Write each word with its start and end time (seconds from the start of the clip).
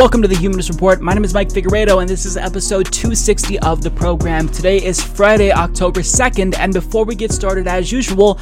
Welcome 0.00 0.22
to 0.22 0.28
the 0.28 0.36
Humanist 0.36 0.70
Report. 0.70 1.02
My 1.02 1.12
name 1.12 1.24
is 1.24 1.34
Mike 1.34 1.50
Figueredo, 1.50 2.00
and 2.00 2.08
this 2.08 2.24
is 2.24 2.38
episode 2.38 2.90
260 2.90 3.58
of 3.58 3.82
the 3.82 3.90
program. 3.90 4.48
Today 4.48 4.82
is 4.82 4.98
Friday, 4.98 5.52
October 5.52 6.00
2nd, 6.00 6.58
and 6.58 6.72
before 6.72 7.04
we 7.04 7.14
get 7.14 7.30
started, 7.30 7.66
as 7.66 7.92
usual, 7.92 8.40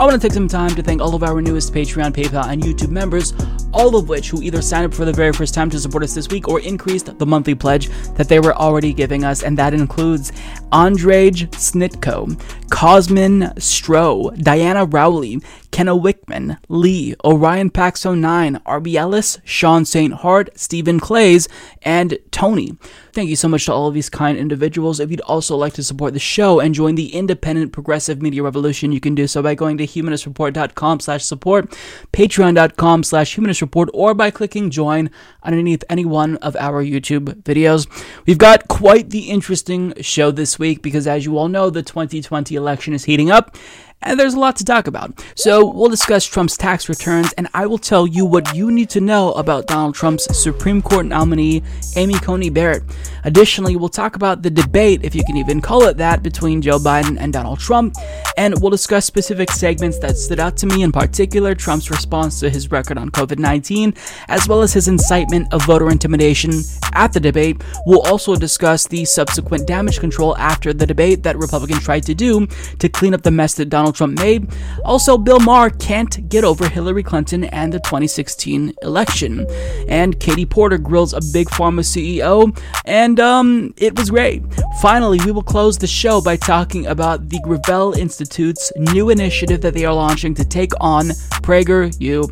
I 0.00 0.04
want 0.04 0.20
to 0.20 0.28
take 0.28 0.32
some 0.34 0.48
time 0.48 0.74
to 0.74 0.82
thank 0.82 1.00
all 1.00 1.14
of 1.14 1.22
our 1.22 1.40
newest 1.40 1.72
Patreon, 1.72 2.12
PayPal, 2.12 2.48
and 2.48 2.60
YouTube 2.60 2.90
members, 2.90 3.34
all 3.72 3.94
of 3.94 4.08
which 4.08 4.30
who 4.30 4.42
either 4.42 4.60
signed 4.60 4.86
up 4.86 4.94
for 4.94 5.04
the 5.04 5.12
very 5.12 5.32
first 5.32 5.54
time 5.54 5.70
to 5.70 5.78
support 5.78 6.02
us 6.02 6.12
this 6.12 6.28
week 6.28 6.48
or 6.48 6.58
increased 6.58 7.16
the 7.16 7.24
monthly 7.24 7.54
pledge 7.54 7.88
that 8.14 8.28
they 8.28 8.40
were 8.40 8.56
already 8.56 8.92
giving 8.92 9.22
us, 9.22 9.44
and 9.44 9.56
that 9.56 9.74
includes 9.74 10.32
Andrej 10.72 11.48
Snitko, 11.52 12.36
Cosmin 12.68 13.54
Stroh, 13.54 14.36
Diana 14.42 14.84
Rowley, 14.84 15.40
Kenna 15.76 15.94
Wickman, 15.94 16.56
Lee, 16.70 17.14
Orion 17.22 17.68
Paxo 17.68 18.18
9, 18.18 18.60
RB 18.66 18.94
Ellis, 18.94 19.38
Sean 19.44 19.84
St. 19.84 20.14
Hart, 20.14 20.48
Stephen 20.58 20.98
Clays, 20.98 21.50
and 21.82 22.18
Tony. 22.30 22.78
Thank 23.12 23.28
you 23.28 23.36
so 23.36 23.46
much 23.46 23.66
to 23.66 23.74
all 23.74 23.86
of 23.86 23.92
these 23.92 24.08
kind 24.08 24.38
individuals. 24.38 25.00
If 25.00 25.10
you'd 25.10 25.20
also 25.20 25.54
like 25.54 25.74
to 25.74 25.82
support 25.82 26.14
the 26.14 26.18
show 26.18 26.60
and 26.60 26.74
join 26.74 26.94
the 26.94 27.14
independent 27.14 27.72
progressive 27.72 28.22
media 28.22 28.42
revolution, 28.42 28.90
you 28.90 29.00
can 29.00 29.14
do 29.14 29.26
so 29.26 29.42
by 29.42 29.54
going 29.54 29.76
to 29.76 29.86
humanistreport.com 29.86 31.00
slash 31.00 31.26
support, 31.26 31.70
patreon.com 32.10 33.02
slash 33.02 33.36
humanistreport, 33.36 33.88
or 33.92 34.14
by 34.14 34.30
clicking 34.30 34.70
join 34.70 35.10
underneath 35.42 35.84
any 35.90 36.06
one 36.06 36.36
of 36.38 36.56
our 36.56 36.82
YouTube 36.82 37.42
videos. 37.42 37.86
We've 38.24 38.38
got 38.38 38.66
quite 38.68 39.10
the 39.10 39.28
interesting 39.28 39.92
show 40.00 40.30
this 40.30 40.58
week 40.58 40.80
because 40.80 41.06
as 41.06 41.26
you 41.26 41.36
all 41.36 41.48
know, 41.48 41.68
the 41.68 41.82
2020 41.82 42.54
election 42.54 42.94
is 42.94 43.04
heating 43.04 43.30
up 43.30 43.58
and 44.06 44.18
there's 44.18 44.34
a 44.34 44.38
lot 44.38 44.56
to 44.56 44.64
talk 44.64 44.86
about. 44.86 45.22
So, 45.34 45.70
we'll 45.70 45.90
discuss 45.90 46.24
Trump's 46.24 46.56
tax 46.56 46.88
returns, 46.88 47.32
and 47.34 47.48
I 47.54 47.66
will 47.66 47.78
tell 47.78 48.06
you 48.06 48.24
what 48.24 48.54
you 48.54 48.70
need 48.70 48.88
to 48.90 49.00
know 49.00 49.32
about 49.32 49.66
Donald 49.66 49.94
Trump's 49.94 50.24
Supreme 50.36 50.80
Court 50.80 51.06
nominee, 51.06 51.62
Amy 51.96 52.14
Coney 52.14 52.50
Barrett. 52.50 52.84
Additionally, 53.24 53.76
we'll 53.76 53.88
talk 53.88 54.14
about 54.16 54.42
the 54.42 54.50
debate, 54.50 55.04
if 55.04 55.14
you 55.14 55.24
can 55.24 55.36
even 55.36 55.60
call 55.60 55.82
it 55.84 55.96
that, 55.96 56.22
between 56.22 56.62
Joe 56.62 56.78
Biden 56.78 57.16
and 57.18 57.32
Donald 57.32 57.58
Trump, 57.58 57.96
and 58.36 58.54
we'll 58.60 58.70
discuss 58.70 59.04
specific 59.04 59.50
segments 59.50 59.98
that 59.98 60.16
stood 60.16 60.38
out 60.38 60.56
to 60.58 60.66
me, 60.66 60.82
in 60.82 60.92
particular, 60.92 61.54
Trump's 61.54 61.90
response 61.90 62.38
to 62.40 62.48
his 62.48 62.70
record 62.70 62.98
on 62.98 63.10
COVID 63.10 63.38
19, 63.38 63.94
as 64.28 64.46
well 64.46 64.62
as 64.62 64.72
his 64.72 64.86
incitement 64.88 65.52
of 65.52 65.64
voter 65.66 65.90
intimidation 65.90 66.52
at 66.92 67.12
the 67.12 67.20
debate. 67.20 67.62
We'll 67.86 68.02
also 68.02 68.36
discuss 68.36 68.86
the 68.86 69.04
subsequent 69.04 69.66
damage 69.66 69.98
control 69.98 70.36
after 70.36 70.72
the 70.72 70.86
debate 70.86 71.24
that 71.24 71.36
Republicans 71.36 71.82
tried 71.82 72.04
to 72.04 72.14
do 72.14 72.46
to 72.78 72.88
clean 72.88 73.14
up 73.14 73.22
the 73.22 73.30
mess 73.30 73.54
that 73.54 73.70
Donald 73.70 73.95
Trump 73.96 74.18
made. 74.18 74.48
Also, 74.84 75.18
Bill 75.18 75.40
Maher 75.40 75.70
can't 75.70 76.28
get 76.28 76.44
over 76.44 76.68
Hillary 76.68 77.02
Clinton 77.02 77.44
and 77.44 77.72
the 77.72 77.80
2016 77.80 78.74
election. 78.82 79.46
And 79.88 80.18
Katie 80.20 80.46
Porter 80.46 80.78
grills 80.78 81.12
a 81.12 81.20
big 81.32 81.48
pharma 81.48 81.80
CEO, 81.80 82.56
and 82.84 83.18
um, 83.18 83.74
it 83.76 83.98
was 83.98 84.10
great. 84.10 84.42
Finally, 84.80 85.18
we 85.24 85.32
will 85.32 85.42
close 85.42 85.78
the 85.78 85.86
show 85.86 86.20
by 86.20 86.36
talking 86.36 86.86
about 86.86 87.28
the 87.28 87.40
Gravel 87.42 87.94
Institute's 87.94 88.72
new 88.76 89.10
initiative 89.10 89.60
that 89.62 89.74
they 89.74 89.84
are 89.84 89.94
launching 89.94 90.34
to 90.34 90.44
take 90.44 90.72
on 90.80 91.06
PragerU. 91.42 92.30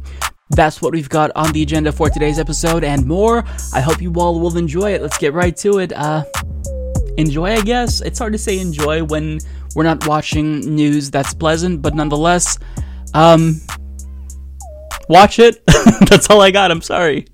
That's 0.51 0.83
what 0.83 0.93
we've 0.93 1.09
got 1.09 1.31
on 1.35 1.53
the 1.53 1.63
agenda 1.63 1.91
for 1.91 2.11
today's 2.11 2.39
episode 2.39 2.85
and 2.85 3.07
more. 3.07 3.45
I 3.73 3.81
hope 3.81 4.03
you 4.03 4.13
all 4.15 4.39
will 4.39 4.57
enjoy 4.57 4.93
it. 4.93 5.03
Let's 5.03 5.19
get 5.19 5.33
right 5.33 5.57
to 5.59 5.79
it. 5.79 5.93
Uh, 5.93 6.25
enjoy, 7.17 7.53
I 7.53 7.61
guess. 7.63 8.01
It's 8.03 8.19
hard 8.19 8.33
to 8.35 8.39
say 8.39 8.59
enjoy 8.59 9.05
when 9.05 9.41
we're 9.75 9.85
not 9.85 10.07
watching 10.07 10.61
news 10.61 11.11
that's 11.11 11.35
pleasant, 11.35 11.83
but 11.83 11.95
nonetheless, 11.95 12.59
um, 13.15 13.61
watch 15.09 15.39
it. 15.39 15.65
that's 16.09 16.31
all 16.31 16.41
I 16.41 16.51
got. 16.51 16.71
I'm 16.71 16.83
sorry. 16.83 17.27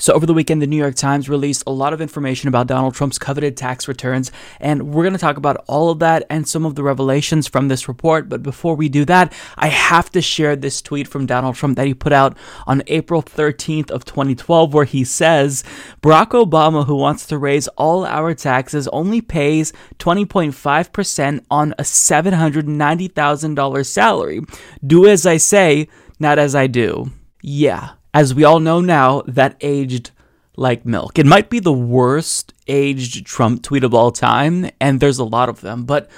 So, 0.00 0.14
over 0.14 0.24
the 0.24 0.32
weekend, 0.32 0.62
the 0.62 0.66
New 0.66 0.78
York 0.78 0.94
Times 0.94 1.28
released 1.28 1.62
a 1.66 1.70
lot 1.70 1.92
of 1.92 2.00
information 2.00 2.48
about 2.48 2.66
Donald 2.66 2.94
Trump's 2.94 3.18
coveted 3.18 3.54
tax 3.54 3.86
returns, 3.86 4.32
and 4.58 4.94
we're 4.94 5.02
going 5.02 5.12
to 5.12 5.18
talk 5.18 5.36
about 5.36 5.62
all 5.68 5.90
of 5.90 5.98
that 5.98 6.24
and 6.30 6.48
some 6.48 6.64
of 6.64 6.74
the 6.74 6.82
revelations 6.82 7.46
from 7.46 7.68
this 7.68 7.86
report. 7.86 8.30
But 8.30 8.42
before 8.42 8.74
we 8.74 8.88
do 8.88 9.04
that, 9.04 9.34
I 9.58 9.66
have 9.66 10.10
to 10.12 10.22
share 10.22 10.56
this 10.56 10.80
tweet 10.80 11.06
from 11.06 11.26
Donald 11.26 11.56
Trump 11.56 11.76
that 11.76 11.86
he 11.86 11.92
put 11.92 12.14
out 12.14 12.34
on 12.66 12.82
April 12.86 13.22
13th 13.22 13.90
of 13.90 14.06
2012, 14.06 14.72
where 14.72 14.86
he 14.86 15.04
says, 15.04 15.62
Barack 16.00 16.30
Obama, 16.30 16.86
who 16.86 16.96
wants 16.96 17.26
to 17.26 17.36
raise 17.36 17.68
all 17.68 18.06
our 18.06 18.32
taxes, 18.32 18.88
only 18.88 19.20
pays 19.20 19.74
20.5% 19.98 21.44
on 21.50 21.72
a 21.72 21.82
$790,000 21.82 23.86
salary. 23.86 24.40
Do 24.86 25.06
as 25.06 25.26
I 25.26 25.36
say, 25.36 25.88
not 26.18 26.38
as 26.38 26.54
I 26.54 26.68
do. 26.68 27.10
Yeah 27.42 27.90
as 28.12 28.34
we 28.34 28.44
all 28.44 28.60
know 28.60 28.80
now, 28.80 29.22
that 29.26 29.56
aged 29.60 30.10
like 30.56 30.84
milk. 30.84 31.18
It 31.18 31.26
might 31.26 31.48
be 31.48 31.60
the 31.60 31.72
worst 31.72 32.52
aged 32.66 33.24
Trump 33.24 33.62
tweet 33.62 33.84
of 33.84 33.94
all 33.94 34.10
time, 34.10 34.70
and 34.80 35.00
there's 35.00 35.18
a 35.18 35.24
lot 35.24 35.48
of 35.48 35.60
them, 35.60 35.84
but 35.84 36.10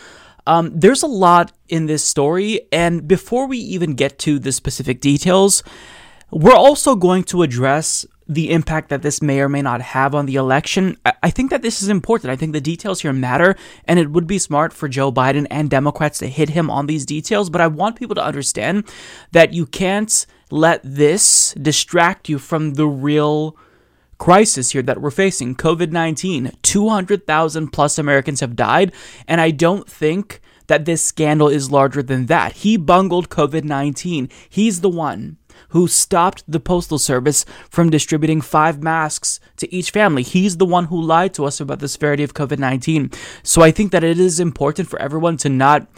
um, 0.46 0.72
there's 0.74 1.02
a 1.02 1.08
lot 1.08 1.52
in 1.68 1.86
this 1.86 2.04
story. 2.04 2.60
And 2.72 3.06
before 3.06 3.46
we 3.46 3.58
even 3.58 3.94
get 3.94 4.18
to 4.20 4.38
the 4.38 4.52
specific 4.52 5.00
details, 5.00 5.62
we're 6.30 6.54
also 6.54 6.96
going 6.96 7.24
to 7.24 7.42
address 7.42 8.06
the 8.28 8.50
impact 8.50 8.88
that 8.88 9.02
this 9.02 9.20
may 9.20 9.40
or 9.40 9.48
may 9.48 9.62
not 9.62 9.80
have 9.80 10.14
on 10.14 10.26
the 10.26 10.36
election. 10.36 10.96
I 11.22 11.30
think 11.30 11.50
that 11.50 11.62
this 11.62 11.82
is 11.82 11.88
important. 11.88 12.30
I 12.30 12.36
think 12.36 12.52
the 12.52 12.60
details 12.60 13.02
here 13.02 13.12
matter, 13.12 13.56
and 13.84 13.98
it 13.98 14.10
would 14.10 14.26
be 14.26 14.38
smart 14.38 14.72
for 14.72 14.88
Joe 14.88 15.12
Biden 15.12 15.46
and 15.50 15.68
Democrats 15.68 16.18
to 16.20 16.28
hit 16.28 16.50
him 16.50 16.70
on 16.70 16.86
these 16.86 17.04
details. 17.04 17.50
But 17.50 17.60
I 17.60 17.66
want 17.66 17.96
people 17.96 18.14
to 18.14 18.24
understand 18.24 18.84
that 19.32 19.52
you 19.52 19.66
can't 19.66 20.26
let 20.52 20.80
this 20.84 21.54
distract 21.54 22.28
you 22.28 22.38
from 22.38 22.74
the 22.74 22.86
real 22.86 23.56
crisis 24.18 24.70
here 24.70 24.82
that 24.82 25.00
we're 25.00 25.10
facing 25.10 25.56
COVID 25.56 25.90
19. 25.90 26.52
200,000 26.62 27.68
plus 27.68 27.98
Americans 27.98 28.40
have 28.40 28.54
died, 28.54 28.92
and 29.26 29.40
I 29.40 29.50
don't 29.50 29.88
think 29.88 30.40
that 30.66 30.84
this 30.84 31.02
scandal 31.02 31.48
is 31.48 31.72
larger 31.72 32.02
than 32.02 32.26
that. 32.26 32.52
He 32.52 32.76
bungled 32.76 33.30
COVID 33.30 33.64
19. 33.64 34.28
He's 34.48 34.82
the 34.82 34.90
one 34.90 35.38
who 35.70 35.88
stopped 35.88 36.44
the 36.46 36.60
Postal 36.60 36.98
Service 36.98 37.46
from 37.70 37.88
distributing 37.88 38.42
five 38.42 38.82
masks 38.82 39.40
to 39.56 39.74
each 39.74 39.90
family. 39.90 40.22
He's 40.22 40.58
the 40.58 40.66
one 40.66 40.84
who 40.86 41.00
lied 41.00 41.32
to 41.34 41.46
us 41.46 41.60
about 41.60 41.78
the 41.78 41.88
severity 41.88 42.22
of 42.22 42.34
COVID 42.34 42.58
19. 42.58 43.10
So 43.42 43.62
I 43.62 43.70
think 43.70 43.90
that 43.92 44.04
it 44.04 44.20
is 44.20 44.38
important 44.38 44.88
for 44.88 45.00
everyone 45.00 45.38
to 45.38 45.48
not, 45.48 45.88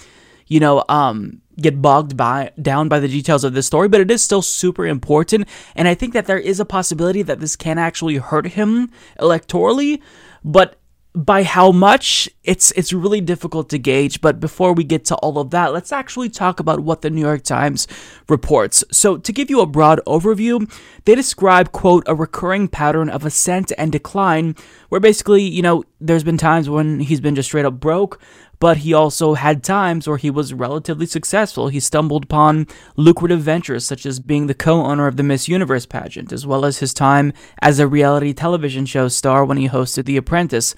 you 0.47 0.60
know, 0.60 0.84
um, 0.88 1.41
get 1.60 1.81
bogged 1.81 2.16
by 2.16 2.50
down 2.60 2.88
by 2.88 3.00
the 3.00 3.09
details 3.09 3.44
of 3.44 3.55
this 3.55 3.66
story, 3.66 3.88
but 3.88 4.00
it 4.00 4.10
is 4.10 4.22
still 4.22 4.43
super 4.43 4.87
important. 4.87 5.49
And 5.75 5.88
I 5.88 5.94
think 5.94 6.12
that 6.12 6.27
there 6.27 6.38
is 6.38 6.60
a 6.60 6.65
possibility 6.65 7.22
that 7.22 7.41
this 7.41 7.56
can 7.56 7.78
actually 7.78 8.16
hurt 8.16 8.49
him 8.49 8.91
electorally, 9.19 10.00
but 10.44 10.77
by 11.15 11.44
how 11.44 11.71
much 11.71 12.28
it's 12.43 12.72
it's 12.72 12.93
really 12.93 13.21
difficult 13.21 13.69
to 13.69 13.78
gauge 13.78 14.21
but 14.21 14.41
before 14.41 14.72
we 14.72 14.82
get 14.82 15.05
to 15.05 15.15
all 15.16 15.38
of 15.38 15.50
that 15.50 15.72
let's 15.72 15.93
actually 15.93 16.28
talk 16.28 16.59
about 16.59 16.81
what 16.81 17.03
the 17.03 17.11
New 17.11 17.21
York 17.21 17.44
Times 17.44 17.87
reports 18.28 18.82
so 18.91 19.16
to 19.19 19.32
give 19.32 19.49
you 19.49 19.61
a 19.61 19.66
broad 19.66 20.00
overview 20.09 20.69
they 21.05 21.15
describe 21.15 21.71
quote 21.71 22.03
a 22.09 22.16
recurring 22.16 22.66
pattern 22.66 23.09
of 23.09 23.25
ascent 23.25 23.71
and 23.78 23.93
decline 23.93 24.56
where 24.88 25.00
basically 25.00 25.43
you 25.43 25.62
know 25.62 25.84
there's 26.00 26.25
been 26.25 26.37
times 26.37 26.69
when 26.69 26.99
he's 26.99 27.21
been 27.21 27.37
just 27.37 27.49
straight 27.49 27.64
up 27.64 27.79
broke 27.79 28.20
but 28.59 28.79
he 28.79 28.93
also 28.93 29.35
had 29.35 29.62
times 29.62 30.06
where 30.06 30.17
he 30.17 30.31
was 30.31 30.55
relatively 30.55 31.06
successful. 31.06 31.69
He 31.69 31.81
stumbled 31.81 32.25
upon 32.25 32.67
lucrative 32.97 33.41
ventures 33.41 33.85
such 33.85 34.06
as 34.06 34.21
being 34.21 34.47
the 34.47 34.55
co 34.55 34.85
owner 34.85 35.06
of 35.06 35.17
the 35.17 35.23
Miss 35.23 35.49
Universe 35.49 35.87
pageant, 35.87 36.33
as 36.33 36.47
well 36.47 36.65
as 36.65 36.79
his 36.79 36.95
time 36.95 37.33
as 37.61 37.79
a 37.79 37.89
reality 37.89 38.33
television 38.33 38.87
show 38.87 39.09
star 39.09 39.45
when 39.45 39.56
he 39.56 39.69
hosted 39.69 40.05
The 40.05 40.17
Apprentice. 40.17 40.75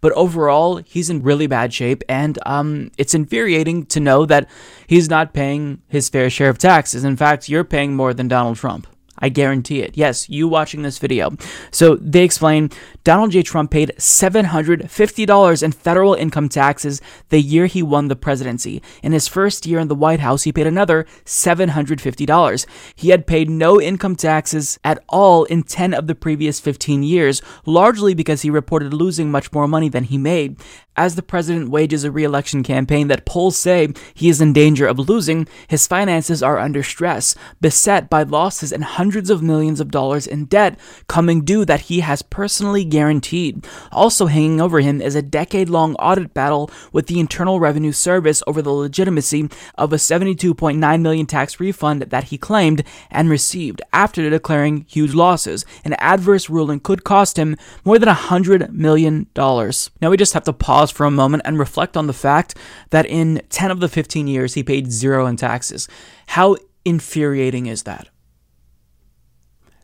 But 0.00 0.12
overall, 0.12 0.76
he's 0.78 1.10
in 1.10 1.22
really 1.22 1.46
bad 1.46 1.74
shape, 1.74 2.02
and 2.08 2.38
um, 2.46 2.90
it's 2.96 3.14
infuriating 3.14 3.86
to 3.86 4.00
know 4.00 4.24
that 4.26 4.48
he's 4.86 5.10
not 5.10 5.34
paying 5.34 5.82
his 5.88 6.08
fair 6.08 6.30
share 6.30 6.48
of 6.48 6.58
taxes. 6.58 7.04
In 7.04 7.16
fact, 7.16 7.48
you're 7.48 7.64
paying 7.64 7.94
more 7.94 8.14
than 8.14 8.28
Donald 8.28 8.56
Trump. 8.56 8.86
I 9.20 9.28
guarantee 9.28 9.80
it. 9.80 9.96
Yes, 9.96 10.28
you 10.28 10.48
watching 10.48 10.82
this 10.82 10.98
video. 10.98 11.36
So 11.70 11.96
they 11.96 12.24
explain 12.24 12.70
Donald 13.02 13.30
J. 13.30 13.42
Trump 13.42 13.70
paid 13.70 13.92
$750 13.96 15.62
in 15.62 15.72
federal 15.72 16.14
income 16.14 16.50
taxes 16.50 17.00
the 17.30 17.40
year 17.40 17.64
he 17.64 17.82
won 17.82 18.08
the 18.08 18.16
presidency. 18.16 18.82
In 19.02 19.12
his 19.12 19.26
first 19.26 19.64
year 19.64 19.78
in 19.78 19.88
the 19.88 19.94
White 19.94 20.20
House, 20.20 20.42
he 20.42 20.52
paid 20.52 20.66
another 20.66 21.06
$750. 21.24 22.66
He 22.94 23.08
had 23.08 23.26
paid 23.26 23.48
no 23.48 23.80
income 23.80 24.16
taxes 24.16 24.78
at 24.84 25.02
all 25.08 25.44
in 25.44 25.62
10 25.62 25.94
of 25.94 26.08
the 26.08 26.14
previous 26.14 26.60
15 26.60 27.02
years, 27.02 27.40
largely 27.64 28.12
because 28.12 28.42
he 28.42 28.50
reported 28.50 28.92
losing 28.92 29.30
much 29.30 29.50
more 29.50 29.66
money 29.66 29.88
than 29.88 30.04
he 30.04 30.18
made. 30.18 30.60
As 30.96 31.14
the 31.14 31.22
president 31.22 31.70
wages 31.70 32.04
a 32.04 32.10
re-election 32.10 32.62
campaign 32.62 33.08
that 33.08 33.24
polls 33.24 33.56
say 33.56 33.88
he 34.12 34.28
is 34.28 34.42
in 34.42 34.52
danger 34.52 34.86
of 34.86 34.98
losing, 34.98 35.48
his 35.66 35.86
finances 35.86 36.42
are 36.42 36.58
under 36.58 36.82
stress, 36.82 37.34
beset 37.58 38.10
by 38.10 38.22
losses 38.24 38.70
and 38.70 38.84
hundreds 38.84 39.30
of 39.30 39.42
millions 39.42 39.80
of 39.80 39.90
dollars 39.90 40.26
in 40.26 40.44
debt 40.44 40.78
coming 41.06 41.42
due 41.42 41.64
that 41.64 41.82
he 41.82 42.00
has 42.00 42.20
personally 42.20 42.84
guaranteed. 42.90 43.66
Also 43.92 44.26
hanging 44.26 44.60
over 44.60 44.80
him 44.80 45.00
is 45.00 45.14
a 45.14 45.22
decade-long 45.22 45.94
audit 45.94 46.34
battle 46.34 46.70
with 46.92 47.06
the 47.06 47.18
Internal 47.18 47.60
Revenue 47.60 47.92
Service 47.92 48.42
over 48.46 48.60
the 48.60 48.70
legitimacy 48.70 49.48
of 49.76 49.92
a 49.92 49.96
72.9 49.96 51.00
million 51.00 51.26
tax 51.26 51.58
refund 51.58 52.02
that 52.02 52.24
he 52.24 52.36
claimed 52.36 52.84
and 53.10 53.30
received 53.30 53.80
after 53.92 54.28
declaring 54.28 54.84
huge 54.88 55.14
losses. 55.14 55.64
An 55.84 55.94
adverse 55.94 56.50
ruling 56.50 56.80
could 56.80 57.04
cost 57.04 57.38
him 57.38 57.56
more 57.84 57.98
than 57.98 58.08
$100 58.08 58.70
million. 58.72 59.26
Now 59.34 60.10
we 60.10 60.16
just 60.18 60.34
have 60.34 60.44
to 60.44 60.52
pause 60.52 60.90
for 60.90 61.06
a 61.06 61.10
moment 61.10 61.44
and 61.46 61.58
reflect 61.58 61.96
on 61.96 62.06
the 62.06 62.12
fact 62.12 62.54
that 62.90 63.06
in 63.06 63.40
10 63.48 63.70
of 63.70 63.80
the 63.80 63.88
15 63.88 64.26
years 64.26 64.54
he 64.54 64.62
paid 64.62 64.92
zero 64.92 65.26
in 65.26 65.36
taxes. 65.36 65.88
How 66.26 66.56
infuriating 66.84 67.66
is 67.66 67.84
that? 67.84 68.09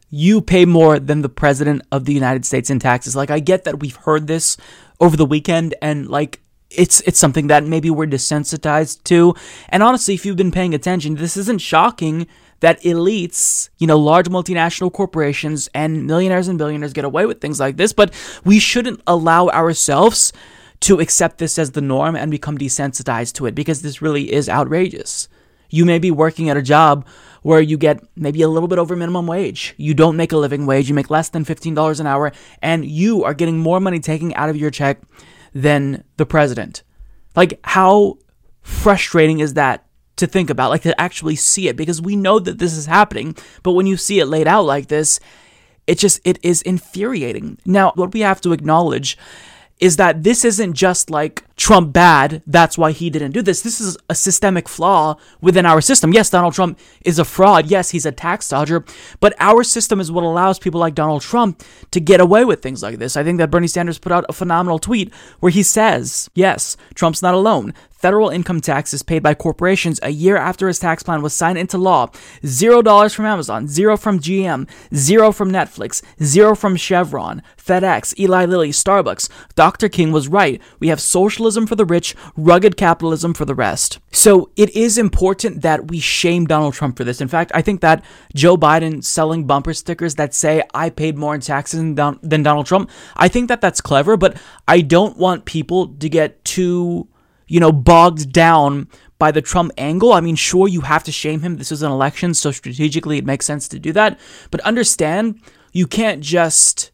You 0.08 0.40
pay 0.40 0.64
more 0.64 0.98
than 0.98 1.22
the 1.22 1.28
president 1.28 1.82
of 1.90 2.04
the 2.04 2.14
United 2.14 2.44
States 2.44 2.70
in 2.70 2.78
taxes. 2.78 3.16
Like 3.16 3.30
I 3.30 3.40
get 3.40 3.64
that 3.64 3.80
we've 3.80 3.96
heard 3.96 4.26
this 4.26 4.56
over 5.00 5.16
the 5.16 5.26
weekend 5.26 5.74
and 5.82 6.08
like 6.08 6.40
it's 6.70 7.00
it's 7.02 7.18
something 7.18 7.46
that 7.48 7.64
maybe 7.64 7.90
we're 7.90 8.06
desensitized 8.06 9.04
to. 9.04 9.34
And 9.68 9.82
honestly, 9.82 10.14
if 10.14 10.24
you've 10.24 10.36
been 10.36 10.52
paying 10.52 10.74
attention, 10.74 11.14
this 11.16 11.36
isn't 11.36 11.60
shocking 11.60 12.26
that 12.60 12.80
elites, 12.82 13.68
you 13.78 13.86
know, 13.86 13.98
large 13.98 14.28
multinational 14.28 14.92
corporations 14.92 15.68
and 15.74 16.06
millionaires 16.06 16.48
and 16.48 16.58
billionaires 16.58 16.92
get 16.92 17.04
away 17.04 17.26
with 17.26 17.40
things 17.40 17.60
like 17.60 17.76
this, 17.76 17.92
but 17.92 18.12
we 18.44 18.58
shouldn't 18.58 19.00
allow 19.06 19.48
ourselves 19.48 20.32
to 20.80 21.00
accept 21.00 21.38
this 21.38 21.58
as 21.58 21.72
the 21.72 21.80
norm 21.80 22.16
and 22.16 22.30
become 22.30 22.58
desensitized 22.58 23.34
to 23.34 23.46
it 23.46 23.54
because 23.54 23.82
this 23.82 24.02
really 24.02 24.32
is 24.32 24.48
outrageous. 24.48 25.28
You 25.70 25.84
may 25.84 25.98
be 25.98 26.10
working 26.10 26.48
at 26.50 26.56
a 26.56 26.62
job 26.62 27.06
where 27.42 27.60
you 27.60 27.78
get 27.78 28.02
maybe 28.16 28.42
a 28.42 28.48
little 28.48 28.68
bit 28.68 28.78
over 28.78 28.96
minimum 28.96 29.26
wage. 29.26 29.74
You 29.76 29.94
don't 29.94 30.16
make 30.16 30.32
a 30.32 30.36
living 30.36 30.66
wage, 30.66 30.88
you 30.88 30.94
make 30.94 31.10
less 31.10 31.28
than 31.28 31.44
$15 31.44 32.00
an 32.00 32.06
hour, 32.06 32.32
and 32.60 32.84
you 32.84 33.24
are 33.24 33.34
getting 33.34 33.58
more 33.58 33.78
money 33.78 34.00
taken 34.00 34.32
out 34.34 34.48
of 34.48 34.56
your 34.56 34.70
check 34.70 35.00
than 35.54 36.04
the 36.16 36.26
president. 36.26 36.82
Like, 37.34 37.60
how 37.62 38.18
frustrating 38.62 39.38
is 39.38 39.54
that 39.54 39.86
to 40.16 40.26
think 40.26 40.50
about, 40.50 40.70
like 40.70 40.82
to 40.82 41.00
actually 41.00 41.36
see 41.36 41.68
it? 41.68 41.76
Because 41.76 42.02
we 42.02 42.16
know 42.16 42.38
that 42.38 42.58
this 42.58 42.72
is 42.72 42.86
happening, 42.86 43.36
but 43.62 43.72
when 43.72 43.86
you 43.86 43.96
see 43.96 44.18
it 44.18 44.26
laid 44.26 44.48
out 44.48 44.62
like 44.62 44.88
this, 44.88 45.20
it 45.86 45.98
just 45.98 46.20
it 46.24 46.38
is 46.42 46.62
infuriating. 46.62 47.58
Now, 47.64 47.92
what 47.94 48.12
we 48.12 48.20
have 48.20 48.40
to 48.40 48.52
acknowledge 48.52 49.16
is 49.78 49.96
that 49.96 50.22
this 50.22 50.44
isn't 50.44 50.72
just 50.72 51.10
like 51.10 51.44
Trump 51.56 51.92
bad, 51.92 52.42
that's 52.46 52.78
why 52.78 52.92
he 52.92 53.10
didn't 53.10 53.32
do 53.32 53.42
this. 53.42 53.60
This 53.60 53.80
is 53.80 53.96
a 54.08 54.14
systemic 54.14 54.68
flaw 54.68 55.16
within 55.40 55.66
our 55.66 55.80
system. 55.80 56.12
Yes, 56.12 56.30
Donald 56.30 56.54
Trump 56.54 56.78
is 57.02 57.18
a 57.18 57.24
fraud. 57.24 57.66
Yes, 57.66 57.90
he's 57.90 58.06
a 58.06 58.12
tax 58.12 58.48
dodger, 58.48 58.84
but 59.20 59.34
our 59.38 59.62
system 59.62 60.00
is 60.00 60.10
what 60.10 60.24
allows 60.24 60.58
people 60.58 60.80
like 60.80 60.94
Donald 60.94 61.22
Trump 61.22 61.62
to 61.90 62.00
get 62.00 62.20
away 62.20 62.44
with 62.44 62.62
things 62.62 62.82
like 62.82 62.98
this. 62.98 63.16
I 63.16 63.24
think 63.24 63.38
that 63.38 63.50
Bernie 63.50 63.66
Sanders 63.66 63.98
put 63.98 64.12
out 64.12 64.24
a 64.28 64.32
phenomenal 64.32 64.78
tweet 64.78 65.12
where 65.40 65.52
he 65.52 65.62
says, 65.62 66.30
yes, 66.34 66.76
Trump's 66.94 67.22
not 67.22 67.34
alone 67.34 67.74
federal 67.96 68.28
income 68.28 68.60
taxes 68.60 69.02
paid 69.02 69.22
by 69.22 69.34
corporations 69.34 69.98
a 70.02 70.10
year 70.10 70.36
after 70.36 70.68
his 70.68 70.78
tax 70.78 71.02
plan 71.02 71.22
was 71.22 71.34
signed 71.34 71.58
into 71.58 71.78
law. 71.78 72.10
Zero 72.44 72.82
dollars 72.82 73.14
from 73.14 73.26
Amazon, 73.26 73.66
zero 73.66 73.96
from 73.96 74.20
GM, 74.20 74.68
zero 74.94 75.32
from 75.32 75.50
Netflix, 75.50 76.02
zero 76.22 76.54
from 76.54 76.76
Chevron, 76.76 77.42
FedEx, 77.56 78.18
Eli 78.18 78.44
Lilly, 78.44 78.70
Starbucks. 78.70 79.28
Dr. 79.54 79.88
King 79.88 80.12
was 80.12 80.28
right. 80.28 80.60
We 80.78 80.88
have 80.88 81.00
socialism 81.00 81.66
for 81.66 81.74
the 81.74 81.84
rich, 81.84 82.14
rugged 82.36 82.76
capitalism 82.76 83.34
for 83.34 83.44
the 83.44 83.54
rest. 83.54 83.98
So 84.12 84.50
it 84.56 84.70
is 84.70 84.98
important 84.98 85.62
that 85.62 85.88
we 85.90 86.00
shame 86.00 86.46
Donald 86.46 86.74
Trump 86.74 86.96
for 86.96 87.04
this. 87.04 87.20
In 87.20 87.28
fact, 87.28 87.50
I 87.54 87.62
think 87.62 87.80
that 87.80 88.04
Joe 88.34 88.56
Biden 88.56 89.02
selling 89.02 89.46
bumper 89.46 89.74
stickers 89.74 90.14
that 90.14 90.34
say, 90.34 90.62
I 90.74 90.90
paid 90.90 91.16
more 91.16 91.34
in 91.34 91.40
taxes 91.40 91.80
than, 91.80 92.18
than 92.22 92.42
Donald 92.42 92.66
Trump, 92.66 92.90
I 93.16 93.28
think 93.28 93.48
that 93.48 93.60
that's 93.60 93.80
clever, 93.80 94.16
but 94.16 94.36
I 94.68 94.80
don't 94.80 95.16
want 95.16 95.44
people 95.44 95.88
to 95.88 96.08
get 96.08 96.44
too 96.44 97.08
you 97.46 97.60
know, 97.60 97.72
bogged 97.72 98.32
down 98.32 98.88
by 99.18 99.30
the 99.30 99.42
Trump 99.42 99.72
angle. 99.78 100.12
I 100.12 100.20
mean, 100.20 100.36
sure, 100.36 100.68
you 100.68 100.82
have 100.82 101.04
to 101.04 101.12
shame 101.12 101.40
him. 101.40 101.56
This 101.56 101.72
is 101.72 101.82
an 101.82 101.90
election, 101.90 102.34
so 102.34 102.50
strategically 102.50 103.18
it 103.18 103.24
makes 103.24 103.46
sense 103.46 103.68
to 103.68 103.78
do 103.78 103.92
that. 103.92 104.18
But 104.50 104.60
understand, 104.60 105.40
you 105.72 105.86
can't 105.86 106.22
just 106.22 106.90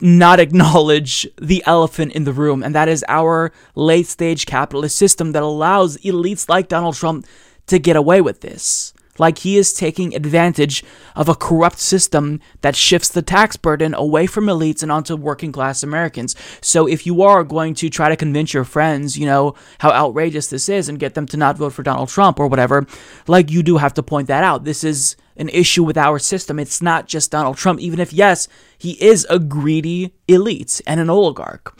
not 0.00 0.38
acknowledge 0.38 1.26
the 1.40 1.62
elephant 1.66 2.12
in 2.12 2.24
the 2.24 2.32
room, 2.32 2.62
and 2.62 2.74
that 2.74 2.88
is 2.88 3.04
our 3.08 3.52
late 3.74 4.06
stage 4.06 4.46
capitalist 4.46 4.96
system 4.96 5.32
that 5.32 5.42
allows 5.42 5.96
elites 5.98 6.48
like 6.48 6.68
Donald 6.68 6.94
Trump 6.94 7.26
to 7.66 7.78
get 7.78 7.96
away 7.96 8.20
with 8.20 8.40
this 8.40 8.94
like 9.18 9.38
he 9.38 9.56
is 9.56 9.72
taking 9.72 10.14
advantage 10.14 10.84
of 11.14 11.28
a 11.28 11.34
corrupt 11.34 11.78
system 11.78 12.40
that 12.60 12.76
shifts 12.76 13.08
the 13.08 13.22
tax 13.22 13.56
burden 13.56 13.94
away 13.94 14.26
from 14.26 14.46
elites 14.46 14.82
and 14.82 14.92
onto 14.92 15.16
working 15.16 15.52
class 15.52 15.82
Americans. 15.82 16.34
So 16.60 16.86
if 16.86 17.06
you 17.06 17.22
are 17.22 17.44
going 17.44 17.74
to 17.74 17.90
try 17.90 18.08
to 18.08 18.16
convince 18.16 18.54
your 18.54 18.64
friends, 18.64 19.18
you 19.18 19.26
know, 19.26 19.54
how 19.78 19.90
outrageous 19.90 20.48
this 20.48 20.68
is 20.68 20.88
and 20.88 20.98
get 20.98 21.14
them 21.14 21.26
to 21.26 21.36
not 21.36 21.56
vote 21.56 21.72
for 21.72 21.82
Donald 21.82 22.08
Trump 22.08 22.38
or 22.38 22.46
whatever, 22.46 22.86
like 23.26 23.50
you 23.50 23.62
do 23.62 23.76
have 23.76 23.94
to 23.94 24.02
point 24.02 24.28
that 24.28 24.44
out. 24.44 24.64
This 24.64 24.84
is 24.84 25.16
an 25.36 25.48
issue 25.50 25.84
with 25.84 25.96
our 25.96 26.18
system. 26.18 26.58
It's 26.58 26.82
not 26.82 27.06
just 27.06 27.30
Donald 27.30 27.56
Trump, 27.56 27.80
even 27.80 28.00
if, 28.00 28.12
yes, 28.12 28.48
he 28.76 29.02
is 29.02 29.26
a 29.30 29.38
greedy 29.38 30.12
elite 30.26 30.80
and 30.86 30.98
an 31.00 31.08
oligarch. 31.08 31.76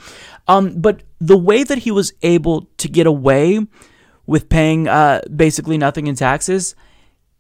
Um, 0.47 0.81
but 0.81 1.03
the 1.21 1.37
way 1.37 1.65
that 1.65 1.79
he 1.79 1.91
was 1.91 2.13
able 2.23 2.69
to 2.79 2.89
get 2.89 3.07
away 3.07 3.67
with 4.27 4.49
paying 4.49 4.89
uh, 4.89 5.23
basically 5.35 5.79
nothing 5.79 6.07
in 6.07 6.15
taxes 6.15 6.75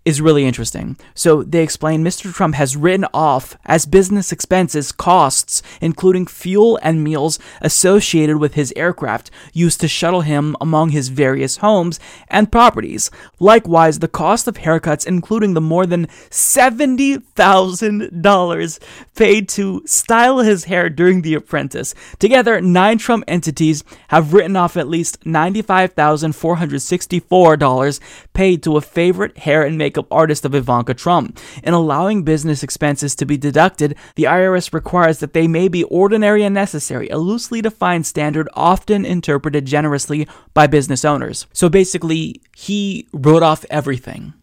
is 0.09 0.21
really 0.23 0.47
interesting. 0.47 0.97
So 1.15 1.43
they 1.43 1.63
explain 1.63 2.03
Mr. 2.03 2.33
Trump 2.33 2.55
has 2.55 2.77
written 2.77 3.05
off 3.13 3.59
as 3.67 3.85
business 3.85 4.33
expenses 4.33 4.91
costs, 4.91 5.63
including 5.83 6.27
fuel 6.27 6.79
and 6.83 7.05
meals 7.05 7.39
associated 7.61 8.39
with 8.39 8.55
his 8.55 8.73
aircraft 8.75 9.31
used 9.53 9.83
to 9.83 9.89
shuttle 9.89 10.23
him 10.23 10.57
among 10.63 10.89
his 10.91 11.09
various 11.09 11.59
homes 11.59 12.01
and 12.29 12.51
properties. 12.51 13.11
Likewise, 13.39 13.99
the 13.99 14.09
cost 14.09 14.49
of 14.49 14.57
haircuts, 14.57 15.07
including 15.07 15.53
the 15.53 15.61
more 15.61 15.85
than 15.85 16.07
$70,000 16.31 18.79
paid 19.15 19.47
to 19.51 19.83
style 19.85 20.39
his 20.39 20.65
hair 20.65 20.89
during 20.89 21.21
The 21.21 21.35
Apprentice. 21.35 21.95
Together, 22.19 22.63
nine 22.63 22.97
Trump 22.97 23.25
entities 23.29 23.85
have 24.09 24.33
written 24.33 24.57
off 24.57 24.79
at 24.79 24.89
least 24.89 25.23
$95,464 25.25 28.00
paid 28.33 28.62
to 28.62 28.77
a 28.77 28.81
favorite 28.81 29.38
hair 29.38 29.65
and 29.65 29.77
makeup 29.77 29.98
makeup 29.99 30.12
artist 30.12 30.45
of 30.45 30.55
Ivanka 30.55 30.95
Trump. 30.95 31.38
In 31.62 31.75
allowing 31.75 32.23
business 32.23 32.62
expenses 32.62 33.17
to 33.17 33.26
be 33.26 33.37
deducted, 33.37 33.97
the 34.14 34.25
IRS 34.25 34.73
requires 34.73 35.19
that 35.19 35.33
they 35.33 35.49
may 35.49 35.69
be 35.69 35.83
ordinary 35.85 36.45
and 36.45 36.55
necessary, 36.55 37.09
a 37.09 37.19
loosely 37.19 37.61
defined 37.61 38.07
standard 38.07 38.49
often 38.55 39.05
interpreted 39.05 39.67
generously 39.67 40.28
by 40.55 40.67
business 40.67 41.05
owners. 41.05 41.47
So 41.52 41.69
basically, 41.69 42.40
he 42.57 43.09
wrote 43.12 43.43
off 43.43 43.64
everything. 43.71 44.35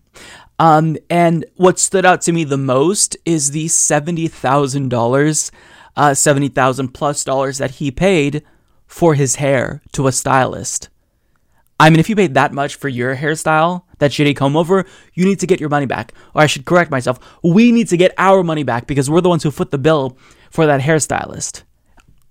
Um, 0.59 0.97
and 1.09 1.45
what 1.55 1.79
stood 1.79 2.05
out 2.05 2.21
to 2.21 2.31
me 2.31 2.43
the 2.43 2.57
most 2.57 3.17
is 3.25 3.51
the 3.51 3.67
$70,000, 3.67 5.51
uh, 5.97 6.13
70000 6.13 6.87
plus 6.89 7.23
dollars 7.23 7.57
that 7.57 7.71
he 7.71 7.91
paid 7.91 8.43
for 8.87 9.15
his 9.15 9.35
hair 9.35 9.81
to 9.93 10.07
a 10.07 10.11
stylist. 10.11 10.89
I 11.79 11.89
mean, 11.89 11.99
if 11.99 12.09
you 12.09 12.15
paid 12.15 12.35
that 12.35 12.53
much 12.53 12.75
for 12.75 12.87
your 12.87 13.17
hairstyle, 13.17 13.84
that 13.99 14.11
shitty 14.11 14.35
comb 14.35 14.55
over, 14.55 14.85
you 15.13 15.25
need 15.25 15.39
to 15.39 15.47
get 15.47 15.59
your 15.59 15.69
money 15.69 15.85
back. 15.85 16.13
Or 16.33 16.41
I 16.41 16.47
should 16.47 16.65
correct 16.65 16.91
myself, 16.91 17.19
we 17.43 17.71
need 17.71 17.87
to 17.89 17.97
get 17.97 18.13
our 18.17 18.43
money 18.43 18.63
back 18.63 18.87
because 18.87 19.09
we're 19.09 19.21
the 19.21 19.29
ones 19.29 19.43
who 19.43 19.51
foot 19.51 19.71
the 19.71 19.77
bill 19.77 20.17
for 20.49 20.65
that 20.65 20.81
hairstylist. 20.81 21.63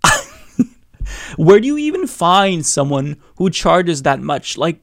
Where 1.36 1.60
do 1.60 1.66
you 1.66 1.78
even 1.78 2.06
find 2.06 2.64
someone 2.64 3.16
who 3.36 3.50
charges 3.50 4.02
that 4.02 4.20
much? 4.20 4.56
Like, 4.56 4.82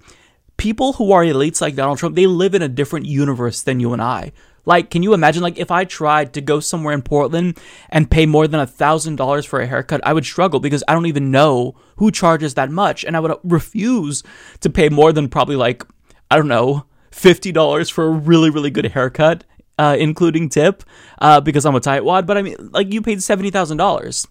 people 0.58 0.94
who 0.94 1.12
are 1.12 1.24
elites 1.24 1.62
like 1.62 1.76
Donald 1.76 1.98
Trump, 1.98 2.16
they 2.16 2.28
live 2.28 2.54
in 2.54 2.62
a 2.62 2.70
different 2.70 3.06
universe 3.06 3.64
than 3.64 3.80
you 3.80 3.94
and 3.94 4.02
I. 4.02 4.32
Like, 4.64 4.92
can 4.92 5.02
you 5.02 5.14
imagine, 5.14 5.42
like, 5.42 5.58
if 5.58 5.72
I 5.72 5.86
tried 5.86 6.34
to 6.34 6.42
go 6.42 6.60
somewhere 6.60 6.94
in 6.94 7.02
Portland 7.02 7.58
and 7.90 8.12
pay 8.12 8.28
more 8.28 8.48
than 8.48 8.60
a 8.60 8.68
thousand 8.68 9.16
dollars 9.16 9.46
for 9.46 9.60
a 9.60 9.66
haircut, 9.66 10.02
I 10.06 10.14
would 10.14 10.26
struggle 10.26 10.60
because 10.60 10.84
I 10.88 10.94
don't 10.94 11.08
even 11.08 11.32
know 11.32 11.76
who 11.96 12.12
charges 12.12 12.54
that 12.54 12.70
much, 12.70 13.04
and 13.04 13.18
I 13.18 13.22
would 13.22 13.38
refuse 13.44 14.22
to 14.60 14.70
pay 14.70 14.90
more 14.90 15.12
than 15.12 15.30
probably 15.30 15.56
like 15.56 15.84
I 16.32 16.38
don't 16.38 16.48
know 16.48 16.86
fifty 17.12 17.52
dollars 17.52 17.90
for 17.90 18.06
a 18.06 18.10
really 18.10 18.50
really 18.50 18.72
good 18.72 18.86
haircut 18.86 19.44
uh, 19.82 19.96
including 19.98 20.48
tip, 20.48 20.84
uh, 21.20 21.42
because 21.42 21.66
I'm 21.66 21.76
a 21.76 21.80
tightwad. 21.80 22.28
But 22.28 22.38
I 22.38 22.44
mean, 22.44 22.56
like 22.72 22.94
you 22.94 23.02
paid 23.02 23.24
seventy 23.24 23.50
thousand 23.50 23.78
dollars, 23.78 24.28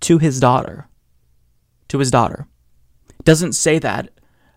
to 0.01 0.17
his 0.17 0.39
daughter. 0.39 0.87
To 1.89 1.99
his 1.99 2.11
daughter. 2.11 2.47
Doesn't 3.23 3.53
say 3.53 3.79
that, 3.79 4.11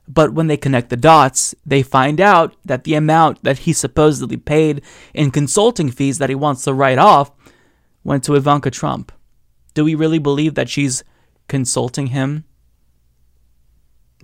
but 0.07 0.33
when 0.33 0.49
they 0.49 0.57
connect 0.57 0.91
the 0.91 0.97
dots, 0.97 1.55
they 1.65 1.83
find 1.83 2.21
out 2.21 2.57
that 2.65 2.85
the 2.85 2.95
amount 2.95 3.43
that 3.45 3.59
he 3.59 3.73
supposedly 3.73 4.37
paid 4.37 4.83
in 5.15 5.31
consulting 5.31 5.91
fees 5.91 6.19
that 6.19 6.29
he 6.29 6.35
wants 6.35 6.65
to 6.65 6.75
write 6.75 6.99
off 6.99 7.31
went 8.03 8.25
to 8.25 8.35
Ivanka 8.35 8.71
Trump. 8.71 9.13
Do 9.75 9.85
we 9.85 9.95
really 9.95 10.19
believe 10.19 10.55
that 10.55 10.69
she's 10.69 11.05
consulting 11.49 12.09
him? 12.09 12.45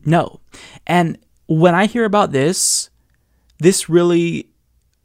No. 0.04 0.40
And 0.86 1.18
when 1.46 1.74
I 1.74 1.86
hear 1.86 2.04
about 2.04 2.32
this, 2.32 2.90
this 3.58 3.88
really 3.88 4.50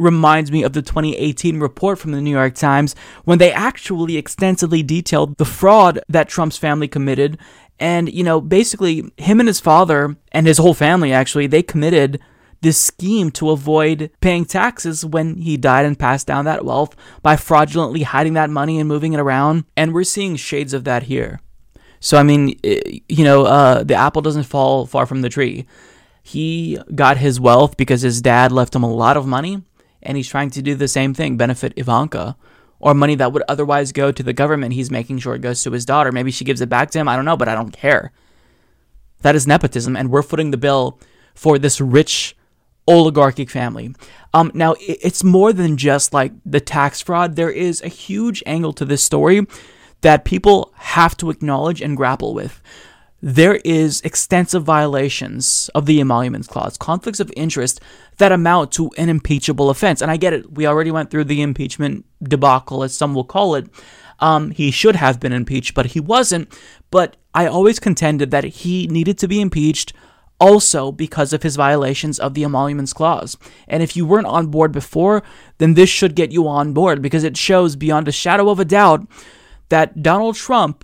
reminds 0.02 0.52
me 0.52 0.64
of 0.64 0.74
the 0.74 0.82
2018 0.82 1.60
report 1.60 2.00
from 2.00 2.12
the 2.12 2.22
New 2.22 2.32
York 2.32 2.56
Times 2.56 2.96
when 3.24 3.38
they 3.38 3.52
actually 3.52 4.18
extensively 4.18 4.84
detailed 4.84 5.38
the 5.38 5.46
fraud 5.46 6.00
that 6.10 6.28
Trump's 6.28 6.58
family 6.58 6.88
committed. 6.88 7.38
And, 7.80 8.12
you 8.12 8.24
know, 8.24 8.42
basically, 8.42 9.12
him 9.18 9.40
and 9.40 9.48
his 9.48 9.60
father 9.60 10.16
and 10.32 10.48
his 10.48 10.58
whole 10.58 10.74
family 10.74 11.14
actually, 11.14 11.48
they 11.48 11.64
committed 11.64 12.20
this 12.62 12.78
scheme 12.78 13.32
to 13.32 13.50
avoid 13.50 14.12
paying 14.22 14.46
taxes 14.46 15.04
when 15.06 15.38
he 15.38 15.58
died 15.58 15.86
and 15.86 15.98
passed 15.98 16.28
down 16.28 16.46
that 16.46 16.64
wealth 16.64 16.96
by 17.24 17.36
fraudulently 17.36 18.04
hiding 18.04 18.34
that 18.34 18.50
money 18.50 18.80
and 18.80 18.88
moving 18.88 19.14
it 19.14 19.20
around. 19.20 19.66
And 19.76 19.94
we're 19.94 20.04
seeing 20.04 20.36
shades 20.36 20.74
of 20.74 20.84
that 20.84 21.04
here. 21.04 21.42
So, 22.00 22.18
I 22.18 22.24
mean, 22.24 22.60
you 22.64 23.24
know, 23.24 23.46
uh, 23.46 23.84
the 23.84 23.96
apple 23.96 24.22
doesn't 24.22 24.44
fall 24.44 24.86
far 24.86 25.06
from 25.06 25.22
the 25.22 25.30
tree. 25.30 25.68
He 26.24 26.78
got 26.94 27.18
his 27.18 27.40
wealth 27.40 27.78
because 27.78 28.02
his 28.02 28.22
dad 28.22 28.52
left 28.52 28.76
him 28.76 28.84
a 28.84 28.94
lot 28.94 29.18
of 29.18 29.26
money, 29.26 29.64
and 30.04 30.18
he's 30.18 30.30
trying 30.30 30.50
to 30.52 30.62
do 30.62 30.76
the 30.76 30.88
same 30.88 31.14
thing, 31.14 31.38
benefit 31.38 31.74
Ivanka, 31.76 32.36
or 32.80 32.94
money 32.94 33.16
that 33.16 33.32
would 33.32 33.44
otherwise 33.48 33.92
go 33.92 34.12
to 34.12 34.24
the 34.24 34.34
government. 34.34 34.74
He's 34.74 34.92
making 34.92 35.20
sure 35.20 35.36
it 35.36 35.42
goes 35.42 35.64
to 35.64 35.72
his 35.72 35.86
daughter. 35.86 36.12
Maybe 36.12 36.32
she 36.32 36.46
gives 36.46 36.62
it 36.62 36.70
back 36.70 36.92
to 36.92 37.00
him. 37.00 37.08
I 37.08 37.16
don't 37.16 37.26
know, 37.26 37.38
but 37.38 37.48
I 37.48 37.56
don't 37.56 37.72
care. 37.72 38.12
That 39.22 39.36
is 39.36 39.46
nepotism, 39.46 39.96
and 39.96 40.10
we're 40.10 40.24
footing 40.24 40.52
the 40.52 40.58
bill 40.58 41.00
for 41.36 41.60
this 41.60 41.80
rich 41.80 42.36
oligarchic 42.88 43.50
family. 43.50 43.94
Um, 44.34 44.52
now, 44.54 44.76
it's 44.80 45.24
more 45.24 45.54
than 45.54 45.78
just 45.78 46.14
like 46.14 46.34
the 46.46 46.60
tax 46.60 47.02
fraud. 47.02 47.36
There 47.36 47.52
is 47.52 47.82
a 47.82 47.88
huge 47.88 48.42
angle 48.46 48.74
to 48.74 48.86
this 48.86 49.04
story 49.04 49.46
that 50.02 50.26
people 50.26 50.74
have 50.76 51.16
to 51.18 51.30
acknowledge 51.30 51.82
and 51.82 51.96
grapple 51.96 52.34
with 52.34 52.62
there 53.22 53.56
is 53.64 54.02
extensive 54.02 54.64
violations 54.64 55.70
of 55.76 55.86
the 55.86 56.00
emoluments 56.00 56.48
clause, 56.48 56.78
conflicts 56.78 57.20
of 57.20 57.32
interest 57.38 57.80
that 58.18 58.32
amount 58.32 58.72
to 58.74 58.90
an 58.98 59.10
impeachable 59.10 59.70
offense. 59.70 60.02
And 60.02 60.10
I 60.10 60.18
get 60.18 60.34
it. 60.34 60.52
We 60.52 60.66
already 60.66 60.92
went 60.92 61.12
through 61.12 61.26
the 61.26 61.42
impeachment 61.42 62.06
debacle, 62.22 62.84
as 62.84 62.96
some 62.96 63.14
will 63.14 63.24
call 63.24 63.56
it. 63.56 63.68
Um, 64.20 64.52
he 64.52 64.72
should 64.72 64.96
have 64.96 65.20
been 65.20 65.34
impeached, 65.34 65.74
but 65.74 65.88
he 65.88 66.00
wasn't. 66.00 66.52
But 66.90 67.18
I 67.34 67.48
always 67.48 67.80
contended 67.80 68.32
that 68.32 68.44
he 68.44 68.88
needed 68.88 69.18
to 69.20 69.28
be 69.28 69.42
impeached 69.42 69.94
also 70.40 70.92
because 70.92 71.34
of 71.34 71.44
his 71.44 71.56
violations 71.56 72.18
of 72.18 72.34
the 72.34 72.44
emoluments 72.44 72.94
clause. 72.94 73.38
And 73.68 73.84
if 73.84 73.96
you 73.96 74.06
weren't 74.08 74.26
on 74.26 74.48
board 74.48 74.72
before, 74.72 75.22
then 75.60 75.76
this 75.76 75.90
should 75.90 76.16
get 76.16 76.32
you 76.32 76.48
on 76.48 76.74
board 76.74 77.02
because 77.02 77.24
it 77.24 77.38
shows 77.38 77.76
beyond 77.76 78.08
a 78.08 78.12
shadow 78.12 78.50
of 78.50 78.60
a 78.60 78.66
doubt 78.66 79.08
that 79.70 80.02
Donald 80.02 80.36
Trump 80.36 80.84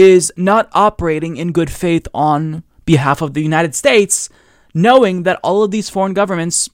is 0.00 0.32
not 0.34 0.70
operating 0.72 1.36
in 1.36 1.52
good 1.52 1.70
faith 1.70 2.08
on 2.14 2.62
behalf 2.86 3.20
of 3.20 3.34
the 3.34 3.42
United 3.42 3.74
States, 3.74 4.30
knowing 4.72 5.24
that 5.24 5.38
all 5.42 5.62
of 5.62 5.70
these 5.70 5.90
foreign 5.90 6.14
governments 6.14 6.70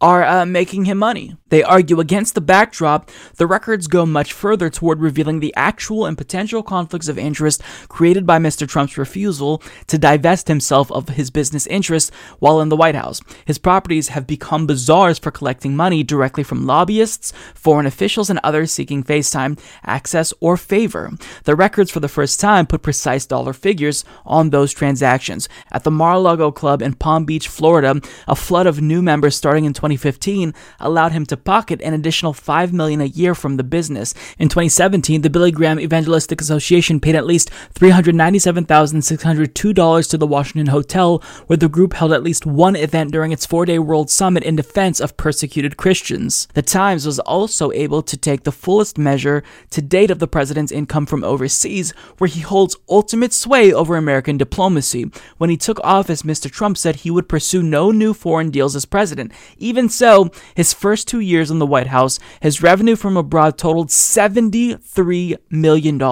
are 0.00 0.24
uh, 0.24 0.46
making 0.46 0.86
him 0.86 0.98
money. 0.98 1.36
They 1.50 1.62
argue 1.62 2.00
against 2.00 2.34
the 2.34 2.40
backdrop, 2.40 3.10
the 3.36 3.46
records 3.46 3.88
go 3.88 4.06
much 4.06 4.32
further 4.32 4.70
toward 4.70 5.00
revealing 5.00 5.40
the 5.40 5.52
actual 5.56 6.06
and 6.06 6.16
potential 6.16 6.62
conflicts 6.62 7.08
of 7.08 7.18
interest 7.18 7.60
created 7.88 8.24
by 8.24 8.38
Mr. 8.38 8.68
Trump's 8.68 8.96
refusal 8.96 9.62
to 9.88 9.98
divest 9.98 10.48
himself 10.48 10.90
of 10.92 11.08
his 11.08 11.30
business 11.30 11.66
interests 11.66 12.12
while 12.38 12.60
in 12.60 12.68
the 12.68 12.76
White 12.76 12.94
House. 12.94 13.20
His 13.44 13.58
properties 13.58 14.08
have 14.08 14.26
become 14.26 14.66
bazaars 14.66 15.18
for 15.18 15.30
collecting 15.32 15.76
money 15.76 16.02
directly 16.02 16.44
from 16.44 16.66
lobbyists, 16.66 17.32
foreign 17.54 17.86
officials, 17.86 18.30
and 18.30 18.38
others 18.44 18.70
seeking 18.70 19.02
FaceTime, 19.02 19.58
access, 19.84 20.32
or 20.40 20.56
favor. 20.56 21.10
The 21.44 21.56
records 21.56 21.90
for 21.90 22.00
the 22.00 22.08
first 22.08 22.38
time 22.38 22.66
put 22.66 22.82
precise 22.82 23.26
dollar 23.26 23.52
figures 23.52 24.04
on 24.24 24.50
those 24.50 24.72
transactions. 24.72 25.48
At 25.72 25.84
the 25.84 25.90
Mar-a-Lago 25.90 26.52
Club 26.52 26.80
in 26.80 26.94
Palm 26.94 27.24
Beach, 27.24 27.48
Florida, 27.48 28.00
a 28.28 28.36
flood 28.36 28.66
of 28.66 28.80
new 28.80 29.02
members 29.02 29.34
starting 29.34 29.64
in 29.64 29.72
2015 29.90 30.54
allowed 30.78 31.10
him 31.12 31.26
to 31.26 31.36
pocket 31.36 31.82
an 31.82 31.92
additional 31.94 32.32
5 32.32 32.72
million 32.72 33.00
a 33.00 33.06
year 33.06 33.34
from 33.34 33.56
the 33.56 33.64
business. 33.64 34.14
In 34.38 34.48
2017, 34.48 35.22
the 35.22 35.30
Billy 35.30 35.50
Graham 35.50 35.80
Evangelistic 35.80 36.40
Association 36.40 37.00
paid 37.00 37.16
at 37.16 37.26
least 37.26 37.50
$397,602 37.74 40.10
to 40.10 40.18
the 40.18 40.26
Washington 40.26 40.68
Hotel, 40.68 41.22
where 41.46 41.56
the 41.56 41.68
group 41.68 41.94
held 41.94 42.12
at 42.12 42.22
least 42.22 42.46
one 42.46 42.76
event 42.76 43.10
during 43.10 43.32
its 43.32 43.46
four 43.46 43.66
day 43.66 43.80
World 43.80 44.10
Summit 44.10 44.44
in 44.44 44.56
defense 44.56 45.00
of 45.00 45.16
persecuted 45.16 45.76
Christians. 45.76 46.46
The 46.54 46.62
Times 46.62 47.06
was 47.06 47.18
also 47.20 47.72
able 47.72 48.02
to 48.02 48.16
take 48.16 48.44
the 48.44 48.52
fullest 48.52 48.98
measure 48.98 49.42
to 49.70 49.82
date 49.82 50.12
of 50.12 50.20
the 50.20 50.28
president's 50.28 50.70
income 50.70 51.06
from 51.06 51.24
overseas, 51.24 51.92
where 52.18 52.28
he 52.28 52.40
holds 52.40 52.76
ultimate 52.88 53.32
sway 53.32 53.72
over 53.72 53.96
American 53.96 54.38
diplomacy. 54.38 55.10
When 55.38 55.50
he 55.50 55.56
took 55.56 55.80
office, 55.82 56.22
Mr. 56.22 56.48
Trump 56.50 56.78
said 56.78 56.96
he 56.96 57.10
would 57.10 57.28
pursue 57.28 57.62
no 57.62 57.90
new 57.90 58.14
foreign 58.14 58.50
deals 58.50 58.76
as 58.76 58.84
president. 58.84 59.32
Even 59.58 59.79
so, 59.88 60.30
his 60.54 60.72
first 60.72 61.08
two 61.08 61.20
years 61.20 61.50
in 61.50 61.58
the 61.58 61.66
White 61.66 61.86
House, 61.86 62.18
his 62.40 62.62
revenue 62.62 62.96
from 62.96 63.16
abroad 63.16 63.56
totaled 63.56 63.88
$73 63.88 65.36
million. 65.50 66.02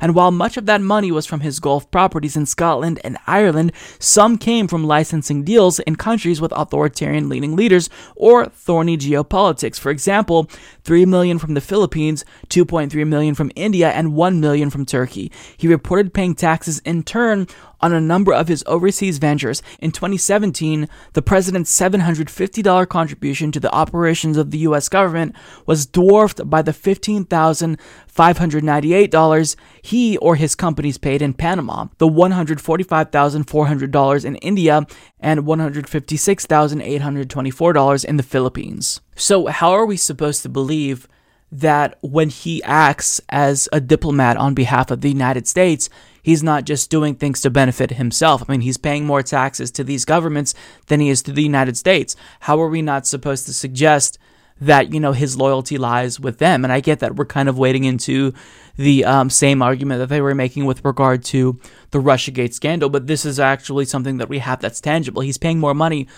And 0.00 0.14
while 0.14 0.30
much 0.30 0.56
of 0.56 0.66
that 0.66 0.80
money 0.80 1.12
was 1.12 1.26
from 1.26 1.40
his 1.40 1.60
golf 1.60 1.90
properties 1.90 2.36
in 2.36 2.46
Scotland 2.46 3.00
and 3.04 3.18
Ireland, 3.26 3.72
some 3.98 4.38
came 4.38 4.68
from 4.68 4.84
licensing 4.84 5.44
deals 5.44 5.78
in 5.80 5.96
countries 5.96 6.40
with 6.40 6.52
authoritarian 6.52 7.28
leaning 7.28 7.56
leaders 7.56 7.90
or 8.16 8.46
thorny 8.46 8.96
geopolitics. 8.96 9.78
For 9.78 9.90
example, 9.90 10.48
3 10.84 11.06
million 11.06 11.38
from 11.38 11.54
the 11.54 11.60
Philippines, 11.60 12.24
2.3 12.48 13.06
million 13.06 13.34
from 13.34 13.50
India, 13.54 13.90
and 13.90 14.14
1 14.14 14.40
million 14.40 14.70
from 14.70 14.86
Turkey. 14.86 15.30
He 15.56 15.68
reported 15.68 16.14
paying 16.14 16.34
taxes 16.34 16.80
in 16.80 17.02
turn 17.02 17.46
on 17.84 17.92
a 17.92 18.00
number 18.00 18.32
of 18.32 18.48
his 18.48 18.64
overseas 18.66 19.18
ventures. 19.18 19.62
In 19.78 19.92
2017, 19.92 20.88
the 21.12 21.20
president's 21.20 21.78
$750 21.78 22.88
contribution 22.88 23.52
to 23.52 23.60
the 23.60 23.70
operations 23.74 24.38
of 24.38 24.50
the 24.50 24.56
US 24.58 24.88
government 24.88 25.36
was 25.66 25.84
dwarfed 25.84 26.48
by 26.48 26.62
the 26.62 26.72
$15,598 26.72 29.56
he 29.82 30.16
or 30.16 30.36
his 30.36 30.54
companies 30.54 30.96
paid 30.96 31.20
in 31.20 31.34
Panama, 31.34 31.88
the 31.98 32.08
$145,400 32.08 34.24
in 34.24 34.36
India, 34.36 34.86
and 35.20 35.40
$156,824 35.40 38.04
in 38.06 38.16
the 38.16 38.22
Philippines. 38.22 39.02
So, 39.14 39.48
how 39.48 39.72
are 39.72 39.84
we 39.84 39.98
supposed 39.98 40.40
to 40.42 40.48
believe 40.48 41.06
that 41.54 41.96
when 42.00 42.30
he 42.30 42.60
acts 42.64 43.20
as 43.28 43.68
a 43.72 43.80
diplomat 43.80 44.36
on 44.36 44.54
behalf 44.54 44.90
of 44.90 45.02
the 45.02 45.08
United 45.08 45.46
States, 45.46 45.88
he's 46.20 46.42
not 46.42 46.64
just 46.64 46.90
doing 46.90 47.14
things 47.14 47.40
to 47.40 47.48
benefit 47.48 47.92
himself. 47.92 48.42
I 48.42 48.52
mean, 48.52 48.62
he's 48.62 48.76
paying 48.76 49.06
more 49.06 49.22
taxes 49.22 49.70
to 49.72 49.84
these 49.84 50.04
governments 50.04 50.52
than 50.88 50.98
he 50.98 51.10
is 51.10 51.22
to 51.22 51.32
the 51.32 51.44
United 51.44 51.76
States. 51.76 52.16
How 52.40 52.60
are 52.60 52.68
we 52.68 52.82
not 52.82 53.06
supposed 53.06 53.46
to 53.46 53.52
suggest 53.52 54.18
that, 54.60 54.92
you 54.92 54.98
know, 54.98 55.12
his 55.12 55.36
loyalty 55.36 55.78
lies 55.78 56.18
with 56.18 56.38
them? 56.38 56.64
And 56.64 56.72
I 56.72 56.80
get 56.80 56.98
that 56.98 57.14
we're 57.14 57.24
kind 57.24 57.48
of 57.48 57.56
wading 57.56 57.84
into 57.84 58.34
the 58.76 59.04
um, 59.04 59.30
same 59.30 59.62
argument 59.62 60.00
that 60.00 60.08
they 60.08 60.20
were 60.20 60.34
making 60.34 60.64
with 60.64 60.84
regard 60.84 61.22
to 61.26 61.60
the 61.92 62.00
Russiagate 62.00 62.52
scandal, 62.52 62.90
but 62.90 63.06
this 63.06 63.24
is 63.24 63.38
actually 63.38 63.84
something 63.84 64.16
that 64.16 64.28
we 64.28 64.40
have 64.40 64.60
that's 64.60 64.80
tangible. 64.80 65.22
He's 65.22 65.38
paying 65.38 65.60
more 65.60 65.74
money 65.74 66.08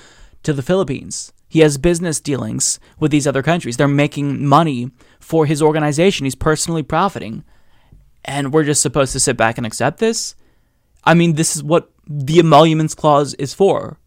to 0.45 0.55
the 0.55 0.63
Philippines. 0.63 1.35
He 1.47 1.61
has 1.61 1.77
business 1.77 2.21
dealings 2.21 2.81
with 2.99 3.11
these 3.11 3.27
other 3.27 3.43
countries. 3.43 3.77
They're 3.77 3.87
making 3.87 4.47
money 4.47 4.91
for 5.27 5.45
his 5.45 5.61
organization. 5.61 6.25
He's 6.25 6.37
personally 6.37 6.85
profiting 6.85 7.43
and 8.25 8.53
we're 8.53 8.63
just 8.63 8.81
supposed 8.81 9.13
to 9.13 9.19
sit 9.19 9.37
back 9.37 9.59
and 9.59 9.67
accept 9.67 9.99
this? 9.99 10.37
I 11.03 11.15
mean, 11.15 11.35
this 11.35 11.57
is 11.57 11.65
what 11.65 11.91
the 12.07 12.39
emoluments 12.39 12.95
clause 12.95 13.35
is 13.35 13.53
for. 13.53 13.99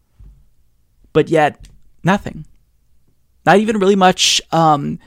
But 1.12 1.28
yet, 1.28 1.68
nothing. 2.02 2.46
Not 3.44 3.58
even 3.58 3.78
really 3.78 3.96
much 3.96 4.40
um, 4.50 4.98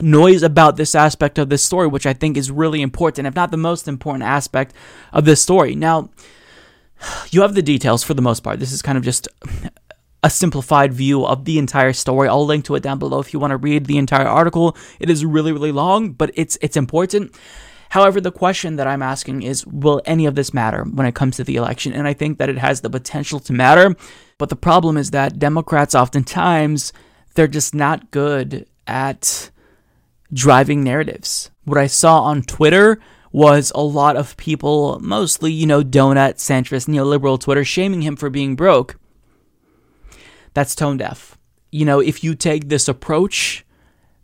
noise 0.00 0.42
about 0.42 0.76
this 0.76 0.96
aspect 0.96 1.38
of 1.38 1.50
this 1.50 1.62
story, 1.62 1.86
which 1.86 2.06
I 2.06 2.12
think 2.12 2.36
is 2.36 2.50
really 2.50 2.82
important, 2.82 3.28
if 3.28 3.36
not 3.36 3.52
the 3.52 3.56
most 3.56 3.86
important 3.86 4.24
aspect 4.24 4.74
of 5.12 5.24
this 5.24 5.40
story. 5.40 5.76
Now, 5.76 6.10
you 7.30 7.42
have 7.42 7.54
the 7.54 7.62
details 7.62 8.02
for 8.02 8.14
the 8.14 8.22
most 8.22 8.40
part. 8.40 8.58
This 8.58 8.72
is 8.72 8.82
kind 8.82 8.98
of 8.98 9.04
just 9.04 9.28
a 10.22 10.30
simplified 10.30 10.92
view 10.92 11.24
of 11.24 11.44
the 11.44 11.58
entire 11.58 11.92
story. 11.92 12.28
I'll 12.28 12.44
link 12.44 12.64
to 12.66 12.74
it 12.74 12.82
down 12.82 12.98
below 12.98 13.20
if 13.20 13.32
you 13.32 13.38
want 13.38 13.52
to 13.52 13.56
read 13.56 13.86
the 13.86 13.98
entire 13.98 14.26
article. 14.26 14.76
It 14.98 15.10
is 15.10 15.24
really, 15.24 15.52
really 15.52 15.72
long, 15.72 16.12
but 16.12 16.30
it's 16.34 16.58
it's 16.60 16.76
important. 16.76 17.34
However, 17.90 18.20
the 18.20 18.30
question 18.30 18.76
that 18.76 18.86
I'm 18.86 19.02
asking 19.02 19.42
is 19.42 19.66
will 19.66 20.00
any 20.04 20.26
of 20.26 20.34
this 20.36 20.54
matter 20.54 20.84
when 20.84 21.06
it 21.06 21.14
comes 21.14 21.36
to 21.36 21.44
the 21.44 21.56
election? 21.56 21.92
And 21.92 22.06
I 22.06 22.12
think 22.12 22.38
that 22.38 22.48
it 22.48 22.58
has 22.58 22.80
the 22.80 22.90
potential 22.90 23.40
to 23.40 23.52
matter. 23.52 23.96
But 24.38 24.48
the 24.48 24.56
problem 24.56 24.96
is 24.96 25.10
that 25.10 25.38
Democrats 25.38 25.94
oftentimes 25.94 26.92
they're 27.34 27.48
just 27.48 27.74
not 27.74 28.10
good 28.10 28.66
at 28.86 29.50
driving 30.32 30.84
narratives. 30.84 31.50
What 31.64 31.78
I 31.78 31.86
saw 31.86 32.22
on 32.22 32.42
Twitter 32.42 33.00
was 33.32 33.70
a 33.74 33.82
lot 33.82 34.16
of 34.16 34.36
people, 34.36 34.98
mostly, 35.00 35.52
you 35.52 35.66
know, 35.66 35.82
donut, 35.82 36.34
centrist, 36.34 36.88
neoliberal 36.88 37.40
Twitter, 37.40 37.64
shaming 37.64 38.02
him 38.02 38.16
for 38.16 38.30
being 38.30 38.56
broke. 38.56 38.96
That's 40.54 40.74
tone 40.74 40.96
deaf. 40.96 41.38
You 41.70 41.84
know, 41.84 42.00
if 42.00 42.24
you 42.24 42.34
take 42.34 42.68
this 42.68 42.88
approach, 42.88 43.64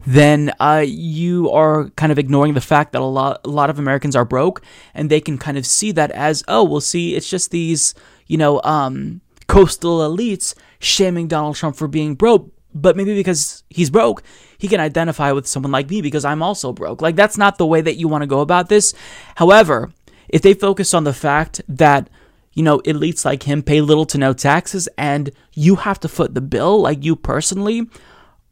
then 0.06 0.52
uh, 0.60 0.84
you 0.86 1.50
are 1.50 1.90
kind 1.90 2.12
of 2.12 2.18
ignoring 2.18 2.54
the 2.54 2.60
fact 2.60 2.92
that 2.92 3.02
a 3.02 3.04
lot, 3.04 3.40
a 3.44 3.48
lot 3.48 3.70
of 3.70 3.78
Americans 3.78 4.14
are 4.14 4.24
broke, 4.24 4.62
and 4.94 5.10
they 5.10 5.20
can 5.20 5.38
kind 5.38 5.58
of 5.58 5.66
see 5.66 5.92
that 5.92 6.10
as, 6.12 6.44
oh, 6.48 6.64
well, 6.64 6.80
see, 6.80 7.16
it's 7.16 7.28
just 7.28 7.50
these, 7.50 7.94
you 8.26 8.36
know, 8.36 8.60
um, 8.62 9.20
coastal 9.48 9.98
elites 9.98 10.54
shaming 10.78 11.28
Donald 11.28 11.56
Trump 11.56 11.76
for 11.76 11.88
being 11.88 12.14
broke. 12.14 12.52
But 12.74 12.94
maybe 12.94 13.14
because 13.14 13.64
he's 13.70 13.88
broke, 13.88 14.22
he 14.58 14.68
can 14.68 14.80
identify 14.80 15.32
with 15.32 15.46
someone 15.46 15.72
like 15.72 15.88
me 15.88 16.02
because 16.02 16.26
I'm 16.26 16.42
also 16.42 16.72
broke. 16.72 17.00
Like, 17.00 17.16
that's 17.16 17.38
not 17.38 17.56
the 17.56 17.66
way 17.66 17.80
that 17.80 17.96
you 17.96 18.06
want 18.06 18.22
to 18.22 18.26
go 18.26 18.40
about 18.40 18.68
this. 18.68 18.92
However, 19.36 19.92
if 20.28 20.42
they 20.42 20.52
focus 20.52 20.92
on 20.92 21.04
the 21.04 21.14
fact 21.14 21.62
that 21.68 22.10
you 22.56 22.62
know, 22.62 22.78
elites 22.80 23.24
like 23.24 23.42
him 23.42 23.62
pay 23.62 23.82
little 23.82 24.06
to 24.06 24.18
no 24.18 24.32
taxes 24.32 24.88
and 24.96 25.30
you 25.52 25.76
have 25.76 26.00
to 26.00 26.08
foot 26.08 26.34
the 26.34 26.40
bill, 26.40 26.80
like 26.80 27.04
you 27.04 27.14
personally, 27.14 27.86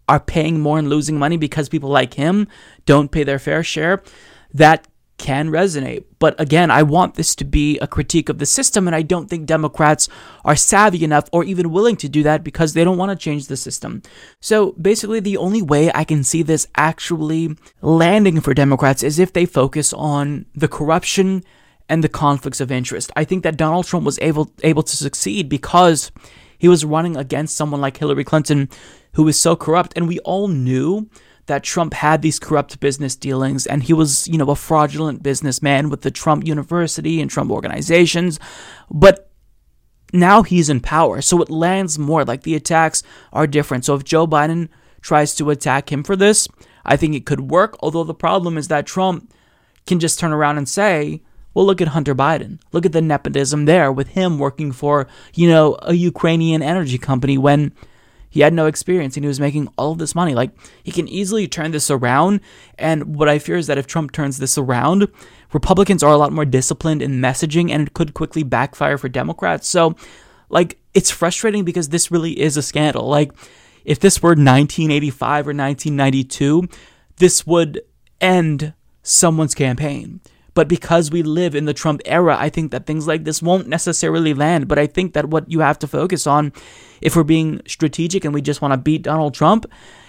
are 0.07 0.21
paying 0.21 0.61
more 0.61 0.79
and 0.79 0.91
losing 0.91 1.19
money 1.19 1.39
because 1.39 1.71
people 1.71 1.89
like 1.89 2.15
him 2.15 2.47
don't 2.85 3.11
pay 3.11 3.25
their 3.25 3.39
fair 3.39 3.63
share, 3.63 4.03
that 4.53 4.87
can 5.17 5.49
resonate. 5.49 6.05
But 6.19 6.39
again, 6.39 6.71
I 6.71 6.83
want 6.83 7.15
this 7.15 7.35
to 7.37 7.45
be 7.45 7.79
a 7.79 7.87
critique 7.87 8.29
of 8.29 8.39
the 8.39 8.45
system, 8.45 8.87
and 8.87 8.95
I 8.95 9.01
don't 9.01 9.31
think 9.31 9.47
Democrats 9.47 10.07
are 10.45 10.55
savvy 10.55 11.03
enough 11.03 11.31
or 11.33 11.43
even 11.43 11.71
willing 11.71 11.97
to 11.97 12.09
do 12.09 12.23
that 12.25 12.45
because 12.45 12.75
they 12.75 12.85
don't 12.85 12.99
want 12.99 13.11
to 13.11 13.17
change 13.17 13.47
the 13.47 13.57
system. 13.57 14.03
So 14.41 14.73
basically, 14.73 15.21
the 15.21 15.39
only 15.39 15.63
way 15.63 15.91
I 15.95 16.05
can 16.05 16.25
see 16.25 16.43
this 16.43 16.67
actually 16.77 17.57
landing 17.81 18.43
for 18.43 18.53
Democrats 18.53 19.03
is 19.03 19.19
if 19.19 19.33
they 19.33 19.47
focus 19.47 19.95
on 19.95 20.45
the 20.55 20.69
corruption 20.69 21.43
and 21.89 22.03
the 22.03 22.09
conflicts 22.09 22.61
of 22.61 22.73
interest. 22.73 23.11
I 23.17 23.25
think 23.25 23.43
that 23.43 23.57
Donald 23.57 23.87
Trump 23.87 24.05
was 24.05 24.19
able 24.21 24.51
able 24.63 24.83
to 24.83 24.97
succeed 24.97 25.49
because 25.49 26.11
he 26.59 26.69
was 26.69 26.85
running 26.85 27.17
against 27.17 27.57
someone 27.57 27.81
like 27.81 27.97
Hillary 27.97 28.25
Clinton 28.25 28.69
who 29.15 29.25
was 29.25 29.39
so 29.39 29.57
corrupt. 29.57 29.93
And 29.97 30.09
we 30.09 30.19
all 30.21 30.49
knew 30.49 31.09
that 31.47 31.63
Trump 31.63 31.95
had 31.95 32.23
these 32.23 32.39
corrupt 32.39 32.81
business 32.81 33.17
dealings 33.17 33.67
and 33.67 33.83
he 33.83 33.93
was, 33.93 34.27
you 34.29 34.39
know, 34.39 34.51
a 34.51 34.57
fraudulent 34.57 35.23
businessman 35.23 35.91
with 35.91 36.01
the 36.01 36.11
Trump 36.11 36.47
University 36.47 37.21
and 37.21 37.31
Trump 37.31 37.51
organizations. 37.51 38.41
But 38.91 39.31
now 40.13 40.43
he's 40.43 40.71
in 40.71 40.81
power. 40.81 41.21
So 41.21 41.43
it 41.43 41.51
lands 41.51 41.99
more 41.99 42.25
like 42.25 42.43
the 42.43 42.55
attacks 42.55 43.03
are 43.33 43.47
different. 43.47 43.85
So 43.85 43.95
if 43.95 44.05
Joe 44.05 44.27
Biden 44.27 44.69
tries 45.03 45.35
to 45.35 45.51
attack 45.51 45.93
him 45.93 46.03
for 46.03 46.17
this, 46.17 46.49
I 46.85 46.97
think 46.97 47.15
it 47.15 47.27
could 47.27 47.51
work. 47.51 47.77
Although 47.81 48.05
the 48.05 48.15
problem 48.15 48.57
is 48.57 48.69
that 48.69 48.87
Trump 48.87 49.31
can 49.87 50.01
just 50.01 50.19
turn 50.19 50.33
around 50.33 50.57
and 50.57 50.69
say, 50.69 51.21
well, 51.55 51.65
look 51.65 51.81
at 51.81 51.89
Hunter 51.89 52.15
Biden. 52.15 52.59
Look 52.73 52.85
at 52.85 52.93
the 52.93 53.01
nepotism 53.01 53.65
there 53.65 53.91
with 53.93 54.09
him 54.09 54.39
working 54.39 54.73
for, 54.73 55.07
you 55.35 55.49
know, 55.49 55.79
a 55.83 55.95
Ukrainian 55.95 56.63
energy 56.63 56.99
company 56.99 57.39
when 57.39 57.73
he 58.29 58.41
had 58.41 58.53
no 58.53 58.67
experience 58.67 59.17
and 59.17 59.25
he 59.25 59.29
was 59.29 59.39
making 59.39 59.69
all 59.79 59.93
of 59.93 59.99
this 59.99 60.17
money. 60.17 60.35
Like, 60.35 60.51
he 60.83 60.91
can 60.91 61.07
easily 61.07 61.47
turn 61.47 61.71
this 61.71 61.89
around. 61.89 62.41
And 62.77 63.15
what 63.15 63.29
I 63.29 63.39
fear 63.39 63.57
is 63.57 63.69
that 63.69 63.79
if 63.79 63.87
Trump 63.87 64.11
turns 64.11 64.39
this 64.39 64.59
around, 64.59 65.07
Republicans 65.53 66.03
are 66.03 66.11
a 66.11 66.17
lot 66.17 66.33
more 66.33 66.45
disciplined 66.45 67.01
in 67.01 67.21
messaging 67.21 67.71
and 67.71 67.87
it 67.87 67.95
could 67.95 68.13
quickly 68.13 68.43
backfire 68.43 68.99
for 68.99 69.09
Democrats. 69.09 69.69
So, 69.69 69.95
like, 70.49 70.79
it's 70.95 71.13
frustrating 71.13 71.65
because 71.65 71.91
this 71.91 72.11
really 72.11 72.41
is 72.41 72.57
a 72.57 72.63
scandal. 72.63 73.07
Like, 73.07 73.31
if 73.85 74.01
this 74.01 74.21
were 74.21 74.31
1985 74.31 75.47
or 75.47 75.55
1992, 75.55 76.69
this 77.19 77.47
would 77.47 77.83
end 78.21 78.75
someone's 79.05 79.55
campaign. 79.55 80.21
But 80.55 80.69
because 80.69 81.11
we 81.11 81.23
live 81.23 81.55
in 81.55 81.65
the 81.65 81.75
Trump 81.75 82.01
era, 82.05 82.37
I 82.39 82.49
think 82.49 82.71
that 82.71 82.87
things 82.87 83.07
like 83.07 83.25
this 83.25 83.43
won't 83.43 83.69
necessarily 83.69 84.35
land. 84.35 84.69
But 84.69 84.79
I 84.79 84.87
think 84.87 85.13
that 85.15 85.29
what 85.29 85.51
you 85.51 85.61
have 85.61 85.79
to 85.81 85.89
focus 85.89 86.27
on, 86.27 86.53
if 87.01 87.17
we're 87.17 87.25
being 87.25 87.61
strategic 87.67 88.25
and 88.25 88.33
we 88.33 88.41
just 88.41 88.63
want 88.63 88.73
to 88.73 88.79
beat 88.79 89.03
Donald 89.03 89.35
Trump, 89.35 89.67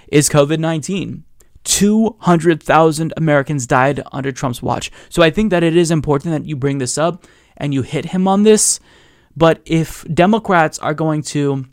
is 0.07 0.29
COVID 0.29 0.59
19. 0.59 1.23
200,000 1.63 3.13
Americans 3.17 3.65
died 3.65 4.01
under 4.11 4.31
Trump's 4.31 4.61
watch. 4.61 4.91
So 5.09 5.23
I 5.23 5.31
think 5.31 5.49
that 5.49 5.63
it 5.63 5.75
is 5.75 5.89
important 5.89 6.33
that 6.33 6.47
you 6.47 6.55
bring 6.55 6.77
this 6.77 6.95
up 6.95 7.25
and 7.57 7.73
you 7.73 7.81
hit 7.81 8.05
him 8.05 8.27
on 8.27 8.43
this. 8.43 8.79
But 9.35 9.61
if 9.65 10.05
Democrats 10.13 10.77
are 10.79 10.93
going 10.93 11.23
to 11.23 11.65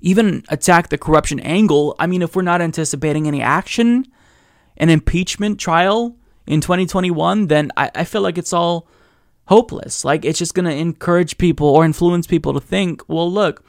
even 0.00 0.42
attack 0.48 0.88
the 0.88 0.98
corruption 0.98 1.38
angle, 1.40 1.94
I 1.98 2.06
mean, 2.06 2.22
if 2.22 2.34
we're 2.34 2.42
not 2.42 2.60
anticipating 2.60 3.28
any 3.28 3.40
action, 3.40 4.06
an 4.76 4.90
impeachment 4.90 5.60
trial, 5.60 6.16
in 6.46 6.60
2021, 6.60 7.46
then 7.46 7.70
I, 7.76 7.90
I 7.94 8.04
feel 8.04 8.22
like 8.22 8.38
it's 8.38 8.52
all 8.52 8.86
hopeless. 9.46 10.04
Like 10.04 10.24
it's 10.24 10.38
just 10.38 10.54
going 10.54 10.66
to 10.66 10.74
encourage 10.74 11.38
people 11.38 11.68
or 11.68 11.84
influence 11.84 12.26
people 12.26 12.52
to 12.54 12.60
think, 12.60 13.02
well, 13.08 13.30
look, 13.30 13.64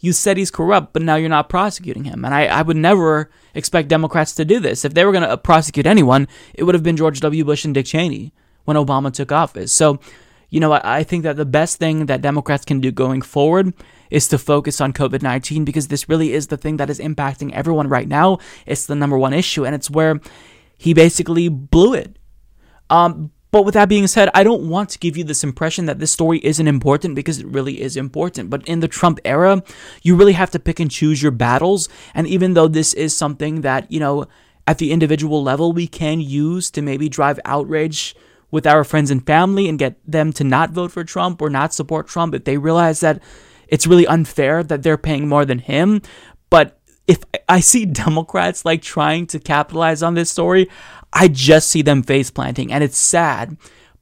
you 0.00 0.12
said 0.12 0.36
he's 0.36 0.50
corrupt, 0.50 0.92
but 0.92 1.02
now 1.02 1.16
you're 1.16 1.28
not 1.28 1.48
prosecuting 1.48 2.04
him. 2.04 2.24
And 2.24 2.34
I, 2.34 2.44
I 2.46 2.62
would 2.62 2.76
never 2.76 3.30
expect 3.54 3.88
Democrats 3.88 4.34
to 4.34 4.44
do 4.44 4.60
this. 4.60 4.84
If 4.84 4.94
they 4.94 5.04
were 5.04 5.12
going 5.12 5.22
to 5.24 5.30
uh, 5.30 5.36
prosecute 5.36 5.86
anyone, 5.86 6.28
it 6.52 6.64
would 6.64 6.74
have 6.74 6.82
been 6.82 6.96
George 6.96 7.20
W. 7.20 7.44
Bush 7.44 7.64
and 7.64 7.74
Dick 7.74 7.86
Cheney 7.86 8.32
when 8.64 8.76
Obama 8.76 9.12
took 9.12 9.32
office. 9.32 9.72
So, 9.72 10.00
you 10.50 10.60
know, 10.60 10.72
I, 10.72 10.98
I 10.98 11.04
think 11.04 11.22
that 11.22 11.36
the 11.36 11.46
best 11.46 11.78
thing 11.78 12.06
that 12.06 12.20
Democrats 12.20 12.66
can 12.66 12.80
do 12.80 12.92
going 12.92 13.22
forward 13.22 13.72
is 14.10 14.28
to 14.28 14.38
focus 14.38 14.80
on 14.80 14.92
COVID 14.92 15.22
19 15.22 15.64
because 15.64 15.88
this 15.88 16.08
really 16.08 16.32
is 16.34 16.48
the 16.48 16.56
thing 16.56 16.76
that 16.76 16.90
is 16.90 17.00
impacting 17.00 17.52
everyone 17.52 17.88
right 17.88 18.08
now. 18.08 18.38
It's 18.66 18.86
the 18.86 18.94
number 18.94 19.16
one 19.16 19.32
issue, 19.32 19.64
and 19.64 19.74
it's 19.74 19.90
where 19.90 20.20
he 20.76 20.94
basically 20.94 21.48
blew 21.48 21.94
it. 21.94 22.18
Um, 22.90 23.30
but 23.50 23.64
with 23.64 23.74
that 23.74 23.88
being 23.88 24.08
said, 24.08 24.30
I 24.34 24.42
don't 24.42 24.68
want 24.68 24.88
to 24.90 24.98
give 24.98 25.16
you 25.16 25.22
this 25.22 25.44
impression 25.44 25.86
that 25.86 26.00
this 26.00 26.10
story 26.10 26.40
isn't 26.44 26.66
important 26.66 27.14
because 27.14 27.38
it 27.38 27.46
really 27.46 27.80
is 27.80 27.96
important. 27.96 28.50
But 28.50 28.66
in 28.66 28.80
the 28.80 28.88
Trump 28.88 29.20
era, 29.24 29.62
you 30.02 30.16
really 30.16 30.32
have 30.32 30.50
to 30.50 30.58
pick 30.58 30.80
and 30.80 30.90
choose 30.90 31.22
your 31.22 31.30
battles. 31.30 31.88
And 32.14 32.26
even 32.26 32.54
though 32.54 32.66
this 32.66 32.92
is 32.94 33.16
something 33.16 33.60
that, 33.60 33.90
you 33.92 34.00
know, 34.00 34.26
at 34.66 34.78
the 34.78 34.90
individual 34.90 35.42
level 35.42 35.72
we 35.72 35.86
can 35.86 36.20
use 36.20 36.70
to 36.70 36.82
maybe 36.82 37.08
drive 37.08 37.38
outrage 37.44 38.16
with 38.50 38.66
our 38.66 38.82
friends 38.82 39.10
and 39.10 39.26
family 39.26 39.68
and 39.68 39.78
get 39.78 39.98
them 40.04 40.32
to 40.32 40.44
not 40.44 40.70
vote 40.70 40.90
for 40.90 41.04
Trump 41.04 41.42
or 41.42 41.50
not 41.50 41.74
support 41.74 42.08
Trump 42.08 42.34
if 42.34 42.44
they 42.44 42.56
realize 42.56 43.00
that 43.00 43.22
it's 43.68 43.86
really 43.86 44.06
unfair 44.06 44.62
that 44.62 44.82
they're 44.82 44.98
paying 44.98 45.28
more 45.28 45.44
than 45.44 45.58
him. 45.58 46.02
But 46.50 46.80
if 47.06 47.18
I 47.48 47.60
see 47.60 47.84
Democrats 47.86 48.64
like 48.64 48.82
trying 48.82 49.26
to 49.28 49.38
capitalize 49.38 50.02
on 50.02 50.14
this 50.14 50.30
story, 50.30 50.68
I 51.12 51.28
just 51.28 51.68
see 51.68 51.82
them 51.82 52.02
face 52.02 52.30
planting 52.30 52.72
and 52.72 52.82
it's 52.82 52.98
sad. 52.98 53.56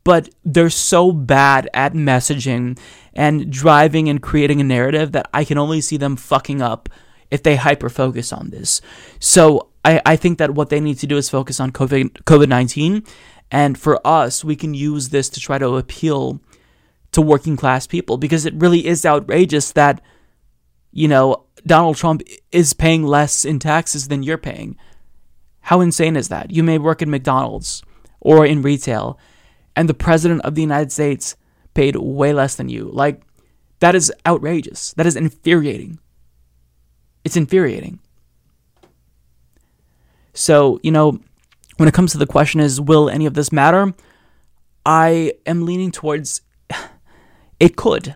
But 0.05 0.31
they're 0.45 0.71
so 0.71 1.13
bad 1.13 1.71
at 1.75 1.93
messaging 1.95 2.77
and 3.15 3.53
driving 3.53 4.09
and 4.09 4.21
creating 4.21 4.61
a 4.61 4.65
narrative 4.65 5.13
that 5.13 5.29
I 5.33 5.45
can 5.45 5.59
only 5.59 5.81
see 5.81 5.97
them 5.97 6.17
fucking 6.17 6.61
up 6.61 6.89
if 7.31 7.43
they 7.43 7.57
hyper 7.57 7.89
focus 7.89 8.33
on 8.33 8.51
this. 8.51 8.81
So 9.21 9.69
I, 9.85 10.03
I 10.05 10.17
think 10.17 10.39
that 10.39 10.55
what 10.55 10.71
they 10.71 10.81
need 10.81 10.99
to 10.99 11.07
do 11.07 11.17
is 11.17 11.31
focus 11.31 11.61
on 11.61 11.71
COVID 11.73 12.25
COVID 12.25 12.49
nineteen, 12.49 13.05
and 13.51 13.79
for 13.79 14.05
us, 14.07 14.45
we 14.45 14.57
can 14.57 14.75
use 14.75 15.11
this 15.11 15.29
to 15.31 15.41
try 15.41 15.59
to 15.59 15.77
appeal 15.77 16.41
to 17.13 17.23
working 17.23 17.57
class 17.57 17.87
people 17.87 18.17
because 18.17 18.45
it 18.47 18.55
really 18.55 18.87
is 18.87 19.07
outrageous 19.07 19.73
that 19.73 20.01
you 20.93 21.09
know 21.09 21.45
Donald 21.67 21.97
Trump 21.97 22.23
is 22.51 22.73
paying 22.73 23.05
less 23.05 23.45
in 23.45 23.59
taxes 23.59 24.09
than 24.09 24.23
you're 24.23 24.39
paying. 24.39 24.77
How 25.61 25.81
insane 25.81 26.17
is 26.17 26.29
that? 26.29 26.51
You 26.51 26.63
may 26.63 26.79
work 26.79 27.03
in 27.03 27.11
McDonald's 27.11 27.83
or 28.21 28.45
in 28.45 28.63
retail, 28.63 29.19
and 29.77 29.89
the 29.89 29.95
president 29.95 30.43
of 30.43 30.55
the 30.55 30.61
United 30.61 30.93
States 30.93 31.37
paid 31.75 31.97
way 31.97 32.33
less 32.33 32.57
than 32.57 32.69
you. 32.69 32.91
Like, 32.93 33.23
that 33.81 33.95
is 33.95 34.13
outrageous. 34.27 34.93
That 34.95 35.07
is 35.07 35.17
infuriating. 35.17 35.99
It's 37.25 37.37
infuriating. 37.37 38.01
So, 40.35 40.81
you 40.83 40.91
know, 40.91 41.21
when 41.77 41.89
it 41.89 41.95
comes 41.95 42.13
to 42.13 42.19
the 42.19 42.27
question 42.27 42.61
is, 42.61 42.81
will 42.81 43.09
any 43.09 43.27
of 43.27 43.35
this 43.35 43.53
matter? 43.53 43.93
I 44.85 45.35
am 45.47 45.65
leaning 45.65 45.91
towards 45.91 46.43
it 47.61 47.77
could. 47.77 48.13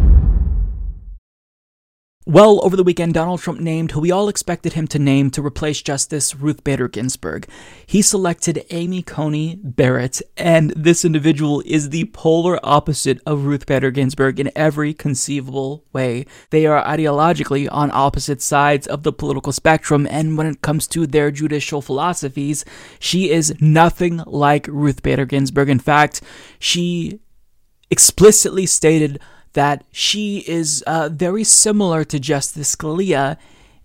Well, 2.28 2.58
over 2.64 2.74
the 2.74 2.82
weekend, 2.82 3.14
Donald 3.14 3.38
Trump 3.38 3.60
named 3.60 3.92
who 3.92 4.00
we 4.00 4.10
all 4.10 4.28
expected 4.28 4.72
him 4.72 4.88
to 4.88 4.98
name 4.98 5.30
to 5.30 5.46
replace 5.46 5.80
Justice 5.80 6.34
Ruth 6.34 6.64
Bader 6.64 6.88
Ginsburg. 6.88 7.46
He 7.86 8.02
selected 8.02 8.66
Amy 8.70 9.00
Coney 9.02 9.60
Barrett, 9.62 10.20
and 10.36 10.70
this 10.70 11.04
individual 11.04 11.62
is 11.64 11.90
the 11.90 12.06
polar 12.06 12.58
opposite 12.64 13.20
of 13.26 13.44
Ruth 13.44 13.64
Bader 13.64 13.92
Ginsburg 13.92 14.40
in 14.40 14.50
every 14.56 14.92
conceivable 14.92 15.84
way. 15.92 16.26
They 16.50 16.66
are 16.66 16.84
ideologically 16.84 17.68
on 17.70 17.92
opposite 17.92 18.42
sides 18.42 18.88
of 18.88 19.04
the 19.04 19.12
political 19.12 19.52
spectrum, 19.52 20.04
and 20.10 20.36
when 20.36 20.48
it 20.48 20.62
comes 20.62 20.88
to 20.88 21.06
their 21.06 21.30
judicial 21.30 21.80
philosophies, 21.80 22.64
she 22.98 23.30
is 23.30 23.54
nothing 23.60 24.20
like 24.26 24.66
Ruth 24.66 25.00
Bader 25.00 25.26
Ginsburg. 25.26 25.68
In 25.68 25.78
fact, 25.78 26.22
she 26.58 27.20
explicitly 27.88 28.66
stated 28.66 29.20
that 29.56 29.84
she 29.90 30.44
is 30.46 30.82
uh, 30.86 31.08
very 31.10 31.42
similar 31.42 32.04
to 32.04 32.20
Justice 32.20 32.76
Scalia 32.76 33.38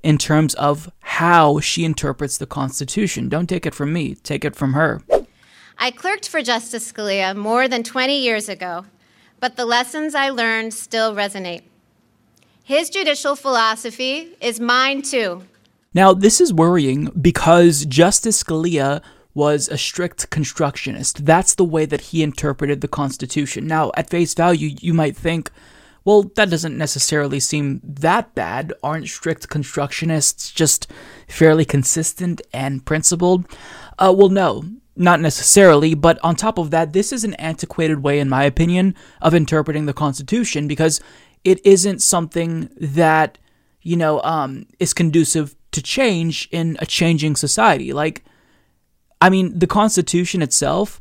in 0.03 0.17
terms 0.17 0.53
of 0.55 0.91
how 0.99 1.61
she 1.61 1.85
interprets 1.85 2.37
the 2.37 2.45
Constitution. 2.45 3.29
Don't 3.29 3.47
take 3.47 3.65
it 3.65 3.73
from 3.73 3.93
me, 3.93 4.15
take 4.15 4.43
it 4.43 4.53
from 4.53 4.73
her. 4.73 5.01
I 5.79 5.91
clerked 5.91 6.27
for 6.27 6.41
Justice 6.41 6.91
Scalia 6.91 7.33
more 7.33 7.69
than 7.69 7.83
20 7.83 8.19
years 8.19 8.49
ago, 8.49 8.85
but 9.39 9.55
the 9.55 9.63
lessons 9.63 10.13
I 10.13 10.29
learned 10.29 10.73
still 10.73 11.15
resonate. 11.15 11.63
His 12.65 12.89
judicial 12.89 13.37
philosophy 13.37 14.35
is 14.41 14.59
mine 14.59 15.01
too. 15.03 15.43
Now, 15.93 16.13
this 16.13 16.41
is 16.41 16.53
worrying 16.53 17.05
because 17.21 17.85
Justice 17.85 18.43
Scalia 18.43 19.01
was 19.33 19.69
a 19.69 19.77
strict 19.77 20.29
constructionist. 20.29 21.25
That's 21.25 21.55
the 21.55 21.65
way 21.65 21.85
that 21.85 22.01
he 22.01 22.23
interpreted 22.23 22.81
the 22.81 22.87
Constitution. 22.87 23.67
Now, 23.67 23.91
at 23.95 24.09
face 24.09 24.33
value, 24.33 24.75
you 24.81 24.93
might 24.93 25.15
think, 25.15 25.51
well, 26.03 26.23
that 26.35 26.49
doesn't 26.49 26.77
necessarily 26.77 27.39
seem 27.39 27.79
that 27.83 28.33
bad. 28.35 28.73
Aren't 28.83 29.07
strict 29.07 29.49
constructionists 29.49 30.53
just 30.53 30.91
fairly 31.27 31.63
consistent 31.63 32.41
and 32.53 32.85
principled? 32.85 33.45
Uh, 33.99 34.13
well, 34.17 34.29
no, 34.29 34.63
not 34.95 35.21
necessarily, 35.21 35.93
but 35.93 36.19
on 36.23 36.35
top 36.35 36.57
of 36.57 36.71
that, 36.71 36.93
this 36.93 37.13
is 37.13 37.23
an 37.23 37.35
antiquated 37.35 38.03
way, 38.03 38.19
in 38.19 38.29
my 38.29 38.43
opinion, 38.43 38.95
of 39.21 39.33
interpreting 39.33 39.85
the 39.85 39.93
Constitution 39.93 40.67
because 40.67 40.99
it 41.43 41.65
isn't 41.65 42.01
something 42.01 42.69
that, 42.79 43.37
you 43.81 43.95
know, 43.95 44.21
um, 44.23 44.65
is 44.79 44.93
conducive 44.93 45.55
to 45.71 45.81
change 45.81 46.49
in 46.51 46.77
a 46.79 46.85
changing 46.85 47.35
society. 47.35 47.93
Like, 47.93 48.23
I 49.21 49.29
mean, 49.29 49.57
the 49.57 49.67
Constitution 49.67 50.41
itself, 50.41 50.99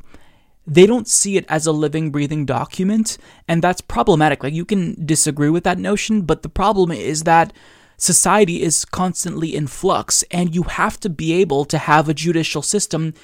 they 0.66 0.86
don't 0.86 1.08
see 1.08 1.36
it 1.36 1.46
as 1.48 1.66
a 1.66 1.72
living, 1.72 2.10
breathing 2.10 2.44
document, 2.44 3.16
and 3.48 3.62
that's 3.62 3.80
problematic. 3.80 4.44
Like, 4.44 4.52
you 4.52 4.66
can 4.66 5.04
disagree 5.04 5.48
with 5.48 5.64
that 5.64 5.78
notion, 5.78 6.22
but 6.22 6.42
the 6.42 6.50
problem 6.50 6.92
is 6.92 7.24
that 7.24 7.52
society 7.96 8.62
is 8.62 8.84
constantly 8.84 9.56
in 9.56 9.66
flux, 9.66 10.22
and 10.30 10.54
you 10.54 10.64
have 10.64 11.00
to 11.00 11.08
be 11.08 11.32
able 11.32 11.64
to 11.64 11.78
have 11.78 12.08
a 12.08 12.14
judicial 12.14 12.62
system 12.62 13.14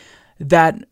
that 0.40 0.82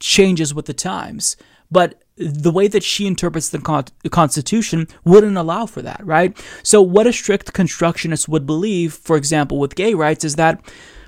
changes 0.00 0.52
with 0.52 0.66
the 0.66 0.74
times. 0.74 1.36
But 1.70 2.02
the 2.16 2.52
way 2.52 2.68
that 2.68 2.84
she 2.84 3.06
interprets 3.06 3.48
the, 3.48 3.58
con- 3.58 3.86
the, 4.02 4.10
Constitution 4.10 4.86
wouldn't 5.04 5.36
allow 5.36 5.66
for 5.66 5.82
that, 5.82 6.04
right? 6.04 6.36
So, 6.62 6.80
what 6.82 7.06
a 7.06 7.12
strict 7.12 7.52
constructionist 7.52 8.28
would 8.28 8.46
believe, 8.46 8.94
for 8.94 9.16
example, 9.16 9.58
with 9.58 9.74
gay 9.74 9.94
rights, 9.94 10.24
is 10.24 10.36
that 10.36 10.60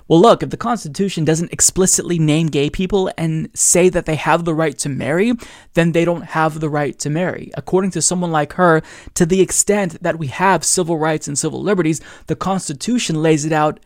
well, 0.08 0.20
look, 0.20 0.42
if 0.42 0.50
the 0.50 0.56
Constitution 0.56 1.24
doesn't 1.24 1.52
explicitly 1.52 2.18
name 2.18 2.46
gay 2.46 2.70
people 2.70 3.10
and 3.18 3.48
say 3.54 3.88
that 3.88 4.06
they 4.06 4.14
have 4.14 4.44
the 4.44 4.54
right 4.54 4.78
to 4.78 4.88
marry, 4.88 5.32
then 5.74 5.92
they 5.92 6.04
don't 6.04 6.22
have 6.22 6.60
the 6.60 6.68
right 6.68 6.96
to 7.00 7.10
marry. 7.10 7.50
According 7.54 7.90
to 7.92 8.02
someone 8.02 8.30
like 8.30 8.52
her, 8.52 8.82
to 9.14 9.26
the 9.26 9.40
extent 9.40 10.00
that 10.02 10.18
we 10.18 10.28
have 10.28 10.64
civil 10.64 10.96
rights 10.96 11.26
and 11.26 11.36
civil 11.36 11.60
liberties, 11.60 12.00
the 12.28 12.36
Constitution 12.36 13.20
lays 13.20 13.44
it 13.44 13.52
out 13.52 13.80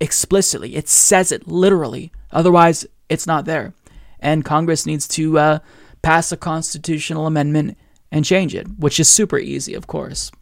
explicitly. 0.00 0.76
It 0.76 0.88
says 0.88 1.30
it 1.30 1.46
literally. 1.46 2.10
Otherwise, 2.30 2.86
it's 3.10 3.26
not 3.26 3.44
there. 3.44 3.74
And 4.18 4.46
Congress 4.46 4.86
needs 4.86 5.06
to 5.08 5.38
uh, 5.38 5.58
pass 6.00 6.32
a 6.32 6.38
constitutional 6.38 7.26
amendment 7.26 7.76
and 8.10 8.24
change 8.24 8.54
it, 8.54 8.66
which 8.78 8.98
is 8.98 9.08
super 9.08 9.38
easy, 9.38 9.74
of 9.74 9.86
course. 9.86 10.32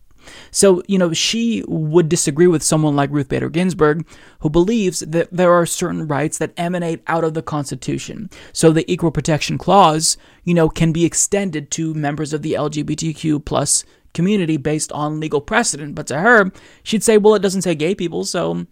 So, 0.51 0.83
you 0.87 0.99
know, 0.99 1.13
she 1.13 1.65
would 1.67 2.09
disagree 2.09 2.47
with 2.47 2.63
someone 2.63 2.97
like 2.97 3.11
Ruth 3.11 3.29
Bader 3.29 3.51
Ginsburg, 3.51 4.07
who 4.41 4.51
believes 4.51 5.01
that 5.01 5.29
there 5.33 5.53
are 5.53 5.67
certain 5.67 6.07
rights 6.07 6.39
that 6.39 6.53
emanate 6.57 7.03
out 7.07 7.25
of 7.25 7.35
the 7.35 7.43
Constitution. 7.43 8.31
So 8.53 8.71
the 8.71 8.91
Equal 8.91 9.11
Protection 9.11 9.59
Clause, 9.59 10.17
you 10.45 10.55
know, 10.55 10.69
can 10.69 10.93
be 10.93 11.05
extended 11.05 11.71
to 11.73 11.95
members 11.95 12.33
of 12.33 12.43
the 12.43 12.53
LGBTQ 12.53 13.45
plus 13.45 13.85
community 14.13 14.57
based 14.57 14.93
on 14.93 15.21
legal 15.21 15.41
precedent. 15.41 15.95
But 15.95 16.07
to 16.07 16.19
her, 16.19 16.53
she'd 16.83 17.03
say, 17.03 17.19
well, 17.19 17.35
it 17.35 17.43
doesn't 17.43 17.63
say 17.63 17.75
gay 17.75 17.95
people, 17.95 18.25
so 18.25 18.67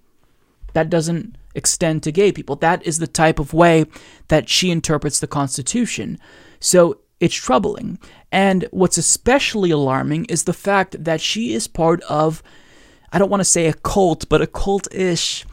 that 0.73 0.89
doesn't 0.89 1.37
extend 1.55 2.03
to 2.03 2.13
gay 2.13 2.33
people. 2.33 2.57
That 2.57 2.85
is 2.87 2.99
the 2.99 3.07
type 3.07 3.39
of 3.39 3.53
way 3.53 3.85
that 4.29 4.49
she 4.49 4.71
interprets 4.71 5.21
the 5.21 5.27
Constitution. 5.27 6.19
So 6.61 6.99
it's 7.23 7.37
troubling. 7.37 7.99
And 8.33 8.67
what's 8.73 8.99
especially 8.99 9.71
alarming 9.71 10.25
is 10.25 10.43
the 10.43 10.53
fact 10.53 11.03
that 11.05 11.21
she 11.21 11.55
is 11.55 11.69
part 11.69 12.03
of, 12.03 12.43
I 13.13 13.19
don't 13.19 13.31
want 13.31 13.41
to 13.41 13.45
say 13.45 13.69
a 13.69 13.73
cult, 13.73 14.29
but 14.29 14.43
a 14.43 14.47
cult 14.47 14.93
ish 14.93 15.47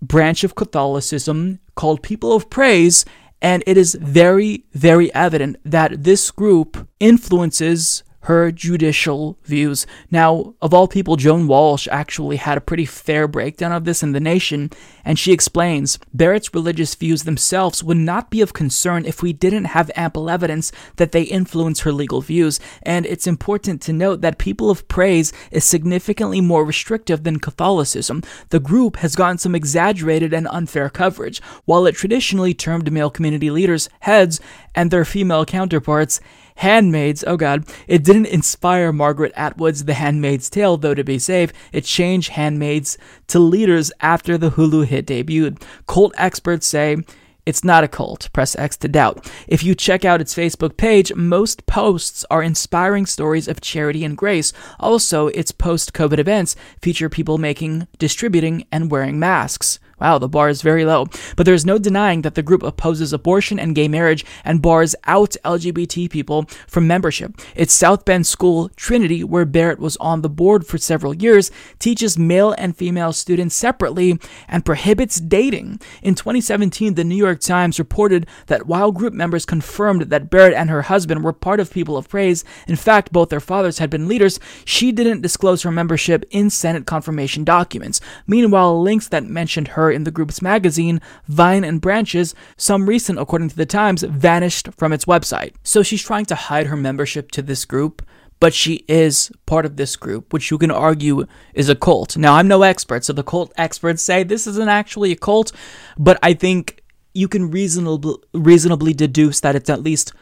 branch 0.00 0.44
of 0.44 0.54
Catholicism 0.54 1.58
called 1.74 2.04
People 2.04 2.32
of 2.32 2.48
Praise. 2.48 3.04
And 3.40 3.64
it 3.66 3.76
is 3.76 3.96
very, 4.00 4.64
very 4.74 5.12
evident 5.12 5.56
that 5.64 6.04
this 6.04 6.30
group 6.30 6.86
influences 7.00 8.04
her 8.22 8.52
judicial 8.52 9.36
views. 9.44 9.86
Now, 10.10 10.54
of 10.62 10.72
all 10.72 10.86
people, 10.86 11.16
Joan 11.16 11.46
Walsh 11.46 11.88
actually 11.90 12.36
had 12.36 12.56
a 12.56 12.62
pretty 12.62 12.84
fair 12.84 13.26
breakdown 13.26 13.72
of 13.72 13.84
this 13.84 14.02
in 14.02 14.12
The 14.12 14.20
Nation, 14.20 14.70
and 15.04 15.18
she 15.18 15.32
explains 15.32 15.98
Barrett's 16.14 16.54
religious 16.54 16.94
views 16.94 17.24
themselves 17.24 17.82
would 17.82 17.96
not 17.96 18.30
be 18.30 18.40
of 18.40 18.52
concern 18.52 19.04
if 19.04 19.22
we 19.22 19.32
didn't 19.32 19.64
have 19.64 19.90
ample 19.96 20.30
evidence 20.30 20.70
that 20.96 21.12
they 21.12 21.22
influence 21.22 21.80
her 21.80 21.92
legal 21.92 22.20
views, 22.20 22.60
and 22.82 23.06
it's 23.06 23.26
important 23.26 23.82
to 23.82 23.92
note 23.92 24.20
that 24.20 24.38
People 24.38 24.70
of 24.70 24.86
Praise 24.88 25.32
is 25.50 25.64
significantly 25.64 26.40
more 26.40 26.64
restrictive 26.64 27.24
than 27.24 27.40
Catholicism. 27.40 28.22
The 28.50 28.60
group 28.60 28.96
has 28.96 29.16
gotten 29.16 29.38
some 29.38 29.54
exaggerated 29.54 30.32
and 30.32 30.46
unfair 30.48 30.88
coverage, 30.88 31.42
while 31.64 31.86
it 31.86 31.96
traditionally 31.96 32.54
termed 32.54 32.92
male 32.92 33.10
community 33.10 33.50
leaders 33.50 33.88
heads 34.00 34.40
and 34.74 34.90
their 34.90 35.04
female 35.04 35.44
counterparts 35.44 36.20
Handmaids, 36.62 37.24
oh 37.26 37.36
god. 37.36 37.64
It 37.88 38.04
didn't 38.04 38.26
inspire 38.26 38.92
Margaret 38.92 39.32
Atwood's 39.34 39.84
The 39.84 39.94
Handmaid's 39.94 40.48
Tale, 40.48 40.76
though 40.76 40.94
to 40.94 41.02
be 41.02 41.18
safe, 41.18 41.52
it 41.72 41.82
changed 41.82 42.30
Handmaids 42.30 42.96
to 43.26 43.40
leaders 43.40 43.90
after 44.00 44.38
the 44.38 44.52
Hulu 44.52 44.86
hit 44.86 45.06
debuted. 45.06 45.60
Cult 45.88 46.14
experts 46.16 46.68
say 46.68 46.98
it's 47.44 47.64
not 47.64 47.82
a 47.82 47.88
cult. 47.88 48.28
Press 48.32 48.54
X 48.54 48.76
to 48.76 48.86
doubt. 48.86 49.28
If 49.48 49.64
you 49.64 49.74
check 49.74 50.04
out 50.04 50.20
its 50.20 50.36
Facebook 50.36 50.76
page, 50.76 51.12
most 51.16 51.66
posts 51.66 52.24
are 52.30 52.44
inspiring 52.44 53.06
stories 53.06 53.48
of 53.48 53.60
charity 53.60 54.04
and 54.04 54.16
grace. 54.16 54.52
Also, 54.78 55.26
its 55.28 55.50
post 55.50 55.92
COVID 55.92 56.20
events 56.20 56.54
feature 56.80 57.08
people 57.08 57.38
making, 57.38 57.88
distributing, 57.98 58.66
and 58.70 58.88
wearing 58.88 59.18
masks. 59.18 59.80
Wow, 60.02 60.18
the 60.18 60.28
bar 60.28 60.48
is 60.48 60.62
very 60.62 60.84
low. 60.84 61.06
But 61.36 61.46
there's 61.46 61.64
no 61.64 61.78
denying 61.78 62.22
that 62.22 62.34
the 62.34 62.42
group 62.42 62.64
opposes 62.64 63.12
abortion 63.12 63.60
and 63.60 63.72
gay 63.72 63.86
marriage 63.86 64.24
and 64.44 64.60
bars 64.60 64.96
out 65.04 65.36
LGBT 65.44 66.10
people 66.10 66.46
from 66.66 66.88
membership. 66.88 67.40
Its 67.54 67.72
South 67.72 68.04
Bend 68.04 68.26
school, 68.26 68.68
Trinity, 68.70 69.22
where 69.22 69.44
Barrett 69.44 69.78
was 69.78 69.96
on 69.98 70.22
the 70.22 70.28
board 70.28 70.66
for 70.66 70.76
several 70.76 71.14
years, 71.14 71.52
teaches 71.78 72.18
male 72.18 72.50
and 72.58 72.76
female 72.76 73.12
students 73.12 73.54
separately 73.54 74.18
and 74.48 74.64
prohibits 74.64 75.20
dating. 75.20 75.78
In 76.02 76.16
2017, 76.16 76.94
the 76.94 77.04
New 77.04 77.14
York 77.14 77.38
Times 77.38 77.78
reported 77.78 78.26
that 78.48 78.66
while 78.66 78.90
group 78.90 79.14
members 79.14 79.46
confirmed 79.46 80.02
that 80.02 80.30
Barrett 80.30 80.54
and 80.54 80.68
her 80.68 80.82
husband 80.82 81.22
were 81.22 81.32
part 81.32 81.60
of 81.60 81.72
People 81.72 81.96
of 81.96 82.08
Praise, 82.08 82.44
in 82.66 82.74
fact, 82.74 83.12
both 83.12 83.28
their 83.28 83.38
fathers 83.38 83.78
had 83.78 83.88
been 83.88 84.08
leaders, 84.08 84.40
she 84.64 84.90
didn't 84.90 85.20
disclose 85.20 85.62
her 85.62 85.70
membership 85.70 86.24
in 86.32 86.50
Senate 86.50 86.86
confirmation 86.86 87.44
documents. 87.44 88.00
Meanwhile, 88.26 88.82
links 88.82 89.06
that 89.06 89.22
mentioned 89.22 89.68
her 89.68 89.91
in 89.92 90.04
the 90.04 90.10
group's 90.10 90.42
magazine, 90.42 91.00
Vine 91.28 91.64
and 91.64 91.80
Branches, 91.80 92.34
some 92.56 92.88
recent 92.88 93.18
according 93.18 93.50
to 93.50 93.56
the 93.56 93.66
Times, 93.66 94.02
vanished 94.02 94.68
from 94.76 94.92
its 94.92 95.04
website. 95.04 95.54
So 95.62 95.82
she's 95.82 96.02
trying 96.02 96.26
to 96.26 96.34
hide 96.34 96.66
her 96.66 96.76
membership 96.76 97.30
to 97.32 97.42
this 97.42 97.64
group, 97.64 98.02
but 98.40 98.52
she 98.52 98.84
is 98.88 99.30
part 99.46 99.64
of 99.64 99.76
this 99.76 99.94
group, 99.94 100.32
which 100.32 100.50
you 100.50 100.58
can 100.58 100.70
argue 100.70 101.26
is 101.54 101.68
a 101.68 101.76
cult. 101.76 102.16
Now, 102.16 102.34
I'm 102.34 102.48
no 102.48 102.62
expert, 102.62 103.04
so 103.04 103.12
the 103.12 103.22
cult 103.22 103.52
experts 103.56 104.02
say 104.02 104.24
this 104.24 104.46
isn't 104.46 104.68
actually 104.68 105.12
a 105.12 105.16
cult, 105.16 105.52
but 105.96 106.18
I 106.22 106.34
think 106.34 106.82
you 107.14 107.28
can 107.28 107.50
reasonably 107.50 108.16
reasonably 108.32 108.94
deduce 108.94 109.40
that 109.40 109.54
it's 109.54 109.70
at 109.70 109.82
least 109.82 110.12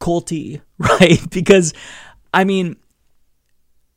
culty, 0.00 0.60
right? 0.78 1.18
Because 1.30 1.74
I 2.32 2.44
mean, 2.44 2.76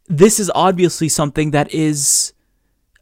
this 0.07 0.39
is 0.39 0.51
obviously 0.53 1.07
something 1.07 1.51
that 1.51 1.73
is 1.73 2.33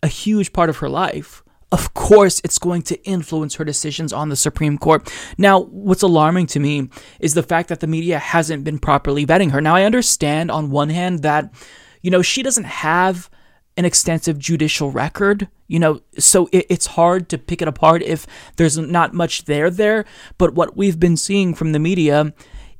a 0.04 0.08
huge 0.08 0.54
part 0.54 0.70
of 0.70 0.78
her 0.78 0.90
life 0.90 1.44
of 1.72 1.94
course 1.94 2.40
it's 2.44 2.60
going 2.60 2.82
to 2.84 3.04
influence 3.04 3.56
her 3.56 3.66
decisions 3.66 4.14
on 4.14 4.30
the 4.30 4.36
Supreme 4.36 4.78
Court. 4.78 5.12
Now, 5.38 5.62
what's 5.62 6.02
alarming 6.02 6.48
to 6.48 6.60
me 6.60 6.90
is 7.20 7.34
the 7.34 7.44
fact 7.44 7.70
that 7.70 7.82
the 7.82 7.88
media 7.88 8.20
hasn't 8.20 8.64
been 8.64 8.80
properly 8.80 9.26
vetting 9.26 9.52
her. 9.52 9.62
Now, 9.62 9.76
I 9.76 9.84
understand 9.84 10.50
on 10.50 10.72
one 10.72 10.90
hand 10.90 11.24
that, 11.24 11.54
you 12.02 12.12
know, 12.12 12.22
she 12.22 12.42
doesn't 12.42 12.66
have 12.66 13.30
an 13.76 13.86
extensive 13.86 14.40
judicial 14.40 14.92
record, 14.92 15.50
you 15.68 15.78
know, 15.78 16.02
so 16.18 16.50
it, 16.52 16.66
it's 16.70 16.88
hard 16.88 17.30
to 17.30 17.38
pick 17.38 17.62
it 17.62 17.68
apart 17.68 18.02
if 18.02 18.26
there's 18.56 18.78
not 18.78 19.14
much 19.14 19.46
there 19.46 19.70
there. 19.70 20.06
But 20.38 20.56
what 20.56 20.76
we've 20.76 21.00
been 21.00 21.18
seeing 21.18 21.54
from 21.54 21.74
the 21.74 21.80
media 21.80 22.34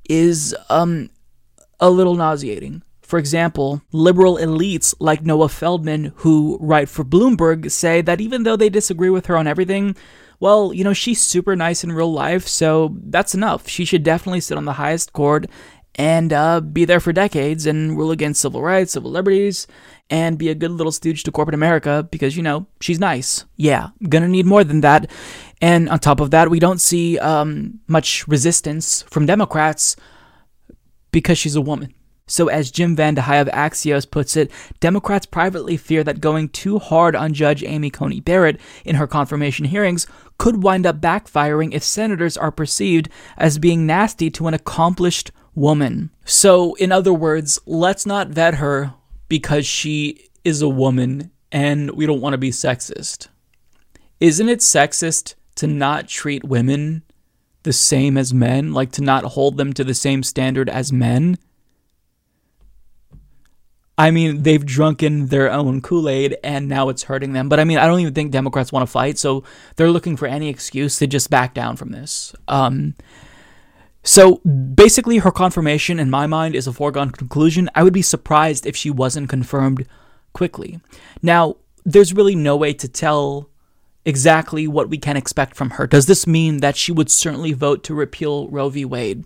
is 0.10 0.56
um, 0.70 1.10
a 1.80 1.90
little 1.90 2.16
nauseating. 2.16 2.82
For 3.08 3.18
example, 3.18 3.82
liberal 3.94 4.36
elites 4.36 4.94
like 5.00 5.26
Noah 5.26 5.48
Feldman, 5.48 6.12
who 6.18 6.58
write 6.60 6.90
for 6.90 7.06
Bloomberg, 7.06 7.72
say 7.72 8.02
that 8.02 8.20
even 8.20 8.44
though 8.44 8.58
they 8.58 8.68
disagree 8.68 9.10
with 9.10 9.28
her 9.28 9.38
on 9.38 9.48
everything, 9.48 9.96
well, 10.42 10.74
you 10.74 10.84
know, 10.84 10.92
she's 10.92 11.22
super 11.22 11.56
nice 11.56 11.86
in 11.86 11.94
real 11.94 12.12
life, 12.12 12.50
so 12.50 12.98
that's 13.06 13.34
enough. 13.34 13.70
She 13.70 13.86
should 13.86 14.04
definitely 14.04 14.42
sit 14.42 14.58
on 14.58 14.66
the 14.66 14.74
highest 14.74 15.14
court 15.14 15.46
and 15.96 16.34
uh, 16.34 16.60
be 16.60 16.84
there 16.84 17.00
for 17.00 17.14
decades 17.14 17.66
and 17.66 17.98
rule 17.98 18.12
against 18.12 18.42
civil 18.42 18.62
rights, 18.62 18.92
civil 18.92 19.10
liberties, 19.10 19.68
and 20.10 20.38
be 20.38 20.50
a 20.50 20.56
good 20.56 20.72
little 20.72 20.92
stooge 20.92 21.24
to 21.24 21.32
corporate 21.32 21.56
America 21.56 22.06
because, 22.12 22.36
you 22.36 22.44
know, 22.44 22.68
she's 22.82 23.00
nice. 23.00 23.46
Yeah, 23.56 23.92
gonna 24.10 24.28
need 24.28 24.46
more 24.46 24.66
than 24.66 24.82
that. 24.82 25.10
And 25.62 25.88
on 25.88 26.00
top 26.00 26.20
of 26.20 26.32
that, 26.32 26.50
we 26.50 26.60
don't 26.60 26.82
see 26.82 27.18
um, 27.20 27.80
much 27.88 28.28
resistance 28.28 29.04
from 29.04 29.26
Democrats 29.26 29.96
because 31.12 31.38
she's 31.38 31.56
a 31.56 31.62
woman. 31.62 31.94
So, 32.28 32.50
as 32.50 32.72
Jim 32.72 32.96
Van 32.96 33.16
de 33.16 33.22
VandeHei 33.22 33.42
of 33.42 33.48
Axios 33.48 34.10
puts 34.10 34.36
it, 34.36 34.52
Democrats 34.82 35.26
privately 35.26 35.78
fear 35.78 36.04
that 36.04 36.20
going 36.20 36.50
too 36.50 36.78
hard 36.78 37.16
on 37.16 37.34
Judge 37.34 37.64
Amy 37.64 37.90
Coney 37.90 38.20
Barrett 38.20 38.60
in 38.84 38.98
her 38.98 39.08
confirmation 39.08 39.66
hearings 39.66 40.06
could 40.38 40.62
wind 40.62 40.86
up 40.86 41.00
backfiring 41.00 41.74
if 41.74 41.84
senators 41.84 42.38
are 42.38 42.52
perceived 42.52 43.10
as 43.38 43.58
being 43.58 43.86
nasty 43.86 44.30
to 44.32 44.48
an 44.48 44.54
accomplished 44.54 45.32
woman. 45.56 46.12
So, 46.26 46.76
in 46.76 46.92
other 46.92 47.14
words, 47.14 47.60
let's 47.66 48.06
not 48.06 48.28
vet 48.28 48.56
her 48.56 48.94
because 49.30 49.66
she 49.66 50.30
is 50.44 50.62
a 50.62 50.70
woman 50.70 51.32
and 51.52 51.92
we 51.92 52.06
don't 52.06 52.22
want 52.22 52.34
to 52.34 52.38
be 52.38 52.52
sexist. 52.52 53.30
Isn't 54.20 54.50
it 54.50 54.60
sexist 54.60 55.36
to 55.56 55.68
not 55.68 56.08
treat 56.08 56.44
women 56.44 57.04
the 57.64 57.74
same 57.74 58.18
as 58.18 58.34
men, 58.34 58.74
like 58.74 58.92
to 58.94 59.02
not 59.02 59.24
hold 59.24 59.58
them 59.58 59.74
to 59.74 59.84
the 59.84 59.94
same 59.94 60.24
standard 60.24 60.70
as 60.70 60.92
men? 60.92 61.38
I 63.98 64.12
mean, 64.12 64.44
they've 64.44 64.64
drunken 64.64 65.28
their 65.28 65.52
own 65.52 65.82
Kool 65.82 66.08
Aid 66.08 66.38
and 66.44 66.68
now 66.68 66.90
it's 66.90 67.04
hurting 67.04 67.34
them. 67.34 67.50
But 67.50 67.60
I 67.60 67.64
mean, 67.64 67.80
I 67.80 67.88
don't 67.88 68.00
even 68.00 68.14
think 68.14 68.32
Democrats 68.32 68.72
want 68.72 68.84
to 68.84 68.92
fight, 68.92 69.18
so 69.18 69.44
they're 69.76 69.90
looking 69.90 70.16
for 70.16 70.28
any 70.28 70.50
excuse 70.50 71.00
to 71.00 71.08
just 71.08 71.30
back 71.32 71.56
down 71.56 71.78
from 71.78 71.92
this. 71.92 72.36
Um, 72.48 72.94
so 74.04 74.36
basically, 74.38 75.18
her 75.18 75.32
confirmation, 75.32 76.00
in 76.00 76.10
my 76.10 76.28
mind, 76.28 76.56
is 76.56 76.68
a 76.68 76.74
foregone 76.74 77.10
conclusion. 77.10 77.70
I 77.76 77.84
would 77.84 77.94
be 77.94 78.04
surprised 78.04 78.66
if 78.66 78.76
she 78.76 78.90
wasn't 78.90 79.30
confirmed 79.30 79.88
quickly. 80.32 80.80
Now, 81.22 81.58
there's 81.84 82.14
really 82.14 82.36
no 82.36 82.56
way 82.56 82.74
to 82.74 82.88
tell 82.88 83.50
exactly 84.06 84.68
what 84.68 84.90
we 84.90 84.98
can 84.98 85.18
expect 85.18 85.58
from 85.58 85.72
her. 85.72 85.88
Does 85.88 86.06
this 86.06 86.26
mean 86.26 86.58
that 86.58 86.78
she 86.78 86.92
would 86.94 87.12
certainly 87.12 87.52
vote 87.52 87.84
to 87.86 87.94
repeal 87.94 88.48
Roe 88.48 88.70
v. 88.70 88.86
Wade? 88.86 89.26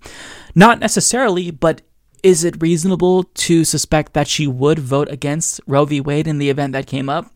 Not 0.56 0.80
necessarily, 0.80 1.52
but 1.52 1.82
is 2.24 2.44
it 2.44 2.62
reasonable 2.62 3.24
to 3.24 3.64
suspect 3.66 4.14
that 4.14 4.28
she 4.28 4.48
would 4.48 4.80
vote 4.80 5.10
against 5.10 5.62
Roe 5.68 5.86
v. 5.86 6.02
Wade 6.02 6.28
in 6.28 6.38
the 6.38 6.50
event 6.50 6.74
that 6.74 6.88
came 6.88 7.10
up? 7.10 7.34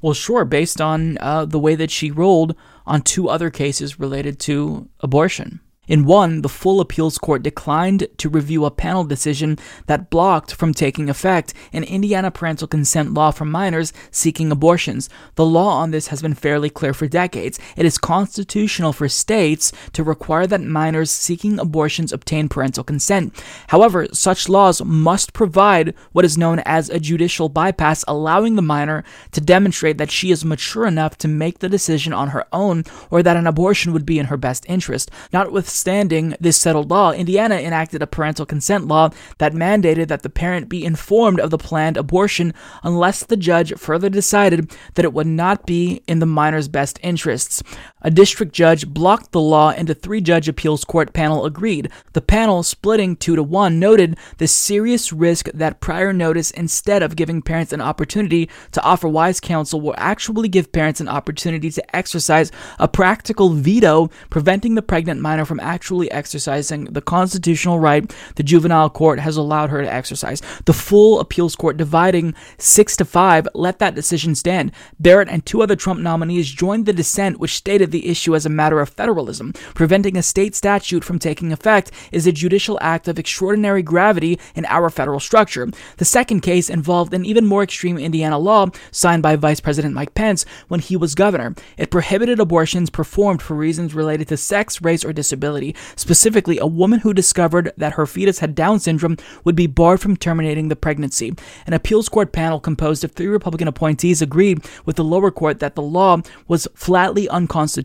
Well, 0.00 0.14
sure, 0.14 0.44
based 0.44 0.80
on 0.80 1.18
uh, 1.18 1.44
the 1.44 1.58
way 1.58 1.74
that 1.74 1.90
she 1.90 2.10
ruled 2.10 2.54
on 2.86 3.02
two 3.02 3.28
other 3.28 3.50
cases 3.50 3.98
related 3.98 4.38
to 4.40 4.88
abortion. 5.00 5.60
In 5.88 6.04
one, 6.04 6.42
the 6.42 6.48
full 6.50 6.80
appeals 6.80 7.16
court 7.16 7.42
declined 7.42 8.06
to 8.18 8.28
review 8.28 8.66
a 8.66 8.70
panel 8.70 9.04
decision 9.04 9.58
that 9.86 10.10
blocked 10.10 10.54
from 10.54 10.74
taking 10.74 11.08
effect 11.08 11.54
an 11.72 11.82
Indiana 11.82 12.30
parental 12.30 12.68
consent 12.68 13.14
law 13.14 13.30
for 13.30 13.46
minors 13.46 13.94
seeking 14.10 14.52
abortions. 14.52 15.08
The 15.36 15.46
law 15.46 15.78
on 15.78 15.90
this 15.90 16.08
has 16.08 16.20
been 16.20 16.34
fairly 16.34 16.68
clear 16.68 16.92
for 16.92 17.08
decades. 17.08 17.58
It 17.74 17.86
is 17.86 17.96
constitutional 17.96 18.92
for 18.92 19.08
states 19.08 19.72
to 19.94 20.04
require 20.04 20.46
that 20.46 20.60
minors 20.60 21.10
seeking 21.10 21.58
abortions 21.58 22.12
obtain 22.12 22.50
parental 22.50 22.84
consent. 22.84 23.42
However, 23.68 24.08
such 24.12 24.48
laws 24.48 24.84
must 24.84 25.32
provide 25.32 25.94
what 26.12 26.26
is 26.26 26.36
known 26.36 26.60
as 26.66 26.90
a 26.90 27.00
judicial 27.00 27.48
bypass, 27.48 28.04
allowing 28.06 28.56
the 28.56 28.62
minor 28.62 29.04
to 29.32 29.40
demonstrate 29.40 29.96
that 29.96 30.10
she 30.10 30.30
is 30.30 30.44
mature 30.44 30.86
enough 30.86 31.16
to 31.18 31.28
make 31.28 31.60
the 31.60 31.68
decision 31.68 32.12
on 32.12 32.28
her 32.28 32.44
own 32.52 32.84
or 33.10 33.22
that 33.22 33.38
an 33.38 33.46
abortion 33.46 33.94
would 33.94 34.04
be 34.04 34.18
in 34.18 34.26
her 34.26 34.36
best 34.36 34.66
interest. 34.68 35.10
Notwithstanding 35.32 35.77
Notwithstanding 35.78 36.34
this 36.40 36.56
settled 36.56 36.90
law, 36.90 37.12
Indiana 37.12 37.54
enacted 37.54 38.02
a 38.02 38.06
parental 38.08 38.44
consent 38.44 38.88
law 38.88 39.10
that 39.38 39.52
mandated 39.52 40.08
that 40.08 40.24
the 40.24 40.28
parent 40.28 40.68
be 40.68 40.84
informed 40.84 41.38
of 41.38 41.50
the 41.50 41.56
planned 41.56 41.96
abortion 41.96 42.52
unless 42.82 43.22
the 43.22 43.36
judge 43.36 43.72
further 43.74 44.08
decided 44.08 44.72
that 44.94 45.04
it 45.04 45.12
would 45.12 45.28
not 45.28 45.66
be 45.66 46.02
in 46.08 46.18
the 46.18 46.26
minor's 46.26 46.66
best 46.66 46.98
interests. 47.00 47.62
A 48.02 48.10
district 48.10 48.52
judge 48.52 48.86
blocked 48.86 49.32
the 49.32 49.40
law 49.40 49.70
and 49.70 49.90
a 49.90 49.94
three 49.94 50.20
judge 50.20 50.48
appeals 50.48 50.84
court 50.84 51.12
panel 51.12 51.44
agreed. 51.44 51.90
The 52.12 52.20
panel, 52.20 52.62
splitting 52.62 53.16
2 53.16 53.34
to 53.34 53.42
1, 53.42 53.80
noted 53.80 54.16
the 54.38 54.46
serious 54.46 55.12
risk 55.12 55.48
that 55.52 55.80
prior 55.80 56.12
notice, 56.12 56.52
instead 56.52 57.02
of 57.02 57.16
giving 57.16 57.42
parents 57.42 57.72
an 57.72 57.80
opportunity 57.80 58.48
to 58.72 58.82
offer 58.82 59.08
wise 59.08 59.40
counsel, 59.40 59.80
will 59.80 59.94
actually 59.96 60.48
give 60.48 60.70
parents 60.70 61.00
an 61.00 61.08
opportunity 61.08 61.70
to 61.70 61.96
exercise 61.96 62.52
a 62.78 62.86
practical 62.86 63.50
veto, 63.50 64.10
preventing 64.30 64.76
the 64.76 64.82
pregnant 64.82 65.20
minor 65.20 65.44
from 65.44 65.58
actually 65.58 66.10
exercising 66.12 66.84
the 66.84 67.02
constitutional 67.02 67.80
right 67.80 68.14
the 68.36 68.42
juvenile 68.42 68.90
court 68.90 69.18
has 69.18 69.36
allowed 69.36 69.70
her 69.70 69.82
to 69.82 69.92
exercise. 69.92 70.40
The 70.66 70.72
full 70.72 71.18
appeals 71.18 71.56
court, 71.56 71.76
dividing 71.76 72.34
6 72.58 72.96
to 72.98 73.04
5, 73.04 73.48
let 73.54 73.80
that 73.80 73.96
decision 73.96 74.36
stand. 74.36 74.70
Barrett 75.00 75.28
and 75.28 75.44
two 75.44 75.62
other 75.62 75.76
Trump 75.76 76.00
nominees 76.00 76.48
joined 76.48 76.86
the 76.86 76.92
dissent, 76.92 77.40
which 77.40 77.54
stated 77.54 77.87
the 77.90 78.08
issue 78.08 78.34
as 78.34 78.46
a 78.46 78.50
matter 78.50 78.80
of 78.80 78.90
federalism. 78.90 79.52
Preventing 79.74 80.16
a 80.16 80.22
state 80.22 80.54
statute 80.54 81.04
from 81.04 81.18
taking 81.18 81.52
effect 81.52 81.90
is 82.12 82.26
a 82.26 82.32
judicial 82.32 82.78
act 82.80 83.08
of 83.08 83.18
extraordinary 83.18 83.82
gravity 83.82 84.38
in 84.54 84.64
our 84.66 84.90
federal 84.90 85.20
structure. 85.20 85.68
The 85.96 86.04
second 86.04 86.40
case 86.40 86.70
involved 86.70 87.14
an 87.14 87.24
even 87.24 87.46
more 87.46 87.62
extreme 87.62 87.98
Indiana 87.98 88.38
law 88.38 88.66
signed 88.90 89.22
by 89.22 89.36
Vice 89.36 89.60
President 89.60 89.94
Mike 89.94 90.14
Pence 90.14 90.44
when 90.68 90.80
he 90.80 90.96
was 90.96 91.14
governor. 91.14 91.54
It 91.76 91.90
prohibited 91.90 92.40
abortions 92.40 92.90
performed 92.90 93.42
for 93.42 93.54
reasons 93.54 93.94
related 93.94 94.28
to 94.28 94.36
sex, 94.36 94.82
race, 94.82 95.04
or 95.04 95.12
disability. 95.12 95.74
Specifically, 95.96 96.58
a 96.58 96.66
woman 96.66 97.00
who 97.00 97.14
discovered 97.14 97.72
that 97.76 97.94
her 97.94 98.06
fetus 98.06 98.40
had 98.40 98.54
Down 98.54 98.80
syndrome 98.80 99.16
would 99.44 99.56
be 99.56 99.66
barred 99.66 100.00
from 100.00 100.16
terminating 100.16 100.68
the 100.68 100.76
pregnancy. 100.76 101.34
An 101.66 101.72
appeals 101.72 102.08
court 102.08 102.32
panel 102.32 102.60
composed 102.60 103.04
of 103.04 103.12
three 103.12 103.26
Republican 103.26 103.68
appointees 103.68 104.22
agreed 104.22 104.64
with 104.84 104.96
the 104.96 105.04
lower 105.04 105.30
court 105.30 105.60
that 105.60 105.74
the 105.74 105.82
law 105.82 106.20
was 106.46 106.68
flatly 106.74 107.28
unconstitutional 107.28 107.77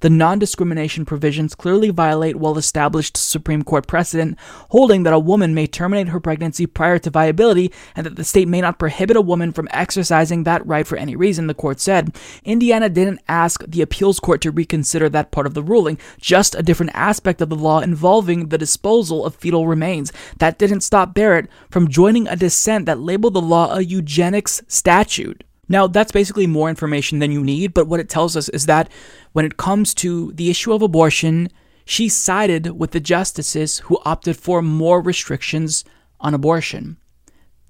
The 0.00 0.10
non 0.10 0.38
discrimination 0.38 1.04
provisions 1.04 1.54
clearly 1.54 1.90
violate 1.90 2.36
well 2.36 2.58
established 2.58 3.16
Supreme 3.16 3.62
Court 3.62 3.86
precedent, 3.86 4.38
holding 4.70 5.02
that 5.02 5.12
a 5.12 5.18
woman 5.18 5.54
may 5.54 5.66
terminate 5.66 6.08
her 6.08 6.20
pregnancy 6.20 6.66
prior 6.66 6.98
to 7.00 7.10
viability 7.10 7.72
and 7.94 8.06
that 8.06 8.16
the 8.16 8.24
state 8.24 8.48
may 8.48 8.60
not 8.60 8.78
prohibit 8.78 9.16
a 9.16 9.20
woman 9.20 9.52
from 9.52 9.68
exercising 9.70 10.44
that 10.44 10.66
right 10.66 10.86
for 10.86 10.96
any 10.96 11.16
reason, 11.16 11.46
the 11.46 11.54
court 11.54 11.80
said. 11.80 12.16
Indiana 12.44 12.88
didn't 12.88 13.20
ask 13.28 13.64
the 13.66 13.82
appeals 13.82 14.20
court 14.20 14.40
to 14.40 14.50
reconsider 14.50 15.08
that 15.08 15.30
part 15.30 15.46
of 15.46 15.54
the 15.54 15.62
ruling, 15.62 15.98
just 16.20 16.54
a 16.54 16.62
different 16.62 16.92
aspect 16.94 17.40
of 17.40 17.48
the 17.48 17.56
law 17.56 17.80
involving 17.80 18.48
the 18.48 18.58
disposal 18.58 19.24
of 19.24 19.36
fetal 19.36 19.66
remains. 19.66 20.12
That 20.38 20.58
didn't 20.58 20.80
stop 20.82 21.14
Barrett 21.14 21.48
from 21.70 21.88
joining 21.88 22.28
a 22.28 22.36
dissent 22.36 22.86
that 22.86 22.98
labeled 22.98 23.34
the 23.34 23.40
law 23.40 23.74
a 23.74 23.82
eugenics 23.82 24.62
statute. 24.68 25.44
Now, 25.72 25.86
that's 25.86 26.12
basically 26.12 26.46
more 26.46 26.68
information 26.68 27.18
than 27.18 27.32
you 27.32 27.42
need, 27.42 27.72
but 27.72 27.86
what 27.86 27.98
it 27.98 28.10
tells 28.10 28.36
us 28.36 28.50
is 28.50 28.66
that 28.66 28.92
when 29.32 29.46
it 29.46 29.56
comes 29.56 29.94
to 29.94 30.30
the 30.34 30.50
issue 30.50 30.74
of 30.74 30.82
abortion, 30.82 31.48
she 31.86 32.10
sided 32.10 32.78
with 32.78 32.90
the 32.90 33.00
justices 33.00 33.78
who 33.78 33.98
opted 34.04 34.36
for 34.36 34.60
more 34.60 35.00
restrictions 35.00 35.82
on 36.20 36.34
abortion. 36.34 36.98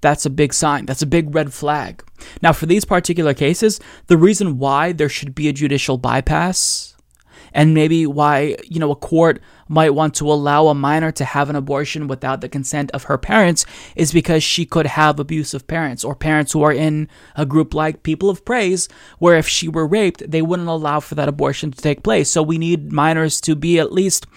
That's 0.01 0.25
a 0.25 0.29
big 0.29 0.53
sign. 0.53 0.85
That's 0.85 1.01
a 1.01 1.05
big 1.07 1.33
red 1.33 1.53
flag. 1.53 2.03
Now, 2.41 2.51
for 2.51 2.65
these 2.65 2.83
particular 2.83 3.33
cases, 3.33 3.79
the 4.07 4.17
reason 4.17 4.57
why 4.57 4.91
there 4.91 5.07
should 5.07 5.33
be 5.33 5.47
a 5.47 5.53
judicial 5.53 5.97
bypass 5.97 6.97
and 7.53 7.73
maybe 7.73 8.05
why, 8.05 8.57
you 8.65 8.81
know, 8.81 8.91
a 8.91 8.97
court 8.97 9.41
might 9.73 9.93
want 9.93 10.13
to 10.15 10.31
allow 10.31 10.67
a 10.67 10.75
minor 10.75 11.11
to 11.11 11.25
have 11.25 11.49
an 11.49 11.55
abortion 11.55 12.07
without 12.07 12.41
the 12.41 12.47
consent 12.47 12.91
of 12.91 13.03
her 13.03 13.17
parents 13.17 13.65
is 13.95 14.13
because 14.13 14.43
she 14.43 14.65
could 14.65 14.85
have 14.85 15.19
abusive 15.19 15.67
parents 15.67 16.03
or 16.03 16.15
parents 16.15 16.51
who 16.51 16.61
are 16.61 16.71
in 16.71 17.09
a 17.35 17.45
group 17.45 17.73
like 17.73 18.03
People 18.03 18.29
of 18.29 18.45
Praise, 18.45 18.87
where 19.19 19.37
if 19.37 19.47
she 19.47 19.67
were 19.67 19.87
raped, 19.87 20.29
they 20.29 20.41
wouldn't 20.41 20.69
allow 20.69 20.99
for 20.99 21.15
that 21.15 21.27
abortion 21.27 21.71
to 21.71 21.81
take 21.81 22.03
place. 22.03 22.29
So 22.29 22.43
we 22.43 22.57
need 22.57 22.93
minors 22.93 23.41
to 23.41 23.55
be 23.55 23.79
at 23.79 23.91
least 23.91 24.27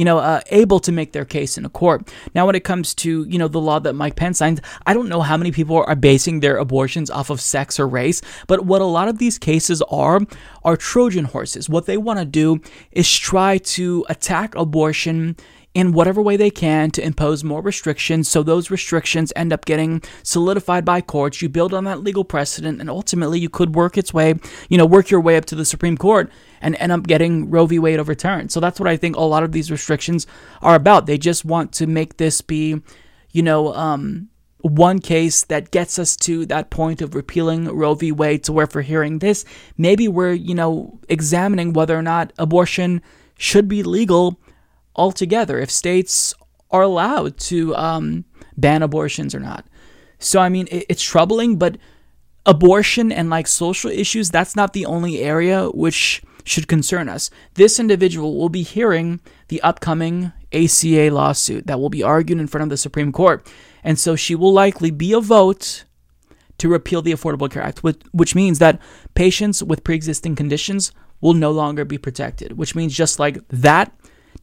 you 0.00 0.04
know, 0.06 0.16
uh, 0.16 0.40
able 0.46 0.80
to 0.80 0.90
make 0.90 1.12
their 1.12 1.26
case 1.26 1.58
in 1.58 1.66
a 1.66 1.68
court. 1.68 2.10
Now, 2.34 2.46
when 2.46 2.54
it 2.54 2.64
comes 2.64 2.94
to, 2.94 3.24
you 3.24 3.38
know, 3.38 3.48
the 3.48 3.60
law 3.60 3.78
that 3.80 3.92
Mike 3.92 4.16
Pence 4.16 4.38
signed, 4.38 4.62
I 4.86 4.94
don't 4.94 5.10
know 5.10 5.20
how 5.20 5.36
many 5.36 5.52
people 5.52 5.76
are 5.76 5.94
basing 5.94 6.40
their 6.40 6.56
abortions 6.56 7.10
off 7.10 7.28
of 7.28 7.38
sex 7.38 7.78
or 7.78 7.86
race, 7.86 8.22
but 8.46 8.64
what 8.64 8.80
a 8.80 8.86
lot 8.86 9.08
of 9.08 9.18
these 9.18 9.36
cases 9.36 9.82
are, 9.90 10.22
are 10.64 10.78
Trojan 10.78 11.26
horses. 11.26 11.68
What 11.68 11.84
they 11.84 11.98
want 11.98 12.18
to 12.18 12.24
do 12.24 12.62
is 12.92 13.14
try 13.14 13.58
to 13.58 14.06
attack 14.08 14.54
abortion 14.54 15.36
in 15.72 15.92
whatever 15.92 16.20
way 16.20 16.36
they 16.36 16.50
can 16.50 16.90
to 16.90 17.04
impose 17.04 17.44
more 17.44 17.62
restrictions 17.62 18.28
so 18.28 18.42
those 18.42 18.70
restrictions 18.70 19.32
end 19.36 19.52
up 19.52 19.64
getting 19.64 20.02
solidified 20.22 20.84
by 20.84 21.00
courts 21.00 21.40
you 21.40 21.48
build 21.48 21.72
on 21.72 21.84
that 21.84 22.02
legal 22.02 22.24
precedent 22.24 22.80
and 22.80 22.90
ultimately 22.90 23.38
you 23.38 23.48
could 23.48 23.74
work 23.74 23.96
its 23.96 24.12
way 24.12 24.34
you 24.68 24.76
know 24.76 24.86
work 24.86 25.10
your 25.10 25.20
way 25.20 25.36
up 25.36 25.44
to 25.44 25.54
the 25.54 25.64
supreme 25.64 25.96
court 25.96 26.30
and 26.60 26.76
end 26.76 26.92
up 26.92 27.06
getting 27.06 27.50
Roe 27.50 27.66
v. 27.66 27.78
Wade 27.78 27.98
overturned. 27.98 28.52
So 28.52 28.60
that's 28.60 28.78
what 28.78 28.88
I 28.88 28.96
think 28.96 29.16
a 29.16 29.20
lot 29.20 29.42
of 29.42 29.52
these 29.52 29.70
restrictions 29.70 30.26
are 30.62 30.74
about. 30.74 31.06
They 31.06 31.18
just 31.18 31.44
want 31.44 31.72
to 31.72 31.86
make 31.86 32.16
this 32.16 32.40
be, 32.40 32.80
you 33.30 33.42
know, 33.42 33.74
um, 33.74 34.28
one 34.58 34.98
case 34.98 35.44
that 35.44 35.70
gets 35.70 35.98
us 35.98 36.16
to 36.16 36.44
that 36.46 36.68
point 36.68 37.00
of 37.00 37.14
repealing 37.14 37.64
Roe 37.64 37.94
v. 37.94 38.12
Wade 38.12 38.44
to 38.44 38.52
where 38.52 38.66
for 38.66 38.82
hearing 38.82 39.18
this, 39.20 39.44
maybe 39.78 40.06
we're, 40.06 40.32
you 40.32 40.54
know, 40.54 40.98
examining 41.08 41.72
whether 41.72 41.96
or 41.96 42.02
not 42.02 42.32
abortion 42.38 43.00
should 43.38 43.68
be 43.68 43.82
legal 43.82 44.38
altogether, 44.96 45.58
if 45.58 45.70
states 45.70 46.34
are 46.70 46.82
allowed 46.82 47.36
to 47.38 47.74
um, 47.76 48.24
ban 48.56 48.82
abortions 48.82 49.34
or 49.34 49.40
not. 49.40 49.66
So, 50.18 50.40
I 50.40 50.48
mean, 50.48 50.68
it, 50.70 50.86
it's 50.88 51.02
troubling, 51.02 51.56
but 51.56 51.78
abortion 52.46 53.12
and 53.12 53.30
like 53.30 53.46
social 53.46 53.90
issues, 53.90 54.30
that's 54.30 54.56
not 54.56 54.72
the 54.72 54.86
only 54.86 55.20
area 55.20 55.68
which 55.68 56.22
should 56.44 56.68
concern 56.68 57.08
us. 57.08 57.30
This 57.54 57.78
individual 57.78 58.36
will 58.36 58.48
be 58.48 58.62
hearing 58.62 59.20
the 59.48 59.60
upcoming 59.62 60.32
ACA 60.52 61.10
lawsuit 61.10 61.66
that 61.66 61.78
will 61.78 61.90
be 61.90 62.02
argued 62.02 62.40
in 62.40 62.46
front 62.46 62.64
of 62.64 62.70
the 62.70 62.76
Supreme 62.76 63.12
Court. 63.12 63.46
And 63.84 63.98
so 63.98 64.16
she 64.16 64.34
will 64.34 64.52
likely 64.52 64.90
be 64.90 65.12
a 65.12 65.20
vote 65.20 65.84
to 66.58 66.68
repeal 66.68 67.02
the 67.02 67.12
Affordable 67.12 67.50
Care 67.50 67.62
Act, 67.62 67.82
which 67.82 68.34
means 68.34 68.58
that 68.58 68.80
patients 69.14 69.62
with 69.62 69.84
pre 69.84 69.94
existing 69.94 70.36
conditions 70.36 70.92
will 71.20 71.34
no 71.34 71.50
longer 71.50 71.84
be 71.84 71.98
protected, 71.98 72.58
which 72.58 72.74
means 72.74 72.94
just 72.94 73.18
like 73.18 73.38
that, 73.48 73.92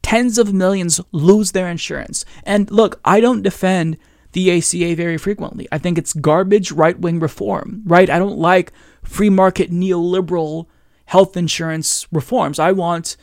tens 0.01 0.37
of 0.37 0.53
millions 0.53 1.01
lose 1.11 1.51
their 1.51 1.67
insurance. 1.67 2.25
And 2.43 2.69
look, 2.71 2.99
I 3.03 3.19
don't 3.19 3.41
defend 3.41 3.97
the 4.33 4.57
ACA 4.57 4.95
very 4.95 5.17
frequently. 5.17 5.67
I 5.71 5.77
think 5.77 5.97
it's 5.97 6.13
garbage 6.13 6.71
right 6.71 6.99
wing 6.99 7.19
reform, 7.19 7.83
right? 7.85 8.09
I 8.09 8.19
don't 8.19 8.37
like 8.37 8.71
free 9.03 9.29
market 9.29 9.71
neoliberal 9.71 10.67
health 11.05 11.37
insurance 11.37 12.07
reforms. 12.11 12.59
I 12.59 12.71
want, 12.71 13.17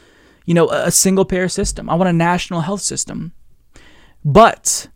you 0.46 0.54
know, 0.54 0.68
a 0.70 0.90
single 0.90 1.24
payer 1.24 1.48
system. 1.48 1.88
I 1.88 1.94
want 1.94 2.08
a 2.08 2.14
national 2.14 2.62
health 2.62 2.80
system. 2.80 3.32
But 4.24 4.88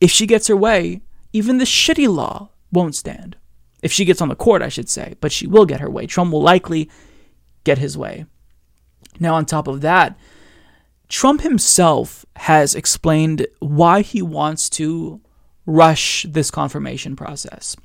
if 0.00 0.10
she 0.10 0.26
gets 0.26 0.48
her 0.48 0.56
way, 0.56 1.02
even 1.32 1.58
the 1.58 1.64
shitty 1.64 2.12
law 2.12 2.50
won't 2.72 2.94
stand. 2.94 3.36
If 3.82 3.92
she 3.92 4.04
gets 4.04 4.20
on 4.20 4.28
the 4.28 4.34
court, 4.34 4.62
I 4.62 4.68
should 4.68 4.88
say, 4.88 5.14
but 5.20 5.32
she 5.32 5.46
will 5.46 5.66
get 5.66 5.80
her 5.80 5.90
way. 5.90 6.06
Trump 6.06 6.32
will 6.32 6.42
likely 6.42 6.90
get 7.64 7.78
his 7.78 7.96
way. 7.96 8.26
Now, 9.18 9.34
on 9.34 9.44
top 9.44 9.68
of 9.68 9.80
that, 9.82 10.18
Trump 11.10 11.40
himself 11.40 12.24
has 12.36 12.76
explained 12.76 13.44
why 13.58 14.00
he 14.00 14.22
wants 14.22 14.70
to 14.70 15.20
rush 15.66 16.24
this 16.28 16.52
confirmation 16.52 17.16
process. 17.16 17.76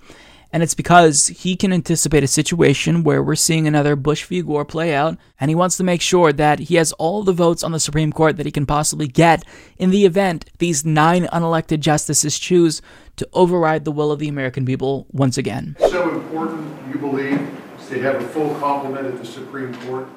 And 0.53 0.61
it's 0.61 0.75
because 0.75 1.27
he 1.27 1.55
can 1.55 1.73
anticipate 1.73 2.23
a 2.23 2.27
situation 2.27 3.03
where 3.03 3.23
we're 3.23 3.35
seeing 3.35 3.67
another 3.67 3.95
Bush 3.95 4.23
v. 4.25 4.43
Gore 4.43 4.63
play 4.63 4.93
out, 4.93 5.17
and 5.39 5.49
he 5.49 5.55
wants 5.55 5.75
to 5.77 5.83
make 5.83 6.01
sure 6.01 6.31
that 6.31 6.59
he 6.59 6.75
has 6.75 6.93
all 6.93 7.23
the 7.23 7.33
votes 7.33 7.63
on 7.63 7.71
the 7.71 7.79
Supreme 7.79 8.13
Court 8.13 8.37
that 8.37 8.45
he 8.45 8.51
can 8.51 8.67
possibly 8.67 9.07
get 9.07 9.43
in 9.77 9.89
the 9.89 10.05
event 10.05 10.45
these 10.59 10.85
nine 10.85 11.25
unelected 11.33 11.79
justices 11.79 12.37
choose 12.37 12.81
to 13.17 13.27
override 13.33 13.85
the 13.85 13.91
will 13.91 14.11
of 14.11 14.19
the 14.19 14.29
American 14.29 14.65
people 14.65 15.07
once 15.11 15.37
again. 15.37 15.75
So 15.89 16.11
important, 16.11 16.73
you 16.87 16.99
believe, 16.99 17.64
to 17.89 18.01
have 18.01 18.15
a 18.15 18.27
full 18.27 18.55
complement 18.55 19.05
at 19.07 19.17
the 19.17 19.25
Supreme 19.25 19.73
Court? 19.81 20.07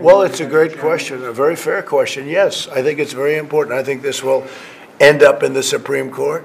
Well, 0.00 0.22
it's 0.22 0.40
a 0.40 0.46
great 0.46 0.78
question, 0.78 1.24
a 1.24 1.32
very 1.32 1.56
fair 1.56 1.82
question. 1.82 2.26
Yes, 2.26 2.68
I 2.68 2.82
think 2.82 2.98
it's 2.98 3.12
very 3.12 3.36
important. 3.36 3.78
I 3.78 3.82
think 3.82 4.02
this 4.02 4.22
will 4.22 4.46
end 5.00 5.22
up 5.22 5.42
in 5.42 5.52
the 5.52 5.62
Supreme 5.62 6.10
Court, 6.10 6.44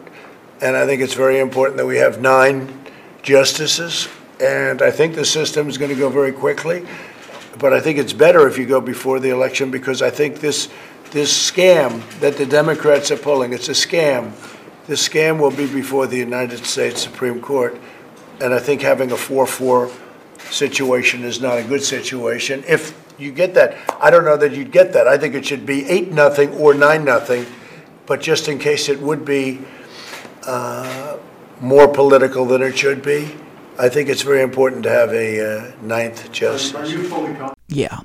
and 0.62 0.76
I 0.76 0.86
think 0.86 1.02
it's 1.02 1.14
very 1.14 1.40
important 1.40 1.78
that 1.78 1.86
we 1.86 1.98
have 1.98 2.22
nine 2.22 2.74
justices, 3.22 4.08
and 4.40 4.82
I 4.82 4.92
think 4.92 5.16
the 5.16 5.26
system 5.26 5.68
is 5.68 5.78
going 5.78 5.92
to 5.92 5.98
go 5.98 6.10
very 6.10 6.32
quickly. 6.32 6.86
But 7.58 7.74
I 7.74 7.82
think 7.82 7.98
it's 7.98 8.14
better 8.14 8.48
if 8.48 8.58
you 8.58 8.66
go 8.66 8.80
before 8.80 9.20
the 9.20 9.32
election 9.32 9.70
because 9.70 10.02
I 10.02 10.10
think 10.10 10.40
this 10.40 10.70
this 11.12 11.52
scam 11.52 12.04
that 12.20 12.38
the 12.38 12.46
Democrats 12.46 13.10
are 13.10 13.18
pulling, 13.18 13.52
it's 13.52 13.68
a 13.68 13.74
scam. 13.74 14.32
The 14.86 14.94
scam 14.94 15.40
will 15.40 15.52
be 15.52 15.66
before 15.66 16.08
the 16.08 16.18
United 16.18 16.66
States 16.66 17.02
Supreme 17.02 17.42
Court, 17.42 17.80
and 18.40 18.54
I 18.54 18.60
think 18.60 18.82
having 18.82 19.12
a 19.12 19.16
4-4 19.16 19.92
situation 20.52 21.24
is 21.24 21.42
not 21.42 21.58
a 21.58 21.64
good 21.64 21.84
situation. 21.84 22.64
If 22.68 22.98
you 23.18 23.32
get 23.32 23.54
that, 23.56 23.78
I 24.02 24.10
don't 24.10 24.26
know 24.26 24.38
that 24.38 24.54
you'd 24.54 24.72
get 24.72 24.94
that. 24.94 25.08
I 25.08 25.18
think 25.18 25.36
it 25.36 25.46
should 25.46 25.66
be 25.66 25.88
eight 25.90 26.12
nothing 26.12 26.54
or 26.56 26.74
nine 26.74 27.06
nothing, 27.06 27.46
but 28.06 28.22
just 28.22 28.48
in 28.48 28.60
case 28.60 28.90
it 28.90 29.00
would 29.00 29.26
be. 29.26 29.60
Uh, 30.46 31.18
more 31.62 31.88
political 31.88 32.46
than 32.46 32.62
it 32.62 32.78
should 32.78 33.02
be. 33.02 33.36
I 33.78 33.90
think 33.90 34.10
it's 34.10 34.24
very 34.24 34.42
important 34.42 34.84
to 34.84 34.90
have 34.90 35.14
a 35.14 35.40
uh, 35.40 35.72
ninth 35.82 36.32
justice. 36.32 36.76
Are 36.76 36.86
you 36.86 37.04
fully 37.04 37.34
confident? 37.34 37.58
Yeah. 37.68 38.00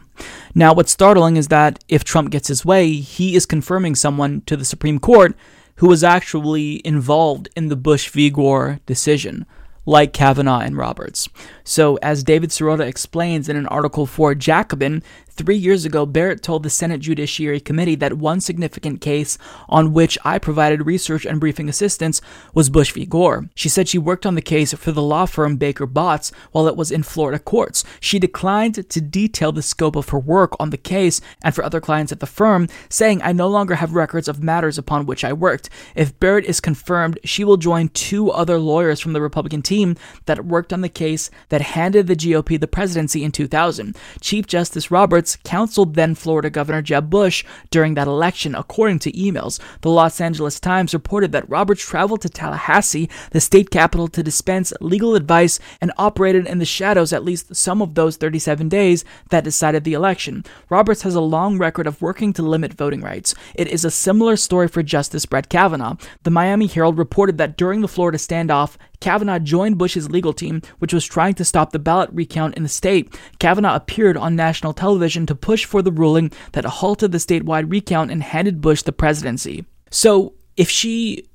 Now, 0.55 0.73
what's 0.73 0.93
startling 0.93 1.37
is 1.37 1.49
that 1.49 1.83
if 1.89 2.05
Trump 2.05 2.31
gets 2.31 2.47
his 2.47 2.65
way, 2.65 2.93
he 2.93 3.35
is 3.35 3.45
confirming 3.45 3.97
someone 3.97 4.43
to 4.43 4.57
the 4.57 4.65
Supreme 4.65 5.01
Court 5.01 5.37
who 5.77 5.89
was 5.89 6.05
actually 6.05 6.81
involved 6.87 7.49
in 7.57 7.69
the 7.69 7.77
Bush 7.77 8.09
v. 8.09 8.31
Gore 8.31 8.79
decision 8.87 9.47
like 9.87 10.13
Kavanaugh 10.13 10.61
and 10.61 10.77
Roberts. 10.77 11.29
So, 11.63 11.97
as 11.97 12.25
David 12.25 12.51
Sirota 12.51 12.87
explains 12.87 13.49
in 13.49 13.57
an 13.57 13.67
article 13.67 14.07
for 14.07 14.35
Jacobin, 14.35 15.03
three 15.37 15.57
years 15.57 15.85
ago, 15.85 16.07
Barrett 16.07 16.43
told 16.43 16.63
the 16.63 16.71
Senate 16.71 17.01
Judiciary 17.01 17.61
Committee 17.61 17.97
that 17.97 18.15
one 18.15 18.41
significant 18.41 19.01
case 19.01 19.37
on 19.69 19.93
which 19.93 20.17
I 20.25 20.39
provided 20.39 20.87
research 20.87 21.27
and 21.27 21.41
briefing 21.41 21.69
assistance 21.69 22.21
was 22.55 22.71
Bush 22.71 22.93
v. 22.93 23.05
Gore. 23.05 23.49
She 23.55 23.69
said 23.69 23.89
she 23.89 23.99
worked 23.99 24.27
on 24.27 24.35
the 24.35 24.43
case 24.43 24.73
for 24.75 24.93
the 24.93 25.03
law 25.03 25.27
firm 25.27 25.57
Baker 25.57 25.87
Botts 25.87 26.33
while 26.53 26.69
it 26.69 26.77
was 26.77 26.93
in 26.93 27.03
Florida 27.03 27.39
courts. 27.39 27.85
She 28.01 28.19
declined 28.19 28.89
to 28.89 29.01
detail 29.01 29.53
the 29.53 29.63
scope 29.63 29.97
of 29.97 30.11
her 30.11 30.19
work 30.19 30.55
on 30.61 30.71
the 30.71 30.77
case 30.77 31.21
and 31.43 31.55
for 31.55 31.65
other 31.65 31.81
clients 31.81 32.13
at 32.13 32.21
the 32.21 32.27
firm, 32.27 32.69
saying, 32.89 33.21
I 33.23 33.33
no 33.33 33.49
longer 33.49 33.77
have 33.77 33.95
records 33.95 34.29
of 34.29 34.43
matters 34.43 34.79
upon 34.79 35.07
which 35.07 35.25
I 35.25 35.33
worked. 35.33 35.69
If 35.95 36.19
Barrett 36.21 36.45
is 36.45 36.61
confirmed, 36.61 37.19
she 37.25 37.45
will 37.45 37.57
join 37.57 37.89
two 37.89 38.31
other 38.31 38.59
lawyers 38.59 39.01
from 39.01 39.13
the 39.13 39.21
Republican 39.21 39.63
team 39.63 39.97
that 40.27 40.45
worked 40.45 40.73
on 40.73 40.81
the 40.81 40.89
case 40.89 41.31
that 41.49 41.61
handed 41.61 42.07
the 42.07 42.17
GOP 42.17 42.59
the 42.61 42.69
presidency 42.69 43.25
in 43.25 43.33
2000. 43.33 43.97
Chief 44.21 44.47
Justice 44.47 44.91
Roberts 44.91 45.24
Counseled 45.45 45.95
then 45.95 46.15
Florida 46.15 46.51
Governor 46.51 46.83
Jeb 46.83 47.11
Bush 47.11 47.45
during 47.71 47.95
that 47.95 48.07
election, 48.07 48.55
according 48.55 48.99
to 49.01 49.13
emails. 49.13 49.59
The 49.81 49.91
Los 49.91 50.21
Angeles 50.21 50.61
Times 50.61 50.95
reported 50.95 51.33
that 51.33 51.49
Roberts 51.49 51.83
traveled 51.83 52.21
to 52.23 52.29
Tallahassee, 52.29 53.09
the 53.31 53.41
state 53.41 53.71
capital, 53.71 54.09
to 54.09 54.23
dispense 54.23 54.73
legal 54.81 55.15
advice 55.15 55.59
and 55.81 55.93
operated 55.97 56.47
in 56.47 56.59
the 56.59 56.65
shadows 56.65 57.13
at 57.13 57.25
least 57.25 57.55
some 57.57 57.81
of 57.81 57.95
those 57.95 58.17
37 58.17 58.69
days 58.69 59.05
that 59.31 59.45
decided 59.45 59.85
the 59.85 59.95
election. 59.95 60.45
Roberts 60.69 61.03
has 61.03 61.15
a 61.15 61.21
long 61.21 61.59
record 61.59 61.87
of 61.87 62.03
working 62.03 62.33
to 62.35 62.43
limit 62.43 62.75
voting 62.75 63.01
rights. 63.01 63.35
It 63.55 63.69
is 63.69 63.85
a 63.85 63.91
similar 63.91 64.37
story 64.37 64.69
for 64.69 64.83
Justice 64.83 65.27
Brett 65.27 65.49
Kavanaugh. 65.49 65.97
The 66.23 66.31
Miami 66.31 66.67
Herald 66.67 66.99
reported 66.99 67.39
that 67.39 67.57
during 67.57 67.81
the 67.81 67.89
Florida 67.89 68.19
standoff, 68.19 68.77
Kavanaugh 69.05 69.39
joined 69.39 69.77
Bush's 69.77 70.11
legal 70.11 70.33
team, 70.33 70.63
which 70.79 70.95
was 70.95 71.05
trying 71.05 71.35
to 71.35 71.45
stop 71.45 71.73
the 71.73 71.79
ballot 71.79 72.09
recount 72.11 72.55
in 72.55 72.63
the 72.63 72.71
state. 72.71 73.15
Kavanaugh 73.39 73.77
appeared 73.77 74.17
on 74.17 74.35
national 74.35 74.73
television 74.73 75.27
to 75.27 75.35
push 75.35 75.67
for 75.67 75.83
the 75.83 75.93
ruling 75.93 76.33
that 76.53 76.65
halted 76.65 77.13
the 77.13 77.19
statewide 77.19 77.71
recount 77.71 78.11
and 78.11 78.23
handed 78.23 78.63
Bush 78.63 78.81
the 78.81 78.93
presidency. 78.93 79.67
So, 79.91 80.33
if 80.57 80.71
she 80.71 81.29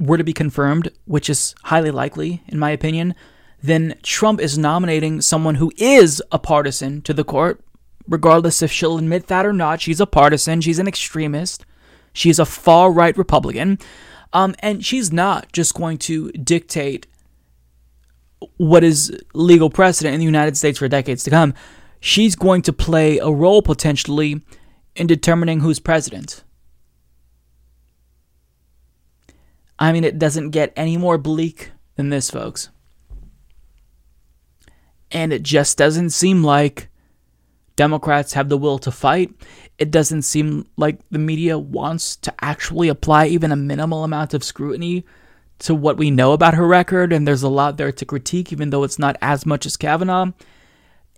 were 0.00 0.18
to 0.18 0.24
be 0.24 0.32
confirmed, 0.32 0.90
which 1.04 1.30
is 1.30 1.54
highly 1.62 1.92
likely, 1.92 2.42
in 2.48 2.58
my 2.58 2.70
opinion, 2.70 3.14
then 3.62 3.94
Trump 4.02 4.40
is 4.40 4.58
nominating 4.58 5.20
someone 5.20 5.54
who 5.54 5.70
is 5.76 6.20
a 6.32 6.40
partisan 6.40 7.02
to 7.02 7.14
the 7.14 7.22
court, 7.22 7.60
regardless 8.08 8.62
if 8.62 8.72
she'll 8.72 8.98
admit 8.98 9.28
that 9.28 9.46
or 9.46 9.52
not. 9.52 9.80
She's 9.80 10.00
a 10.00 10.06
partisan, 10.06 10.60
she's 10.60 10.80
an 10.80 10.88
extremist, 10.88 11.64
she's 12.12 12.40
a 12.40 12.44
far 12.44 12.90
right 12.90 13.16
Republican, 13.16 13.78
um, 14.32 14.56
and 14.58 14.84
she's 14.84 15.12
not 15.12 15.52
just 15.52 15.74
going 15.74 15.98
to 15.98 16.32
dictate 16.32 17.06
what 18.56 18.84
is 18.84 19.16
legal 19.34 19.70
precedent 19.70 20.14
in 20.14 20.20
the 20.20 20.26
United 20.26 20.56
States 20.56 20.78
for 20.78 20.88
decades 20.88 21.24
to 21.24 21.30
come, 21.30 21.54
she's 22.00 22.36
going 22.36 22.62
to 22.62 22.72
play 22.72 23.18
a 23.18 23.30
role 23.30 23.62
potentially 23.62 24.42
in 24.94 25.06
determining 25.06 25.60
who's 25.60 25.80
president. 25.80 26.44
I 29.78 29.92
mean, 29.92 30.04
it 30.04 30.18
doesn't 30.18 30.50
get 30.50 30.72
any 30.76 30.96
more 30.96 31.18
bleak 31.18 31.72
than 31.96 32.10
this, 32.10 32.30
folks. 32.30 32.68
And 35.10 35.32
it 35.32 35.42
just 35.42 35.76
doesn't 35.76 36.10
seem 36.10 36.44
like 36.44 36.88
Democrats 37.76 38.34
have 38.34 38.48
the 38.48 38.58
will 38.58 38.78
to 38.78 38.90
fight. 38.90 39.34
It 39.78 39.90
doesn't 39.90 40.22
seem 40.22 40.66
like 40.76 41.00
the 41.10 41.18
media 41.18 41.58
wants 41.58 42.16
to 42.16 42.32
actually 42.40 42.88
apply 42.88 43.26
even 43.26 43.50
a 43.50 43.56
minimal 43.56 44.04
amount 44.04 44.34
of 44.34 44.44
scrutiny 44.44 45.04
to 45.62 45.74
what 45.74 45.96
we 45.96 46.10
know 46.10 46.32
about 46.32 46.54
her 46.54 46.66
record, 46.66 47.12
and 47.12 47.26
there's 47.26 47.42
a 47.42 47.48
lot 47.48 47.76
there 47.76 47.92
to 47.92 48.04
critique, 48.04 48.52
even 48.52 48.70
though 48.70 48.82
it's 48.82 48.98
not 48.98 49.16
as 49.22 49.46
much 49.46 49.66
as 49.66 49.76
Kavanaugh. 49.76 50.32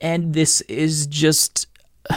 And 0.00 0.34
this 0.34 0.60
is 0.62 1.06
just. 1.06 1.66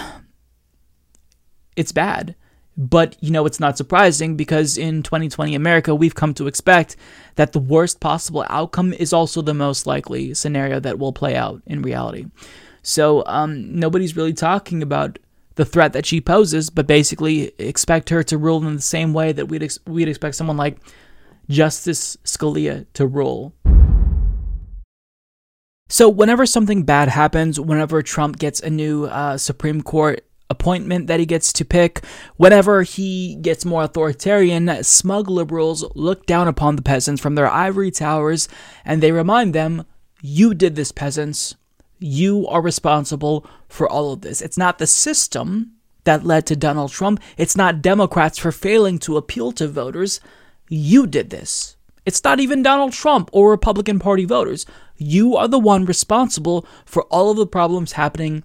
It's 1.75 1.91
bad. 1.91 2.35
But, 2.75 3.17
you 3.21 3.29
know, 3.29 3.45
it's 3.45 3.59
not 3.59 3.77
surprising 3.77 4.35
because 4.35 4.79
in 4.79 5.03
2020 5.03 5.53
America, 5.53 5.93
we've 5.93 6.15
come 6.15 6.33
to 6.33 6.47
expect 6.47 6.95
that 7.35 7.53
the 7.53 7.59
worst 7.59 7.99
possible 7.99 8.45
outcome 8.49 8.93
is 8.93 9.13
also 9.13 9.43
the 9.43 9.53
most 9.53 9.85
likely 9.85 10.33
scenario 10.33 10.79
that 10.79 10.97
will 10.97 11.13
play 11.13 11.35
out 11.35 11.61
in 11.67 11.83
reality. 11.83 12.25
So, 12.81 13.23
um, 13.27 13.79
nobody's 13.79 14.15
really 14.15 14.33
talking 14.33 14.81
about 14.81 15.19
the 15.53 15.65
threat 15.65 15.93
that 15.93 16.07
she 16.07 16.21
poses, 16.21 16.71
but 16.71 16.85
basically 16.85 17.51
expect 17.59 18.09
her 18.09 18.23
to 18.23 18.37
rule 18.37 18.65
in 18.65 18.75
the 18.75 18.81
same 18.81 19.13
way 19.13 19.31
that 19.33 19.47
we'd, 19.47 19.61
ex- 19.61 19.79
we'd 19.87 20.07
expect 20.07 20.35
someone 20.35 20.57
like 20.57 20.77
Justice 21.49 22.17
Scalia 22.23 22.85
to 22.93 23.05
rule. 23.05 23.53
So, 25.89 26.09
whenever 26.09 26.45
something 26.45 26.83
bad 26.83 27.07
happens, 27.07 27.59
whenever 27.59 28.01
Trump 28.01 28.37
gets 28.37 28.59
a 28.59 28.69
new 28.69 29.05
uh, 29.05 29.37
Supreme 29.37 29.81
Court 29.81 30.25
appointment 30.49 31.07
that 31.07 31.19
he 31.19 31.25
gets 31.25 31.53
to 31.53 31.65
pick, 31.65 32.03
whenever 32.35 32.83
he 32.83 33.35
gets 33.35 33.65
more 33.65 33.83
authoritarian, 33.83 34.83
smug 34.83 35.29
liberals 35.29 35.85
look 35.95 36.25
down 36.25 36.47
upon 36.47 36.75
the 36.75 36.81
peasants 36.81 37.21
from 37.21 37.35
their 37.35 37.49
ivory 37.49 37.91
towers 37.91 38.49
and 38.83 39.01
they 39.01 39.11
remind 39.11 39.53
them, 39.53 39.85
You 40.21 40.53
did 40.53 40.75
this, 40.75 40.91
peasants. 40.91 41.55
You 41.99 42.45
are 42.47 42.61
responsible 42.61 43.47
for 43.69 43.89
all 43.89 44.13
of 44.13 44.21
this. 44.21 44.41
It's 44.41 44.57
not 44.57 44.77
the 44.77 44.87
system 44.87 45.73
that 46.03 46.25
led 46.25 46.45
to 46.47 46.55
Donald 46.55 46.91
Trump, 46.91 47.21
it's 47.37 47.57
not 47.57 47.81
Democrats 47.81 48.37
for 48.37 48.51
failing 48.51 48.97
to 48.99 49.17
appeal 49.17 49.51
to 49.53 49.67
voters. 49.67 50.19
You 50.69 51.07
did 51.07 51.29
this. 51.29 51.75
It's 52.05 52.23
not 52.23 52.39
even 52.39 52.63
Donald 52.63 52.93
Trump 52.93 53.29
or 53.33 53.51
Republican 53.51 53.99
Party 53.99 54.25
voters. 54.25 54.65
You 54.95 55.35
are 55.35 55.47
the 55.47 55.59
one 55.59 55.85
responsible 55.85 56.65
for 56.85 57.03
all 57.03 57.31
of 57.31 57.37
the 57.37 57.45
problems 57.45 57.93
happening 57.93 58.43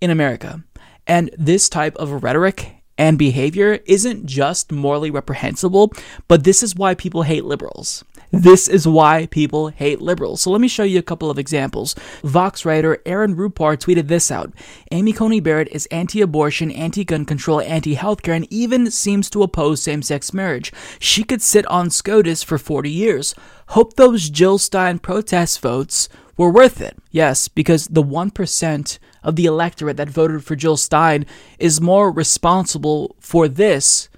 in 0.00 0.10
America. 0.10 0.64
And 1.06 1.30
this 1.38 1.68
type 1.68 1.96
of 1.96 2.24
rhetoric 2.24 2.82
and 2.98 3.18
behavior 3.18 3.80
isn't 3.86 4.26
just 4.26 4.72
morally 4.72 5.10
reprehensible, 5.10 5.92
but 6.28 6.44
this 6.44 6.62
is 6.62 6.74
why 6.74 6.94
people 6.94 7.22
hate 7.22 7.44
liberals. 7.44 8.04
This 8.36 8.68
is 8.68 8.86
why 8.86 9.26
people 9.26 9.68
hate 9.68 10.02
liberals. 10.02 10.42
So 10.42 10.50
let 10.50 10.60
me 10.60 10.68
show 10.68 10.82
you 10.82 10.98
a 10.98 11.02
couple 11.02 11.30
of 11.30 11.38
examples. 11.38 11.94
Vox 12.22 12.66
writer 12.66 12.98
Aaron 13.06 13.34
Rupar 13.34 13.78
tweeted 13.78 14.08
this 14.08 14.30
out 14.30 14.52
Amy 14.92 15.14
Coney 15.14 15.40
Barrett 15.40 15.68
is 15.72 15.86
anti 15.86 16.20
abortion, 16.20 16.70
anti 16.70 17.02
gun 17.02 17.24
control, 17.24 17.62
anti 17.62 17.96
healthcare, 17.96 18.36
and 18.36 18.46
even 18.52 18.90
seems 18.90 19.30
to 19.30 19.42
oppose 19.42 19.82
same 19.82 20.02
sex 20.02 20.34
marriage. 20.34 20.70
She 20.98 21.24
could 21.24 21.40
sit 21.40 21.66
on 21.68 21.88
SCOTUS 21.88 22.42
for 22.42 22.58
40 22.58 22.90
years. 22.90 23.34
Hope 23.68 23.94
those 23.94 24.28
Jill 24.28 24.58
Stein 24.58 24.98
protest 24.98 25.60
votes 25.60 26.10
were 26.36 26.52
worth 26.52 26.82
it. 26.82 26.98
Yes, 27.10 27.48
because 27.48 27.86
the 27.86 28.02
1% 28.02 28.98
of 29.22 29.36
the 29.36 29.46
electorate 29.46 29.96
that 29.96 30.10
voted 30.10 30.44
for 30.44 30.56
Jill 30.56 30.76
Stein 30.76 31.24
is 31.58 31.80
more 31.80 32.12
responsible 32.12 33.16
for 33.18 33.48
this 33.48 34.10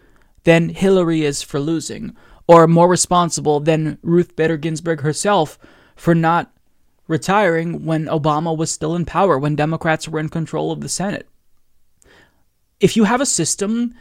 than 0.42 0.70
Hillary 0.70 1.24
is 1.24 1.40
for 1.42 1.60
losing 1.60 2.16
or 2.48 2.66
more 2.66 2.88
responsible 2.88 3.60
than 3.60 3.98
Ruth 4.02 4.34
Bader 4.34 4.56
Ginsburg 4.56 5.02
herself 5.02 5.58
for 5.94 6.14
not 6.14 6.50
retiring 7.06 7.84
when 7.84 8.06
Obama 8.06 8.56
was 8.56 8.70
still 8.70 8.96
in 8.96 9.04
power, 9.04 9.38
when 9.38 9.54
Democrats 9.54 10.08
were 10.08 10.18
in 10.18 10.28
control 10.28 10.72
of 10.72 10.80
the 10.80 10.88
Senate. 10.88 11.28
If 12.80 12.96
you 12.96 13.04
have 13.04 13.20
a 13.20 13.26
system 13.26 13.94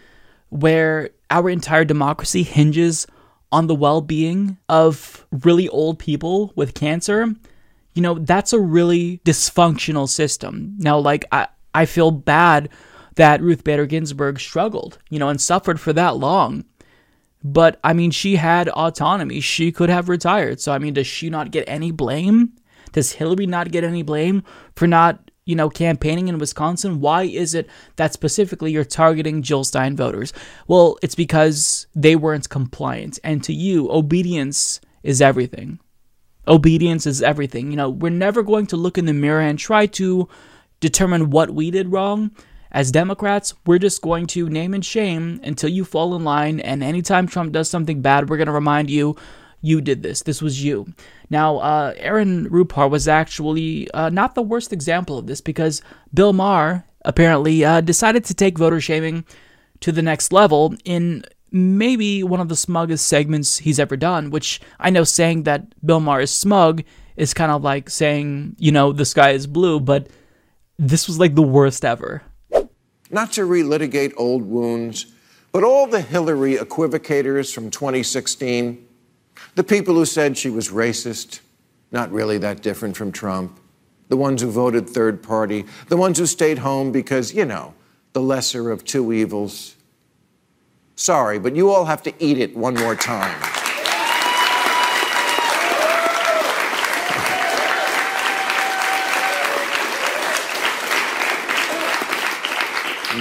where 0.50 1.10
our 1.30 1.50
entire 1.50 1.86
democracy 1.86 2.43
hinges 2.43 3.06
on 3.52 3.68
the 3.68 3.76
well 3.76 4.02
being 4.02 4.58
of 4.70 5.26
really 5.32 5.68
old 5.70 6.00
people 6.00 6.54
with 6.56 6.74
cancer, 6.74 7.34
you 7.93 8.02
know, 8.02 8.16
that's 8.16 8.54
a 8.54 8.60
really 8.60 9.20
dysfunctional 9.26 10.08
system. 10.08 10.76
Now, 10.78 11.00
like, 11.00 11.26
I, 11.32 11.48
I 11.74 11.86
feel 11.86 12.12
bad 12.12 12.70
that 13.16 13.41
Ruth 13.41 13.64
Bader 13.64 13.88
Ginsburg 13.88 14.39
struggled, 14.39 15.00
you 15.10 15.18
know, 15.18 15.30
and 15.30 15.41
suffered 15.41 15.80
for 15.80 15.91
that 15.93 16.18
long. 16.18 16.64
But 17.44 17.80
I 17.84 17.94
mean, 17.94 18.12
she 18.12 18.36
had 18.36 18.70
autonomy. 18.70 19.40
She 19.40 19.72
could 19.72 19.90
have 19.90 20.10
retired. 20.10 20.60
So, 20.60 20.72
I 20.72 20.80
mean, 20.80 20.94
does 20.94 21.08
she 21.08 21.30
not 21.30 21.52
get 21.52 21.66
any 21.68 21.92
blame? 21.92 22.54
Does 22.92 23.14
Hillary 23.14 23.46
not 23.46 23.72
get 23.72 23.84
any 23.84 24.02
blame 24.02 24.44
for 24.76 24.88
not, 24.88 25.32
you 25.46 25.56
know, 25.56 25.70
campaigning 25.70 26.28
in 26.28 26.40
Wisconsin? 26.40 27.00
Why 27.00 27.24
is 27.24 27.54
it 27.54 27.70
that 27.96 28.14
specifically 28.14 28.72
you're 28.72 28.84
targeting 28.84 29.42
Jill 29.42 29.64
Stein 29.64 29.96
voters? 29.96 30.34
Well, 30.68 30.98
it's 31.04 31.16
because 31.16 31.88
they 31.96 32.16
weren't 32.16 32.50
compliant. 32.50 33.20
And 33.24 33.44
to 33.44 33.54
you, 33.54 33.92
obedience 33.92 34.82
is 35.04 35.22
everything. 35.22 35.80
Obedience 36.48 37.06
is 37.06 37.22
everything. 37.22 37.72
You 37.72 37.78
know, 37.78 37.90
we're 37.90 38.10
never 38.10 38.42
going 38.42 38.68
to 38.68 38.78
look 38.78 38.98
in 38.98 39.06
the 39.06 39.14
mirror 39.14 39.42
and 39.42 39.60
try 39.60 39.86
to 39.86 40.28
determine 40.80 41.30
what 41.30 41.52
we 41.52 41.72
did 41.72 41.92
wrong. 41.92 42.32
As 42.78 42.91
Democrats, 42.91 43.55
we're 43.65 43.80
just 43.80 44.03
going 44.03 44.28
to 44.28 44.49
name 44.49 44.75
and 44.75 44.86
shame 44.86 45.39
until 45.41 45.67
you 45.67 45.84
fall 45.84 46.15
in 46.15 46.23
line. 46.23 46.59
And 46.59 46.84
anytime 46.84 47.25
Trump 47.25 47.51
does 47.51 47.67
something 47.67 48.03
bad, 48.03 48.30
we're 48.30 48.38
going 48.38 48.45
to 48.45 48.53
remind 48.53 48.91
you, 48.91 49.15
you 49.61 49.82
did 49.82 50.03
this. 50.03 50.21
This 50.21 50.43
was 50.43 50.63
you. 50.63 50.93
Now, 51.32 51.57
uh, 51.57 51.95
Aaron 51.97 52.47
Rupar 52.51 52.88
was 52.88 53.07
actually 53.07 53.89
uh, 53.95 54.09
not 54.09 54.36
the 54.36 54.43
worst 54.43 54.71
example 54.71 55.17
of 55.17 55.25
this 55.25 55.41
because 55.41 55.82
Bill 56.13 56.34
Maher 56.34 56.86
apparently 57.03 57.65
uh, 57.65 57.82
decided 57.82 58.23
to 58.25 58.36
take 58.36 58.59
voter 58.59 58.80
shaming 58.80 59.25
to 59.80 59.91
the 59.91 60.03
next 60.03 60.32
level 60.32 60.75
in 60.86 61.25
maybe 61.51 62.23
one 62.23 62.39
of 62.39 62.47
the 62.47 62.55
smuggest 62.55 63.07
segments 63.07 63.57
he's 63.57 63.80
ever 63.80 63.97
done, 63.97 64.30
which 64.30 64.61
I 64.80 64.91
know 64.91 65.03
saying 65.03 65.43
that 65.43 65.65
Bill 65.84 65.99
Maher 65.99 66.21
is 66.21 66.32
smug 66.32 66.84
is 67.15 67.34
kind 67.34 67.51
of 67.51 67.63
like 67.63 67.89
saying, 67.89 68.55
you 68.59 68.71
know, 68.71 68.93
the 68.93 69.03
sky 69.03 69.32
is 69.32 69.47
blue, 69.47 69.80
but 69.80 70.09
this 70.78 71.07
was 71.07 71.17
like 71.17 71.34
the 71.34 71.41
worst 71.41 71.84
ever 71.84 72.21
not 73.10 73.32
to 73.34 73.41
relitigate 73.41 74.14
old 74.18 74.43
wounds, 74.43 75.08
but 75.51 75.64
all 75.64 75.88
the 75.88 76.01
Hillary 76.01 76.55
equivocators 76.55 77.53
from 77.53 77.70
2016, 77.70 78.86
the 79.55 79.64
people 79.64 79.95
who 79.95 80.05
said 80.05 80.38
she 80.38 80.49
was 80.49 80.70
racist, 80.70 81.39
not 81.91 82.12
really 82.12 82.38
that 82.38 82.62
different 82.62 82.97
from 82.97 83.12
Trump, 83.12 83.60
the 84.10 84.18
ones 84.18 84.41
who 84.41 84.49
voted 84.49 84.89
third 84.89 85.22
party, 85.22 85.66
the 85.88 85.97
ones 85.97 86.18
who 86.18 86.26
stayed 86.26 86.60
home 86.60 86.91
because, 86.91 87.34
you 87.34 87.45
know, 87.45 87.74
the 88.14 88.22
lesser 88.22 88.72
of 88.72 88.84
two 88.84 89.12
evils. 89.14 89.76
Sorry, 90.95 91.39
but 91.39 91.55
you 91.55 91.70
all 91.70 91.86
have 91.86 92.01
to 92.03 92.14
eat 92.20 92.38
it 92.38 92.55
one 92.55 92.74
more 92.74 92.95
time. 92.95 93.57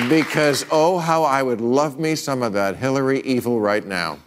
Because, 0.09 0.67
oh, 0.71 0.99
how 0.99 1.25
I 1.25 1.43
would 1.43 1.61
love 1.61 1.99
me 1.99 2.17
some 2.17 2.43
of 2.43 2.53
that 2.53 2.77
Hillary 2.77 3.21
evil 3.21 3.61
right 3.61 3.85
now. 3.85 4.19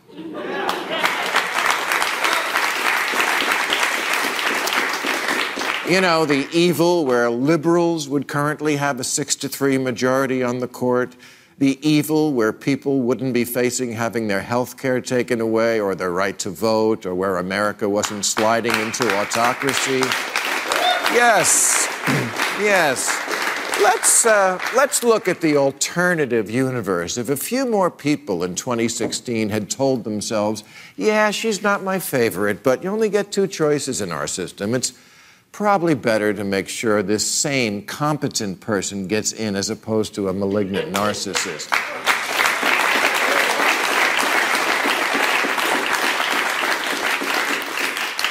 You 5.89 6.01
know, 6.01 6.25
the 6.25 6.47
evil 6.51 7.05
where 7.05 7.31
liberals 7.31 8.07
would 8.09 8.27
currently 8.27 8.75
have 8.75 8.99
a 8.99 9.03
six 9.03 9.35
to 9.37 9.49
three 9.49 9.77
majority 9.77 10.43
on 10.43 10.59
the 10.59 10.67
court, 10.67 11.15
the 11.57 11.79
evil 11.87 12.33
where 12.33 12.53
people 12.53 13.01
wouldn't 13.01 13.33
be 13.33 13.43
facing 13.43 13.93
having 13.93 14.27
their 14.27 14.41
health 14.41 14.77
care 14.77 15.01
taken 15.01 15.41
away 15.41 15.79
or 15.79 15.95
their 15.95 16.11
right 16.11 16.37
to 16.39 16.49
vote, 16.49 17.05
or 17.05 17.15
where 17.15 17.37
America 17.37 17.89
wasn't 17.89 18.23
sliding 18.25 18.75
into 18.75 19.03
autocracy. 19.19 20.01
Yes, 21.11 21.87
yes. 22.59 23.28
Let's, 23.81 24.25
uh, 24.25 24.59
let's 24.75 25.03
look 25.03 25.29
at 25.29 25.39
the 25.39 25.55
alternative 25.55 26.49
universe. 26.49 27.17
If 27.17 27.29
a 27.29 27.37
few 27.37 27.65
more 27.65 27.89
people 27.89 28.43
in 28.43 28.55
2016 28.55 29.49
had 29.49 29.69
told 29.69 30.03
themselves, 30.03 30.65
yeah, 30.97 31.31
she's 31.31 31.63
not 31.63 31.81
my 31.81 31.97
favorite, 31.97 32.61
but 32.61 32.83
you 32.83 32.89
only 32.89 33.07
get 33.07 33.31
two 33.31 33.47
choices 33.47 34.01
in 34.01 34.11
our 34.11 34.27
system. 34.27 34.75
It's 34.75 34.91
probably 35.53 35.95
better 35.95 36.33
to 36.33 36.43
make 36.43 36.67
sure 36.67 37.01
this 37.01 37.25
sane, 37.25 37.85
competent 37.85 38.59
person 38.59 39.07
gets 39.07 39.31
in 39.31 39.55
as 39.55 39.69
opposed 39.69 40.13
to 40.15 40.27
a 40.27 40.33
malignant 40.33 40.93
narcissist. 40.93 41.71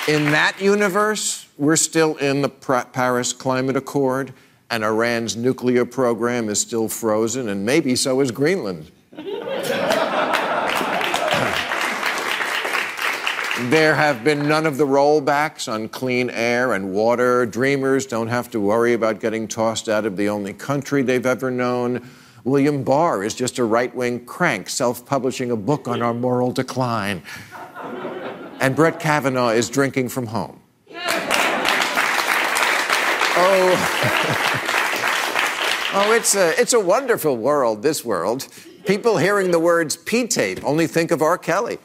In 0.09 0.31
that 0.33 0.61
universe, 0.61 1.47
we're 1.57 1.77
still 1.77 2.17
in 2.17 2.43
the 2.43 2.49
Paris 2.49 3.33
Climate 3.33 3.77
Accord, 3.77 4.33
and 4.71 4.85
Iran's 4.85 5.37
nuclear 5.37 5.85
program 5.85 6.49
is 6.49 6.61
still 6.61 6.89
frozen, 6.89 7.49
and 7.49 7.65
maybe 7.65 7.97
so 7.97 8.21
is 8.21 8.31
Greenland. 8.31 8.91
There 13.71 13.97
have 13.97 14.23
been 14.23 14.47
none 14.47 14.67
of 14.67 14.77
the 14.77 14.87
rollbacks 14.87 15.71
on 15.71 15.89
clean 15.89 16.31
air 16.31 16.75
and 16.75 16.93
water. 16.93 17.45
Dreamers 17.45 18.07
don't 18.07 18.29
have 18.29 18.49
to 18.53 18.61
worry 18.61 18.93
about 18.93 19.19
getting 19.19 19.49
tossed 19.49 19.89
out 19.89 20.07
of 20.07 20.17
the 20.17 20.29
only 20.29 20.53
country 20.53 21.03
they've 21.03 21.27
ever 21.27 21.51
known. 21.51 22.09
William 22.45 22.85
Barr 22.85 23.25
is 23.25 23.35
just 23.35 23.59
a 23.59 23.65
right 23.65 23.93
wing 23.95 24.25
crank 24.25 24.69
self 24.69 25.05
publishing 25.05 25.51
a 25.51 25.57
book 25.57 25.89
on 25.89 26.03
our 26.03 26.15
moral 26.15 26.53
decline. 26.53 27.23
And 28.61 28.77
Brett 28.77 29.01
Kavanaugh 29.01 29.51
is 29.51 29.69
drinking 29.69 30.11
from 30.11 30.29
home. 30.29 30.61
Oh. 33.41 33.71
oh, 35.95 36.13
it's 36.13 36.35
a, 36.35 36.61
it's 36.61 36.73
a 36.73 36.81
wonderful 36.81 37.37
world, 37.37 37.85
this 37.85 38.05
world. 38.05 38.49
People 38.85 39.17
hearing 39.19 39.53
the 39.53 39.61
words 39.61 39.97
P 39.97 40.27
tape 40.27 40.65
only 40.65 40.89
think 40.89 41.13
of 41.13 41.23
R. 41.23 41.39
Kelly. 41.39 41.79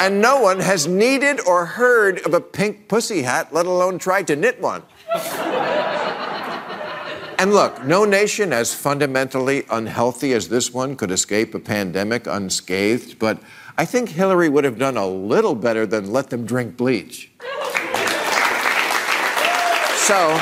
and 0.00 0.22
no 0.22 0.40
one 0.40 0.60
has 0.60 0.86
needed 0.86 1.38
or 1.46 1.66
heard 1.66 2.24
of 2.24 2.32
a 2.32 2.40
pink 2.40 2.88
pussy 2.88 3.20
hat, 3.20 3.52
let 3.52 3.66
alone 3.66 3.98
tried 3.98 4.26
to 4.28 4.36
knit 4.36 4.58
one. 4.58 4.82
and 7.38 7.52
look, 7.52 7.84
no 7.84 8.06
nation 8.06 8.54
as 8.54 8.74
fundamentally 8.74 9.64
unhealthy 9.68 10.32
as 10.32 10.48
this 10.48 10.72
one 10.72 10.96
could 10.96 11.10
escape 11.10 11.54
a 11.54 11.58
pandemic 11.58 12.26
unscathed, 12.26 13.18
but 13.18 13.38
I 13.80 13.84
think 13.84 14.08
Hillary 14.08 14.48
would 14.48 14.64
have 14.64 14.76
done 14.76 14.96
a 14.96 15.06
little 15.06 15.54
better 15.54 15.86
than 15.86 16.12
let 16.12 16.30
them 16.30 16.44
drink 16.44 16.76
bleach. 16.76 17.30
so, 19.94 20.40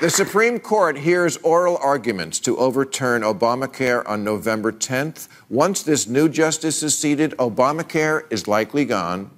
The 0.00 0.08
Supreme 0.08 0.58
Court 0.60 0.96
hears 0.96 1.36
oral 1.42 1.76
arguments 1.76 2.40
to 2.40 2.56
overturn 2.56 3.20
Obamacare 3.20 4.08
on 4.08 4.24
November 4.24 4.72
10th. 4.72 5.28
Once 5.50 5.82
this 5.82 6.06
new 6.06 6.26
justice 6.26 6.82
is 6.82 6.96
seated, 6.96 7.32
Obamacare 7.32 8.22
is 8.32 8.48
likely 8.48 8.86
gone. 8.86 9.30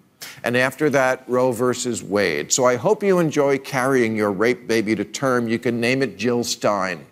And 0.44 0.56
after 0.56 0.88
that, 0.90 1.24
Roe 1.26 1.50
versus 1.50 2.04
Wade. 2.04 2.52
So 2.52 2.64
I 2.64 2.76
hope 2.76 3.02
you 3.02 3.18
enjoy 3.18 3.58
carrying 3.58 4.14
your 4.14 4.30
rape 4.30 4.68
baby 4.68 4.94
to 4.94 5.04
term. 5.04 5.48
You 5.48 5.58
can 5.58 5.80
name 5.80 6.00
it 6.00 6.16
Jill 6.16 6.44
Stein. 6.44 7.06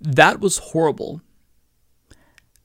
That 0.00 0.40
was 0.40 0.58
horrible. 0.58 1.20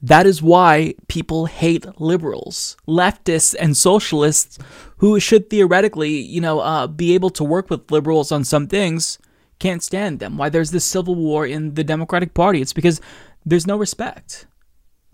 That 0.01 0.27
is 0.27 0.41
why 0.41 0.93
people 1.07 1.47
hate 1.47 1.99
liberals, 1.99 2.77
leftists, 2.88 3.55
and 3.59 3.75
socialists 3.75 4.59
who 4.97 5.19
should 5.19 5.49
theoretically, 5.49 6.11
you 6.11 6.41
know, 6.41 6.59
uh, 6.59 6.86
be 6.88 7.15
able 7.15 7.31
to 7.31 7.43
work 7.43 7.69
with 7.69 7.89
liberals 7.91 8.31
on 8.31 8.43
some 8.43 8.67
things, 8.67 9.17
can't 9.57 9.81
stand 9.83 10.19
them. 10.19 10.38
Why 10.38 10.49
there's 10.49 10.71
this 10.71 10.86
civil 10.86 11.15
war 11.15 11.47
in 11.47 11.73
the 11.73 11.83
Democratic 11.83 12.33
Party? 12.33 12.61
It's 12.61 12.73
because 12.73 13.01
there's 13.45 13.65
no 13.65 13.77
respect. 13.77 14.45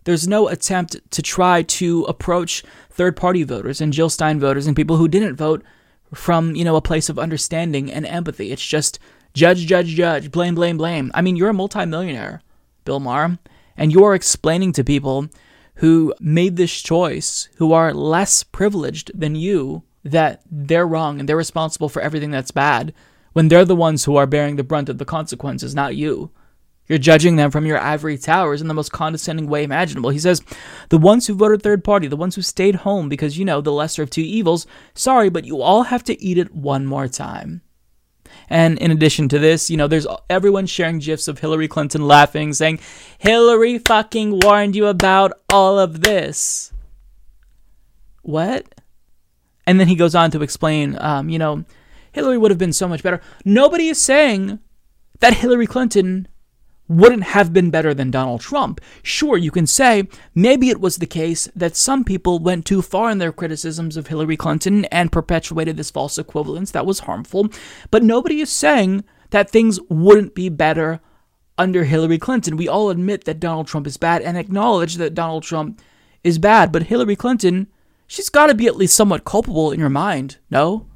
There's 0.04 0.28
no 0.28 0.48
attempt 0.48 0.98
to 1.12 1.22
try 1.22 1.62
to 1.62 2.04
approach 2.06 2.64
third 2.90 3.16
party 3.16 3.44
voters 3.44 3.82
and 3.82 3.94
Jill 3.94 4.10
Stein 4.10 4.40
voters 4.40 4.68
and 4.68 4.76
people 4.76 4.98
who 4.98 5.08
didn't 5.08 5.36
vote 5.36 5.64
from, 6.14 6.56
you 6.56 6.66
know, 6.66 6.76
a 6.76 6.82
place 6.82 7.08
of 7.08 7.20
understanding 7.20 7.92
and 7.92 8.06
empathy. 8.06 8.52
It's 8.52 8.66
just 8.66 9.00
judge, 9.34 9.66
judge, 9.66 9.88
judge, 9.88 10.32
blame, 10.32 10.56
blame, 10.56 10.78
blame. 10.78 11.12
I 11.14 11.22
mean, 11.22 11.36
you're 11.36 11.50
a 11.50 11.54
multimillionaire, 11.54 12.42
Bill 12.86 13.00
Maher. 13.00 13.40
And 13.78 13.92
you 13.92 14.04
are 14.04 14.14
explaining 14.14 14.74
to 14.74 14.84
people 14.84 15.28
who 15.76 16.14
made 16.20 16.58
this 16.58 16.82
choice, 16.82 17.50
who 17.56 17.74
are 17.74 17.94
less 17.94 18.44
privileged 18.44 19.12
than 19.20 19.36
you, 19.36 19.84
that 20.04 20.42
they're 20.50 20.88
wrong 20.88 21.20
and 21.20 21.28
they're 21.28 21.38
responsible 21.38 21.90
for 21.90 22.02
everything 22.02 22.32
that's 22.32 22.52
bad 22.52 22.94
when 23.34 23.48
they're 23.48 23.66
the 23.66 23.76
ones 23.76 24.04
who 24.04 24.18
are 24.18 24.28
bearing 24.28 24.56
the 24.56 24.64
brunt 24.64 24.90
of 24.90 24.98
the 24.98 25.06
consequences, 25.06 25.74
not 25.74 25.96
you. 25.96 26.32
You're 26.88 27.00
judging 27.00 27.38
them 27.38 27.52
from 27.52 27.66
your 27.66 27.80
ivory 27.80 28.18
towers 28.18 28.62
in 28.62 28.68
the 28.68 28.74
most 28.74 28.92
condescending 28.92 29.48
way 29.48 29.64
imaginable. 29.64 30.10
He 30.10 30.20
says, 30.20 30.42
The 30.90 30.98
ones 30.98 31.26
who 31.26 31.36
voted 31.36 31.62
third 31.62 31.84
party, 31.84 32.08
the 32.08 32.18
ones 32.18 32.36
who 32.36 32.42
stayed 32.42 32.76
home 32.76 33.08
because, 33.08 33.38
you 33.38 33.46
know, 33.46 33.62
the 33.62 33.72
lesser 33.72 34.04
of 34.04 34.10
two 34.10 34.22
evils, 34.22 34.68
sorry, 34.94 35.30
but 35.30 35.46
you 35.46 35.62
all 35.62 35.84
have 35.84 36.04
to 36.06 36.22
eat 36.22 36.38
it 36.38 36.54
one 36.54 36.86
more 36.86 37.08
time. 37.08 37.62
And 38.52 38.78
in 38.80 38.92
addition 38.92 39.30
to 39.30 39.40
this, 39.40 39.70
you 39.70 39.78
know, 39.78 39.88
there's 39.88 40.06
everyone 40.30 40.66
sharing 40.66 41.00
gifs 41.00 41.30
of 41.30 41.40
Hillary 41.40 41.70
Clinton 41.70 42.06
laughing, 42.06 42.52
saying, 42.52 42.82
Hillary 43.18 43.78
fucking 43.78 44.42
warned 44.42 44.76
you 44.76 44.88
about 44.88 45.32
all 45.50 45.80
of 45.80 46.02
this. 46.02 46.74
What? 48.24 48.76
And 49.66 49.80
then 49.80 49.88
he 49.88 49.96
goes 49.96 50.16
on 50.16 50.32
to 50.32 50.42
explain, 50.42 50.98
um, 51.00 51.30
you 51.30 51.40
know, 51.40 51.64
Hillary 52.12 52.38
would 52.38 52.52
have 52.52 52.58
been 52.58 52.74
so 52.74 52.90
much 52.90 53.02
better. 53.02 53.22
Nobody 53.46 53.88
is 53.88 54.02
saying 54.02 54.60
that 55.22 55.36
Hillary 55.36 55.66
Clinton 55.66 56.28
wouldn't 56.92 57.24
have 57.24 57.54
been 57.54 57.70
better 57.70 57.94
than 57.94 58.12
Donald 58.12 58.42
Trump. 58.42 58.82
Sure, 59.02 59.38
you 59.38 59.50
can 59.50 59.66
say 59.66 60.08
maybe 60.36 60.70
it 60.70 60.82
was 60.82 60.98
the 60.98 61.06
case 61.06 61.48
that 61.56 61.76
some 61.76 62.04
people 62.04 62.40
went 62.40 62.66
too 62.66 62.82
far 62.82 63.10
in 63.10 63.18
their 63.18 63.32
criticisms 63.32 63.96
of 63.96 64.08
Hillary 64.08 64.36
Clinton 64.36 64.86
and 64.86 65.12
perpetuated 65.12 65.78
this 65.78 65.90
false 65.90 66.18
equivalence 66.18 66.72
that 66.72 66.86
was 66.86 67.02
harmful, 67.02 67.48
but 67.90 68.04
nobody 68.04 68.42
is 68.42 68.50
saying 68.50 69.04
that 69.30 69.50
things 69.50 69.80
wouldn't 69.90 70.36
be 70.36 70.50
better 70.50 71.00
under 71.58 71.86
Hillary 71.86 72.18
Clinton. 72.18 72.58
We 72.58 72.68
all 72.68 72.90
admit 72.90 73.24
that 73.24 73.40
Donald 73.40 73.68
Trump 73.68 73.88
is 73.88 73.98
bad 73.98 74.22
and 74.22 74.38
acknowledge 74.38 74.96
that 74.96 75.14
Donald 75.14 75.44
Trump 75.44 75.82
is 76.24 76.40
bad, 76.40 76.72
but 76.72 76.84
Hillary 76.84 77.16
Clinton, 77.16 77.68
she's 78.06 78.30
got 78.30 78.48
to 78.48 78.56
be 78.56 78.68
at 78.68 78.76
least 78.76 78.96
somewhat 78.96 79.24
culpable 79.24 79.72
in 79.72 79.80
your 79.80 79.90
mind, 79.90 80.38
no? 80.50 80.88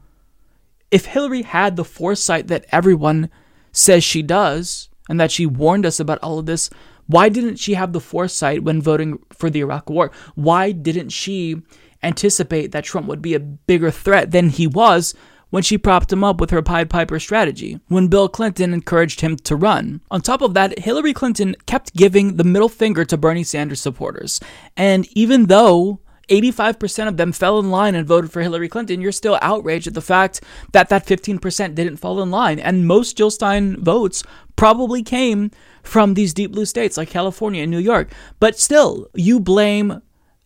If 0.91 1.05
Hillary 1.05 1.43
had 1.43 1.75
the 1.75 1.85
foresight 1.85 2.47
that 2.47 2.65
everyone 2.71 3.29
says 3.71 4.03
she 4.03 4.21
does, 4.21 4.89
and 5.09 5.19
that 5.19 5.31
she 5.31 5.45
warned 5.45 5.85
us 5.85 5.99
about 5.99 6.19
all 6.19 6.39
of 6.39 6.45
this. 6.45 6.69
Why 7.07 7.29
didn't 7.29 7.57
she 7.57 7.75
have 7.75 7.93
the 7.93 7.99
foresight 7.99 8.63
when 8.63 8.81
voting 8.81 9.19
for 9.31 9.49
the 9.49 9.59
Iraq 9.59 9.89
War? 9.89 10.11
Why 10.33 10.71
didn't 10.71 11.09
she 11.09 11.61
anticipate 12.03 12.71
that 12.71 12.83
Trump 12.83 13.07
would 13.07 13.21
be 13.21 13.33
a 13.33 13.39
bigger 13.39 13.91
threat 13.91 14.31
than 14.31 14.49
he 14.49 14.67
was 14.67 15.13
when 15.49 15.63
she 15.63 15.77
propped 15.77 16.11
him 16.11 16.23
up 16.23 16.41
with 16.41 16.49
her 16.49 16.61
Pied 16.61 16.89
Piper 16.89 17.19
strategy, 17.19 17.79
when 17.87 18.07
Bill 18.07 18.27
Clinton 18.27 18.73
encouraged 18.73 19.21
him 19.21 19.37
to 19.37 19.55
run. 19.55 20.01
On 20.11 20.19
top 20.19 20.41
of 20.41 20.53
that, 20.53 20.79
Hillary 20.79 21.13
Clinton 21.13 21.55
kept 21.65 21.93
giving 21.93 22.35
the 22.35 22.43
middle 22.43 22.67
finger 22.67 23.05
to 23.05 23.17
Bernie 23.17 23.43
Sanders 23.43 23.79
supporters. 23.79 24.39
And 24.75 25.07
even 25.13 25.45
though 25.45 26.01
85% 26.29 27.07
of 27.07 27.17
them 27.17 27.31
fell 27.31 27.59
in 27.59 27.69
line 27.69 27.95
and 27.95 28.07
voted 28.07 28.31
for 28.31 28.41
Hillary 28.41 28.67
Clinton, 28.67 29.01
you're 29.01 29.11
still 29.11 29.37
outraged 29.41 29.87
at 29.87 29.93
the 29.93 30.01
fact 30.01 30.41
that 30.73 30.89
that 30.89 31.05
15% 31.05 31.75
didn't 31.75 31.97
fall 31.97 32.21
in 32.21 32.31
line. 32.31 32.59
And 32.59 32.87
most 32.87 33.15
Jill 33.15 33.31
Stein 33.31 33.81
votes 33.81 34.23
probably 34.55 35.03
came 35.03 35.51
from 35.83 36.13
these 36.13 36.33
deep 36.33 36.51
blue 36.51 36.65
states 36.65 36.97
like 36.97 37.09
California 37.09 37.63
and 37.63 37.71
New 37.71 37.79
York. 37.79 38.11
But 38.39 38.59
still, 38.59 39.07
you 39.13 39.39
blame 39.39 40.01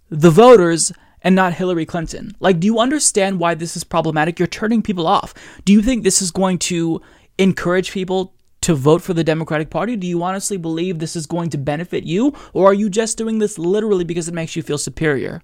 the 0.09 0.31
voters 0.31 0.91
and 1.21 1.35
not 1.35 1.53
Hillary 1.53 1.85
Clinton. 1.85 2.35
Like, 2.39 2.59
do 2.59 2.67
you 2.67 2.79
understand 2.79 3.39
why 3.39 3.53
this 3.53 3.75
is 3.75 3.83
problematic? 3.83 4.39
You're 4.39 4.47
turning 4.47 4.81
people 4.81 5.07
off. 5.07 5.33
Do 5.65 5.73
you 5.73 5.81
think 5.81 6.03
this 6.03 6.21
is 6.21 6.31
going 6.31 6.59
to 6.59 7.01
encourage 7.37 7.91
people 7.91 8.33
to 8.61 8.75
vote 8.75 9.01
for 9.01 9.13
the 9.13 9.23
Democratic 9.23 9.69
Party? 9.69 9.95
Do 9.95 10.07
you 10.07 10.21
honestly 10.23 10.57
believe 10.57 10.99
this 10.99 11.15
is 11.15 11.25
going 11.25 11.49
to 11.51 11.57
benefit 11.57 12.03
you? 12.03 12.33
Or 12.53 12.67
are 12.67 12.73
you 12.73 12.89
just 12.89 13.17
doing 13.17 13.39
this 13.39 13.57
literally 13.57 14.03
because 14.03 14.27
it 14.27 14.33
makes 14.33 14.55
you 14.55 14.63
feel 14.63 14.77
superior? 14.77 15.41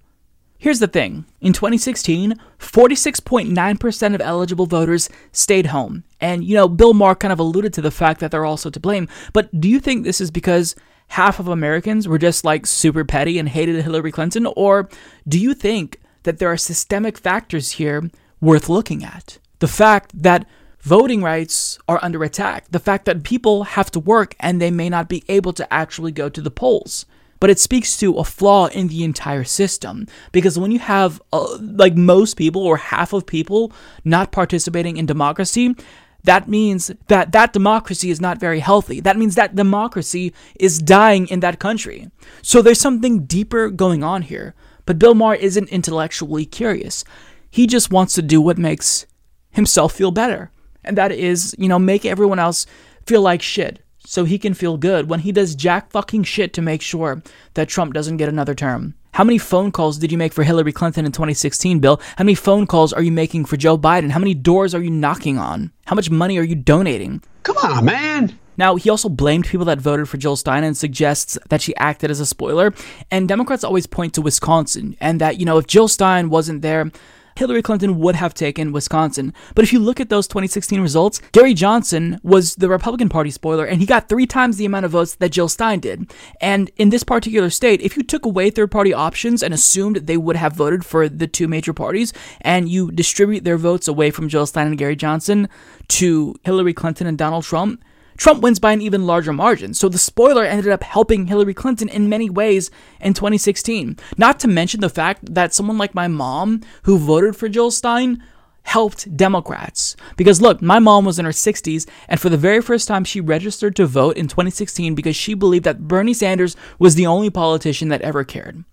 Here's 0.58 0.78
the 0.78 0.86
thing 0.86 1.26
in 1.40 1.52
2016, 1.52 2.34
46.9% 2.58 4.14
of 4.14 4.20
eligible 4.20 4.66
voters 4.66 5.08
stayed 5.32 5.66
home. 5.66 6.04
And, 6.20 6.44
you 6.44 6.54
know, 6.54 6.68
Bill 6.68 6.94
Maher 6.94 7.14
kind 7.14 7.32
of 7.32 7.38
alluded 7.38 7.74
to 7.74 7.82
the 7.82 7.90
fact 7.90 8.20
that 8.20 8.30
they're 8.30 8.44
also 8.44 8.70
to 8.70 8.80
blame. 8.80 9.08
But 9.32 9.60
do 9.60 9.68
you 9.68 9.80
think 9.80 10.04
this 10.04 10.20
is 10.20 10.30
because 10.30 10.74
half 11.08 11.38
of 11.38 11.48
Americans 11.48 12.08
were 12.08 12.18
just 12.18 12.44
like 12.44 12.66
super 12.66 13.04
petty 13.04 13.38
and 13.38 13.48
hated 13.48 13.82
Hillary 13.82 14.12
Clinton? 14.12 14.46
Or 14.56 14.88
do 15.28 15.38
you 15.38 15.54
think 15.54 16.00
that 16.22 16.38
there 16.38 16.50
are 16.50 16.56
systemic 16.56 17.18
factors 17.18 17.72
here 17.72 18.10
worth 18.40 18.68
looking 18.68 19.04
at? 19.04 19.38
The 19.58 19.68
fact 19.68 20.10
that 20.22 20.46
voting 20.80 21.22
rights 21.22 21.78
are 21.86 22.00
under 22.02 22.24
attack, 22.24 22.66
the 22.70 22.78
fact 22.78 23.04
that 23.04 23.24
people 23.24 23.64
have 23.64 23.90
to 23.90 24.00
work 24.00 24.34
and 24.40 24.60
they 24.60 24.70
may 24.70 24.88
not 24.88 25.08
be 25.08 25.22
able 25.28 25.52
to 25.52 25.72
actually 25.72 26.12
go 26.12 26.28
to 26.28 26.40
the 26.40 26.50
polls 26.50 27.04
but 27.46 27.50
it 27.52 27.60
speaks 27.60 27.96
to 27.96 28.16
a 28.16 28.24
flaw 28.24 28.66
in 28.66 28.88
the 28.88 29.04
entire 29.04 29.44
system. 29.44 30.08
Because 30.32 30.58
when 30.58 30.72
you 30.72 30.80
have 30.80 31.22
uh, 31.32 31.56
like 31.60 31.94
most 31.94 32.36
people 32.36 32.60
or 32.60 32.76
half 32.76 33.12
of 33.12 33.24
people 33.24 33.70
not 34.04 34.32
participating 34.32 34.96
in 34.96 35.06
democracy 35.06 35.76
that 36.24 36.48
means 36.48 36.90
that 37.06 37.30
that 37.30 37.52
democracy 37.52 38.10
is 38.10 38.20
not 38.20 38.40
very 38.40 38.58
healthy. 38.58 38.98
That 38.98 39.16
means 39.16 39.36
that 39.36 39.54
democracy 39.54 40.34
is 40.58 40.82
dying 40.82 41.28
in 41.28 41.38
that 41.38 41.60
country. 41.60 42.10
So 42.42 42.62
there's 42.62 42.80
something 42.80 43.26
deeper 43.26 43.70
going 43.70 44.02
on 44.02 44.22
here. 44.22 44.56
But 44.86 44.98
bill 44.98 45.14
maher 45.14 45.36
isn't 45.36 45.68
intellectually 45.68 46.44
curious. 46.44 47.04
He 47.48 47.68
just 47.68 47.92
wants 47.92 48.14
to 48.14 48.22
do 48.22 48.40
what 48.40 48.58
makes 48.58 49.06
himself 49.52 49.92
feel 49.92 50.10
better. 50.10 50.50
And 50.82 50.98
that 50.98 51.12
is 51.12 51.54
you 51.60 51.68
know 51.68 51.78
make 51.78 52.04
everyone 52.04 52.40
else 52.40 52.66
feel 53.06 53.22
like 53.22 53.40
shit 53.40 53.85
so 54.06 54.24
he 54.24 54.38
can 54.38 54.54
feel 54.54 54.76
good 54.76 55.08
when 55.08 55.20
he 55.20 55.32
does 55.32 55.54
jack 55.54 55.90
fucking 55.90 56.22
shit 56.22 56.52
to 56.54 56.62
make 56.62 56.80
sure 56.80 57.22
that 57.54 57.68
Trump 57.68 57.92
doesn't 57.92 58.16
get 58.16 58.28
another 58.28 58.54
term. 58.54 58.94
How 59.12 59.24
many 59.24 59.38
phone 59.38 59.72
calls 59.72 59.98
did 59.98 60.12
you 60.12 60.18
make 60.18 60.32
for 60.32 60.44
Hillary 60.44 60.72
Clinton 60.72 61.06
in 61.06 61.12
2016, 61.12 61.80
Bill? 61.80 62.00
How 62.16 62.24
many 62.24 62.34
phone 62.34 62.66
calls 62.66 62.92
are 62.92 63.02
you 63.02 63.10
making 63.10 63.46
for 63.46 63.56
Joe 63.56 63.78
Biden? 63.78 64.10
How 64.10 64.18
many 64.18 64.34
doors 64.34 64.74
are 64.74 64.82
you 64.82 64.90
knocking 64.90 65.38
on? 65.38 65.72
How 65.86 65.96
much 65.96 66.10
money 66.10 66.38
are 66.38 66.44
you 66.44 66.54
donating? 66.54 67.22
Come 67.42 67.56
on, 67.58 67.84
man. 67.84 68.38
Now, 68.58 68.76
he 68.76 68.90
also 68.90 69.08
blamed 69.08 69.46
people 69.46 69.66
that 69.66 69.80
voted 69.80 70.08
for 70.08 70.16
Jill 70.16 70.36
Stein 70.36 70.64
and 70.64 70.76
suggests 70.76 71.38
that 71.48 71.60
she 71.60 71.76
acted 71.76 72.10
as 72.10 72.20
a 72.20 72.26
spoiler. 72.26 72.72
And 73.10 73.28
Democrats 73.28 73.64
always 73.64 73.86
point 73.86 74.14
to 74.14 74.22
Wisconsin 74.22 74.96
and 75.00 75.20
that, 75.20 75.38
you 75.38 75.44
know, 75.44 75.58
if 75.58 75.66
Jill 75.66 75.88
Stein 75.88 76.30
wasn't 76.30 76.62
there, 76.62 76.90
Hillary 77.36 77.62
Clinton 77.62 77.98
would 77.98 78.16
have 78.16 78.34
taken 78.34 78.72
Wisconsin. 78.72 79.32
But 79.54 79.64
if 79.64 79.72
you 79.72 79.78
look 79.78 80.00
at 80.00 80.08
those 80.08 80.26
2016 80.26 80.80
results, 80.80 81.20
Gary 81.32 81.54
Johnson 81.54 82.18
was 82.22 82.54
the 82.56 82.68
Republican 82.68 83.08
Party 83.08 83.30
spoiler, 83.30 83.64
and 83.64 83.80
he 83.80 83.86
got 83.86 84.08
three 84.08 84.26
times 84.26 84.56
the 84.56 84.64
amount 84.64 84.84
of 84.84 84.92
votes 84.92 85.14
that 85.16 85.32
Jill 85.32 85.48
Stein 85.48 85.80
did. 85.80 86.10
And 86.40 86.70
in 86.76 86.90
this 86.90 87.04
particular 87.04 87.50
state, 87.50 87.80
if 87.80 87.96
you 87.96 88.02
took 88.02 88.24
away 88.24 88.50
third 88.50 88.70
party 88.70 88.92
options 88.92 89.42
and 89.42 89.52
assumed 89.52 89.96
they 89.96 90.16
would 90.16 90.36
have 90.36 90.54
voted 90.54 90.84
for 90.84 91.08
the 91.08 91.26
two 91.26 91.48
major 91.48 91.72
parties, 91.72 92.12
and 92.40 92.68
you 92.68 92.90
distribute 92.90 93.44
their 93.44 93.58
votes 93.58 93.88
away 93.88 94.10
from 94.10 94.28
Jill 94.28 94.46
Stein 94.46 94.66
and 94.68 94.78
Gary 94.78 94.96
Johnson 94.96 95.48
to 95.88 96.34
Hillary 96.44 96.74
Clinton 96.74 97.06
and 97.06 97.18
Donald 97.18 97.44
Trump, 97.44 97.82
Trump 98.16 98.42
wins 98.42 98.58
by 98.58 98.72
an 98.72 98.80
even 98.80 99.06
larger 99.06 99.32
margin. 99.32 99.74
So 99.74 99.88
the 99.88 99.98
spoiler 99.98 100.44
ended 100.44 100.72
up 100.72 100.82
helping 100.82 101.26
Hillary 101.26 101.54
Clinton 101.54 101.88
in 101.88 102.08
many 102.08 102.30
ways 102.30 102.70
in 103.00 103.14
2016. 103.14 103.98
Not 104.16 104.40
to 104.40 104.48
mention 104.48 104.80
the 104.80 104.88
fact 104.88 105.34
that 105.34 105.54
someone 105.54 105.78
like 105.78 105.94
my 105.94 106.08
mom, 106.08 106.62
who 106.84 106.98
voted 106.98 107.36
for 107.36 107.48
Jill 107.48 107.70
Stein, 107.70 108.22
helped 108.62 109.16
Democrats. 109.16 109.94
Because 110.16 110.42
look, 110.42 110.60
my 110.60 110.80
mom 110.80 111.04
was 111.04 111.18
in 111.18 111.24
her 111.24 111.30
60s, 111.30 111.88
and 112.08 112.20
for 112.20 112.28
the 112.28 112.36
very 112.36 112.60
first 112.60 112.88
time, 112.88 113.04
she 113.04 113.20
registered 113.20 113.76
to 113.76 113.86
vote 113.86 114.16
in 114.16 114.26
2016 114.26 114.94
because 114.94 115.14
she 115.14 115.34
believed 115.34 115.64
that 115.64 115.86
Bernie 115.86 116.14
Sanders 116.14 116.56
was 116.78 116.96
the 116.96 117.06
only 117.06 117.30
politician 117.30 117.88
that 117.88 118.02
ever 118.02 118.24
cared. 118.24 118.64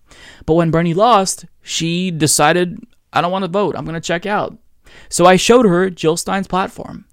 But 0.46 0.54
when 0.54 0.72
Bernie 0.72 0.94
lost, 0.94 1.44
she 1.62 2.10
decided, 2.10 2.84
I 3.12 3.20
don't 3.20 3.30
want 3.30 3.44
to 3.44 3.50
vote, 3.50 3.76
I'm 3.76 3.84
going 3.84 3.94
to 3.94 4.00
check 4.00 4.26
out. 4.26 4.58
So 5.08 5.26
I 5.26 5.36
showed 5.36 5.64
her 5.64 5.90
Jill 5.90 6.16
Stein's 6.16 6.48
platform 6.48 7.06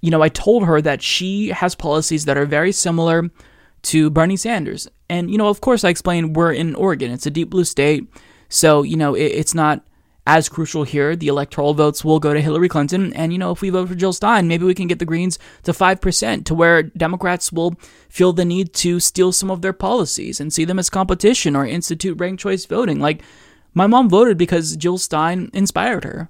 you 0.00 0.10
know, 0.10 0.22
I 0.22 0.28
told 0.28 0.66
her 0.66 0.80
that 0.80 1.02
she 1.02 1.48
has 1.48 1.74
policies 1.74 2.24
that 2.24 2.38
are 2.38 2.46
very 2.46 2.72
similar 2.72 3.30
to 3.82 4.10
Bernie 4.10 4.36
Sanders. 4.36 4.88
And, 5.08 5.30
you 5.30 5.38
know, 5.38 5.48
of 5.48 5.60
course, 5.60 5.84
I 5.84 5.88
explained 5.88 6.36
we're 6.36 6.52
in 6.52 6.74
Oregon, 6.74 7.10
it's 7.10 7.26
a 7.26 7.30
deep 7.30 7.50
blue 7.50 7.64
state. 7.64 8.08
So, 8.48 8.82
you 8.82 8.96
know, 8.96 9.14
it, 9.14 9.24
it's 9.24 9.54
not 9.54 9.84
as 10.26 10.48
crucial 10.48 10.84
here. 10.84 11.16
The 11.16 11.28
electoral 11.28 11.72
votes 11.72 12.04
will 12.04 12.20
go 12.20 12.34
to 12.34 12.40
Hillary 12.40 12.68
Clinton. 12.68 13.14
And, 13.14 13.32
you 13.32 13.38
know, 13.38 13.50
if 13.50 13.62
we 13.62 13.70
vote 13.70 13.88
for 13.88 13.94
Jill 13.94 14.12
Stein, 14.12 14.46
maybe 14.46 14.66
we 14.66 14.74
can 14.74 14.86
get 14.86 14.98
the 14.98 15.06
Greens 15.06 15.38
to 15.62 15.72
5% 15.72 16.44
to 16.44 16.54
where 16.54 16.82
Democrats 16.82 17.50
will 17.50 17.76
feel 18.10 18.34
the 18.34 18.44
need 18.44 18.74
to 18.74 19.00
steal 19.00 19.32
some 19.32 19.50
of 19.50 19.62
their 19.62 19.72
policies 19.72 20.38
and 20.38 20.52
see 20.52 20.66
them 20.66 20.78
as 20.78 20.90
competition 20.90 21.56
or 21.56 21.66
institute 21.66 22.20
ranked 22.20 22.42
choice 22.42 22.66
voting. 22.66 23.00
Like, 23.00 23.22
my 23.72 23.86
mom 23.86 24.10
voted 24.10 24.36
because 24.36 24.76
Jill 24.76 24.98
Stein 24.98 25.50
inspired 25.54 26.04
her. 26.04 26.28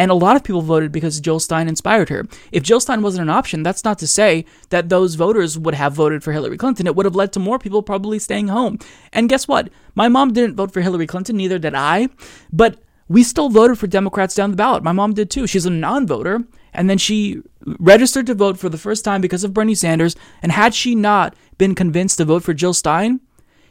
And 0.00 0.10
a 0.10 0.14
lot 0.14 0.34
of 0.34 0.42
people 0.42 0.62
voted 0.62 0.92
because 0.92 1.20
Jill 1.20 1.38
Stein 1.38 1.68
inspired 1.68 2.08
her. 2.08 2.26
If 2.52 2.62
Jill 2.62 2.80
Stein 2.80 3.02
wasn't 3.02 3.24
an 3.24 3.28
option, 3.28 3.62
that's 3.62 3.84
not 3.84 3.98
to 3.98 4.06
say 4.06 4.46
that 4.70 4.88
those 4.88 5.14
voters 5.14 5.58
would 5.58 5.74
have 5.74 5.92
voted 5.92 6.24
for 6.24 6.32
Hillary 6.32 6.56
Clinton. 6.56 6.86
It 6.86 6.96
would 6.96 7.04
have 7.04 7.14
led 7.14 7.34
to 7.34 7.38
more 7.38 7.58
people 7.58 7.82
probably 7.82 8.18
staying 8.18 8.48
home. 8.48 8.78
And 9.12 9.28
guess 9.28 9.46
what? 9.46 9.68
My 9.94 10.08
mom 10.08 10.32
didn't 10.32 10.56
vote 10.56 10.72
for 10.72 10.80
Hillary 10.80 11.06
Clinton, 11.06 11.36
neither 11.36 11.58
did 11.58 11.74
I. 11.74 12.08
But 12.50 12.78
we 13.08 13.22
still 13.22 13.50
voted 13.50 13.78
for 13.78 13.88
Democrats 13.88 14.34
down 14.34 14.52
the 14.52 14.56
ballot. 14.56 14.82
My 14.82 14.92
mom 14.92 15.12
did 15.12 15.30
too. 15.30 15.46
She's 15.46 15.66
a 15.66 15.70
non 15.70 16.06
voter. 16.06 16.44
And 16.72 16.88
then 16.88 16.96
she 16.96 17.42
registered 17.78 18.24
to 18.28 18.34
vote 18.34 18.58
for 18.58 18.70
the 18.70 18.78
first 18.78 19.04
time 19.04 19.20
because 19.20 19.44
of 19.44 19.52
Bernie 19.52 19.74
Sanders. 19.74 20.16
And 20.42 20.50
had 20.50 20.72
she 20.74 20.94
not 20.94 21.36
been 21.58 21.74
convinced 21.74 22.16
to 22.16 22.24
vote 22.24 22.42
for 22.42 22.54
Jill 22.54 22.72
Stein, 22.72 23.20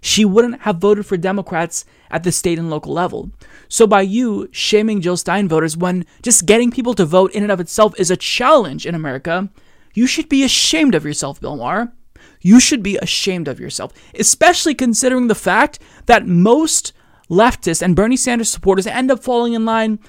she 0.01 0.25
wouldn't 0.25 0.61
have 0.61 0.77
voted 0.77 1.05
for 1.05 1.17
Democrats 1.17 1.85
at 2.09 2.23
the 2.23 2.31
state 2.31 2.59
and 2.59 2.69
local 2.69 2.93
level. 2.93 3.31
So 3.67 3.85
by 3.85 4.01
you 4.01 4.49
shaming 4.51 5.01
Jill 5.01 5.17
Stein 5.17 5.47
voters 5.47 5.77
when 5.77 6.05
just 6.21 6.45
getting 6.45 6.71
people 6.71 6.93
to 6.95 7.05
vote 7.05 7.31
in 7.33 7.43
and 7.43 7.51
of 7.51 7.59
itself 7.59 7.99
is 7.99 8.11
a 8.11 8.17
challenge 8.17 8.85
in 8.85 8.95
America, 8.95 9.49
you 9.93 10.07
should 10.07 10.29
be 10.29 10.43
ashamed 10.43 10.95
of 10.95 11.05
yourself, 11.05 11.41
Bill 11.41 11.57
Maher. 11.57 11.93
You 12.41 12.59
should 12.59 12.83
be 12.83 12.97
ashamed 12.97 13.47
of 13.47 13.59
yourself, 13.59 13.93
especially 14.17 14.73
considering 14.73 15.27
the 15.27 15.35
fact 15.35 15.79
that 16.05 16.25
most 16.25 16.93
leftists 17.29 17.81
and 17.81 17.95
Bernie 17.95 18.17
Sanders 18.17 18.49
supporters 18.49 18.87
end 18.87 19.11
up 19.11 19.21
falling 19.23 19.53
in 19.53 19.65
line 19.65 19.99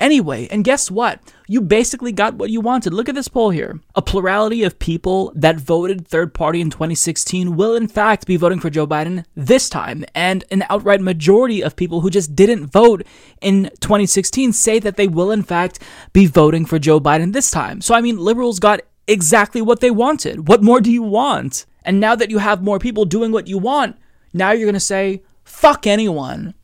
Anyway, 0.00 0.48
and 0.50 0.64
guess 0.64 0.90
what? 0.90 1.20
You 1.46 1.60
basically 1.60 2.10
got 2.10 2.34
what 2.34 2.48
you 2.48 2.62
wanted. 2.62 2.94
Look 2.94 3.10
at 3.10 3.14
this 3.14 3.28
poll 3.28 3.50
here. 3.50 3.80
A 3.94 4.00
plurality 4.00 4.64
of 4.64 4.78
people 4.78 5.30
that 5.36 5.60
voted 5.60 6.08
third 6.08 6.32
party 6.32 6.62
in 6.62 6.70
2016 6.70 7.54
will, 7.54 7.76
in 7.76 7.86
fact, 7.86 8.26
be 8.26 8.36
voting 8.36 8.60
for 8.60 8.70
Joe 8.70 8.86
Biden 8.86 9.26
this 9.36 9.68
time. 9.68 10.06
And 10.14 10.42
an 10.50 10.64
outright 10.70 11.02
majority 11.02 11.62
of 11.62 11.76
people 11.76 12.00
who 12.00 12.08
just 12.08 12.34
didn't 12.34 12.68
vote 12.68 13.06
in 13.42 13.64
2016 13.80 14.54
say 14.54 14.78
that 14.78 14.96
they 14.96 15.06
will, 15.06 15.30
in 15.30 15.42
fact, 15.42 15.80
be 16.14 16.24
voting 16.24 16.64
for 16.64 16.78
Joe 16.78 16.98
Biden 16.98 17.34
this 17.34 17.50
time. 17.50 17.82
So, 17.82 17.94
I 17.94 18.00
mean, 18.00 18.16
liberals 18.16 18.58
got 18.58 18.80
exactly 19.06 19.60
what 19.60 19.80
they 19.80 19.90
wanted. 19.90 20.48
What 20.48 20.62
more 20.62 20.80
do 20.80 20.90
you 20.90 21.02
want? 21.02 21.66
And 21.84 22.00
now 22.00 22.14
that 22.14 22.30
you 22.30 22.38
have 22.38 22.62
more 22.62 22.78
people 22.78 23.04
doing 23.04 23.32
what 23.32 23.48
you 23.48 23.58
want, 23.58 23.96
now 24.32 24.52
you're 24.52 24.66
going 24.66 24.74
to 24.74 24.80
say, 24.80 25.22
fuck 25.44 25.86
anyone 25.86 26.54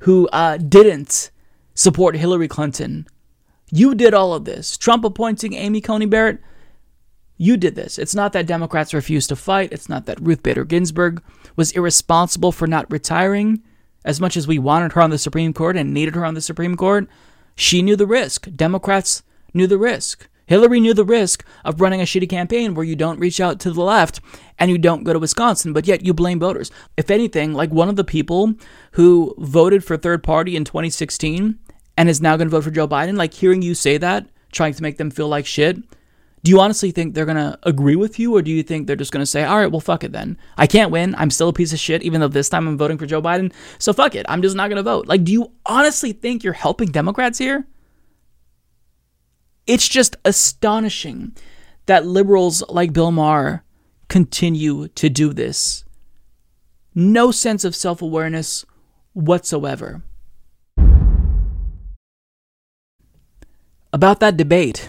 who 0.00 0.28
uh, 0.28 0.58
didn't 0.58 1.30
support 1.74 2.16
Hillary 2.16 2.48
Clinton. 2.48 3.06
You 3.70 3.94
did 3.94 4.14
all 4.14 4.34
of 4.34 4.44
this. 4.44 4.76
Trump 4.76 5.04
appointing 5.04 5.54
Amy 5.54 5.80
Coney 5.80 6.06
Barrett, 6.06 6.40
you 7.36 7.56
did 7.56 7.74
this. 7.74 7.98
It's 7.98 8.14
not 8.14 8.32
that 8.34 8.46
Democrats 8.46 8.94
refused 8.94 9.28
to 9.30 9.36
fight. 9.36 9.72
It's 9.72 9.88
not 9.88 10.06
that 10.06 10.20
Ruth 10.20 10.42
Bader 10.42 10.64
Ginsburg 10.64 11.22
was 11.56 11.72
irresponsible 11.72 12.52
for 12.52 12.66
not 12.66 12.90
retiring. 12.90 13.62
As 14.04 14.20
much 14.20 14.36
as 14.36 14.46
we 14.46 14.58
wanted 14.58 14.92
her 14.92 15.00
on 15.00 15.10
the 15.10 15.18
Supreme 15.18 15.52
Court 15.52 15.76
and 15.76 15.92
needed 15.92 16.14
her 16.14 16.24
on 16.24 16.34
the 16.34 16.40
Supreme 16.40 16.76
Court, 16.76 17.08
she 17.56 17.82
knew 17.82 17.96
the 17.96 18.06
risk. 18.06 18.48
Democrats 18.54 19.22
knew 19.54 19.66
the 19.66 19.78
risk. 19.78 20.28
Hillary 20.46 20.80
knew 20.80 20.92
the 20.92 21.04
risk 21.04 21.44
of 21.64 21.80
running 21.80 22.00
a 22.00 22.04
shitty 22.04 22.28
campaign 22.28 22.74
where 22.74 22.84
you 22.84 22.96
don't 22.96 23.18
reach 23.18 23.40
out 23.40 23.58
to 23.60 23.70
the 23.70 23.80
left 23.80 24.20
and 24.58 24.70
you 24.70 24.78
don't 24.78 25.04
go 25.04 25.12
to 25.12 25.18
Wisconsin, 25.18 25.72
but 25.72 25.86
yet 25.86 26.04
you 26.04 26.12
blame 26.12 26.38
voters. 26.38 26.70
If 26.96 27.10
anything, 27.10 27.54
like 27.54 27.70
one 27.70 27.88
of 27.88 27.96
the 27.96 28.04
people 28.04 28.54
who 28.92 29.34
voted 29.38 29.84
for 29.84 29.96
third 29.96 30.22
party 30.22 30.56
in 30.56 30.64
2016 30.64 31.58
and 31.96 32.08
is 32.08 32.20
now 32.20 32.36
going 32.36 32.48
to 32.48 32.50
vote 32.50 32.64
for 32.64 32.70
Joe 32.70 32.88
Biden, 32.88 33.16
like 33.16 33.34
hearing 33.34 33.62
you 33.62 33.74
say 33.74 33.98
that, 33.98 34.26
trying 34.50 34.74
to 34.74 34.82
make 34.82 34.98
them 34.98 35.10
feel 35.10 35.28
like 35.28 35.46
shit, 35.46 35.76
do 36.44 36.50
you 36.50 36.60
honestly 36.60 36.90
think 36.90 37.14
they're 37.14 37.24
going 37.24 37.36
to 37.36 37.58
agree 37.62 37.94
with 37.94 38.18
you 38.18 38.34
or 38.34 38.42
do 38.42 38.50
you 38.50 38.62
think 38.64 38.86
they're 38.86 38.96
just 38.96 39.12
going 39.12 39.22
to 39.22 39.26
say, 39.26 39.44
all 39.44 39.58
right, 39.58 39.70
well, 39.70 39.80
fuck 39.80 40.02
it 40.02 40.10
then? 40.10 40.36
I 40.56 40.66
can't 40.66 40.90
win. 40.90 41.14
I'm 41.16 41.30
still 41.30 41.48
a 41.48 41.52
piece 41.52 41.72
of 41.72 41.78
shit, 41.78 42.02
even 42.02 42.20
though 42.20 42.28
this 42.28 42.48
time 42.48 42.66
I'm 42.66 42.76
voting 42.76 42.98
for 42.98 43.06
Joe 43.06 43.22
Biden. 43.22 43.52
So 43.78 43.92
fuck 43.92 44.16
it. 44.16 44.26
I'm 44.28 44.42
just 44.42 44.56
not 44.56 44.68
going 44.68 44.76
to 44.78 44.82
vote. 44.82 45.06
Like, 45.06 45.22
do 45.22 45.32
you 45.32 45.52
honestly 45.66 46.12
think 46.12 46.42
you're 46.42 46.52
helping 46.52 46.90
Democrats 46.90 47.38
here? 47.38 47.66
It's 49.68 49.88
just 49.88 50.16
astonishing 50.24 51.36
that 51.86 52.06
liberals 52.06 52.64
like 52.68 52.92
Bill 52.92 53.12
Maher 53.12 53.62
continue 54.08 54.88
to 54.88 55.08
do 55.08 55.32
this. 55.32 55.84
No 56.94 57.30
sense 57.30 57.64
of 57.64 57.76
self 57.76 58.02
awareness 58.02 58.64
whatsoever. 59.12 60.02
About 63.92 64.20
that 64.20 64.36
debate. 64.36 64.88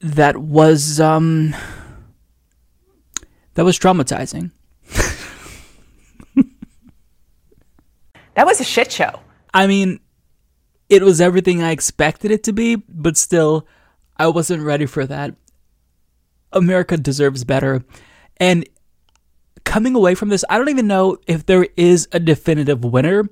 that 0.00 0.36
was 0.36 1.00
um 1.00 1.54
that 3.54 3.64
was 3.64 3.78
traumatizing. 3.78 4.50
that 8.34 8.46
was 8.46 8.60
a 8.60 8.64
shit 8.64 8.92
show. 8.92 9.20
I 9.52 9.66
mean, 9.66 9.98
it 10.88 11.02
was 11.02 11.20
everything 11.20 11.62
I 11.62 11.72
expected 11.72 12.30
it 12.30 12.44
to 12.44 12.52
be, 12.52 12.76
but 12.76 13.16
still 13.16 13.66
I 14.16 14.28
wasn't 14.28 14.62
ready 14.62 14.86
for 14.86 15.06
that. 15.06 15.34
America 16.52 16.96
deserves 16.96 17.42
better. 17.44 17.84
And 18.36 18.68
coming 19.64 19.96
away 19.96 20.14
from 20.14 20.28
this, 20.28 20.44
I 20.48 20.56
don't 20.56 20.68
even 20.68 20.86
know 20.86 21.18
if 21.26 21.44
there 21.46 21.66
is 21.76 22.08
a 22.12 22.20
definitive 22.20 22.84
winner 22.84 23.28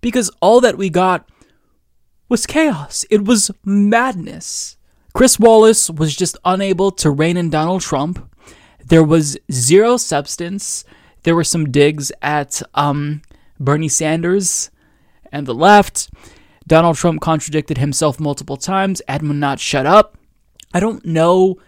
because 0.00 0.30
all 0.40 0.60
that 0.60 0.78
we 0.78 0.90
got 0.90 1.28
was 2.28 2.46
chaos. 2.46 3.04
It 3.10 3.24
was 3.24 3.50
madness. 3.64 4.76
Chris 5.12 5.38
Wallace 5.38 5.90
was 5.90 6.14
just 6.14 6.36
unable 6.44 6.90
to 6.92 7.10
rein 7.10 7.36
in 7.36 7.50
Donald 7.50 7.82
Trump. 7.82 8.32
There 8.84 9.04
was 9.04 9.36
zero 9.50 9.96
substance. 9.96 10.84
There 11.24 11.34
were 11.34 11.44
some 11.44 11.70
digs 11.70 12.12
at 12.22 12.62
um, 12.74 13.22
Bernie 13.58 13.88
Sanders 13.88 14.70
and 15.32 15.46
the 15.46 15.54
left. 15.54 16.10
Donald 16.66 16.96
Trump 16.96 17.20
contradicted 17.20 17.78
himself 17.78 18.20
multiple 18.20 18.56
times. 18.56 19.02
Edmund 19.08 19.40
not 19.40 19.58
shut 19.58 19.86
up. 19.86 20.16
I 20.72 20.78
don't 20.78 21.04
know 21.04 21.58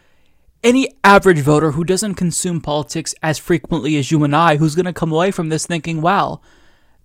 any 0.62 0.88
average 1.02 1.40
voter 1.40 1.72
who 1.72 1.82
doesn't 1.82 2.14
consume 2.14 2.60
politics 2.60 3.14
as 3.22 3.38
frequently 3.38 3.96
as 3.96 4.12
you 4.12 4.22
and 4.22 4.34
I 4.34 4.56
who's 4.56 4.76
going 4.76 4.86
to 4.86 4.92
come 4.92 5.10
away 5.10 5.32
from 5.32 5.48
this 5.48 5.66
thinking, 5.66 6.00
wow, 6.00 6.40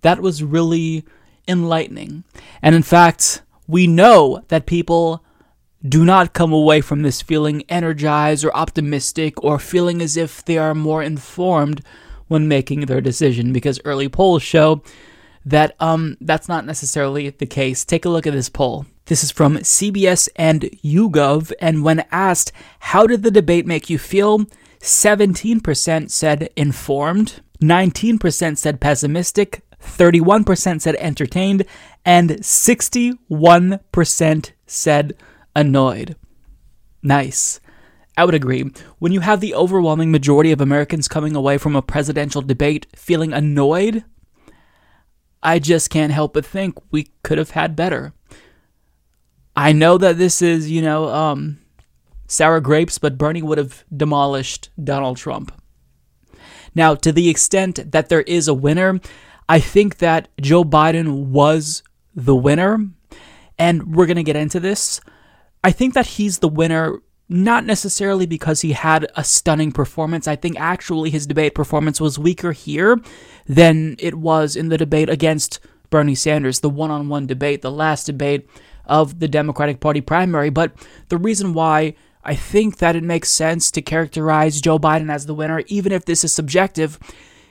that 0.02 0.20
was 0.20 0.44
really 0.44 1.04
enlightening. 1.48 2.24
And 2.62 2.74
in 2.74 2.82
fact, 2.82 3.42
we 3.66 3.86
know 3.86 4.44
that 4.48 4.66
people 4.66 5.24
do 5.86 6.04
not 6.04 6.32
come 6.32 6.52
away 6.52 6.80
from 6.80 7.02
this 7.02 7.22
feeling 7.22 7.62
energized 7.68 8.44
or 8.44 8.54
optimistic 8.56 9.42
or 9.42 9.58
feeling 9.58 10.02
as 10.02 10.16
if 10.16 10.44
they 10.44 10.58
are 10.58 10.74
more 10.74 11.02
informed 11.02 11.82
when 12.26 12.48
making 12.48 12.82
their 12.82 13.00
decision 13.00 13.52
because 13.52 13.80
early 13.84 14.08
polls 14.08 14.42
show 14.42 14.82
that 15.44 15.74
um 15.80 16.16
that's 16.20 16.48
not 16.48 16.66
necessarily 16.66 17.30
the 17.30 17.46
case. 17.46 17.84
Take 17.84 18.04
a 18.04 18.08
look 18.08 18.26
at 18.26 18.32
this 18.32 18.48
poll. 18.48 18.86
This 19.06 19.24
is 19.24 19.30
from 19.30 19.56
CBS 19.58 20.28
and 20.36 20.62
YouGov 20.84 21.52
and 21.60 21.84
when 21.84 22.04
asked 22.10 22.52
how 22.80 23.06
did 23.06 23.22
the 23.22 23.30
debate 23.30 23.64
make 23.64 23.88
you 23.88 23.98
feel, 23.98 24.46
17% 24.80 26.10
said 26.10 26.50
informed, 26.56 27.40
19% 27.62 28.58
said 28.58 28.80
pessimistic, 28.80 29.62
31% 29.82 30.80
said 30.80 30.96
entertained, 30.96 31.64
and 32.04 32.30
61% 32.30 34.52
said 34.66 35.16
annoyed. 35.54 36.16
Nice. 37.02 37.60
I 38.16 38.24
would 38.24 38.34
agree. 38.34 38.64
When 38.98 39.12
you 39.12 39.20
have 39.20 39.40
the 39.40 39.54
overwhelming 39.54 40.10
majority 40.10 40.50
of 40.50 40.60
Americans 40.60 41.06
coming 41.06 41.36
away 41.36 41.56
from 41.56 41.76
a 41.76 41.82
presidential 41.82 42.42
debate 42.42 42.88
feeling 42.96 43.32
annoyed, 43.32 44.04
I 45.42 45.60
just 45.60 45.90
can't 45.90 46.12
help 46.12 46.34
but 46.34 46.44
think 46.44 46.76
we 46.90 47.10
could 47.22 47.38
have 47.38 47.50
had 47.50 47.76
better. 47.76 48.12
I 49.54 49.72
know 49.72 49.98
that 49.98 50.18
this 50.18 50.42
is, 50.42 50.70
you 50.70 50.82
know, 50.82 51.08
um, 51.08 51.60
sour 52.26 52.60
grapes, 52.60 52.98
but 52.98 53.18
Bernie 53.18 53.42
would 53.42 53.58
have 53.58 53.84
demolished 53.96 54.70
Donald 54.82 55.16
Trump. 55.16 55.52
Now, 56.74 56.96
to 56.96 57.12
the 57.12 57.28
extent 57.28 57.92
that 57.92 58.08
there 58.08 58.22
is 58.22 58.48
a 58.48 58.54
winner, 58.54 59.00
I 59.48 59.60
think 59.60 59.98
that 59.98 60.28
Joe 60.40 60.64
Biden 60.64 61.26
was 61.26 61.82
the 62.14 62.36
winner, 62.36 62.78
and 63.58 63.94
we're 63.94 64.06
going 64.06 64.16
to 64.16 64.22
get 64.22 64.36
into 64.36 64.60
this. 64.60 65.00
I 65.64 65.72
think 65.72 65.94
that 65.94 66.06
he's 66.06 66.38
the 66.38 66.48
winner 66.48 67.00
not 67.28 67.64
necessarily 67.64 68.26
because 68.26 68.62
he 68.62 68.72
had 68.72 69.06
a 69.14 69.22
stunning 69.22 69.72
performance. 69.72 70.26
I 70.26 70.36
think 70.36 70.58
actually 70.58 71.10
his 71.10 71.26
debate 71.26 71.54
performance 71.54 72.00
was 72.00 72.18
weaker 72.18 72.52
here 72.52 72.98
than 73.46 73.96
it 73.98 74.14
was 74.14 74.56
in 74.56 74.68
the 74.68 74.78
debate 74.78 75.10
against 75.10 75.60
Bernie 75.90 76.14
Sanders, 76.14 76.60
the 76.60 76.70
one 76.70 76.90
on 76.90 77.08
one 77.08 77.26
debate, 77.26 77.62
the 77.62 77.70
last 77.70 78.04
debate 78.04 78.48
of 78.86 79.20
the 79.20 79.28
Democratic 79.28 79.80
Party 79.80 80.00
primary. 80.00 80.48
But 80.50 80.72
the 81.08 81.18
reason 81.18 81.52
why 81.52 81.94
I 82.24 82.34
think 82.34 82.78
that 82.78 82.96
it 82.96 83.04
makes 83.04 83.30
sense 83.30 83.70
to 83.72 83.82
characterize 83.82 84.60
Joe 84.60 84.78
Biden 84.78 85.12
as 85.12 85.26
the 85.26 85.34
winner, 85.34 85.62
even 85.66 85.92
if 85.92 86.04
this 86.04 86.24
is 86.24 86.32
subjective, 86.32 86.98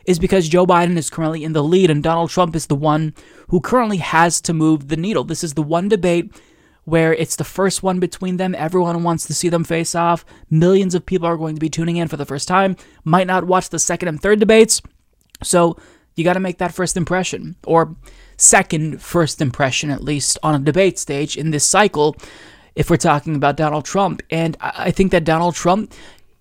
is 0.07 0.17
because 0.17 0.49
Joe 0.49 0.65
Biden 0.65 0.97
is 0.97 1.09
currently 1.09 1.43
in 1.43 1.53
the 1.53 1.63
lead 1.63 1.91
and 1.91 2.01
Donald 2.01 2.29
Trump 2.29 2.55
is 2.55 2.65
the 2.65 2.75
one 2.75 3.13
who 3.49 3.59
currently 3.59 3.97
has 3.97 4.41
to 4.41 4.53
move 4.53 4.87
the 4.87 4.97
needle. 4.97 5.25
This 5.25 5.43
is 5.43 5.53
the 5.53 5.61
one 5.61 5.89
debate 5.89 6.33
where 6.85 7.13
it's 7.13 7.35
the 7.35 7.43
first 7.43 7.83
one 7.83 7.99
between 7.99 8.37
them. 8.37 8.55
Everyone 8.55 9.03
wants 9.03 9.27
to 9.27 9.33
see 9.33 9.49
them 9.49 9.65
face 9.65 9.93
off. 9.93 10.23
Millions 10.49 10.95
of 10.95 11.05
people 11.05 11.27
are 11.27 11.35
going 11.35 11.53
to 11.55 11.59
be 11.59 11.69
tuning 11.69 11.97
in 11.97 12.07
for 12.07 12.15
the 12.15 12.25
first 12.25 12.47
time, 12.47 12.77
might 13.03 13.27
not 13.27 13.43
watch 13.43 13.69
the 13.69 13.77
second 13.77 14.07
and 14.07 14.21
third 14.21 14.39
debates. 14.39 14.81
So 15.43 15.77
you 16.15 16.23
got 16.23 16.33
to 16.33 16.39
make 16.39 16.59
that 16.59 16.73
first 16.73 16.95
impression, 16.95 17.57
or 17.65 17.95
second 18.37 19.01
first 19.01 19.41
impression 19.41 19.91
at 19.91 20.01
least, 20.01 20.39
on 20.41 20.55
a 20.55 20.63
debate 20.63 20.97
stage 20.97 21.35
in 21.35 21.51
this 21.51 21.65
cycle, 21.65 22.15
if 22.75 22.89
we're 22.89 22.95
talking 22.95 23.35
about 23.35 23.57
Donald 23.57 23.83
Trump. 23.83 24.21
And 24.31 24.55
I 24.61 24.91
think 24.91 25.11
that 25.11 25.25
Donald 25.25 25.55
Trump, 25.55 25.93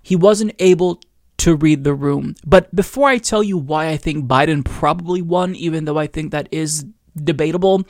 he 0.02 0.14
wasn't 0.14 0.54
able 0.60 1.00
to 1.38 1.54
read 1.56 1.84
the 1.84 1.94
room. 1.94 2.34
But 2.46 2.74
before 2.74 3.08
I 3.08 3.18
tell 3.18 3.42
you 3.42 3.58
why 3.58 3.88
I 3.88 3.96
think 3.96 4.26
Biden 4.26 4.64
probably 4.64 5.22
won, 5.22 5.54
even 5.54 5.84
though 5.84 5.98
I 5.98 6.06
think 6.06 6.30
that 6.30 6.48
is 6.50 6.84
debatable. 7.16 7.82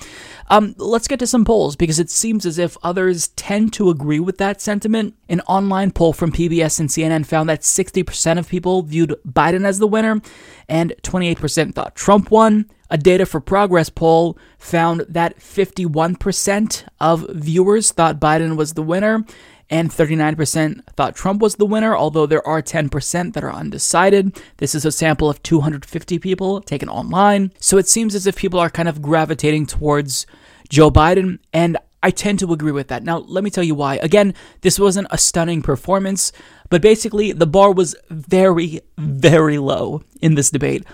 Um, 0.48 0.74
let's 0.78 1.08
get 1.08 1.18
to 1.18 1.26
some 1.26 1.44
polls 1.44 1.76
because 1.76 1.98
it 1.98 2.10
seems 2.10 2.46
as 2.46 2.58
if 2.58 2.76
others 2.82 3.28
tend 3.28 3.72
to 3.74 3.90
agree 3.90 4.20
with 4.20 4.38
that 4.38 4.60
sentiment. 4.60 5.14
An 5.28 5.40
online 5.42 5.90
poll 5.90 6.12
from 6.12 6.32
PBS 6.32 6.80
and 6.80 6.88
CNN 6.88 7.26
found 7.26 7.48
that 7.48 7.62
60% 7.62 8.38
of 8.38 8.48
people 8.48 8.82
viewed 8.82 9.16
Biden 9.26 9.64
as 9.64 9.78
the 9.78 9.86
winner 9.86 10.20
and 10.68 10.94
28% 11.02 11.74
thought 11.74 11.94
Trump 11.94 12.30
won. 12.30 12.70
A 12.88 12.96
Data 12.96 13.26
for 13.26 13.40
Progress 13.40 13.90
poll 13.90 14.38
found 14.58 15.00
that 15.08 15.38
51% 15.40 16.84
of 17.00 17.26
viewers 17.30 17.90
thought 17.90 18.20
Biden 18.20 18.56
was 18.56 18.74
the 18.74 18.82
winner 18.82 19.24
and 19.68 19.90
39% 19.90 20.84
thought 20.94 21.16
Trump 21.16 21.42
was 21.42 21.56
the 21.56 21.66
winner, 21.66 21.96
although 21.96 22.26
there 22.26 22.46
are 22.46 22.62
10% 22.62 23.32
that 23.32 23.44
are 23.44 23.52
undecided. 23.52 24.40
This 24.58 24.74
is 24.74 24.84
a 24.84 24.92
sample 24.92 25.28
of 25.28 25.42
250 25.42 26.18
people 26.18 26.60
taken 26.60 26.88
online. 26.88 27.52
So 27.58 27.76
it 27.76 27.88
seems 27.88 28.14
as 28.14 28.26
if 28.26 28.36
people 28.36 28.60
are 28.60 28.70
kind 28.70 28.88
of 28.88 29.02
gravitating 29.02 29.66
towards 29.66 30.26
Joe 30.68 30.90
Biden, 30.90 31.38
and 31.52 31.76
I 32.02 32.10
tend 32.10 32.38
to 32.40 32.52
agree 32.52 32.72
with 32.72 32.88
that. 32.88 33.02
Now, 33.02 33.18
let 33.18 33.42
me 33.42 33.50
tell 33.50 33.64
you 33.64 33.74
why. 33.74 33.96
Again, 33.96 34.34
this 34.60 34.78
wasn't 34.78 35.08
a 35.10 35.18
stunning 35.18 35.62
performance, 35.62 36.30
but 36.70 36.82
basically, 36.82 37.32
the 37.32 37.46
bar 37.46 37.72
was 37.72 37.96
very, 38.10 38.80
very 38.96 39.58
low 39.58 40.02
in 40.20 40.36
this 40.36 40.50
debate. 40.50 40.84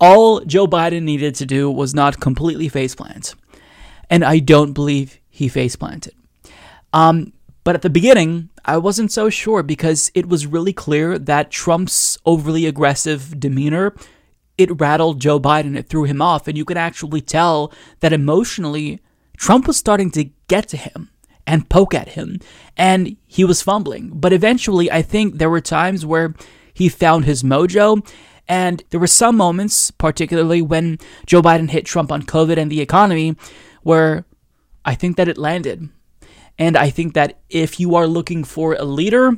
All 0.00 0.40
Joe 0.40 0.66
Biden 0.66 1.02
needed 1.02 1.34
to 1.36 1.46
do 1.46 1.70
was 1.70 1.94
not 1.94 2.20
completely 2.20 2.70
faceplant. 2.70 3.34
And 4.08 4.24
I 4.24 4.38
don't 4.38 4.72
believe 4.72 5.20
he 5.28 5.48
faceplanted. 5.48 6.12
Um, 6.92 7.32
but 7.64 7.74
at 7.74 7.82
the 7.82 7.90
beginning, 7.90 8.50
I 8.64 8.78
wasn't 8.78 9.12
so 9.12 9.30
sure 9.30 9.62
because 9.62 10.10
it 10.14 10.28
was 10.28 10.46
really 10.46 10.72
clear 10.72 11.18
that 11.18 11.50
Trump's 11.50 12.18
overly 12.24 12.66
aggressive 12.66 13.38
demeanor 13.38 13.94
it 14.58 14.80
rattled 14.80 15.20
Joe 15.20 15.40
Biden, 15.40 15.76
it 15.76 15.88
threw 15.88 16.04
him 16.04 16.22
off, 16.22 16.46
and 16.46 16.56
you 16.56 16.64
could 16.64 16.76
actually 16.76 17.20
tell 17.20 17.72
that 18.00 18.12
emotionally 18.12 19.00
Trump 19.36 19.66
was 19.66 19.76
starting 19.76 20.10
to 20.12 20.30
get 20.48 20.68
to 20.68 20.76
him 20.76 21.10
and 21.46 21.68
poke 21.68 21.94
at 21.94 22.10
him, 22.10 22.38
and 22.76 23.16
he 23.26 23.44
was 23.44 23.62
fumbling. 23.62 24.10
But 24.14 24.32
eventually, 24.32 24.90
I 24.90 25.02
think 25.02 25.38
there 25.38 25.50
were 25.50 25.60
times 25.60 26.06
where 26.06 26.34
he 26.72 26.88
found 26.88 27.24
his 27.24 27.42
mojo, 27.42 28.06
and 28.46 28.82
there 28.90 29.00
were 29.00 29.06
some 29.06 29.36
moments, 29.36 29.90
particularly 29.90 30.62
when 30.62 30.98
Joe 31.26 31.42
Biden 31.42 31.70
hit 31.70 31.86
Trump 31.86 32.12
on 32.12 32.22
COVID 32.22 32.58
and 32.58 32.70
the 32.70 32.80
economy, 32.80 33.36
where 33.82 34.24
I 34.84 34.94
think 34.94 35.16
that 35.16 35.28
it 35.28 35.38
landed. 35.38 35.88
And 36.62 36.76
I 36.76 36.90
think 36.90 37.14
that 37.14 37.40
if 37.50 37.80
you 37.80 37.96
are 37.96 38.06
looking 38.06 38.44
for 38.44 38.74
a 38.74 38.84
leader 38.84 39.32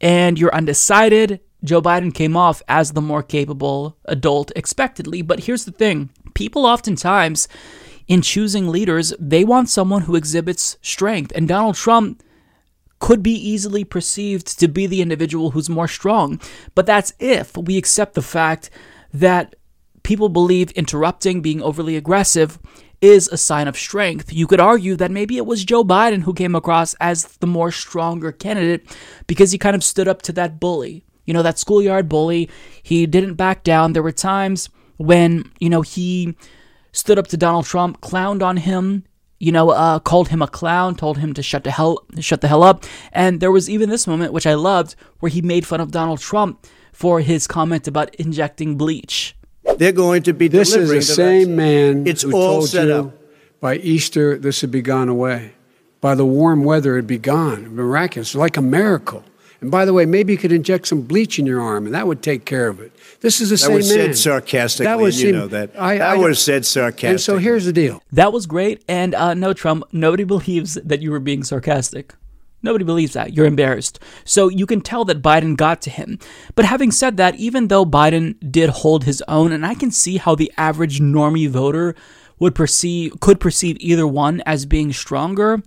and 0.00 0.36
you're 0.36 0.52
undecided, 0.52 1.38
Joe 1.62 1.80
Biden 1.80 2.12
came 2.12 2.36
off 2.36 2.60
as 2.66 2.90
the 2.90 3.00
more 3.00 3.22
capable 3.22 3.96
adult 4.06 4.50
expectedly. 4.56 5.22
But 5.22 5.44
here's 5.44 5.64
the 5.64 5.70
thing 5.70 6.10
people 6.34 6.66
oftentimes, 6.66 7.46
in 8.08 8.20
choosing 8.20 8.68
leaders, 8.68 9.14
they 9.16 9.44
want 9.44 9.68
someone 9.68 10.02
who 10.02 10.16
exhibits 10.16 10.76
strength. 10.82 11.30
And 11.36 11.46
Donald 11.46 11.76
Trump 11.76 12.20
could 12.98 13.22
be 13.22 13.34
easily 13.34 13.84
perceived 13.84 14.58
to 14.58 14.66
be 14.66 14.88
the 14.88 15.02
individual 15.02 15.52
who's 15.52 15.70
more 15.70 15.86
strong. 15.86 16.40
But 16.74 16.84
that's 16.84 17.12
if 17.20 17.56
we 17.56 17.78
accept 17.78 18.14
the 18.14 18.22
fact 18.22 18.70
that 19.12 19.54
people 20.02 20.28
believe 20.28 20.72
interrupting, 20.72 21.42
being 21.42 21.62
overly 21.62 21.96
aggressive, 21.96 22.58
is 23.00 23.28
a 23.28 23.36
sign 23.36 23.68
of 23.68 23.76
strength. 23.76 24.32
You 24.32 24.46
could 24.46 24.60
argue 24.60 24.96
that 24.96 25.10
maybe 25.10 25.36
it 25.36 25.46
was 25.46 25.64
Joe 25.64 25.84
Biden 25.84 26.22
who 26.22 26.34
came 26.34 26.54
across 26.54 26.94
as 26.94 27.24
the 27.38 27.46
more 27.46 27.70
stronger 27.70 28.32
candidate 28.32 28.96
because 29.26 29.52
he 29.52 29.58
kind 29.58 29.76
of 29.76 29.84
stood 29.84 30.08
up 30.08 30.22
to 30.22 30.32
that 30.32 30.60
bully. 30.60 31.04
You 31.24 31.34
know, 31.34 31.42
that 31.42 31.58
schoolyard 31.58 32.08
bully. 32.08 32.50
He 32.82 33.06
didn't 33.06 33.34
back 33.34 33.64
down. 33.64 33.92
There 33.92 34.02
were 34.02 34.12
times 34.12 34.68
when, 34.96 35.50
you 35.58 35.70
know, 35.70 35.82
he 35.82 36.36
stood 36.92 37.18
up 37.18 37.26
to 37.28 37.36
Donald 37.36 37.66
Trump, 37.66 38.00
clowned 38.00 38.42
on 38.42 38.58
him, 38.58 39.04
you 39.40 39.52
know, 39.52 39.70
uh, 39.70 39.98
called 39.98 40.28
him 40.28 40.42
a 40.42 40.46
clown, 40.46 40.94
told 40.94 41.18
him 41.18 41.34
to 41.34 41.42
shut 41.42 41.64
the 41.64 41.70
hell 41.70 42.06
shut 42.20 42.40
the 42.40 42.48
hell 42.48 42.62
up. 42.62 42.84
And 43.12 43.40
there 43.40 43.52
was 43.52 43.68
even 43.68 43.90
this 43.90 44.06
moment, 44.06 44.32
which 44.32 44.46
I 44.46 44.54
loved, 44.54 44.94
where 45.20 45.30
he 45.30 45.42
made 45.42 45.66
fun 45.66 45.80
of 45.80 45.90
Donald 45.90 46.20
Trump 46.20 46.66
for 46.92 47.20
his 47.20 47.46
comment 47.46 47.88
about 47.88 48.14
injecting 48.14 48.76
bleach. 48.76 49.36
They're 49.78 49.92
going 49.92 50.22
to 50.24 50.32
be 50.32 50.48
This 50.48 50.74
is 50.74 50.90
the 50.90 51.02
same 51.02 51.56
man 51.56 52.06
It's 52.06 52.22
who 52.22 52.32
all 52.32 52.58
told 52.60 52.68
set 52.68 52.86
you 52.88 52.94
up. 52.94 53.14
by 53.60 53.76
Easter 53.76 54.38
this 54.38 54.62
would 54.62 54.70
be 54.70 54.82
gone 54.82 55.08
away. 55.08 55.52
By 56.00 56.14
the 56.14 56.26
warm 56.26 56.64
weather, 56.64 56.94
it'd 56.94 57.06
be 57.06 57.18
gone. 57.18 57.74
Miraculous, 57.74 58.34
like 58.34 58.56
a 58.56 58.62
miracle. 58.62 59.24
And 59.62 59.70
by 59.70 59.86
the 59.86 59.94
way, 59.94 60.04
maybe 60.04 60.34
you 60.34 60.38
could 60.38 60.52
inject 60.52 60.86
some 60.86 61.00
bleach 61.00 61.38
in 61.38 61.46
your 61.46 61.62
arm, 61.62 61.86
and 61.86 61.94
that 61.94 62.06
would 62.06 62.22
take 62.22 62.44
care 62.44 62.68
of 62.68 62.78
it. 62.80 62.92
This 63.20 63.40
is 63.40 63.48
the 63.48 63.54
That 63.54 63.58
same 63.62 63.74
was 63.74 63.88
man. 63.88 63.96
said 64.08 64.18
sarcastically, 64.18 64.84
That 64.84 64.98
was 65.00 65.14
and 65.16 65.22
you 65.22 65.28
him- 65.30 65.36
know 65.40 65.46
that. 65.48 65.70
I- 65.78 65.96
that 65.96 66.10
I- 66.10 66.16
was 66.18 66.38
said 66.38 66.66
sarcastically. 66.66 67.08
And 67.12 67.20
so 67.20 67.38
here's 67.38 67.64
the 67.64 67.72
deal. 67.72 68.02
That 68.12 68.34
was 68.34 68.44
great. 68.44 68.82
And 68.86 69.14
uh, 69.14 69.32
no, 69.32 69.54
Trump, 69.54 69.84
nobody 69.92 70.24
believes 70.34 70.74
that 70.74 71.00
you 71.00 71.10
were 71.10 71.20
being 71.20 71.42
sarcastic. 71.42 72.12
Nobody 72.64 72.84
believes 72.84 73.12
that. 73.12 73.34
You're 73.34 73.44
embarrassed. 73.44 74.00
So 74.24 74.48
you 74.48 74.64
can 74.64 74.80
tell 74.80 75.04
that 75.04 75.20
Biden 75.20 75.54
got 75.54 75.82
to 75.82 75.90
him. 75.90 76.18
But 76.54 76.64
having 76.64 76.90
said 76.90 77.18
that, 77.18 77.36
even 77.36 77.68
though 77.68 77.84
Biden 77.84 78.36
did 78.50 78.70
hold 78.70 79.04
his 79.04 79.22
own, 79.28 79.52
and 79.52 79.66
I 79.66 79.74
can 79.74 79.90
see 79.90 80.16
how 80.16 80.34
the 80.34 80.50
average 80.56 80.98
normie 80.98 81.48
voter 81.48 81.94
would 82.38 82.54
perceive 82.54 83.20
could 83.20 83.38
perceive 83.38 83.76
either 83.80 84.06
one 84.06 84.42
as 84.46 84.64
being 84.64 84.94
stronger. 84.94 85.62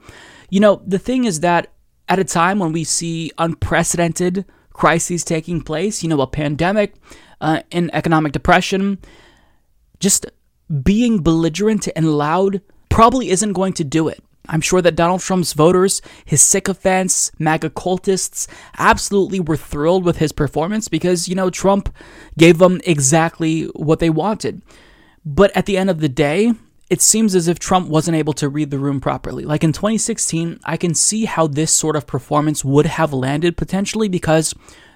You 0.49 0.59
know, 0.59 0.81
the 0.87 0.97
thing 0.97 1.25
is 1.25 1.41
that 1.41 1.71
at 2.09 2.17
a 2.17 2.23
time 2.23 2.57
when 2.57 2.71
we 2.71 2.83
see 2.83 3.31
unprecedented 3.37 4.45
crises 4.73 5.23
taking 5.23 5.61
place, 5.61 6.01
you 6.01 6.09
know, 6.09 6.21
a 6.21 6.27
pandemic, 6.27 6.95
uh, 7.41 7.61
an 7.71 7.91
economic 7.93 8.31
depression, 8.31 8.97
just 9.99 10.25
being 10.83 11.21
belligerent 11.21 11.87
and 11.95 12.17
loud 12.17 12.61
probably 12.89 13.29
isn't 13.29 13.53
going 13.53 13.73
to 13.73 13.83
do 13.83 14.07
it. 14.07 14.23
I'm 14.47 14.61
sure 14.61 14.81
that 14.81 14.95
Donald 14.95 15.21
Trump's 15.21 15.53
voters, 15.53 16.01
his 16.25 16.41
sycophants, 16.41 17.31
MAGA 17.39 17.71
cultists, 17.71 18.47
absolutely 18.77 19.39
were 19.39 19.57
thrilled 19.57 20.05
with 20.05 20.17
his 20.17 20.31
performance 20.31 20.87
because, 20.87 21.27
you 21.27 21.35
know, 21.35 21.49
Trump 21.49 21.93
gave 22.37 22.57
them 22.57 22.81
exactly 22.85 23.63
what 23.75 23.99
they 23.99 24.09
wanted. 24.09 24.61
But 25.25 25.55
at 25.55 25.65
the 25.65 25.77
end 25.77 25.89
of 25.89 25.99
the 25.99 26.09
day, 26.09 26.53
it 26.89 27.01
seems 27.01 27.35
as 27.35 27.47
if 27.47 27.59
Trump 27.59 27.89
wasn't 27.89 28.15
able 28.15 28.33
to 28.33 28.47
read 28.47 28.71
the 28.71 28.79
room 28.79 29.01
properly. 29.01 29.43
Like 29.43 29.63
in 29.63 29.73
2016, 29.73 30.59
I 30.63 30.77
can 30.77 30.93
see 30.93 31.25
how 31.25 31.47
this 31.47 31.71
sort 31.71 31.97
of 31.97 32.07
performance 32.07 32.63
would 32.63 32.85
have 32.85 33.11
landed 33.11 33.57
potentially 33.57 34.07
because 34.07 34.53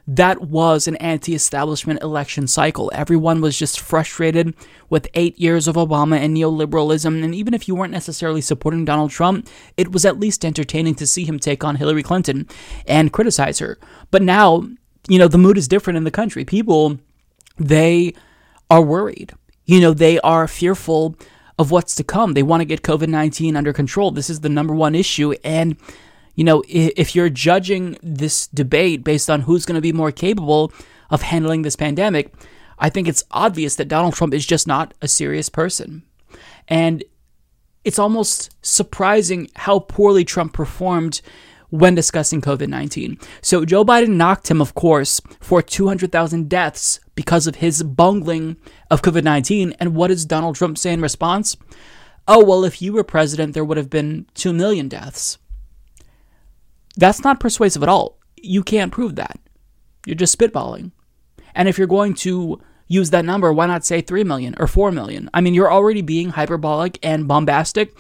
that 0.08 0.42
was 0.42 0.88
an 0.88 0.96
anti 0.98 1.34
establishment 1.34 2.02
election 2.02 2.48
cycle. 2.48 2.92
Everyone 2.94 3.42
was 3.42 3.58
just 3.58 3.80
frustrated 3.80 4.56
with 4.90 5.08
eight 5.14 5.40
years 5.40 5.68
of 5.68 5.76
Obama 5.76 6.18
and 6.18 6.36
neoliberalism. 6.36 7.24
And 7.24 7.36
even 7.36 7.54
if 7.54 7.68
you 7.68 7.76
weren't 7.76 7.94
necessarily 7.94 8.42
supporting 8.42 8.86
Donald 8.86 9.12
Trump, 9.12 9.48
it 9.78 9.92
was 9.92 10.06
at 10.06 10.20
least 10.20 10.44
entertaining 10.44 10.96
to 10.96 11.08
see 11.08 11.26
him 11.26 11.40
take 11.40 11.64
on 11.64 11.76
Hillary 11.76 12.04
Clinton 12.04 12.48
and 12.88 13.14
criticize 13.14 13.60
her. 13.60 13.78
But 14.10 14.22
now, 14.22 14.68
you 15.08 15.20
know, 15.20 15.28
the 15.28 15.38
mood 15.38 15.58
is 15.58 15.68
different 15.68 15.98
in 15.98 16.04
the 16.04 16.12
country. 16.12 16.46
People, 16.46 17.00
they 17.58 18.14
are 18.70 18.82
worried. 18.82 19.34
You 19.66 19.80
know, 19.80 19.94
they 19.94 20.20
are 20.20 20.48
fearful 20.48 21.16
of 21.58 21.72
what's 21.72 21.96
to 21.96 22.04
come. 22.04 22.34
They 22.34 22.44
want 22.44 22.62
to 22.62 22.66
get 22.66 22.82
COVID 22.82 23.08
19 23.08 23.56
under 23.56 23.72
control. 23.72 24.12
This 24.12 24.30
is 24.30 24.40
the 24.40 24.50
number 24.50 24.74
one 24.74 24.96
issue. 24.96 25.34
And 25.44 25.78
you 26.36 26.44
know, 26.44 26.64
if 26.68 27.16
you're 27.16 27.30
judging 27.30 27.98
this 28.02 28.48
debate 28.48 29.04
based 29.04 29.30
on 29.30 29.42
who's 29.42 29.66
going 29.66 29.76
to 29.76 29.82
be 29.82 29.94
more 29.94 30.12
capable 30.12 30.72
of 31.10 31.22
handling 31.22 31.62
this 31.62 31.76
pandemic, 31.76 32.34
I 32.80 32.90
think 32.90 33.08
it's 33.08 33.24
obvious 33.32 33.76
that 33.76 33.88
Donald 33.88 34.14
Trump 34.14 34.34
is 34.34 34.46
just 34.46 34.68
not 34.68 34.94
a 35.02 35.08
serious 35.08 35.50
person. 35.50 36.04
And 36.68 37.04
it's 37.84 38.00
almost 38.00 38.56
surprising 38.62 39.50
how 39.56 39.80
poorly 39.80 40.24
Trump 40.24 40.54
performed 40.54 41.22
when 41.70 41.96
discussing 41.96 42.42
COVID 42.42 42.68
19. 42.68 43.18
So 43.42 43.66
Joe 43.66 43.84
Biden 43.84 44.16
knocked 44.16 44.50
him, 44.50 44.62
of 44.62 44.76
course, 44.76 45.22
for 45.40 45.62
200,000 45.62 46.50
deaths 46.50 47.00
because 47.16 47.48
of 47.48 47.56
his 47.56 47.82
bungling 47.82 48.58
of 48.90 49.02
COVID 49.02 49.24
19. 49.24 49.74
And 49.80 49.96
what 49.96 50.08
does 50.08 50.26
Donald 50.26 50.56
Trump 50.56 50.78
say 50.78 50.94
in 50.94 51.02
response? 51.02 51.58
Oh, 52.28 52.44
well, 52.44 52.64
if 52.64 52.82
you 52.82 52.94
were 52.94 53.04
president, 53.04 53.54
there 53.54 53.66
would 53.66 53.78
have 53.78 53.90
been 53.90 54.28
2 54.36 54.54
million 54.54 54.88
deaths. 54.88 55.38
That's 56.98 57.24
not 57.24 57.40
persuasive 57.40 57.84
at 57.84 57.90
all. 57.90 58.20
You 58.36 58.64
can't 58.64 58.92
prove 58.92 59.16
that. 59.16 59.40
You're 60.06 60.16
just 60.16 60.38
spitballing. 60.38 60.92
And 61.54 61.68
if 61.68 61.78
you're 61.78 61.88
going 61.88 62.14
to 62.16 62.62
use 62.88 63.10
that 63.12 63.26
number, 63.26 63.54
why 63.54 63.68
not 63.68 63.86
say 63.86 64.02
3 64.02 64.24
million 64.24 64.56
or 64.58 64.68
4 64.68 64.92
million? 64.92 65.30
I 65.34 65.42
mean, 65.42 65.54
you're 65.54 65.72
already 65.72 66.02
being 66.02 66.30
hyperbolic 66.30 67.00
and 67.04 67.28
bombastic. 67.28 67.96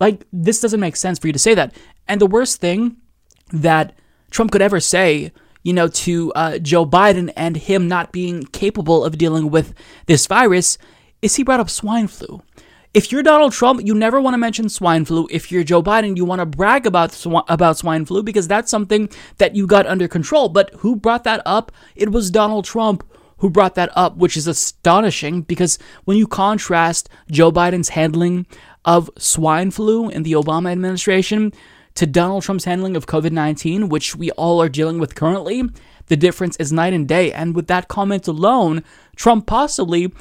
Like, 0.00 0.26
this 0.32 0.60
doesn't 0.60 0.80
make 0.80 0.96
sense 0.96 1.18
for 1.18 1.26
you 1.28 1.32
to 1.32 1.38
say 1.38 1.54
that. 1.54 1.74
And 2.08 2.20
the 2.20 2.26
worst 2.26 2.60
thing 2.60 2.96
that 3.52 3.96
Trump 4.30 4.50
could 4.50 4.62
ever 4.62 4.80
say, 4.80 5.32
you 5.62 5.72
know, 5.72 5.88
to 5.88 6.32
uh, 6.34 6.58
Joe 6.58 6.84
Biden 6.84 7.32
and 7.36 7.56
him 7.56 7.88
not 7.88 8.12
being 8.12 8.44
capable 8.44 9.04
of 9.04 9.16
dealing 9.16 9.50
with 9.50 9.72
this 10.06 10.26
virus 10.26 10.76
is 11.22 11.36
he 11.36 11.42
brought 11.42 11.60
up 11.60 11.70
swine 11.70 12.06
flu. 12.06 12.42
If 12.94 13.10
you're 13.10 13.24
Donald 13.24 13.52
Trump, 13.52 13.84
you 13.84 13.92
never 13.92 14.20
want 14.20 14.34
to 14.34 14.38
mention 14.38 14.68
swine 14.68 15.04
flu. 15.04 15.26
If 15.28 15.50
you're 15.50 15.64
Joe 15.64 15.82
Biden, 15.82 16.16
you 16.16 16.24
want 16.24 16.38
to 16.38 16.46
brag 16.46 16.86
about 16.86 17.10
sw- 17.10 17.42
about 17.48 17.76
swine 17.76 18.04
flu 18.04 18.22
because 18.22 18.46
that's 18.46 18.70
something 18.70 19.08
that 19.38 19.56
you 19.56 19.66
got 19.66 19.88
under 19.88 20.06
control. 20.06 20.48
But 20.48 20.70
who 20.74 20.94
brought 20.94 21.24
that 21.24 21.42
up? 21.44 21.72
It 21.96 22.12
was 22.12 22.30
Donald 22.30 22.66
Trump 22.66 23.02
who 23.38 23.50
brought 23.50 23.74
that 23.74 23.90
up, 23.96 24.16
which 24.16 24.36
is 24.36 24.46
astonishing 24.46 25.42
because 25.42 25.76
when 26.04 26.16
you 26.16 26.28
contrast 26.28 27.08
Joe 27.28 27.50
Biden's 27.50 27.88
handling 27.88 28.46
of 28.84 29.10
swine 29.18 29.72
flu 29.72 30.08
in 30.08 30.22
the 30.22 30.34
Obama 30.34 30.70
administration 30.70 31.52
to 31.96 32.06
Donald 32.06 32.44
Trump's 32.44 32.64
handling 32.64 32.94
of 32.94 33.06
COVID 33.06 33.32
19, 33.32 33.88
which 33.88 34.14
we 34.14 34.30
all 34.32 34.62
are 34.62 34.68
dealing 34.68 35.00
with 35.00 35.16
currently, 35.16 35.64
the 36.06 36.16
difference 36.16 36.56
is 36.58 36.70
night 36.70 36.92
and 36.92 37.08
day. 37.08 37.32
And 37.32 37.56
with 37.56 37.66
that 37.66 37.88
comment 37.88 38.28
alone, 38.28 38.84
Trump 39.16 39.46
possibly 39.48 40.12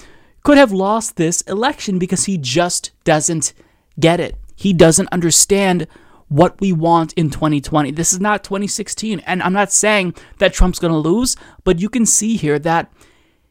could 0.43 0.57
have 0.57 0.71
lost 0.71 1.15
this 1.15 1.41
election 1.41 1.97
because 1.99 2.25
he 2.25 2.37
just 2.37 2.91
doesn't 3.03 3.53
get 3.99 4.19
it. 4.19 4.35
He 4.55 4.73
doesn't 4.73 5.09
understand 5.11 5.87
what 6.27 6.59
we 6.59 6.73
want 6.73 7.13
in 7.13 7.29
2020. 7.29 7.91
This 7.91 8.11
is 8.11 8.19
not 8.19 8.43
2016. 8.43 9.19
And 9.21 9.41
I'm 9.41 9.53
not 9.53 9.71
saying 9.71 10.15
that 10.39 10.53
Trump's 10.53 10.79
going 10.79 10.93
to 10.93 10.97
lose, 10.97 11.35
but 11.63 11.79
you 11.79 11.89
can 11.89 12.05
see 12.05 12.37
here 12.37 12.59
that 12.59 12.91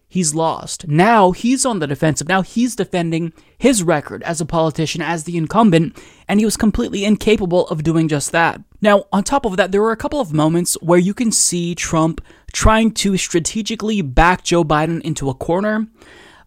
he's 0.08 0.34
lost. 0.34 0.86
Now 0.88 1.30
he's 1.30 1.64
on 1.64 1.78
the 1.78 1.86
defensive. 1.86 2.28
Now 2.28 2.42
he's 2.42 2.76
defending 2.76 3.32
his 3.56 3.82
record 3.82 4.22
as 4.24 4.40
a 4.40 4.46
politician, 4.46 5.00
as 5.00 5.24
the 5.24 5.36
incumbent, 5.36 5.96
and 6.28 6.40
he 6.40 6.44
was 6.44 6.56
completely 6.56 7.04
incapable 7.04 7.66
of 7.68 7.82
doing 7.82 8.08
just 8.08 8.32
that. 8.32 8.60
Now, 8.80 9.04
on 9.12 9.24
top 9.24 9.46
of 9.46 9.56
that, 9.56 9.70
there 9.72 9.80
were 9.80 9.92
a 9.92 9.96
couple 9.96 10.20
of 10.20 10.32
moments 10.32 10.74
where 10.82 10.98
you 10.98 11.14
can 11.14 11.30
see 11.30 11.74
Trump 11.74 12.20
trying 12.52 12.90
to 12.94 13.16
strategically 13.16 14.02
back 14.02 14.42
Joe 14.42 14.64
Biden 14.64 15.00
into 15.02 15.30
a 15.30 15.34
corner. 15.34 15.86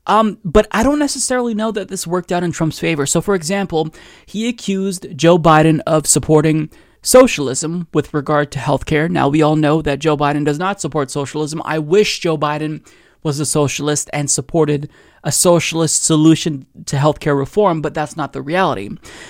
Um, 0.08 0.40
but 0.44 0.68
I 0.72 0.84
don't 0.84 1.00
necessarily 1.00 1.54
know 1.54 1.72
that 1.72 1.88
this 1.88 2.06
worked 2.06 2.32
out 2.32 2.44
in 2.44 2.52
Trump's 2.52 2.80
favor. 2.80 3.06
So, 3.06 3.22
for 3.22 3.36
example, 3.36 3.94
he 4.26 4.48
accused 4.48 5.08
Joe 5.18 5.38
Biden 5.38 5.82
of 5.88 6.06
supporting 6.06 6.70
socialism 7.02 7.88
with 7.94 8.14
regard 8.14 8.52
to 8.52 8.60
healthcare. 8.60 9.10
Now, 9.10 9.30
we 9.30 9.42
all 9.42 9.56
know 9.56 9.82
that 9.82 10.00
Joe 10.00 10.18
Biden 10.18 10.46
does 10.46 10.60
not 10.60 10.82
support 10.82 11.12
socialism. 11.12 11.62
I 11.66 11.80
wish 11.80 12.20
Joe 12.20 12.38
Biden 12.38 12.86
was 13.24 13.40
a 13.40 13.46
socialist 13.46 14.10
and 14.14 14.30
supported 14.30 14.90
a 15.24 15.32
socialist 15.32 16.04
solution 16.04 16.68
to 16.86 16.96
healthcare 16.96 17.38
reform, 17.38 17.82
but 17.82 17.96
that's 17.96 18.16
not 18.16 18.34
the 18.34 18.42
reality. 18.42 18.90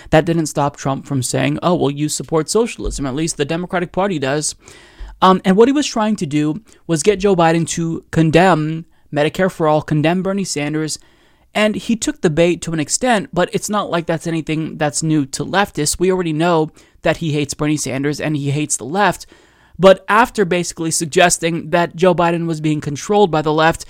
That 0.09 0.25
didn't 0.25 0.47
stop 0.47 0.75
Trump 0.75 1.05
from 1.05 1.23
saying, 1.23 1.59
oh, 1.63 1.75
well, 1.75 1.91
you 1.91 2.09
support 2.09 2.49
socialism. 2.49 3.05
At 3.05 3.15
least 3.15 3.37
the 3.37 3.45
Democratic 3.45 3.93
Party 3.93 4.19
does. 4.19 4.55
Um, 5.21 5.41
and 5.45 5.55
what 5.55 5.69
he 5.69 5.71
was 5.71 5.87
trying 5.87 6.17
to 6.17 6.25
do 6.25 6.61
was 6.87 7.03
get 7.03 7.19
Joe 7.19 7.37
Biden 7.37 7.65
to 7.69 8.03
condemn 8.11 8.85
Medicare 9.15 9.51
for 9.51 9.67
All, 9.67 9.81
condemned 9.81 10.23
Bernie 10.23 10.43
Sanders. 10.43 10.99
And 11.53 11.75
he 11.75 11.95
took 11.95 12.21
the 12.21 12.29
bait 12.29 12.61
to 12.63 12.73
an 12.73 12.81
extent, 12.81 13.29
but 13.31 13.49
it's 13.53 13.69
not 13.69 13.89
like 13.89 14.07
that's 14.07 14.27
anything 14.27 14.77
that's 14.77 15.01
new 15.01 15.25
to 15.27 15.45
leftists. 15.45 15.97
We 15.97 16.11
already 16.11 16.33
know 16.33 16.71
that 17.03 17.17
he 17.17 17.31
hates 17.31 17.53
Bernie 17.53 17.77
Sanders 17.77 18.19
and 18.19 18.35
he 18.35 18.51
hates 18.51 18.75
the 18.75 18.83
left. 18.83 19.25
But 19.79 20.03
after 20.09 20.43
basically 20.43 20.91
suggesting 20.91 21.69
that 21.69 21.95
Joe 21.95 22.13
Biden 22.13 22.45
was 22.45 22.59
being 22.59 22.81
controlled 22.81 23.31
by 23.31 23.41
the 23.41 23.53
left, 23.53 23.85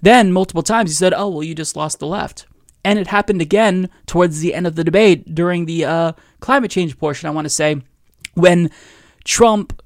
then 0.00 0.32
multiple 0.32 0.62
times 0.62 0.90
he 0.90 0.94
said, 0.94 1.12
oh, 1.14 1.28
well, 1.28 1.42
you 1.42 1.54
just 1.54 1.76
lost 1.76 1.98
the 1.98 2.06
left. 2.06 2.46
And 2.84 2.98
it 2.98 3.08
happened 3.08 3.40
again 3.40 3.90
towards 4.06 4.40
the 4.40 4.54
end 4.54 4.66
of 4.66 4.74
the 4.74 4.84
debate 4.84 5.34
during 5.34 5.66
the 5.66 5.84
uh, 5.84 6.12
climate 6.40 6.70
change 6.70 6.98
portion, 6.98 7.28
I 7.28 7.32
want 7.32 7.44
to 7.44 7.50
say, 7.50 7.82
when 8.34 8.70
Trump 9.24 9.81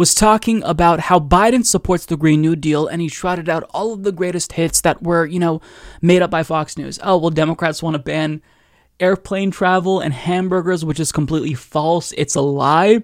was 0.00 0.14
talking 0.14 0.62
about 0.62 0.98
how 0.98 1.20
Biden 1.20 1.62
supports 1.62 2.06
the 2.06 2.16
Green 2.16 2.40
New 2.40 2.56
Deal 2.56 2.86
and 2.86 3.02
he 3.02 3.10
trotted 3.10 3.50
out 3.50 3.68
all 3.74 3.92
of 3.92 4.02
the 4.02 4.12
greatest 4.12 4.54
hits 4.54 4.80
that 4.80 5.02
were, 5.02 5.26
you 5.26 5.38
know, 5.38 5.60
made 6.00 6.22
up 6.22 6.30
by 6.30 6.42
Fox 6.42 6.78
News. 6.78 6.98
Oh, 7.02 7.18
well, 7.18 7.28
Democrats 7.28 7.82
want 7.82 7.96
to 7.96 8.02
ban 8.02 8.40
airplane 8.98 9.50
travel 9.50 10.00
and 10.00 10.14
hamburgers, 10.14 10.86
which 10.86 10.98
is 10.98 11.12
completely 11.12 11.52
false. 11.52 12.12
It's 12.16 12.34
a 12.34 12.40
lie. 12.40 13.02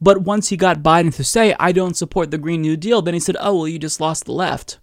But 0.00 0.22
once 0.22 0.48
he 0.48 0.56
got 0.56 0.82
Biden 0.82 1.14
to 1.16 1.22
say, 1.22 1.54
I 1.60 1.70
don't 1.70 1.98
support 1.98 2.30
the 2.30 2.38
Green 2.38 2.62
New 2.62 2.78
Deal, 2.78 3.02
then 3.02 3.12
he 3.12 3.20
said, 3.20 3.36
oh, 3.38 3.54
well, 3.54 3.68
you 3.68 3.78
just 3.78 4.00
lost 4.00 4.24
the 4.24 4.32
left. 4.32 4.78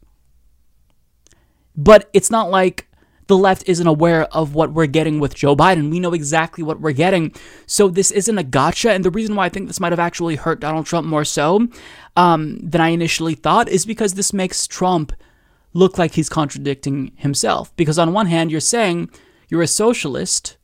But 1.76 2.12
it's 2.14 2.30
not 2.30 2.52
like 2.52 2.88
the 3.28 3.38
left 3.38 3.64
isn't 3.68 3.88
aware 3.88 4.24
of 4.26 4.54
what 4.54 4.72
we're 4.72 4.86
getting 4.86 5.20
with 5.20 5.36
Joe 5.36 5.56
Biden. 5.56 5.90
We 5.90 6.00
know 6.00 6.14
exactly 6.14 6.64
what 6.64 6.80
we're 6.80 6.92
getting. 6.92 7.34
So 7.66 7.88
this 7.88 8.12
isn't 8.12 8.38
a 8.38 8.44
gotcha. 8.44 8.92
And 8.92 9.04
the 9.04 9.12
reason 9.12 9.36
why 9.36 9.46
I 9.46 9.50
think 9.50 9.68
this 9.68 9.80
might 9.80 9.92
have 9.92 10.00
actually 10.00 10.36
hurt 10.36 10.60
Donald 10.60 10.86
Trump 10.86 11.08
more 11.08 11.26
so 11.26 11.68
um, 12.16 12.60
than 12.60 12.82
I 12.82 12.90
initially 12.90 13.36
thought 13.36 13.68
is 13.68 13.86
because 13.86 14.14
this 14.14 14.34
makes 14.34 14.68
Trump 14.68 15.14
look 15.74 15.98
like 15.98 16.14
he's 16.14 16.30
contradicting 16.30 17.12
himself. 17.18 17.76
Because 17.76 17.98
on 17.98 18.14
one 18.14 18.28
hand, 18.28 18.52
you're 18.52 18.62
saying 18.62 19.10
you're 19.50 19.62
a 19.62 19.68
socialist 19.68 20.58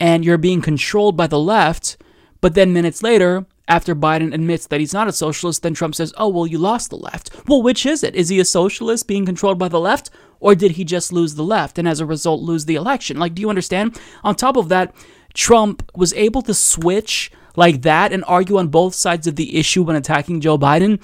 and 0.00 0.24
you're 0.24 0.38
being 0.38 0.62
controlled 0.62 1.16
by 1.16 1.26
the 1.26 1.38
left, 1.38 1.96
but 2.40 2.54
then 2.54 2.72
minutes 2.72 3.02
later, 3.02 3.46
after 3.68 3.94
Biden 3.94 4.32
admits 4.32 4.66
that 4.68 4.80
he's 4.80 4.92
not 4.92 5.08
a 5.08 5.12
socialist, 5.12 5.62
then 5.62 5.74
Trump 5.74 5.94
says, 5.94 6.14
Oh, 6.16 6.28
well, 6.28 6.46
you 6.46 6.58
lost 6.58 6.90
the 6.90 6.96
left. 6.96 7.30
Well, 7.48 7.62
which 7.62 7.84
is 7.84 8.04
it? 8.04 8.14
Is 8.14 8.28
he 8.28 8.38
a 8.38 8.44
socialist 8.44 9.08
being 9.08 9.26
controlled 9.26 9.58
by 9.58 9.68
the 9.68 9.80
left, 9.80 10.10
or 10.38 10.54
did 10.54 10.72
he 10.72 10.84
just 10.84 11.12
lose 11.12 11.34
the 11.34 11.44
left 11.44 11.78
and 11.78 11.88
as 11.88 12.00
a 12.00 12.06
result 12.06 12.42
lose 12.42 12.66
the 12.66 12.76
election? 12.76 13.18
Like, 13.18 13.34
do 13.34 13.42
you 13.42 13.48
understand? 13.48 13.98
On 14.22 14.34
top 14.34 14.56
of 14.56 14.68
that, 14.68 14.94
Trump 15.34 15.90
was 15.94 16.12
able 16.14 16.42
to 16.42 16.54
switch 16.54 17.30
like 17.56 17.82
that 17.82 18.12
and 18.12 18.24
argue 18.26 18.58
on 18.58 18.68
both 18.68 18.94
sides 18.94 19.26
of 19.26 19.36
the 19.36 19.56
issue 19.56 19.82
when 19.82 19.96
attacking 19.96 20.40
Joe 20.40 20.58
Biden 20.58 21.02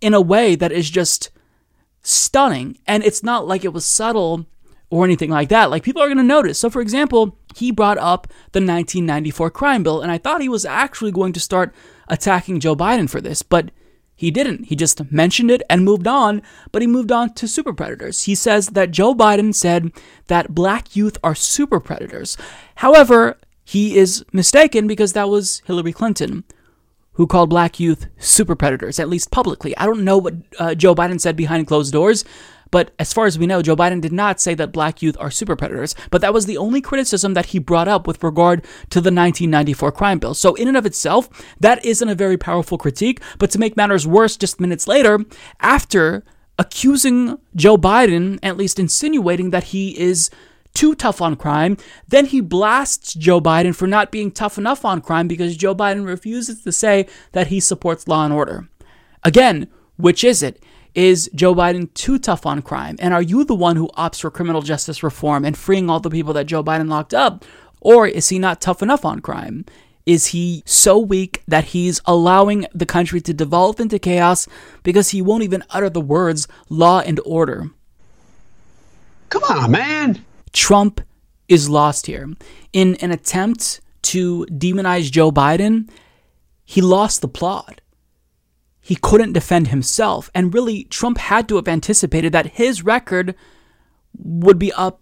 in 0.00 0.14
a 0.14 0.20
way 0.20 0.54
that 0.56 0.72
is 0.72 0.90
just 0.90 1.30
stunning. 2.02 2.78
And 2.86 3.04
it's 3.04 3.22
not 3.22 3.46
like 3.46 3.64
it 3.64 3.72
was 3.72 3.84
subtle 3.84 4.46
or 4.90 5.04
anything 5.04 5.30
like 5.30 5.48
that. 5.48 5.70
Like 5.70 5.82
people 5.82 6.02
are 6.02 6.08
going 6.08 6.18
to 6.18 6.22
notice. 6.22 6.58
So, 6.58 6.68
for 6.68 6.82
example, 6.82 7.38
he 7.56 7.70
brought 7.70 7.98
up 7.98 8.26
the 8.52 8.60
1994 8.60 9.50
crime 9.50 9.82
bill, 9.82 10.02
and 10.02 10.12
I 10.12 10.18
thought 10.18 10.42
he 10.42 10.48
was 10.48 10.66
actually 10.66 11.12
going 11.12 11.32
to 11.32 11.40
start 11.40 11.74
attacking 12.12 12.60
Joe 12.60 12.76
Biden 12.76 13.08
for 13.08 13.20
this, 13.20 13.42
but 13.42 13.70
he 14.14 14.30
didn't. 14.30 14.66
He 14.66 14.76
just 14.76 15.10
mentioned 15.10 15.50
it 15.50 15.62
and 15.68 15.84
moved 15.84 16.06
on, 16.06 16.42
but 16.70 16.82
he 16.82 16.86
moved 16.86 17.10
on 17.10 17.32
to 17.34 17.48
super 17.48 17.72
predators. 17.72 18.24
He 18.24 18.34
says 18.34 18.68
that 18.68 18.90
Joe 18.90 19.14
Biden 19.14 19.54
said 19.54 19.90
that 20.28 20.54
black 20.54 20.94
youth 20.94 21.16
are 21.24 21.34
super 21.34 21.80
predators. 21.80 22.36
However, 22.76 23.38
he 23.64 23.96
is 23.96 24.24
mistaken 24.32 24.86
because 24.86 25.14
that 25.14 25.30
was 25.30 25.62
Hillary 25.66 25.92
Clinton 25.92 26.44
who 27.14 27.26
called 27.26 27.50
black 27.50 27.80
youth 27.80 28.06
super 28.18 28.54
predators, 28.54 28.98
at 28.98 29.08
least 29.08 29.30
publicly. 29.30 29.76
I 29.76 29.86
don't 29.86 30.04
know 30.04 30.18
what 30.18 30.34
uh, 30.58 30.74
Joe 30.74 30.94
Biden 30.94 31.20
said 31.20 31.36
behind 31.36 31.66
closed 31.66 31.92
doors, 31.92 32.24
but 32.72 32.92
as 32.98 33.12
far 33.12 33.26
as 33.26 33.38
we 33.38 33.46
know, 33.46 33.62
Joe 33.62 33.76
Biden 33.76 34.00
did 34.00 34.12
not 34.12 34.40
say 34.40 34.54
that 34.54 34.72
black 34.72 35.00
youth 35.02 35.16
are 35.20 35.30
super 35.30 35.54
predators, 35.54 35.94
but 36.10 36.20
that 36.22 36.34
was 36.34 36.46
the 36.46 36.56
only 36.56 36.80
criticism 36.80 37.34
that 37.34 37.46
he 37.46 37.60
brought 37.60 37.86
up 37.86 38.08
with 38.08 38.24
regard 38.24 38.64
to 38.90 39.00
the 39.00 39.12
1994 39.12 39.92
crime 39.92 40.18
bill. 40.18 40.34
So, 40.34 40.54
in 40.54 40.66
and 40.66 40.76
of 40.76 40.86
itself, 40.86 41.28
that 41.60 41.84
isn't 41.84 42.08
a 42.08 42.16
very 42.16 42.36
powerful 42.36 42.78
critique. 42.78 43.20
But 43.38 43.50
to 43.52 43.60
make 43.60 43.76
matters 43.76 44.06
worse, 44.06 44.36
just 44.36 44.58
minutes 44.58 44.88
later, 44.88 45.20
after 45.60 46.24
accusing 46.58 47.38
Joe 47.54 47.76
Biden, 47.76 48.38
at 48.42 48.56
least 48.56 48.78
insinuating 48.78 49.50
that 49.50 49.64
he 49.64 49.98
is 49.98 50.30
too 50.74 50.94
tough 50.94 51.20
on 51.20 51.36
crime. 51.36 51.76
Then 52.08 52.26
he 52.26 52.40
blasts 52.40 53.12
Joe 53.12 53.40
Biden 53.40 53.74
for 53.74 53.86
not 53.86 54.10
being 54.10 54.30
tough 54.30 54.56
enough 54.56 54.84
on 54.84 55.02
crime 55.02 55.28
because 55.28 55.56
Joe 55.56 55.74
Biden 55.74 56.06
refuses 56.06 56.62
to 56.62 56.72
say 56.72 57.06
that 57.32 57.48
he 57.48 57.60
supports 57.60 58.08
law 58.08 58.24
and 58.24 58.32
order. 58.32 58.68
Again, 59.22 59.68
which 59.96 60.24
is 60.24 60.42
it? 60.42 60.62
Is 60.94 61.30
Joe 61.34 61.54
Biden 61.54 61.92
too 61.94 62.18
tough 62.18 62.44
on 62.44 62.60
crime? 62.60 62.96
And 62.98 63.14
are 63.14 63.22
you 63.22 63.44
the 63.44 63.54
one 63.54 63.76
who 63.76 63.88
opts 63.96 64.20
for 64.20 64.30
criminal 64.30 64.60
justice 64.60 65.02
reform 65.02 65.44
and 65.44 65.56
freeing 65.56 65.88
all 65.88 66.00
the 66.00 66.10
people 66.10 66.34
that 66.34 66.46
Joe 66.46 66.62
Biden 66.62 66.88
locked 66.88 67.14
up? 67.14 67.44
Or 67.80 68.06
is 68.06 68.28
he 68.28 68.38
not 68.38 68.60
tough 68.60 68.82
enough 68.82 69.04
on 69.04 69.20
crime? 69.20 69.64
Is 70.04 70.28
he 70.28 70.62
so 70.66 70.98
weak 70.98 71.42
that 71.46 71.66
he's 71.66 72.00
allowing 72.04 72.66
the 72.74 72.86
country 72.86 73.20
to 73.22 73.32
devolve 73.32 73.80
into 73.80 73.98
chaos 73.98 74.48
because 74.82 75.10
he 75.10 75.22
won't 75.22 75.44
even 75.44 75.62
utter 75.70 75.88
the 75.88 76.00
words 76.00 76.48
law 76.68 77.00
and 77.00 77.20
order? 77.24 77.70
Come 79.28 79.44
on, 79.44 79.70
man. 79.70 80.24
Trump 80.52 81.00
is 81.48 81.68
lost 81.68 82.06
here. 82.06 82.28
In 82.72 82.96
an 82.96 83.12
attempt 83.12 83.80
to 84.02 84.44
demonize 84.50 85.10
Joe 85.10 85.30
Biden, 85.30 85.88
he 86.64 86.80
lost 86.80 87.20
the 87.20 87.28
plot 87.28 87.81
he 88.82 88.96
couldn't 88.96 89.32
defend 89.32 89.68
himself. 89.68 90.28
And 90.34 90.52
really, 90.52 90.84
Trump 90.84 91.16
had 91.16 91.48
to 91.48 91.56
have 91.56 91.68
anticipated 91.68 92.32
that 92.32 92.54
his 92.58 92.82
record 92.82 93.34
would 94.18 94.58
be 94.58 94.72
up 94.72 95.00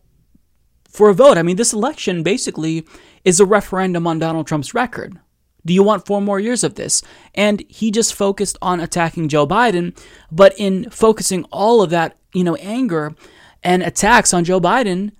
for 0.88 1.08
a 1.08 1.14
vote. 1.14 1.38
I 1.38 1.42
mean, 1.42 1.56
this 1.56 1.72
election 1.72 2.22
basically 2.22 2.86
is 3.24 3.40
a 3.40 3.46
referendum 3.46 4.06
on 4.06 4.18
Donald 4.18 4.46
Trump's 4.46 4.74
record. 4.74 5.18
Do 5.64 5.72
you 5.72 5.82
want 5.82 6.06
four 6.06 6.20
more 6.20 6.38
years 6.38 6.62
of 6.62 6.74
this? 6.74 7.02
And 7.34 7.64
he 7.68 7.90
just 7.90 8.14
focused 8.14 8.58
on 8.62 8.80
attacking 8.80 9.28
Joe 9.28 9.46
Biden, 9.46 9.98
but 10.30 10.54
in 10.58 10.88
focusing 10.90 11.44
all 11.44 11.82
of 11.82 11.90
that, 11.90 12.16
you 12.34 12.44
know, 12.44 12.56
anger 12.56 13.14
and 13.62 13.82
attacks 13.82 14.32
on 14.32 14.44
Joe 14.44 14.60
Biden, 14.60 15.12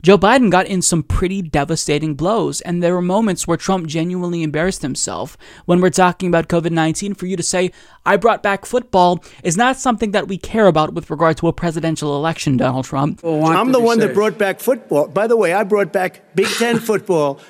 Joe 0.00 0.16
Biden 0.16 0.48
got 0.48 0.66
in 0.66 0.80
some 0.80 1.02
pretty 1.02 1.42
devastating 1.42 2.14
blows, 2.14 2.60
and 2.60 2.80
there 2.80 2.94
were 2.94 3.02
moments 3.02 3.48
where 3.48 3.56
Trump 3.56 3.86
genuinely 3.88 4.44
embarrassed 4.44 4.82
himself. 4.82 5.36
When 5.64 5.80
we're 5.80 5.90
talking 5.90 6.28
about 6.28 6.46
COVID 6.46 6.70
19, 6.70 7.14
for 7.14 7.26
you 7.26 7.36
to 7.36 7.42
say, 7.42 7.72
I 8.06 8.16
brought 8.16 8.40
back 8.42 8.64
football, 8.64 9.24
is 9.42 9.56
not 9.56 9.76
something 9.76 10.12
that 10.12 10.28
we 10.28 10.38
care 10.38 10.68
about 10.68 10.94
with 10.94 11.10
regard 11.10 11.36
to 11.38 11.48
a 11.48 11.52
presidential 11.52 12.14
election, 12.14 12.56
Donald 12.56 12.84
Trump. 12.84 13.24
I'm 13.24 13.72
the 13.72 13.80
one 13.80 13.98
that 13.98 14.14
brought 14.14 14.38
back 14.38 14.60
football. 14.60 15.08
By 15.08 15.26
the 15.26 15.36
way, 15.36 15.52
I 15.52 15.64
brought 15.64 15.92
back 15.92 16.34
Big 16.36 16.46
Ten 16.46 16.78
football. 16.88 17.40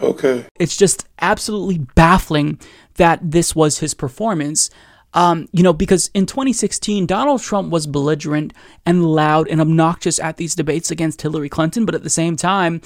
okay. 0.00 0.46
It's 0.58 0.76
just 0.76 1.06
absolutely 1.20 1.78
baffling 1.94 2.58
that 2.94 3.18
this 3.22 3.54
was 3.54 3.78
his 3.80 3.92
performance. 3.92 4.70
Um, 5.12 5.48
you 5.52 5.62
know, 5.62 5.72
because 5.72 6.08
in 6.14 6.26
2016, 6.26 7.06
Donald 7.06 7.42
Trump 7.42 7.70
was 7.70 7.86
belligerent 7.86 8.52
and 8.86 9.04
loud 9.04 9.48
and 9.48 9.60
obnoxious 9.60 10.20
at 10.20 10.36
these 10.36 10.54
debates 10.54 10.90
against 10.90 11.22
Hillary 11.22 11.48
Clinton, 11.48 11.84
but 11.84 11.94
at 11.94 12.04
the 12.04 12.10
same 12.10 12.36
time, 12.36 12.80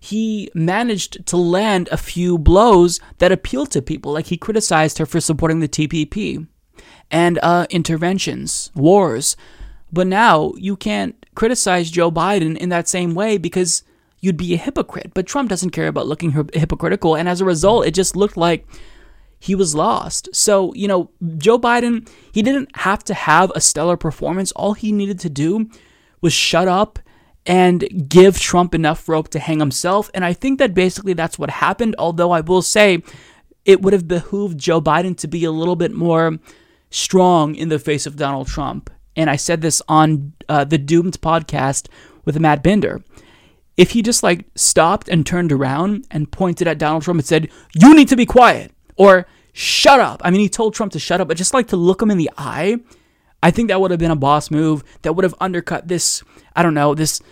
he 0.00 0.50
managed 0.54 1.26
to 1.26 1.36
land 1.36 1.88
a 1.90 1.96
few 1.96 2.38
blows 2.38 3.00
that 3.18 3.32
appealed 3.32 3.70
to 3.72 3.82
people. 3.82 4.12
Like 4.12 4.26
he 4.26 4.36
criticized 4.36 4.98
her 4.98 5.06
for 5.06 5.20
supporting 5.20 5.60
the 5.60 5.68
TPP 5.68 6.46
and 7.10 7.38
uh, 7.42 7.66
interventions, 7.70 8.70
wars. 8.74 9.36
But 9.92 10.06
now 10.06 10.52
you 10.56 10.76
can't 10.76 11.26
criticize 11.34 11.90
Joe 11.90 12.10
Biden 12.10 12.56
in 12.56 12.68
that 12.68 12.88
same 12.88 13.14
way 13.14 13.38
because 13.38 13.82
you'd 14.20 14.36
be 14.36 14.54
a 14.54 14.58
hypocrite. 14.58 15.12
But 15.14 15.26
Trump 15.26 15.48
doesn't 15.48 15.70
care 15.70 15.88
about 15.88 16.06
looking 16.06 16.32
hypocritical. 16.52 17.14
And 17.14 17.28
as 17.28 17.40
a 17.40 17.44
result, 17.44 17.86
it 17.86 17.94
just 17.94 18.16
looked 18.16 18.36
like 18.36 18.66
he 19.38 19.54
was 19.54 19.74
lost. 19.74 20.28
So, 20.32 20.74
you 20.74 20.88
know, 20.88 21.10
Joe 21.36 21.58
Biden, 21.58 22.08
he 22.32 22.42
didn't 22.42 22.74
have 22.76 23.04
to 23.04 23.14
have 23.14 23.52
a 23.54 23.60
stellar 23.60 23.96
performance. 23.96 24.52
All 24.52 24.74
he 24.74 24.92
needed 24.92 25.20
to 25.20 25.30
do 25.30 25.70
was 26.20 26.32
shut 26.32 26.66
up 26.66 26.98
and 27.46 28.08
give 28.08 28.38
Trump 28.38 28.74
enough 28.74 29.08
rope 29.08 29.28
to 29.28 29.38
hang 29.38 29.60
himself. 29.60 30.10
And 30.12 30.24
I 30.24 30.32
think 30.32 30.58
that 30.58 30.74
basically 30.74 31.12
that's 31.12 31.38
what 31.38 31.50
happened. 31.50 31.94
Although 31.98 32.32
I 32.32 32.40
will 32.40 32.62
say 32.62 33.02
it 33.64 33.80
would 33.80 33.92
have 33.92 34.08
behooved 34.08 34.58
Joe 34.58 34.80
Biden 34.80 35.16
to 35.18 35.28
be 35.28 35.44
a 35.44 35.52
little 35.52 35.76
bit 35.76 35.92
more 35.92 36.38
strong 36.90 37.54
in 37.54 37.68
the 37.68 37.78
face 37.78 38.06
of 38.06 38.16
Donald 38.16 38.48
Trump. 38.48 38.90
And 39.16 39.30
I 39.30 39.36
said 39.36 39.60
this 39.60 39.80
on 39.88 40.32
uh, 40.48 40.64
the 40.64 40.78
Doomed 40.78 41.20
podcast 41.20 41.88
with 42.24 42.38
Matt 42.38 42.62
Binder. 42.62 43.02
If 43.76 43.92
he 43.92 44.02
just 44.02 44.22
like 44.22 44.46
stopped 44.56 45.08
and 45.08 45.24
turned 45.24 45.52
around 45.52 46.06
and 46.10 46.30
pointed 46.30 46.66
at 46.66 46.78
Donald 46.78 47.04
Trump 47.04 47.20
and 47.20 47.26
said, 47.26 47.48
You 47.74 47.94
need 47.94 48.08
to 48.08 48.16
be 48.16 48.26
quiet 48.26 48.72
or 48.98 49.26
shut 49.52 50.00
up. 50.00 50.20
I 50.24 50.30
mean, 50.30 50.40
he 50.40 50.48
told 50.48 50.74
Trump 50.74 50.92
to 50.92 50.98
shut 50.98 51.20
up, 51.20 51.28
but 51.28 51.38
just 51.38 51.54
like 51.54 51.68
to 51.68 51.76
look 51.76 52.02
him 52.02 52.10
in 52.10 52.18
the 52.18 52.30
eye, 52.36 52.76
I 53.42 53.50
think 53.50 53.68
that 53.68 53.80
would 53.80 53.90
have 53.90 54.00
been 54.00 54.10
a 54.10 54.16
boss 54.16 54.50
move 54.50 54.84
that 55.02 55.14
would 55.14 55.24
have 55.24 55.34
undercut 55.40 55.88
this, 55.88 56.22
I 56.54 56.62
don't 56.62 56.74
know, 56.74 56.94
this 56.94 57.22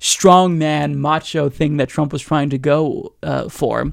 strongman 0.00 0.96
macho 0.96 1.48
thing 1.48 1.78
that 1.78 1.88
Trump 1.88 2.12
was 2.12 2.20
trying 2.20 2.50
to 2.50 2.58
go 2.58 3.14
uh, 3.22 3.48
for. 3.48 3.92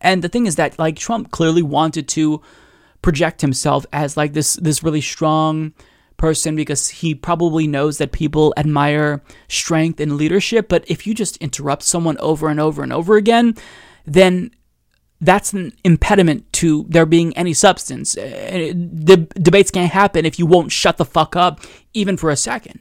And 0.00 0.22
the 0.22 0.28
thing 0.28 0.46
is 0.46 0.56
that 0.56 0.78
like 0.78 0.96
Trump 0.96 1.30
clearly 1.30 1.62
wanted 1.62 2.08
to 2.08 2.42
project 3.00 3.40
himself 3.40 3.86
as 3.92 4.16
like 4.16 4.32
this 4.32 4.54
this 4.54 4.82
really 4.82 5.00
strong 5.00 5.72
person 6.16 6.56
because 6.56 6.88
he 6.88 7.14
probably 7.14 7.66
knows 7.66 7.98
that 7.98 8.12
people 8.12 8.52
admire 8.56 9.22
strength 9.48 10.00
and 10.00 10.16
leadership, 10.16 10.68
but 10.68 10.84
if 10.88 11.06
you 11.06 11.14
just 11.14 11.36
interrupt 11.38 11.84
someone 11.84 12.18
over 12.18 12.48
and 12.48 12.58
over 12.58 12.82
and 12.82 12.92
over 12.92 13.16
again, 13.16 13.54
then 14.04 14.50
that's 15.20 15.52
an 15.52 15.72
impediment 15.84 16.52
to 16.54 16.86
there 16.88 17.06
being 17.06 17.36
any 17.36 17.52
substance. 17.52 18.16
Uh, 18.16 18.72
the 18.74 19.16
debates 19.34 19.70
can't 19.70 19.92
happen 19.92 20.24
if 20.24 20.38
you 20.38 20.46
won't 20.46 20.72
shut 20.72 20.96
the 20.96 21.04
fuck 21.04 21.34
up 21.34 21.60
even 21.92 22.16
for 22.16 22.30
a 22.30 22.36
second. 22.36 22.80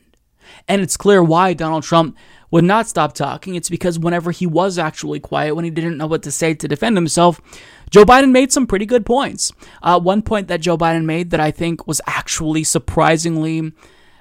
And 0.68 0.82
it's 0.82 0.98
clear 0.98 1.24
why 1.24 1.54
Donald 1.54 1.84
Trump 1.84 2.16
would 2.52 2.64
not 2.64 2.88
stop 2.88 3.14
talking. 3.14 3.56
It's 3.56 3.70
because 3.70 4.00
whenever 4.00 4.32
he 4.32 4.46
was 4.46 4.78
actually 4.78 5.20
quiet, 5.20 5.56
when 5.56 5.66
he 5.66 5.72
didn't 5.72 5.98
know 5.98 6.08
what 6.08 6.24
to 6.24 6.32
say 6.32 6.54
to 6.54 6.68
defend 6.68 6.96
himself, 6.96 7.42
Joe 7.90 8.06
Biden 8.06 8.32
made 8.32 8.52
some 8.52 8.68
pretty 8.68 8.86
good 8.86 9.06
points. 9.06 9.52
Uh, 9.82 10.00
one 10.00 10.22
point 10.22 10.48
that 10.48 10.62
Joe 10.62 10.78
Biden 10.78 11.06
made 11.06 11.32
that 11.32 11.40
I 11.40 11.52
think 11.52 11.88
was 11.88 12.02
actually 12.06 12.64
surprisingly 12.64 13.74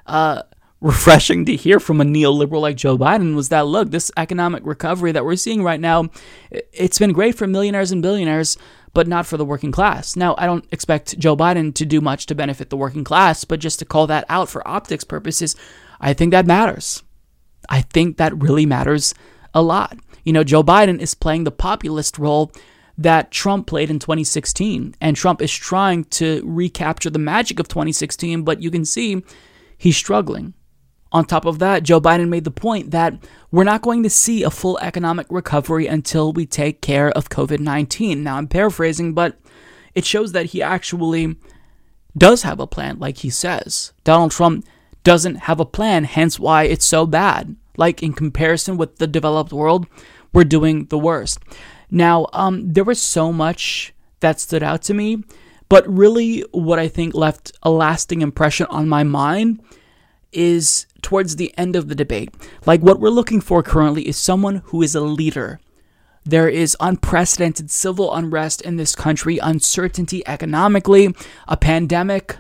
uh, 0.07 0.43
refreshing 0.81 1.45
to 1.47 1.57
hear 1.57 1.81
from 1.81 2.01
a 2.01 2.05
neoliberal 2.05 2.61
like 2.61 2.77
Joe 2.77 2.99
Biden 2.99 3.35
was 3.35 3.49
that 3.49 3.67
look, 3.67 3.91
this 3.91 4.11
economic 4.17 4.65
recovery 4.67 5.13
that 5.13 5.25
we're 5.25 5.37
seeing 5.37 5.63
right 5.63 5.81
now, 5.81 6.11
it's 6.51 6.99
been 6.99 7.13
great 7.13 7.35
for 7.35 7.47
millionaires 7.47 7.93
and 7.93 8.03
billionaires, 8.03 8.59
but 8.93 9.09
not 9.09 9.27
for 9.27 9.37
the 9.37 9.45
working 9.45 9.73
class. 9.73 10.17
Now, 10.17 10.35
I 10.39 10.47
don't 10.47 10.67
expect 10.73 11.19
Joe 11.19 11.37
Biden 11.37 11.75
to 11.75 11.87
do 11.87 12.01
much 12.01 12.27
to 12.27 12.35
benefit 12.35 12.71
the 12.71 12.77
working 12.77 13.05
class, 13.05 13.45
but 13.45 13.61
just 13.61 13.79
to 13.79 13.85
call 13.85 14.07
that 14.07 14.25
out 14.29 14.49
for 14.49 14.67
optics 14.67 15.05
purposes, 15.05 15.57
I 16.01 16.13
think 16.13 16.31
that 16.31 16.47
matters. 16.47 17.03
I 17.69 17.83
think 17.83 18.19
that 18.19 18.41
really 18.41 18.67
matters 18.67 19.15
a 19.55 19.63
lot. 19.63 19.99
You 20.25 20.33
know, 20.33 20.45
Joe 20.45 20.63
Biden 20.63 21.01
is 21.01 21.15
playing 21.15 21.45
the 21.45 21.51
populist 21.51 22.19
role 22.19 22.53
that 22.99 23.31
Trump 23.31 23.67
played 23.67 23.91
in 23.91 23.99
2016, 23.99 24.95
and 25.01 25.17
Trump 25.17 25.43
is 25.43 25.53
trying 25.53 26.05
to 26.05 26.43
recapture 26.45 27.11
the 27.11 27.19
magic 27.19 27.61
of 27.61 27.69
2016, 27.69 28.43
but 28.43 28.63
you 28.63 28.71
can 28.71 28.85
see 28.85 29.23
he's 29.77 29.97
struggling. 29.97 30.55
On 31.13 31.25
top 31.25 31.45
of 31.45 31.59
that, 31.61 31.83
Joe 31.83 32.01
Biden 32.01 32.29
made 32.29 32.45
the 32.45 32.51
point 32.51 32.91
that 32.91 33.15
we're 33.51 33.65
not 33.65 33.83
going 33.83 34.03
to 34.03 34.11
see 34.11 34.43
a 34.43 34.51
full 34.51 34.79
economic 34.81 35.27
recovery 35.31 35.87
until 35.87 36.33
we 36.33 36.47
take 36.47 36.81
care 36.81 37.11
of 37.11 37.29
COVID 37.29 37.61
19. 37.61 38.23
Now, 38.23 38.37
I'm 38.37 38.49
paraphrasing, 38.49 39.15
but 39.15 39.39
it 39.95 40.05
shows 40.05 40.33
that 40.33 40.47
he 40.47 40.63
actually 40.63 41.37
does 42.17 42.43
have 42.43 42.61
a 42.61 42.67
plan, 42.67 42.99
like 42.99 43.19
he 43.19 43.31
says. 43.31 43.93
Donald 44.05 44.33
Trump 44.33 44.67
doesn't 45.05 45.37
have 45.37 45.61
a 45.61 45.65
plan, 45.65 46.05
hence 46.05 46.39
why 46.39 46.65
it's 46.65 46.85
so 46.85 47.07
bad. 47.07 47.57
Like 47.77 48.03
in 48.03 48.13
comparison 48.13 48.77
with 48.77 48.97
the 48.97 49.07
developed 49.07 49.53
world, 49.53 49.87
we're 50.33 50.45
doing 50.45 50.87
the 50.87 50.99
worst. 50.99 51.39
Now, 51.91 52.27
um, 52.33 52.73
there 52.73 52.85
was 52.85 53.01
so 53.01 53.33
much 53.33 53.95
that 54.21 54.41
stood 54.41 54.63
out 54.63 54.83
to 54.83 54.95
me, 54.95 55.23
but 55.69 55.87
really 55.89 56.41
what 56.51 56.79
I 56.79 56.89
think 56.89 57.15
left 57.15 57.53
a 57.63 57.71
lasting 57.71 58.23
impression 58.23 58.67
on 58.67 58.89
my 58.89 59.05
mind 59.05 59.61
is 60.37 60.87
towards 61.03 61.37
the 61.37 61.57
end 61.59 61.75
of 61.75 61.89
the 61.89 61.95
debate. 61.95 62.33
Like 62.67 62.83
what 62.83 63.01
we're 63.01 63.09
looking 63.09 63.41
for 63.41 63.63
currently 63.63 64.07
is 64.07 64.17
someone 64.17 64.63
who 64.67 64.83
is 64.83 64.95
a 64.95 65.01
leader. 65.01 65.59
There 66.25 66.49
is 66.49 66.77
unprecedented 66.81 67.71
civil 67.71 68.15
unrest 68.15 68.61
in 68.61 68.77
this 68.77 68.95
country, 68.95 69.39
uncertainty 69.39 70.27
economically, 70.27 71.15
a 71.47 71.57
pandemic, 71.57 72.37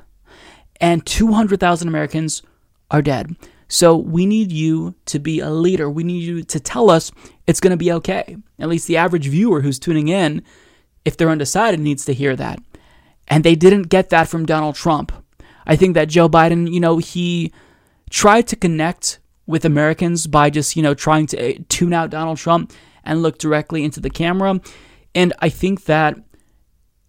and 0.81 1.07
200,000 1.07 1.89
Americans 1.89 2.43
are 2.91 3.03
dead. 3.03 3.37
So 3.69 3.97
we 3.97 4.27
need 4.27 4.53
you 4.53 4.95
to 5.07 5.19
be 5.19 5.41
a 5.41 5.51
leader. 5.51 5.89
We 5.89 6.05
need 6.05 6.23
you 6.23 6.43
to 6.45 6.61
tell 6.61 6.91
us 6.91 7.11
it's 7.47 7.61
going 7.61 7.71
to 7.73 7.77
be 7.77 7.93
okay. 7.93 8.37
At 8.59 8.69
least 8.69 8.87
the 8.87 8.97
average 8.97 9.29
viewer 9.29 9.61
who's 9.61 9.79
tuning 9.79 10.09
in, 10.09 10.43
if 11.05 11.17
they're 11.17 11.31
undecided, 11.31 11.81
needs 11.81 12.05
to 12.05 12.15
hear 12.15 12.37
that. 12.37 12.59
And 13.29 13.43
they 13.43 13.55
didn't 13.55 13.85
get 13.85 14.11
that 14.11 14.29
from 14.29 14.47
Donald 14.47 14.77
Trump. 14.77 15.13
I 15.67 15.75
think 15.77 15.95
that 15.95 16.09
Joe 16.09 16.29
Biden, 16.29 16.73
you 16.73 16.79
know, 16.79 16.99
he 16.99 17.53
tried 18.11 18.47
to 18.49 18.57
connect 18.57 19.19
with 19.47 19.65
Americans 19.65 20.27
by 20.27 20.51
just, 20.51 20.77
you 20.77 20.83
know, 20.83 20.95
trying 20.95 21.27
to 21.27 21.39
eh, 21.39 21.59
tune 21.69 21.93
out 21.93 22.11
Donald 22.11 22.39
Trump 22.39 22.73
and 23.05 23.23
look 23.23 23.39
directly 23.39 23.85
into 23.85 24.01
the 24.01 24.11
camera. 24.11 24.61
And 25.15 25.33
I 25.39 25.49
think 25.49 25.85
that 25.85 26.17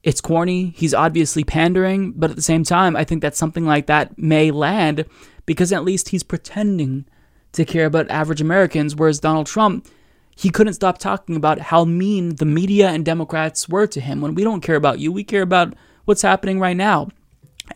it's 0.04 0.22
corny. 0.22 0.74
He's 0.76 0.94
obviously 0.94 1.44
pandering, 1.44 2.14
but 2.14 2.30
at 2.30 2.36
the 2.36 2.42
same 2.42 2.64
time, 2.64 2.96
I 2.96 3.04
think 3.04 3.22
that 3.22 3.36
something 3.36 3.66
like 3.66 3.88
that 3.88 4.18
may 4.18 4.52
land 4.52 5.06
because 5.46 5.74
at 5.74 5.84
least 5.84 6.10
he's 6.10 6.24
pretending 6.24 7.06
to 7.54 7.66
care 7.66 7.86
about 7.86 8.10
average 8.10 8.42
Americans, 8.42 8.96
whereas 8.96 9.20
Donald 9.20 9.48
Trump, 9.48 9.88
he 10.36 10.50
couldn't 10.50 10.76
stop 10.76 11.00
talking 11.00 11.36
about 11.36 11.60
how 11.60 11.84
mean 11.84 12.36
the 12.36 12.46
media 12.46 12.90
and 12.90 13.04
Democrats 13.04 13.68
were 13.68 13.88
to 13.88 14.00
him. 14.00 14.22
When 14.22 14.36
we 14.36 14.44
don't 14.44 14.62
care 14.62 14.76
about 14.76 15.00
you, 15.00 15.12
we 15.12 15.24
care 15.24 15.42
about 15.42 15.74
what's 16.06 16.22
happening 16.22 16.60
right 16.60 16.78
now. 16.78 17.10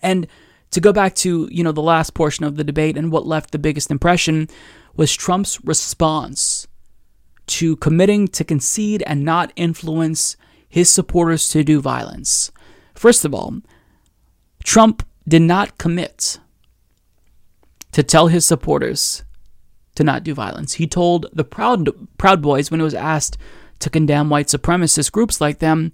And 0.02 0.28
to 0.72 0.82
go 0.82 0.94
back 0.94 1.16
to, 1.16 1.48
you 1.52 1.64
know, 1.64 1.72
the 1.72 1.82
last 1.82 2.14
portion 2.14 2.46
of 2.46 2.56
the 2.56 2.64
debate 2.64 2.98
and 2.98 3.12
what 3.12 3.28
left 3.28 3.52
the 3.52 3.60
biggest 3.60 3.92
impression 3.92 4.48
was 4.96 5.14
Trump's 5.14 5.64
response 5.64 6.68
to 7.48 7.76
committing 7.78 8.28
to 8.30 8.44
concede 8.44 9.04
and 9.06 9.24
not 9.24 9.52
influence 9.56 10.38
his 10.68 10.90
supporters 10.90 11.50
to 11.50 11.64
do 11.64 11.82
violence. 11.82 12.52
First 12.96 13.26
of 13.26 13.34
all, 13.34 13.58
Trump 14.64 15.06
did 15.28 15.42
not 15.42 15.78
commit 15.78 16.40
to 17.92 18.04
tell 18.04 18.28
his 18.28 18.46
supporters 18.46 19.24
to 19.96 20.04
not 20.04 20.24
do 20.24 20.34
violence. 20.34 20.74
He 20.74 20.88
told 20.88 21.26
the 21.34 21.44
Proud, 21.44 21.90
Proud 22.18 22.42
Boys 22.42 22.72
when 22.72 22.80
he 22.80 22.84
was 22.86 22.94
asked 22.94 23.38
to 23.80 23.90
condemn 23.90 24.30
white 24.30 24.48
supremacist 24.48 25.12
groups 25.12 25.42
like 25.42 25.60
them 25.60 25.92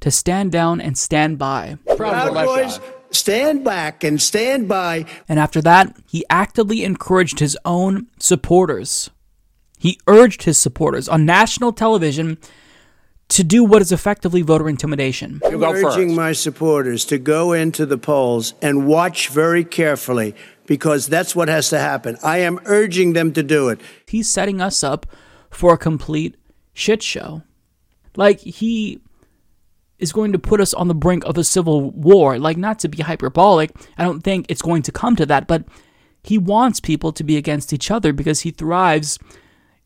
to 0.00 0.10
stand 0.10 0.52
down 0.52 0.80
and 0.80 0.96
stand 0.96 1.38
by. 1.38 1.76
Proud 1.96 2.32
Boys, 2.32 2.80
stand 3.14 3.64
back 3.64 4.04
and 4.04 4.20
stand 4.20 4.68
by. 4.68 5.06
And 5.28 5.38
after 5.38 5.62
that, 5.62 5.96
he 6.06 6.24
actively 6.28 6.84
encouraged 6.84 7.38
his 7.38 7.56
own 7.64 8.06
supporters. 8.18 9.10
He 9.78 9.98
urged 10.06 10.44
his 10.44 10.58
supporters 10.58 11.08
on 11.08 11.26
national 11.26 11.72
television 11.72 12.38
to 13.28 13.44
do 13.44 13.64
what 13.64 13.82
is 13.82 13.92
effectively 13.92 14.42
voter 14.42 14.68
intimidation. 14.68 15.40
I'm 15.44 15.62
urging 15.62 16.14
my 16.14 16.32
supporters 16.32 17.04
to 17.06 17.18
go 17.18 17.52
into 17.52 17.86
the 17.86 17.98
polls 17.98 18.54
and 18.60 18.86
watch 18.86 19.28
very 19.28 19.64
carefully 19.64 20.34
because 20.66 21.06
that's 21.06 21.34
what 21.34 21.48
has 21.48 21.70
to 21.70 21.78
happen. 21.78 22.16
I 22.22 22.38
am 22.38 22.60
urging 22.64 23.12
them 23.12 23.32
to 23.32 23.42
do 23.42 23.68
it. 23.68 23.80
He's 24.06 24.28
setting 24.28 24.60
us 24.60 24.84
up 24.84 25.06
for 25.50 25.74
a 25.74 25.78
complete 25.78 26.36
shit 26.72 27.02
show. 27.02 27.42
Like 28.16 28.40
he 28.40 29.00
is 30.04 30.12
going 30.12 30.32
to 30.32 30.38
put 30.38 30.60
us 30.60 30.74
on 30.74 30.86
the 30.86 30.94
brink 30.94 31.24
of 31.24 31.38
a 31.38 31.42
civil 31.42 31.90
war. 31.90 32.38
Like 32.38 32.58
not 32.58 32.78
to 32.80 32.88
be 32.88 33.02
hyperbolic, 33.02 33.72
I 33.96 34.04
don't 34.04 34.20
think 34.20 34.46
it's 34.48 34.62
going 34.62 34.82
to 34.82 34.92
come 34.92 35.16
to 35.16 35.26
that, 35.26 35.48
but 35.48 35.64
he 36.22 36.36
wants 36.38 36.78
people 36.78 37.10
to 37.12 37.24
be 37.24 37.36
against 37.38 37.72
each 37.72 37.90
other 37.90 38.12
because 38.12 38.42
he 38.42 38.50
thrives 38.50 39.18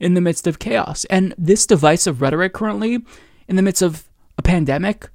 in 0.01 0.15
the 0.15 0.21
midst 0.21 0.47
of 0.49 0.59
chaos. 0.59 1.05
And 1.07 1.35
this 1.39 1.67
divisive 1.67 2.21
rhetoric 2.21 2.53
currently 2.53 2.99
in 3.47 3.55
the 3.55 3.63
midst 3.63 3.81
of 3.81 4.09
a 4.37 4.43
pandemic 4.43 5.09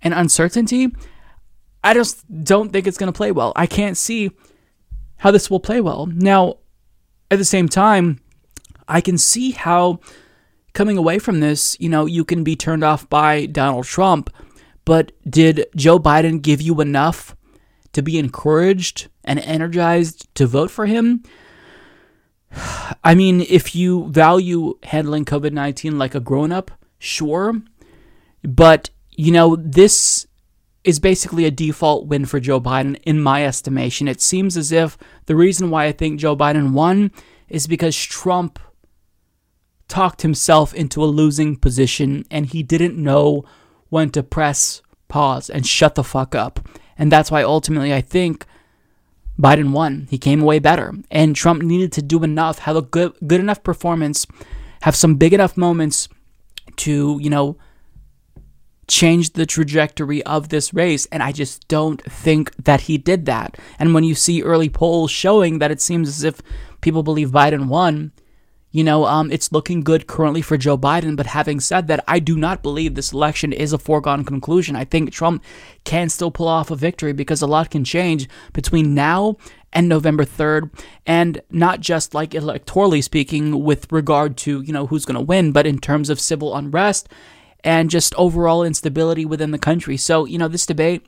and 0.00 0.14
uncertainty, 0.14 0.88
I 1.84 1.92
just 1.92 2.24
don't 2.42 2.72
think 2.72 2.86
it's 2.86 2.98
going 2.98 3.12
to 3.12 3.16
play 3.16 3.32
well. 3.32 3.52
I 3.56 3.66
can't 3.66 3.96
see 3.96 4.30
how 5.18 5.30
this 5.30 5.50
will 5.50 5.60
play 5.60 5.82
well. 5.82 6.06
Now, 6.06 6.56
at 7.30 7.38
the 7.38 7.44
same 7.44 7.68
time, 7.68 8.20
I 8.88 9.02
can 9.02 9.18
see 9.18 9.50
how 9.50 10.00
coming 10.76 10.98
away 10.98 11.18
from 11.18 11.40
this, 11.40 11.76
you 11.80 11.88
know, 11.88 12.04
you 12.04 12.24
can 12.24 12.44
be 12.44 12.54
turned 12.54 12.84
off 12.84 13.08
by 13.08 13.46
Donald 13.46 13.86
Trump, 13.86 14.30
but 14.86 15.12
did 15.28 15.66
Joe 15.76 15.98
Biden 15.98 16.40
give 16.40 16.62
you 16.62 16.80
enough 16.80 17.36
to 17.92 18.00
be 18.00 18.18
encouraged 18.18 19.08
and 19.24 19.38
energized 19.40 20.34
to 20.36 20.46
vote 20.46 20.70
for 20.70 20.86
him? 20.86 21.22
I 23.04 23.14
mean, 23.14 23.42
if 23.42 23.74
you 23.74 24.08
value 24.08 24.78
handling 24.84 25.26
COVID 25.26 25.52
19 25.52 25.98
like 25.98 26.14
a 26.14 26.20
grown 26.20 26.52
up, 26.52 26.70
sure. 26.98 27.60
But, 28.42 28.88
you 29.10 29.32
know, 29.32 29.56
this 29.56 30.26
is 30.84 31.00
basically 31.00 31.44
a 31.44 31.50
default 31.50 32.06
win 32.06 32.24
for 32.24 32.38
Joe 32.38 32.60
Biden, 32.60 32.96
in 33.02 33.20
my 33.20 33.44
estimation. 33.44 34.06
It 34.06 34.20
seems 34.20 34.56
as 34.56 34.70
if 34.70 34.96
the 35.26 35.34
reason 35.34 35.68
why 35.68 35.86
I 35.86 35.92
think 35.92 36.20
Joe 36.20 36.36
Biden 36.36 36.72
won 36.72 37.10
is 37.48 37.66
because 37.66 37.96
Trump 37.96 38.60
talked 39.88 40.22
himself 40.22 40.72
into 40.72 41.02
a 41.02 41.06
losing 41.06 41.56
position 41.56 42.24
and 42.30 42.46
he 42.46 42.62
didn't 42.62 42.96
know 42.96 43.44
when 43.96 44.10
to 44.10 44.22
press 44.22 44.82
pause 45.08 45.48
and 45.48 45.66
shut 45.66 45.94
the 45.94 46.04
fuck 46.04 46.34
up. 46.34 46.68
And 46.98 47.10
that's 47.10 47.30
why 47.30 47.42
ultimately 47.42 47.94
I 47.94 48.02
think 48.02 48.44
Biden 49.40 49.72
won. 49.72 50.06
He 50.10 50.18
came 50.18 50.42
away 50.42 50.58
better. 50.58 50.92
And 51.10 51.34
Trump 51.34 51.62
needed 51.62 51.92
to 51.92 52.02
do 52.02 52.22
enough, 52.22 52.58
have 52.60 52.76
a 52.76 52.82
good 52.82 53.14
good 53.26 53.40
enough 53.40 53.62
performance, 53.62 54.26
have 54.82 54.94
some 54.94 55.14
big 55.14 55.32
enough 55.32 55.56
moments 55.56 56.10
to, 56.84 57.18
you 57.22 57.30
know, 57.30 57.56
change 58.86 59.32
the 59.32 59.46
trajectory 59.46 60.22
of 60.24 60.50
this 60.50 60.74
race. 60.74 61.06
And 61.06 61.22
I 61.22 61.32
just 61.32 61.66
don't 61.66 62.02
think 62.02 62.54
that 62.56 62.82
he 62.82 62.98
did 62.98 63.24
that. 63.24 63.56
And 63.78 63.94
when 63.94 64.04
you 64.04 64.14
see 64.14 64.42
early 64.42 64.68
polls 64.68 65.10
showing 65.10 65.58
that 65.58 65.70
it 65.70 65.80
seems 65.80 66.06
as 66.08 66.22
if 66.22 66.42
people 66.82 67.02
believe 67.02 67.30
Biden 67.30 67.68
won, 67.68 68.12
you 68.76 68.84
know, 68.84 69.06
um, 69.06 69.32
it's 69.32 69.52
looking 69.52 69.80
good 69.80 70.06
currently 70.06 70.42
for 70.42 70.58
Joe 70.58 70.76
Biden. 70.76 71.16
But 71.16 71.24
having 71.24 71.60
said 71.60 71.86
that, 71.86 72.04
I 72.06 72.18
do 72.18 72.36
not 72.36 72.62
believe 72.62 72.94
this 72.94 73.10
election 73.10 73.50
is 73.54 73.72
a 73.72 73.78
foregone 73.78 74.22
conclusion. 74.22 74.76
I 74.76 74.84
think 74.84 75.10
Trump 75.10 75.42
can 75.84 76.10
still 76.10 76.30
pull 76.30 76.46
off 76.46 76.70
a 76.70 76.76
victory 76.76 77.14
because 77.14 77.40
a 77.40 77.46
lot 77.46 77.70
can 77.70 77.84
change 77.84 78.28
between 78.52 78.94
now 78.94 79.38
and 79.72 79.88
November 79.88 80.26
3rd. 80.26 80.78
And 81.06 81.40
not 81.48 81.80
just 81.80 82.12
like 82.12 82.32
electorally 82.32 83.02
speaking 83.02 83.64
with 83.64 83.90
regard 83.90 84.36
to, 84.44 84.60
you 84.60 84.74
know, 84.74 84.88
who's 84.88 85.06
going 85.06 85.14
to 85.14 85.24
win, 85.24 85.52
but 85.52 85.66
in 85.66 85.78
terms 85.78 86.10
of 86.10 86.20
civil 86.20 86.54
unrest 86.54 87.08
and 87.64 87.88
just 87.88 88.14
overall 88.16 88.62
instability 88.62 89.24
within 89.24 89.52
the 89.52 89.58
country. 89.58 89.96
So, 89.96 90.26
you 90.26 90.36
know, 90.36 90.48
this 90.48 90.66
debate, 90.66 91.06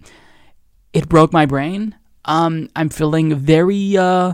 it 0.94 1.06
broke 1.06 1.34
my 1.34 1.44
brain. 1.44 1.96
Um, 2.24 2.70
I'm 2.74 2.88
feeling 2.88 3.34
very 3.34 3.94
uh, 3.94 4.32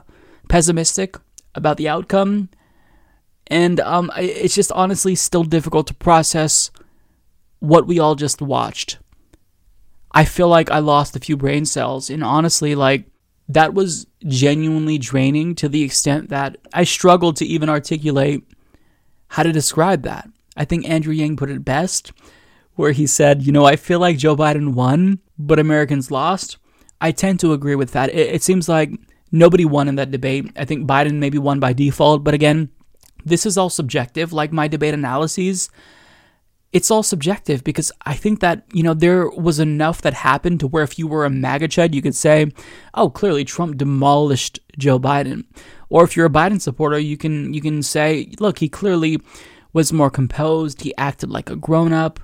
pessimistic 0.48 1.16
about 1.56 1.78
the 1.78 1.88
outcome. 1.88 2.48
And 3.46 3.80
um, 3.80 4.10
it's 4.16 4.54
just 4.54 4.72
honestly 4.72 5.14
still 5.14 5.44
difficult 5.44 5.86
to 5.88 5.94
process 5.94 6.70
what 7.60 7.86
we 7.86 7.98
all 7.98 8.14
just 8.14 8.40
watched. 8.40 8.98
I 10.12 10.24
feel 10.24 10.48
like 10.48 10.70
I 10.70 10.78
lost 10.78 11.16
a 11.16 11.20
few 11.20 11.36
brain 11.36 11.64
cells. 11.64 12.08
And 12.08 12.22
honestly, 12.22 12.74
like, 12.74 13.06
that 13.48 13.74
was 13.74 14.06
genuinely 14.26 14.96
draining 14.96 15.54
to 15.56 15.68
the 15.68 15.82
extent 15.82 16.30
that 16.30 16.56
I 16.72 16.84
struggled 16.84 17.36
to 17.36 17.44
even 17.44 17.68
articulate 17.68 18.44
how 19.28 19.42
to 19.42 19.52
describe 19.52 20.02
that. 20.02 20.28
I 20.56 20.64
think 20.64 20.88
Andrew 20.88 21.12
Yang 21.12 21.36
put 21.36 21.50
it 21.50 21.64
best, 21.64 22.12
where 22.74 22.92
he 22.92 23.06
said, 23.06 23.42
You 23.42 23.52
know, 23.52 23.64
I 23.64 23.76
feel 23.76 23.98
like 23.98 24.16
Joe 24.16 24.36
Biden 24.36 24.72
won, 24.72 25.18
but 25.36 25.58
Americans 25.58 26.10
lost. 26.10 26.56
I 27.00 27.10
tend 27.10 27.40
to 27.40 27.52
agree 27.52 27.74
with 27.74 27.90
that. 27.92 28.08
It, 28.10 28.36
it 28.36 28.42
seems 28.42 28.68
like 28.68 28.92
Nobody 29.34 29.64
won 29.64 29.88
in 29.88 29.96
that 29.96 30.12
debate. 30.12 30.52
I 30.54 30.64
think 30.64 30.86
Biden 30.86 31.14
maybe 31.14 31.38
won 31.38 31.58
by 31.58 31.72
default, 31.72 32.22
but 32.22 32.34
again, 32.34 32.68
this 33.24 33.46
is 33.46 33.58
all 33.58 33.70
subjective, 33.70 34.32
like 34.32 34.52
my 34.52 34.68
debate 34.68 34.94
analyses. 34.94 35.70
It's 36.72 36.90
all 36.90 37.04
subjective 37.04 37.62
because 37.62 37.92
I 38.04 38.14
think 38.14 38.40
that, 38.40 38.64
you 38.72 38.82
know, 38.82 38.94
there 38.94 39.28
was 39.30 39.60
enough 39.60 40.02
that 40.02 40.14
happened 40.14 40.60
to 40.60 40.66
where 40.66 40.82
if 40.82 40.98
you 40.98 41.06
were 41.06 41.24
a 41.24 41.30
MAGA 41.30 41.68
chud, 41.68 41.94
you 41.94 42.02
could 42.02 42.16
say, 42.16 42.50
oh, 42.94 43.10
clearly 43.10 43.44
Trump 43.44 43.76
demolished 43.76 44.58
Joe 44.76 44.98
Biden. 44.98 45.44
Or 45.88 46.02
if 46.02 46.16
you're 46.16 46.26
a 46.26 46.30
Biden 46.30 46.60
supporter, 46.60 46.98
you 46.98 47.16
can 47.16 47.54
you 47.54 47.60
can 47.60 47.82
say, 47.82 48.32
look, 48.40 48.58
he 48.58 48.68
clearly 48.68 49.20
was 49.72 49.92
more 49.92 50.10
composed, 50.10 50.82
he 50.82 50.96
acted 50.96 51.30
like 51.30 51.48
a 51.48 51.56
grown 51.56 51.92
up. 51.92 52.18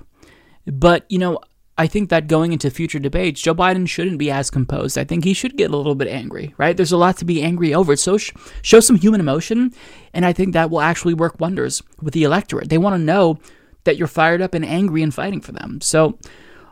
But, 0.65 1.05
you 1.09 1.17
know, 1.17 1.39
I 1.81 1.87
think 1.87 2.11
that 2.11 2.27
going 2.27 2.53
into 2.53 2.69
future 2.69 2.99
debates, 2.99 3.41
Joe 3.41 3.55
Biden 3.55 3.89
shouldn't 3.89 4.19
be 4.19 4.29
as 4.29 4.51
composed. 4.51 4.99
I 4.99 5.03
think 5.03 5.23
he 5.23 5.33
should 5.33 5.57
get 5.57 5.71
a 5.71 5.75
little 5.75 5.95
bit 5.95 6.07
angry, 6.07 6.53
right? 6.59 6.77
There's 6.77 6.91
a 6.91 6.97
lot 6.97 7.17
to 7.17 7.25
be 7.25 7.41
angry 7.41 7.73
over. 7.73 7.95
So 7.95 8.19
sh- 8.19 8.31
show 8.61 8.81
some 8.81 8.97
human 8.97 9.19
emotion, 9.19 9.73
and 10.13 10.23
I 10.23 10.31
think 10.31 10.53
that 10.53 10.69
will 10.69 10.81
actually 10.81 11.15
work 11.15 11.39
wonders 11.39 11.81
with 11.99 12.13
the 12.13 12.23
electorate. 12.23 12.69
They 12.69 12.77
want 12.77 12.93
to 12.93 12.99
know 12.99 13.39
that 13.85 13.97
you're 13.97 14.07
fired 14.07 14.43
up 14.43 14.53
and 14.53 14.63
angry 14.63 15.01
and 15.01 15.11
fighting 15.11 15.41
for 15.41 15.53
them. 15.53 15.81
So 15.81 16.19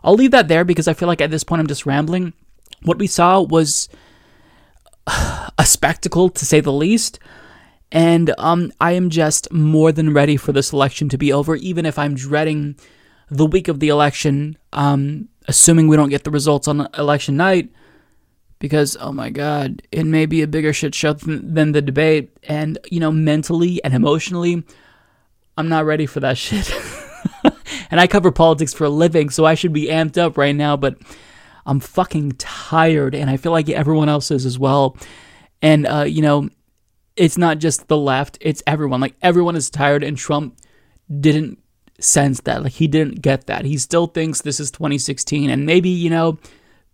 I'll 0.03 0.14
leave 0.14 0.30
that 0.30 0.48
there 0.48 0.64
because 0.64 0.88
I 0.88 0.94
feel 0.94 1.07
like 1.07 1.22
at 1.22 1.31
this 1.31 1.44
point 1.44 1.60
I'm 1.60 1.65
just 1.65 1.88
rambling. 1.88 2.34
What 2.84 2.99
we 2.99 3.07
saw 3.07 3.41
was 3.41 3.90
a 5.07 5.65
spectacle, 5.65 6.30
to 6.30 6.45
say 6.45 6.60
the 6.60 6.72
least. 6.72 7.18
And 7.91 8.31
um, 8.38 8.72
I 8.80 8.91
am 8.91 9.10
just 9.10 9.52
more 9.52 9.91
than 9.91 10.14
ready 10.14 10.38
for 10.38 10.52
this 10.52 10.72
election 10.72 11.10
to 11.10 11.18
be 11.18 11.34
over, 11.34 11.56
even 11.56 11.88
if 11.88 11.98
I'm 11.98 12.14
dreading 12.14 12.76
the 13.30 13.45
week 13.45 13.68
of 13.68 13.80
the 13.80 13.89
election, 13.89 14.57
um, 14.73 15.30
assuming 15.47 15.88
we 15.88 15.95
don't 15.95 16.10
get 16.10 16.23
the 16.23 16.31
results 16.31 16.68
on 16.68 16.88
election 16.97 17.38
night, 17.38 17.69
because 18.60 18.97
oh 18.99 19.11
my 19.11 19.30
god, 19.30 19.81
it 19.91 20.06
may 20.06 20.26
be 20.26 20.41
a 20.41 20.47
bigger 20.47 20.73
shit 20.73 20.93
show 20.93 21.14
than, 21.14 21.53
than 21.53 21.72
the 21.72 21.81
debate, 21.81 22.31
and 22.43 22.77
you 22.91 22.99
know, 22.99 23.11
mentally 23.11 23.84
and 23.84 23.93
emotionally, 23.93 24.64
I'm 25.57 25.69
not 25.69 25.85
ready 25.85 26.06
for 26.06 26.19
that 26.19 26.38
shit. 26.38 26.72
and 27.91 27.99
I 27.99 28.07
cover 28.07 28.31
politics 28.31 28.73
for 28.73 28.85
a 28.85 28.89
living, 28.89 29.30
so 29.30 29.45
I 29.45 29.56
should 29.56 29.73
be 29.73 29.88
amped 29.88 30.18
up 30.18 30.38
right 30.38 30.56
now, 30.56 30.76
but 30.76 30.97
I'm 31.65 31.80
fucking 31.80 32.34
tired, 32.34 33.15
and 33.15 33.30
I 33.30 33.38
feel 33.38 33.51
like 33.51 33.69
everyone 33.69 34.10
else 34.10 34.31
is 34.31 34.45
as 34.45 34.57
well. 34.57 34.97
And 35.61 35.85
uh, 35.88 36.03
you 36.03 36.22
know, 36.22 36.49
it's 37.15 37.38
not 37.38 37.60
just 37.60 37.88
the 37.88 37.97
left; 37.97 38.38
it's 38.41 38.64
everyone. 38.65 39.01
Like 39.01 39.15
everyone 39.22 39.56
is 39.56 39.69
tired, 39.69 40.03
and 40.03 40.18
Trump 40.18 40.57
didn't 41.19 41.60
sense 41.99 42.41
that. 42.41 42.63
Like 42.63 42.73
he 42.73 42.88
didn't 42.88 43.21
get 43.21 43.47
that. 43.47 43.65
He 43.65 43.77
still 43.77 44.07
thinks 44.07 44.41
this 44.41 44.59
is 44.59 44.71
2016 44.71 45.49
and 45.49 45.65
maybe, 45.65 45.89
you 45.89 46.09
know, 46.09 46.39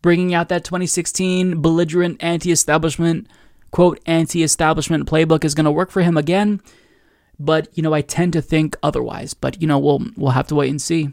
bringing 0.02 0.34
out 0.34 0.50
that 0.50 0.64
2016 0.64 1.62
belligerent 1.62 2.22
anti-establishment 2.24 3.28
quote 3.72 4.00
anti-establishment 4.06 5.10
playbook 5.10 5.44
is 5.44 5.56
going 5.56 5.66
to 5.66 5.72
work 5.72 5.92
for 5.92 6.02
him 6.02 6.18
again. 6.18 6.62
But, 7.38 7.68
you 7.74 7.84
know, 7.84 7.94
I 7.94 8.02
tend 8.02 8.34
to 8.34 8.42
think 8.42 8.78
otherwise, 8.82 9.34
but 9.34 9.62
you 9.62 9.68
know, 9.68 9.80
we'll 9.80 10.06
we'll 10.16 10.32
have 10.32 10.48
to 10.48 10.56
wait 10.56 10.70
and 10.70 10.82
see. 10.82 11.10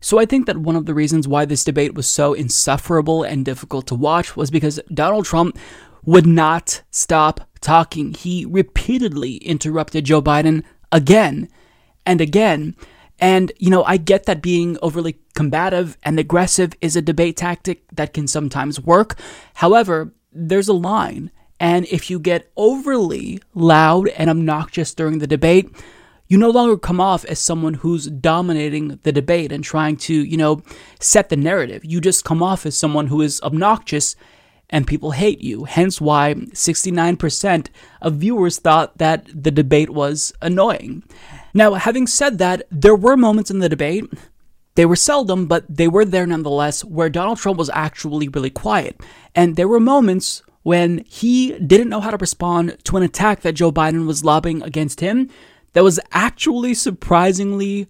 So 0.00 0.18
I 0.18 0.26
think 0.26 0.44
that 0.46 0.58
one 0.58 0.76
of 0.76 0.84
the 0.84 0.92
reasons 0.92 1.26
why 1.26 1.46
this 1.46 1.64
debate 1.64 1.94
was 1.94 2.06
so 2.06 2.34
insufferable 2.34 3.22
and 3.22 3.42
difficult 3.42 3.86
to 3.86 3.94
watch 3.94 4.36
was 4.36 4.50
because 4.50 4.78
Donald 4.92 5.24
Trump 5.24 5.58
would 6.04 6.26
not 6.26 6.82
stop 6.90 7.48
talking. 7.62 8.12
He 8.12 8.44
repeatedly 8.44 9.36
interrupted 9.36 10.04
Joe 10.04 10.20
Biden 10.20 10.62
again 10.94 11.48
and 12.06 12.22
again. 12.22 12.74
And, 13.18 13.52
you 13.58 13.68
know, 13.68 13.84
I 13.84 13.98
get 13.98 14.24
that 14.24 14.40
being 14.40 14.78
overly 14.80 15.18
combative 15.34 15.98
and 16.02 16.18
aggressive 16.18 16.72
is 16.80 16.96
a 16.96 17.02
debate 17.02 17.36
tactic 17.36 17.84
that 17.92 18.14
can 18.14 18.26
sometimes 18.26 18.80
work. 18.80 19.18
However, 19.54 20.14
there's 20.32 20.68
a 20.68 20.72
line. 20.72 21.30
And 21.60 21.86
if 21.86 22.10
you 22.10 22.18
get 22.18 22.50
overly 22.56 23.40
loud 23.54 24.08
and 24.08 24.30
obnoxious 24.30 24.94
during 24.94 25.18
the 25.18 25.26
debate, 25.26 25.70
you 26.26 26.38
no 26.38 26.50
longer 26.50 26.76
come 26.76 27.00
off 27.00 27.24
as 27.26 27.38
someone 27.38 27.74
who's 27.74 28.06
dominating 28.06 28.98
the 29.02 29.12
debate 29.12 29.52
and 29.52 29.62
trying 29.62 29.96
to, 29.98 30.14
you 30.14 30.36
know, 30.36 30.62
set 30.98 31.28
the 31.28 31.36
narrative. 31.36 31.84
You 31.84 32.00
just 32.00 32.24
come 32.24 32.42
off 32.42 32.66
as 32.66 32.76
someone 32.76 33.08
who 33.08 33.20
is 33.20 33.40
obnoxious 33.42 34.16
and 34.74 34.88
people 34.88 35.12
hate 35.12 35.40
you. 35.40 35.64
Hence 35.66 36.00
why 36.00 36.34
69% 36.34 37.68
of 38.02 38.14
viewers 38.14 38.58
thought 38.58 38.98
that 38.98 39.28
the 39.32 39.52
debate 39.52 39.90
was 39.90 40.32
annoying. 40.42 41.04
Now, 41.54 41.74
having 41.74 42.08
said 42.08 42.38
that, 42.38 42.64
there 42.72 42.96
were 42.96 43.16
moments 43.16 43.52
in 43.52 43.60
the 43.60 43.68
debate, 43.68 44.12
they 44.74 44.84
were 44.84 44.96
seldom, 44.96 45.46
but 45.46 45.64
they 45.68 45.86
were 45.86 46.04
there 46.04 46.26
nonetheless, 46.26 46.84
where 46.84 47.08
Donald 47.08 47.38
Trump 47.38 47.56
was 47.56 47.70
actually 47.72 48.26
really 48.26 48.50
quiet. 48.50 49.00
And 49.32 49.54
there 49.54 49.68
were 49.68 49.78
moments 49.78 50.42
when 50.64 51.04
he 51.06 51.56
didn't 51.58 51.88
know 51.88 52.00
how 52.00 52.10
to 52.10 52.16
respond 52.16 52.76
to 52.82 52.96
an 52.96 53.04
attack 53.04 53.42
that 53.42 53.52
Joe 53.52 53.70
Biden 53.70 54.08
was 54.08 54.24
lobbing 54.24 54.60
against 54.64 54.98
him 54.98 55.30
that 55.74 55.84
was 55.84 56.00
actually 56.10 56.74
surprisingly 56.74 57.86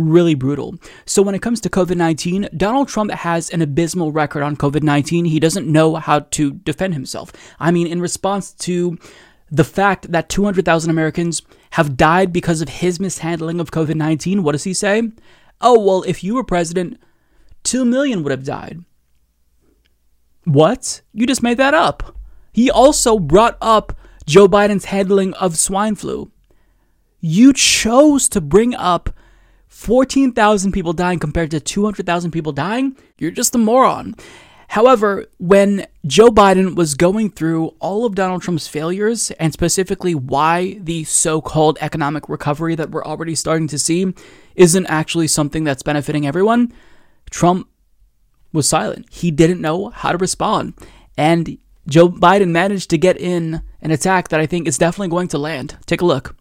really 0.00 0.34
brutal. 0.34 0.74
So 1.04 1.22
when 1.22 1.34
it 1.34 1.42
comes 1.42 1.60
to 1.60 1.70
COVID 1.70 1.96
19, 1.96 2.48
Donald 2.56 2.88
Trump 2.88 3.10
has 3.10 3.50
an 3.50 3.62
abysmal 3.62 4.12
record 4.12 4.42
on 4.42 4.56
COVID 4.56 4.82
19. 4.82 5.26
He 5.26 5.40
doesn't 5.40 5.66
know 5.66 5.96
how 5.96 6.20
to 6.20 6.52
defend 6.52 6.94
himself. 6.94 7.32
I 7.58 7.70
mean, 7.70 7.86
in 7.86 8.00
response 8.00 8.52
to 8.54 8.98
the 9.50 9.64
fact 9.64 10.10
that 10.12 10.28
200,000 10.28 10.90
Americans 10.90 11.42
have 11.70 11.96
died 11.96 12.32
because 12.32 12.60
of 12.60 12.68
his 12.68 13.00
mishandling 13.00 13.60
of 13.60 13.70
COVID 13.70 13.94
19, 13.94 14.42
what 14.42 14.52
does 14.52 14.64
he 14.64 14.74
say? 14.74 15.10
Oh, 15.60 15.78
well, 15.78 16.02
if 16.04 16.24
you 16.24 16.34
were 16.34 16.44
president, 16.44 16.98
2 17.64 17.84
million 17.84 18.22
would 18.22 18.30
have 18.30 18.44
died. 18.44 18.84
What? 20.44 21.02
You 21.12 21.26
just 21.26 21.42
made 21.42 21.58
that 21.58 21.74
up. 21.74 22.16
He 22.52 22.70
also 22.70 23.18
brought 23.18 23.58
up 23.60 23.96
Joe 24.26 24.48
Biden's 24.48 24.86
handling 24.86 25.34
of 25.34 25.58
swine 25.58 25.94
flu. 25.94 26.32
You 27.20 27.52
chose 27.52 28.28
to 28.30 28.40
bring 28.40 28.74
up 28.74 29.10
14,000 29.70 30.72
people 30.72 30.92
dying 30.92 31.20
compared 31.20 31.50
to 31.52 31.60
200,000 31.60 32.32
people 32.32 32.52
dying, 32.52 32.96
you're 33.18 33.30
just 33.30 33.54
a 33.54 33.58
moron. 33.58 34.16
However, 34.68 35.26
when 35.38 35.86
Joe 36.06 36.28
Biden 36.28 36.74
was 36.74 36.94
going 36.94 37.30
through 37.30 37.68
all 37.78 38.04
of 38.04 38.14
Donald 38.14 38.42
Trump's 38.42 38.68
failures 38.68 39.30
and 39.32 39.52
specifically 39.52 40.14
why 40.14 40.78
the 40.80 41.04
so 41.04 41.40
called 41.40 41.78
economic 41.80 42.28
recovery 42.28 42.74
that 42.74 42.90
we're 42.90 43.04
already 43.04 43.34
starting 43.34 43.68
to 43.68 43.78
see 43.78 44.12
isn't 44.54 44.86
actually 44.86 45.28
something 45.28 45.64
that's 45.64 45.82
benefiting 45.82 46.26
everyone, 46.26 46.72
Trump 47.30 47.68
was 48.52 48.68
silent. 48.68 49.06
He 49.10 49.30
didn't 49.30 49.60
know 49.60 49.90
how 49.90 50.10
to 50.10 50.18
respond. 50.18 50.74
And 51.16 51.58
Joe 51.88 52.08
Biden 52.08 52.50
managed 52.50 52.90
to 52.90 52.98
get 52.98 53.16
in 53.16 53.62
an 53.80 53.92
attack 53.92 54.28
that 54.28 54.40
I 54.40 54.46
think 54.46 54.66
is 54.66 54.78
definitely 54.78 55.08
going 55.08 55.28
to 55.28 55.38
land. 55.38 55.78
Take 55.86 56.00
a 56.00 56.06
look 56.06 56.36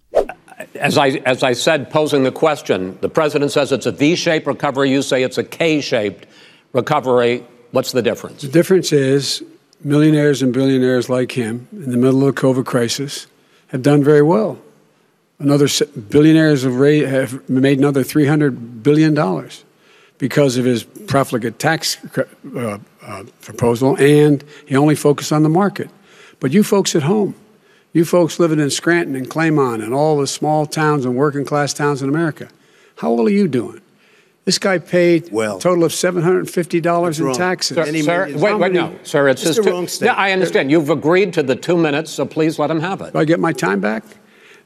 as 0.76 0.98
I, 0.98 1.10
as 1.26 1.44
I 1.44 1.54
said, 1.54 1.90
posing 1.90 2.24
the 2.24 2.32
question, 2.32 2.98
the 3.02 3.10
president 3.10 3.52
says 3.52 3.72
it's 3.72 3.86
a 3.86 3.92
V 3.92 4.16
shaped 4.16 4.48
recovery. 4.48 4.92
You 4.92 5.02
say 5.02 5.24
it's 5.24 5.38
a 5.38 5.44
K 5.44 5.82
shaped 5.82 6.26
recovery. 6.74 7.44
What's 7.72 7.92
the 7.92 8.02
difference? 8.02 8.42
The 8.42 8.50
difference 8.50 8.92
is 8.92 9.44
millionaires 9.84 10.42
and 10.42 10.54
billionaires 10.54 11.10
like 11.10 11.32
him 11.32 11.68
in 11.72 11.92
the 11.92 11.98
middle 11.98 12.28
of 12.28 12.36
the 12.36 12.42
COVID 12.42 12.66
crisis 12.66 13.28
have 13.68 13.82
done 13.82 14.04
very 14.04 14.22
well. 14.22 14.60
Another 15.40 15.68
billionaires 16.10 16.64
have, 16.64 16.76
raised, 16.76 17.08
have 17.08 17.50
made 17.50 17.78
another 17.78 18.04
$300 18.04 18.84
billion 18.84 19.16
because 20.18 20.58
of 20.58 20.66
his 20.66 20.84
profligate 20.84 21.60
tax 21.60 21.98
uh, 22.58 22.78
uh, 23.02 23.24
proposal, 23.42 23.96
and 23.98 24.44
he 24.66 24.76
only 24.76 24.96
focused 24.96 25.32
on 25.32 25.44
the 25.44 25.50
market. 25.50 25.90
But 26.42 26.52
you 26.52 26.62
folks 26.62 26.94
at 26.94 27.04
home, 27.04 27.36
you 27.94 28.06
folks 28.06 28.40
living 28.40 28.60
in 28.60 28.70
Scranton 28.70 29.16
and 29.16 29.30
Claymont 29.30 29.84
and 29.84 29.94
all 29.94 30.18
the 30.18 30.28
small 30.28 30.66
towns 30.66 31.06
and 31.06 31.16
working 31.16 31.46
class 31.46 31.74
towns 31.74 32.02
in 32.02 32.10
America, 32.10 32.50
how 32.98 33.12
well 33.12 33.28
are 33.28 33.32
you 33.32 33.48
doing? 33.48 33.82
This 34.46 34.58
guy 34.58 34.80
paid 34.80 35.32
well, 35.32 35.58
a 35.58 35.60
total 35.60 35.84
of 35.84 35.94
seven 35.94 36.24
hundred 36.24 36.40
and 36.40 36.50
fifty 36.50 36.82
dollars 36.82 37.20
in 37.20 37.26
wrong. 37.26 37.36
taxes. 37.36 37.76
Sir, 37.76 37.86
sir 38.02 38.38
wait, 38.38 38.56
wait, 38.56 38.72
no, 38.72 38.98
sir, 39.04 39.28
it's 39.28 39.44
just 39.44 39.60
wrong 39.60 39.88
Yeah, 40.02 40.14
I 40.14 40.32
understand. 40.32 40.72
You've 40.72 40.90
agreed 40.90 41.34
to 41.34 41.44
the 41.44 41.56
two 41.56 41.78
minutes, 41.78 42.12
so 42.12 42.26
please 42.26 42.58
let 42.58 42.72
him 42.72 42.80
have 42.80 43.02
it. 43.02 43.14
Do 43.14 43.20
I 43.20 43.26
get 43.26 43.40
my 43.40 43.54
time 43.54 43.80
back? 43.80 44.04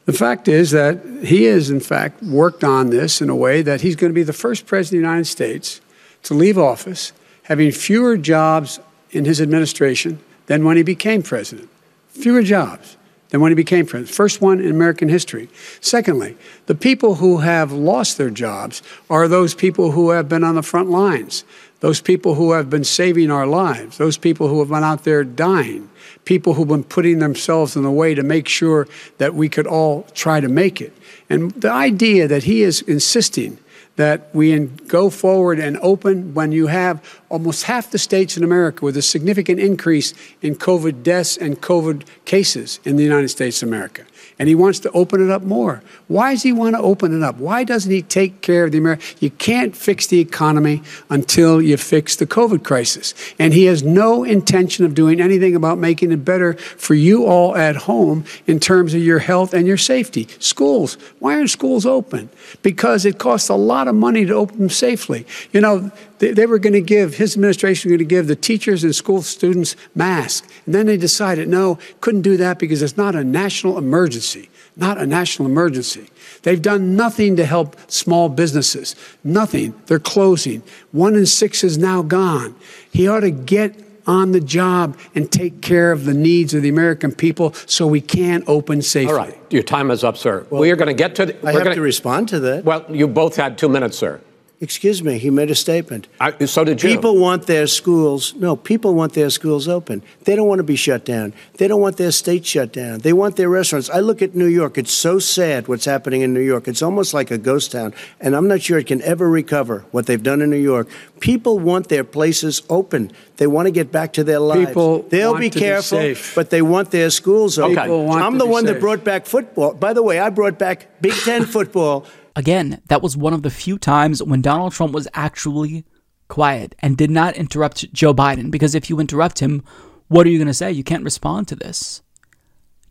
The 0.06 0.14
fact 0.14 0.48
is 0.48 0.72
that 0.72 1.02
he 1.24 1.44
has, 1.45 1.70
in 1.70 1.80
fact, 1.80 2.22
worked 2.24 2.64
on 2.64 2.90
this 2.90 3.22
in 3.22 3.30
a 3.30 3.36
way 3.36 3.62
that 3.62 3.82
he's 3.82 3.95
going 3.95 4.10
to 4.12 4.16
be 4.16 4.24
the 4.24 4.34
first 4.34 4.66
president 4.66 5.00
of 5.00 5.04
the 5.04 5.10
United 5.10 5.28
States 5.28 5.82
to 6.24 6.34
leave 6.34 6.58
office 6.58 7.14
having 7.44 7.72
fewer 7.72 8.18
jobs 8.18 8.80
in 9.12 9.26
his 9.26 9.41
administration 9.41 10.20
than 10.48 10.64
when 10.64 10.78
he 10.78 10.84
became 10.84 11.24
president. 11.24 11.70
Fewer 12.10 12.41
jobs 12.41 12.98
than 13.34 13.42
when 13.42 13.50
he 13.52 13.56
became 13.56 13.88
president. 13.88 14.16
First 14.16 14.42
one 14.42 14.60
in 14.60 14.70
American 14.70 15.10
history. 15.10 15.50
Secondly, 15.82 16.38
the 16.68 16.76
people 16.76 17.16
who 17.16 17.38
have 17.40 17.72
lost 17.72 18.20
their 18.20 18.30
jobs 18.30 18.84
are 19.10 19.28
those 19.28 19.56
people 19.56 19.90
who 19.90 20.12
have 20.12 20.30
been 20.30 20.44
on 20.44 20.54
the 20.54 20.62
front 20.62 20.92
lines, 20.92 21.44
those 21.80 22.00
people 22.00 22.36
who 22.36 22.52
have 22.52 22.70
been 22.70 22.84
saving 22.84 23.32
our 23.32 23.48
lives, 23.48 23.98
those 23.98 24.20
people 24.20 24.50
who 24.50 24.60
have 24.60 24.70
been 24.70 24.84
out 24.84 25.04
there 25.04 25.24
dying, 25.24 25.90
people 26.26 26.54
who've 26.54 26.68
been 26.68 26.84
putting 26.84 27.18
themselves 27.18 27.76
in 27.76 27.82
the 27.82 27.90
way 27.90 28.14
to 28.14 28.22
make 28.22 28.48
sure 28.48 28.88
that 29.18 29.34
we 29.34 29.50
could 29.50 29.66
all 29.66 30.04
try 30.14 30.40
to 30.40 30.48
make 30.48 30.80
it. 30.80 30.96
And 31.28 31.50
the 31.54 31.72
idea 31.72 32.28
that 32.28 32.44
he 32.44 32.62
is 32.62 32.84
insisting 32.84 33.58
that 33.95 34.34
we 34.34 34.60
go 34.88 35.10
forward 35.10 35.60
and 35.60 35.78
open 35.82 36.34
when 36.34 36.52
you 36.52 36.68
have 36.68 37.22
almost 37.30 37.64
half 37.64 37.91
the 37.91 37.99
states 37.99 38.36
in 38.38 38.44
America 38.44 38.84
with 38.84 38.98
a 38.98 39.02
significant 39.02 39.60
increase 39.60 40.14
in 40.41 40.56
COVID 40.56 41.03
deaths 41.03 41.38
and 41.38 41.61
COVID 41.61 42.03
cases 42.26 42.80
in 42.84 42.95
the 42.95 43.03
United 43.03 43.30
States 43.30 43.61
of 43.61 43.70
America 43.70 44.06
and 44.40 44.50
he 44.50 44.56
wants 44.56 44.80
to 44.80 44.92
open 44.92 45.24
it 45.24 45.32
up 45.32 45.44
more. 45.44 45.82
Why 46.08 46.34
does 46.34 46.44
he 46.44 46.54
want 46.54 46.76
to 46.76 46.82
open 46.82 47.16
it 47.16 47.24
up? 47.24 47.38
Why 47.38 47.64
doesn't 47.64 47.92
he 47.92 48.02
take 48.02 48.42
care 48.42 48.66
of 48.66 48.72
the 48.72 48.78
American? 48.78 49.06
You 49.20 49.30
can't 49.30 49.76
fix 49.76 50.08
the 50.08 50.20
economy 50.20 50.82
until 51.10 51.62
you 51.62 51.78
fix 51.78 52.16
the 52.16 52.26
COVID 52.26 52.64
crisis. 52.64 53.14
And 53.40 53.54
he 53.54 53.66
has 53.66 53.84
no 53.84 54.24
intention 54.24 54.86
of 54.86 54.96
doing 54.96 55.22
anything 55.22 55.56
about 55.56 55.78
making 55.78 56.12
it 56.12 56.26
better 56.26 56.54
for 56.54 56.94
you 56.94 57.26
all 57.26 57.56
at 57.56 57.76
home 57.76 58.26
in 58.48 58.60
terms 58.60 58.94
of 58.94 59.02
your 59.02 59.20
health 59.20 59.54
and 59.54 59.68
your 59.68 59.78
safety. 59.78 60.28
Schools. 60.40 60.96
Why 61.20 61.36
aren't 61.36 61.50
schools 61.50 61.86
open? 61.86 62.30
Because 62.62 63.06
it 63.06 63.18
costs 63.18 63.50
a 63.50 63.56
lot 63.56 63.88
of 63.88 63.96
money 63.96 64.26
to 64.26 64.34
open 64.34 64.58
them 64.58 64.70
safely. 64.70 65.26
You 65.52 65.62
know, 65.62 65.92
they, 66.24 66.32
they 66.32 66.45
were 66.45 66.60
going 66.60 66.74
to 66.74 66.82
give, 66.82 67.16
his 67.16 67.36
administration 67.36 67.90
was 67.90 67.98
going 67.98 68.08
to 68.08 68.16
give 68.16 68.28
the 68.28 68.36
teachers 68.36 68.84
and 68.84 68.95
school 68.95 69.22
students 69.22 69.76
masks. 69.94 70.48
And 70.66 70.74
then 70.74 70.86
they 70.86 70.95
decided, 70.95 71.50
no, 71.50 71.78
couldn't 72.00 72.22
do 72.22 72.38
that 72.38 72.60
because 72.60 72.82
it's 72.82 72.95
not 72.95 73.14
a 73.14 73.26
national 73.26 73.78
emergency. 73.78 74.50
Not 74.78 74.98
a 74.98 75.06
national 75.06 75.50
emergency. 75.50 76.08
They've 76.44 76.62
done 76.62 76.95
nothing 76.95 77.36
to 77.36 77.45
help 77.45 77.76
small 77.91 78.30
businesses. 78.30 78.95
Nothing. 79.24 79.74
They're 79.88 80.00
closing. 80.00 80.64
One 80.91 81.16
in 81.16 81.26
six 81.26 81.64
is 81.64 81.78
now 81.78 82.02
gone. 82.02 82.56
He 82.90 83.08
ought 83.08 83.20
to 83.20 83.32
get 83.32 83.76
on 84.08 84.32
the 84.32 84.40
job 84.40 84.98
and 85.16 85.32
take 85.32 85.62
care 85.62 85.91
of 85.91 86.06
the 86.06 86.14
needs 86.14 86.54
of 86.54 86.62
the 86.62 86.70
American 86.70 87.14
people 87.14 87.54
so 87.66 87.86
we 87.86 88.02
can 88.02 88.44
open 88.48 88.82
safely. 88.82 89.14
All 89.14 89.18
right. 89.18 89.38
Your 89.50 89.64
time 89.64 89.91
is 89.91 90.04
up, 90.04 90.18
sir. 90.18 90.45
Well, 90.50 90.62
we 90.62 90.72
are 90.72 90.76
going 90.76 90.88
to 90.88 90.94
get 90.94 91.16
to 91.16 91.26
the, 91.28 91.48
I 91.48 91.52
have 91.52 91.64
gonna, 91.64 91.76
to 91.76 91.82
respond 91.82 92.30
to 92.30 92.40
that. 92.40 92.64
Well, 92.64 92.86
you 92.90 93.08
both 93.08 93.36
had 93.36 93.58
two 93.58 93.70
minutes, 93.70 93.98
sir. 93.98 94.22
Excuse 94.64 95.03
me, 95.03 95.18
he 95.18 95.30
made 95.30 95.52
a 95.52 95.56
statement. 95.56 96.07
I, 96.22 96.45
so 96.45 96.64
did 96.64 96.81
you. 96.81 96.88
People 96.88 97.18
want 97.18 97.48
their 97.48 97.68
schools, 97.68 98.34
no, 98.35 98.56
people 98.56 98.95
want 98.95 99.11
their 99.11 99.30
schools 99.30 99.68
open. 99.68 100.02
They 100.23 100.38
don't 100.38 100.48
want 100.48 100.60
to 100.60 100.64
be 100.64 100.77
shut 100.77 101.03
down. 101.03 101.34
They 101.57 101.68
don't 101.68 101.81
want 101.81 101.98
their 101.98 102.14
state 102.14 102.45
shut 102.45 102.72
down. 102.72 102.99
They 102.99 103.11
want 103.11 103.35
their 103.35 103.49
restaurants. 103.49 103.90
I 103.90 103.99
look 103.99 104.22
at 104.22 104.35
New 104.35 104.48
York, 104.48 104.77
it's 104.77 104.94
so 104.94 105.19
sad 105.19 105.68
what's 105.68 105.84
happening 105.84 106.22
in 106.22 106.34
New 106.34 106.40
York. 106.40 106.69
It's 106.69 106.81
almost 106.81 107.14
like 107.14 107.30
a 107.30 107.38
ghost 107.38 107.73
town, 107.73 107.94
and 108.22 108.38
I'm 108.38 108.48
not 108.48 108.61
sure 108.61 108.80
it 108.80 108.88
can 108.88 109.02
ever 109.02 109.30
recover 109.30 109.84
what 109.91 110.06
they've 110.06 110.23
done 110.23 110.41
in 110.41 110.49
New 110.49 110.56
York. 110.56 110.88
People 111.19 111.60
want 111.60 111.90
their 111.90 112.06
places 112.06 112.61
open. 112.69 113.11
They 113.35 113.48
want 113.48 113.65
to 113.65 113.72
get 113.72 113.91
back 113.91 114.14
to 114.14 114.23
their 114.23 114.40
lives. 114.40 114.68
People 114.68 115.02
They'll 115.10 115.38
be 115.38 115.49
careful, 115.49 115.99
be 115.99 116.15
but 116.35 116.52
they 116.52 116.61
want 116.61 116.91
their 116.91 117.10
schools 117.10 117.60
open. 117.60 117.77
Okay. 117.77 118.14
I'm 118.14 118.38
the 118.38 118.48
one 118.48 118.65
safe. 118.65 118.76
that 118.76 118.80
brought 118.80 119.03
back 119.03 119.26
football. 119.26 119.73
By 119.73 119.91
the 119.91 120.03
way, 120.03 120.19
I 120.19 120.30
brought 120.30 120.57
back 120.57 121.02
Big 121.02 121.15
Ten 121.26 121.44
football. 121.45 122.06
Again, 122.36 122.82
that 122.88 123.02
was 123.02 123.16
one 123.16 123.34
of 123.34 123.44
the 123.44 123.50
few 123.50 123.78
times 123.78 124.24
when 124.24 124.42
Donald 124.42 124.74
Trump 124.74 124.94
was 124.94 125.08
actually 125.14 125.86
quiet 126.28 126.74
and 126.80 126.98
did 126.98 127.12
not 127.12 127.36
interrupt 127.36 127.94
Joe 127.94 128.14
Biden. 128.14 128.50
Because 128.50 128.74
if 128.74 128.90
you 128.90 129.00
interrupt 129.00 129.40
him, 129.40 129.64
what 130.08 130.26
are 130.26 130.30
you 130.30 130.40
going 130.40 130.48
to 130.48 130.54
say? 130.54 130.72
You 130.72 130.84
can't 130.84 131.04
respond 131.04 131.48
to 131.50 131.56
this. 131.56 132.02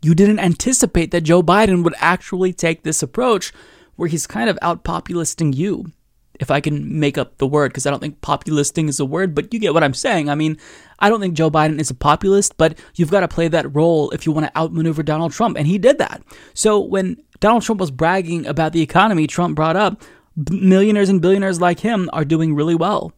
You 0.01 0.15
didn't 0.15 0.39
anticipate 0.39 1.11
that 1.11 1.21
Joe 1.21 1.43
Biden 1.43 1.83
would 1.83 1.95
actually 1.97 2.53
take 2.53 2.83
this 2.83 3.03
approach 3.03 3.53
where 3.95 4.09
he's 4.09 4.27
kind 4.27 4.49
of 4.49 4.59
out 4.61 4.83
populisting 4.83 5.53
you. 5.53 5.91
If 6.39 6.49
I 6.49 6.61
can 6.61 6.99
make 6.99 7.17
up 7.17 7.37
the 7.37 7.45
word, 7.45 7.69
because 7.69 7.85
I 7.85 7.91
don't 7.91 7.99
think 7.99 8.19
populisting 8.21 8.89
is 8.89 8.99
a 8.99 9.05
word, 9.05 9.35
but 9.35 9.53
you 9.53 9.59
get 9.59 9.73
what 9.73 9.83
I'm 9.83 9.93
saying. 9.93 10.29
I 10.29 10.35
mean, 10.35 10.57
I 10.99 11.07
don't 11.07 11.21
think 11.21 11.35
Joe 11.35 11.51
Biden 11.51 11.79
is 11.79 11.91
a 11.91 11.95
populist, 11.95 12.57
but 12.57 12.77
you've 12.95 13.11
got 13.11 13.19
to 13.19 13.27
play 13.27 13.47
that 13.49 13.73
role 13.73 14.09
if 14.11 14.25
you 14.25 14.31
want 14.31 14.47
to 14.47 14.57
outmaneuver 14.57 15.03
Donald 15.03 15.31
Trump. 15.31 15.57
And 15.57 15.67
he 15.67 15.77
did 15.77 15.99
that. 15.99 16.23
So 16.55 16.79
when 16.79 17.17
Donald 17.43 17.61
Trump 17.61 17.81
was 17.81 17.91
bragging 17.91 18.45
about 18.45 18.71
the 18.71 18.81
economy, 18.81 19.27
Trump 19.27 19.53
brought 19.53 19.75
up 19.75 20.01
millionaires 20.49 21.09
and 21.09 21.21
billionaires 21.21 21.59
like 21.59 21.81
him 21.81 22.09
are 22.13 22.23
doing 22.23 22.55
really 22.55 22.73
well. 22.73 23.11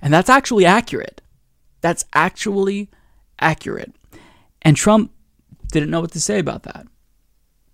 And 0.00 0.14
that's 0.14 0.30
actually 0.30 0.64
accurate. 0.64 1.20
That's 1.80 2.04
actually 2.14 2.90
accurate. 3.40 3.92
And 4.62 4.76
Trump 4.76 5.10
didn't 5.72 5.90
know 5.90 6.00
what 6.00 6.12
to 6.12 6.20
say 6.20 6.38
about 6.38 6.62
that. 6.62 6.86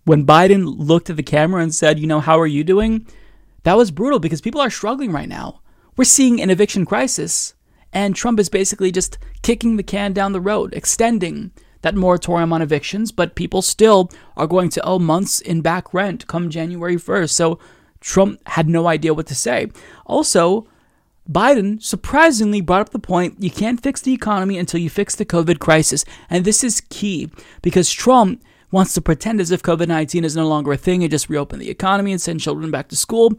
When 0.05 0.25
Biden 0.25 0.79
looked 0.79 1.11
at 1.11 1.19
the 1.19 1.23
camera 1.23 1.63
and 1.63 1.75
said, 1.75 1.99
You 1.99 2.07
know, 2.07 2.21
how 2.21 2.41
are 2.41 2.47
you 2.47 2.65
doing? 2.65 3.07
That 3.65 3.77
was 3.77 3.91
brutal 3.91 4.19
because 4.19 4.41
people 4.41 4.63
are 4.63 4.71
struggling 4.71 5.13
right 5.13 5.29
now. 5.29 5.61
We're 5.99 6.05
seeing 6.05 6.41
an 6.41 6.49
eviction 6.49 6.87
crisis, 6.87 7.53
and 7.93 8.17
Trump 8.17 8.41
is 8.41 8.49
basically 8.49 8.93
just 8.93 9.19
kicking 9.43 9.77
the 9.77 9.83
can 9.83 10.15
down 10.15 10.33
the 10.33 10.41
road, 10.41 10.73
extending 10.73 11.53
that 11.89 11.99
moratorium 11.99 12.53
on 12.53 12.61
evictions, 12.61 13.11
but 13.11 13.35
people 13.35 13.63
still 13.63 14.11
are 14.37 14.47
going 14.47 14.69
to 14.69 14.85
owe 14.85 14.99
months 14.99 15.41
in 15.41 15.63
back 15.63 15.95
rent 15.95 16.27
come 16.27 16.51
January 16.51 16.97
1st. 16.97 17.31
So 17.31 17.59
Trump 18.01 18.47
had 18.47 18.69
no 18.69 18.87
idea 18.87 19.15
what 19.15 19.27
to 19.29 19.35
say. 19.35 19.69
Also, 20.05 20.67
Biden 21.31 21.83
surprisingly 21.83 22.61
brought 22.61 22.83
up 22.83 22.91
the 22.91 22.99
point 22.99 23.43
you 23.43 23.51
can't 23.51 23.83
fix 23.83 24.03
the 24.03 24.13
economy 24.13 24.59
until 24.59 24.81
you 24.81 24.91
fix 24.91 25.15
the 25.15 25.25
COVID 25.25 25.61
crisis. 25.61 26.05
And 26.29 26.45
this 26.45 26.63
is 26.63 26.83
key 26.91 27.31
because 27.63 27.91
Trump 27.91 28.43
wants 28.71 28.93
to 28.95 29.01
pretend 29.01 29.41
as 29.41 29.51
if 29.51 29.63
COVID 29.63 29.89
19 29.89 30.25
is 30.25 30.37
no 30.37 30.47
longer 30.47 30.73
a 30.73 30.77
thing 30.77 31.03
and 31.03 31.11
just 31.11 31.31
reopen 31.31 31.59
the 31.59 31.71
economy 31.71 32.13
and 32.13 32.21
send 32.21 32.41
children 32.41 32.71
back 32.71 32.89
to 32.89 32.97
school. 32.97 33.33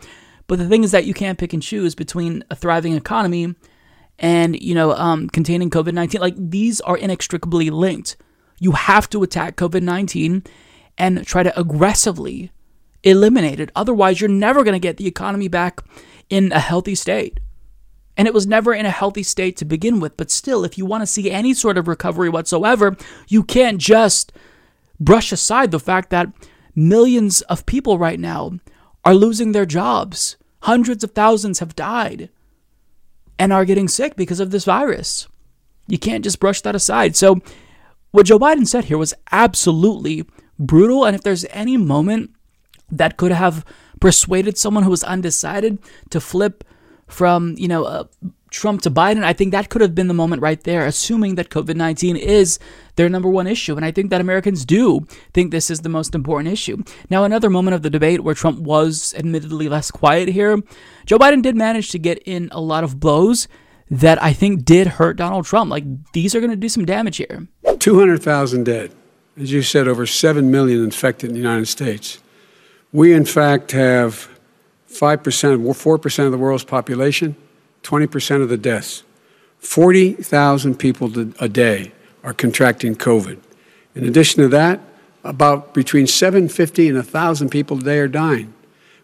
But 0.48 0.58
the 0.58 0.68
thing 0.68 0.84
is 0.84 0.92
that 0.92 1.06
you 1.06 1.14
can't 1.14 1.38
pick 1.38 1.54
and 1.54 1.62
choose 1.62 1.94
between 1.94 2.44
a 2.50 2.56
thriving 2.56 2.94
economy 2.94 3.54
and, 4.18 4.60
you 4.60 4.74
know, 4.74 4.94
um, 4.94 5.30
containing 5.30 5.70
COVID 5.70 5.94
19. 5.94 6.20
Like 6.20 6.36
these 6.36 6.82
are 6.82 6.98
inextricably 6.98 7.70
linked. 7.70 8.18
You 8.60 8.74
have 8.74 9.10
to 9.12 9.24
attack 9.24 9.56
COVID 9.56 9.82
19 9.82 10.44
and 10.98 11.26
try 11.26 11.44
to 11.44 11.60
aggressively 11.60 12.52
eliminate 13.04 13.60
it. 13.60 13.72
Otherwise, 13.76 14.20
you're 14.20 14.30
never 14.30 14.64
going 14.64 14.74
to 14.74 14.80
get 14.80 14.98
the 14.98 15.08
economy 15.08 15.48
back 15.48 15.82
in 16.30 16.52
a 16.52 16.60
healthy 16.60 16.96
state. 16.96 17.40
And 18.18 18.28
it 18.28 18.34
was 18.34 18.46
never 18.46 18.74
in 18.74 18.86
a 18.86 18.92
healthy 18.92 19.24
state 19.24 19.56
to 19.58 19.66
begin 19.66 20.02
with. 20.02 20.18
But 20.18 20.30
still, 20.30 20.66
if 20.66 20.78
you 20.78 20.86
want 20.86 21.02
to 21.02 21.08
see 21.08 21.32
any 21.32 21.54
sort 21.54 21.78
of 21.78 21.88
recovery 21.88 22.30
whatsoever, 22.30 22.98
you 23.30 23.44
can't 23.44 23.78
just 23.78 24.34
brush 25.00 25.32
aside 25.32 25.72
the 25.72 25.80
fact 25.80 26.10
that 26.10 26.28
millions 26.76 27.42
of 27.44 27.66
people 27.66 27.98
right 27.98 28.20
now 28.20 28.60
are 29.06 29.16
losing 29.16 29.54
their 29.54 29.66
jobs. 29.66 30.36
Hundreds 30.64 31.04
of 31.04 31.12
thousands 31.12 31.60
have 31.60 31.76
died 31.76 32.30
and 33.38 33.54
are 33.54 33.64
getting 33.64 33.88
sick 33.88 34.18
because 34.18 34.42
of 34.42 34.52
this 34.52 34.66
virus. 34.66 35.28
You 35.88 35.98
can't 35.98 36.24
just 36.24 36.42
brush 36.42 36.62
that 36.62 36.76
aside. 36.76 37.16
So, 37.16 37.42
what 38.12 38.26
Joe 38.26 38.40
Biden 38.40 38.68
said 38.68 38.86
here 38.86 38.98
was 38.98 39.14
absolutely 39.32 40.26
brutal. 40.58 41.06
And 41.06 41.16
if 41.16 41.24
there's 41.24 41.46
any 41.52 41.78
moment 41.78 42.32
that 42.92 43.18
could 43.18 43.32
have 43.32 43.66
persuaded 44.00 44.58
someone 44.58 44.84
who 44.84 44.90
was 44.90 45.04
undecided 45.04 45.80
to 46.10 46.20
flip 46.20 46.64
from, 47.08 47.56
you 47.58 47.68
know, 47.68 47.84
uh, 47.86 48.04
Trump 48.52 48.82
to 48.82 48.92
Biden, 48.92 49.24
I 49.24 49.34
think 49.34 49.52
that 49.52 49.70
could 49.70 49.82
have 49.82 49.94
been 49.94 50.08
the 50.08 50.14
moment 50.14 50.42
right 50.42 50.62
there, 50.64 50.86
assuming 50.86 51.36
that 51.36 51.50
COVID 51.50 51.76
19 51.76 52.16
is 52.16 52.58
their 52.96 53.10
number 53.10 53.30
one 53.30 53.46
issue. 53.46 53.76
And 53.76 53.86
I 53.86 53.92
think 53.92 54.10
that 54.10 54.22
Americans 54.22 54.66
do 54.66 55.06
think 55.34 55.52
this 55.52 55.70
is 55.70 55.82
the 55.82 55.90
most 55.90 56.16
important 56.16 56.52
issue. 56.52 56.84
Now, 57.10 57.24
another 57.24 57.50
moment 57.50 57.76
of 57.76 57.84
the 57.84 57.90
debate 57.92 58.24
where 58.24 58.34
Trump 58.34 58.60
was 58.60 59.14
admittedly 59.16 59.70
less 59.70 59.92
quiet 59.92 60.30
here, 60.30 60.58
Joe 61.06 61.20
Biden 61.20 61.44
did 61.44 61.56
manage 61.56 61.92
to 61.92 62.00
get 62.00 62.20
in 62.26 62.50
a 62.52 62.60
lot 62.60 62.84
of 62.84 63.00
blows 63.00 63.48
that 63.90 64.22
I 64.22 64.34
think 64.34 64.66
did 64.66 64.88
hurt 64.88 65.18
Donald 65.18 65.46
Trump. 65.46 65.72
Like, 65.72 65.84
these 66.14 66.36
are 66.36 66.40
going 66.40 66.52
to 66.52 66.56
do 66.56 66.70
some 66.70 66.86
damage 66.86 67.18
here. 67.18 67.48
200,000 67.80 68.64
dead. 68.64 68.92
As 69.40 69.52
you 69.52 69.62
said, 69.62 69.88
over 69.88 70.06
7 70.06 70.52
million 70.52 70.84
infected 70.84 71.30
in 71.30 71.34
the 71.34 71.42
United 71.42 71.68
States. 71.68 72.20
We, 72.92 73.14
in 73.14 73.26
fact, 73.26 73.72
have 73.72 74.30
5%, 74.92 75.22
4% 75.22 76.26
of 76.26 76.32
the 76.32 76.38
world's 76.38 76.64
population, 76.64 77.36
20% 77.84 78.42
of 78.42 78.50
the 78.50 78.58
deaths. 78.58 79.04
40,000 79.60 80.76
people 80.76 81.12
a 81.40 81.50
day 81.50 81.92
are 82.24 82.34
contracting 82.34 82.96
COVID. 82.96 83.40
In 83.96 84.04
addition 84.06 84.42
to 84.44 84.50
that, 84.50 84.80
about 85.24 85.74
between 85.74 86.08
750 86.08 86.88
and 86.88 86.98
1,000 86.98 87.50
people 87.50 87.80
a 87.80 87.82
day 87.82 88.00
are 88.00 88.08
dying. 88.08 88.54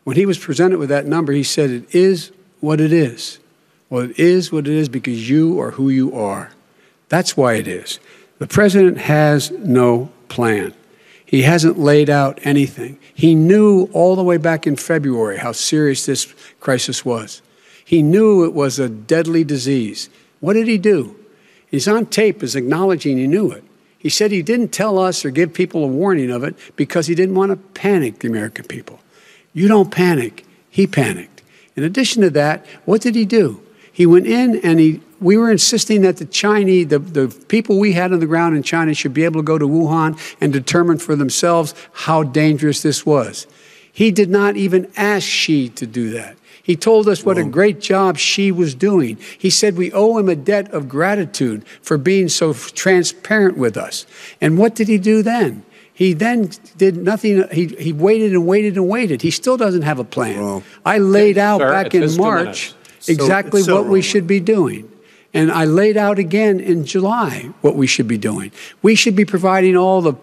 When 0.03 0.15
he 0.15 0.25
was 0.25 0.37
presented 0.37 0.79
with 0.79 0.89
that 0.89 1.05
number, 1.05 1.33
he 1.33 1.43
said, 1.43 1.69
It 1.69 1.93
is 1.93 2.31
what 2.59 2.79
it 2.79 2.93
is. 2.93 3.39
Well, 3.89 4.09
it 4.09 4.19
is 4.19 4.51
what 4.51 4.67
it 4.67 4.73
is 4.73 4.89
because 4.89 5.29
you 5.29 5.59
are 5.59 5.71
who 5.71 5.89
you 5.89 6.13
are. 6.15 6.51
That's 7.09 7.37
why 7.37 7.53
it 7.53 7.67
is. 7.67 7.99
The 8.39 8.47
president 8.47 8.97
has 8.97 9.51
no 9.51 10.09
plan. 10.27 10.73
He 11.25 11.43
hasn't 11.43 11.79
laid 11.79 12.09
out 12.09 12.39
anything. 12.43 12.99
He 13.13 13.35
knew 13.35 13.89
all 13.93 14.15
the 14.15 14.23
way 14.23 14.37
back 14.37 14.67
in 14.67 14.75
February 14.75 15.37
how 15.37 15.51
serious 15.51 16.05
this 16.05 16.25
crisis 16.59 17.05
was. 17.05 17.41
He 17.83 18.01
knew 18.01 18.43
it 18.43 18.53
was 18.53 18.79
a 18.79 18.89
deadly 18.89 19.43
disease. 19.43 20.09
What 20.39 20.53
did 20.53 20.67
he 20.67 20.77
do? 20.77 21.15
He's 21.69 21.87
on 21.87 22.07
tape 22.07 22.41
as 22.43 22.55
acknowledging 22.55 23.17
he 23.17 23.27
knew 23.27 23.51
it. 23.51 23.63
He 23.97 24.09
said 24.09 24.31
he 24.31 24.43
didn't 24.43 24.69
tell 24.69 24.99
us 24.99 25.25
or 25.25 25.31
give 25.31 25.53
people 25.53 25.83
a 25.83 25.87
warning 25.87 26.29
of 26.29 26.43
it 26.43 26.55
because 26.75 27.07
he 27.07 27.15
didn't 27.15 27.35
want 27.35 27.51
to 27.51 27.55
panic 27.55 28.19
the 28.19 28.27
American 28.27 28.65
people. 28.65 28.99
You 29.53 29.67
don't 29.67 29.89
panic. 29.91 30.45
He 30.69 30.85
panicked. 30.85 31.41
In 31.75 31.83
addition 31.83 32.21
to 32.21 32.29
that, 32.31 32.65
what 32.85 33.01
did 33.01 33.15
he 33.15 33.25
do? 33.25 33.64
He 33.95 34.05
went 34.05 34.27
in 34.27 34.57
and 34.57 34.77
he 34.77 34.99
we 35.21 35.37
were 35.37 35.49
insisting 35.49 36.01
that 36.01 36.17
the 36.17 36.25
Chinese, 36.25 36.89
the, 36.89 36.99
the 36.99 37.27
people 37.47 37.79
we 37.79 37.93
had 37.93 38.11
on 38.11 38.19
the 38.19 38.27
ground 38.27 38.57
in 38.57 38.61
China 38.61 38.93
should 38.93 39.13
be 39.13 39.23
able 39.23 39.39
to 39.39 39.45
go 39.45 39.57
to 39.57 39.65
Wuhan 39.65 40.19
and 40.41 40.51
determine 40.51 40.97
for 40.97 41.15
themselves 41.15 41.73
how 41.93 42.21
dangerous 42.21 42.81
this 42.81 43.05
was. 43.05 43.47
He 43.93 44.11
did 44.11 44.29
not 44.29 44.57
even 44.57 44.91
ask 44.97 45.25
Xi 45.25 45.69
to 45.69 45.87
do 45.87 46.09
that. 46.11 46.35
He 46.61 46.75
told 46.75 47.07
us 47.07 47.23
what 47.23 47.37
a 47.37 47.45
great 47.45 47.79
job 47.79 48.17
Xi 48.17 48.51
was 48.51 48.75
doing. 48.75 49.17
He 49.37 49.49
said 49.49 49.77
we 49.77 49.93
owe 49.93 50.17
him 50.17 50.27
a 50.27 50.35
debt 50.35 50.69
of 50.73 50.89
gratitude 50.89 51.65
for 51.81 51.97
being 51.97 52.27
so 52.27 52.51
transparent 52.51 53.57
with 53.57 53.77
us. 53.77 54.05
And 54.41 54.57
what 54.57 54.75
did 54.75 54.89
he 54.89 54.97
do 54.97 55.23
then? 55.23 55.63
He 55.93 56.11
then 56.11 56.49
did 56.75 56.97
nothing. 56.97 57.47
He, 57.53 57.67
he 57.67 57.93
waited 57.93 58.33
and 58.33 58.45
waited 58.45 58.75
and 58.75 58.89
waited. 58.89 59.21
He 59.21 59.31
still 59.31 59.55
doesn't 59.55 59.83
have 59.83 59.99
a 59.99 60.03
plan. 60.03 60.61
I 60.85 60.97
laid 60.97 61.37
out 61.37 61.61
Sir, 61.61 61.71
back 61.71 61.95
in 61.95 62.17
March 62.17 62.43
minutes. 62.43 62.73
Exactly 63.09 63.61
so 63.61 63.75
what 63.75 63.89
we 63.89 64.01
should 64.01 64.27
be 64.27 64.39
doing. 64.39 64.91
And 65.33 65.51
I 65.51 65.65
laid 65.65 65.97
out 65.97 66.17
again 66.17 66.59
in 66.59 66.85
July 66.85 67.49
what 67.61 67.75
we 67.75 67.87
should 67.87 68.07
be 68.07 68.17
doing. 68.17 68.51
We 68.81 68.95
should 68.95 69.15
be 69.15 69.25
providing 69.25 69.75
all 69.75 70.01
the 70.01 70.13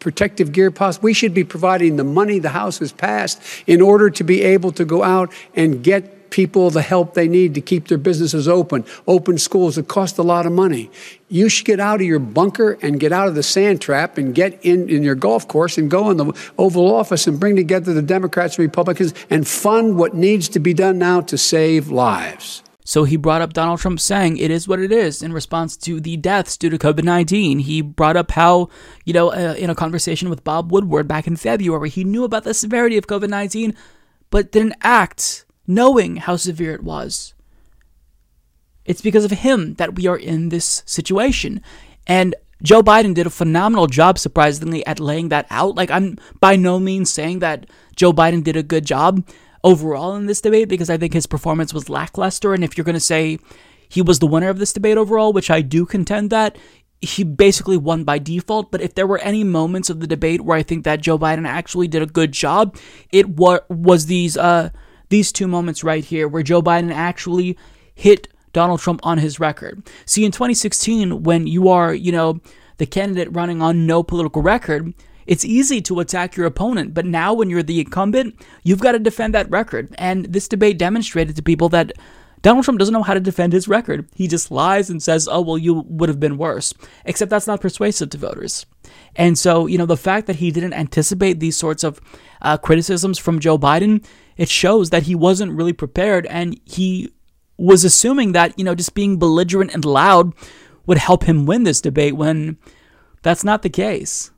protective 0.00 0.52
gear 0.52 0.70
possible. 0.70 1.04
We 1.04 1.14
should 1.14 1.34
be 1.34 1.44
providing 1.44 1.96
the 1.96 2.04
money 2.04 2.38
the 2.38 2.50
House 2.50 2.78
has 2.78 2.92
passed 2.92 3.40
in 3.66 3.80
order 3.80 4.10
to 4.10 4.24
be 4.24 4.42
able 4.42 4.72
to 4.72 4.84
go 4.84 5.02
out 5.02 5.32
and 5.54 5.82
get 5.82 6.17
people 6.30 6.70
the 6.70 6.82
help 6.82 7.14
they 7.14 7.28
need 7.28 7.54
to 7.54 7.60
keep 7.60 7.88
their 7.88 7.98
businesses 7.98 8.48
open, 8.48 8.84
open 9.06 9.38
schools. 9.38 9.76
that 9.76 9.88
cost 9.88 10.18
a 10.18 10.22
lot 10.22 10.46
of 10.46 10.52
money. 10.52 10.90
You 11.28 11.48
should 11.48 11.66
get 11.66 11.80
out 11.80 12.00
of 12.00 12.06
your 12.06 12.18
bunker 12.18 12.78
and 12.82 12.98
get 12.98 13.12
out 13.12 13.28
of 13.28 13.34
the 13.34 13.42
sand 13.42 13.80
trap 13.80 14.18
and 14.18 14.34
get 14.34 14.58
in, 14.64 14.88
in 14.88 15.02
your 15.02 15.14
golf 15.14 15.46
course 15.46 15.78
and 15.78 15.90
go 15.90 16.10
in 16.10 16.16
the 16.16 16.50
Oval 16.56 16.94
Office 16.94 17.26
and 17.26 17.38
bring 17.38 17.56
together 17.56 17.92
the 17.92 18.02
Democrats 18.02 18.56
and 18.56 18.64
Republicans 18.64 19.12
and 19.28 19.46
fund 19.46 19.96
what 19.96 20.14
needs 20.14 20.48
to 20.50 20.58
be 20.58 20.74
done 20.74 20.98
now 20.98 21.20
to 21.22 21.36
save 21.36 21.88
lives. 21.88 22.62
So 22.88 23.04
he 23.04 23.18
brought 23.18 23.42
up 23.42 23.52
Donald 23.52 23.80
Trump 23.80 24.00
saying 24.00 24.38
it 24.38 24.50
is 24.50 24.66
what 24.66 24.80
it 24.80 24.90
is 24.90 25.20
in 25.22 25.34
response 25.34 25.76
to 25.76 26.00
the 26.00 26.16
deaths 26.16 26.56
due 26.56 26.70
to 26.70 26.78
COVID 26.78 27.04
19. 27.04 27.58
He 27.58 27.82
brought 27.82 28.16
up 28.16 28.30
how, 28.30 28.70
you 29.04 29.12
know, 29.12 29.30
uh, 29.30 29.54
in 29.58 29.68
a 29.68 29.74
conversation 29.74 30.30
with 30.30 30.42
Bob 30.42 30.72
Woodward 30.72 31.06
back 31.06 31.26
in 31.26 31.36
February, 31.36 31.90
he 31.90 32.02
knew 32.02 32.24
about 32.24 32.44
the 32.44 32.54
severity 32.54 32.96
of 32.96 33.06
COVID 33.06 33.28
19, 33.28 33.76
but 34.30 34.52
didn't 34.52 34.72
act 34.80 35.44
knowing 35.68 36.16
how 36.16 36.34
severe 36.34 36.74
it 36.74 36.82
was. 36.82 37.34
It's 38.84 39.02
because 39.02 39.24
of 39.24 39.30
him 39.30 39.74
that 39.74 39.94
we 39.94 40.06
are 40.06 40.16
in 40.16 40.48
this 40.48 40.82
situation. 40.86 41.60
And 42.06 42.34
Joe 42.62 42.82
Biden 42.82 43.14
did 43.14 43.26
a 43.26 43.30
phenomenal 43.30 43.86
job, 43.86 44.18
surprisingly, 44.18 44.84
at 44.86 44.98
laying 44.98 45.28
that 45.28 45.46
out. 45.50 45.76
Like, 45.76 45.90
I'm 45.90 46.16
by 46.40 46.56
no 46.56 46.80
means 46.80 47.12
saying 47.12 47.40
that 47.40 47.66
Joe 47.94 48.12
Biden 48.12 48.42
did 48.42 48.56
a 48.56 48.62
good 48.62 48.86
job 48.86 49.24
overall 49.62 50.16
in 50.16 50.26
this 50.26 50.40
debate 50.40 50.68
because 50.68 50.90
I 50.90 50.96
think 50.96 51.12
his 51.12 51.26
performance 51.26 51.74
was 51.74 51.90
lackluster. 51.90 52.54
And 52.54 52.64
if 52.64 52.76
you're 52.76 52.84
going 52.84 52.94
to 52.94 53.00
say 53.00 53.38
he 53.88 54.02
was 54.02 54.18
the 54.18 54.26
winner 54.26 54.48
of 54.48 54.58
this 54.58 54.72
debate 54.72 54.96
overall, 54.96 55.32
which 55.32 55.50
I 55.50 55.60
do 55.60 55.84
contend 55.84 56.30
that, 56.30 56.56
he 57.00 57.22
basically 57.22 57.76
won 57.76 58.04
by 58.04 58.18
default. 58.18 58.72
But 58.72 58.80
if 58.80 58.94
there 58.94 59.06
were 59.06 59.18
any 59.18 59.44
moments 59.44 59.90
of 59.90 60.00
the 60.00 60.06
debate 60.06 60.40
where 60.40 60.56
I 60.56 60.62
think 60.62 60.84
that 60.84 61.00
Joe 61.00 61.18
Biden 61.18 61.46
actually 61.46 61.88
did 61.88 62.02
a 62.02 62.06
good 62.06 62.32
job, 62.32 62.76
it 63.12 63.28
wa- 63.28 63.60
was 63.68 64.06
these 64.06 64.36
uh, 64.36 64.70
these 65.08 65.32
two 65.32 65.48
moments 65.48 65.84
right 65.84 66.04
here 66.04 66.28
where 66.28 66.42
Joe 66.42 66.62
Biden 66.62 66.92
actually 66.92 67.56
hit 67.94 68.28
Donald 68.52 68.80
Trump 68.80 69.00
on 69.02 69.18
his 69.18 69.40
record. 69.40 69.86
See, 70.04 70.24
in 70.24 70.32
2016, 70.32 71.22
when 71.22 71.46
you 71.46 71.68
are, 71.68 71.94
you 71.94 72.12
know, 72.12 72.40
the 72.78 72.86
candidate 72.86 73.28
running 73.32 73.60
on 73.60 73.86
no 73.86 74.02
political 74.02 74.42
record, 74.42 74.94
it's 75.26 75.44
easy 75.44 75.82
to 75.82 76.00
attack 76.00 76.36
your 76.36 76.46
opponent. 76.46 76.94
But 76.94 77.04
now, 77.04 77.34
when 77.34 77.50
you're 77.50 77.62
the 77.62 77.80
incumbent, 77.80 78.34
you've 78.62 78.80
got 78.80 78.92
to 78.92 78.98
defend 78.98 79.34
that 79.34 79.50
record. 79.50 79.94
And 79.98 80.24
this 80.26 80.48
debate 80.48 80.78
demonstrated 80.78 81.36
to 81.36 81.42
people 81.42 81.68
that 81.70 81.92
Donald 82.40 82.64
Trump 82.64 82.78
doesn't 82.78 82.92
know 82.92 83.02
how 83.02 83.14
to 83.14 83.20
defend 83.20 83.52
his 83.52 83.68
record. 83.68 84.08
He 84.14 84.28
just 84.28 84.50
lies 84.50 84.88
and 84.88 85.02
says, 85.02 85.28
oh, 85.30 85.40
well, 85.40 85.58
you 85.58 85.84
would 85.88 86.08
have 86.08 86.20
been 86.20 86.38
worse. 86.38 86.72
Except 87.04 87.30
that's 87.30 87.46
not 87.46 87.60
persuasive 87.60 88.10
to 88.10 88.18
voters. 88.18 88.64
And 89.16 89.38
so, 89.38 89.66
you 89.66 89.76
know, 89.76 89.86
the 89.86 89.96
fact 89.96 90.26
that 90.28 90.36
he 90.36 90.50
didn't 90.50 90.72
anticipate 90.72 91.40
these 91.40 91.56
sorts 91.56 91.84
of 91.84 92.00
uh, 92.42 92.56
criticisms 92.56 93.18
from 93.18 93.40
Joe 93.40 93.58
Biden, 93.58 94.04
it 94.36 94.48
shows 94.48 94.90
that 94.90 95.04
he 95.04 95.14
wasn't 95.14 95.52
really 95.52 95.72
prepared 95.72 96.26
and 96.26 96.60
he 96.64 97.12
was 97.56 97.84
assuming 97.84 98.32
that, 98.32 98.56
you 98.58 98.64
know, 98.64 98.74
just 98.74 98.94
being 98.94 99.18
belligerent 99.18 99.74
and 99.74 99.84
loud 99.84 100.32
would 100.86 100.98
help 100.98 101.24
him 101.24 101.44
win 101.44 101.64
this 101.64 101.80
debate 101.80 102.16
when 102.16 102.56
that's 103.22 103.44
not 103.44 103.62
the 103.62 103.70
case. 103.70 104.30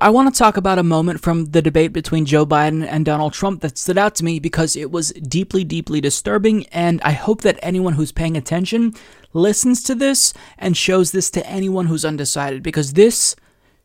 I 0.00 0.10
want 0.10 0.32
to 0.32 0.38
talk 0.38 0.56
about 0.56 0.78
a 0.78 0.84
moment 0.84 1.20
from 1.20 1.46
the 1.46 1.62
debate 1.62 1.92
between 1.92 2.24
Joe 2.24 2.46
Biden 2.46 2.86
and 2.86 3.04
Donald 3.04 3.32
Trump 3.32 3.62
that 3.62 3.76
stood 3.76 3.98
out 3.98 4.14
to 4.16 4.24
me 4.24 4.38
because 4.38 4.76
it 4.76 4.92
was 4.92 5.10
deeply, 5.10 5.64
deeply 5.64 6.00
disturbing, 6.00 6.66
and 6.66 7.00
I 7.02 7.10
hope 7.12 7.42
that 7.42 7.58
anyone 7.62 7.94
who's 7.94 8.12
paying 8.12 8.36
attention 8.36 8.94
listens 9.32 9.82
to 9.84 9.96
this 9.96 10.32
and 10.56 10.76
shows 10.76 11.10
this 11.10 11.30
to 11.32 11.44
anyone 11.48 11.86
who's 11.86 12.04
undecided 12.04 12.62
because 12.62 12.92
this 12.92 13.34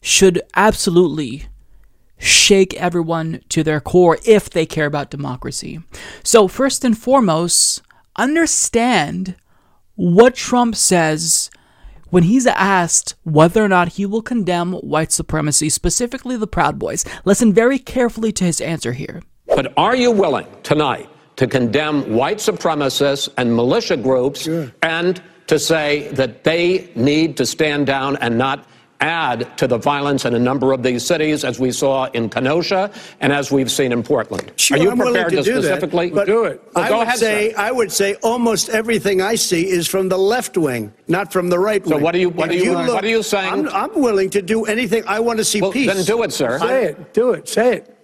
should 0.03 0.41
absolutely 0.55 1.47
shake 2.19 2.73
everyone 2.75 3.41
to 3.49 3.63
their 3.63 3.79
core 3.79 4.17
if 4.25 4.49
they 4.49 4.65
care 4.65 4.85
about 4.85 5.09
democracy. 5.09 5.79
So, 6.23 6.47
first 6.47 6.83
and 6.83 6.95
foremost, 6.95 7.81
understand 8.17 9.35
what 9.95 10.35
Trump 10.35 10.75
says 10.75 11.49
when 12.09 12.23
he's 12.23 12.45
asked 12.45 13.15
whether 13.23 13.63
or 13.63 13.69
not 13.69 13.93
he 13.93 14.05
will 14.05 14.21
condemn 14.21 14.73
white 14.73 15.11
supremacy, 15.11 15.69
specifically 15.69 16.37
the 16.37 16.47
Proud 16.47 16.77
Boys. 16.77 17.05
Listen 17.25 17.53
very 17.53 17.79
carefully 17.79 18.31
to 18.33 18.43
his 18.43 18.61
answer 18.61 18.91
here. 18.91 19.23
But 19.47 19.73
are 19.77 19.95
you 19.95 20.11
willing 20.11 20.47
tonight 20.63 21.09
to 21.37 21.47
condemn 21.47 22.13
white 22.13 22.37
supremacists 22.37 23.29
and 23.37 23.55
militia 23.55 23.97
groups 23.97 24.47
and 24.81 25.23
to 25.47 25.57
say 25.57 26.09
that 26.09 26.43
they 26.43 26.91
need 26.95 27.37
to 27.37 27.45
stand 27.45 27.87
down 27.87 28.17
and 28.17 28.37
not 28.37 28.67
add 29.03 29.55
to 29.57 29.67
the 29.67 29.77
violence 29.77 30.23
in 30.25 30.33
a 30.33 30.39
number 30.39 30.71
of 30.71 30.81
these 30.81 31.05
cities, 31.05 31.43
as 31.43 31.59
we 31.59 31.71
saw 31.71 32.05
in 32.13 32.29
Kenosha 32.29 32.89
and 33.19 33.33
as 33.33 33.51
we've 33.51 33.69
seen 33.69 33.91
in 33.91 34.01
Portland? 34.01 34.51
Sure, 34.55 34.77
are 34.77 34.81
you 34.81 34.91
I'm 34.91 34.97
prepared 34.97 35.31
to, 35.31 35.35
to, 35.37 35.43
do 35.43 35.61
specifically 35.61 36.09
that, 36.09 36.15
but 36.15 36.25
do 36.25 36.45
it? 36.45 36.61
Well, 36.73 36.85
I 36.85 36.89
go 36.89 36.97
would 36.99 37.07
ahead, 37.07 37.19
say 37.19 37.51
sir. 37.51 37.59
I 37.59 37.71
would 37.71 37.91
say 37.91 38.15
almost 38.23 38.69
everything 38.69 39.21
I 39.21 39.35
see 39.35 39.67
is 39.69 39.87
from 39.87 40.07
the 40.09 40.17
left 40.17 40.57
wing, 40.57 40.93
not 41.07 41.33
from 41.33 41.49
the 41.49 41.59
right 41.59 41.83
wing. 41.85 41.97
So 41.97 42.03
what 42.03 42.15
are 42.15 42.19
you- 42.19 42.29
what 42.29 42.51
If 42.51 42.61
are 42.61 42.65
you- 42.65 42.73
what 42.93 43.03
are 43.03 43.07
you 43.09 43.21
saying? 43.23 43.67
I'm, 43.67 43.67
I'm 43.69 44.01
willing 44.01 44.29
to 44.31 44.41
do 44.41 44.63
anything. 44.65 45.03
I 45.05 45.19
want 45.19 45.37
to 45.39 45.43
see 45.43 45.61
Well, 45.61 45.71
peace. 45.73 45.93
then 45.93 46.03
do 46.05 46.23
it, 46.23 46.31
sir. 46.31 46.57
Say 46.59 46.85
it. 46.85 47.13
Do 47.13 47.31
it. 47.33 47.49
Say 47.49 47.77
it. 47.77 47.97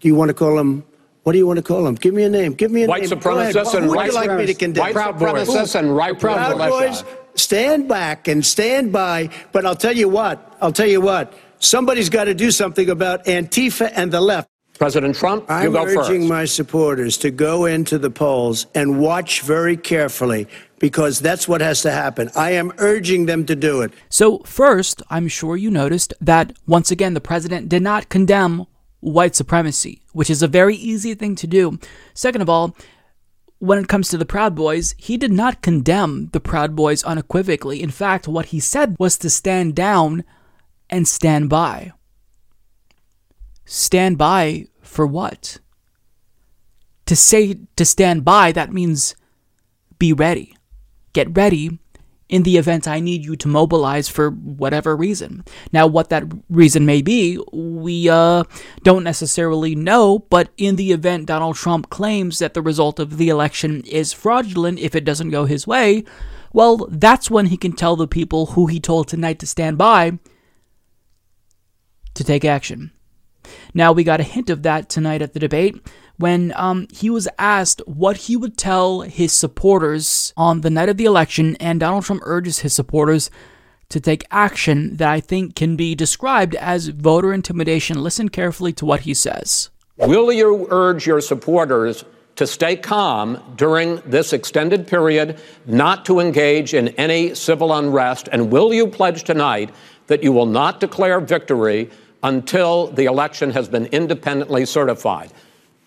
Do 0.00 0.08
you 0.08 0.14
want 0.14 0.28
to 0.28 0.34
call 0.34 0.56
him? 0.58 0.84
What 1.24 1.32
do 1.32 1.38
you 1.38 1.46
want 1.46 1.58
to 1.58 1.62
call 1.62 1.86
him? 1.86 1.94
Give 1.94 2.12
me 2.14 2.24
a 2.24 2.28
name. 2.28 2.52
Give 2.54 2.70
me 2.72 2.82
a 2.82 2.88
White 2.88 3.02
name. 3.08 3.18
Go 3.18 3.38
ahead. 3.38 3.54
supremacists 3.54 3.72
Who 3.72 3.78
and 3.78 3.88
would 3.88 3.96
white 3.96 4.06
you 4.08 4.14
like 4.14 4.30
me 4.36 4.46
to 4.46 4.52
supremacists. 4.54 4.58
condemn? 4.58 4.84
White 4.84 4.94
supremacists 4.96 5.74
and 5.78 5.96
right 5.96 6.18
Proud 6.18 6.56
militia. 6.58 6.70
Boys, 6.70 7.04
stand 7.34 7.88
back 7.88 8.28
and 8.28 8.44
stand 8.44 8.92
by. 8.92 9.30
But 9.52 9.66
I'll 9.66 9.76
tell 9.76 9.96
you 9.96 10.08
what. 10.08 10.56
I'll 10.60 10.72
tell 10.72 10.86
you 10.88 11.00
what. 11.00 11.32
Somebody's 11.58 12.08
got 12.08 12.24
to 12.24 12.34
do 12.34 12.50
something 12.50 12.90
about 12.90 13.24
Antifa 13.26 13.92
and 13.94 14.12
the 14.12 14.20
left. 14.20 14.48
President 14.78 15.14
Trump, 15.14 15.44
you 15.48 15.54
I'm 15.54 15.72
go 15.72 15.84
urging 15.84 16.22
first. 16.22 16.28
my 16.28 16.44
supporters 16.44 17.16
to 17.18 17.30
go 17.30 17.66
into 17.66 17.98
the 17.98 18.10
polls 18.10 18.66
and 18.74 18.98
watch 18.98 19.42
very 19.42 19.76
carefully 19.76 20.48
because 20.80 21.20
that's 21.20 21.46
what 21.46 21.60
has 21.60 21.82
to 21.82 21.92
happen. 21.92 22.30
I 22.34 22.52
am 22.52 22.72
urging 22.78 23.26
them 23.26 23.46
to 23.46 23.54
do 23.54 23.82
it. 23.82 23.92
So, 24.08 24.38
first, 24.38 25.00
I'm 25.08 25.28
sure 25.28 25.56
you 25.56 25.70
noticed 25.70 26.14
that 26.20 26.52
once 26.66 26.90
again 26.90 27.14
the 27.14 27.20
president 27.20 27.68
did 27.68 27.82
not 27.82 28.08
condemn 28.08 28.66
white 28.98 29.36
supremacy, 29.36 30.02
which 30.12 30.30
is 30.30 30.42
a 30.42 30.48
very 30.48 30.74
easy 30.74 31.14
thing 31.14 31.36
to 31.36 31.46
do. 31.46 31.78
Second 32.14 32.40
of 32.40 32.48
all, 32.48 32.74
when 33.62 33.78
it 33.78 33.86
comes 33.86 34.08
to 34.08 34.18
the 34.18 34.26
Proud 34.26 34.56
Boys, 34.56 34.92
he 34.98 35.16
did 35.16 35.30
not 35.30 35.62
condemn 35.62 36.30
the 36.32 36.40
Proud 36.40 36.74
Boys 36.74 37.04
unequivocally. 37.04 37.80
In 37.80 37.92
fact, 37.92 38.26
what 38.26 38.46
he 38.46 38.58
said 38.58 38.96
was 38.98 39.16
to 39.18 39.30
stand 39.30 39.76
down 39.76 40.24
and 40.90 41.06
stand 41.06 41.48
by. 41.48 41.92
Stand 43.64 44.18
by 44.18 44.66
for 44.80 45.06
what? 45.06 45.58
To 47.06 47.14
say 47.14 47.60
to 47.76 47.84
stand 47.84 48.24
by, 48.24 48.50
that 48.50 48.72
means 48.72 49.14
be 49.96 50.12
ready. 50.12 50.56
Get 51.12 51.36
ready 51.36 51.78
in 52.32 52.44
the 52.44 52.56
event 52.56 52.88
I 52.88 52.98
need 52.98 53.26
you 53.26 53.36
to 53.36 53.46
mobilize 53.46 54.08
for 54.08 54.30
whatever 54.30 54.96
reason. 54.96 55.44
Now, 55.70 55.86
what 55.86 56.08
that 56.08 56.24
reason 56.48 56.86
may 56.86 57.02
be, 57.02 57.38
we 57.52 58.08
uh, 58.08 58.44
don't 58.82 59.04
necessarily 59.04 59.74
know, 59.74 60.20
but 60.30 60.48
in 60.56 60.76
the 60.76 60.92
event 60.92 61.26
Donald 61.26 61.56
Trump 61.56 61.90
claims 61.90 62.38
that 62.38 62.54
the 62.54 62.62
result 62.62 62.98
of 62.98 63.18
the 63.18 63.28
election 63.28 63.82
is 63.84 64.14
fraudulent 64.14 64.78
if 64.78 64.94
it 64.94 65.04
doesn't 65.04 65.28
go 65.28 65.44
his 65.44 65.66
way, 65.66 66.04
well, 66.54 66.88
that's 66.90 67.30
when 67.30 67.46
he 67.46 67.58
can 67.58 67.72
tell 67.72 67.96
the 67.96 68.08
people 68.08 68.46
who 68.46 68.66
he 68.66 68.80
told 68.80 69.08
tonight 69.08 69.38
to 69.40 69.46
stand 69.46 69.76
by 69.76 70.18
to 72.14 72.24
take 72.24 72.46
action. 72.46 72.92
Now, 73.74 73.92
we 73.92 74.04
got 74.04 74.20
a 74.20 74.24
hint 74.24 74.48
of 74.48 74.62
that 74.62 74.88
tonight 74.88 75.20
at 75.20 75.34
the 75.34 75.40
debate 75.40 75.86
when 76.22 76.52
um, 76.54 76.86
he 76.92 77.10
was 77.10 77.28
asked 77.36 77.82
what 77.84 78.16
he 78.16 78.36
would 78.36 78.56
tell 78.56 79.00
his 79.00 79.32
supporters 79.32 80.32
on 80.36 80.60
the 80.60 80.70
night 80.70 80.88
of 80.88 80.96
the 80.96 81.04
election, 81.04 81.56
and 81.56 81.80
Donald 81.80 82.04
Trump 82.04 82.22
urges 82.24 82.60
his 82.60 82.72
supporters 82.72 83.28
to 83.88 83.98
take 83.98 84.24
action 84.30 84.96
that 84.98 85.08
I 85.08 85.18
think 85.18 85.56
can 85.56 85.74
be 85.74 85.96
described 85.96 86.54
as 86.54 86.88
voter 86.88 87.32
intimidation. 87.32 88.00
Listen 88.00 88.28
carefully 88.28 88.72
to 88.74 88.86
what 88.86 89.00
he 89.00 89.14
says. 89.14 89.70
Will 89.96 90.32
you 90.32 90.68
urge 90.70 91.08
your 91.08 91.20
supporters 91.20 92.04
to 92.36 92.46
stay 92.46 92.76
calm 92.76 93.42
during 93.56 93.96
this 94.06 94.32
extended 94.32 94.86
period, 94.86 95.40
not 95.66 96.04
to 96.04 96.20
engage 96.20 96.72
in 96.72 96.88
any 96.90 97.34
civil 97.34 97.74
unrest? 97.74 98.28
And 98.30 98.52
will 98.52 98.72
you 98.72 98.86
pledge 98.86 99.24
tonight 99.24 99.74
that 100.06 100.22
you 100.22 100.30
will 100.30 100.46
not 100.46 100.78
declare 100.78 101.18
victory 101.18 101.90
until 102.22 102.86
the 102.86 103.06
election 103.06 103.50
has 103.50 103.68
been 103.68 103.86
independently 103.86 104.64
certified? 104.64 105.32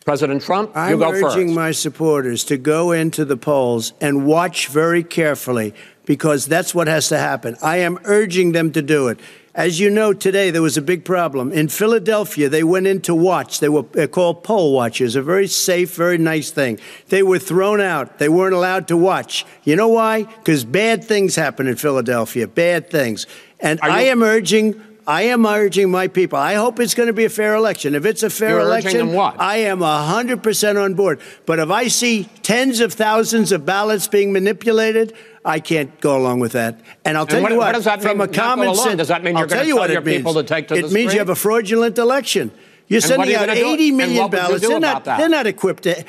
President 0.06 0.44
Trump, 0.44 0.70
I'm 0.76 0.92
you 0.92 0.98
go 1.00 1.10
urging 1.10 1.56
my 1.56 1.72
supporters 1.72 2.44
to 2.46 2.58
go 2.58 2.92
into 2.92 3.26
the 3.26 3.36
polls 3.36 3.92
and 4.00 4.28
watch 4.28 4.68
very 4.68 5.04
carefully 5.04 5.74
because 6.06 6.46
that's 6.46 6.76
what 6.76 6.88
has 6.88 7.10
to 7.10 7.18
happen. 7.18 7.58
I 7.64 7.78
am 7.78 7.98
urging 8.04 8.52
them 8.52 8.72
to 8.74 8.84
do 8.84 9.08
it. 9.08 9.20
As 9.56 9.80
you 9.80 9.90
know, 9.90 10.14
today 10.14 10.52
there 10.52 10.62
was 10.62 10.78
a 10.78 10.82
big 10.84 11.06
problem. 11.06 11.52
In 11.52 11.70
Philadelphia, 11.70 12.50
they 12.50 12.64
went 12.64 12.86
in 12.86 13.02
to 13.02 13.16
watch. 13.16 13.62
They 13.62 13.70
were 13.70 13.82
called 14.08 14.44
poll 14.44 14.74
watchers, 14.74 15.16
a 15.16 15.24
very 15.24 15.48
safe, 15.48 15.96
very 15.96 16.20
nice 16.20 16.52
thing. 16.52 16.78
They 17.10 17.24
were 17.24 17.40
thrown 17.40 17.82
out. 17.82 18.20
They 18.20 18.30
weren't 18.30 18.54
allowed 18.54 18.88
to 18.90 18.98
watch. 18.98 19.44
You 19.64 19.76
know 19.76 19.88
why? 19.88 20.24
Because 20.24 20.66
bad 20.66 21.04
things 21.04 21.36
happen 21.36 21.66
in 21.66 21.78
Philadelphia, 21.78 22.48
bad 22.48 22.92
things. 22.92 23.26
And 23.60 23.80
you- 23.82 23.90
I 23.90 24.02
am 24.02 24.22
urging. 24.22 24.80
I 25.08 25.24
am 25.24 25.46
urging 25.46 25.92
my 25.92 26.08
people. 26.08 26.40
I 26.40 26.56
hope 26.56 26.80
it's 26.80 26.96
going 26.96 27.08
to 27.08 27.14
be 27.14 27.26
a 27.26 27.30
fair 27.30 27.54
election. 27.56 27.94
If 27.94 28.06
it's 28.06 28.24
a 28.24 28.30
fair 28.30 28.50
You're 28.52 28.60
election? 28.62 29.10
I 29.38 29.58
am 29.58 29.80
100% 29.80 30.84
on 30.84 30.94
board. 30.96 31.20
But 31.46 31.60
if 31.60 31.70
I 31.70 31.88
see 31.90 32.28
tens 32.42 32.80
of 32.80 32.94
thousands 32.94 33.52
of 33.52 33.66
ballots 33.66 34.08
being 34.08 34.34
manipulated, 34.34 35.14
I 35.44 35.60
can't 35.60 36.00
go 36.02 36.18
along 36.18 36.40
with 36.40 36.54
that. 36.54 36.80
And 37.04 37.18
I'll 37.18 37.24
And 37.24 37.30
tell 37.30 37.42
what- 37.44 37.52
you 37.52 37.58
what, 37.58 37.66
what 37.68 37.76
does 37.76 37.84
that 37.86 38.02
from 38.02 38.18
mean, 38.18 38.30
a 38.30 38.34
common 38.34 38.74
sense, 38.76 38.98
Does 38.98 39.08
that 39.10 39.24
mean 39.24 39.38
you're 39.38 39.46
tell 39.48 39.66
you 39.66 39.76
tell 39.78 39.92
your 39.92 40.02
means. 40.02 40.18
people 40.18 40.34
to 40.36 40.44
take 40.44 40.68
to 40.70 40.76
it 40.76 40.82
the 40.82 40.88
It 40.88 40.92
means 40.94 41.14
you 41.14 41.20
have 41.20 41.30
a 41.30 41.36
fraudulent 41.36 41.98
election. 42.00 42.52
You're 42.88 42.98
And 42.98 43.04
sending 43.04 43.30
you 43.30 43.38
out 43.38 43.48
gonna 43.48 43.60
do? 43.60 43.66
80 43.68 43.88
And 43.90 43.98
million 43.98 44.18
what 44.24 44.32
would 44.32 44.38
you 44.38 44.44
ballots. 44.48 44.68
They're 44.68 44.80
not. 44.80 45.04
They're 45.06 45.30
not 45.30 45.46
equipped 45.48 45.84
to. 45.84 46.04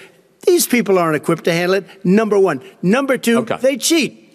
These 0.47 0.67
people 0.67 0.99
aren't 0.99 1.17
equipped 1.17 1.45
to 1.45 1.53
handle 1.53 1.75
it. 1.75 2.05
Number 2.05 2.39
one. 2.39 2.61
Number 2.83 3.19
two. 3.19 3.39
Okay. 3.39 3.57
They 3.61 3.77
cheat. 3.77 4.26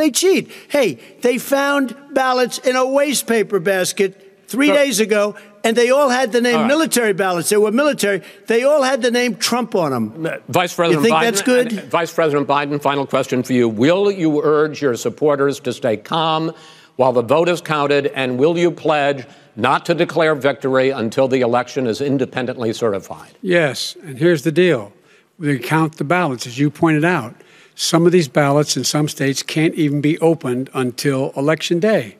They 0.00 0.10
cheat. 0.10 0.50
Hey, 0.68 0.98
they 1.20 1.36
found 1.38 1.94
ballots 2.12 2.56
in 2.58 2.74
a 2.74 2.86
waste 2.86 3.26
paper 3.26 3.60
basket 3.60 4.44
three 4.48 4.68
So- 4.68 4.74
days 4.74 4.98
ago, 4.98 5.34
and 5.62 5.76
they 5.76 5.90
all 5.90 6.08
had 6.08 6.32
the 6.32 6.40
name 6.40 6.54
All 6.56 6.60
right. 6.62 6.68
military 6.68 7.12
ballots. 7.12 7.50
They 7.50 7.58
were 7.58 7.70
military. 7.70 8.22
They 8.46 8.62
all 8.64 8.82
had 8.82 9.02
the 9.02 9.10
name 9.10 9.34
Trump 9.36 9.74
on 9.74 9.90
them. 9.92 10.26
Uh, 10.26 10.36
Vice 10.48 10.74
President 10.74 11.04
You 11.04 11.10
think 11.10 11.16
Biden, 11.16 11.24
that's 11.24 11.42
good? 11.42 11.72
and- 11.72 11.82
Vice 11.90 12.12
President 12.12 12.48
Biden, 12.48 12.80
final 12.80 13.06
question 13.06 13.42
for 13.42 13.52
you. 13.52 13.68
Will 13.68 14.10
you 14.10 14.40
urge 14.42 14.80
your 14.80 14.96
supporters 14.96 15.60
to 15.60 15.72
stay 15.74 15.98
calm 15.98 16.52
while 16.96 17.12
the 17.12 17.22
vote 17.22 17.50
is 17.50 17.60
counted? 17.60 18.06
And 18.14 18.38
will 18.38 18.56
you 18.56 18.70
pledge 18.70 19.26
not 19.54 19.84
to 19.86 19.94
declare 19.94 20.34
victory 20.34 20.88
until 20.88 21.28
the 21.28 21.42
election 21.42 21.86
is 21.86 22.00
independently 22.00 22.72
certified? 22.72 23.32
Yes, 23.42 23.96
and 24.02 24.16
here's 24.18 24.42
the 24.44 24.52
deal. 24.52 24.92
They 25.38 25.58
count 25.58 25.96
the 25.98 26.04
ballots, 26.04 26.46
as 26.46 26.58
you 26.58 26.70
pointed 26.70 27.04
out. 27.04 27.34
Some 27.80 28.04
of 28.04 28.12
these 28.12 28.28
ballots 28.28 28.76
in 28.76 28.84
some 28.84 29.08
states 29.08 29.42
can't 29.42 29.74
even 29.74 30.02
be 30.02 30.18
opened 30.18 30.68
until 30.74 31.32
Election 31.34 31.80
Day. 31.80 32.18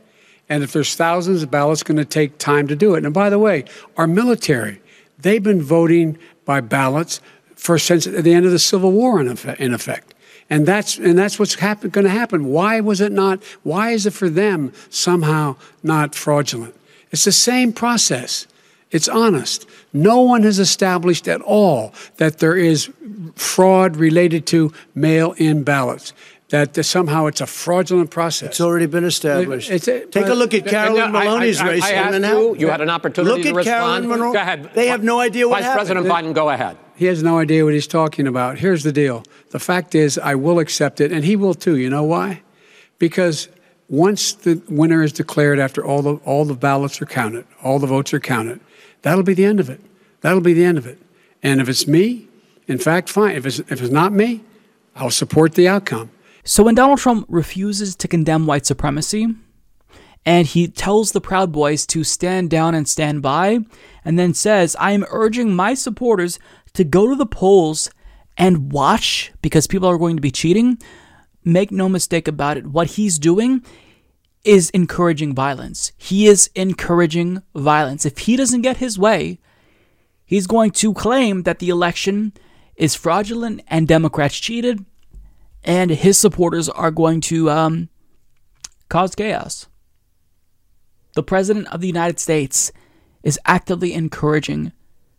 And 0.49 0.62
if 0.62 0.73
there's 0.73 0.95
thousands 0.95 1.43
of 1.43 1.51
ballots, 1.51 1.82
going 1.82 1.99
to 1.99 2.05
take 2.07 2.39
time 2.39 2.66
to 2.69 2.74
do 2.74 2.95
it. 2.95 3.05
And 3.05 3.12
by 3.12 3.28
the 3.28 3.39
way, 3.39 3.66
our 3.99 4.07
military, 4.07 4.81
they've 5.19 5.43
been 5.43 5.61
voting 5.61 6.16
by 6.47 6.62
ballots 6.62 7.20
for 7.57 7.78
since 7.78 8.07
the 8.07 8.32
end 8.32 8.47
of 8.47 8.53
the 8.53 8.59
Civil 8.59 8.91
War, 8.93 9.20
in 9.20 9.28
effect. 9.28 9.61
In 9.61 9.74
effect. 9.74 10.15
And 10.49 10.65
that's 10.65 10.97
and 10.97 11.19
that's 11.19 11.39
what's 11.39 11.57
happen, 11.57 11.91
going 11.91 12.07
to 12.07 12.11
happen. 12.11 12.47
Why 12.47 12.81
was 12.81 13.03
it 13.03 13.12
not? 13.12 13.45
Why 13.62 13.91
is 13.91 14.07
it 14.07 14.15
for 14.15 14.31
them 14.31 14.73
somehow 14.89 15.57
not 15.82 16.15
fraudulent? 16.15 16.74
It's 17.11 17.24
the 17.24 17.32
same 17.32 17.74
process. 17.74 18.47
It's 18.91 19.11
honest. 19.11 19.69
No 19.93 20.21
one 20.21 20.43
has 20.45 20.59
established 20.59 21.27
at 21.29 21.41
all 21.41 21.93
that 22.19 22.39
there 22.39 22.57
is 22.57 22.91
fraud 23.35 23.97
related 23.97 24.47
to 24.47 24.73
mail-in 24.95 25.62
ballots. 25.65 26.12
That 26.51 26.85
somehow 26.85 27.27
it's 27.27 27.41
a 27.41 27.47
fraudulent 27.47 28.11
process. 28.11 28.49
It's 28.51 28.61
already 28.61 28.87
been 28.87 29.05
established. 29.05 29.71
It's 29.71 29.87
a- 29.87 30.05
Take 30.07 30.27
a 30.27 30.35
look 30.35 30.53
at 30.53 30.67
Carolyn 30.67 31.15
I- 31.15 31.25
Maloney's 31.25 31.61
I- 31.61 31.65
I- 31.65 31.69
race 31.71 31.85
I 31.85 31.91
in 31.93 31.99
asked 31.99 32.11
Manhattan. 32.12 32.41
you, 32.43 32.57
you 32.59 32.67
had 32.69 32.81
an 32.81 32.91
opportunity 32.91 33.33
Look 33.35 33.43
to 33.43 33.49
at 33.51 33.55
respond. 33.55 33.77
Carolyn 33.77 34.09
Monroe. 34.09 34.33
Go 34.33 34.39
ahead. 34.41 34.71
They 34.75 34.89
have 34.89 35.05
no 35.05 35.21
idea 35.21 35.49
what 35.49 35.59
Vice 35.59 35.65
happened. 35.67 35.87
President 35.87 36.07
Biden, 36.09 36.35
go 36.35 36.51
ahead. 36.51 36.77
He 36.97 37.07
has 37.07 37.23
no 37.23 37.39
idea 37.39 37.65
what 37.65 37.73
he's 37.75 37.87
talking 37.87 38.27
about. 38.27 38.59
Here's 38.59 38.83
the 38.83 38.91
deal. 38.93 39.23
The 39.51 39.61
fact 39.61 39.95
is, 39.95 40.19
I 40.19 40.35
will 40.35 40.59
accept 40.59 41.01
it, 41.01 41.12
and 41.12 41.25
he 41.25 41.37
will 41.37 41.55
too. 41.55 41.77
You 41.77 41.89
know 41.89 42.03
why? 42.03 42.43
Because 42.99 43.49
once 43.89 44.33
the 44.33 44.61
winner 44.69 45.05
is 45.05 45.12
declared 45.12 45.61
after 45.61 45.85
all 45.85 46.03
the, 46.03 46.15
all 46.25 46.45
the 46.45 46.55
ballots 46.55 47.01
are 47.01 47.07
counted, 47.07 47.45
all 47.62 47.79
the 47.79 47.87
votes 47.87 48.12
are 48.12 48.21
counted, 48.21 48.59
that'll 49.02 49.22
be 49.22 49.35
the 49.35 49.44
end 49.44 49.60
of 49.60 49.70
it. 49.70 49.81
That'll 50.20 50.40
be 50.40 50.55
the 50.55 50.64
end 50.64 50.78
of 50.78 50.86
it. 50.86 50.98
And 51.43 51.60
if 51.60 51.68
it's 51.68 51.86
me, 51.86 52.28
in 52.66 52.78
fact, 52.78 53.09
fine. 53.09 53.36
If 53.36 53.47
it's, 53.47 53.59
if 53.59 53.82
it's 53.82 53.90
not 53.90 54.12
me, 54.12 54.43
I'll 54.94 55.10
support 55.10 55.55
the 55.55 55.68
outcome. 55.68 56.10
So 56.44 56.62
when 56.62 56.74
Donald 56.74 56.98
Trump 56.98 57.27
refuses 57.28 57.97
to 57.97 58.09
condemn 58.09 58.47
white 58.47 58.66
supremacy, 58.66 59.28
and 60.27 60.47
he 60.47 60.68
tells 60.68 61.12
the 61.12 61.20
Proud 61.20 61.51
Boys 61.51 61.86
to 61.86 62.05
stand 62.05 62.51
down 62.51 62.74
and 62.74 62.89
stand 62.89 63.22
by, 63.22 63.60
and 64.05 64.18
then 64.18 64.35
says, 64.35 64.77
I 64.78 64.93
am 64.93 65.06
urging 65.10 65.55
my 65.55 65.74
supporters 65.74 66.39
to 66.74 66.85
go 66.85 67.09
to 67.09 67.16
the 67.16 67.27
polls 67.27 67.90
and 68.36 68.72
watch 68.72 69.32
because 69.43 69.66
people 69.66 69.89
are 69.89 69.98
going 69.98 70.16
to 70.16 70.22
be 70.22 70.31
cheating. 70.31 70.78
Make 71.44 71.70
no 71.70 71.89
mistake 71.89 72.28
about 72.28 72.56
it. 72.56 72.66
What 72.66 72.89
he's 72.89 73.18
doing 73.18 73.64
is 74.45 74.71
encouraging 74.71 75.35
violence. 75.35 75.93
He 75.97 76.27
is 76.27 76.51
encouraging 76.55 77.43
violence. 77.55 78.07
If 78.07 78.19
he 78.19 78.37
doesn't 78.37 78.62
get 78.62 78.79
his 78.79 78.99
way, 78.99 79.39
he's 80.25 80.47
going 80.47 80.71
to 80.73 80.95
claim 80.95 81.43
that 81.43 81.59
the 81.59 81.69
election 81.69 82.33
is 82.77 82.95
fraudulent 82.95 83.62
and 83.69 83.87
Democrats 83.87 84.39
cheated, 84.39 84.85
and 85.62 85.91
his 85.91 86.17
supporters 86.17 86.69
are 86.69 86.91
going 86.91 87.21
to 87.21 87.51
um, 87.51 87.91
cause 88.89 89.15
chaos. 89.15 89.67
The 91.15 91.23
President 91.23 91.69
of 91.69 91.81
the 91.83 91.87
United 91.87 92.19
States 92.19 92.73
is 93.23 93.39
actively 93.45 93.93
encouraging 93.93 94.73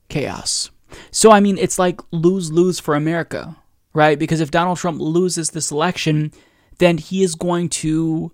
chaos. 0.10 0.72
So, 1.12 1.32
I 1.32 1.40
mean, 1.40 1.58
it's 1.58 1.78
like 1.78 2.02
lose 2.12 2.52
lose 2.52 2.80
for 2.80 2.96
America, 2.96 3.56
right? 3.94 4.18
Because 4.18 4.42
if 4.42 4.52
Donald 4.52 4.78
Trump 4.78 5.00
loses 5.00 5.52
this 5.52 5.72
election, 5.72 6.32
then 6.80 6.98
he 6.98 7.22
is 7.22 7.36
going 7.36 7.70
to 7.70 8.32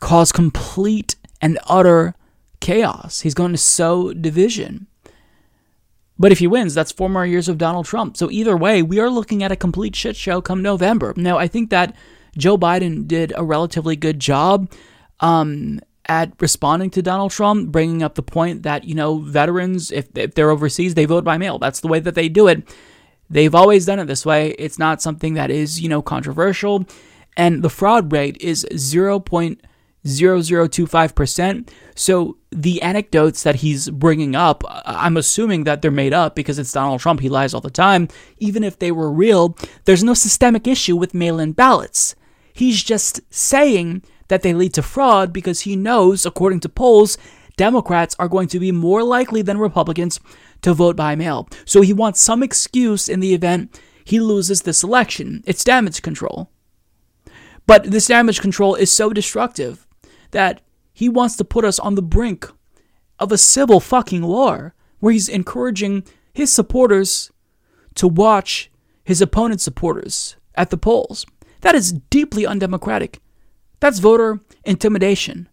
cause 0.00 0.32
complete 0.32 1.16
and 1.40 1.58
utter 1.66 2.14
chaos. 2.60 3.20
He's 3.20 3.34
going 3.34 3.52
to 3.52 3.58
sow 3.58 4.12
division. 4.12 4.86
But 6.18 6.32
if 6.32 6.38
he 6.38 6.46
wins, 6.46 6.74
that's 6.74 6.92
four 6.92 7.08
more 7.08 7.26
years 7.26 7.48
of 7.48 7.58
Donald 7.58 7.86
Trump. 7.86 8.16
So 8.16 8.30
either 8.30 8.56
way, 8.56 8.82
we 8.82 9.00
are 9.00 9.10
looking 9.10 9.42
at 9.42 9.52
a 9.52 9.56
complete 9.56 9.96
shit 9.96 10.16
show 10.16 10.40
come 10.40 10.62
November. 10.62 11.12
Now, 11.16 11.38
I 11.38 11.48
think 11.48 11.70
that 11.70 11.94
Joe 12.38 12.56
Biden 12.56 13.06
did 13.08 13.32
a 13.36 13.44
relatively 13.44 13.96
good 13.96 14.20
job 14.20 14.70
um, 15.20 15.80
at 16.06 16.32
responding 16.40 16.90
to 16.90 17.02
Donald 17.02 17.32
Trump, 17.32 17.72
bringing 17.72 18.02
up 18.02 18.14
the 18.14 18.22
point 18.22 18.62
that, 18.62 18.84
you 18.84 18.94
know, 18.94 19.18
veterans, 19.18 19.90
if, 19.90 20.06
if 20.16 20.34
they're 20.34 20.50
overseas, 20.50 20.94
they 20.94 21.04
vote 21.04 21.24
by 21.24 21.36
mail. 21.36 21.58
That's 21.58 21.80
the 21.80 21.88
way 21.88 21.98
that 22.00 22.14
they 22.14 22.28
do 22.28 22.46
it. 22.46 22.62
They've 23.28 23.54
always 23.54 23.86
done 23.86 23.98
it 23.98 24.06
this 24.06 24.24
way. 24.24 24.50
It's 24.50 24.78
not 24.78 25.02
something 25.02 25.34
that 25.34 25.50
is, 25.50 25.80
you 25.80 25.88
know, 25.88 26.02
controversial. 26.02 26.84
And 27.36 27.62
the 27.62 27.70
fraud 27.70 28.12
rate 28.12 28.36
is 28.40 28.66
0.0025%. 30.04 31.68
So 31.94 32.36
the 32.50 32.82
anecdotes 32.82 33.42
that 33.42 33.56
he's 33.56 33.90
bringing 33.90 34.34
up, 34.34 34.62
I'm 34.84 35.16
assuming 35.16 35.64
that 35.64 35.82
they're 35.82 35.90
made 35.90 36.12
up 36.12 36.34
because 36.34 36.58
it's 36.58 36.72
Donald 36.72 37.00
Trump. 37.00 37.20
He 37.20 37.28
lies 37.28 37.54
all 37.54 37.60
the 37.60 37.70
time. 37.70 38.08
Even 38.38 38.64
if 38.64 38.78
they 38.78 38.92
were 38.92 39.10
real, 39.10 39.56
there's 39.84 40.04
no 40.04 40.14
systemic 40.14 40.66
issue 40.66 40.96
with 40.96 41.14
mail 41.14 41.38
in 41.38 41.52
ballots. 41.52 42.14
He's 42.52 42.82
just 42.82 43.20
saying 43.30 44.02
that 44.28 44.42
they 44.42 44.54
lead 44.54 44.74
to 44.74 44.82
fraud 44.82 45.32
because 45.32 45.62
he 45.62 45.76
knows, 45.76 46.24
according 46.24 46.60
to 46.60 46.68
polls, 46.68 47.18
Democrats 47.56 48.16
are 48.18 48.28
going 48.28 48.48
to 48.48 48.58
be 48.58 48.72
more 48.72 49.02
likely 49.02 49.42
than 49.42 49.58
Republicans 49.58 50.20
to 50.62 50.74
vote 50.74 50.96
by 50.96 51.14
mail. 51.14 51.48
So 51.64 51.82
he 51.82 51.92
wants 51.92 52.20
some 52.20 52.42
excuse 52.42 53.08
in 53.08 53.20
the 53.20 53.34
event 53.34 53.78
he 54.04 54.20
loses 54.20 54.62
this 54.62 54.82
election. 54.82 55.42
It's 55.46 55.64
damage 55.64 56.02
control. 56.02 56.50
But 57.66 57.84
this 57.84 58.06
damage 58.06 58.40
control 58.40 58.74
is 58.74 58.94
so 58.94 59.10
destructive 59.10 59.83
that 60.34 60.60
he 60.92 61.08
wants 61.08 61.36
to 61.36 61.44
put 61.44 61.64
us 61.64 61.78
on 61.78 61.94
the 61.94 62.02
brink 62.02 62.46
of 63.18 63.32
a 63.32 63.38
civil 63.38 63.80
fucking 63.80 64.26
war 64.26 64.74
where 64.98 65.12
he's 65.12 65.28
encouraging 65.28 66.04
his 66.32 66.52
supporters 66.52 67.30
to 67.94 68.06
watch 68.06 68.70
his 69.04 69.22
opponent's 69.22 69.64
supporters 69.64 70.36
at 70.54 70.70
the 70.70 70.76
polls. 70.76 71.24
That 71.62 71.74
is 71.74 71.92
deeply 71.92 72.46
undemocratic. 72.46 73.20
That's 73.80 73.98
voter 73.98 74.40
intimidation. 74.64 75.48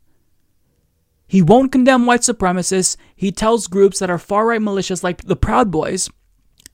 He 1.28 1.41
won't 1.41 1.72
condemn 1.72 2.06
white 2.06 2.22
supremacists. 2.22 2.98
He 3.16 3.32
tells 3.32 3.68
groups 3.68 3.99
that 3.99 4.10
are 4.10 4.18
far 4.18 4.48
right 4.48 4.60
militias 4.60 5.03
like 5.03 5.24
the 5.24 5.36
Proud 5.36 5.72
Boys 5.72 6.10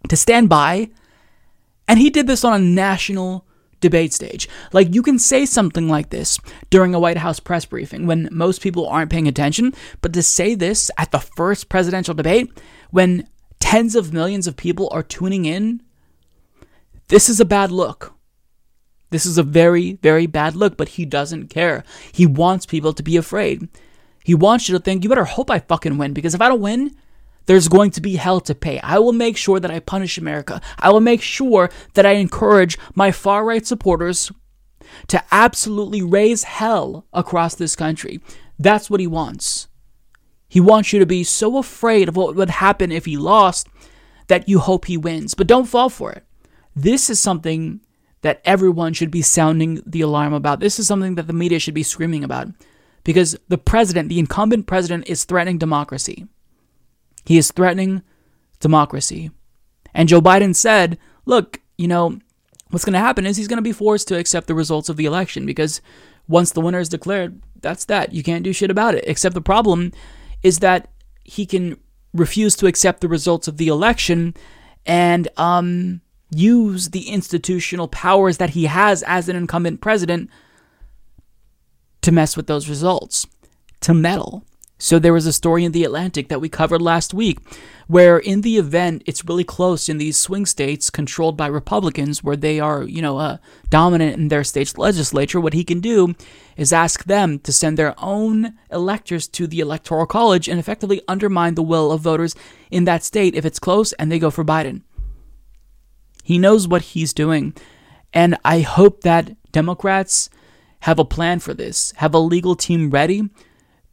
to 0.10 0.16
stand 0.16 0.50
by. 0.50 0.90
And 1.88 2.00
he 2.00 2.10
did 2.10 2.28
this 2.28 2.44
on 2.44 2.54
a 2.54 2.64
national 2.64 3.47
debate 3.80 4.14
stage. 4.14 4.50
Like, 4.74 4.94
you 4.94 5.02
can 5.02 5.20
say 5.20 5.46
something 5.46 5.88
like 5.88 6.10
this 6.10 6.40
during 6.70 6.94
a 6.94 7.00
White 7.00 7.18
House 7.18 7.40
press 7.40 7.66
briefing 7.66 8.08
when 8.08 8.30
most 8.32 8.62
people 8.62 8.88
aren't 8.88 9.12
paying 9.12 9.28
attention, 9.28 9.74
but 10.02 10.14
to 10.14 10.24
say 10.24 10.56
this 10.56 10.90
at 10.98 11.12
the 11.12 11.20
first 11.20 11.70
presidential 11.70 12.14
debate 12.14 12.52
when 12.92 13.28
tens 13.60 13.96
of 13.96 14.14
millions 14.14 14.48
of 14.48 14.56
people 14.56 14.90
are 14.92 15.04
tuning 15.04 15.46
in, 15.46 15.82
this 17.08 17.30
is 17.30 17.40
a 17.40 17.46
bad 17.46 17.72
look. 17.72 18.14
This 19.10 19.26
is 19.26 19.38
a 19.38 19.44
very, 19.44 19.94
very 19.94 20.28
bad 20.28 20.56
look, 20.56 20.76
but 20.76 20.90
he 20.90 21.06
doesn't 21.06 21.48
care. 21.48 21.84
He 22.12 22.26
wants 22.26 22.66
people 22.66 22.94
to 22.94 23.04
be 23.04 23.16
afraid. 23.16 23.70
He 24.24 24.36
wants 24.36 24.68
you 24.68 24.78
to 24.78 24.84
think, 24.84 25.04
you 25.04 25.10
better 25.10 25.24
hope 25.24 25.50
I 25.50 25.60
fucking 25.60 25.98
win, 25.98 26.14
because 26.14 26.36
if 26.36 26.42
I 26.42 26.50
don't 26.50 26.60
win, 26.60 26.94
there's 27.48 27.68
going 27.68 27.92
to 27.92 28.02
be 28.02 28.16
hell 28.16 28.40
to 28.42 28.54
pay. 28.54 28.80
I 28.82 29.00
will 29.00 29.14
make 29.14 29.36
sure 29.36 29.60
that 29.60 29.72
I 29.72 29.80
punish 29.80 30.18
America. 30.18 30.62
I 30.78 30.92
will 30.92 31.02
make 31.02 31.22
sure 31.22 31.70
that 31.96 32.06
I 32.06 32.12
encourage 32.12 32.78
my 32.94 33.12
far 33.12 33.44
right 33.44 33.66
supporters 33.66 34.32
to 35.08 35.24
absolutely 35.32 36.02
raise 36.02 36.44
hell 36.44 37.06
across 37.12 37.56
this 37.56 37.76
country. 37.76 38.22
That's 38.60 38.90
what 38.90 39.00
he 39.00 39.08
wants. 39.08 39.68
He 40.48 40.60
wants 40.60 40.94
you 40.94 41.00
to 41.00 41.06
be 41.06 41.24
so 41.24 41.58
afraid 41.58 42.08
of 42.08 42.16
what 42.16 42.36
would 42.36 42.50
happen 42.50 42.92
if 42.92 43.06
he 43.06 43.18
lost 43.18 43.68
that 44.28 44.48
you 44.48 44.60
hope 44.60 44.86
he 44.86 44.98
wins. 44.98 45.34
But 45.34 45.48
don't 45.48 45.66
fall 45.66 45.90
for 45.90 46.12
it. 46.12 46.24
This 46.76 47.10
is 47.10 47.20
something 47.20 47.82
that 48.22 48.42
everyone 48.46 48.94
should 48.94 49.12
be 49.12 49.22
sounding 49.22 49.82
the 49.86 50.02
alarm 50.02 50.34
about. 50.34 50.60
This 50.60 50.80
is 50.80 50.88
something 50.88 51.16
that 51.16 51.28
the 51.28 51.34
media 51.34 51.60
should 51.60 51.74
be 51.74 51.84
screaming 51.84 52.24
about 52.24 52.50
because 53.04 53.38
the 53.48 53.58
president, 53.58 54.10
the 54.10 54.20
incumbent 54.20 54.68
president, 54.68 55.08
is 55.08 55.24
threatening 55.24 55.58
democracy. 55.58 56.28
He 57.28 57.38
is 57.38 57.52
threatening 57.52 58.04
democracy. 58.62 59.32
And 59.94 60.08
Joe 60.08 60.22
Biden 60.22 60.56
said, 60.56 60.98
look, 61.26 61.60
you 61.78 61.88
know, 61.88 62.20
what's 62.70 62.86
going 62.86 62.94
to 62.94 63.00
happen 63.00 63.26
is 63.26 63.36
he's 63.36 63.50
going 63.50 63.58
to 63.58 63.62
be 63.62 63.74
forced 63.74 64.08
to 64.08 64.18
accept 64.18 64.48
the 64.48 64.56
results 64.56 64.88
of 64.88 64.96
the 64.96 65.06
election 65.06 65.46
because 65.46 65.82
once 66.30 66.52
the 66.52 66.62
winner 66.62 66.80
is 66.80 66.88
declared, 66.88 67.42
that's 67.62 67.84
that. 67.86 68.14
You 68.14 68.24
can't 68.24 68.46
do 68.46 68.54
shit 68.54 68.72
about 68.72 68.96
it. 68.96 69.04
Except 69.08 69.36
the 69.36 69.42
problem 69.42 69.92
is 70.42 70.60
that 70.60 70.90
he 71.26 71.46
can 71.46 71.78
refuse 72.14 72.56
to 72.56 72.68
accept 72.68 73.02
the 73.02 73.10
results 73.10 73.50
of 73.50 73.58
the 73.58 73.68
election 73.68 74.34
and 74.86 75.28
um, 75.36 76.00
use 76.32 76.92
the 76.92 77.10
institutional 77.10 77.90
powers 77.90 78.38
that 78.38 78.52
he 78.52 78.68
has 78.68 79.04
as 79.04 79.28
an 79.28 79.36
incumbent 79.36 79.82
president 79.82 80.30
to 82.02 82.14
mess 82.14 82.38
with 82.38 82.48
those 82.48 82.70
results, 82.70 83.28
to 83.82 83.94
meddle. 83.94 84.46
So 84.80 85.00
there 85.00 85.14
was 85.14 85.26
a 85.26 85.34
story 85.34 85.66
in 85.66 85.72
The 85.72 85.84
Atlantic 85.84 86.30
that 86.30 86.40
we 86.40 86.50
covered 86.50 86.82
last 86.82 87.14
week 87.14 87.40
where 87.88 88.20
in 88.20 88.42
the 88.42 88.58
event 88.58 89.02
it's 89.06 89.26
really 89.26 89.44
close 89.44 89.90
in 89.90 89.98
these 89.98 90.18
swing 90.18 90.46
states 90.46 90.92
controlled 90.92 91.36
by 91.36 91.48
Republicans 91.48 92.24
where 92.24 92.36
they 92.36 92.60
are, 92.60 92.84
you 92.84 93.02
know, 93.02 93.18
uh, 93.18 93.38
dominant 93.70 94.18
in 94.18 94.28
their 94.28 94.44
state's 94.44 94.78
legislature, 94.78 95.42
what 95.42 95.54
he 95.54 95.64
can 95.64 95.80
do 95.80 96.14
is 96.58 96.72
ask 96.72 97.06
them 97.06 97.40
to 97.40 97.52
send 97.52 97.78
their 97.78 97.96
own 97.98 98.54
electors 98.70 99.28
to 99.28 99.48
the 99.48 99.62
electoral 99.62 100.06
college 100.06 100.48
and 100.48 100.60
effectively 100.60 101.02
undermine 101.08 101.56
the 101.56 101.64
will 101.64 101.92
of 101.92 102.02
voters 102.02 102.36
in 102.70 102.86
that 102.86 103.04
state 103.04 103.34
if 103.34 103.46
it's 103.46 103.60
close 103.60 103.94
and 103.94 104.12
they 104.12 104.20
go 104.20 104.30
for 104.30 104.46
Biden. 104.46 104.82
He 106.24 106.38
knows 106.38 106.68
what 106.68 106.82
he's 106.82 107.14
doing. 107.14 107.56
And 108.14 108.38
I 108.46 108.60
hope 108.60 109.02
that 109.02 109.36
Democrats 109.52 110.30
have 110.82 111.00
a 111.00 111.06
plan 111.06 111.40
for 111.40 111.54
this, 111.54 111.94
have 111.98 112.14
a 112.14 112.20
legal 112.20 112.56
team 112.56 112.92
ready 112.92 113.30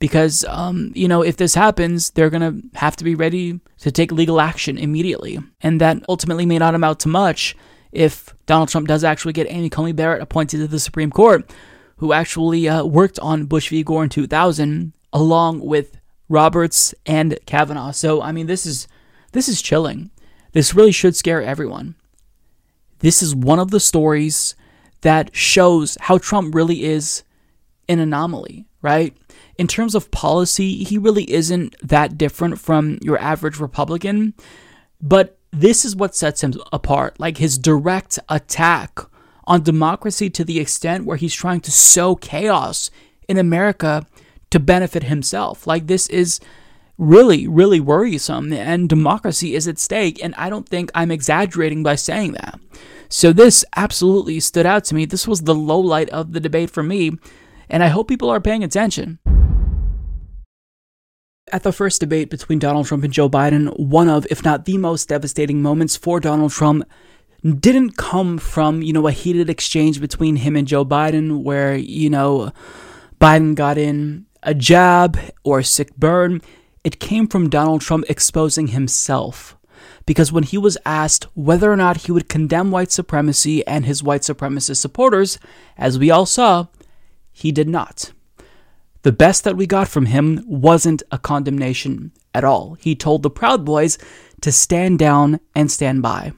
because 0.05 0.44
um, 0.51 0.93
you 0.94 1.09
know 1.09 1.22
if 1.22 1.39
this 1.39 1.55
happens 1.55 2.10
they're 2.10 2.28
going 2.28 2.43
to 2.43 2.78
have 2.78 2.94
to 2.94 3.05
be 3.05 3.14
ready 3.14 3.59
to 3.78 3.90
take 3.90 4.12
legal 4.12 4.39
action 4.39 4.76
immediately. 4.76 5.39
And 5.62 5.81
that 5.81 6.05
ultimately 6.10 6.44
may 6.44 6.59
not 6.59 6.74
amount 6.74 7.01
to 7.01 7.09
much 7.09 7.56
if 7.90 8.35
donald 8.44 8.68
trump 8.68 8.86
does 8.86 9.02
actually 9.02 9.32
get 9.32 9.47
amy 9.48 9.70
coney 9.70 9.93
barrett 9.93 10.20
appointed 10.20 10.59
to 10.59 10.66
the 10.66 10.78
supreme 10.78 11.10
court 11.10 11.51
who 11.98 12.12
actually 12.12 12.68
uh, 12.68 12.85
worked 12.85 13.18
on 13.20 13.47
bush 13.47 13.70
v. 13.70 13.82
Gore 13.82 14.05
in 14.05 14.10
2000 14.10 14.93
along 15.10 15.60
with 15.60 15.97
roberts 16.28 16.94
and 17.06 17.39
kavanaugh. 17.47 17.93
So 17.93 18.20
i 18.20 18.31
mean 18.31 18.47
this 18.47 18.66
is 18.66 18.86
this 19.32 19.48
is 19.48 19.62
chilling. 19.62 20.10
This 20.52 20.74
really 20.74 20.93
should 20.93 21.16
scare 21.16 21.43
everyone. 21.43 21.94
This 22.98 23.22
is 23.22 23.35
one 23.35 23.59
of 23.59 23.70
the 23.70 23.81
stories 23.81 24.55
that 25.01 25.35
shows 25.35 25.97
how 26.02 26.18
trump 26.18 26.55
really 26.55 26.85
is 26.85 27.22
an 27.89 28.01
anomaly 28.01 28.66
right 28.82 29.16
in 29.59 29.66
terms 29.66 29.94
of 29.94 30.10
policy, 30.10 30.85
he 30.85 30.98
really 30.98 31.31
isn't 31.32 31.76
that 31.86 32.18
different 32.18 32.59
from 32.59 32.98
your 33.02 33.18
average 33.18 33.59
Republican. 33.59 34.35
But 35.01 35.39
this 35.51 35.85
is 35.85 35.94
what 35.94 36.16
sets 36.16 36.43
him 36.43 36.55
apart 36.72 37.20
like 37.20 37.39
his 37.39 37.59
direct 37.59 38.18
attack 38.28 38.98
on 39.44 39.62
democracy 39.62 40.31
to 40.31 40.44
the 40.44 40.59
extent 40.59 41.05
where 41.05 41.16
he's 41.16 41.35
trying 41.35 41.60
to 41.60 41.70
sow 41.70 42.16
chaos 42.16 42.90
in 43.28 43.36
America 43.36 44.06
to 44.51 44.59
benefit 44.59 45.05
himself. 45.05 45.66
Like, 45.66 45.86
this 45.86 46.09
is 46.09 46.40
really, 46.97 47.47
really 47.47 47.81
worrisome, 47.81 48.52
and 48.52 48.89
democracy 48.89 49.55
is 49.55 49.68
at 49.68 49.78
stake. 49.78 50.22
And 50.22 50.35
I 50.36 50.48
don't 50.48 50.68
think 50.68 50.90
I'm 50.94 51.10
exaggerating 51.10 51.82
by 51.82 51.97
saying 51.97 52.32
that. 52.32 52.59
So, 53.09 53.32
this 53.32 53.64
absolutely 53.76 54.40
stood 54.40 54.66
out 54.66 54.85
to 54.85 54.94
me. 54.94 55.05
This 55.05 55.28
was 55.28 55.43
the 55.43 55.55
low 55.55 55.78
light 55.78 56.09
of 56.10 56.32
the 56.32 56.40
debate 56.40 56.70
for 56.70 56.82
me, 56.82 57.18
and 57.68 57.82
I 57.82 57.89
hope 57.89 58.09
people 58.09 58.31
are 58.31 58.40
paying 58.40 58.64
attention. 58.64 59.18
At 61.55 61.62
the 61.62 61.70
first 61.70 62.01
debate 62.01 62.31
between 62.31 62.59
Donald 62.59 62.86
Trump 62.86 63.05
and 63.05 63.12
Joe 63.12 63.31
Biden, 63.31 63.78
one 63.78 64.09
of, 64.09 64.26
if 64.28 64.44
not 64.44 64.64
the 64.64 64.76
most 64.76 65.09
devastating 65.09 65.62
moments 65.62 65.94
for 65.94 66.18
Donald 66.18 66.51
Trump 66.51 66.82
didn't 67.44 67.97
come 67.97 68.39
from, 68.39 68.82
you 68.82 68.93
know, 68.93 69.06
a 69.06 69.12
heated 69.12 69.48
exchange 69.48 70.01
between 70.01 70.35
him 70.35 70.56
and 70.56 70.66
Joe 70.66 70.85
Biden 70.85 71.44
where, 71.44 71.76
you 71.76 72.10
know, 72.10 72.51
Biden 73.20 73.55
got 73.55 73.78
in 73.78 74.26
a 74.43 74.52
jab 74.52 75.16
or 75.44 75.60
a 75.60 75.64
sick 75.64 75.94
burn. 75.94 76.43
It 76.82 76.98
came 76.98 77.28
from 77.28 77.48
Donald 77.48 77.82
Trump 77.82 78.05
exposing 78.09 78.66
himself. 78.66 79.56
Because 80.06 80.32
when 80.32 80.43
he 80.43 80.59
was 80.59 80.76
asked 80.85 81.28
whether 81.35 81.70
or 81.70 81.76
not 81.76 81.98
he 81.98 82.10
would 82.10 82.28
condemn 82.28 82.72
white 82.72 82.90
supremacy 82.90 83.64
and 83.64 83.86
his 83.86 84.02
white 84.02 84.22
supremacist 84.22 84.78
supporters, 84.78 85.39
as 85.78 86.01
we 86.01 86.10
all 86.10 86.26
saw, 86.26 86.66
he 87.31 87.52
did 87.52 87.68
not. 87.68 88.12
The 89.05 89.12
best 89.12 89.44
that 89.44 89.59
we 89.59 89.66
got 89.66 89.86
from 89.86 90.06
him 90.06 90.43
wasn't 90.47 91.02
a 91.12 91.18
condemnation 91.18 92.10
at 92.32 92.43
all. 92.43 92.78
He 92.81 92.97
told 92.97 93.22
the 93.22 93.28
Proud 93.28 93.62
Boys 93.62 93.98
to 94.40 94.51
stand 94.51 94.98
down 94.98 95.40
and 95.55 95.70
stand 95.70 96.01
by. 96.01 96.32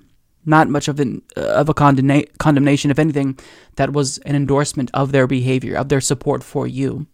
Not 0.45 0.69
much 0.69 0.89
of, 0.89 0.99
an, 0.99 1.23
uh, 1.37 1.43
of 1.43 1.69
a 1.69 1.75
condemna- 1.75 2.27
condemnation, 2.39 2.91
if 2.91 2.99
anything, 2.99 3.39
that 3.77 3.93
was 3.93 4.19
an 4.19 4.35
endorsement 4.35 4.91
of 4.95 5.13
their 5.13 5.29
behavior, 5.29 5.77
of 5.77 5.91
their 5.91 6.01
support 6.01 6.43
for 6.43 6.67
you. 6.67 7.07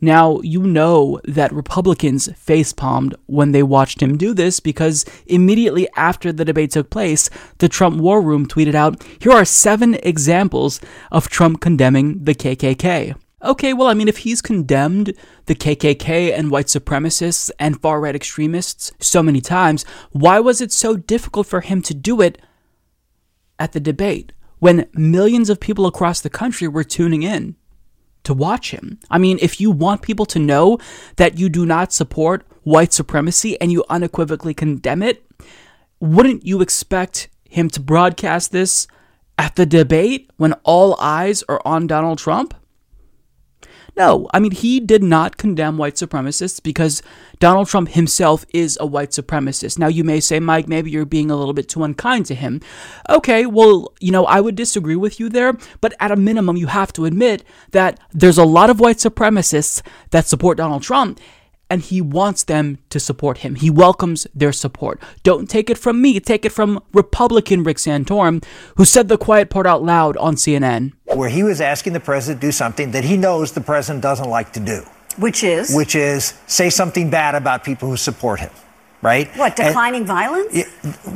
Now, 0.00 0.40
you 0.40 0.64
know 0.64 1.20
that 1.24 1.52
Republicans 1.52 2.28
facepalmed 2.30 3.14
when 3.26 3.52
they 3.52 3.62
watched 3.62 4.02
him 4.02 4.18
do 4.18 4.34
this 4.34 4.58
because 4.58 5.04
immediately 5.26 5.88
after 5.96 6.32
the 6.32 6.44
debate 6.44 6.72
took 6.72 6.90
place, 6.90 7.30
the 7.58 7.68
Trump 7.68 7.98
War 7.98 8.20
Room 8.20 8.48
tweeted 8.48 8.74
out 8.74 9.04
here 9.20 9.32
are 9.32 9.44
seven 9.44 9.94
examples 10.02 10.80
of 11.12 11.28
Trump 11.28 11.60
condemning 11.60 12.24
the 12.24 12.34
KKK. 12.34 13.14
Okay, 13.42 13.74
well, 13.74 13.88
I 13.88 13.94
mean, 13.94 14.08
if 14.08 14.18
he's 14.18 14.40
condemned 14.40 15.12
the 15.44 15.54
KKK 15.54 16.32
and 16.32 16.50
white 16.50 16.66
supremacists 16.66 17.50
and 17.58 17.80
far 17.82 18.00
right 18.00 18.16
extremists 18.16 18.92
so 18.98 19.22
many 19.22 19.42
times, 19.42 19.84
why 20.10 20.40
was 20.40 20.62
it 20.62 20.72
so 20.72 20.96
difficult 20.96 21.46
for 21.46 21.60
him 21.60 21.82
to 21.82 21.92
do 21.92 22.22
it 22.22 22.40
at 23.58 23.72
the 23.72 23.80
debate 23.80 24.32
when 24.58 24.88
millions 24.94 25.50
of 25.50 25.60
people 25.60 25.84
across 25.84 26.22
the 26.22 26.30
country 26.30 26.66
were 26.66 26.82
tuning 26.82 27.22
in 27.22 27.56
to 28.24 28.32
watch 28.32 28.70
him? 28.70 28.98
I 29.10 29.18
mean, 29.18 29.38
if 29.42 29.60
you 29.60 29.70
want 29.70 30.00
people 30.00 30.26
to 30.26 30.38
know 30.38 30.78
that 31.16 31.38
you 31.38 31.50
do 31.50 31.66
not 31.66 31.92
support 31.92 32.46
white 32.62 32.94
supremacy 32.94 33.60
and 33.60 33.70
you 33.70 33.84
unequivocally 33.90 34.54
condemn 34.54 35.02
it, 35.02 35.22
wouldn't 36.00 36.46
you 36.46 36.62
expect 36.62 37.28
him 37.44 37.68
to 37.68 37.80
broadcast 37.80 38.50
this 38.50 38.86
at 39.36 39.56
the 39.56 39.66
debate 39.66 40.30
when 40.38 40.54
all 40.64 40.98
eyes 40.98 41.44
are 41.50 41.60
on 41.66 41.86
Donald 41.86 42.18
Trump? 42.18 42.54
No, 43.96 44.28
I 44.34 44.40
mean, 44.40 44.50
he 44.50 44.78
did 44.78 45.02
not 45.02 45.38
condemn 45.38 45.78
white 45.78 45.94
supremacists 45.94 46.62
because 46.62 47.02
Donald 47.38 47.68
Trump 47.68 47.88
himself 47.88 48.44
is 48.52 48.76
a 48.78 48.84
white 48.84 49.10
supremacist. 49.10 49.78
Now, 49.78 49.86
you 49.86 50.04
may 50.04 50.20
say, 50.20 50.38
Mike, 50.38 50.68
maybe 50.68 50.90
you're 50.90 51.06
being 51.06 51.30
a 51.30 51.36
little 51.36 51.54
bit 51.54 51.70
too 51.70 51.82
unkind 51.82 52.26
to 52.26 52.34
him. 52.34 52.60
Okay, 53.08 53.46
well, 53.46 53.94
you 53.98 54.12
know, 54.12 54.26
I 54.26 54.40
would 54.40 54.54
disagree 54.54 54.96
with 54.96 55.18
you 55.18 55.30
there, 55.30 55.54
but 55.80 55.94
at 55.98 56.10
a 56.10 56.16
minimum, 56.16 56.58
you 56.58 56.66
have 56.66 56.92
to 56.94 57.06
admit 57.06 57.42
that 57.70 57.98
there's 58.12 58.38
a 58.38 58.44
lot 58.44 58.68
of 58.68 58.80
white 58.80 58.98
supremacists 58.98 59.80
that 60.10 60.26
support 60.26 60.58
Donald 60.58 60.82
Trump 60.82 61.18
and 61.68 61.82
he 61.82 62.00
wants 62.00 62.44
them 62.44 62.78
to 62.90 63.00
support 63.00 63.38
him. 63.38 63.56
He 63.56 63.70
welcomes 63.70 64.26
their 64.34 64.52
support. 64.52 65.00
Don't 65.22 65.48
take 65.50 65.68
it 65.68 65.78
from 65.78 66.00
me, 66.00 66.18
take 66.20 66.44
it 66.44 66.52
from 66.52 66.82
Republican 66.92 67.64
Rick 67.64 67.78
Santorum, 67.78 68.44
who 68.76 68.84
said 68.84 69.08
the 69.08 69.18
quiet 69.18 69.50
part 69.50 69.66
out 69.66 69.82
loud 69.82 70.16
on 70.18 70.36
CNN. 70.36 70.92
Where 71.04 71.28
he 71.28 71.42
was 71.42 71.60
asking 71.60 71.92
the 71.92 72.00
president 72.00 72.40
to 72.40 72.46
do 72.48 72.52
something 72.52 72.92
that 72.92 73.04
he 73.04 73.16
knows 73.16 73.52
the 73.52 73.60
president 73.60 74.02
doesn't 74.02 74.28
like 74.28 74.52
to 74.52 74.60
do. 74.60 74.82
Which 75.18 75.42
is? 75.42 75.74
Which 75.74 75.94
is 75.94 76.34
say 76.46 76.70
something 76.70 77.10
bad 77.10 77.34
about 77.34 77.64
people 77.64 77.88
who 77.88 77.96
support 77.96 78.40
him, 78.40 78.50
right? 79.02 79.28
What, 79.36 79.56
declining 79.56 80.02
and, 80.02 80.06
violence? 80.06 80.64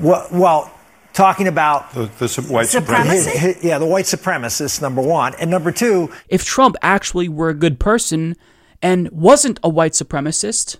well, 0.03 0.27
well, 0.33 0.73
talking 1.13 1.49
about 1.49 1.93
the, 1.93 2.07
the 2.19 2.47
white 2.49 2.69
supremacy. 2.69 3.59
yeah, 3.63 3.79
the 3.79 3.87
white 3.87 4.07
supremacists, 4.07 4.81
number 4.81 5.03
one. 5.03 5.35
And 5.35 5.51
number 5.51 5.71
two. 5.71 6.11
If 6.29 6.45
Trump 6.45 6.77
actually 6.83 7.29
were 7.29 7.51
a 7.51 7.55
good 7.55 7.79
person, 7.79 8.37
and 8.83 9.11
wasn't 9.11 9.61
a 9.63 9.69
white 9.69 9.93
supremacist, 9.93 10.79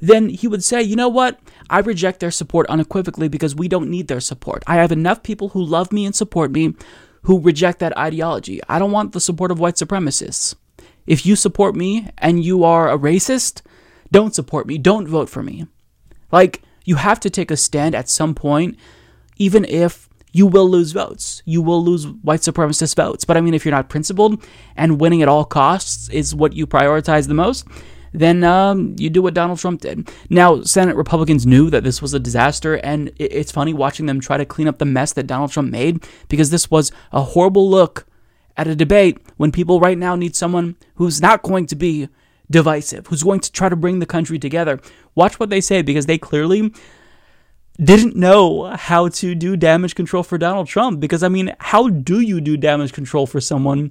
then 0.00 0.28
he 0.28 0.48
would 0.48 0.64
say, 0.64 0.82
you 0.82 0.96
know 0.96 1.08
what? 1.08 1.40
I 1.70 1.80
reject 1.80 2.20
their 2.20 2.30
support 2.30 2.66
unequivocally 2.68 3.28
because 3.28 3.54
we 3.54 3.68
don't 3.68 3.90
need 3.90 4.08
their 4.08 4.20
support. 4.20 4.62
I 4.66 4.76
have 4.76 4.92
enough 4.92 5.22
people 5.22 5.50
who 5.50 5.62
love 5.62 5.92
me 5.92 6.04
and 6.04 6.14
support 6.14 6.50
me 6.50 6.74
who 7.22 7.40
reject 7.40 7.78
that 7.78 7.96
ideology. 7.96 8.60
I 8.68 8.78
don't 8.78 8.90
want 8.90 9.12
the 9.12 9.20
support 9.20 9.50
of 9.50 9.60
white 9.60 9.76
supremacists. 9.76 10.54
If 11.06 11.24
you 11.26 11.36
support 11.36 11.74
me 11.74 12.08
and 12.18 12.44
you 12.44 12.64
are 12.64 12.90
a 12.90 12.98
racist, 12.98 13.62
don't 14.10 14.34
support 14.34 14.66
me. 14.66 14.78
Don't 14.78 15.08
vote 15.08 15.28
for 15.28 15.42
me. 15.42 15.66
Like, 16.30 16.62
you 16.84 16.96
have 16.96 17.20
to 17.20 17.30
take 17.30 17.50
a 17.50 17.56
stand 17.56 17.94
at 17.94 18.08
some 18.08 18.34
point, 18.34 18.76
even 19.36 19.64
if 19.64 20.08
you 20.32 20.46
will 20.46 20.68
lose 20.68 20.92
votes. 20.92 21.42
You 21.44 21.62
will 21.62 21.84
lose 21.84 22.06
white 22.06 22.40
supremacist 22.40 22.96
votes. 22.96 23.24
But 23.24 23.36
I 23.36 23.40
mean, 23.40 23.54
if 23.54 23.64
you're 23.64 23.74
not 23.74 23.88
principled 23.88 24.42
and 24.76 25.00
winning 25.00 25.22
at 25.22 25.28
all 25.28 25.44
costs 25.44 26.08
is 26.08 26.34
what 26.34 26.54
you 26.54 26.66
prioritize 26.66 27.28
the 27.28 27.34
most, 27.34 27.66
then 28.12 28.44
um, 28.44 28.94
you 28.98 29.10
do 29.10 29.22
what 29.22 29.34
Donald 29.34 29.58
Trump 29.58 29.80
did. 29.80 30.10
Now, 30.28 30.62
Senate 30.62 30.96
Republicans 30.96 31.46
knew 31.46 31.70
that 31.70 31.84
this 31.84 32.02
was 32.02 32.12
a 32.12 32.20
disaster, 32.20 32.74
and 32.76 33.10
it's 33.16 33.52
funny 33.52 33.72
watching 33.72 34.06
them 34.06 34.20
try 34.20 34.36
to 34.36 34.44
clean 34.44 34.68
up 34.68 34.78
the 34.78 34.84
mess 34.84 35.12
that 35.14 35.26
Donald 35.26 35.50
Trump 35.50 35.70
made 35.70 36.04
because 36.28 36.50
this 36.50 36.70
was 36.70 36.92
a 37.10 37.22
horrible 37.22 37.68
look 37.68 38.06
at 38.56 38.66
a 38.66 38.74
debate 38.74 39.18
when 39.38 39.50
people 39.50 39.80
right 39.80 39.96
now 39.96 40.14
need 40.14 40.36
someone 40.36 40.76
who's 40.96 41.22
not 41.22 41.42
going 41.42 41.66
to 41.66 41.76
be 41.76 42.08
divisive, 42.50 43.06
who's 43.06 43.22
going 43.22 43.40
to 43.40 43.50
try 43.50 43.70
to 43.70 43.76
bring 43.76 43.98
the 43.98 44.06
country 44.06 44.38
together. 44.38 44.78
Watch 45.14 45.40
what 45.40 45.48
they 45.48 45.60
say 45.60 45.80
because 45.80 46.04
they 46.04 46.18
clearly 46.18 46.70
didn't 47.78 48.16
know 48.16 48.64
how 48.76 49.08
to 49.08 49.34
do 49.34 49.56
damage 49.56 49.94
control 49.94 50.22
for 50.22 50.38
Donald 50.38 50.68
Trump. 50.68 51.00
Because, 51.00 51.22
I 51.22 51.28
mean, 51.28 51.54
how 51.58 51.88
do 51.88 52.20
you 52.20 52.40
do 52.40 52.56
damage 52.56 52.92
control 52.92 53.26
for 53.26 53.40
someone 53.40 53.90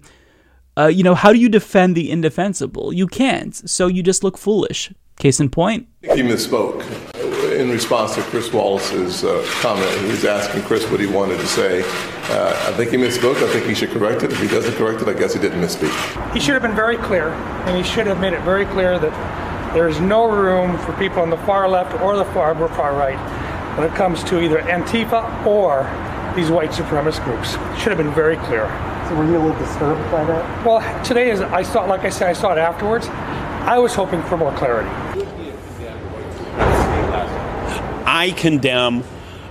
uh, 0.78 0.88
you 0.88 1.04
know, 1.04 1.16
how 1.16 1.34
do 1.34 1.40
you 1.40 1.50
defend 1.50 1.96
the 1.96 2.10
indefensible? 2.10 2.94
You 2.94 3.08
can't. 3.08 3.54
So 3.70 3.88
you 3.88 4.04
just 4.04 4.24
look 4.24 4.38
foolish. 4.38 4.92
Case 5.20 5.40
in 5.40 5.50
point. 5.50 5.88
He 6.02 6.22
misspoke 6.22 6.82
in 7.60 7.70
response 7.70 8.16
to 8.16 8.22
Chris 8.24 8.52
Wallace's 8.52 9.24
uh, 9.24 9.46
comment. 9.62 9.90
He 10.02 10.08
was 10.08 10.26
asking 10.26 10.64
Chris 10.64 10.90
what 10.90 11.00
he 11.00 11.06
wanted 11.06 11.40
to 11.40 11.46
say. 11.46 11.82
Uh, 11.84 12.56
I 12.68 12.72
think 12.74 12.92
he 12.92 12.98
misspoke. 12.98 13.36
I 13.36 13.52
think 13.52 13.66
he 13.66 13.76
should 13.76 13.92
correct 13.92 14.24
it. 14.24 14.32
If 14.32 14.42
he 14.42 14.48
doesn't 14.48 14.74
correct 14.76 15.02
it, 15.02 15.08
I 15.10 15.14
guess 15.14 15.34
he 15.34 15.40
didn't 15.40 15.62
misspeak. 15.62 16.34
He 16.34 16.40
should 16.40 16.54
have 16.54 16.64
been 16.64 16.76
very 16.76 16.98
clear, 16.98 17.30
and 17.68 17.78
he 17.78 17.84
should 17.84 18.08
have 18.08 18.20
made 18.20 18.34
it 18.34 18.42
very 18.42 18.66
clear 18.66 18.98
that 18.98 19.74
there 19.76 19.88
is 19.88 20.00
no 20.00 20.32
room 20.32 20.78
for 20.80 20.94
people 20.94 21.22
on 21.22 21.30
the 21.30 21.38
far 21.38 21.70
left 21.70 21.94
or 22.02 22.16
the 22.16 22.26
far, 22.26 22.56
far 22.70 22.96
right 22.96 23.20
when 23.78 23.90
it 23.90 23.96
comes 23.96 24.24
to 24.26 24.42
either 24.42 24.60
Antifa 24.60 25.46
or 25.46 25.84
these 26.36 26.50
white 26.50 26.72
supremacist 26.72 27.24
groups. 27.24 27.52
Should 27.82 27.90
have 27.90 27.98
been 27.98 28.14
very 28.14 28.38
clear. 28.38 28.68
So 29.08 29.16
were 29.16 29.26
you 29.26 29.38
a 29.38 29.44
little 29.44 29.58
disturbed 29.60 30.12
by 30.12 30.24
that? 30.26 30.66
Well, 30.66 31.04
today 31.04 31.30
is 31.32 31.42
I 31.42 31.64
saw, 31.64 31.86
like 31.86 32.02
I 32.02 32.10
said, 32.10 32.28
I 32.28 32.34
saw 32.34 32.54
it 32.54 32.58
afterwards. 32.58 33.08
I 33.08 33.78
was 33.78 33.94
hoping 33.94 34.24
for 34.24 34.38
more 34.38 34.54
clarity. 34.54 34.90
I 38.06 38.34
condemn 38.36 39.04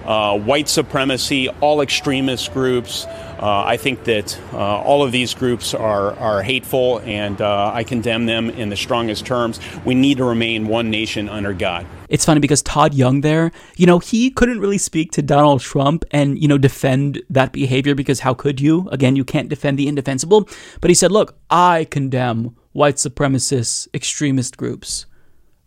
uh, 0.04 0.38
white 0.38 0.68
supremacy, 0.68 1.48
all 1.60 1.80
extremist 1.80 2.52
groups. 2.52 3.06
Uh, 3.40 3.64
I 3.64 3.78
think 3.78 4.04
that 4.04 4.38
uh, 4.52 4.58
all 4.58 5.02
of 5.02 5.12
these 5.12 5.32
groups 5.32 5.72
are, 5.72 6.12
are 6.18 6.42
hateful, 6.42 7.00
and 7.00 7.40
uh, 7.40 7.70
I 7.72 7.84
condemn 7.84 8.26
them 8.26 8.50
in 8.50 8.68
the 8.68 8.76
strongest 8.76 9.24
terms. 9.24 9.58
We 9.86 9.94
need 9.94 10.18
to 10.18 10.24
remain 10.24 10.68
one 10.68 10.90
nation 10.90 11.26
under 11.26 11.54
God. 11.54 11.86
It's 12.10 12.26
funny 12.26 12.40
because 12.40 12.60
Todd 12.60 12.92
Young 12.92 13.22
there, 13.22 13.50
you 13.76 13.86
know, 13.86 13.98
he 13.98 14.30
couldn't 14.30 14.60
really 14.60 14.76
speak 14.76 15.12
to 15.12 15.22
Donald 15.22 15.62
Trump 15.62 16.04
and, 16.10 16.38
you 16.38 16.48
know, 16.48 16.58
defend 16.58 17.22
that 17.30 17.52
behavior 17.52 17.94
because 17.94 18.20
how 18.20 18.34
could 18.34 18.60
you? 18.60 18.88
Again, 18.90 19.16
you 19.16 19.24
can't 19.24 19.48
defend 19.48 19.78
the 19.78 19.88
indefensible. 19.88 20.46
But 20.82 20.90
he 20.90 20.94
said, 20.94 21.10
look, 21.10 21.38
I 21.48 21.86
condemn 21.90 22.56
white 22.72 22.96
supremacist 22.96 23.88
extremist 23.94 24.58
groups. 24.58 25.06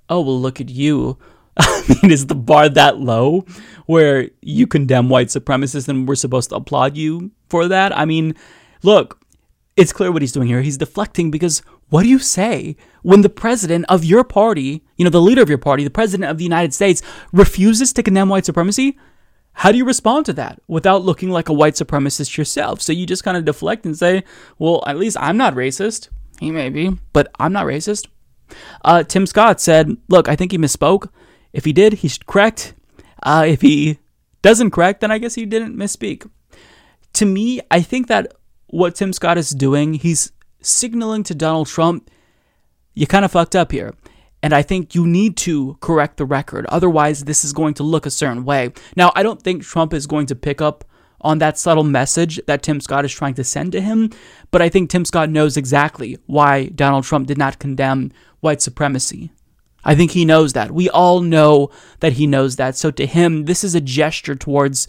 Oh, 0.10 0.22
well, 0.22 0.40
look 0.40 0.62
at 0.62 0.70
you. 0.70 1.18
I 1.58 1.98
mean, 2.02 2.12
is 2.12 2.28
the 2.28 2.36
bar 2.36 2.68
that 2.70 2.98
low 2.98 3.46
where 3.86 4.30
you 4.42 4.68
condemn 4.68 5.10
white 5.10 5.28
supremacists 5.28 5.88
and 5.88 6.08
we're 6.08 6.16
supposed 6.16 6.50
to 6.50 6.56
applaud 6.56 6.98
you 6.98 7.32
for 7.50 7.68
that? 7.68 7.98
I 7.98 8.06
mean, 8.06 8.36
look, 8.82 9.20
it's 9.76 9.94
clear 9.94 10.12
what 10.12 10.22
he's 10.22 10.32
doing 10.32 10.48
here. 10.48 10.62
He's 10.62 10.78
deflecting 10.78 11.32
because 11.32 11.62
what 11.90 12.04
do 12.04 12.10
you 12.10 12.20
say 12.20 12.76
when 13.02 13.22
the 13.22 13.30
president 13.30 13.86
of 13.90 14.04
your 14.04 14.24
party, 14.24 14.84
you 14.98 15.04
know, 15.04 15.12
the 15.12 15.22
leader 15.22 15.42
of 15.42 15.50
your 15.50 15.58
party, 15.58 15.84
the 15.84 15.90
president 15.90 16.30
of 16.30 16.38
the 16.38 16.44
United 16.44 16.74
States, 16.74 17.02
refuses 17.32 17.94
to 17.94 18.04
condemn 18.04 18.30
white 18.30 18.46
supremacy? 18.46 18.98
How 19.54 19.72
do 19.72 19.78
you 19.78 19.86
respond 19.86 20.26
to 20.26 20.34
that 20.34 20.60
without 20.68 21.04
looking 21.04 21.30
like 21.30 21.50
a 21.50 21.54
white 21.54 21.76
supremacist 21.76 22.38
yourself? 22.38 22.82
So 22.82 22.92
you 22.92 23.06
just 23.06 23.24
kind 23.24 23.38
of 23.38 23.46
deflect 23.46 23.86
and 23.86 23.98
say, 23.98 24.24
well, 24.58 24.84
at 24.88 24.98
least 24.98 25.18
I'm 25.20 25.38
not 25.38 25.54
racist. 25.54 26.10
He 26.40 26.52
may 26.52 26.70
be, 26.70 26.98
but 27.14 27.32
I'm 27.40 27.54
not 27.54 27.68
racist. 27.68 28.08
Uh, 28.84 29.04
Tim 29.04 29.26
Scott 29.26 29.62
said, 29.62 29.96
look, 30.10 30.28
I 30.28 30.36
think 30.36 30.52
he 30.52 30.58
misspoke. 30.58 31.10
If 31.54 31.66
he 31.66 31.74
did, 31.74 31.94
he's 31.94 32.18
correct. 32.18 32.74
Uh, 33.24 33.46
if 33.48 33.62
he 33.62 34.00
doesn't 34.42 34.72
correct, 34.72 35.02
then 35.02 35.12
I 35.12 35.18
guess 35.18 35.36
he 35.36 35.46
didn't 35.46 35.78
misspeak. 35.78 36.30
To 37.14 37.26
me, 37.26 37.62
I 37.72 37.82
think 37.82 38.08
that 38.08 38.34
what 38.68 38.96
Tim 38.96 39.14
Scott 39.14 39.38
is 39.38 39.52
doing, 39.52 39.96
he's 39.96 40.32
signaling 40.62 41.24
to 41.24 41.36
Donald 41.36 41.68
Trump, 41.68 42.10
you 42.94 43.08
kind 43.08 43.26
of 43.26 43.32
fucked 43.32 43.56
up 43.56 43.72
here. 43.72 43.94
And 44.42 44.54
I 44.54 44.62
think 44.62 44.94
you 44.94 45.08
need 45.08 45.38
to 45.38 45.78
correct 45.80 46.18
the 46.18 46.26
record. 46.26 46.66
Otherwise, 46.66 47.24
this 47.24 47.46
is 47.46 47.54
going 47.54 47.76
to 47.76 47.84
look 47.84 48.06
a 48.06 48.12
certain 48.12 48.44
way. 48.44 48.74
Now, 48.98 49.14
I 49.16 49.24
don't 49.24 49.42
think 49.42 49.64
Trump 49.64 49.94
is 49.94 50.06
going 50.06 50.26
to 50.28 50.36
pick 50.36 50.60
up 50.62 50.84
on 51.22 51.38
that 51.38 51.58
subtle 51.58 51.86
message 51.86 52.42
that 52.48 52.62
Tim 52.62 52.82
Scott 52.82 53.06
is 53.06 53.14
trying 53.14 53.36
to 53.36 53.44
send 53.46 53.72
to 53.72 53.82
him, 53.82 54.10
but 54.52 54.62
I 54.62 54.68
think 54.68 54.90
Tim 54.90 55.06
Scott 55.06 55.30
knows 55.30 55.56
exactly 55.56 56.18
why 56.26 56.66
Donald 56.68 57.06
Trump 57.06 57.28
did 57.28 57.38
not 57.38 57.60
condemn 57.60 58.12
white 58.42 58.62
supremacy. 58.62 59.32
I 59.84 59.96
think 59.96 60.12
he 60.12 60.26
knows 60.26 60.54
that. 60.54 60.72
We 60.72 60.90
all 60.90 61.22
know 61.22 61.70
that 62.00 62.14
he 62.14 62.28
knows 62.28 62.56
that. 62.56 62.76
So 62.76 62.92
to 62.92 63.06
him, 63.06 63.46
this 63.46 63.64
is 63.64 63.76
a 63.76 63.82
gesture 63.82 64.36
towards 64.36 64.88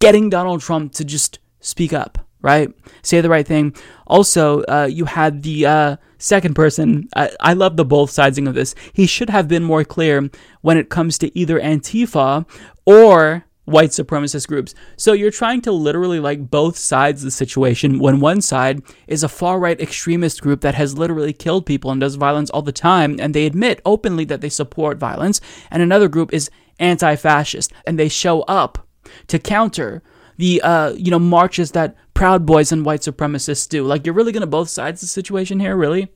getting 0.00 0.30
Donald 0.30 0.60
Trump 0.60 0.92
to 0.94 1.04
just 1.04 1.38
speak 1.60 1.92
up, 1.92 2.18
right? 2.40 2.72
Say 3.02 3.20
the 3.20 3.28
right 3.28 3.46
thing. 3.46 3.74
Also, 4.06 4.62
uh, 4.64 4.88
you 4.90 5.06
had 5.06 5.42
the 5.42 5.66
uh, 5.66 5.96
second 6.18 6.54
person. 6.54 7.08
I, 7.16 7.30
I 7.40 7.52
love 7.54 7.76
the 7.76 7.84
both 7.84 8.10
sidesing 8.10 8.48
of 8.48 8.54
this. 8.54 8.74
He 8.92 9.06
should 9.06 9.30
have 9.30 9.48
been 9.48 9.64
more 9.64 9.84
clear 9.84 10.30
when 10.60 10.76
it 10.76 10.90
comes 10.90 11.18
to 11.18 11.36
either 11.38 11.58
Antifa 11.60 12.46
or 12.84 13.44
white 13.68 13.90
supremacist 13.90 14.48
groups. 14.48 14.74
So 14.96 15.12
you're 15.12 15.30
trying 15.30 15.60
to 15.62 15.72
literally 15.72 16.20
like 16.20 16.50
both 16.50 16.76
sides 16.76 17.22
of 17.22 17.26
the 17.26 17.30
situation 17.30 17.98
when 17.98 18.20
one 18.20 18.40
side 18.40 18.82
is 19.06 19.22
a 19.22 19.28
far 19.28 19.58
right 19.58 19.80
extremist 19.80 20.42
group 20.42 20.60
that 20.62 20.74
has 20.74 20.98
literally 20.98 21.32
killed 21.32 21.66
people 21.66 21.90
and 21.90 22.00
does 22.00 22.14
violence 22.14 22.50
all 22.50 22.62
the 22.62 22.72
time 22.72 23.16
and 23.20 23.34
they 23.34 23.46
admit 23.46 23.80
openly 23.84 24.24
that 24.24 24.40
they 24.40 24.48
support 24.48 24.98
violence 24.98 25.40
and 25.70 25.82
another 25.82 26.08
group 26.08 26.32
is 26.32 26.50
anti-fascist 26.78 27.72
and 27.86 27.98
they 27.98 28.08
show 28.08 28.42
up 28.42 28.86
to 29.26 29.38
counter 29.38 30.02
the 30.36 30.62
uh, 30.62 30.92
you 30.92 31.10
know 31.10 31.18
marches 31.18 31.72
that 31.72 31.96
proud 32.14 32.46
boys 32.46 32.72
and 32.72 32.84
white 32.84 33.00
supremacists 33.00 33.68
do. 33.68 33.84
Like 33.84 34.06
you're 34.06 34.14
really 34.14 34.32
going 34.32 34.40
to 34.40 34.46
both 34.46 34.68
sides 34.68 35.00
the 35.00 35.06
situation 35.06 35.60
here, 35.60 35.76
really? 35.76 36.08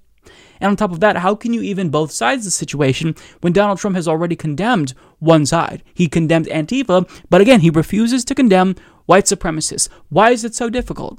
And 0.63 0.71
on 0.71 0.77
top 0.77 0.93
of 0.93 1.01
that, 1.01 1.17
how 1.17 1.35
can 1.35 1.53
you 1.53 1.61
even 1.61 1.91
both 1.91 2.13
sides 2.13 2.45
the 2.45 2.53
situation 2.53 3.17
when 3.41 3.53
Donald 3.53 3.81
Trump 3.81 3.97
has 3.97 4.07
already 4.07 4.37
condemned 4.37 4.95
one 5.19 5.45
side? 5.45 5.83
He 5.93 6.07
condemned 6.07 6.47
Antifa, 6.47 7.11
but 7.29 7.41
again, 7.41 7.61
he 7.61 7.69
refuses 7.69 8.25
to 8.27 8.35
condemn 8.35 8.77
white 9.07 9.25
supremacists. 9.25 9.89
Why 10.09 10.31
is 10.31 10.45
it 10.45 10.55
so 10.55 10.71
difficult? 10.71 11.19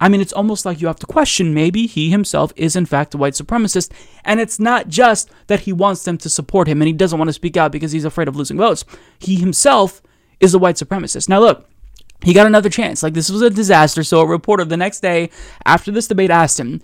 I 0.00 0.08
mean, 0.08 0.22
it's 0.22 0.32
almost 0.32 0.64
like 0.64 0.80
you 0.80 0.86
have 0.86 0.98
to 1.00 1.06
question 1.06 1.52
maybe 1.52 1.86
he 1.86 2.08
himself 2.08 2.54
is 2.56 2.74
in 2.74 2.86
fact 2.86 3.14
a 3.14 3.18
white 3.18 3.34
supremacist, 3.34 3.92
and 4.24 4.40
it's 4.40 4.58
not 4.58 4.88
just 4.88 5.30
that 5.48 5.60
he 5.60 5.72
wants 5.74 6.04
them 6.04 6.16
to 6.18 6.30
support 6.30 6.66
him 6.66 6.80
and 6.80 6.86
he 6.86 6.94
doesn't 6.94 7.18
want 7.18 7.28
to 7.28 7.34
speak 7.34 7.58
out 7.58 7.72
because 7.72 7.92
he's 7.92 8.06
afraid 8.06 8.26
of 8.26 8.36
losing 8.36 8.56
votes. 8.56 8.86
He 9.18 9.36
himself 9.36 10.00
is 10.40 10.54
a 10.54 10.58
white 10.58 10.76
supremacist. 10.76 11.28
Now, 11.28 11.40
look, 11.40 11.68
he 12.24 12.32
got 12.32 12.46
another 12.46 12.70
chance. 12.70 13.02
Like, 13.02 13.12
this 13.12 13.30
was 13.30 13.42
a 13.42 13.50
disaster, 13.50 14.02
so 14.02 14.20
a 14.20 14.26
reporter 14.26 14.64
the 14.64 14.78
next 14.78 15.00
day 15.00 15.28
after 15.66 15.90
this 15.90 16.08
debate 16.08 16.30
asked 16.30 16.58
him, 16.58 16.80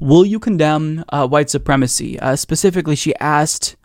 Will 0.00 0.24
you 0.24 0.38
condemn 0.38 1.04
uh, 1.08 1.26
white 1.26 1.50
supremacy? 1.50 2.18
Uh, 2.20 2.36
specifically, 2.36 2.94
she 2.94 3.14
asked, 3.16 3.76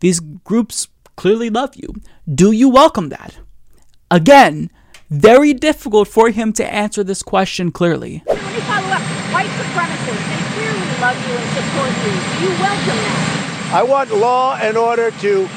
These 0.00 0.18
groups 0.20 0.88
clearly 1.16 1.48
love 1.48 1.76
you. 1.76 1.94
Do 2.32 2.50
you 2.50 2.68
welcome 2.68 3.10
that? 3.10 3.38
Again, 4.10 4.70
very 5.10 5.54
difficult 5.54 6.08
for 6.08 6.30
him 6.30 6.52
to 6.54 6.66
answer 6.66 7.04
this 7.04 7.22
question 7.22 7.70
clearly. 7.70 8.22
Let 8.26 8.36
me 8.36 8.60
follow 8.60 8.88
up. 8.88 9.02
White 9.32 9.50
supremacists, 9.50 10.26
they 10.26 10.42
clearly 10.54 11.00
love 11.00 11.18
you 11.28 11.34
and 11.34 11.50
support 11.54 11.90
you. 12.02 12.14
Do 12.38 12.52
you 12.52 12.60
welcome 12.60 12.98
that? 13.06 13.70
I 13.72 13.82
want 13.84 14.10
law 14.10 14.56
and 14.56 14.76
order 14.76 15.12
to 15.12 15.48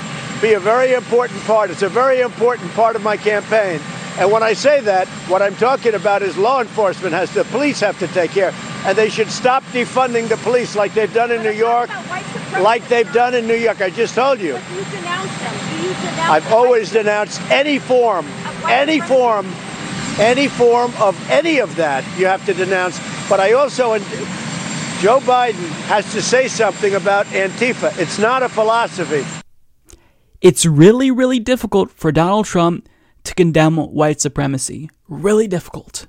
be 0.44 0.54
a 0.56 0.60
very 0.60 0.92
important 0.94 1.40
part. 1.44 1.72
It's 1.72 1.84
a 1.84 1.90
very 1.90 2.20
important 2.20 2.70
part 2.74 2.98
of 2.98 3.02
my 3.02 3.16
campaign. 3.16 3.80
And 4.20 4.30
when 4.30 4.44
I 4.44 4.52
say 4.52 4.82
that, 4.82 5.08
what 5.30 5.42
I'm 5.42 5.56
talking 5.56 5.94
about 5.94 6.22
is 6.22 6.38
law 6.38 6.60
enforcement 6.60 7.14
has 7.14 7.34
the 7.34 7.46
police 7.46 7.80
have 7.80 7.98
to 8.00 8.08
take 8.08 8.32
care, 8.32 8.54
and 8.86 8.98
they 8.98 9.08
should 9.08 9.30
stop 9.30 9.64
defunding 9.72 10.28
the 10.28 10.36
police 10.36 10.76
like 10.76 10.94
they've 10.94 11.14
done 11.14 11.32
in 11.32 11.44
New 11.44 11.54
York, 11.54 11.90
like 12.60 12.86
they've 12.90 13.12
done 13.14 13.34
in 13.34 13.48
New 13.48 13.56
York. 13.56 13.80
I 13.80 13.90
just 13.90 14.16
told 14.16 14.42
you. 14.42 14.54
But 14.54 14.70
you 14.70 14.84
denounce 14.84 15.40
them? 15.40 15.56
Do 15.56 15.88
you 15.88 15.94
denounce 15.94 16.30
I've 16.30 16.52
always 16.52 16.92
denounced 16.92 17.42
any 17.50 17.80
form, 17.80 18.26
any 18.68 19.00
form, 19.00 19.48
any 20.20 20.50
form 20.50 20.92
of 21.00 21.18
any 21.30 21.60
of 21.60 21.74
that. 21.78 22.04
You 22.20 22.26
have 22.26 22.46
to 22.48 22.54
denounce. 22.54 23.00
But 23.30 23.40
I 23.40 23.54
also, 23.54 23.98
Joe 25.00 25.22
Biden 25.22 25.70
has 25.88 26.12
to 26.12 26.22
say 26.22 26.50
something 26.50 26.96
about 26.96 27.28
Antifa. 27.28 27.98
It's 27.98 28.20
not 28.20 28.44
a 28.44 28.50
philosophy. 28.50 29.43
It's 30.44 30.66
really, 30.66 31.10
really 31.10 31.40
difficult 31.40 31.90
for 31.90 32.12
Donald 32.12 32.46
Trump 32.46 32.90
to 33.24 33.34
condemn 33.34 33.78
white 33.78 34.20
supremacy. 34.20 34.90
Really 35.08 35.48
difficult. 35.48 36.06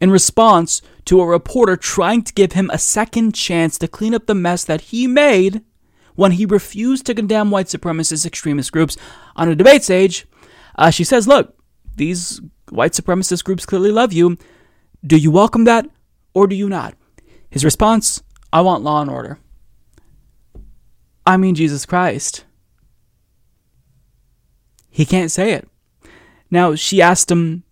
In 0.00 0.10
response 0.10 0.82
to 1.04 1.20
a 1.20 1.26
reporter 1.26 1.76
trying 1.76 2.22
to 2.22 2.32
give 2.32 2.52
him 2.52 2.68
a 2.70 2.78
second 2.78 3.32
chance 3.36 3.78
to 3.78 3.86
clean 3.86 4.12
up 4.12 4.26
the 4.26 4.34
mess 4.34 4.64
that 4.64 4.80
he 4.90 5.06
made, 5.06 5.62
when 6.16 6.32
he 6.32 6.44
refused 6.44 7.06
to 7.06 7.14
condemn 7.14 7.52
white 7.52 7.66
supremacist 7.66 8.26
extremist 8.26 8.72
groups 8.72 8.96
on 9.36 9.48
a 9.48 9.54
debate 9.54 9.84
stage. 9.84 10.26
Uh, 10.76 10.90
she 10.90 11.04
says, 11.04 11.28
Look, 11.28 11.56
these 11.94 12.40
white 12.70 12.92
supremacist 12.92 13.44
groups 13.44 13.64
clearly 13.64 13.92
love 13.92 14.12
you. 14.12 14.36
Do 15.06 15.16
you 15.16 15.30
welcome 15.30 15.62
that 15.64 15.86
or 16.34 16.48
do 16.48 16.56
you 16.56 16.68
not? 16.68 16.96
His 17.48 17.64
response 17.64 18.20
I 18.52 18.62
want 18.62 18.82
law 18.82 19.00
and 19.00 19.10
order. 19.10 19.38
I 21.24 21.36
mean, 21.36 21.54
Jesus 21.54 21.86
Christ. 21.86 22.44
He 24.92 25.04
can't 25.04 25.30
say 25.30 25.52
it. 25.52 25.68
Now, 26.50 26.74
she 26.74 27.02
asked 27.02 27.30
him 27.30 27.64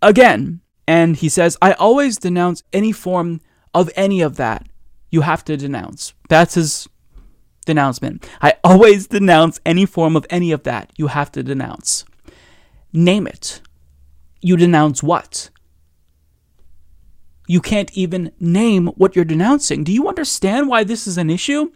again, 0.00 0.60
and 0.86 1.16
he 1.16 1.28
says, 1.28 1.58
I 1.60 1.72
always 1.72 2.16
denounce 2.16 2.62
any 2.72 2.92
form 2.92 3.40
of 3.74 3.90
any 3.96 4.22
of 4.22 4.36
that. 4.36 4.66
You 5.10 5.22
have 5.22 5.44
to 5.44 5.56
denounce. 5.56 6.14
That's 6.28 6.54
his 6.54 6.88
denouncement. 7.66 8.26
I 8.40 8.54
always 8.62 9.08
denounce 9.08 9.60
any 9.66 9.84
form 9.84 10.16
of 10.16 10.24
any 10.30 10.52
of 10.52 10.62
that. 10.62 10.92
You 10.96 11.08
have 11.08 11.32
to 11.32 11.42
denounce. 11.42 12.04
Name 12.92 13.26
it. 13.26 13.60
You 14.40 14.56
denounce 14.56 15.02
what? 15.02 15.50
You 17.48 17.60
can't 17.60 17.92
even 17.94 18.30
name 18.38 18.86
what 18.88 19.16
you're 19.16 19.24
denouncing. 19.24 19.82
Do 19.82 19.92
you 19.92 20.06
understand 20.06 20.68
why 20.68 20.84
this 20.84 21.06
is 21.06 21.18
an 21.18 21.28
issue? 21.28 21.72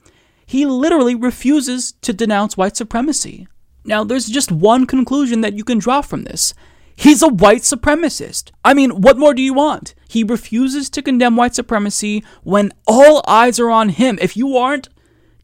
He 0.46 0.64
literally 0.64 1.14
refuses 1.14 1.92
to 2.02 2.12
denounce 2.12 2.56
white 2.56 2.76
supremacy. 2.76 3.48
Now, 3.84 4.04
there's 4.04 4.26
just 4.26 4.52
one 4.52 4.86
conclusion 4.86 5.40
that 5.40 5.54
you 5.54 5.64
can 5.64 5.78
draw 5.78 6.00
from 6.02 6.24
this. 6.24 6.54
He's 6.94 7.22
a 7.22 7.28
white 7.28 7.62
supremacist. 7.62 8.50
I 8.64 8.74
mean, 8.74 9.00
what 9.00 9.18
more 9.18 9.34
do 9.34 9.42
you 9.42 9.54
want? 9.54 9.94
He 10.08 10.22
refuses 10.22 10.90
to 10.90 11.02
condemn 11.02 11.36
white 11.36 11.54
supremacy 11.54 12.22
when 12.42 12.72
all 12.86 13.22
eyes 13.26 13.58
are 13.58 13.70
on 13.70 13.88
him. 13.88 14.18
If 14.20 14.36
you 14.36 14.56
aren't 14.56 14.88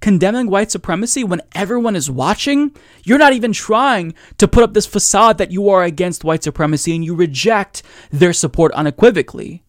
condemning 0.00 0.48
white 0.48 0.70
supremacy 0.70 1.24
when 1.24 1.42
everyone 1.54 1.96
is 1.96 2.10
watching, 2.10 2.72
you're 3.02 3.18
not 3.18 3.32
even 3.32 3.52
trying 3.52 4.14
to 4.36 4.46
put 4.46 4.62
up 4.62 4.74
this 4.74 4.86
facade 4.86 5.38
that 5.38 5.50
you 5.50 5.68
are 5.68 5.82
against 5.82 6.22
white 6.22 6.44
supremacy 6.44 6.94
and 6.94 7.04
you 7.04 7.14
reject 7.14 7.82
their 8.10 8.32
support 8.32 8.72
unequivocally. 8.72 9.64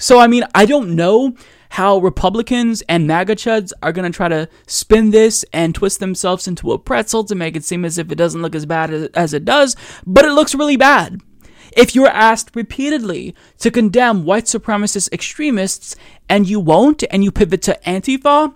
So, 0.00 0.18
I 0.18 0.26
mean, 0.28 0.44
I 0.54 0.64
don't 0.64 0.96
know 0.96 1.34
how 1.68 1.98
Republicans 1.98 2.82
and 2.88 3.06
MAGA 3.06 3.36
chuds 3.36 3.72
are 3.82 3.92
going 3.92 4.10
to 4.10 4.16
try 4.16 4.28
to 4.28 4.48
spin 4.66 5.10
this 5.10 5.44
and 5.52 5.74
twist 5.74 6.00
themselves 6.00 6.48
into 6.48 6.72
a 6.72 6.78
pretzel 6.78 7.22
to 7.24 7.34
make 7.34 7.54
it 7.54 7.64
seem 7.64 7.84
as 7.84 7.98
if 7.98 8.10
it 8.10 8.16
doesn't 8.16 8.40
look 8.40 8.54
as 8.54 8.64
bad 8.64 9.10
as 9.14 9.34
it 9.34 9.44
does, 9.44 9.76
but 10.06 10.24
it 10.24 10.32
looks 10.32 10.54
really 10.54 10.78
bad. 10.78 11.20
If 11.76 11.94
you're 11.94 12.08
asked 12.08 12.56
repeatedly 12.56 13.36
to 13.58 13.70
condemn 13.70 14.24
white 14.24 14.46
supremacist 14.46 15.12
extremists 15.12 15.94
and 16.30 16.48
you 16.48 16.58
won't, 16.58 17.04
and 17.10 17.22
you 17.22 17.30
pivot 17.30 17.62
to 17.62 17.78
Antifa, 17.86 18.54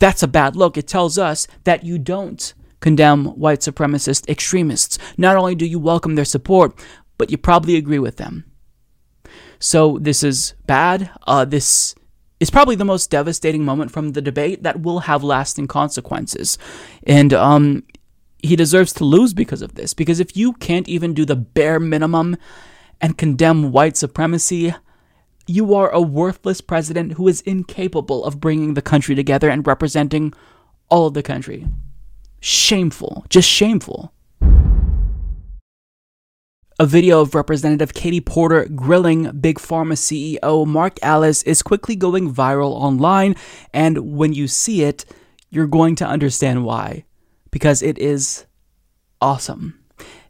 that's 0.00 0.22
a 0.22 0.28
bad 0.28 0.56
look. 0.56 0.78
It 0.78 0.88
tells 0.88 1.18
us 1.18 1.46
that 1.64 1.84
you 1.84 1.98
don't 1.98 2.54
condemn 2.80 3.26
white 3.26 3.60
supremacist 3.60 4.28
extremists. 4.28 4.98
Not 5.18 5.36
only 5.36 5.54
do 5.54 5.66
you 5.66 5.78
welcome 5.78 6.14
their 6.14 6.24
support, 6.24 6.82
but 7.18 7.30
you 7.30 7.36
probably 7.36 7.76
agree 7.76 8.00
with 8.00 8.16
them. 8.16 8.46
So 9.62 9.98
this 10.00 10.24
is 10.24 10.54
bad. 10.66 11.10
Uh, 11.24 11.44
this 11.44 11.94
is 12.40 12.50
probably 12.50 12.74
the 12.74 12.84
most 12.84 13.10
devastating 13.10 13.64
moment 13.64 13.92
from 13.92 14.10
the 14.10 14.20
debate 14.20 14.64
that 14.64 14.82
will 14.82 15.00
have 15.00 15.22
lasting 15.22 15.68
consequences. 15.68 16.58
And 17.06 17.32
um, 17.32 17.84
he 18.38 18.56
deserves 18.56 18.92
to 18.94 19.04
lose 19.04 19.32
because 19.32 19.62
of 19.62 19.76
this. 19.76 19.94
Because 19.94 20.18
if 20.18 20.36
you 20.36 20.54
can't 20.54 20.88
even 20.88 21.14
do 21.14 21.24
the 21.24 21.36
bare 21.36 21.78
minimum 21.78 22.36
and 23.00 23.16
condemn 23.16 23.70
white 23.70 23.96
supremacy, 23.96 24.74
you 25.46 25.74
are 25.74 25.90
a 25.90 26.00
worthless 26.00 26.60
president 26.60 27.12
who 27.12 27.28
is 27.28 27.40
incapable 27.42 28.24
of 28.24 28.40
bringing 28.40 28.74
the 28.74 28.82
country 28.82 29.14
together 29.14 29.48
and 29.48 29.64
representing 29.64 30.34
all 30.88 31.06
of 31.06 31.14
the 31.14 31.22
country. 31.22 31.68
Shameful. 32.40 33.24
Just 33.28 33.48
shameful. 33.48 34.12
A 36.82 36.84
video 36.84 37.20
of 37.20 37.36
Representative 37.36 37.94
Katie 37.94 38.20
Porter 38.20 38.64
grilling 38.64 39.30
Big 39.38 39.60
Pharma 39.60 39.92
CEO 39.92 40.66
Mark 40.66 40.98
Alles 41.00 41.44
is 41.44 41.62
quickly 41.62 41.94
going 41.94 42.34
viral 42.34 42.72
online, 42.72 43.36
and 43.72 43.98
when 44.16 44.32
you 44.32 44.48
see 44.48 44.82
it, 44.82 45.04
you're 45.48 45.68
going 45.68 45.94
to 45.94 46.04
understand 46.04 46.64
why. 46.64 47.04
Because 47.52 47.82
it 47.82 47.98
is 47.98 48.46
awesome. 49.20 49.78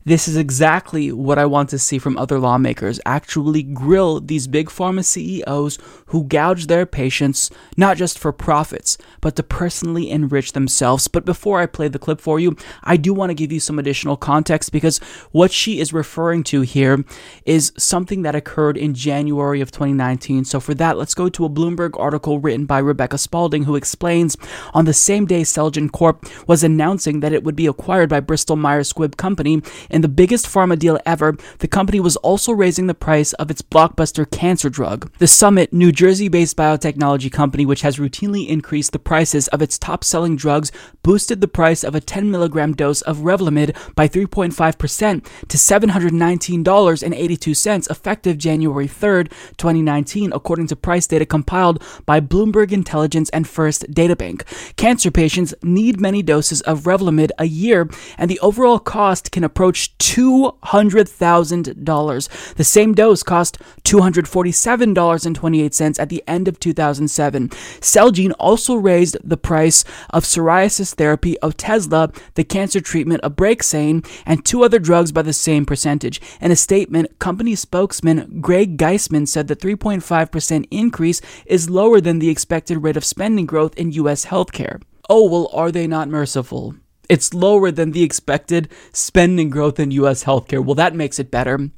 This 0.05 0.27
is 0.27 0.37
exactly 0.37 1.13
what 1.13 1.39
I 1.39 1.47
want 1.47 1.69
to 1.71 1.79
see 1.79 1.99
from 2.01 2.17
other 2.17 2.41
lawmakers 2.41 2.99
actually 3.07 3.63
grill 3.63 4.19
these 4.19 4.49
big 4.49 4.69
pharma 4.69 5.05
CEOs 5.05 5.79
who 6.07 6.25
gouge 6.25 6.67
their 6.67 6.87
patients 6.87 7.51
not 7.77 7.97
just 7.97 8.19
for 8.19 8.33
profits, 8.33 8.99
but 9.21 9.37
to 9.37 9.45
personally 9.45 10.11
enrich 10.11 10.55
themselves. 10.55 11.07
But 11.07 11.25
before 11.25 11.61
I 11.61 11.67
play 11.67 11.87
the 11.87 12.01
clip 12.01 12.21
for 12.21 12.41
you, 12.41 12.57
I 12.83 12.97
do 12.97 13.15
want 13.15 13.31
to 13.31 13.35
give 13.35 13.53
you 13.53 13.61
some 13.61 13.79
additional 13.79 14.17
context 14.17 14.73
because 14.73 14.99
what 15.31 15.53
she 15.53 15.79
is 15.79 15.93
referring 15.93 16.43
to 16.45 16.63
here 16.63 17.05
is 17.45 17.73
something 17.79 18.23
that 18.23 18.35
occurred 18.35 18.77
in 18.77 18.95
January 18.95 19.61
of 19.61 19.71
2019. 19.71 20.45
So 20.45 20.59
for 20.59 20.75
that, 20.75 20.99
let's 20.99 21.15
go 21.15 21.29
to 21.29 21.45
a 21.45 21.51
Bloomberg 21.51 21.99
article 21.99 22.41
written 22.41 22.67
by 22.67 22.79
Rebecca 22.79 23.19
Spalding 23.19 23.65
who 23.65 23.77
explains 23.77 24.37
on 24.75 24.85
the 24.85 24.93
same 24.93 25.27
day 25.27 25.43
Celgene 25.43 25.93
Corp 25.93 26.27
was 26.49 26.65
announcing 26.65 27.21
that 27.21 27.33
it 27.33 27.45
would 27.45 27.55
be 27.55 27.69
acquired 27.69 28.09
by 28.09 28.19
Bristol 28.19 28.57
Myers 28.57 28.93
Squibb 28.93 29.17
Company 29.17 29.63
in 29.93 30.01
the 30.01 30.09
biggest 30.09 30.47
pharma 30.47 30.79
deal 30.79 30.99
ever, 31.05 31.37
the 31.59 31.69
company 31.69 32.01
was 32.01 32.17
also 32.17 32.53
raising 32.53 32.87
the 32.87 32.95
price 32.95 33.35
of 33.35 33.51
its 33.51 33.61
blockbuster 33.63 34.29
cancer 34.31 34.71
drug. 34.71 35.13
The 35.19 35.27
Summit, 35.27 35.71
New 35.73 35.91
Jersey 35.93 36.29
based 36.29 36.57
biotechnology 36.57 37.31
company, 37.31 37.67
which 37.67 37.83
has 37.83 37.99
routinely 37.99 38.49
increased 38.49 38.93
the 38.93 38.99
prices 38.99 39.49
of 39.49 39.61
its 39.61 39.79
top 39.79 40.03
selling 40.03 40.37
drugs, 40.37 40.73
boosted 41.03 41.43
the 41.43 41.49
price 41.49 41.85
of 41.85 41.95
a 41.95 42.01
10 42.01 42.31
milligram 42.31 42.73
dose 42.73 43.03
of 43.03 43.19
Revlimid 43.19 43.77
by 43.95 44.09
3.5% 44.09 45.27
to 45.49 45.59
$719.82 45.59 47.91
effective 47.91 48.39
January 48.39 48.89
3rd, 48.89 49.31
2019, 49.59 50.33
according 50.33 50.69
to 50.69 50.77
price 50.77 51.07
data 51.07 51.27
compiled 51.27 51.83
by 52.07 52.21
Bloomberg 52.21 52.73
Intelligence 52.73 53.29
and 53.31 53.47
First 53.47 53.85
Databank. 53.91 54.47
Cancer 54.77 55.11
patients 55.11 55.53
need 55.63 56.01
many 56.01 56.23
doses 56.23 56.63
of 56.63 56.85
Revlimid 56.85 57.29
a 57.39 57.45
year, 57.45 57.91
and 58.17 58.31
the 58.31 58.41
overall 58.41 58.79
cost 58.79 59.31
can 59.33 59.45
approach 59.45 59.82
$200,000. 59.89 62.55
The 62.55 62.65
same 62.65 62.95
dose 62.95 63.23
cost 63.23 63.59
$247.28 63.85 66.01
at 66.01 66.09
the 66.09 66.25
end 66.27 66.49
of 66.49 66.61
2007. 66.61 67.49
Celgene 67.49 68.33
also 68.39 68.75
raised 68.75 69.17
the 69.23 69.37
price 69.37 69.85
of 70.11 70.25
psoriasis 70.25 70.95
therapy 70.95 71.37
Otezla, 71.43 72.15
the 72.35 72.45
cancer 72.45 72.81
treatment 72.81 73.23
of 73.23 73.37
Abraxane, 73.37 74.07
and 74.27 74.45
two 74.45 74.63
other 74.63 74.79
drugs 74.79 75.13
by 75.13 75.23
the 75.23 75.33
same 75.33 75.65
percentage. 75.65 76.21
In 76.41 76.51
a 76.51 76.57
statement, 76.57 77.19
company 77.19 77.55
spokesman 77.55 78.41
Greg 78.41 78.77
Geisman 78.77 79.27
said 79.27 79.49
the 79.49 79.57
3.5% 79.57 80.67
increase 80.71 81.21
is 81.47 81.71
lower 81.71 82.01
than 82.01 82.19
the 82.19 82.31
expected 82.31 82.79
rate 82.79 82.97
of 82.97 83.05
spending 83.05 83.47
growth 83.47 83.77
in 83.77 83.93
U.S. 83.93 84.27
healthcare. 84.27 84.81
Oh, 85.09 85.29
well, 85.29 85.51
are 85.53 85.73
they 85.73 85.87
not 85.87 86.09
merciful? 86.09 86.75
It's 87.13 87.35
lower 87.35 87.71
than 87.71 87.91
the 87.91 88.03
expected 88.03 88.71
spending 88.91 89.51
growth 89.51 89.79
in 89.79 89.91
US 89.91 90.25
healthcare. 90.25 90.65
Well, 90.65 90.77
that 90.77 90.95
makes 90.95 91.19
it 91.19 91.31
better. 91.31 91.69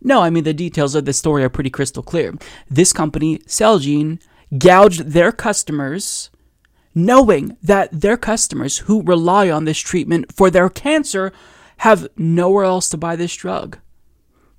No, 0.00 0.20
I 0.20 0.30
mean, 0.30 0.44
the 0.44 0.54
details 0.54 0.94
of 0.94 1.04
this 1.04 1.18
story 1.18 1.42
are 1.42 1.48
pretty 1.48 1.68
crystal 1.68 2.04
clear. 2.04 2.32
This 2.70 2.92
company, 2.92 3.38
Celgene, 3.38 4.20
gouged 4.56 5.00
their 5.00 5.32
customers, 5.32 6.30
knowing 6.94 7.56
that 7.60 7.90
their 7.90 8.16
customers 8.16 8.86
who 8.86 9.02
rely 9.02 9.50
on 9.50 9.64
this 9.64 9.80
treatment 9.80 10.32
for 10.32 10.48
their 10.48 10.70
cancer 10.70 11.32
have 11.78 12.06
nowhere 12.16 12.64
else 12.64 12.88
to 12.90 12.96
buy 12.96 13.16
this 13.16 13.34
drug. 13.34 13.78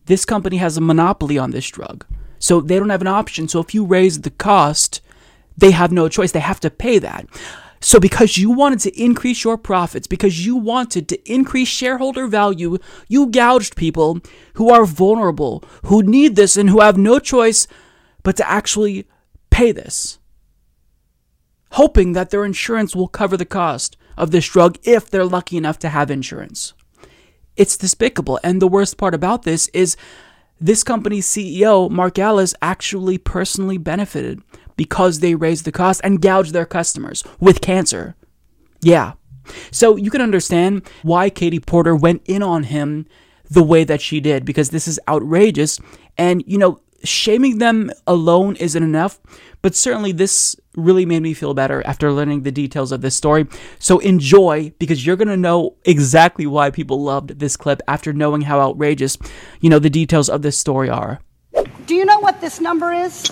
This 0.08 0.26
company 0.26 0.58
has 0.58 0.76
a 0.76 0.82
monopoly 0.82 1.38
on 1.38 1.52
this 1.52 1.70
drug. 1.70 2.06
So 2.40 2.60
they 2.60 2.78
don't 2.78 2.90
have 2.90 3.00
an 3.00 3.08
option. 3.08 3.48
So 3.48 3.62
if 3.62 3.74
you 3.74 3.86
raise 3.86 4.20
the 4.20 4.32
cost, 4.32 5.00
they 5.56 5.72
have 5.72 5.94
no 5.94 6.10
choice. 6.10 6.34
They 6.34 6.42
have 6.42 6.60
to 6.60 6.70
pay 6.70 7.00
that. 7.00 7.26
So, 7.86 8.00
because 8.00 8.36
you 8.36 8.50
wanted 8.50 8.80
to 8.80 9.00
increase 9.00 9.44
your 9.44 9.60
profits, 9.60 10.08
because 10.08 10.44
you 10.44 10.56
wanted 10.56 11.08
to 11.08 11.32
increase 11.32 11.68
shareholder 11.68 12.26
value, 12.26 12.80
you 13.08 13.28
gouged 13.28 13.76
people 13.76 14.22
who 14.56 14.72
are 14.72 14.86
vulnerable, 14.86 15.64
who 15.84 16.02
need 16.02 16.36
this, 16.36 16.58
and 16.58 16.72
who 16.72 16.80
have 16.80 16.98
no 16.98 17.20
choice 17.20 17.68
but 18.24 18.36
to 18.38 18.50
actually 18.50 19.08
pay 19.52 19.72
this, 19.72 20.18
hoping 21.74 22.14
that 22.14 22.32
their 22.32 22.44
insurance 22.44 22.96
will 22.96 23.08
cover 23.08 23.38
the 23.38 23.46
cost 23.46 23.98
of 24.18 24.32
this 24.32 24.50
drug 24.50 24.80
if 24.82 25.12
they're 25.12 25.24
lucky 25.24 25.56
enough 25.56 25.78
to 25.78 25.90
have 25.90 26.10
insurance. 26.10 26.74
It's 27.56 27.78
despicable. 27.78 28.40
And 28.44 28.60
the 28.60 28.68
worst 28.68 28.98
part 28.98 29.14
about 29.14 29.44
this 29.44 29.68
is 29.76 29.96
this 30.60 30.84
company's 30.84 31.28
CEO, 31.28 31.88
Mark 31.92 32.18
Alles, 32.18 32.56
actually 32.64 33.20
personally 33.20 33.78
benefited 33.78 34.42
because 34.76 35.20
they 35.20 35.36
raised 35.36 35.66
the 35.66 35.72
cost 35.72 36.02
and 36.04 36.22
gouged 36.22 36.54
their 36.54 36.66
customers 36.66 37.24
with 37.40 37.62
cancer. 37.62 38.16
Yeah. 38.82 39.14
So 39.72 39.96
you 39.96 40.12
can 40.12 40.22
understand 40.22 40.88
why 41.04 41.30
Katie 41.30 41.60
Porter 41.60 41.96
went 41.96 42.22
in 42.26 42.42
on 42.44 42.64
him 42.64 43.08
the 43.50 43.64
way 43.64 43.84
that 43.84 44.02
she 44.02 44.20
did 44.20 44.46
because 44.46 44.70
this 44.70 44.88
is 44.88 45.00
outrageous. 45.08 45.80
And, 46.18 46.44
you 46.48 46.58
know, 46.58 46.80
shaming 47.04 47.60
them 47.60 47.92
alone 48.08 48.56
isn't 48.56 48.82
enough, 48.82 49.20
but 49.62 49.76
certainly 49.76 50.12
this 50.12 50.56
really 50.76 51.06
made 51.06 51.22
me 51.22 51.34
feel 51.34 51.54
better 51.54 51.86
after 51.86 52.12
learning 52.12 52.44
the 52.44 52.52
details 52.52 52.92
of 52.92 53.02
this 53.02 53.16
story. 53.16 53.48
So 53.80 54.00
enjoy 54.00 54.74
because 54.80 55.06
you're 55.06 55.16
going 55.16 55.28
to 55.28 55.38
know 55.38 55.76
exactly 55.86 56.46
why 56.46 56.72
people 56.72 57.04
loved 57.04 57.40
this 57.40 57.56
clip 57.56 57.82
after 57.88 58.14
knowing 58.14 58.42
how 58.42 58.60
outrageous, 58.60 59.18
you 59.62 59.70
know, 59.70 59.80
the 59.80 59.90
details 59.90 60.30
of 60.30 60.42
this 60.42 60.58
story 60.58 60.90
are. 60.90 61.20
Do 61.86 61.96
you 61.96 62.06
know 62.06 62.20
what 62.20 62.42
this 62.42 62.60
number 62.60 62.92
is? 62.92 63.32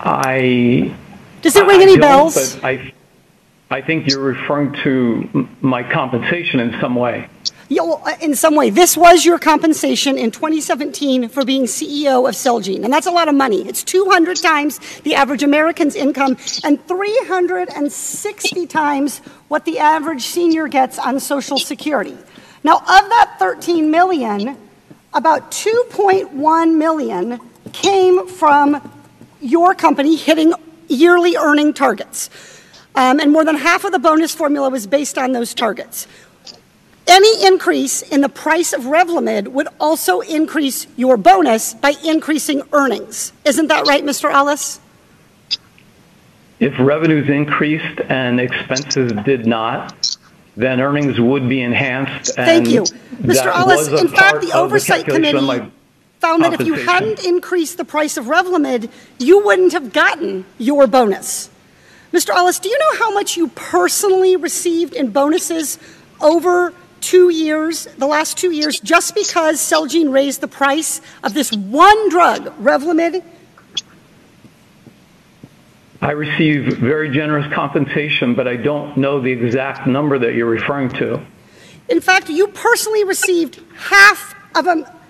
I. 0.00 0.94
Does 1.42 1.56
it 1.56 1.66
ring 1.66 1.80
I 1.80 1.82
any 1.82 1.98
bells? 1.98 2.62
I, 2.62 2.92
I 3.70 3.80
think 3.80 4.08
you're 4.08 4.20
referring 4.20 4.72
to 4.84 5.48
my 5.60 5.82
compensation 5.82 6.60
in 6.60 6.78
some 6.80 6.94
way. 6.94 7.28
Yeah, 7.68 7.82
well, 7.82 8.02
uh, 8.04 8.16
in 8.20 8.34
some 8.34 8.56
way, 8.56 8.70
this 8.70 8.96
was 8.96 9.24
your 9.24 9.38
compensation 9.38 10.18
in 10.18 10.32
2017 10.32 11.28
for 11.28 11.44
being 11.44 11.66
CEO 11.66 12.28
of 12.28 12.34
Celgene, 12.34 12.82
and 12.82 12.92
that's 12.92 13.06
a 13.06 13.12
lot 13.12 13.28
of 13.28 13.36
money. 13.36 13.64
It's 13.68 13.84
200 13.84 14.38
times 14.38 14.80
the 15.02 15.14
average 15.14 15.44
American's 15.44 15.94
income 15.94 16.36
and 16.64 16.84
360 16.88 18.66
times 18.66 19.18
what 19.46 19.64
the 19.64 19.78
average 19.78 20.22
senior 20.22 20.66
gets 20.66 20.98
on 20.98 21.20
Social 21.20 21.58
Security. 21.58 22.18
Now, 22.64 22.78
of 22.78 22.84
that 22.84 23.36
13 23.38 23.88
million, 23.88 24.56
about 25.12 25.50
2.1 25.50 26.76
million 26.76 27.40
came 27.72 28.26
from 28.26 28.90
your 29.40 29.74
company 29.74 30.16
hitting 30.16 30.52
yearly 30.88 31.36
earning 31.36 31.72
targets. 31.72 32.30
Um, 32.94 33.20
and 33.20 33.32
more 33.32 33.44
than 33.44 33.56
half 33.56 33.84
of 33.84 33.92
the 33.92 33.98
bonus 33.98 34.34
formula 34.34 34.70
was 34.70 34.86
based 34.86 35.16
on 35.16 35.32
those 35.32 35.54
targets. 35.54 36.06
Any 37.06 37.44
increase 37.46 38.02
in 38.02 38.20
the 38.20 38.28
price 38.28 38.72
of 38.72 38.82
Revlimid 38.82 39.48
would 39.48 39.68
also 39.80 40.20
increase 40.20 40.86
your 40.96 41.16
bonus 41.16 41.74
by 41.74 41.94
increasing 42.04 42.62
earnings. 42.72 43.32
Isn't 43.44 43.68
that 43.68 43.86
right, 43.86 44.04
Mr. 44.04 44.32
Alles? 44.32 44.80
If 46.60 46.78
revenues 46.78 47.28
increased 47.28 48.00
and 48.08 48.38
expenses 48.38 49.12
did 49.24 49.46
not, 49.46 49.99
then 50.56 50.80
earnings 50.80 51.20
would 51.20 51.48
be 51.48 51.60
enhanced. 51.62 52.34
Thank 52.34 52.68
you. 52.68 52.82
Mr. 52.82 53.52
Alles, 53.52 53.88
in 53.88 54.08
fact, 54.08 54.40
the 54.40 54.52
Oversight 54.54 55.06
of 55.06 55.14
Committee 55.14 55.70
found 56.18 56.44
that 56.44 56.60
if 56.60 56.66
you 56.66 56.74
hadn't 56.74 57.24
increased 57.24 57.76
the 57.78 57.84
price 57.84 58.16
of 58.16 58.26
Revlimid, 58.26 58.90
you 59.18 59.44
wouldn't 59.44 59.72
have 59.72 59.92
gotten 59.92 60.44
your 60.58 60.86
bonus. 60.86 61.48
Mr. 62.12 62.34
Alles, 62.34 62.58
do 62.58 62.68
you 62.68 62.78
know 62.78 62.98
how 62.98 63.12
much 63.12 63.36
you 63.36 63.48
personally 63.48 64.36
received 64.36 64.94
in 64.94 65.10
bonuses 65.10 65.78
over 66.20 66.74
two 67.00 67.30
years, 67.30 67.86
the 67.98 68.06
last 68.06 68.36
two 68.36 68.50
years, 68.50 68.80
just 68.80 69.14
because 69.14 69.58
Celgene 69.60 70.12
raised 70.12 70.40
the 70.40 70.48
price 70.48 71.00
of 71.24 71.34
this 71.34 71.52
one 71.52 72.10
drug, 72.10 72.46
Revlimid? 72.60 73.22
I 76.02 76.12
receive 76.12 76.78
very 76.78 77.10
generous 77.10 77.52
compensation, 77.52 78.34
but 78.34 78.48
I 78.48 78.56
don't 78.56 78.96
know 78.96 79.20
the 79.20 79.30
exact 79.30 79.86
number 79.86 80.18
that 80.18 80.34
you're 80.34 80.48
referring 80.48 80.88
to. 80.90 81.20
In 81.90 82.00
fact, 82.00 82.30
you 82.30 82.46
personally 82.48 83.04
received 83.04 83.60
half 83.76 84.34
of 84.54 84.66
a 84.66 85.00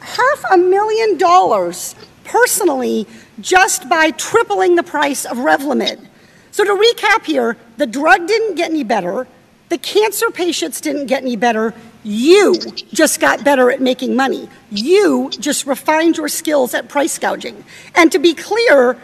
half 0.00 0.44
a 0.50 0.56
million 0.56 1.16
dollars 1.16 1.94
personally 2.24 3.06
just 3.40 3.88
by 3.88 4.10
tripling 4.10 4.74
the 4.74 4.82
price 4.82 5.24
of 5.24 5.36
Revlimid. 5.36 6.08
So 6.50 6.64
to 6.64 6.70
recap 6.70 7.24
here, 7.24 7.56
the 7.76 7.86
drug 7.86 8.26
didn't 8.26 8.56
get 8.56 8.70
any 8.70 8.82
better, 8.82 9.28
the 9.68 9.78
cancer 9.78 10.30
patients 10.30 10.80
didn't 10.80 11.06
get 11.06 11.22
any 11.22 11.36
better. 11.36 11.72
You 12.04 12.56
just 12.92 13.20
got 13.20 13.44
better 13.44 13.70
at 13.70 13.80
making 13.80 14.16
money. 14.16 14.50
You 14.70 15.30
just 15.30 15.66
refined 15.66 16.18
your 16.18 16.28
skills 16.28 16.74
at 16.74 16.88
price 16.88 17.18
gouging. 17.18 17.64
And 17.94 18.10
to 18.12 18.18
be 18.18 18.34
clear, 18.34 18.98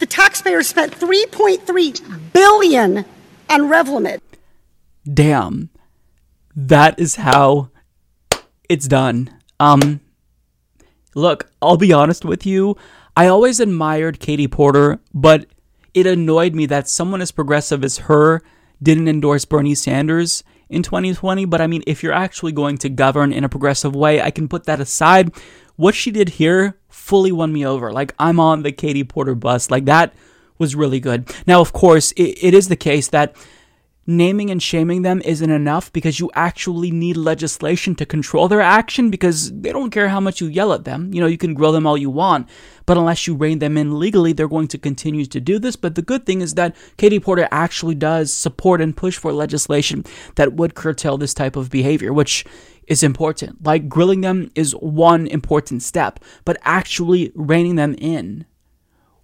the 0.00 0.06
taxpayers 0.06 0.66
spent 0.66 0.98
3.3 0.98 2.32
billion 2.32 3.04
on 3.48 3.60
Revlimid. 3.60 4.20
Damn. 5.12 5.70
That 6.56 6.98
is 6.98 7.16
how 7.16 7.70
it's 8.68 8.88
done. 8.88 9.30
Um 9.60 10.00
look, 11.14 11.50
I'll 11.62 11.76
be 11.76 11.92
honest 11.92 12.24
with 12.24 12.44
you. 12.46 12.76
I 13.16 13.26
always 13.26 13.60
admired 13.60 14.20
Katie 14.20 14.48
Porter, 14.48 15.00
but 15.12 15.46
it 15.92 16.06
annoyed 16.06 16.54
me 16.54 16.66
that 16.66 16.88
someone 16.88 17.20
as 17.20 17.32
progressive 17.32 17.84
as 17.84 17.98
her 17.98 18.42
didn't 18.82 19.08
endorse 19.08 19.44
Bernie 19.44 19.74
Sanders 19.74 20.42
in 20.70 20.82
2020. 20.82 21.44
But 21.44 21.60
I 21.60 21.66
mean, 21.66 21.82
if 21.86 22.02
you're 22.02 22.12
actually 22.12 22.52
going 22.52 22.78
to 22.78 22.88
govern 22.88 23.32
in 23.32 23.44
a 23.44 23.48
progressive 23.48 23.94
way, 23.94 24.22
I 24.22 24.30
can 24.30 24.48
put 24.48 24.64
that 24.64 24.80
aside. 24.80 25.32
What 25.76 25.94
she 25.94 26.10
did 26.10 26.30
here 26.30 26.79
fully 27.10 27.32
won 27.32 27.52
me 27.52 27.66
over. 27.66 27.92
Like, 27.92 28.14
I'm 28.20 28.38
on 28.38 28.62
the 28.62 28.70
Katie 28.70 29.02
Porter 29.02 29.34
bus. 29.34 29.68
Like, 29.68 29.86
that 29.86 30.14
was 30.58 30.76
really 30.76 31.00
good. 31.00 31.28
Now, 31.44 31.60
of 31.60 31.72
course, 31.72 32.12
it, 32.12 32.38
it 32.40 32.54
is 32.54 32.68
the 32.68 32.76
case 32.76 33.08
that 33.08 33.34
naming 34.06 34.48
and 34.50 34.62
shaming 34.62 35.02
them 35.02 35.20
isn't 35.24 35.50
enough 35.50 35.92
because 35.92 36.20
you 36.20 36.30
actually 36.34 36.90
need 36.92 37.16
legislation 37.16 37.96
to 37.96 38.06
control 38.06 38.46
their 38.46 38.60
action 38.60 39.10
because 39.10 39.52
they 39.52 39.72
don't 39.72 39.90
care 39.90 40.08
how 40.08 40.20
much 40.20 40.40
you 40.40 40.46
yell 40.46 40.72
at 40.72 40.84
them. 40.84 41.12
You 41.12 41.20
know, 41.20 41.26
you 41.26 41.36
can 41.36 41.54
grill 41.54 41.72
them 41.72 41.86
all 41.86 41.98
you 41.98 42.10
want, 42.10 42.48
but 42.86 42.96
unless 42.96 43.26
you 43.26 43.34
rein 43.34 43.58
them 43.58 43.76
in 43.76 43.98
legally, 43.98 44.32
they're 44.32 44.48
going 44.56 44.68
to 44.68 44.78
continue 44.78 45.26
to 45.26 45.40
do 45.40 45.58
this. 45.58 45.74
But 45.74 45.96
the 45.96 46.02
good 46.02 46.26
thing 46.26 46.40
is 46.40 46.54
that 46.54 46.76
Katie 46.96 47.20
Porter 47.20 47.48
actually 47.50 47.96
does 47.96 48.32
support 48.32 48.80
and 48.80 48.96
push 48.96 49.18
for 49.18 49.32
legislation 49.32 50.04
that 50.36 50.52
would 50.52 50.74
curtail 50.74 51.18
this 51.18 51.34
type 51.34 51.56
of 51.56 51.70
behavior, 51.70 52.12
which 52.12 52.44
is 52.90 53.02
important. 53.02 53.64
Like 53.64 53.88
grilling 53.88 54.20
them 54.20 54.50
is 54.54 54.72
one 54.72 55.26
important 55.28 55.82
step, 55.82 56.20
but 56.44 56.58
actually 56.62 57.32
reining 57.34 57.76
them 57.76 57.94
in 57.94 58.44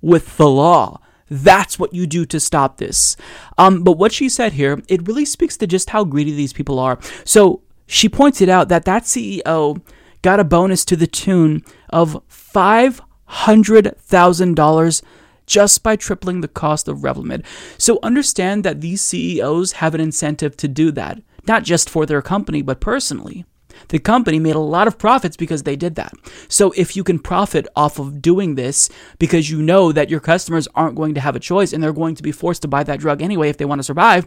with 0.00 0.38
the 0.38 0.48
law. 0.48 1.02
That's 1.28 1.76
what 1.76 1.92
you 1.92 2.06
do 2.06 2.24
to 2.26 2.38
stop 2.38 2.78
this. 2.78 3.16
Um, 3.58 3.82
but 3.82 3.98
what 3.98 4.12
she 4.12 4.28
said 4.28 4.52
here, 4.52 4.80
it 4.88 5.08
really 5.08 5.24
speaks 5.24 5.56
to 5.56 5.66
just 5.66 5.90
how 5.90 6.04
greedy 6.04 6.32
these 6.32 6.52
people 6.52 6.78
are. 6.78 7.00
So 7.24 7.62
she 7.86 8.08
pointed 8.08 8.48
out 8.48 8.68
that 8.68 8.84
that 8.84 9.02
CEO 9.02 9.82
got 10.22 10.38
a 10.38 10.44
bonus 10.44 10.84
to 10.84 10.94
the 10.94 11.08
tune 11.08 11.64
of 11.90 12.22
$500,000 12.28 15.02
just 15.46 15.82
by 15.82 15.96
tripling 15.96 16.40
the 16.40 16.48
cost 16.48 16.86
of 16.86 16.98
Revlimid. 16.98 17.44
So 17.78 17.98
understand 18.02 18.62
that 18.64 18.80
these 18.80 19.02
CEOs 19.02 19.72
have 19.72 19.94
an 19.94 20.00
incentive 20.00 20.56
to 20.58 20.68
do 20.68 20.92
that, 20.92 21.20
not 21.48 21.64
just 21.64 21.90
for 21.90 22.06
their 22.06 22.22
company, 22.22 22.62
but 22.62 22.80
personally. 22.80 23.44
The 23.88 23.98
company 23.98 24.38
made 24.38 24.56
a 24.56 24.60
lot 24.60 24.86
of 24.86 24.98
profits 24.98 25.36
because 25.36 25.62
they 25.62 25.76
did 25.76 25.94
that. 25.96 26.12
So 26.48 26.72
if 26.72 26.96
you 26.96 27.04
can 27.04 27.18
profit 27.18 27.66
off 27.76 27.98
of 27.98 28.20
doing 28.20 28.54
this 28.54 28.88
because 29.18 29.50
you 29.50 29.62
know 29.62 29.92
that 29.92 30.10
your 30.10 30.20
customers 30.20 30.68
aren't 30.74 30.96
going 30.96 31.14
to 31.14 31.20
have 31.20 31.36
a 31.36 31.40
choice 31.40 31.72
and 31.72 31.82
they're 31.82 31.92
going 31.92 32.14
to 32.16 32.22
be 32.22 32.32
forced 32.32 32.62
to 32.62 32.68
buy 32.68 32.82
that 32.84 33.00
drug 33.00 33.22
anyway 33.22 33.48
if 33.48 33.56
they 33.56 33.64
want 33.64 33.78
to 33.78 33.84
survive, 33.84 34.26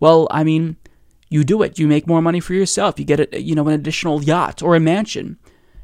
well, 0.00 0.28
I 0.30 0.44
mean, 0.44 0.76
you 1.28 1.44
do 1.44 1.62
it. 1.62 1.78
You 1.78 1.86
make 1.86 2.06
more 2.06 2.20
money 2.20 2.40
for 2.40 2.54
yourself. 2.54 2.98
You 2.98 3.04
get 3.04 3.20
a, 3.20 3.40
you 3.40 3.54
know, 3.54 3.66
an 3.68 3.74
additional 3.74 4.22
yacht 4.22 4.62
or 4.62 4.74
a 4.74 4.80
mansion. 4.80 5.38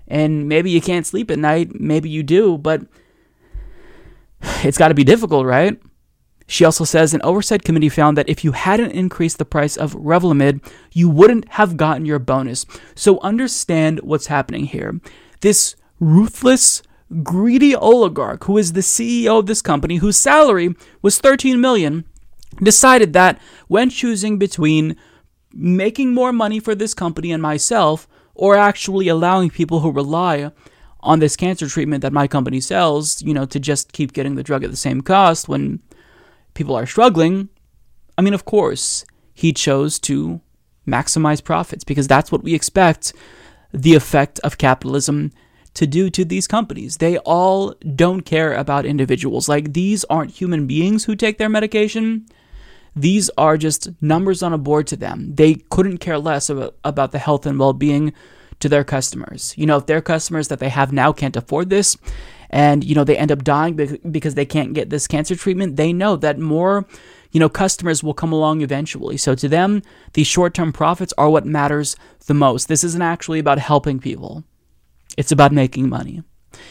And 0.09 0.49
maybe 0.49 0.71
you 0.71 0.81
can't 0.81 1.07
sleep 1.07 1.31
at 1.31 1.39
night, 1.39 1.81
maybe 1.81 2.09
you 2.09 2.23
do, 2.23 2.59
but 2.59 2.83
it's 4.63 4.79
got 4.79 4.89
to 4.89 4.95
be 4.95 5.05
difficult, 5.05 5.47
right? 5.47 5.81
She 6.47 6.65
also 6.65 6.85
says 6.85 7.13
an 7.13 7.23
oversight 7.23 7.65
committee 7.65 7.89
found 7.89 8.17
that 8.17 8.29
if 8.29 8.45
you 8.45 8.53
hadn't 8.53 8.93
increased 8.93 9.39
the 9.39 9.45
price 9.45 9.77
of 9.77 9.95
Revlimid, 9.95 10.65
you 10.93 11.09
wouldn't 11.09 11.49
have 11.51 11.77
gotten 11.77 12.07
your 12.07 12.19
bonus. 12.19 12.67
So 12.95 13.21
understand 13.21 14.01
what's 14.01 14.27
happening 14.27 14.67
here. 14.67 15.01
This 15.41 15.75
ruthless, 15.99 16.83
greedy 17.23 17.75
oligarch 17.75 18.45
who 18.45 18.59
is 18.59 18.73
the 18.73 18.81
CEO 18.81 19.39
of 19.39 19.47
this 19.47 19.63
company 19.63 19.97
whose 19.97 20.17
salary 20.17 20.75
was 21.03 21.19
13 21.19 21.61
million 21.61 22.05
decided 22.63 23.13
that 23.13 23.41
when 23.69 23.91
choosing 23.91 24.39
between 24.39 24.97
making 25.53 26.13
more 26.13 26.33
money 26.33 26.59
for 26.61 26.75
this 26.75 26.95
company 26.95 27.33
and 27.33 27.43
myself 27.43 28.09
or 28.35 28.57
actually 28.57 29.09
allowing 29.09 29.51
people 29.51 29.81
who 29.81 29.91
rely 29.91 30.51
on 31.01 31.21
this 31.21 31.37
cancer 31.37 31.69
treatment 31.69 32.03
that 32.03 32.13
my 32.13 32.27
company 32.27 32.61
sells, 32.61 33.23
you 33.23 33.33
know, 33.33 33.47
to 33.47 33.61
just 33.61 33.93
keep 33.93 34.13
getting 34.13 34.35
the 34.35 34.43
drug 34.43 34.65
at 34.65 34.71
the 34.71 34.77
same 34.77 35.01
cost 35.01 35.49
when 35.49 35.81
people 36.57 36.75
are 36.75 36.87
struggling, 36.87 37.49
I 38.19 38.23
mean, 38.23 38.35
of 38.35 38.45
course, 38.45 39.05
he 39.35 39.53
chose 39.53 39.99
to 40.01 40.41
maximize 40.87 41.45
profits 41.45 41.85
because 41.85 42.09
that's 42.09 42.33
what 42.33 42.43
we 42.43 42.55
expect 42.55 43.13
the 43.73 43.95
effect 43.95 44.41
of 44.41 44.59
capitalism 44.59 45.33
to 45.75 45.87
do 45.87 46.09
to 46.11 46.25
these 46.25 46.47
companies. 46.47 46.97
They 46.97 47.19
all 47.19 47.75
don't 47.95 48.23
care 48.23 48.55
about 48.55 48.87
individuals. 48.87 49.49
Like, 49.49 49.75
these 49.75 50.05
aren't 50.05 50.31
human 50.31 50.67
beings 50.67 51.05
who 51.05 51.15
take 51.15 51.37
their 51.37 51.51
medication. 51.51 52.27
These 52.95 53.29
are 53.37 53.59
just 53.59 53.91
numbers 54.01 54.43
on 54.43 54.55
a 54.55 54.59
board 54.59 54.87
to 54.87 54.97
them. 54.97 55.35
They 55.35 55.55
couldn't 55.55 55.99
care 55.99 56.19
less 56.19 56.49
about, 56.49 56.77
about 56.83 57.13
the 57.13 57.19
health 57.19 57.45
and 57.45 57.59
well 57.59 57.75
being 57.75 58.15
to 58.61 58.71
their 58.71 58.85
customers. 58.85 59.53
You 59.59 59.67
know, 59.67 59.77
if 59.77 59.87
their 59.87 60.01
customers 60.01 60.49
that 60.49 60.61
they 60.61 60.71
have 60.71 60.93
now 60.93 61.13
can't 61.13 61.37
afford 61.37 61.69
this, 61.69 61.99
and 62.57 62.83
you 62.85 62.95
know 62.95 63.05
they 63.05 63.19
end 63.19 63.31
up 63.31 63.45
dying 63.45 63.75
because 64.11 64.35
they 64.35 64.47
can't 64.47 64.73
get 64.73 64.89
this 64.89 65.07
cancer 65.07 65.37
treatment 65.37 65.77
they 65.77 65.93
know 65.93 66.17
that 66.17 66.39
more 66.39 66.87
you 67.31 67.39
know 67.39 67.51
customers 67.51 68.03
will 68.03 68.15
come 68.15 68.33
along 68.33 68.63
eventually. 68.63 69.19
So 69.19 69.35
to 69.35 69.47
them 69.47 69.83
these 70.15 70.27
short-term 70.27 70.73
profits 70.73 71.13
are 71.19 71.29
what 71.29 71.45
matters 71.45 71.97
the 72.27 72.35
most. 72.35 72.67
This 72.67 72.83
isn't 72.83 73.03
actually 73.03 73.39
about 73.41 73.59
helping 73.59 73.99
people. 74.01 74.43
It's 75.19 75.33
about 75.33 75.53
making 75.53 75.91
money. 75.91 76.23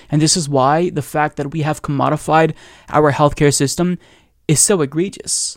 And 0.10 0.20
this 0.20 0.36
is 0.36 0.50
why 0.50 0.90
the 0.90 1.04
fact 1.04 1.38
that 1.38 1.52
we 1.52 1.62
have 1.62 1.84
commodified 1.84 2.56
our 2.90 3.12
healthcare 3.12 3.54
system 3.54 4.00
is 4.48 4.60
so 4.60 4.82
egregious. 4.82 5.56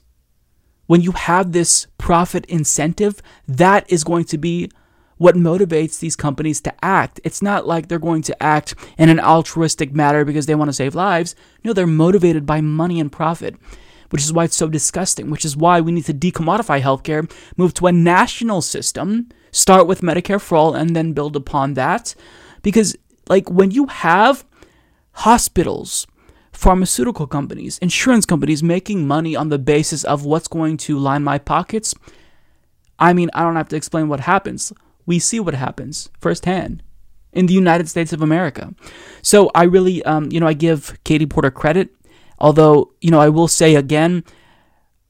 When 0.86 1.00
you 1.00 1.12
have 1.12 1.52
this 1.52 1.86
profit 1.96 2.44
incentive, 2.46 3.22
that 3.46 3.90
is 3.90 4.04
going 4.04 4.24
to 4.24 4.38
be 4.38 4.70
what 5.18 5.34
motivates 5.34 5.98
these 5.98 6.16
companies 6.16 6.60
to 6.62 6.74
act. 6.84 7.20
It's 7.24 7.42
not 7.42 7.66
like 7.66 7.88
they're 7.88 7.98
going 7.98 8.22
to 8.22 8.42
act 8.42 8.74
in 8.96 9.08
an 9.08 9.20
altruistic 9.20 9.92
manner 9.92 10.24
because 10.24 10.46
they 10.46 10.54
want 10.54 10.68
to 10.68 10.72
save 10.72 10.94
lives. 10.94 11.34
No, 11.64 11.72
they're 11.72 11.86
motivated 11.86 12.46
by 12.46 12.60
money 12.60 12.98
and 13.00 13.12
profit, 13.12 13.56
which 14.10 14.22
is 14.22 14.32
why 14.32 14.44
it's 14.44 14.56
so 14.56 14.68
disgusting, 14.68 15.30
which 15.30 15.44
is 15.44 15.56
why 15.56 15.80
we 15.80 15.92
need 15.92 16.06
to 16.06 16.14
decommodify 16.14 16.80
healthcare, 16.80 17.30
move 17.56 17.74
to 17.74 17.86
a 17.86 17.92
national 17.92 18.62
system, 18.62 19.28
start 19.50 19.86
with 19.86 20.00
Medicare 20.00 20.40
for 20.40 20.56
all, 20.56 20.74
and 20.74 20.96
then 20.96 21.12
build 21.12 21.36
upon 21.36 21.74
that. 21.74 22.14
Because, 22.62 22.96
like, 23.28 23.50
when 23.50 23.70
you 23.70 23.86
have 23.86 24.44
hospitals, 25.12 26.06
pharmaceutical 26.52 27.26
companies, 27.26 27.78
insurance 27.78 28.24
companies 28.24 28.62
making 28.62 29.06
money 29.06 29.36
on 29.36 29.48
the 29.48 29.58
basis 29.58 30.04
of 30.04 30.24
what's 30.24 30.48
going 30.48 30.76
to 30.76 30.98
line 30.98 31.22
my 31.24 31.38
pockets, 31.38 31.94
I 32.98 33.12
mean, 33.12 33.30
I 33.32 33.42
don't 33.42 33.56
have 33.56 33.68
to 33.68 33.76
explain 33.76 34.08
what 34.08 34.20
happens. 34.20 34.72
We 35.08 35.18
see 35.18 35.40
what 35.40 35.54
happens 35.54 36.10
firsthand 36.20 36.82
in 37.32 37.46
the 37.46 37.54
United 37.54 37.88
States 37.88 38.12
of 38.12 38.20
America. 38.20 38.74
So 39.22 39.50
I 39.54 39.62
really, 39.62 40.02
um, 40.04 40.30
you 40.30 40.38
know, 40.38 40.46
I 40.46 40.52
give 40.52 40.98
Katie 41.02 41.24
Porter 41.24 41.50
credit. 41.50 41.88
Although, 42.38 42.92
you 43.00 43.10
know, 43.10 43.18
I 43.18 43.30
will 43.30 43.48
say 43.48 43.74
again, 43.74 44.22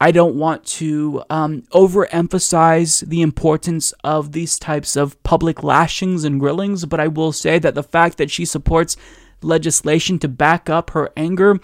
I 0.00 0.12
don't 0.12 0.36
want 0.36 0.64
to 0.78 1.24
um, 1.28 1.62
overemphasize 1.72 3.08
the 3.08 3.22
importance 3.22 3.92
of 4.04 4.30
these 4.30 4.56
types 4.56 4.94
of 4.94 5.20
public 5.24 5.64
lashings 5.64 6.22
and 6.22 6.38
grillings, 6.38 6.84
but 6.84 7.00
I 7.00 7.08
will 7.08 7.32
say 7.32 7.58
that 7.58 7.74
the 7.74 7.82
fact 7.82 8.18
that 8.18 8.30
she 8.30 8.44
supports 8.44 8.96
legislation 9.42 10.20
to 10.20 10.28
back 10.28 10.70
up 10.70 10.90
her 10.90 11.10
anger, 11.16 11.58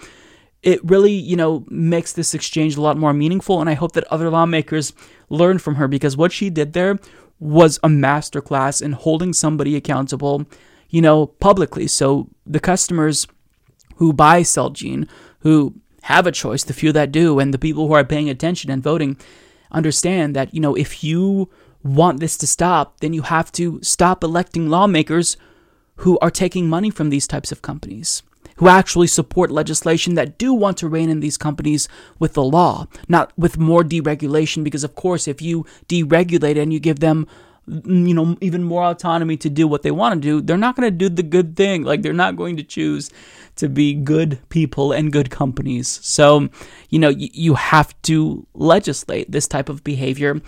it 0.61 0.83
really, 0.83 1.13
you 1.13 1.37
know, 1.37 1.65
makes 1.69 2.11
this 2.11 2.33
exchange 2.33 2.75
a 2.75 2.81
lot 2.81 2.97
more 2.97 3.13
meaningful. 3.13 3.61
And 3.61 3.69
I 3.69 3.75
hope 3.75 3.93
that 3.93 4.03
other 4.11 4.29
lawmakers 4.29 4.91
learn 5.29 5.57
from 5.57 5.75
her 5.75 5.87
because 5.87 6.17
what 6.17 6.33
she 6.33 6.49
did 6.49 6.73
there 6.73 6.99
was 7.39 7.77
a 7.83 7.87
masterclass 7.87 8.81
in 8.81 8.93
holding 8.93 9.33
somebody 9.33 9.75
accountable, 9.75 10.45
you 10.89 11.01
know, 11.01 11.27
publicly. 11.27 11.87
So 11.87 12.29
the 12.45 12.59
customers 12.59 13.27
who 13.97 14.13
buy 14.13 14.41
Celgene, 14.41 15.07
who 15.39 15.75
have 16.03 16.27
a 16.27 16.31
choice, 16.31 16.63
the 16.63 16.73
few 16.73 16.91
that 16.91 17.11
do, 17.11 17.39
and 17.39 17.53
the 17.53 17.57
people 17.57 17.87
who 17.87 17.93
are 17.93 18.03
paying 18.03 18.29
attention 18.29 18.69
and 18.69 18.83
voting 18.83 19.17
understand 19.71 20.35
that, 20.35 20.53
you 20.53 20.59
know, 20.59 20.75
if 20.75 21.03
you 21.03 21.49
want 21.83 22.19
this 22.19 22.37
to 22.37 22.47
stop, 22.47 22.99
then 22.99 23.13
you 23.13 23.23
have 23.23 23.51
to 23.53 23.79
stop 23.81 24.23
electing 24.23 24.69
lawmakers 24.69 25.37
who 25.97 26.17
are 26.19 26.31
taking 26.31 26.67
money 26.67 26.89
from 26.89 27.09
these 27.09 27.27
types 27.27 27.51
of 27.51 27.61
companies, 27.61 28.23
who 28.57 28.67
actually 28.67 29.07
support 29.07 29.51
legislation 29.51 30.15
that 30.15 30.37
do 30.37 30.53
want 30.53 30.77
to 30.77 30.87
rein 30.87 31.09
in 31.09 31.19
these 31.19 31.37
companies 31.37 31.87
with 32.19 32.33
the 32.33 32.43
law, 32.43 32.87
not 33.07 33.31
with 33.37 33.57
more 33.57 33.83
deregulation. 33.83 34.63
Because, 34.63 34.83
of 34.83 34.95
course, 34.95 35.27
if 35.27 35.41
you 35.41 35.65
deregulate 35.87 36.61
and 36.61 36.73
you 36.73 36.79
give 36.79 36.99
them 36.99 37.27
mm, 37.67 38.07
you 38.07 38.13
know 38.13 38.37
even 38.41 38.63
more 38.63 38.83
autonomy 38.83 39.37
to 39.37 39.49
do 39.49 39.67
what 39.67 39.81
they 39.83 39.91
want 39.91 40.13
to 40.13 40.19
do 40.19 40.41
they're 40.41 40.57
not 40.57 40.75
going 40.75 40.87
to 40.87 40.95
do 40.95 41.09
the 41.09 41.23
good 41.23 41.55
thing. 41.55 41.83
Like 41.83 42.01
they're 42.01 42.13
not 42.13 42.35
going 42.35 42.57
to 42.57 42.63
choose 42.63 43.11
to 43.57 43.69
be 43.69 43.93
good 43.93 44.39
people 44.49 44.91
and 44.91 45.11
good 45.11 45.29
companies. 45.29 45.99
So 46.03 46.49
you 46.89 46.99
know 46.99 47.09
y- 47.09 47.29
you 47.33 47.55
have 47.55 47.99
to 48.03 48.45
legislate 48.53 49.31
this 49.31 49.47
type 49.47 49.69
of 49.69 49.83
behavior 49.83 50.41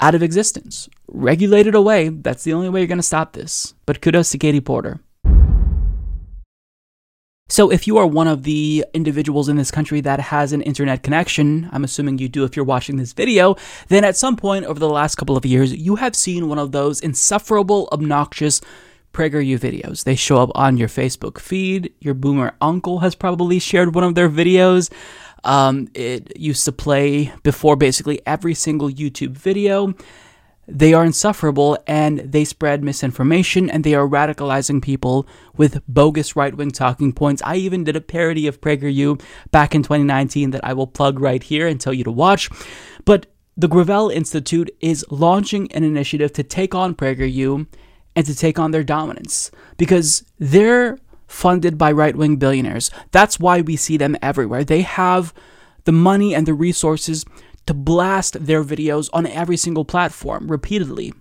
out 0.00 0.14
of 0.14 0.22
existence. 0.22 0.88
Regulate 1.08 1.66
it 1.66 1.74
away. 1.74 2.08
That's 2.08 2.44
the 2.44 2.54
only 2.54 2.68
way 2.70 2.80
you're 2.80 2.88
going 2.88 2.98
to 2.98 3.02
stop 3.02 3.32
this. 3.32 3.74
But 3.86 4.00
kudos 4.00 4.30
to 4.30 4.38
katie 4.38 4.60
porter 4.60 5.00
so, 7.50 7.68
if 7.68 7.88
you 7.88 7.98
are 7.98 8.06
one 8.06 8.28
of 8.28 8.44
the 8.44 8.84
individuals 8.94 9.48
in 9.48 9.56
this 9.56 9.72
country 9.72 10.00
that 10.02 10.20
has 10.20 10.52
an 10.52 10.62
internet 10.62 11.02
connection, 11.02 11.68
I'm 11.72 11.82
assuming 11.82 12.18
you 12.18 12.28
do 12.28 12.44
if 12.44 12.54
you're 12.54 12.64
watching 12.64 12.96
this 12.96 13.12
video, 13.12 13.56
then 13.88 14.04
at 14.04 14.16
some 14.16 14.36
point 14.36 14.66
over 14.66 14.78
the 14.78 14.88
last 14.88 15.16
couple 15.16 15.36
of 15.36 15.44
years, 15.44 15.74
you 15.74 15.96
have 15.96 16.14
seen 16.14 16.48
one 16.48 16.60
of 16.60 16.70
those 16.70 17.00
insufferable, 17.00 17.88
obnoxious 17.90 18.60
PragerU 19.12 19.58
videos. 19.58 20.04
They 20.04 20.14
show 20.14 20.40
up 20.40 20.52
on 20.54 20.76
your 20.76 20.86
Facebook 20.86 21.40
feed. 21.40 21.92
Your 21.98 22.14
boomer 22.14 22.54
uncle 22.60 23.00
has 23.00 23.16
probably 23.16 23.58
shared 23.58 23.96
one 23.96 24.04
of 24.04 24.14
their 24.14 24.28
videos. 24.28 24.88
Um, 25.42 25.88
it 25.94 26.38
used 26.38 26.64
to 26.66 26.72
play 26.72 27.32
before 27.42 27.74
basically 27.74 28.20
every 28.26 28.54
single 28.54 28.88
YouTube 28.88 29.32
video. 29.32 29.94
They 30.70 30.94
are 30.94 31.04
insufferable 31.04 31.76
and 31.86 32.20
they 32.20 32.44
spread 32.44 32.84
misinformation 32.84 33.68
and 33.68 33.82
they 33.82 33.94
are 33.94 34.06
radicalizing 34.06 34.80
people 34.80 35.26
with 35.56 35.82
bogus 35.88 36.36
right 36.36 36.54
wing 36.54 36.70
talking 36.70 37.12
points. 37.12 37.42
I 37.44 37.56
even 37.56 37.84
did 37.84 37.96
a 37.96 38.00
parody 38.00 38.46
of 38.46 38.60
PragerU 38.60 39.20
back 39.50 39.74
in 39.74 39.82
2019 39.82 40.52
that 40.52 40.64
I 40.64 40.72
will 40.72 40.86
plug 40.86 41.18
right 41.18 41.42
here 41.42 41.66
and 41.66 41.80
tell 41.80 41.92
you 41.92 42.04
to 42.04 42.12
watch. 42.12 42.48
But 43.04 43.26
the 43.56 43.68
Gravel 43.68 44.10
Institute 44.10 44.70
is 44.80 45.04
launching 45.10 45.70
an 45.72 45.82
initiative 45.82 46.32
to 46.34 46.42
take 46.42 46.74
on 46.74 46.94
PragerU 46.94 47.66
and 48.14 48.26
to 48.26 48.34
take 48.34 48.58
on 48.58 48.70
their 48.70 48.84
dominance 48.84 49.50
because 49.76 50.24
they're 50.38 50.98
funded 51.26 51.76
by 51.76 51.92
right 51.92 52.16
wing 52.16 52.36
billionaires. 52.36 52.90
That's 53.10 53.40
why 53.40 53.60
we 53.60 53.76
see 53.76 53.96
them 53.96 54.16
everywhere. 54.22 54.64
They 54.64 54.82
have 54.82 55.34
the 55.84 55.92
money 55.92 56.34
and 56.34 56.46
the 56.46 56.54
resources 56.54 57.24
to 57.70 57.74
blast 57.74 58.44
their 58.44 58.64
videos 58.64 59.08
on 59.12 59.28
every 59.28 59.56
single 59.56 59.84
platform 59.84 60.50
repeatedly. 60.50 61.14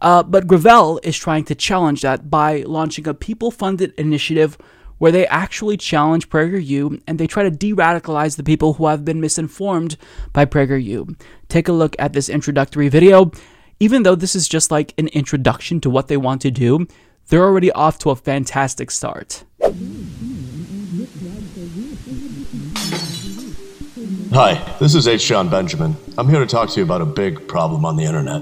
Uh, 0.00 0.22
but 0.22 0.46
Gravel 0.46 1.00
is 1.02 1.18
trying 1.18 1.42
to 1.46 1.54
challenge 1.56 2.02
that 2.02 2.30
by 2.30 2.62
launching 2.62 3.08
a 3.08 3.12
people 3.12 3.50
funded 3.50 3.92
initiative 3.98 4.56
where 4.98 5.10
they 5.10 5.26
actually 5.26 5.76
challenge 5.76 6.28
PragerU 6.28 7.02
and 7.08 7.18
they 7.18 7.26
try 7.26 7.42
to 7.42 7.50
de 7.50 7.72
radicalize 7.72 8.36
the 8.36 8.44
people 8.44 8.74
who 8.74 8.86
have 8.86 9.04
been 9.04 9.20
misinformed 9.20 9.96
by 10.32 10.44
PragerU. 10.44 11.20
Take 11.48 11.66
a 11.66 11.72
look 11.72 11.96
at 11.98 12.12
this 12.12 12.28
introductory 12.28 12.88
video. 12.88 13.32
Even 13.80 14.04
though 14.04 14.14
this 14.14 14.36
is 14.36 14.46
just 14.46 14.70
like 14.70 14.94
an 14.96 15.08
introduction 15.08 15.80
to 15.80 15.90
what 15.90 16.06
they 16.06 16.16
want 16.16 16.40
to 16.42 16.52
do, 16.52 16.86
they're 17.30 17.42
already 17.42 17.72
off 17.72 17.98
to 17.98 18.10
a 18.10 18.16
fantastic 18.16 18.92
start. 18.92 19.42
Hi, 24.32 24.54
this 24.78 24.94
is 24.94 25.08
H. 25.08 25.26
Jon 25.26 25.48
Benjamin. 25.48 25.96
I'm 26.16 26.28
here 26.28 26.38
to 26.38 26.46
talk 26.46 26.70
to 26.70 26.76
you 26.78 26.84
about 26.84 27.00
a 27.00 27.04
big 27.04 27.48
problem 27.48 27.84
on 27.84 27.96
the 27.96 28.04
internet. 28.04 28.40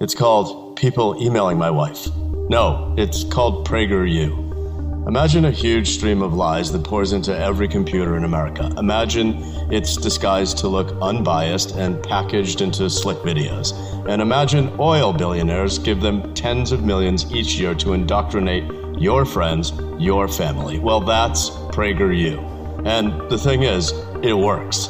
It's 0.00 0.12
called 0.12 0.76
people 0.76 1.16
emailing 1.22 1.56
my 1.56 1.70
wife. 1.70 2.08
No, 2.50 2.92
it's 2.98 3.22
called 3.22 3.64
PragerU. 3.64 5.06
Imagine 5.06 5.44
a 5.44 5.52
huge 5.52 5.90
stream 5.90 6.22
of 6.22 6.34
lies 6.34 6.72
that 6.72 6.82
pours 6.82 7.12
into 7.12 7.32
every 7.38 7.68
computer 7.68 8.16
in 8.16 8.24
America. 8.24 8.74
Imagine 8.78 9.36
it's 9.72 9.96
disguised 9.96 10.58
to 10.58 10.66
look 10.66 10.92
unbiased 11.00 11.76
and 11.76 12.02
packaged 12.02 12.60
into 12.60 12.90
slick 12.90 13.18
videos. 13.18 13.72
And 14.08 14.20
imagine 14.20 14.74
oil 14.80 15.12
billionaires 15.12 15.78
give 15.78 16.00
them 16.00 16.34
tens 16.34 16.72
of 16.72 16.82
millions 16.82 17.32
each 17.32 17.60
year 17.60 17.76
to 17.76 17.92
indoctrinate 17.92 18.64
your 19.00 19.24
friends, 19.24 19.72
your 20.00 20.26
family. 20.26 20.80
Well, 20.80 20.98
that's 21.00 21.50
PragerU. 21.50 22.84
And 22.84 23.30
the 23.30 23.38
thing 23.38 23.62
is, 23.62 23.92
it 24.24 24.36
works. 24.36 24.88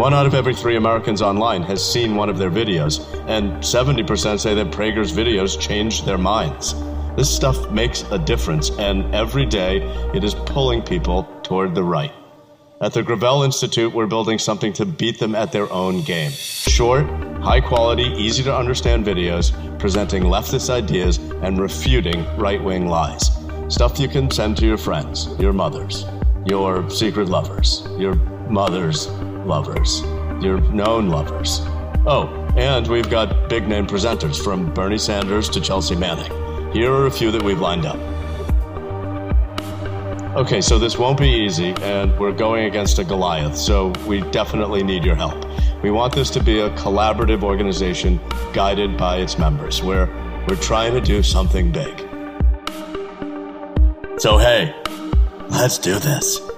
One 0.00 0.14
out 0.14 0.24
of 0.24 0.32
every 0.32 0.54
three 0.54 0.76
Americans 0.76 1.20
online 1.20 1.62
has 1.64 1.84
seen 1.84 2.16
one 2.16 2.30
of 2.30 2.38
their 2.38 2.50
videos, 2.50 3.04
and 3.28 3.62
70% 3.62 4.40
say 4.40 4.54
that 4.54 4.70
Prager's 4.70 5.12
videos 5.12 5.60
changed 5.60 6.06
their 6.06 6.16
minds. 6.16 6.74
This 7.16 7.28
stuff 7.28 7.70
makes 7.70 8.02
a 8.10 8.16
difference, 8.16 8.70
and 8.78 9.14
every 9.14 9.44
day 9.44 9.82
it 10.14 10.24
is 10.24 10.34
pulling 10.34 10.80
people 10.80 11.24
toward 11.42 11.74
the 11.74 11.82
right. 11.82 12.14
At 12.80 12.94
the 12.94 13.02
Gravel 13.02 13.42
Institute, 13.42 13.92
we're 13.92 14.06
building 14.06 14.38
something 14.38 14.72
to 14.72 14.86
beat 14.86 15.18
them 15.18 15.34
at 15.34 15.52
their 15.52 15.70
own 15.70 16.00
game. 16.00 16.30
Short, 16.30 17.04
high 17.42 17.60
quality, 17.60 18.04
easy 18.16 18.42
to 18.44 18.56
understand 18.56 19.04
videos 19.04 19.52
presenting 19.78 20.22
leftist 20.22 20.70
ideas 20.70 21.18
and 21.42 21.60
refuting 21.60 22.24
right 22.38 22.64
wing 22.64 22.88
lies. 22.88 23.32
Stuff 23.68 24.00
you 24.00 24.08
can 24.08 24.30
send 24.30 24.56
to 24.56 24.66
your 24.66 24.78
friends, 24.78 25.28
your 25.38 25.52
mothers, 25.52 26.06
your 26.46 26.88
secret 26.88 27.28
lovers, 27.28 27.86
your 27.98 28.14
mother's 28.48 29.06
lovers, 29.50 30.02
your 30.40 30.60
known 30.70 31.08
lovers. 31.08 31.60
Oh, 32.06 32.28
and 32.56 32.86
we've 32.86 33.10
got 33.10 33.48
big 33.48 33.66
name 33.66 33.84
presenters 33.84 34.42
from 34.42 34.72
Bernie 34.72 34.96
Sanders 34.96 35.48
to 35.48 35.60
Chelsea 35.60 35.96
Manning. 35.96 36.30
Here 36.72 36.92
are 36.92 37.06
a 37.06 37.10
few 37.10 37.32
that 37.32 37.42
we've 37.42 37.58
lined 37.58 37.84
up. 37.84 37.98
Okay, 40.36 40.60
so 40.60 40.78
this 40.78 40.96
won't 40.96 41.18
be 41.18 41.28
easy, 41.28 41.74
and 41.82 42.16
we're 42.16 42.30
going 42.30 42.66
against 42.66 43.00
a 43.00 43.04
Goliath, 43.04 43.56
so 43.56 43.88
we 44.06 44.20
definitely 44.30 44.84
need 44.84 45.04
your 45.04 45.16
help. 45.16 45.44
We 45.82 45.90
want 45.90 46.14
this 46.14 46.30
to 46.30 46.42
be 46.42 46.60
a 46.60 46.70
collaborative 46.76 47.42
organization 47.42 48.20
guided 48.52 48.96
by 48.96 49.16
its 49.16 49.36
members, 49.36 49.82
where 49.82 50.06
we're 50.48 50.62
trying 50.62 50.92
to 50.94 51.00
do 51.00 51.24
something 51.24 51.72
big. 51.72 51.98
So, 54.20 54.38
hey, 54.38 54.72
let's 55.48 55.78
do 55.78 55.98
this. 55.98 56.49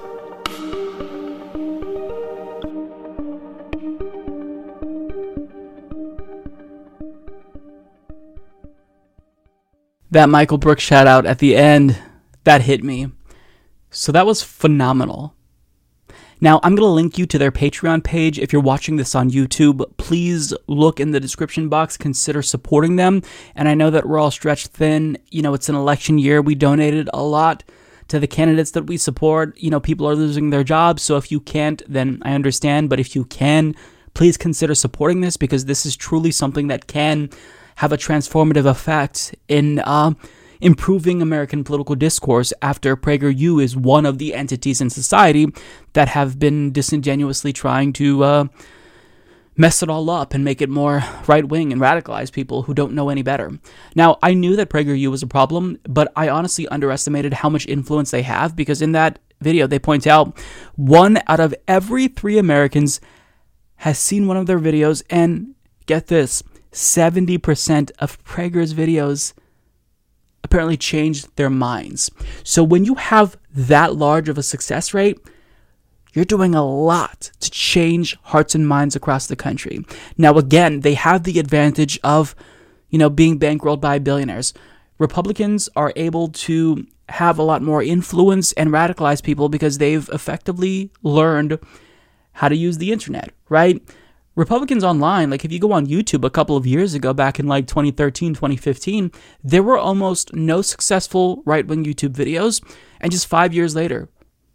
That 10.13 10.29
Michael 10.29 10.59
Brooks 10.59 10.83
shout 10.83 11.07
out 11.07 11.25
at 11.25 11.39
the 11.39 11.57
end, 11.57 11.99
that 12.45 12.61
hit 12.61 12.85
me. 12.85 13.09
So 13.91 14.13
that 14.13 14.27
was 14.27 14.43
phenomenal. 14.43 15.35
Now, 16.39 16.61
I'm 16.63 16.75
going 16.75 16.87
to 16.87 16.93
link 16.93 17.17
you 17.17 17.25
to 17.27 17.39
their 17.39 17.53
Patreon 17.53 18.05
page. 18.05 18.39
If 18.39 18.53
you're 18.53 18.61
watching 18.61 18.97
this 18.97 19.15
on 19.15 19.31
YouTube, 19.31 19.85
please 19.97 20.53
look 20.67 21.01
in 21.01 21.13
the 21.13 21.21
description 21.21 21.69
box, 21.69 21.97
consider 21.97 22.43
supporting 22.43 22.97
them. 22.97 23.23
And 23.55 23.69
I 23.69 23.75
know 23.75 23.89
that 23.91 24.07
we're 24.07 24.19
all 24.19 24.31
stretched 24.31 24.69
thin. 24.69 25.17
You 25.31 25.41
know, 25.41 25.55
it's 25.55 25.69
an 25.69 25.77
election 25.77 26.19
year. 26.19 26.43
We 26.43 26.57
donated 26.57 27.09
a 27.15 27.23
lot 27.23 27.65
to 28.09 28.19
the 28.19 28.27
candidates 28.27 28.73
that 28.73 28.89
we 28.89 28.99
support. 28.99 29.57
You 29.57 29.71
know, 29.71 29.81
people 29.81 30.07
are 30.07 30.17
losing 30.17 30.51
their 30.51 30.65
jobs. 30.65 31.03
So 31.03 31.17
if 31.17 31.33
you 31.33 31.41
can't, 31.41 31.81
then 31.89 32.21
I 32.23 32.35
understand. 32.35 32.91
But 32.91 33.01
if 33.01 33.17
you 33.17 33.25
can, 33.25 33.75
please 34.13 34.37
consider 34.37 34.75
supporting 34.75 35.23
this 35.23 35.39
because 35.39 35.65
this 35.65 35.87
is 35.87 35.97
truly 35.97 36.33
something 36.33 36.67
that 36.67 36.87
can 36.87 37.31
have 37.83 37.91
a 37.91 37.97
transformative 37.97 38.65
effect 38.65 39.35
in 39.49 39.81
uh, 39.81 40.13
improving 40.61 41.21
American 41.21 41.65
political 41.65 41.97
discourse 41.97 42.53
after 42.63 42.97
PragerU 42.97 43.61
is 43.61 43.77
one 43.77 44.07
of 44.07 44.19
the 44.19 44.35
entities 44.35 44.81
in 44.81 44.89
society 44.89 45.49
that 45.95 46.07
have 46.07 46.39
been 46.39 46.71
disingenuously 46.71 47.53
trying 47.53 47.93
to 47.93 48.23
uh, 48.23 48.45
mess 49.57 49.83
it 49.83 49.89
all 49.89 50.09
up 50.11 50.33
and 50.33 50.45
make 50.45 50.63
it 50.63 50.69
more 50.69 51.03
right 51.27 51.49
wing 51.49 51.73
and 51.73 51.81
radicalize 51.81 52.31
people 52.31 52.63
who 52.63 52.73
don't 52.73 52.93
know 52.93 53.09
any 53.09 53.23
better. 53.23 53.59
Now, 53.97 54.17
I 54.23 54.33
knew 54.33 54.55
that 54.55 54.71
PragerU 54.71 55.11
was 55.11 55.25
a 55.25 55.27
problem, 55.27 55.77
but 55.83 56.13
I 56.15 56.29
honestly 56.29 56.69
underestimated 56.69 57.33
how 57.33 57.49
much 57.49 57.67
influence 57.67 58.13
they 58.13 58.23
have 58.23 58.55
because 58.55 58.81
in 58.81 58.93
that 58.93 59.19
video 59.41 59.67
they 59.67 59.81
point 59.81 60.07
out 60.07 60.39
one 60.77 61.19
out 61.27 61.41
of 61.41 61.53
every 61.67 62.07
three 62.07 62.39
Americans 62.39 63.01
has 63.79 63.99
seen 63.99 64.29
one 64.29 64.37
of 64.37 64.47
their 64.47 64.61
videos, 64.61 65.03
and 65.11 65.57
get 65.87 66.07
this 66.07 66.45
70% 66.73 67.91
of 67.99 68.23
Prager's 68.25 68.75
videos 68.75 69.35
apparently 70.45 70.77
changed 70.77 71.35
their 71.37 71.51
minds. 71.51 72.11
So 72.43 72.65
when 72.65 72.85
you 72.85 72.95
have 72.97 73.37
that 73.55 73.95
large 73.95 74.29
of 74.29 74.39
a 74.39 74.43
success 74.43 74.93
rate, 74.93 75.19
you're 76.15 76.25
doing 76.25 76.55
a 76.55 76.65
lot 76.65 77.31
to 77.41 77.51
change 77.51 78.19
hearts 78.23 78.55
and 78.55 78.69
minds 78.69 78.97
across 78.97 79.27
the 79.27 79.37
country. 79.37 79.85
Now, 80.19 80.35
again, 80.35 80.81
they 80.81 80.95
have 80.95 81.25
the 81.25 81.39
advantage 81.39 81.99
of, 82.05 82.35
you 82.91 82.99
know, 82.99 83.09
being 83.09 83.39
bankrolled 83.39 83.81
by 83.81 83.99
billionaires. 83.99 84.53
Republicans 84.99 85.69
are 85.75 85.93
able 85.97 86.29
to 86.29 86.87
have 87.09 87.39
a 87.39 87.43
lot 87.43 87.63
more 87.63 87.83
influence 87.83 88.53
and 88.53 88.71
radicalize 88.71 89.23
people 89.23 89.49
because 89.49 89.79
they've 89.79 90.09
effectively 90.11 90.91
learned 91.03 91.59
how 92.33 92.49
to 92.49 92.57
use 92.57 92.79
the 92.79 92.93
internet, 92.93 93.31
right? 93.49 93.83
Republicans 94.35 94.83
online, 94.83 95.29
like 95.31 95.45
if 95.45 95.53
you 95.53 95.59
go 95.59 95.73
on 95.73 95.87
YouTube 95.87 96.25
a 96.25 96.31
couple 96.31 96.57
of 96.57 96.67
years 96.67 96.95
ago, 96.95 97.13
back 97.13 97.39
in 97.39 97.47
like 97.47 97.67
2013, 97.67 98.35
2015, 98.35 99.13
there 99.45 99.63
were 99.63 99.79
almost 99.79 100.33
no 100.35 100.63
successful 100.63 101.43
right 101.45 101.67
wing 101.67 101.85
YouTube 101.85 102.15
videos. 102.15 102.63
And 103.01 103.13
just 103.13 103.27
five 103.27 103.53
years 103.53 103.75
later, 103.75 104.09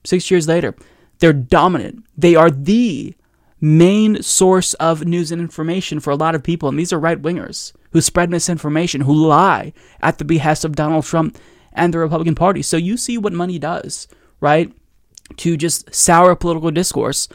six 0.04 0.32
years 0.32 0.48
later, 0.48 0.76
they're 1.20 1.34
dominant. 1.34 2.06
They 2.18 2.36
are 2.36 2.50
the 2.50 3.14
main 3.60 4.22
source 4.22 4.74
of 4.76 5.06
news 5.06 5.32
and 5.32 5.42
information 5.42 6.00
for 6.00 6.12
a 6.12 6.16
lot 6.16 6.36
of 6.36 6.44
people. 6.44 6.70
And 6.70 6.78
these 6.78 6.94
are 6.94 7.00
right 7.00 7.22
wingers 7.22 7.74
who 7.92 8.02
spread 8.02 8.30
misinformation, 8.30 9.02
who 9.02 9.14
lie 9.14 9.74
at 10.02 10.18
the 10.18 10.26
behest 10.26 10.66
of 10.66 10.76
Donald 10.76 11.06
Trump 11.06 11.38
and 11.74 11.94
the 11.94 12.00
Republican 12.00 12.36
Party. 12.36 12.62
So 12.62 12.78
you 12.78 12.98
see 12.98 13.18
what 13.18 13.34
money 13.34 13.60
does, 13.60 14.08
right? 14.40 14.74
To 15.38 15.58
just 15.58 15.94
sour 15.94 16.36
political 16.36 16.72
discourse 16.72 17.28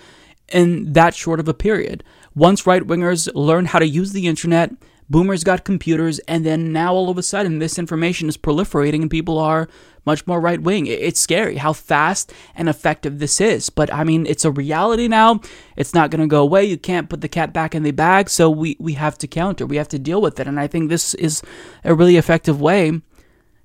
in 0.49 0.93
that 0.93 1.15
short 1.15 1.41
of 1.41 1.49
a 1.49 1.55
period. 1.55 2.05
Once 2.35 2.67
right 2.67 2.83
wingers 2.83 3.29
learned 3.35 3.69
how 3.69 3.79
to 3.79 3.87
use 3.87 4.13
the 4.13 4.27
internet, 4.27 4.71
boomers 5.11 5.45
got 5.45 5.65
computers, 5.65 6.19
and 6.21 6.47
then 6.47 6.73
now 6.73 6.95
all 6.95 7.11
of 7.11 7.19
a 7.19 7.23
sudden 7.23 7.59
this 7.59 7.79
information 7.79 8.29
is 8.29 8.37
proliferating 8.37 9.03
and 9.03 9.11
people 9.11 9.39
are 9.39 9.69
much 10.05 10.27
more 10.27 10.41
right 10.41 10.63
wing. 10.63 10.87
It's 10.87 11.21
scary 11.21 11.57
how 11.57 11.73
fast 11.73 12.33
and 12.55 12.69
effective 12.69 13.19
this 13.19 13.41
is. 13.41 13.71
But 13.71 13.93
I 13.93 14.03
mean, 14.05 14.27
it's 14.27 14.45
a 14.45 14.51
reality 14.51 15.07
now. 15.07 15.41
It's 15.77 15.95
not 15.95 16.11
going 16.11 16.23
to 16.23 16.27
go 16.27 16.43
away. 16.43 16.65
You 16.65 16.79
can't 16.79 17.09
put 17.09 17.21
the 17.21 17.29
cat 17.29 17.53
back 17.53 17.75
in 17.75 17.83
the 17.83 17.93
bag. 17.93 18.29
So 18.29 18.51
we, 18.51 18.77
we 18.81 18.95
have 18.95 19.17
to 19.19 19.27
counter, 19.27 19.67
we 19.67 19.77
have 19.77 19.89
to 19.89 19.99
deal 19.99 20.21
with 20.21 20.41
it. 20.41 20.49
And 20.49 20.59
I 20.59 20.67
think 20.67 20.89
this 20.89 21.15
is 21.15 21.43
a 21.85 21.95
really 21.95 22.17
effective 22.17 22.61
way 22.61 23.01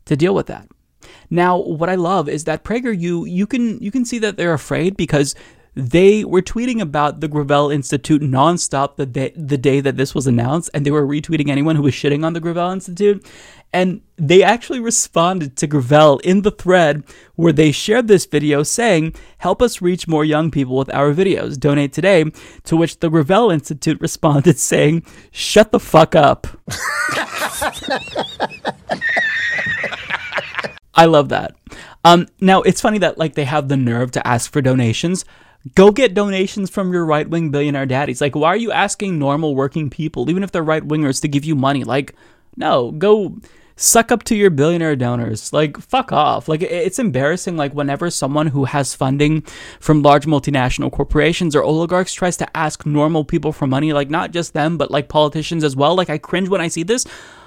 to 0.06 0.16
deal 0.16 0.36
with 0.36 0.48
that. 0.48 0.68
Now, 1.30 1.58
what 1.58 1.90
I 1.90 1.96
love 1.96 2.30
is 2.30 2.46
that 2.46 2.64
PragerU, 2.64 3.30
you 3.30 3.48
can 3.48 3.80
you 3.80 3.92
can 3.92 4.06
see 4.06 4.20
that 4.20 4.38
they're 4.38 4.54
afraid 4.54 4.96
because 4.96 5.36
they 5.78 6.26
were 6.26 6.42
tweeting 6.42 6.82
about 6.82 7.20
the 7.20 7.28
Gravel 7.28 7.70
Institute 7.70 8.24
nonstop 8.24 8.96
the 8.96 9.06
day, 9.06 9.32
the 9.36 9.60
day 9.60 9.80
that 9.80 9.96
this 9.96 10.16
was 10.16 10.26
announced, 10.26 10.72
and 10.74 10.84
they 10.84 10.90
were 10.90 11.06
retweeting 11.06 11.50
anyone 11.50 11.76
who 11.76 11.84
was 11.84 11.94
shitting 11.94 12.26
on 12.26 12.34
the 12.34 12.40
Gravel 12.40 12.72
Institute. 12.72 13.24
And 13.72 14.02
they 14.16 14.42
actually 14.42 14.80
responded 14.80 15.56
to 15.58 15.68
Gravel 15.68 16.18
in 16.20 16.42
the 16.42 16.50
thread 16.50 17.04
where 17.36 17.54
they 17.54 17.72
shared 17.72 18.08
this 18.08 18.26
video 18.26 18.64
saying, 18.64 19.14
Help 19.38 19.62
us 19.62 19.80
reach 19.80 20.08
more 20.08 20.26
young 20.26 20.50
people 20.50 20.78
with 20.78 20.92
our 20.96 21.14
videos. 21.14 21.60
Donate 21.60 21.94
today. 21.94 22.26
To 22.64 22.76
which 22.76 23.00
the 23.00 23.10
Gravel 23.10 23.52
Institute 23.52 24.02
responded 24.02 24.58
saying, 24.58 25.06
Shut 25.32 25.72
the 25.72 25.80
fuck 25.80 26.16
up. 26.16 26.48
I 30.96 31.06
love 31.06 31.30
that. 31.30 31.56
Um, 32.04 32.26
now 32.42 32.64
it's 32.64 32.82
funny 32.82 32.98
that 32.98 33.20
like 33.20 33.36
they 33.36 33.46
have 33.46 33.68
the 33.68 33.78
nerve 33.78 34.10
to 34.12 34.26
ask 34.26 34.52
for 34.52 34.62
donations, 34.62 35.24
Go 35.76 35.92
get 35.92 36.14
donations 36.14 36.70
from 36.70 36.94
your 36.94 37.06
right 37.06 37.30
wing 37.30 37.50
billionaire 37.50 37.86
daddies. 37.86 38.22
Like, 38.22 38.36
why 38.36 38.50
are 38.50 38.58
you 38.58 38.72
asking 38.72 39.20
normal 39.20 39.56
working 39.56 39.90
people, 39.90 40.30
even 40.30 40.44
if 40.44 40.52
they're 40.52 40.64
right 40.64 40.88
wingers, 40.88 41.22
to 41.22 41.28
give 41.28 41.46
you 41.46 41.56
money? 41.56 41.84
Like, 41.84 42.16
no, 42.56 42.92
go 42.92 43.38
suck 43.76 44.12
up 44.12 44.24
to 44.24 44.36
your 44.36 44.50
billionaire 44.50 44.96
donors. 44.96 45.54
Like, 45.54 45.78
fuck 45.78 46.12
off. 46.12 46.48
Like, 46.48 46.62
it's 46.62 47.00
embarrassing. 47.00 47.58
Like, 47.58 47.74
whenever 47.74 48.10
someone 48.10 48.48
who 48.48 48.66
has 48.66 48.96
funding 48.96 49.42
from 49.80 50.02
large 50.02 50.26
multinational 50.26 50.92
corporations 50.92 51.56
or 51.56 51.64
oligarchs 51.64 52.14
tries 52.14 52.38
to 52.38 52.58
ask 52.58 52.86
normal 52.86 53.24
people 53.24 53.52
for 53.52 53.68
money, 53.68 53.94
like, 53.94 54.10
not 54.10 54.32
just 54.32 54.54
them, 54.54 54.78
but 54.78 54.92
like 54.92 55.10
politicians 55.10 55.64
as 55.64 55.76
well, 55.76 55.96
like, 55.96 56.10
I 56.10 56.18
cringe 56.18 56.50
when 56.50 56.62
I 56.62 56.68
see 56.68 56.84
this 56.84 57.06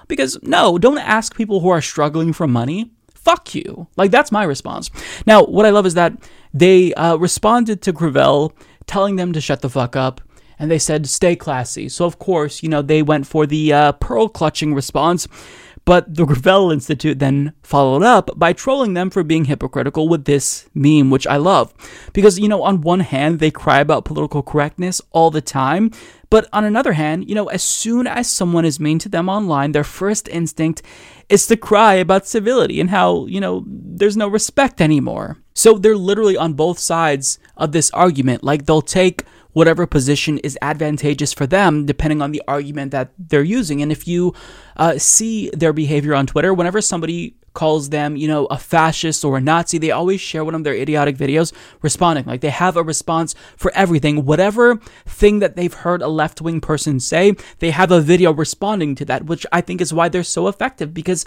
because 0.08 0.38
no, 0.42 0.78
don't 0.78 0.98
ask 0.98 1.34
people 1.34 1.60
who 1.60 1.68
are 1.70 1.80
struggling 1.80 2.32
for 2.32 2.46
money 2.46 2.90
fuck 3.24 3.54
you. 3.54 3.88
Like, 3.96 4.10
that's 4.10 4.32
my 4.32 4.44
response. 4.44 4.90
Now, 5.26 5.44
what 5.44 5.66
I 5.66 5.70
love 5.70 5.86
is 5.86 5.94
that 5.94 6.12
they 6.52 6.92
uh, 6.94 7.16
responded 7.16 7.82
to 7.82 7.92
Gravel 7.92 8.52
telling 8.86 9.16
them 9.16 9.32
to 9.32 9.40
shut 9.40 9.60
the 9.60 9.70
fuck 9.70 9.96
up. 9.96 10.20
And 10.58 10.70
they 10.70 10.78
said, 10.78 11.06
stay 11.06 11.36
classy. 11.36 11.88
So, 11.88 12.04
of 12.04 12.18
course, 12.18 12.62
you 12.62 12.68
know, 12.68 12.82
they 12.82 13.02
went 13.02 13.26
for 13.26 13.46
the 13.46 13.72
uh, 13.72 13.92
pearl 13.92 14.28
clutching 14.28 14.74
response. 14.74 15.26
But 15.86 16.14
the 16.14 16.26
Gravel 16.26 16.70
Institute 16.70 17.18
then 17.18 17.54
followed 17.62 18.02
up 18.02 18.38
by 18.38 18.52
trolling 18.52 18.92
them 18.92 19.08
for 19.08 19.24
being 19.24 19.46
hypocritical 19.46 20.08
with 20.08 20.26
this 20.26 20.68
meme, 20.74 21.08
which 21.10 21.26
I 21.26 21.36
love. 21.38 21.72
Because, 22.12 22.38
you 22.38 22.48
know, 22.48 22.62
on 22.62 22.82
one 22.82 23.00
hand, 23.00 23.38
they 23.38 23.50
cry 23.50 23.80
about 23.80 24.04
political 24.04 24.42
correctness 24.42 25.00
all 25.12 25.30
the 25.30 25.40
time. 25.40 25.90
But 26.28 26.46
on 26.52 26.64
another 26.64 26.92
hand, 26.92 27.28
you 27.28 27.34
know, 27.34 27.46
as 27.46 27.62
soon 27.62 28.06
as 28.06 28.30
someone 28.30 28.66
is 28.66 28.78
mean 28.78 28.98
to 29.00 29.08
them 29.08 29.28
online, 29.28 29.72
their 29.72 29.82
first 29.82 30.28
instinct 30.28 30.82
is 31.30 31.46
to 31.46 31.56
cry 31.56 31.94
about 31.94 32.26
civility 32.26 32.80
and 32.80 32.90
how, 32.90 33.26
you 33.26 33.40
know, 33.40 33.64
there's 33.66 34.16
no 34.16 34.28
respect 34.28 34.80
anymore. 34.80 35.38
So 35.54 35.78
they're 35.78 35.96
literally 35.96 36.36
on 36.36 36.54
both 36.54 36.78
sides 36.78 37.38
of 37.56 37.72
this 37.72 37.90
argument. 37.92 38.42
Like 38.42 38.66
they'll 38.66 38.82
take 38.82 39.24
whatever 39.52 39.86
position 39.86 40.38
is 40.38 40.58
advantageous 40.62 41.32
for 41.32 41.46
them, 41.46 41.86
depending 41.86 42.22
on 42.22 42.32
the 42.32 42.42
argument 42.46 42.90
that 42.92 43.12
they're 43.18 43.42
using. 43.42 43.82
And 43.82 43.92
if 43.92 44.06
you 44.06 44.34
uh, 44.76 44.98
see 44.98 45.50
their 45.50 45.72
behavior 45.72 46.14
on 46.14 46.26
Twitter, 46.26 46.52
whenever 46.52 46.80
somebody 46.80 47.36
calls 47.52 47.90
them, 47.90 48.16
you 48.16 48.28
know, 48.28 48.46
a 48.46 48.58
fascist 48.58 49.24
or 49.24 49.36
a 49.36 49.40
Nazi, 49.40 49.78
they 49.78 49.90
always 49.90 50.20
share 50.20 50.44
one 50.44 50.54
of 50.54 50.64
their 50.64 50.74
idiotic 50.74 51.16
videos 51.16 51.52
responding. 51.82 52.24
Like 52.24 52.40
they 52.40 52.50
have 52.50 52.76
a 52.76 52.82
response 52.82 53.34
for 53.56 53.72
everything. 53.74 54.24
Whatever 54.24 54.76
thing 55.06 55.40
that 55.40 55.56
they've 55.56 55.72
heard 55.72 56.02
a 56.02 56.08
left 56.08 56.40
wing 56.40 56.60
person 56.60 57.00
say, 57.00 57.34
they 57.58 57.70
have 57.70 57.90
a 57.90 58.00
video 58.00 58.32
responding 58.32 58.94
to 58.96 59.04
that, 59.06 59.24
which 59.26 59.44
I 59.52 59.60
think 59.60 59.80
is 59.80 59.92
why 59.92 60.08
they're 60.08 60.22
so 60.22 60.48
effective 60.48 60.94
because 60.94 61.24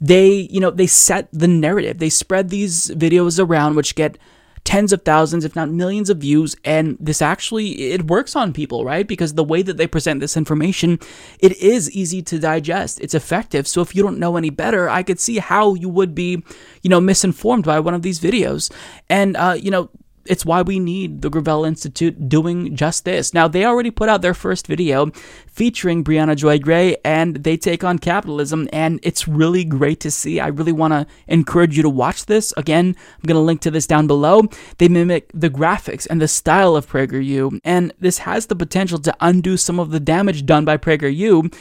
they, 0.00 0.48
you 0.50 0.60
know, 0.60 0.70
they 0.70 0.86
set 0.86 1.28
the 1.32 1.48
narrative. 1.48 1.98
They 1.98 2.10
spread 2.10 2.48
these 2.48 2.88
videos 2.88 3.42
around, 3.42 3.76
which 3.76 3.94
get 3.94 4.18
tens 4.66 4.92
of 4.92 5.02
thousands, 5.02 5.44
if 5.44 5.54
not 5.54 5.70
millions 5.70 6.10
of 6.10 6.18
views. 6.18 6.56
And 6.64 6.98
this 7.00 7.22
actually, 7.22 7.92
it 7.92 8.08
works 8.08 8.34
on 8.34 8.52
people, 8.52 8.84
right? 8.84 9.06
Because 9.06 9.34
the 9.34 9.44
way 9.44 9.62
that 9.62 9.76
they 9.76 9.86
present 9.86 10.20
this 10.20 10.36
information, 10.36 10.98
it 11.38 11.56
is 11.58 11.90
easy 11.92 12.20
to 12.22 12.38
digest. 12.38 13.00
It's 13.00 13.14
effective. 13.14 13.68
So 13.68 13.80
if 13.80 13.94
you 13.94 14.02
don't 14.02 14.18
know 14.18 14.36
any 14.36 14.50
better, 14.50 14.88
I 14.88 15.04
could 15.04 15.20
see 15.20 15.38
how 15.38 15.74
you 15.74 15.88
would 15.88 16.14
be, 16.14 16.42
you 16.82 16.90
know, 16.90 17.00
misinformed 17.00 17.64
by 17.64 17.78
one 17.78 17.94
of 17.94 18.02
these 18.02 18.18
videos. 18.18 18.70
And, 19.08 19.36
uh, 19.36 19.56
you 19.58 19.70
know, 19.70 19.88
it's 20.28 20.44
why 20.44 20.62
we 20.62 20.78
need 20.78 21.22
the 21.22 21.30
Gravel 21.30 21.64
Institute 21.64 22.28
doing 22.28 22.76
just 22.76 23.04
this. 23.04 23.32
Now, 23.34 23.48
they 23.48 23.64
already 23.64 23.90
put 23.90 24.08
out 24.08 24.22
their 24.22 24.34
first 24.34 24.66
video 24.66 25.10
featuring 25.46 26.04
Briahna 26.04 26.36
Joy 26.36 26.58
Gray, 26.58 26.96
and 27.04 27.36
they 27.36 27.56
take 27.56 27.84
on 27.84 27.98
capitalism, 27.98 28.68
and 28.72 29.00
it's 29.02 29.26
really 29.28 29.64
great 29.64 30.00
to 30.00 30.10
see. 30.10 30.40
I 30.40 30.48
really 30.48 30.72
want 30.72 30.92
to 30.92 31.06
encourage 31.28 31.76
you 31.76 31.82
to 31.82 31.88
watch 31.88 32.26
this. 32.26 32.52
Again, 32.56 32.94
I'm 32.96 33.26
going 33.26 33.36
to 33.36 33.40
link 33.40 33.60
to 33.62 33.70
this 33.70 33.86
down 33.86 34.06
below. 34.06 34.42
They 34.78 34.88
mimic 34.88 35.30
the 35.32 35.50
graphics 35.50 36.06
and 36.08 36.20
the 36.20 36.28
style 36.28 36.76
of 36.76 36.88
PragerU, 36.88 37.60
and 37.64 37.92
this 37.98 38.18
has 38.18 38.46
the 38.46 38.56
potential 38.56 38.98
to 39.00 39.16
undo 39.20 39.56
some 39.56 39.80
of 39.80 39.90
the 39.90 40.00
damage 40.00 40.46
done 40.46 40.64
by 40.64 40.76
PragerU. 40.76 41.54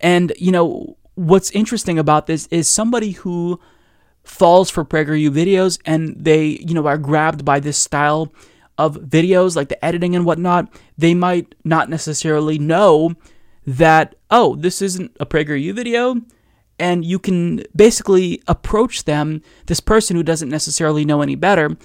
And, 0.00 0.32
you 0.38 0.50
know, 0.50 0.96
what's 1.14 1.50
interesting 1.50 1.98
about 1.98 2.26
this 2.26 2.46
is 2.48 2.66
somebody 2.66 3.12
who 3.12 3.60
falls 4.24 4.70
for 4.70 4.84
PragerU 4.84 5.30
videos 5.30 5.80
and 5.84 6.16
they, 6.18 6.58
you 6.66 6.74
know, 6.74 6.86
are 6.86 6.98
grabbed 6.98 7.44
by 7.44 7.60
this 7.60 7.78
style 7.78 8.32
of 8.78 8.96
videos, 8.96 9.56
like 9.56 9.68
the 9.68 9.84
editing 9.84 10.16
and 10.16 10.24
whatnot, 10.24 10.72
they 10.96 11.14
might 11.14 11.54
not 11.64 11.90
necessarily 11.90 12.58
know 12.58 13.14
that, 13.66 14.14
oh, 14.30 14.56
this 14.56 14.82
isn't 14.82 15.16
a 15.20 15.26
PragerU 15.26 15.74
video. 15.74 16.20
And 16.78 17.04
you 17.04 17.18
can 17.18 17.62
basically 17.76 18.42
approach 18.48 19.04
them, 19.04 19.42
this 19.66 19.78
person 19.78 20.16
who 20.16 20.22
doesn't 20.22 20.48
necessarily 20.48 21.04
know 21.04 21.22
any 21.22 21.36
better, 21.36 21.76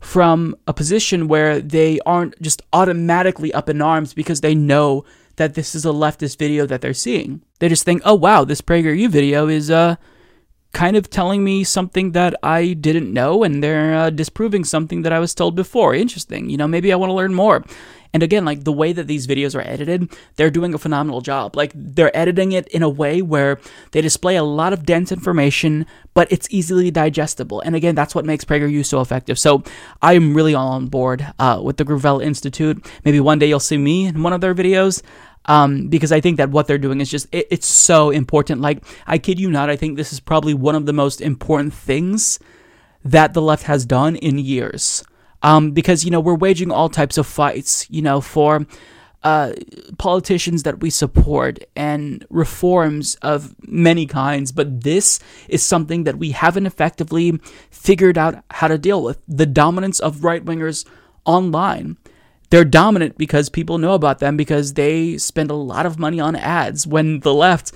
from 0.00 0.54
a 0.66 0.72
position 0.72 1.28
where 1.28 1.60
they 1.60 1.98
aren't 2.06 2.40
just 2.40 2.62
automatically 2.72 3.52
up 3.52 3.68
in 3.68 3.82
arms 3.82 4.14
because 4.14 4.40
they 4.40 4.54
know 4.54 5.04
that 5.36 5.54
this 5.54 5.74
is 5.74 5.84
a 5.84 5.90
leftist 5.90 6.38
video 6.38 6.64
that 6.66 6.80
they're 6.80 6.94
seeing. 6.94 7.42
They 7.58 7.68
just 7.68 7.84
think, 7.84 8.02
oh 8.04 8.14
wow, 8.14 8.44
this 8.44 8.60
PragerU 8.60 9.08
video 9.08 9.48
is 9.48 9.70
uh 9.70 9.96
kind 10.76 10.94
of 10.94 11.08
telling 11.08 11.42
me 11.42 11.64
something 11.64 12.12
that 12.12 12.34
I 12.42 12.74
didn't 12.74 13.10
know, 13.10 13.42
and 13.42 13.62
they're 13.62 13.94
uh, 13.94 14.10
disproving 14.10 14.62
something 14.62 15.00
that 15.02 15.12
I 15.12 15.18
was 15.18 15.34
told 15.34 15.56
before. 15.56 15.94
Interesting. 15.94 16.50
You 16.50 16.58
know, 16.58 16.68
maybe 16.68 16.92
I 16.92 16.96
want 16.96 17.08
to 17.08 17.14
learn 17.14 17.32
more. 17.32 17.64
And 18.12 18.22
again, 18.22 18.44
like 18.44 18.64
the 18.64 18.72
way 18.72 18.92
that 18.92 19.06
these 19.06 19.26
videos 19.26 19.54
are 19.54 19.62
edited, 19.62 20.10
they're 20.36 20.50
doing 20.50 20.74
a 20.74 20.78
phenomenal 20.78 21.22
job. 21.22 21.56
Like 21.56 21.72
they're 21.74 22.14
editing 22.16 22.52
it 22.52 22.66
in 22.68 22.82
a 22.82 22.88
way 22.88 23.22
where 23.22 23.58
they 23.92 24.02
display 24.02 24.36
a 24.36 24.42
lot 24.42 24.74
of 24.74 24.84
dense 24.84 25.10
information, 25.10 25.86
but 26.12 26.30
it's 26.30 26.46
easily 26.50 26.90
digestible. 26.90 27.60
And 27.62 27.74
again, 27.74 27.94
that's 27.94 28.14
what 28.14 28.26
makes 28.26 28.44
PragerU 28.44 28.84
so 28.84 29.00
effective. 29.00 29.38
So 29.38 29.62
I'm 30.02 30.34
really 30.34 30.54
all 30.54 30.68
on 30.68 30.88
board 30.88 31.26
uh, 31.38 31.60
with 31.62 31.78
the 31.78 31.84
Gravel 31.84 32.20
Institute. 32.20 32.86
Maybe 33.04 33.20
one 33.20 33.38
day 33.38 33.48
you'll 33.48 33.60
see 33.60 33.78
me 33.78 34.06
in 34.06 34.22
one 34.22 34.32
of 34.34 34.40
their 34.42 34.54
videos 34.54 35.02
um, 35.46 35.88
because 35.88 36.12
I 36.12 36.20
think 36.20 36.36
that 36.36 36.50
what 36.50 36.66
they're 36.66 36.78
doing 36.78 37.00
is 37.00 37.10
just 37.10 37.26
it, 37.32 37.46
it's 37.50 37.66
so 37.66 38.10
important. 38.10 38.60
Like 38.60 38.84
I 39.06 39.18
kid 39.18 39.40
you 39.40 39.50
not, 39.50 39.70
I 39.70 39.76
think 39.76 39.96
this 39.96 40.12
is 40.12 40.20
probably 40.20 40.54
one 40.54 40.74
of 40.74 40.86
the 40.86 40.92
most 40.92 41.20
important 41.20 41.72
things 41.72 42.38
that 43.04 43.34
the 43.34 43.42
left 43.42 43.64
has 43.64 43.84
done 43.84 44.16
in 44.16 44.38
years. 44.38 45.04
Um, 45.42 45.70
because 45.72 46.04
you 46.04 46.10
know 46.10 46.20
we're 46.20 46.34
waging 46.34 46.70
all 46.70 46.88
types 46.88 47.18
of 47.18 47.26
fights, 47.26 47.88
you 47.90 48.02
know, 48.02 48.20
for 48.20 48.66
uh, 49.22 49.52
politicians 49.98 50.62
that 50.62 50.80
we 50.80 50.90
support 50.90 51.58
and 51.74 52.24
reforms 52.30 53.16
of 53.22 53.54
many 53.66 54.06
kinds, 54.06 54.52
but 54.52 54.82
this 54.82 55.18
is 55.48 55.62
something 55.62 56.04
that 56.04 56.16
we 56.16 56.30
haven't 56.30 56.66
effectively 56.66 57.38
figured 57.70 58.16
out 58.16 58.42
how 58.50 58.68
to 58.68 58.78
deal 58.78 59.02
with 59.02 59.18
the 59.26 59.46
dominance 59.46 60.00
of 60.00 60.24
right 60.24 60.44
wingers 60.44 60.86
online 61.24 61.96
they're 62.50 62.64
dominant 62.64 63.18
because 63.18 63.48
people 63.48 63.78
know 63.78 63.94
about 63.94 64.18
them 64.18 64.36
because 64.36 64.74
they 64.74 65.18
spend 65.18 65.50
a 65.50 65.54
lot 65.54 65.86
of 65.86 65.98
money 65.98 66.20
on 66.20 66.36
ads. 66.36 66.86
When 66.86 67.20
the 67.20 67.34
left, 67.34 67.72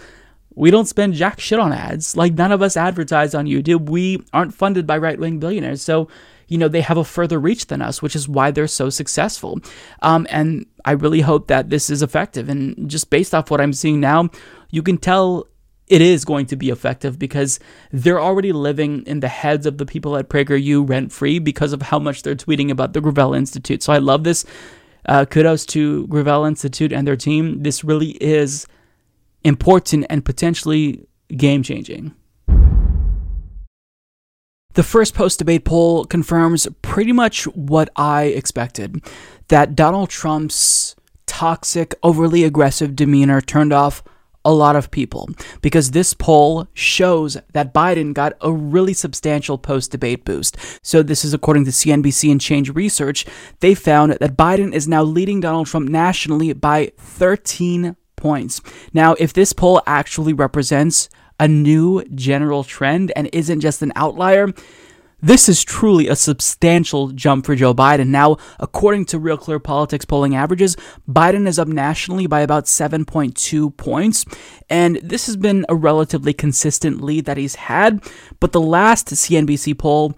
we 0.54 0.70
don't 0.70 0.86
spend 0.86 1.14
jack 1.14 1.40
shit 1.40 1.58
on 1.58 1.72
ads. 1.72 2.16
Like 2.16 2.34
none 2.34 2.52
of 2.52 2.62
us 2.62 2.76
advertise 2.76 3.34
on 3.34 3.46
YouTube. 3.46 3.88
We 3.88 4.22
aren't 4.32 4.54
funded 4.54 4.86
by 4.86 4.98
right 4.98 5.18
wing 5.18 5.38
billionaires. 5.38 5.82
So, 5.82 6.08
you 6.48 6.58
know, 6.58 6.68
they 6.68 6.80
have 6.80 6.96
a 6.96 7.04
further 7.04 7.38
reach 7.38 7.66
than 7.66 7.82
us, 7.82 8.02
which 8.02 8.16
is 8.16 8.28
why 8.28 8.50
they're 8.50 8.66
so 8.66 8.90
successful. 8.90 9.60
Um, 10.02 10.26
and 10.30 10.66
I 10.84 10.92
really 10.92 11.20
hope 11.20 11.48
that 11.48 11.70
this 11.70 11.90
is 11.90 12.02
effective. 12.02 12.48
And 12.48 12.88
just 12.90 13.10
based 13.10 13.34
off 13.34 13.50
what 13.50 13.60
I'm 13.60 13.72
seeing 13.72 14.00
now, 14.00 14.30
you 14.70 14.82
can 14.82 14.98
tell 14.98 15.46
it 15.90 16.00
is 16.00 16.24
going 16.24 16.46
to 16.46 16.56
be 16.56 16.70
effective 16.70 17.18
because 17.18 17.58
they're 17.90 18.20
already 18.20 18.52
living 18.52 19.02
in 19.06 19.20
the 19.20 19.28
heads 19.28 19.66
of 19.66 19.76
the 19.76 19.84
people 19.84 20.16
at 20.16 20.28
PragerU 20.28 20.88
rent 20.88 21.12
free 21.12 21.40
because 21.40 21.72
of 21.72 21.82
how 21.82 21.98
much 21.98 22.22
they're 22.22 22.36
tweeting 22.36 22.70
about 22.70 22.92
the 22.92 23.00
Gravel 23.00 23.34
Institute. 23.34 23.82
So 23.82 23.92
I 23.92 23.98
love 23.98 24.22
this. 24.22 24.46
Uh, 25.06 25.24
kudos 25.24 25.66
to 25.66 26.06
Gravel 26.06 26.44
Institute 26.44 26.92
and 26.92 27.06
their 27.08 27.16
team. 27.16 27.64
This 27.64 27.82
really 27.82 28.10
is 28.22 28.68
important 29.42 30.06
and 30.08 30.24
potentially 30.24 31.08
game 31.36 31.64
changing. 31.64 32.14
The 34.74 34.84
first 34.84 35.14
post 35.14 35.40
debate 35.40 35.64
poll 35.64 36.04
confirms 36.04 36.68
pretty 36.82 37.10
much 37.10 37.44
what 37.48 37.90
I 37.96 38.24
expected 38.24 39.02
that 39.48 39.74
Donald 39.74 40.10
Trump's 40.10 40.94
toxic, 41.26 41.96
overly 42.04 42.44
aggressive 42.44 42.94
demeanor 42.94 43.40
turned 43.40 43.72
off 43.72 44.04
a 44.44 44.52
lot 44.52 44.76
of 44.76 44.90
people 44.90 45.28
because 45.60 45.90
this 45.90 46.14
poll 46.14 46.66
shows 46.72 47.36
that 47.52 47.74
Biden 47.74 48.14
got 48.14 48.34
a 48.40 48.52
really 48.52 48.94
substantial 48.94 49.58
post 49.58 49.90
debate 49.90 50.24
boost. 50.24 50.56
So, 50.82 51.02
this 51.02 51.24
is 51.24 51.34
according 51.34 51.64
to 51.66 51.70
CNBC 51.70 52.30
and 52.30 52.40
Change 52.40 52.70
Research. 52.70 53.26
They 53.60 53.74
found 53.74 54.12
that 54.12 54.36
Biden 54.36 54.72
is 54.72 54.88
now 54.88 55.02
leading 55.02 55.40
Donald 55.40 55.66
Trump 55.66 55.88
nationally 55.88 56.52
by 56.52 56.92
13 56.98 57.96
points. 58.16 58.60
Now, 58.92 59.14
if 59.18 59.32
this 59.32 59.52
poll 59.52 59.82
actually 59.86 60.32
represents 60.32 61.08
a 61.38 61.48
new 61.48 62.04
general 62.14 62.64
trend 62.64 63.12
and 63.16 63.28
isn't 63.32 63.60
just 63.60 63.82
an 63.82 63.92
outlier, 63.96 64.48
this 65.22 65.48
is 65.48 65.62
truly 65.62 66.08
a 66.08 66.16
substantial 66.16 67.08
jump 67.08 67.46
for 67.46 67.54
Joe 67.54 67.74
Biden. 67.74 68.08
Now, 68.08 68.36
according 68.58 69.06
to 69.06 69.18
Real 69.18 69.36
Clear 69.36 69.58
Politics 69.58 70.04
polling 70.04 70.34
averages, 70.34 70.76
Biden 71.08 71.46
is 71.46 71.58
up 71.58 71.68
nationally 71.68 72.26
by 72.26 72.40
about 72.40 72.64
7.2 72.64 73.76
points, 73.76 74.24
and 74.68 74.96
this 74.96 75.26
has 75.26 75.36
been 75.36 75.66
a 75.68 75.74
relatively 75.74 76.32
consistent 76.32 77.00
lead 77.00 77.24
that 77.26 77.36
he's 77.36 77.56
had. 77.56 78.02
But 78.40 78.52
the 78.52 78.60
last 78.60 79.08
CNBC 79.08 79.78
poll 79.78 80.14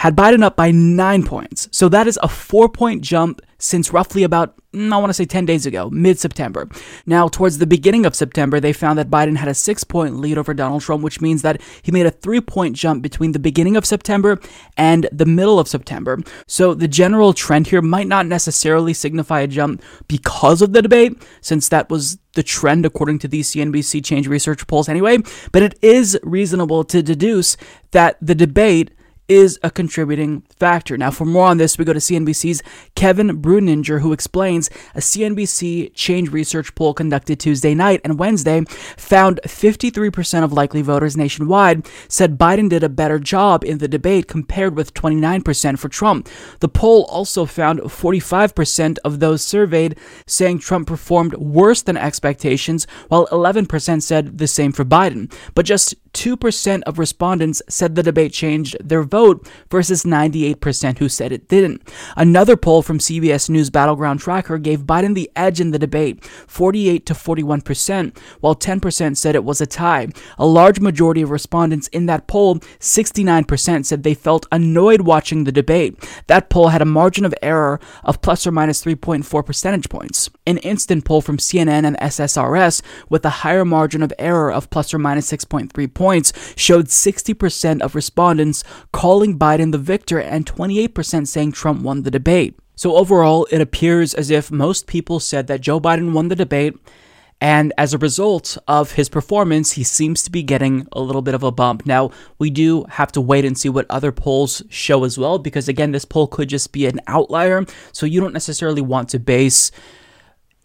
had 0.00 0.16
Biden 0.16 0.42
up 0.42 0.56
by 0.56 0.70
nine 0.70 1.22
points. 1.22 1.68
So 1.72 1.90
that 1.90 2.06
is 2.06 2.18
a 2.22 2.28
four 2.28 2.70
point 2.70 3.02
jump 3.02 3.42
since 3.58 3.92
roughly 3.92 4.22
about, 4.22 4.56
mm, 4.72 4.90
I 4.90 4.96
want 4.96 5.10
to 5.10 5.14
say 5.14 5.26
10 5.26 5.44
days 5.44 5.66
ago, 5.66 5.90
mid 5.90 6.18
September. 6.18 6.70
Now, 7.04 7.28
towards 7.28 7.58
the 7.58 7.66
beginning 7.66 8.06
of 8.06 8.14
September, 8.14 8.60
they 8.60 8.72
found 8.72 8.98
that 8.98 9.10
Biden 9.10 9.36
had 9.36 9.48
a 9.48 9.52
six 9.52 9.84
point 9.84 10.16
lead 10.16 10.38
over 10.38 10.54
Donald 10.54 10.80
Trump, 10.80 11.02
which 11.02 11.20
means 11.20 11.42
that 11.42 11.60
he 11.82 11.92
made 11.92 12.06
a 12.06 12.10
three 12.10 12.40
point 12.40 12.76
jump 12.76 13.02
between 13.02 13.32
the 13.32 13.38
beginning 13.38 13.76
of 13.76 13.84
September 13.84 14.40
and 14.78 15.06
the 15.12 15.26
middle 15.26 15.58
of 15.58 15.68
September. 15.68 16.18
So 16.46 16.72
the 16.72 16.88
general 16.88 17.34
trend 17.34 17.66
here 17.66 17.82
might 17.82 18.08
not 18.08 18.24
necessarily 18.24 18.94
signify 18.94 19.40
a 19.40 19.46
jump 19.46 19.82
because 20.08 20.62
of 20.62 20.72
the 20.72 20.80
debate, 20.80 21.22
since 21.42 21.68
that 21.68 21.90
was 21.90 22.16
the 22.32 22.42
trend 22.42 22.86
according 22.86 23.18
to 23.18 23.28
these 23.28 23.50
CNBC 23.50 24.02
Change 24.02 24.28
Research 24.28 24.66
polls 24.66 24.88
anyway, 24.88 25.18
but 25.52 25.62
it 25.62 25.78
is 25.82 26.18
reasonable 26.22 26.84
to 26.84 27.02
deduce 27.02 27.58
that 27.90 28.16
the 28.22 28.34
debate 28.34 28.92
is 29.30 29.60
a 29.62 29.70
contributing 29.70 30.42
factor. 30.58 30.98
Now, 30.98 31.12
for 31.12 31.24
more 31.24 31.46
on 31.46 31.56
this, 31.56 31.78
we 31.78 31.84
go 31.84 31.92
to 31.92 32.00
CNBC's 32.00 32.62
Kevin 32.96 33.40
Breuninger, 33.40 34.00
who 34.00 34.12
explains 34.12 34.68
a 34.96 34.98
CNBC 34.98 35.94
Change 35.94 36.30
Research 36.30 36.74
poll 36.74 36.92
conducted 36.92 37.38
Tuesday 37.38 37.72
night 37.72 38.00
and 38.02 38.18
Wednesday 38.18 38.62
found 38.96 39.38
53% 39.46 40.42
of 40.42 40.52
likely 40.52 40.82
voters 40.82 41.16
nationwide 41.16 41.86
said 42.08 42.38
Biden 42.38 42.68
did 42.68 42.82
a 42.82 42.88
better 42.88 43.20
job 43.20 43.62
in 43.62 43.78
the 43.78 43.86
debate 43.86 44.26
compared 44.26 44.76
with 44.76 44.94
29% 44.94 45.78
for 45.78 45.88
Trump. 45.88 46.28
The 46.58 46.68
poll 46.68 47.04
also 47.04 47.46
found 47.46 47.78
45% 47.80 48.98
of 49.04 49.20
those 49.20 49.42
surveyed 49.42 49.96
saying 50.26 50.58
Trump 50.58 50.88
performed 50.88 51.34
worse 51.34 51.82
than 51.82 51.96
expectations, 51.96 52.88
while 53.06 53.28
11% 53.28 54.02
said 54.02 54.38
the 54.38 54.48
same 54.48 54.72
for 54.72 54.84
Biden. 54.84 55.32
But 55.54 55.66
just 55.66 55.94
2% 56.12 56.82
of 56.82 56.98
respondents 56.98 57.62
said 57.68 57.94
the 57.94 58.02
debate 58.02 58.32
changed 58.32 58.76
their 58.80 59.02
vote 59.02 59.48
versus 59.70 60.04
98% 60.04 60.98
who 60.98 61.08
said 61.08 61.32
it 61.32 61.48
didn't. 61.48 61.82
Another 62.16 62.56
poll 62.56 62.82
from 62.82 62.98
CBS 62.98 63.48
News 63.48 63.70
Battleground 63.70 64.20
Tracker 64.20 64.58
gave 64.58 64.80
Biden 64.80 65.14
the 65.14 65.30
edge 65.36 65.60
in 65.60 65.70
the 65.70 65.78
debate, 65.78 66.24
48 66.24 67.06
to 67.06 67.14
41%, 67.14 68.16
while 68.40 68.54
10% 68.54 69.16
said 69.16 69.34
it 69.34 69.44
was 69.44 69.60
a 69.60 69.66
tie. 69.66 70.08
A 70.38 70.46
large 70.46 70.80
majority 70.80 71.22
of 71.22 71.30
respondents 71.30 71.88
in 71.88 72.06
that 72.06 72.26
poll, 72.26 72.56
69%, 72.56 73.86
said 73.86 74.02
they 74.02 74.14
felt 74.14 74.46
annoyed 74.52 75.02
watching 75.02 75.44
the 75.44 75.52
debate. 75.52 75.96
That 76.26 76.50
poll 76.50 76.68
had 76.68 76.82
a 76.82 76.86
margin 76.86 77.24
of 77.24 77.34
error 77.42 77.80
of 78.04 78.20
plus 78.20 78.46
or 78.46 78.52
minus 78.52 78.84
3.4 78.84 79.44
percentage 79.44 79.88
points. 79.88 80.30
An 80.46 80.58
instant 80.58 81.04
poll 81.04 81.20
from 81.20 81.38
CNN 81.38 81.86
and 81.86 81.96
SSRS 81.98 82.82
with 83.08 83.24
a 83.24 83.30
higher 83.30 83.64
margin 83.64 84.02
of 84.02 84.12
error 84.18 84.52
of 84.52 84.70
plus 84.70 84.92
or 84.92 84.98
minus 84.98 85.30
6.3 85.30 85.94
points 86.00 86.32
showed 86.56 86.86
60% 86.86 87.82
of 87.82 87.94
respondents 87.94 88.64
calling 88.90 89.38
Biden 89.38 89.70
the 89.70 89.78
victor 89.92 90.18
and 90.18 90.46
28% 90.46 91.26
saying 91.28 91.52
Trump 91.52 91.82
won 91.82 92.02
the 92.04 92.10
debate. 92.10 92.58
So 92.74 92.96
overall, 92.96 93.46
it 93.50 93.60
appears 93.60 94.14
as 94.14 94.30
if 94.30 94.50
most 94.50 94.86
people 94.86 95.20
said 95.20 95.46
that 95.48 95.60
Joe 95.60 95.78
Biden 95.78 96.14
won 96.14 96.28
the 96.28 96.42
debate, 96.44 96.74
and 97.42 97.74
as 97.76 97.92
a 97.92 97.98
result 97.98 98.56
of 98.66 98.92
his 98.92 99.10
performance, 99.10 99.72
he 99.72 99.84
seems 99.84 100.22
to 100.22 100.30
be 100.30 100.42
getting 100.42 100.86
a 100.92 101.00
little 101.00 101.20
bit 101.20 101.34
of 101.34 101.42
a 101.42 101.52
bump. 101.52 101.84
Now, 101.84 102.10
we 102.38 102.48
do 102.48 102.84
have 102.88 103.12
to 103.12 103.20
wait 103.20 103.44
and 103.44 103.58
see 103.58 103.68
what 103.68 103.86
other 103.90 104.12
polls 104.12 104.62
show 104.70 105.04
as 105.04 105.18
well, 105.18 105.38
because 105.38 105.68
again, 105.68 105.92
this 105.92 106.06
poll 106.06 106.26
could 106.26 106.48
just 106.48 106.72
be 106.72 106.86
an 106.86 107.00
outlier, 107.06 107.66
so 107.92 108.06
you 108.06 108.20
don't 108.20 108.32
necessarily 108.32 108.82
want 108.82 109.10
to 109.10 109.18
base 109.18 109.70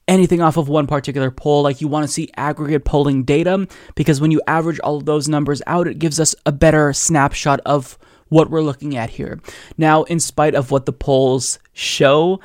anything 0.08 0.42
off 0.42 0.58
of 0.58 0.70
one 0.70 0.88
particular 0.88 1.32
poll. 1.32 1.64
Like 1.64 1.82
you 1.82 1.88
want 1.88 2.06
to 2.06 2.12
see 2.12 2.30
aggregate 2.36 2.86
polling 2.86 3.24
data 3.24 3.68
because 3.96 4.22
when 4.22 4.32
you 4.32 4.42
average 4.48 4.80
all 4.80 4.98
of 4.98 5.06
those 5.06 5.28
numbers 5.28 5.62
out, 5.68 5.88
it 5.88 6.00
gives 6.00 6.20
us 6.20 6.36
a 6.46 6.52
better 6.52 6.94
snapshot 6.94 7.60
of 7.66 7.98
what 8.30 8.50
we're 8.50 8.62
looking 8.62 8.96
at 8.96 9.12
here. 9.12 9.40
Now, 9.78 10.04
in 10.04 10.20
spite 10.20 10.56
of 10.56 10.72
what 10.72 10.86
the 10.86 10.94
polls 10.94 11.60
show, 11.74 12.40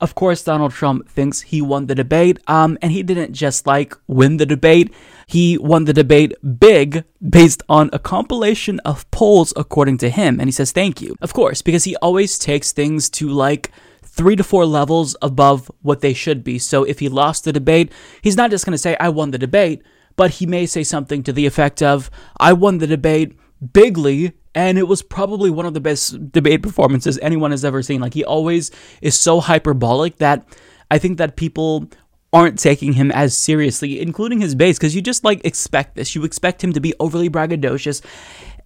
Of 0.00 0.14
course, 0.14 0.42
Donald 0.42 0.72
Trump 0.72 1.08
thinks 1.08 1.40
he 1.40 1.62
won 1.62 1.86
the 1.86 1.94
debate, 1.94 2.38
um, 2.46 2.76
and 2.82 2.92
he 2.92 3.02
didn't 3.02 3.32
just 3.32 3.66
like 3.66 3.94
win 4.06 4.36
the 4.36 4.46
debate. 4.46 4.92
He 5.26 5.56
won 5.56 5.84
the 5.84 5.92
debate 5.94 6.34
big 6.58 7.04
based 7.26 7.62
on 7.68 7.88
a 7.92 7.98
compilation 7.98 8.80
of 8.80 9.10
polls, 9.10 9.54
according 9.56 9.98
to 9.98 10.10
him. 10.10 10.40
And 10.40 10.48
he 10.48 10.52
says, 10.52 10.72
thank 10.72 11.00
you. 11.00 11.16
Of 11.22 11.32
course, 11.32 11.62
because 11.62 11.84
he 11.84 11.96
always 11.96 12.38
takes 12.38 12.72
things 12.72 13.08
to 13.10 13.28
like 13.30 13.70
three 14.14 14.36
to 14.36 14.44
four 14.44 14.64
levels 14.64 15.16
above 15.20 15.70
what 15.82 16.00
they 16.00 16.14
should 16.14 16.44
be. 16.44 16.58
So 16.58 16.84
if 16.84 17.00
he 17.00 17.08
lost 17.08 17.44
the 17.44 17.52
debate, 17.52 17.90
he's 18.22 18.36
not 18.36 18.50
just 18.50 18.64
going 18.64 18.72
to 18.72 18.78
say, 18.78 18.96
I 19.00 19.08
won 19.08 19.32
the 19.32 19.38
debate, 19.38 19.82
but 20.16 20.32
he 20.32 20.46
may 20.46 20.66
say 20.66 20.84
something 20.84 21.24
to 21.24 21.32
the 21.32 21.46
effect 21.46 21.82
of, 21.82 22.10
I 22.38 22.52
won 22.52 22.78
the 22.78 22.86
debate 22.86 23.36
bigly 23.72 24.32
and 24.54 24.78
it 24.78 24.86
was 24.86 25.02
probably 25.02 25.50
one 25.50 25.66
of 25.66 25.74
the 25.74 25.80
best 25.80 26.30
debate 26.30 26.62
performances 26.62 27.18
anyone 27.20 27.50
has 27.50 27.64
ever 27.64 27.82
seen. 27.82 28.00
Like 28.00 28.14
he 28.14 28.24
always 28.24 28.70
is 29.02 29.18
so 29.18 29.40
hyperbolic 29.40 30.18
that 30.18 30.46
I 30.92 30.98
think 30.98 31.18
that 31.18 31.34
people 31.34 31.88
aren't 32.32 32.58
taking 32.58 32.92
him 32.92 33.10
as 33.10 33.36
seriously, 33.36 34.00
including 34.00 34.40
his 34.40 34.54
base, 34.54 34.78
because 34.78 34.94
you 34.94 35.02
just 35.02 35.24
like 35.24 35.44
expect 35.44 35.96
this. 35.96 36.14
You 36.14 36.24
expect 36.24 36.62
him 36.62 36.72
to 36.72 36.80
be 36.80 36.94
overly 37.00 37.30
braggadocious 37.30 38.00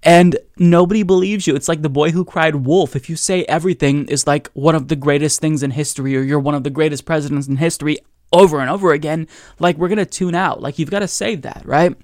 and 0.03 0.39
nobody 0.57 1.03
believes 1.03 1.47
you. 1.47 1.55
It's 1.55 1.69
like 1.69 1.83
the 1.83 1.89
boy 1.89 2.11
who 2.11 2.25
cried 2.25 2.55
wolf. 2.55 2.95
If 2.95 3.11
you 3.11 3.17
say 3.17 3.45
everything 3.45 4.07
is 4.07 4.27
like 4.27 4.49
one 4.53 4.75
of 4.75 4.89
the 4.89 4.97
greatest 4.97 5.41
things 5.41 5.63
in 5.63 5.73
history 5.73 6.17
or 6.17 6.23
you're 6.23 6.39
one 6.39 6.55
of 6.55 6.65
the 6.65 6.71
greatest 6.71 7.05
presidents 7.05 7.49
in 7.49 7.57
history, 7.57 7.99
over 8.33 8.61
and 8.61 8.71
over 8.71 8.93
again, 8.93 9.27
like 9.59 9.77
we're 9.79 9.89
gonna 9.89 10.05
tune 10.05 10.35
out. 10.35 10.61
Like 10.61 10.79
you've 10.79 10.91
got 10.91 11.01
to 11.01 11.09
say 11.09 11.35
that, 11.37 11.63
right? 11.65 11.97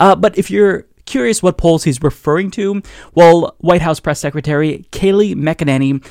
Uh, 0.00 0.16
but 0.16 0.38
if 0.38 0.50
you're 0.50 0.86
curious 1.04 1.42
what 1.42 1.58
polls 1.58 1.84
he's 1.84 2.02
referring 2.02 2.50
to, 2.52 2.82
well, 3.14 3.54
White 3.58 3.82
House 3.82 4.00
press 4.00 4.18
secretary 4.18 4.86
Kayleigh 4.90 5.34
McEnany, 5.34 6.04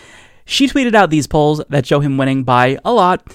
she 0.45 0.67
tweeted 0.67 0.93
out 0.93 1.09
these 1.09 1.27
polls 1.27 1.61
that 1.69 1.85
show 1.85 1.99
him 1.99 2.17
winning 2.17 2.43
by 2.43 2.77
a 2.85 2.93
lot. 2.93 3.25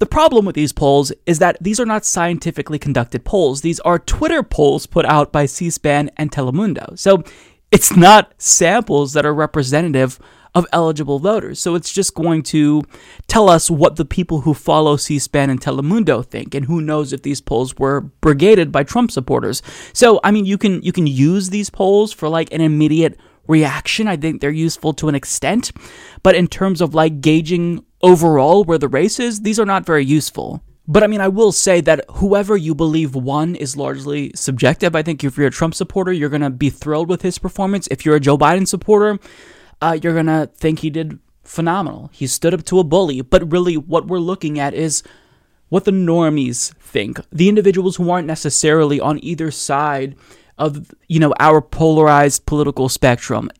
The 0.00 0.06
problem 0.06 0.46
with 0.46 0.54
these 0.54 0.72
polls 0.72 1.12
is 1.26 1.38
that 1.38 1.58
these 1.60 1.78
are 1.78 1.86
not 1.86 2.06
scientifically 2.06 2.78
conducted 2.78 3.24
polls. 3.24 3.60
These 3.60 3.80
are 3.80 3.98
Twitter 3.98 4.42
polls 4.42 4.86
put 4.86 5.04
out 5.04 5.30
by 5.30 5.44
C 5.46 5.68
SPAN 5.68 6.10
and 6.16 6.32
Telemundo. 6.32 6.98
So 6.98 7.22
it's 7.70 7.94
not 7.94 8.32
samples 8.38 9.12
that 9.12 9.26
are 9.26 9.34
representative 9.34 10.18
of 10.54 10.66
eligible 10.72 11.18
voters. 11.18 11.60
So 11.60 11.74
it's 11.74 11.92
just 11.92 12.14
going 12.14 12.42
to 12.44 12.82
tell 13.28 13.48
us 13.48 13.70
what 13.70 13.96
the 13.96 14.06
people 14.06 14.40
who 14.40 14.54
follow 14.54 14.96
C 14.96 15.18
SPAN 15.18 15.50
and 15.50 15.60
Telemundo 15.60 16.24
think, 16.24 16.54
and 16.54 16.64
who 16.64 16.80
knows 16.80 17.12
if 17.12 17.22
these 17.22 17.42
polls 17.42 17.76
were 17.76 18.00
brigaded 18.00 18.72
by 18.72 18.82
Trump 18.82 19.10
supporters. 19.10 19.62
So 19.92 20.18
I 20.24 20.30
mean 20.30 20.46
you 20.46 20.56
can 20.56 20.82
you 20.82 20.92
can 20.92 21.06
use 21.06 21.50
these 21.50 21.68
polls 21.68 22.10
for 22.10 22.28
like 22.28 22.52
an 22.54 22.62
immediate 22.62 23.20
reaction. 23.46 24.08
I 24.08 24.16
think 24.16 24.40
they're 24.40 24.50
useful 24.50 24.94
to 24.94 25.08
an 25.08 25.14
extent. 25.14 25.72
But 26.22 26.36
in 26.36 26.46
terms 26.46 26.80
of 26.80 26.94
like 26.94 27.20
gauging 27.20 27.84
overall 28.02 28.64
where 28.64 28.78
the 28.78 28.88
race 28.88 29.20
is, 29.20 29.42
these 29.42 29.60
are 29.60 29.66
not 29.66 29.86
very 29.86 30.04
useful. 30.04 30.62
But 30.86 31.04
I 31.04 31.06
mean, 31.06 31.20
I 31.20 31.28
will 31.28 31.52
say 31.52 31.80
that 31.82 32.04
whoever 32.14 32.56
you 32.56 32.74
believe 32.74 33.14
won 33.14 33.54
is 33.54 33.76
largely 33.76 34.32
subjective. 34.34 34.96
I 34.96 35.02
think 35.02 35.22
if 35.22 35.36
you're 35.36 35.46
a 35.46 35.50
Trump 35.50 35.74
supporter, 35.74 36.12
you're 36.12 36.28
going 36.28 36.40
to 36.40 36.50
be 36.50 36.70
thrilled 36.70 37.08
with 37.08 37.22
his 37.22 37.38
performance. 37.38 37.86
If 37.90 38.04
you're 38.04 38.16
a 38.16 38.20
Joe 38.20 38.36
Biden 38.36 38.66
supporter, 38.66 39.20
uh, 39.80 39.98
you're 40.02 40.14
going 40.14 40.26
to 40.26 40.50
think 40.52 40.80
he 40.80 40.90
did 40.90 41.20
phenomenal. 41.44 42.10
He 42.12 42.26
stood 42.26 42.54
up 42.54 42.64
to 42.64 42.80
a 42.80 42.84
bully. 42.84 43.20
But 43.20 43.52
really, 43.52 43.76
what 43.76 44.08
we're 44.08 44.18
looking 44.18 44.58
at 44.58 44.74
is 44.74 45.04
what 45.68 45.84
the 45.84 45.92
normies 45.92 46.74
think, 46.74 47.20
the 47.30 47.48
individuals 47.48 47.96
who 47.96 48.10
aren't 48.10 48.26
necessarily 48.26 48.98
on 49.00 49.22
either 49.22 49.50
side 49.50 50.16
of 50.58 50.92
you 51.08 51.18
know 51.18 51.32
our 51.40 51.62
polarized 51.62 52.46
political 52.46 52.88
spectrum. 52.88 53.50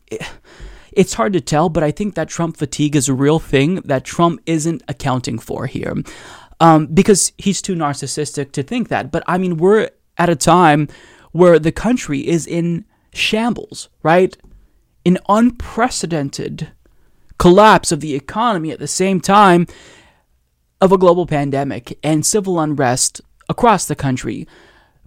It's 0.91 1.13
hard 1.13 1.33
to 1.33 1.41
tell, 1.41 1.69
but 1.69 1.83
I 1.83 1.91
think 1.91 2.15
that 2.15 2.29
Trump 2.29 2.57
fatigue 2.57 2.95
is 2.95 3.07
a 3.07 3.13
real 3.13 3.39
thing 3.39 3.75
that 3.85 4.03
Trump 4.03 4.41
isn't 4.45 4.83
accounting 4.87 5.39
for 5.39 5.65
here, 5.67 5.95
um, 6.59 6.87
because 6.87 7.31
he's 7.37 7.61
too 7.61 7.75
narcissistic 7.75 8.51
to 8.53 8.63
think 8.63 8.89
that. 8.89 9.11
But 9.11 9.23
I 9.27 9.37
mean, 9.37 9.57
we're 9.57 9.89
at 10.17 10.29
a 10.29 10.35
time 10.35 10.87
where 11.31 11.59
the 11.59 11.71
country 11.71 12.27
is 12.27 12.45
in 12.45 12.85
shambles, 13.13 13.89
right? 14.03 14.35
an 15.05 15.17
unprecedented 15.29 16.71
collapse 17.37 17.91
of 17.91 18.01
the 18.01 18.15
economy 18.15 18.71
at 18.71 18.79
the 18.79 18.87
same 18.87 19.19
time 19.19 19.65
of 20.79 20.91
a 20.91 20.97
global 20.97 21.25
pandemic 21.25 21.97
and 22.03 22.25
civil 22.25 22.59
unrest 22.59 23.21
across 23.49 23.85
the 23.85 23.95
country. 23.95 24.47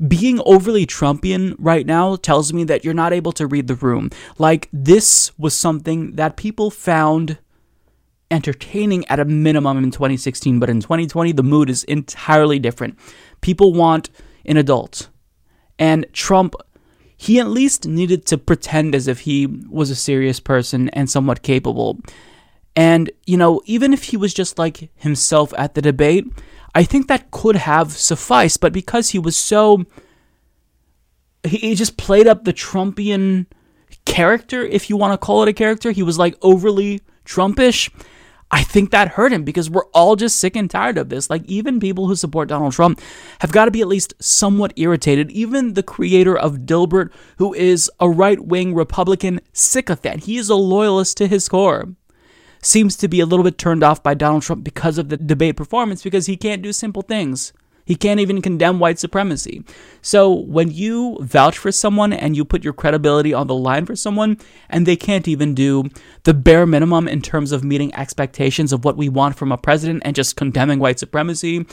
Being 0.09 0.41
overly 0.45 0.87
Trumpian 0.87 1.55
right 1.59 1.87
now 1.87 2.17
tells 2.17 2.53
me 2.53 2.65
that 2.65 2.85
you're 2.85 2.95
not 2.95 3.13
able 3.13 3.33
to 3.33 3.47
read 3.47 3.69
the 3.69 3.77
room. 3.77 4.11
Like, 4.39 4.69
this 4.73 5.37
was 5.39 5.55
something 5.55 6.13
that 6.13 6.37
people 6.37 6.71
found 6.71 7.39
entertaining 8.31 9.07
at 9.07 9.21
a 9.21 9.25
minimum 9.25 9.85
in 9.85 9.91
2016, 9.93 10.59
but 10.59 10.69
in 10.69 10.81
2020, 10.81 11.33
the 11.33 11.43
mood 11.43 11.71
is 11.71 11.85
entirely 11.85 12.59
different. 12.59 12.99
People 13.41 13.73
want 13.73 14.11
an 14.45 14.57
adult. 14.57 15.09
And 15.79 16.07
Trump 16.13 16.55
he 17.17 17.41
at 17.41 17.49
least 17.49 17.87
needed 17.87 18.27
to 18.27 18.39
pretend 18.39 18.95
as 18.95 19.09
if 19.09 19.21
he 19.21 19.47
was 19.47 19.91
a 19.91 19.97
serious 19.97 20.41
person 20.41 20.89
and 20.91 21.09
somewhat 21.09 21.43
capable. 21.43 21.99
And, 22.77 23.11
you 23.25 23.37
know, 23.37 23.63
even 23.65 23.93
if 23.93 24.05
he 24.05 24.17
was 24.17 24.35
just 24.35 24.59
like 24.59 24.91
himself 24.97 25.55
at 25.57 25.75
the 25.75 25.83
debate, 25.83 26.27
I 26.75 26.83
think 26.85 27.09
that 27.09 27.31
could 27.31 27.57
have 27.57 27.93
sufficed. 27.93 28.61
But 28.61 28.73
because 28.73 29.11
he 29.11 29.19
was 29.19 29.37
so. 29.37 29.85
He 31.47 31.75
just 31.75 31.99
played 31.99 32.27
up 32.27 32.45
the 32.45 32.55
Trumpian 32.55 33.47
character, 34.07 34.63
if 34.63 34.89
you 34.89 34.97
want 34.97 35.13
to 35.13 35.19
call 35.19 35.43
it 35.43 35.49
a 35.49 35.53
character. 35.53 35.91
He 35.91 36.03
was 36.03 36.19
like 36.19 36.37
overly 36.41 37.03
Trumpish. 37.27 37.91
I 38.51 38.63
think 38.63 38.91
that 38.91 39.09
hurt 39.09 39.33
him 39.33 39.43
because 39.43 39.69
we're 39.69 39.87
all 39.87 40.15
just 40.15 40.39
sick 40.39 40.55
and 40.55 40.71
tired 40.71 40.97
of 40.97 41.09
this. 41.09 41.29
Like, 41.29 41.45
even 41.47 41.81
people 41.81 42.07
who 42.07 42.15
support 42.15 42.49
Donald 42.49 42.73
Trump 42.73 43.01
have 43.41 43.51
got 43.51 43.65
to 43.65 43.73
be 43.73 43.81
at 43.81 43.89
least 43.89 44.15
somewhat 44.21 44.73
irritated. 44.77 45.31
Even 45.33 45.73
the 45.73 45.83
creator 45.83 46.39
of 46.39 46.59
Dilbert, 46.59 47.11
who 47.39 47.53
is 47.53 47.91
a 47.99 48.09
right 48.09 48.39
wing 48.39 48.73
Republican 48.73 49.41
sycophant, 49.53 50.25
he 50.25 50.37
is 50.37 50.51
a 50.51 50.55
loyalist 50.55 51.17
to 51.17 51.27
his 51.27 51.49
core, 51.49 51.95
seems 52.65 52.97
to 52.97 53.09
be 53.09 53.21
a 53.21 53.27
little 53.27 53.45
bit 53.45 53.59
turned 53.59 53.83
off 53.83 54.03
by 54.03 54.15
Donald 54.15 54.43
Trump 54.43 54.65
because 54.65 54.99
of 54.99 55.09
the 55.09 55.17
debate 55.17 55.57
performance 55.57 56.03
because 56.03 56.27
he 56.27 56.37
can't 56.37 56.63
do 56.63 56.73
simple 56.73 57.03
things. 57.03 57.53
He 57.87 57.97
can't 57.97 58.21
even 58.21 58.41
condemn 58.41 58.81
white 58.81 58.99
supremacy. 58.99 59.63
So 60.01 60.33
when 60.33 60.71
you 60.71 61.19
vouch 61.21 61.59
for 61.59 61.71
someone 61.71 62.15
and 62.15 62.35
you 62.35 62.45
put 62.45 62.65
your 62.65 62.73
credibility 62.73 63.35
on 63.35 63.47
the 63.47 63.55
line 63.55 63.85
for 63.85 63.95
someone, 63.95 64.39
and 64.71 64.87
they 64.87 64.97
can't 64.97 65.29
even 65.29 65.55
do 65.55 65.85
the 66.23 66.33
bare 66.33 66.65
minimum 66.65 67.07
in 67.09 67.21
terms 67.21 67.53
of 67.53 67.63
meeting 67.63 67.95
expectations 67.95 68.73
of 68.73 68.85
what 68.85 68.97
we 68.97 69.11
want 69.11 69.37
from 69.37 69.53
a 69.53 69.59
president 69.59 70.03
and 70.07 70.17
just 70.17 70.37
condemning 70.37 70.79
white 70.79 70.99
supremacy, 70.99 71.67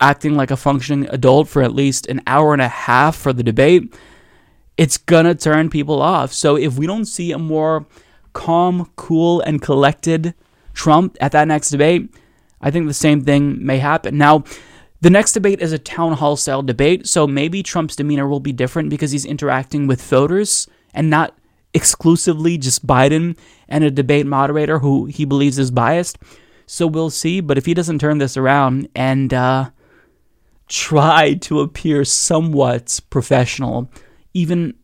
acting 0.00 0.36
like 0.36 0.52
a 0.52 0.56
functioning 0.56 1.08
adult 1.10 1.48
for 1.48 1.62
at 1.62 1.74
least 1.74 2.06
an 2.06 2.22
hour 2.28 2.52
and 2.52 2.62
a 2.62 2.68
half 2.68 3.16
for 3.16 3.32
the 3.32 3.42
debate, 3.42 3.92
it's 4.76 4.96
gonna 4.96 5.34
turn 5.34 5.68
people 5.68 6.00
off. 6.00 6.32
So 6.32 6.54
if 6.56 6.78
we 6.78 6.86
don't 6.86 7.06
see 7.06 7.32
a 7.32 7.38
more 7.38 7.84
calm, 8.38 8.88
cool, 8.94 9.40
and 9.40 9.60
collected 9.60 10.32
Trump 10.72 11.16
at 11.20 11.32
that 11.32 11.48
next 11.48 11.70
debate, 11.70 12.14
I 12.60 12.70
think 12.70 12.86
the 12.86 12.94
same 12.94 13.24
thing 13.24 13.66
may 13.66 13.78
happen. 13.78 14.16
Now, 14.16 14.44
the 15.00 15.10
next 15.10 15.32
debate 15.32 15.60
is 15.60 15.72
a 15.72 15.78
town 15.78 16.12
hall 16.12 16.36
style 16.36 16.62
debate, 16.62 17.08
so 17.08 17.26
maybe 17.26 17.64
Trump's 17.64 17.96
demeanor 17.96 18.28
will 18.28 18.38
be 18.38 18.52
different 18.52 18.90
because 18.90 19.10
he's 19.10 19.24
interacting 19.24 19.88
with 19.88 20.00
voters 20.00 20.68
and 20.94 21.10
not 21.10 21.36
exclusively 21.74 22.56
just 22.56 22.86
Biden 22.86 23.36
and 23.68 23.82
a 23.82 23.90
debate 23.90 24.26
moderator 24.26 24.78
who 24.78 25.06
he 25.06 25.24
believes 25.24 25.58
is 25.58 25.72
biased. 25.72 26.16
So 26.64 26.86
we'll 26.86 27.10
see. 27.10 27.40
But 27.40 27.58
if 27.58 27.66
he 27.66 27.74
doesn't 27.74 27.98
turn 27.98 28.18
this 28.18 28.36
around 28.36 28.88
and 28.94 29.34
uh, 29.34 29.70
try 30.68 31.34
to 31.34 31.60
appear 31.60 32.04
somewhat 32.04 33.00
professional, 33.10 33.90
even 34.32 34.74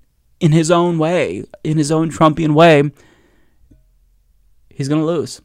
in 0.41 0.51
his 0.51 0.73
own 0.73 0.99
way, 0.99 1.45
in 1.63 1.79
his 1.79 1.93
own 1.93 2.11
Trumpian 2.11 2.55
way, 2.55 2.91
he's 4.75 4.89
going 4.89 5.01
to 5.01 5.07
lose 5.07 5.41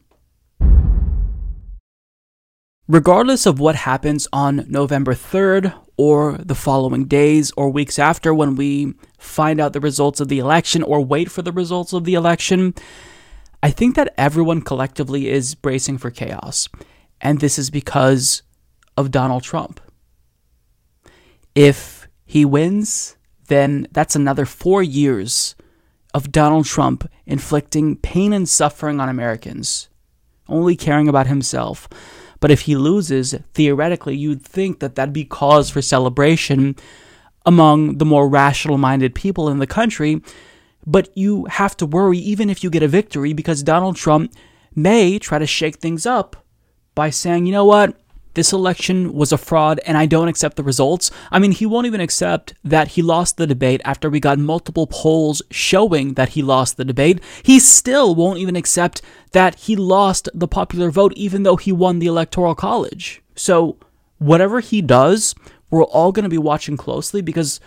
regardless 2.90 3.46
of 3.46 3.60
what 3.60 3.76
happens 3.76 4.26
on 4.32 4.66
November 4.68 5.14
3rd 5.14 5.72
or 5.96 6.36
the 6.38 6.56
following 6.56 7.04
days 7.04 7.52
or 7.56 7.70
weeks 7.70 8.00
after 8.00 8.34
when 8.34 8.56
we 8.56 8.92
find 9.16 9.60
out 9.60 9.72
the 9.72 9.80
results 9.80 10.18
of 10.18 10.26
the 10.26 10.40
election 10.40 10.82
or 10.82 11.00
wait 11.00 11.30
for 11.30 11.42
the 11.42 11.52
results 11.52 11.92
of 11.92 12.02
the 12.02 12.14
election, 12.14 12.74
I 13.62 13.70
think 13.70 13.94
that 13.94 14.12
everyone 14.18 14.62
collectively 14.62 15.28
is 15.28 15.54
bracing 15.54 15.98
for 15.98 16.10
chaos. 16.10 16.68
And 17.20 17.38
this 17.38 17.60
is 17.60 17.70
because 17.70 18.42
of 18.96 19.12
Donald 19.12 19.44
Trump. 19.44 19.80
If 21.54 22.08
he 22.24 22.44
wins, 22.44 23.16
then 23.46 23.86
that's 23.92 24.16
another 24.16 24.46
four 24.46 24.82
years 24.82 25.54
of 26.12 26.32
Donald 26.32 26.66
Trump 26.66 27.08
inflicting 27.26 27.96
pain 27.96 28.32
and 28.32 28.48
suffering 28.48 29.00
on 29.00 29.08
Americans, 29.08 29.88
only 30.48 30.76
caring 30.76 31.08
about 31.08 31.26
himself. 31.26 31.88
But 32.40 32.50
if 32.50 32.62
he 32.62 32.74
loses, 32.74 33.34
theoretically, 33.54 34.16
you'd 34.16 34.42
think 34.42 34.80
that 34.80 34.94
that'd 34.94 35.12
be 35.12 35.24
cause 35.24 35.70
for 35.70 35.82
celebration 35.82 36.74
among 37.46 37.98
the 37.98 38.04
more 38.04 38.28
rational 38.28 38.78
minded 38.78 39.14
people 39.14 39.48
in 39.48 39.58
the 39.58 39.66
country. 39.66 40.22
But 40.86 41.10
you 41.14 41.44
have 41.46 41.76
to 41.78 41.86
worry 41.86 42.18
even 42.18 42.48
if 42.50 42.64
you 42.64 42.70
get 42.70 42.82
a 42.82 42.88
victory 42.88 43.32
because 43.32 43.62
Donald 43.62 43.96
Trump 43.96 44.34
may 44.74 45.18
try 45.18 45.38
to 45.38 45.46
shake 45.46 45.76
things 45.76 46.06
up 46.06 46.36
by 46.94 47.10
saying, 47.10 47.46
you 47.46 47.52
know 47.52 47.64
what? 47.64 48.00
This 48.40 48.54
election 48.54 49.12
was 49.12 49.32
a 49.32 49.36
fraud 49.36 49.80
and 49.84 49.98
I 49.98 50.06
don't 50.06 50.28
accept 50.28 50.56
the 50.56 50.62
results. 50.62 51.10
I 51.30 51.38
mean, 51.38 51.52
he 51.52 51.66
won't 51.66 51.86
even 51.86 52.00
accept 52.00 52.54
that 52.64 52.88
he 52.88 53.02
lost 53.02 53.36
the 53.36 53.46
debate 53.46 53.82
after 53.84 54.08
we 54.08 54.18
got 54.18 54.38
multiple 54.38 54.86
polls 54.86 55.42
showing 55.50 56.14
that 56.14 56.30
he 56.30 56.40
lost 56.40 56.78
the 56.78 56.84
debate. 56.86 57.20
He 57.42 57.58
still 57.60 58.14
won't 58.14 58.38
even 58.38 58.56
accept 58.56 59.02
that 59.32 59.56
he 59.56 59.76
lost 59.76 60.30
the 60.32 60.48
popular 60.48 60.90
vote, 60.90 61.12
even 61.16 61.42
though 61.42 61.56
he 61.56 61.70
won 61.70 61.98
the 61.98 62.06
Electoral 62.06 62.54
College. 62.54 63.20
So, 63.34 63.76
whatever 64.16 64.60
he 64.60 64.80
does, 64.80 65.34
we're 65.68 65.84
all 65.84 66.10
going 66.10 66.22
to 66.22 66.30
be 66.30 66.38
watching 66.38 66.78
closely 66.78 67.20
because 67.20 67.60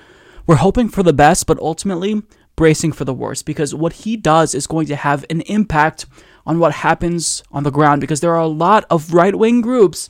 we're 0.48 0.56
hoping 0.56 0.90
for 0.90 1.04
the 1.04 1.14
best, 1.14 1.46
but 1.46 1.60
ultimately 1.60 2.24
bracing 2.56 2.94
for 2.94 3.06
the 3.06 3.14
worst 3.14 3.46
because 3.46 3.76
what 3.76 3.94
he 3.94 4.18
does 4.18 4.56
is 4.56 4.66
going 4.66 4.88
to 4.88 4.96
have 4.96 5.24
an 5.30 5.42
impact 5.42 6.08
on 6.48 6.58
what 6.58 6.74
happens 6.74 7.44
on 7.52 7.62
the 7.62 7.72
ground 7.72 8.02
because 8.02 8.22
there 8.22 8.34
are 8.34 8.42
a 8.42 8.48
lot 8.48 8.86
of 8.90 9.14
right 9.14 9.36
wing 9.36 9.62
groups 9.62 10.10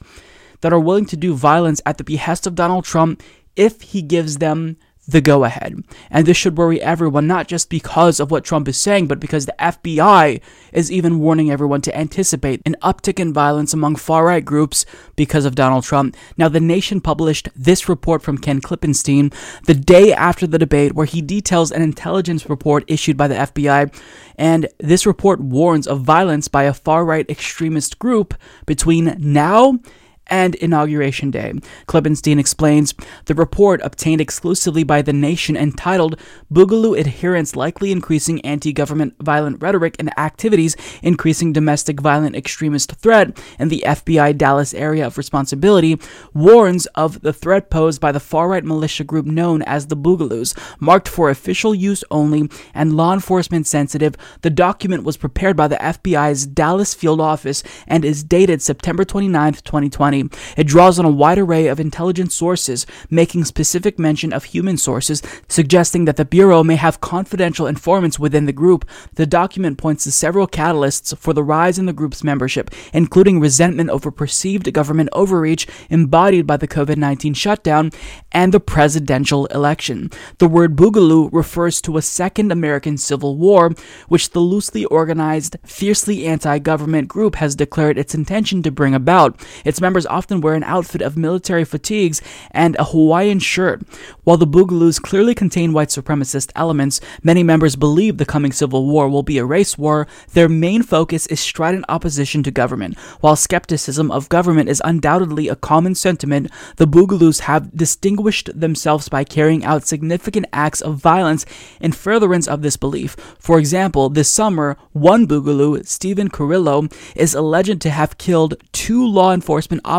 that 0.64 0.74
are 0.74 0.80
willing 0.80 1.06
to 1.06 1.18
do 1.18 1.36
violence 1.36 1.82
at 1.86 2.00
the 2.00 2.04
behest 2.04 2.48
of 2.48 2.56
Donald 2.56 2.86
Trump 2.86 3.22
if 3.56 3.82
he 3.82 4.02
gives 4.02 4.38
them 4.38 4.78
the 5.08 5.22
go 5.22 5.44
ahead. 5.44 5.84
And 6.10 6.26
this 6.26 6.38
should 6.38 6.58
worry 6.58 6.82
everyone, 6.82 7.28
not 7.28 7.48
just 7.48 7.70
because 7.70 8.20
of 8.20 8.32
what 8.32 8.46
Trump 8.46 8.68
is 8.68 8.78
saying, 8.78 9.08
but 9.08 9.20
because 9.20 9.46
the 9.46 9.56
FBI 9.60 10.42
is 10.72 10.92
even 10.92 11.20
warning 11.20 11.52
everyone 11.52 11.82
to 11.82 11.98
anticipate 11.98 12.62
an 12.66 12.78
uptick 12.82 13.20
in 13.20 13.34
violence 13.34 13.74
among 13.74 13.98
far 13.98 14.26
right 14.26 14.44
groups 14.44 14.86
because 15.16 15.46
of 15.46 15.56
Donald 15.56 15.84
Trump. 15.84 16.16
Now, 16.38 16.48
The 16.48 16.62
Nation 16.62 17.02
published 17.02 17.50
this 17.56 17.90
report 17.90 18.22
from 18.22 18.38
Ken 18.38 18.62
Klippenstein 18.62 19.34
the 19.66 19.74
day 19.74 20.14
after 20.14 20.48
the 20.48 20.60
debate, 20.60 20.94
where 20.94 21.06
he 21.06 21.22
details 21.22 21.72
an 21.72 21.82
intelligence 21.82 22.50
report 22.50 22.86
issued 22.88 23.18
by 23.18 23.28
the 23.28 23.36
FBI. 23.36 23.94
And 24.38 24.68
this 24.80 25.06
report 25.06 25.42
warns 25.42 25.86
of 25.86 26.02
violence 26.02 26.48
by 26.48 26.64
a 26.64 26.74
far 26.74 27.04
right 27.04 27.30
extremist 27.30 28.00
group 28.00 28.34
between 28.66 29.16
now 29.20 29.80
and 30.28 30.56
Inauguration 30.56 31.32
Day. 31.32 31.54
Klippenstein 31.88 32.40
explains 32.40 32.94
the 33.26 33.36
report 33.36 33.82
obtained 33.84 34.22
exclusively 34.22 34.84
by 34.84 35.02
The 35.02 35.14
Nation 35.14 35.56
entitled 35.56 36.20
Boogaloo 36.52 37.00
Adherents 37.00 37.56
Likely 37.56 37.92
Increasing 37.92 38.42
Anti 38.42 38.74
Government 38.74 39.16
Violent 39.20 39.62
Rhetoric 39.62 39.96
and 40.00 40.18
Activities 40.18 40.76
Increasing 41.02 41.54
Domestic 41.54 42.00
Violent 42.00 42.36
Extremist 42.36 42.94
Threat 42.94 43.38
in 43.60 43.70
the 43.70 43.84
FBI 43.86 44.38
Dallas 44.38 44.74
Area 44.74 45.08
of 45.08 45.18
Responsibility 45.18 46.00
warns 46.34 46.86
of 46.88 47.22
the 47.22 47.34
threat 47.34 47.70
posed 47.70 48.00
by 48.00 48.12
the 48.12 48.20
far 48.20 48.50
right 48.50 48.64
militia 48.64 49.04
group 49.04 49.26
known 49.26 49.62
as 49.64 49.88
the 49.88 49.98
Boogaloos, 49.98 50.58
marked 50.80 51.08
for 51.08 51.30
official 51.30 51.76
use 51.76 52.04
only 52.12 52.50
and 52.74 52.96
law 52.96 53.14
enforcement 53.14 53.68
sensitive. 53.68 54.16
The 54.42 54.50
document 54.50 55.04
was 55.04 55.18
prepared 55.18 55.56
by 55.58 55.68
the 55.68 55.76
FBI's 55.78 56.46
Dallas 56.46 56.94
field 56.94 57.22
office 57.22 57.64
and 57.88 58.06
is 58.06 58.24
dated 58.24 58.62
September 58.62 59.04
29, 59.04 59.54
2020. 59.54 60.13
It 60.58 60.68
draws 60.68 61.00
on 61.00 61.06
a 61.06 61.12
wide 61.12 61.40
array 61.40 61.68
of 61.68 61.80
intelligence 61.80 62.36
sources, 62.36 62.86
making 63.10 63.46
specific 63.46 63.98
mention 63.98 64.34
of 64.34 64.44
human 64.46 64.78
sources, 64.78 65.22
suggesting 65.48 66.06
that 66.06 66.18
the 66.18 66.26
Bureau 66.26 66.64
may 66.64 66.76
have 66.76 67.02
confidential 67.02 67.68
informants 67.68 68.20
within 68.20 68.46
the 68.46 68.54
group. 68.54 68.86
The 69.16 69.26
document 69.26 69.78
points 69.78 70.04
to 70.04 70.12
several 70.12 70.48
catalysts 70.48 71.18
for 71.18 71.34
the 71.34 71.44
rise 71.44 71.80
in 71.80 71.86
the 71.86 71.94
group's 71.94 72.24
membership, 72.24 72.70
including 72.94 73.40
resentment 73.40 73.90
over 73.90 74.12
perceived 74.12 74.72
government 74.74 75.10
overreach 75.14 75.68
embodied 75.90 76.46
by 76.46 76.58
the 76.58 76.68
COVID 76.68 76.98
19 76.98 77.34
shutdown 77.34 77.92
and 78.32 78.54
the 78.54 78.60
presidential 78.60 79.46
election. 79.48 80.10
The 80.40 80.48
word 80.48 80.76
Boogaloo 80.76 81.30
refers 81.32 81.82
to 81.82 81.98
a 81.98 82.02
second 82.02 82.52
American 82.52 82.98
Civil 82.98 83.38
War, 83.38 83.72
which 84.08 84.32
the 84.32 84.40
loosely 84.40 84.86
organized, 84.86 85.58
fiercely 85.66 86.26
anti 86.26 86.60
government 86.60 87.08
group 87.08 87.36
has 87.36 87.56
declared 87.56 87.98
its 87.98 88.16
intention 88.16 88.64
to 88.64 88.72
bring 88.72 88.96
about. 88.96 89.40
Its 89.64 89.82
members 89.82 90.03
often 90.06 90.42
wear 90.42 90.54
an 90.54 90.64
outfit 90.64 91.02
of 91.02 91.18
military 91.18 91.64
fatigues 91.64 92.22
and 92.52 92.76
a 92.78 92.86
Hawaiian 92.86 93.40
shirt. 93.40 93.82
While 94.24 94.38
the 94.38 94.48
Boogaloos 94.48 95.02
clearly 95.02 95.36
contain 95.36 95.74
white 95.74 95.90
supremacist 95.90 96.52
elements, 96.56 97.02
many 97.22 97.44
members 97.44 97.76
believe 97.76 98.18
the 98.18 98.26
coming 98.26 98.52
civil 98.52 98.86
war 98.86 99.10
will 99.10 99.24
be 99.24 99.38
a 99.38 99.46
race 99.46 99.78
war. 99.78 100.08
Their 100.34 100.50
main 100.50 100.84
focus 100.84 101.28
is 101.28 101.40
strident 101.40 101.86
opposition 101.90 102.44
to 102.44 102.52
government. 102.52 102.98
While 103.22 103.36
skepticism 103.36 104.12
of 104.12 104.30
government 104.30 104.70
is 104.70 104.82
undoubtedly 104.86 105.48
a 105.48 105.56
common 105.56 105.96
sentiment, 105.96 106.50
the 106.78 106.88
Boogaloos 106.88 107.42
have 107.42 107.76
distinguished 107.76 108.50
themselves 108.54 109.10
by 109.10 109.24
carrying 109.24 109.66
out 109.66 109.88
significant 109.88 110.46
acts 110.54 110.82
of 110.82 110.98
violence 110.98 111.46
in 111.80 111.92
furtherance 111.92 112.48
of 112.48 112.62
this 112.62 112.78
belief. 112.78 113.16
For 113.40 113.60
example, 113.60 114.10
this 114.10 114.30
summer, 114.30 114.78
one 114.92 115.28
Boogaloo, 115.28 115.86
Steven 115.86 116.30
Carrillo, 116.30 116.88
is 117.16 117.34
alleged 117.34 117.82
to 117.82 117.90
have 117.90 118.18
killed 118.18 118.56
two 118.72 119.06
law 119.06 119.34
enforcement 119.34 119.82
officers 119.86 119.93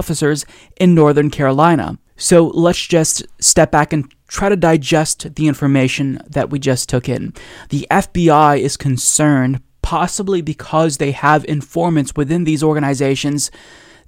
in 0.76 0.94
Northern 0.94 1.30
Carolina. 1.30 1.98
So 2.16 2.46
let's 2.48 2.86
just 2.86 3.26
step 3.40 3.70
back 3.70 3.92
and 3.92 4.12
try 4.28 4.48
to 4.48 4.56
digest 4.56 5.34
the 5.34 5.48
information 5.48 6.20
that 6.28 6.50
we 6.50 6.58
just 6.58 6.88
took 6.88 7.08
in. 7.08 7.34
The 7.70 7.86
FBI 7.90 8.60
is 8.60 8.76
concerned, 8.76 9.60
possibly 9.82 10.40
because 10.40 10.96
they 10.96 11.12
have 11.12 11.44
informants 11.46 12.14
within 12.16 12.44
these 12.44 12.62
organizations, 12.62 13.50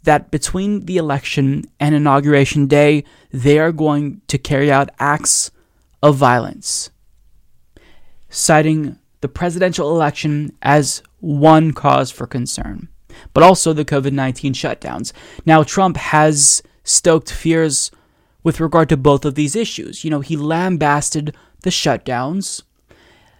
that 0.04 0.30
between 0.30 0.86
the 0.86 0.96
election 0.96 1.64
and 1.80 1.94
inauguration 1.94 2.66
day, 2.66 3.04
they 3.32 3.58
are 3.58 3.72
going 3.72 4.20
to 4.28 4.38
carry 4.38 4.70
out 4.70 4.90
acts 5.00 5.50
of 6.02 6.16
violence, 6.16 6.90
citing 8.28 8.98
the 9.20 9.28
presidential 9.28 9.90
election 9.90 10.52
as 10.62 11.02
one 11.18 11.72
cause 11.72 12.10
for 12.12 12.26
concern 12.26 12.88
but 13.32 13.42
also 13.42 13.72
the 13.72 13.84
COVID 13.84 14.12
19 14.12 14.52
shutdowns. 14.52 15.12
Now, 15.44 15.62
Trump 15.62 15.96
has 15.96 16.62
stoked 16.84 17.32
fears 17.32 17.90
with 18.42 18.60
regard 18.60 18.88
to 18.88 18.96
both 18.96 19.24
of 19.24 19.34
these 19.34 19.56
issues. 19.56 20.04
You 20.04 20.10
know, 20.10 20.20
he 20.20 20.36
lambasted 20.36 21.34
the 21.62 21.70
shutdowns 21.70 22.62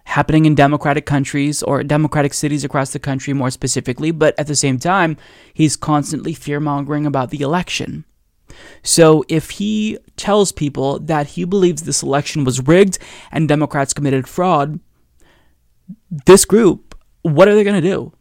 happening 0.07 0.45
in 0.45 0.55
democratic 0.55 1.05
countries 1.05 1.61
or 1.63 1.83
democratic 1.83 2.33
cities 2.33 2.63
across 2.63 2.91
the 2.91 2.99
country 2.99 3.33
more 3.33 3.51
specifically, 3.51 4.11
but 4.11 4.33
at 4.39 4.47
the 4.47 4.55
same 4.55 4.79
time, 4.79 5.17
he's 5.53 5.75
constantly 5.75 6.33
fear 6.33 6.59
mongering 6.59 7.05
about 7.05 7.29
the 7.29 7.41
election. 7.41 8.05
So 8.83 9.25
if 9.27 9.51
he 9.51 9.97
tells 10.15 10.51
people 10.51 10.99
that 10.99 11.27
he 11.27 11.43
believes 11.43 11.83
this 11.83 12.03
election 12.03 12.45
was 12.45 12.65
rigged 12.65 12.99
and 13.31 13.49
Democrats 13.49 13.93
committed 13.93 14.27
fraud, 14.27 14.79
this 16.25 16.45
group, 16.45 16.95
what 17.21 17.47
are 17.47 17.55
they 17.55 17.65
going 17.65 17.81
to 17.81 17.89
do? 17.89 18.13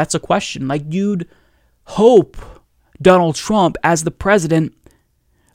That's 0.00 0.14
a 0.14 0.18
question. 0.18 0.66
Like, 0.66 0.84
you'd 0.88 1.28
hope 1.84 2.38
Donald 3.02 3.34
Trump, 3.34 3.76
as 3.84 4.02
the 4.02 4.10
president, 4.10 4.74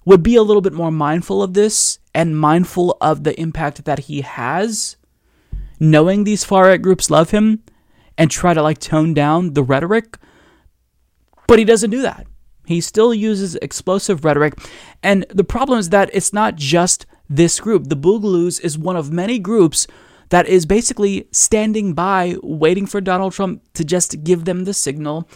would 0.05 0.21
be 0.21 0.35
a 0.35 0.43
little 0.43 0.61
bit 0.61 0.71
more 0.71 0.91
mindful 0.91 1.41
of 1.41 1.55
this 1.55 1.97
and 2.13 2.37
mindful 2.37 2.95
of 3.01 3.23
the 3.23 3.33
impact 3.41 3.85
that 3.85 4.01
he 4.01 4.21
has, 4.21 4.97
knowing 5.79 6.25
these 6.25 6.43
far 6.43 6.65
right 6.65 6.79
groups 6.79 7.09
love 7.09 7.31
him 7.31 7.63
and 8.19 8.29
try 8.29 8.53
to 8.53 8.61
like 8.61 8.77
tone 8.77 9.15
down 9.15 9.55
the 9.55 9.63
rhetoric. 9.63 10.19
But 11.47 11.57
he 11.57 11.65
doesn't 11.65 11.89
do 11.89 12.03
that. 12.03 12.27
He 12.67 12.81
still 12.81 13.15
uses 13.15 13.55
explosive 13.63 14.23
rhetoric. 14.23 14.59
And 15.01 15.25
the 15.29 15.43
problem 15.43 15.79
is 15.79 15.89
that 15.89 16.11
it's 16.13 16.33
not 16.33 16.55
just 16.55 17.07
this 17.27 17.59
group. 17.59 17.85
The 17.85 17.97
Boogaloos 17.97 18.61
is 18.61 18.77
one 18.77 18.95
of 18.95 19.11
many 19.11 19.39
groups 19.39 19.87
that 20.29 20.47
is 20.47 20.65
basically 20.65 21.27
standing 21.31 21.93
by, 21.93 22.37
waiting 22.41 22.85
for 22.85 23.01
Donald 23.01 23.33
Trump 23.33 23.61
to 23.73 23.83
just 23.83 24.23
give 24.23 24.45
them 24.45 24.63
the 24.63 24.73
signal 24.73 25.27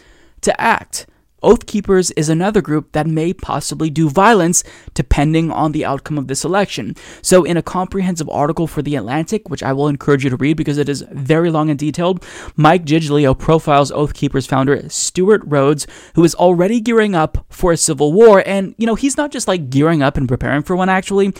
to 0.42 0.58
act. 0.60 1.06
Oath 1.42 1.66
Keepers 1.66 2.10
is 2.12 2.28
another 2.28 2.60
group 2.60 2.92
that 2.92 3.06
may 3.06 3.32
possibly 3.32 3.88
do 3.88 4.10
violence 4.10 4.62
depending 4.92 5.50
on 5.50 5.72
the 5.72 5.84
outcome 5.84 6.18
of 6.18 6.28
this 6.28 6.44
election. 6.44 6.94
So, 7.22 7.44
in 7.44 7.56
a 7.56 7.62
comprehensive 7.62 8.28
article 8.28 8.66
for 8.66 8.82
The 8.82 8.96
Atlantic, 8.96 9.48
which 9.48 9.62
I 9.62 9.72
will 9.72 9.88
encourage 9.88 10.24
you 10.24 10.30
to 10.30 10.36
read 10.36 10.56
because 10.56 10.78
it 10.78 10.88
is 10.88 11.04
very 11.10 11.50
long 11.50 11.70
and 11.70 11.78
detailed, 11.78 12.24
Mike 12.56 12.84
Giglio 12.84 13.34
profiles 13.34 13.90
Oath 13.90 14.14
Keepers 14.14 14.46
founder 14.46 14.88
Stewart 14.88 15.42
Rhodes, 15.46 15.86
who 16.14 16.24
is 16.24 16.34
already 16.34 16.80
gearing 16.80 17.14
up 17.14 17.46
for 17.48 17.72
a 17.72 17.76
civil 17.76 18.12
war. 18.12 18.42
And, 18.46 18.74
you 18.76 18.86
know, 18.86 18.94
he's 18.94 19.16
not 19.16 19.30
just 19.30 19.48
like 19.48 19.70
gearing 19.70 20.02
up 20.02 20.16
and 20.16 20.28
preparing 20.28 20.62
for 20.62 20.76
one, 20.76 20.88
actually. 20.88 21.32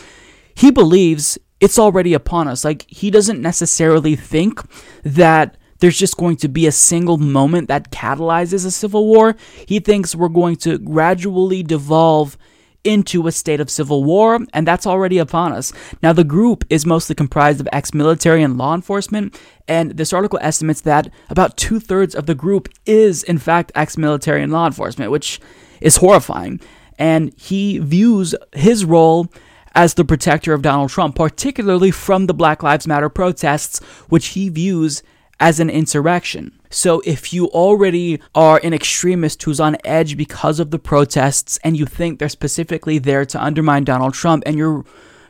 He 0.55 0.71
believes 0.71 1.37
it's 1.61 1.79
already 1.79 2.13
upon 2.13 2.47
us. 2.47 2.65
Like, 2.65 2.85
he 2.89 3.09
doesn't 3.09 3.41
necessarily 3.41 4.15
think 4.15 4.59
that 5.03 5.57
there's 5.79 5.97
just 5.97 6.17
going 6.17 6.35
to 6.37 6.47
be 6.47 6.67
a 6.67 6.71
single 6.71 7.17
moment 7.17 7.67
that 7.69 7.91
catalyzes 7.91 8.65
a 8.65 8.71
civil 8.71 9.07
war. 9.07 9.35
He 9.67 9.79
thinks 9.79 10.15
we're 10.15 10.29
going 10.29 10.55
to 10.57 10.77
gradually 10.77 11.63
devolve 11.63 12.37
into 12.83 13.27
a 13.27 13.31
state 13.31 13.59
of 13.59 13.69
civil 13.69 14.03
war, 14.03 14.39
and 14.53 14.67
that's 14.67 14.87
already 14.87 15.19
upon 15.19 15.53
us. 15.53 15.71
Now, 16.01 16.13
the 16.13 16.23
group 16.23 16.65
is 16.69 16.85
mostly 16.85 17.15
comprised 17.15 17.59
of 17.59 17.69
ex 17.71 17.93
military 17.93 18.41
and 18.41 18.57
law 18.57 18.73
enforcement, 18.73 19.39
and 19.67 19.91
this 19.91 20.13
article 20.13 20.39
estimates 20.41 20.81
that 20.81 21.11
about 21.29 21.57
two 21.57 21.79
thirds 21.79 22.15
of 22.15 22.25
the 22.25 22.35
group 22.35 22.69
is, 22.87 23.23
in 23.23 23.37
fact, 23.37 23.71
ex 23.75 23.97
military 23.97 24.41
and 24.41 24.51
law 24.51 24.65
enforcement, 24.65 25.11
which 25.11 25.39
is 25.79 25.97
horrifying. 25.97 26.59
And 26.97 27.33
he 27.37 27.77
views 27.79 28.33
his 28.53 28.83
role 28.85 29.31
as 29.73 29.93
the 29.93 30.05
protector 30.05 30.53
of 30.53 30.61
Donald 30.61 30.89
Trump, 30.89 31.15
particularly 31.15 31.91
from 31.91 32.27
the 32.27 32.33
Black 32.33 32.63
Lives 32.63 32.87
Matter 32.87 33.09
protests, 33.09 33.79
which 34.09 34.27
he 34.27 34.49
views 34.49 35.03
as 35.39 35.59
an 35.59 35.69
insurrection. 35.69 36.59
So 36.69 37.01
if 37.05 37.33
you 37.33 37.47
already 37.47 38.21
are 38.35 38.61
an 38.63 38.73
extremist 38.73 39.41
who's 39.43 39.59
on 39.59 39.77
edge 39.83 40.15
because 40.15 40.59
of 40.59 40.71
the 40.71 40.79
protests 40.79 41.59
and 41.63 41.75
you 41.75 41.85
think 41.85 42.19
they're 42.19 42.29
specifically 42.29 42.99
there 42.99 43.25
to 43.25 43.43
undermine 43.43 43.83
Donald 43.83 44.13
Trump 44.13 44.43
and 44.45 44.57
your 44.57 44.85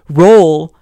role 0.10 0.76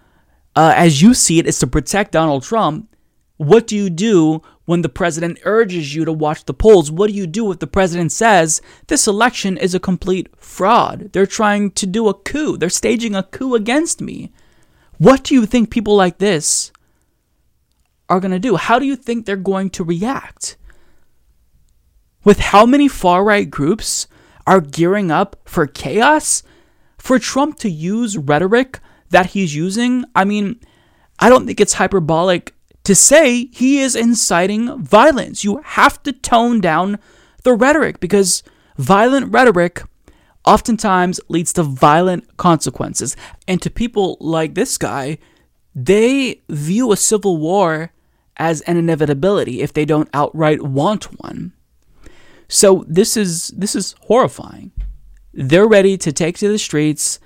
uh, 0.56 0.74
as 0.76 1.02
you 1.02 1.14
see 1.14 1.40
it 1.40 1.48
is 1.48 1.60
to 1.60 1.68
protect 1.68 2.12
Donald 2.12 2.44
Trump, 2.44 2.94
what 3.40 3.68
do 3.68 3.76
you 3.78 3.90
do 3.90 4.42
when 4.66 4.82
the 4.82 4.90
president 4.90 5.40
urges 5.46 5.96
you 5.96 6.04
to 6.04 6.12
watch 6.12 6.44
the 6.44 6.54
polls? 6.54 6.92
What 6.92 7.10
do 7.10 7.14
you 7.16 7.26
do 7.26 7.54
if 7.54 7.60
the 7.60 7.68
president 7.68 8.12
says 8.12 8.62
this 8.88 9.08
election 9.08 9.56
is 9.56 9.74
a 9.74 9.80
complete 9.80 10.28
fraud? 10.36 11.14
They're 11.14 11.26
trying 11.26 11.72
to 11.72 11.86
do 11.86 12.10
a 12.10 12.14
coup. 12.14 12.58
They're 12.58 12.70
staging 12.70 13.16
a 13.16 13.24
coup 13.24 13.56
against 13.56 14.02
me. 14.02 14.34
What 14.98 15.24
do 15.24 15.36
you 15.36 15.46
think 15.46 15.72
people 15.72 15.96
like 15.96 16.18
this 16.18 16.74
are 18.10 18.20
going 18.20 18.34
to 18.34 18.40
do? 18.40 18.58
How 18.58 18.78
do 18.78 18.86
you 18.86 18.98
think 18.98 19.26
they're 19.26 19.38
going 19.38 19.70
to 19.70 19.86
react? 19.86 20.58
With 22.26 22.40
how 22.40 22.66
many 22.66 22.90
far 22.90 23.24
right 23.24 23.50
groups 23.50 24.06
are 24.46 24.60
gearing 24.60 25.12
up 25.12 25.38
for 25.46 25.66
chaos? 25.66 26.44
For 26.98 27.20
Trump 27.20 27.58
to 27.60 27.70
use 27.70 28.18
rhetoric 28.18 28.82
that 29.12 29.28
he's 29.28 29.56
using, 29.56 30.04
I 30.14 30.26
mean, 30.26 30.60
I 31.20 31.30
don't 31.30 31.46
think 31.46 31.62
it's 31.62 31.76
hyperbolic 31.76 32.54
to 32.84 32.96
say 32.96 33.50
he 33.52 33.80
is 33.80 33.96
inciting 33.96 34.82
violence. 34.82 35.44
You 35.44 35.62
have 35.64 36.02
to 36.04 36.12
tone 36.12 36.62
down 36.62 37.00
the 37.44 37.54
rhetoric 37.54 38.00
because 38.00 38.44
violent 38.78 39.32
rhetoric 39.32 39.84
oftentimes 40.46 41.20
leads 41.28 41.54
to 41.54 41.64
violent 41.64 42.38
consequences. 42.38 43.16
And 43.48 43.62
to 43.62 43.70
people 43.70 44.18
like 44.20 44.56
this 44.56 44.78
guy, 44.78 45.18
they 45.76 46.42
view 46.50 46.92
a 46.92 46.98
civil 46.98 47.38
war 47.38 47.92
as 48.38 48.62
an 48.62 48.78
inevitability 48.78 49.62
if 49.62 49.74
they 49.74 49.86
don't 49.86 50.10
outright 50.14 50.62
want 50.62 51.06
one. 51.22 51.54
So 52.48 52.84
this 52.88 53.16
is 53.16 53.50
this 53.50 53.76
is 53.76 53.96
horrifying. 54.02 54.72
They're 55.34 55.68
ready 55.68 55.98
to 55.98 56.12
take 56.12 56.38
to 56.40 56.48
the 56.48 56.58
streets 56.58 57.20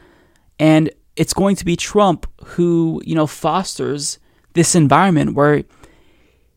and 0.60 0.90
it's 1.16 1.34
going 1.34 1.56
to 1.58 1.66
be 1.66 1.76
Trump 1.76 2.28
who, 2.44 3.02
you 3.06 3.16
know, 3.16 3.28
fosters 3.28 4.20
this 4.54 4.76
environment 4.76 5.36
where 5.36 5.64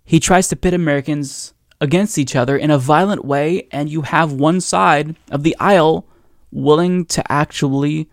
he 0.04 0.20
tries 0.20 0.48
to 0.48 0.56
pit 0.56 0.74
Americans 0.74 1.54
against 1.80 2.18
each 2.18 2.34
other 2.34 2.56
in 2.56 2.70
a 2.70 2.78
violent 2.78 3.24
way 3.24 3.66
and 3.70 3.90
you 3.90 4.02
have 4.02 4.32
one 4.32 4.60
side 4.60 5.16
of 5.30 5.42
the 5.42 5.56
aisle 5.58 6.06
willing 6.50 7.04
to 7.04 7.32
actually 7.32 8.08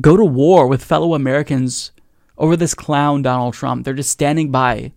go 0.00 0.16
to 0.16 0.24
war 0.24 0.66
with 0.66 0.84
fellow 0.84 1.14
Americans 1.14 1.92
over 2.36 2.56
this 2.56 2.74
clown 2.74 3.22
Donald 3.22 3.54
Trump. 3.54 3.84
They're 3.84 3.94
just 3.94 4.10
standing 4.10 4.50
by 4.50 4.92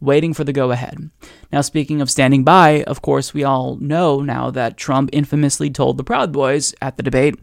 waiting 0.00 0.34
for 0.34 0.44
the 0.44 0.52
go 0.52 0.70
ahead. 0.70 1.10
Now, 1.52 1.60
speaking 1.60 2.00
of 2.00 2.10
standing 2.10 2.42
by, 2.42 2.82
of 2.84 3.02
course, 3.02 3.34
we 3.34 3.44
all 3.44 3.76
know 3.76 4.20
now 4.20 4.50
that 4.50 4.76
Trump 4.76 5.10
infamously 5.12 5.70
told 5.70 5.96
the 5.96 6.04
Proud 6.04 6.32
Boys 6.32 6.74
at 6.80 6.96
the 6.96 7.02
debate 7.02 7.36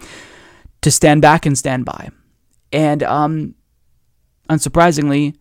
to 0.82 0.92
stand 0.92 1.22
back 1.22 1.46
and 1.46 1.58
stand 1.58 1.86
by. 1.86 2.10
And 2.72 3.04
um, 3.04 3.56
unsurprisingly, 4.50 5.36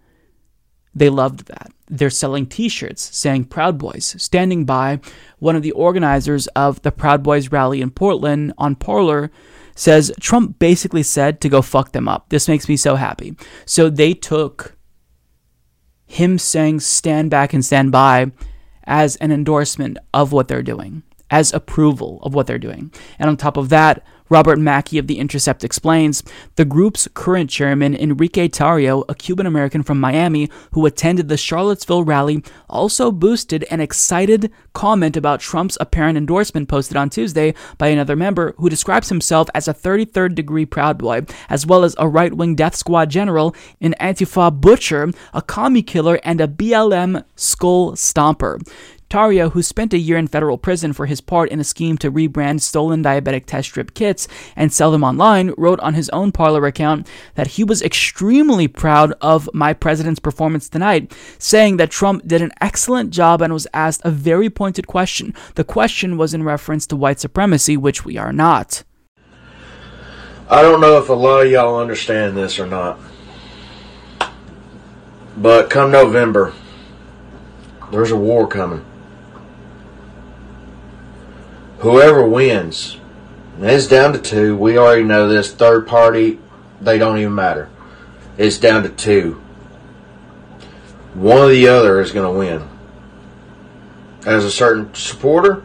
they 0.96 1.10
loved 1.10 1.46
that. 1.46 1.70
They're 1.88 2.10
selling 2.10 2.46
t 2.46 2.68
shirts 2.68 3.14
saying 3.16 3.44
Proud 3.44 3.78
Boys, 3.78 4.16
standing 4.18 4.64
by. 4.64 4.98
One 5.38 5.54
of 5.54 5.62
the 5.62 5.72
organizers 5.72 6.46
of 6.48 6.80
the 6.82 6.90
Proud 6.90 7.22
Boys 7.22 7.52
rally 7.52 7.82
in 7.82 7.90
Portland 7.90 8.54
on 8.56 8.74
Parler 8.74 9.30
says 9.76 10.10
Trump 10.18 10.58
basically 10.58 11.02
said 11.02 11.40
to 11.42 11.50
go 11.50 11.60
fuck 11.60 11.92
them 11.92 12.08
up. 12.08 12.30
This 12.30 12.48
makes 12.48 12.66
me 12.66 12.78
so 12.78 12.96
happy. 12.96 13.36
So 13.66 13.90
they 13.90 14.14
took 14.14 14.76
him 16.06 16.38
saying 16.38 16.80
stand 16.80 17.30
back 17.30 17.52
and 17.52 17.64
stand 17.64 17.92
by 17.92 18.32
as 18.84 19.16
an 19.16 19.30
endorsement 19.30 19.98
of 20.14 20.32
what 20.32 20.48
they're 20.48 20.62
doing, 20.62 21.02
as 21.30 21.52
approval 21.52 22.20
of 22.22 22.34
what 22.34 22.46
they're 22.46 22.58
doing. 22.58 22.90
And 23.18 23.28
on 23.28 23.36
top 23.36 23.58
of 23.58 23.68
that, 23.68 24.02
Robert 24.28 24.58
Mackey 24.58 24.98
of 24.98 25.06
The 25.06 25.18
Intercept 25.18 25.62
explains 25.62 26.22
the 26.56 26.64
group's 26.64 27.08
current 27.14 27.48
chairman, 27.48 27.94
Enrique 27.94 28.48
Tarrio, 28.48 29.04
a 29.08 29.14
Cuban 29.14 29.46
American 29.46 29.82
from 29.82 30.00
Miami 30.00 30.50
who 30.72 30.84
attended 30.86 31.28
the 31.28 31.36
Charlottesville 31.36 32.04
rally, 32.04 32.42
also 32.68 33.12
boosted 33.12 33.64
an 33.70 33.80
excited 33.80 34.50
comment 34.72 35.16
about 35.16 35.40
Trump's 35.40 35.78
apparent 35.80 36.18
endorsement 36.18 36.68
posted 36.68 36.96
on 36.96 37.08
Tuesday 37.08 37.54
by 37.78 37.88
another 37.88 38.16
member 38.16 38.54
who 38.58 38.68
describes 38.68 39.08
himself 39.08 39.48
as 39.54 39.68
a 39.68 39.74
33rd 39.74 40.34
degree 40.34 40.66
Proud 40.66 40.98
Boy, 40.98 41.22
as 41.48 41.66
well 41.66 41.84
as 41.84 41.94
a 41.98 42.08
right 42.08 42.34
wing 42.34 42.54
death 42.54 42.74
squad 42.74 43.10
general, 43.10 43.54
an 43.80 43.94
Antifa 44.00 44.52
butcher, 44.60 45.10
a 45.32 45.42
commie 45.42 45.82
killer, 45.82 46.18
and 46.24 46.40
a 46.40 46.48
BLM 46.48 47.24
skull 47.36 47.92
stomper. 47.92 48.60
Tarrio, 49.08 49.52
who 49.52 49.62
spent 49.62 49.92
a 49.92 49.98
year 49.98 50.16
in 50.16 50.26
federal 50.26 50.58
prison 50.58 50.92
for 50.92 51.06
his 51.06 51.20
part 51.20 51.50
in 51.50 51.60
a 51.60 51.64
scheme 51.64 51.96
to 51.98 52.10
rebrand 52.10 52.60
stolen 52.60 53.04
diabetic 53.04 53.46
test 53.46 53.68
strip 53.68 53.94
kits 53.94 54.26
and 54.56 54.72
sell 54.72 54.90
them 54.90 55.04
online, 55.04 55.54
wrote 55.56 55.78
on 55.80 55.94
his 55.94 56.08
own 56.10 56.32
Parler 56.32 56.66
account 56.66 57.08
that 57.36 57.46
he 57.48 57.62
was 57.62 57.82
extremely 57.82 58.66
proud 58.66 59.12
of 59.20 59.48
my 59.54 59.72
president's 59.72 60.18
performance 60.18 60.68
tonight, 60.68 61.14
saying 61.38 61.76
that 61.76 61.90
Trump 61.90 62.26
did 62.26 62.42
an 62.42 62.50
excellent 62.60 63.10
job 63.10 63.40
and 63.40 63.52
was 63.52 63.68
asked 63.72 64.00
a 64.04 64.10
very 64.10 64.50
pointed 64.50 64.88
question. 64.88 65.32
The 65.54 65.64
question 65.64 66.16
was 66.16 66.34
in 66.34 66.42
reference 66.42 66.86
to 66.88 66.96
white 66.96 67.20
supremacy, 67.20 67.76
which 67.76 68.04
we 68.04 68.18
are 68.18 68.32
not. 68.32 68.82
I 70.50 70.62
don't 70.62 70.80
know 70.80 70.98
if 70.98 71.08
a 71.08 71.12
lot 71.12 71.46
of 71.46 71.50
y'all 71.50 71.78
understand 71.80 72.36
this 72.36 72.58
or 72.58 72.66
not, 72.66 72.98
but 75.36 75.70
come 75.70 75.90
November, 75.92 76.52
there's 77.92 78.10
a 78.10 78.16
war 78.16 78.48
coming 78.48 78.84
whoever 81.78 82.26
wins, 82.26 82.98
it's 83.60 83.86
down 83.86 84.12
to 84.12 84.18
two. 84.18 84.56
We 84.56 84.78
already 84.78 85.04
know 85.04 85.28
this. 85.28 85.52
Third 85.52 85.86
party, 85.86 86.38
they 86.80 86.98
don't 86.98 87.18
even 87.18 87.34
matter. 87.34 87.70
It's 88.36 88.58
down 88.58 88.82
to 88.82 88.88
two. 88.88 89.42
One 91.14 91.38
or 91.38 91.48
the 91.48 91.68
other 91.68 92.00
is 92.00 92.12
going 92.12 92.30
to 92.30 92.38
win. 92.38 92.68
As 94.26 94.44
a 94.44 94.50
certain 94.50 94.92
supporter, 94.94 95.62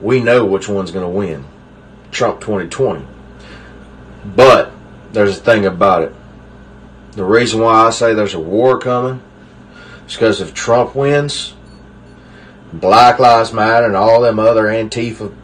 we 0.00 0.20
know 0.20 0.44
which 0.44 0.68
one's 0.68 0.90
going 0.90 1.04
to 1.04 1.08
win. 1.08 1.46
Trump 2.10 2.40
2020. 2.40 3.06
But 4.24 4.72
there's 5.12 5.38
a 5.38 5.40
thing 5.40 5.64
about 5.64 6.02
it. 6.02 6.14
The 7.12 7.24
reason 7.24 7.60
why 7.60 7.86
I 7.86 7.90
say 7.90 8.12
there's 8.12 8.34
a 8.34 8.40
war 8.40 8.78
coming 8.78 9.22
is 10.06 10.14
because 10.14 10.40
if 10.40 10.52
Trump 10.52 10.94
wins, 10.94 11.54
Black 12.72 13.18
Lives 13.18 13.52
Matter 13.52 13.86
and 13.86 13.96
all 13.96 14.20
them 14.20 14.38
other 14.38 14.64
Antifa 14.64 15.34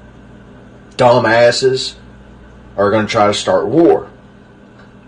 dumbasses 0.90 1.96
are 2.76 2.90
going 2.90 3.06
to 3.06 3.10
try 3.10 3.26
to 3.26 3.34
start 3.34 3.66
war. 3.66 4.10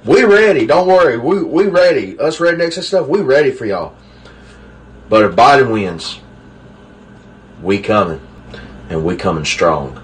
We 0.05 0.25
ready. 0.25 0.67
Don't 0.67 0.87
worry. 0.87 1.19
We 1.19 1.43
we 1.43 1.67
ready. 1.67 2.19
Us 2.19 2.39
rednecks 2.39 2.77
and 2.77 2.85
stuff. 2.85 3.09
We 3.09 3.21
ready 3.21 3.51
for 3.51 3.67
y'all. 3.67 3.95
But 5.09 5.25
if 5.25 5.37
Biden 5.37 5.73
wins, 5.73 6.21
we 7.63 7.81
coming, 7.81 8.21
and 8.89 9.05
we 9.05 9.17
coming 9.17 9.45
strong. 9.45 10.03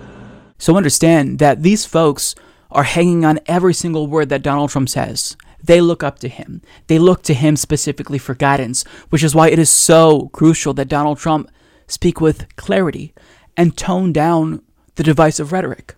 So 0.59 0.77
understand 0.77 1.39
that 1.39 1.63
these 1.63 1.85
folks 1.85 2.35
are 2.71 2.85
hanging 2.85 3.25
on 3.25 3.39
every 3.47 3.75
single 3.75 4.07
word 4.07 4.29
that 4.31 4.43
Donald 4.43 4.71
Trump 4.71 4.89
says. 4.89 5.37
They 5.63 5.81
look 5.81 6.03
up 6.03 6.19
to 6.19 6.29
him. 6.29 6.61
They 6.89 6.99
look 6.99 7.23
to 7.23 7.35
him 7.35 7.57
specifically 7.57 8.19
for 8.19 8.35
guidance, 8.35 8.83
which 9.11 9.23
is 9.23 9.35
why 9.35 9.49
it 9.49 9.59
is 9.59 9.71
so 9.71 10.29
crucial 10.33 10.75
that 10.75 10.89
Donald 10.89 11.19
Trump 11.19 11.51
speak 11.87 12.21
with 12.21 12.55
clarity, 12.57 13.15
and 13.57 13.77
tone 13.77 14.13
down 14.13 14.63
the 14.97 15.03
divisive 15.03 15.53
rhetoric. 15.53 15.95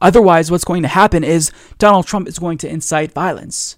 Otherwise, 0.00 0.50
what's 0.50 0.64
going 0.64 0.82
to 0.82 0.88
happen 0.88 1.24
is 1.24 1.50
Donald 1.78 2.06
Trump 2.06 2.28
is 2.28 2.38
going 2.38 2.58
to 2.58 2.68
incite 2.68 3.12
violence. 3.12 3.76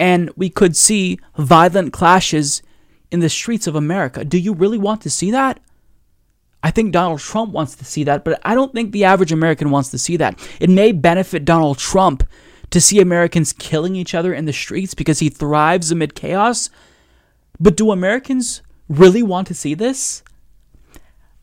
And 0.00 0.30
we 0.36 0.50
could 0.50 0.76
see 0.76 1.18
violent 1.36 1.92
clashes 1.92 2.62
in 3.10 3.20
the 3.20 3.28
streets 3.28 3.66
of 3.66 3.74
America. 3.74 4.24
Do 4.24 4.38
you 4.38 4.52
really 4.52 4.78
want 4.78 5.00
to 5.02 5.10
see 5.10 5.30
that? 5.30 5.60
I 6.62 6.70
think 6.70 6.92
Donald 6.92 7.20
Trump 7.20 7.52
wants 7.52 7.76
to 7.76 7.84
see 7.84 8.04
that, 8.04 8.24
but 8.24 8.40
I 8.44 8.54
don't 8.54 8.74
think 8.74 8.92
the 8.92 9.04
average 9.04 9.32
American 9.32 9.70
wants 9.70 9.90
to 9.90 9.98
see 9.98 10.16
that. 10.16 10.38
It 10.60 10.70
may 10.70 10.92
benefit 10.92 11.44
Donald 11.44 11.78
Trump 11.78 12.24
to 12.70 12.80
see 12.80 13.00
Americans 13.00 13.52
killing 13.52 13.96
each 13.96 14.14
other 14.14 14.34
in 14.34 14.44
the 14.44 14.52
streets 14.52 14.92
because 14.92 15.20
he 15.20 15.28
thrives 15.28 15.90
amid 15.90 16.14
chaos. 16.14 16.68
But 17.60 17.76
do 17.76 17.92
Americans 17.92 18.62
really 18.88 19.22
want 19.22 19.46
to 19.48 19.54
see 19.54 19.74
this? 19.74 20.22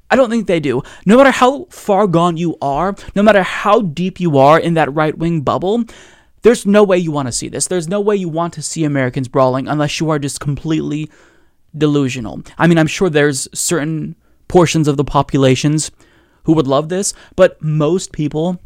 I 0.09 0.16
don't 0.16 0.30
think 0.30 0.48
they 0.48 0.59
do. 0.59 0.84
No 1.06 1.17
matter 1.17 1.32
how 1.32 1.66
far 1.66 2.08
gone 2.08 2.38
you 2.38 2.58
are, 2.61 2.95
no 3.16 3.24
matter 3.24 3.43
how 3.43 3.82
deep 3.82 4.19
you 4.19 4.38
are 4.38 4.59
in 4.59 4.75
that 4.75 4.93
right 4.93 5.17
wing 5.17 5.42
bubble, 5.42 5.84
there's 6.43 6.66
no 6.66 6.84
way 6.84 6.98
you 6.98 7.11
want 7.11 7.27
to 7.27 7.32
see 7.32 7.48
this. 7.48 7.67
There's 7.67 7.88
no 7.88 8.00
way 8.00 8.16
you 8.16 8.30
want 8.30 8.53
to 8.53 8.61
see 8.61 8.84
Americans 8.84 9.27
brawling 9.27 9.67
unless 9.67 10.00
you 10.00 10.09
are 10.11 10.19
just 10.19 10.40
completely 10.40 11.09
delusional. 11.75 12.42
I 12.58 12.67
mean, 12.67 12.77
I'm 12.77 12.88
sure 12.88 13.09
there's 13.09 13.48
certain 13.53 14.16
portions 14.48 14.88
of 14.88 14.95
the 14.95 15.03
populations 15.03 15.90
who 16.43 16.53
would 16.53 16.67
love 16.67 16.90
this, 16.90 17.14
but 17.35 17.61
most 17.61 18.11
people 18.11 18.61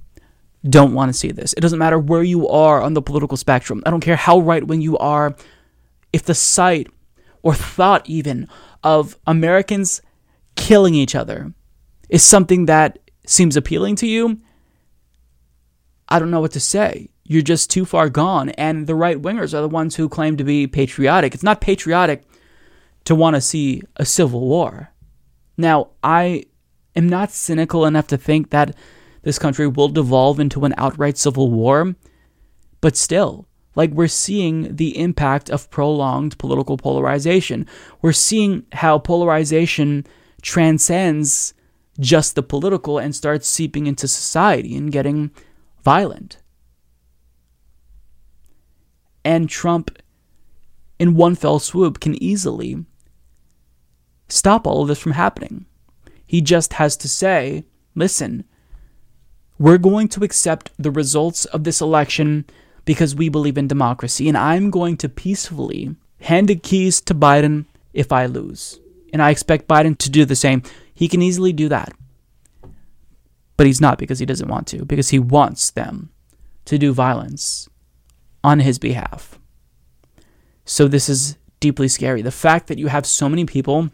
don't 0.67 0.93
want 0.93 1.09
to 1.09 1.17
see 1.17 1.31
this. 1.31 1.53
It 1.53 1.61
doesn't 1.61 1.79
matter 1.79 1.97
where 1.97 2.23
you 2.23 2.49
are 2.49 2.81
on 2.81 2.93
the 2.93 3.01
political 3.01 3.37
spectrum. 3.37 3.81
I 3.85 3.91
don't 3.91 4.01
care 4.01 4.17
how 4.17 4.39
right 4.39 4.65
wing 4.67 4.81
you 4.81 4.97
are. 4.97 5.35
If 6.11 6.23
the 6.23 6.35
sight 6.35 6.87
or 7.43 7.53
thought 7.53 8.09
even 8.09 8.49
of 8.83 9.17
Americans 9.25 10.01
killing 10.59 10.93
each 10.93 11.15
other 11.15 11.53
is 12.09 12.23
something 12.23 12.65
that 12.65 12.99
seems 13.25 13.55
appealing 13.55 13.95
to 13.95 14.07
you, 14.07 14.39
I 16.09 16.19
don't 16.19 16.31
know 16.31 16.41
what 16.41 16.51
to 16.51 16.59
say. 16.59 17.09
You're 17.23 17.41
just 17.41 17.69
too 17.69 17.85
far 17.85 18.09
gone. 18.09 18.49
And 18.49 18.87
the 18.87 18.95
right 18.95 19.21
wingers 19.21 19.53
are 19.53 19.61
the 19.61 19.69
ones 19.69 19.95
who 19.95 20.09
claim 20.09 20.37
to 20.37 20.43
be 20.43 20.67
patriotic. 20.67 21.33
It's 21.33 21.43
not 21.43 21.61
patriotic 21.61 22.23
to 23.05 23.15
want 23.15 23.35
to 23.35 23.41
see 23.41 23.81
a 23.95 24.05
civil 24.05 24.41
war. 24.41 24.91
Now, 25.57 25.89
I 26.03 26.45
am 26.95 27.07
not 27.07 27.31
cynical 27.31 27.85
enough 27.85 28.07
to 28.07 28.17
think 28.17 28.49
that 28.49 28.75
this 29.21 29.39
country 29.39 29.67
will 29.67 29.89
devolve 29.89 30.39
into 30.39 30.65
an 30.65 30.73
outright 30.77 31.17
civil 31.17 31.51
war, 31.51 31.95
but 32.81 32.97
still, 32.97 33.47
like 33.75 33.91
we're 33.91 34.07
seeing 34.07 34.75
the 34.75 34.97
impact 34.97 35.49
of 35.49 35.69
prolonged 35.69 36.37
political 36.37 36.77
polarization. 36.77 37.67
We're 38.01 38.13
seeing 38.13 38.65
how 38.71 38.99
polarization 38.99 40.05
transcends 40.41 41.53
just 41.99 42.35
the 42.35 42.43
political 42.43 42.97
and 42.97 43.15
starts 43.15 43.47
seeping 43.47 43.87
into 43.87 44.07
society 44.07 44.75
and 44.75 44.91
getting 44.91 45.31
violent. 45.83 46.37
And 49.25 49.49
Trump, 49.49 49.97
in 50.97 51.15
one 51.15 51.35
fell 51.35 51.59
swoop, 51.59 51.99
can 51.99 52.21
easily 52.23 52.85
stop 54.27 54.65
all 54.65 54.83
of 54.83 54.87
this 54.87 54.99
from 54.99 55.11
happening. 55.11 55.65
He 56.25 56.41
just 56.41 56.73
has 56.73 56.95
to 56.97 57.09
say, 57.09 57.65
listen, 57.95 58.45
we're 59.57 59.77
going 59.77 60.07
to 60.09 60.23
accept 60.23 60.71
the 60.79 60.91
results 60.91 61.45
of 61.45 61.63
this 61.63 61.81
election 61.81 62.45
because 62.85 63.13
we 63.13 63.29
believe 63.29 63.57
in 63.57 63.67
democracy, 63.67 64.27
and 64.29 64.37
I'm 64.37 64.69
going 64.69 64.97
to 64.97 65.09
peacefully 65.09 65.95
hand 66.21 66.47
the 66.47 66.55
keys 66.55 67.01
to 67.01 67.13
Biden 67.13 67.65
if 67.93 68.11
I 68.11 68.25
lose. 68.25 68.79
And 69.11 69.21
I 69.21 69.29
expect 69.29 69.67
Biden 69.67 69.97
to 69.99 70.09
do 70.09 70.25
the 70.25 70.35
same. 70.35 70.63
He 70.93 71.07
can 71.07 71.21
easily 71.21 71.53
do 71.53 71.69
that. 71.69 71.93
But 73.57 73.67
he's 73.67 73.81
not 73.81 73.97
because 73.97 74.19
he 74.19 74.25
doesn't 74.25 74.47
want 74.47 74.67
to, 74.67 74.85
because 74.85 75.09
he 75.09 75.19
wants 75.19 75.71
them 75.71 76.11
to 76.65 76.77
do 76.77 76.93
violence 76.93 77.67
on 78.43 78.59
his 78.59 78.79
behalf. 78.79 79.39
So 80.65 80.87
this 80.87 81.09
is 81.09 81.37
deeply 81.59 81.87
scary. 81.87 82.21
The 82.21 82.31
fact 82.31 82.67
that 82.67 82.77
you 82.77 82.87
have 82.87 83.05
so 83.05 83.27
many 83.27 83.45
people 83.45 83.89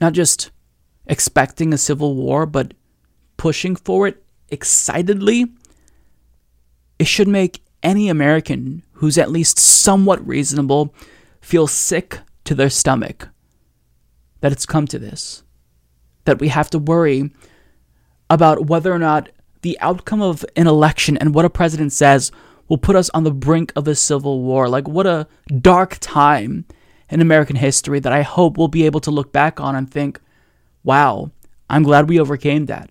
not 0.00 0.12
just 0.12 0.50
expecting 1.06 1.72
a 1.72 1.78
civil 1.78 2.14
war, 2.14 2.46
but 2.46 2.74
pushing 3.36 3.74
for 3.74 4.06
it 4.06 4.22
excitedly, 4.50 5.46
it 6.98 7.06
should 7.06 7.28
make 7.28 7.62
any 7.82 8.08
American 8.08 8.82
who's 8.92 9.18
at 9.18 9.30
least 9.30 9.58
somewhat 9.58 10.26
reasonable 10.26 10.94
feel 11.40 11.66
sick 11.66 12.18
to 12.44 12.54
their 12.54 12.70
stomach 12.70 13.28
that 14.40 14.52
it's 14.52 14.66
come 14.66 14.86
to 14.88 14.98
this. 14.98 15.42
That 16.24 16.40
we 16.40 16.48
have 16.48 16.70
to 16.70 16.78
worry 16.78 17.30
about 18.30 18.66
whether 18.66 18.92
or 18.92 18.98
not 18.98 19.30
the 19.62 19.78
outcome 19.80 20.22
of 20.22 20.44
an 20.56 20.66
election 20.66 21.16
and 21.16 21.34
what 21.34 21.44
a 21.44 21.50
president 21.50 21.92
says 21.92 22.30
will 22.68 22.78
put 22.78 22.96
us 22.96 23.10
on 23.10 23.24
the 23.24 23.30
brink 23.30 23.72
of 23.74 23.88
a 23.88 23.94
civil 23.94 24.42
war. 24.42 24.68
Like, 24.68 24.86
what 24.86 25.06
a 25.06 25.26
dark 25.60 25.96
time 26.00 26.66
in 27.10 27.20
American 27.20 27.56
history 27.56 27.98
that 28.00 28.12
I 28.12 28.22
hope 28.22 28.56
we'll 28.56 28.68
be 28.68 28.84
able 28.86 29.00
to 29.00 29.10
look 29.10 29.32
back 29.32 29.60
on 29.60 29.74
and 29.74 29.90
think, 29.90 30.20
wow, 30.84 31.30
I'm 31.70 31.82
glad 31.82 32.08
we 32.08 32.20
overcame 32.20 32.66
that. 32.66 32.90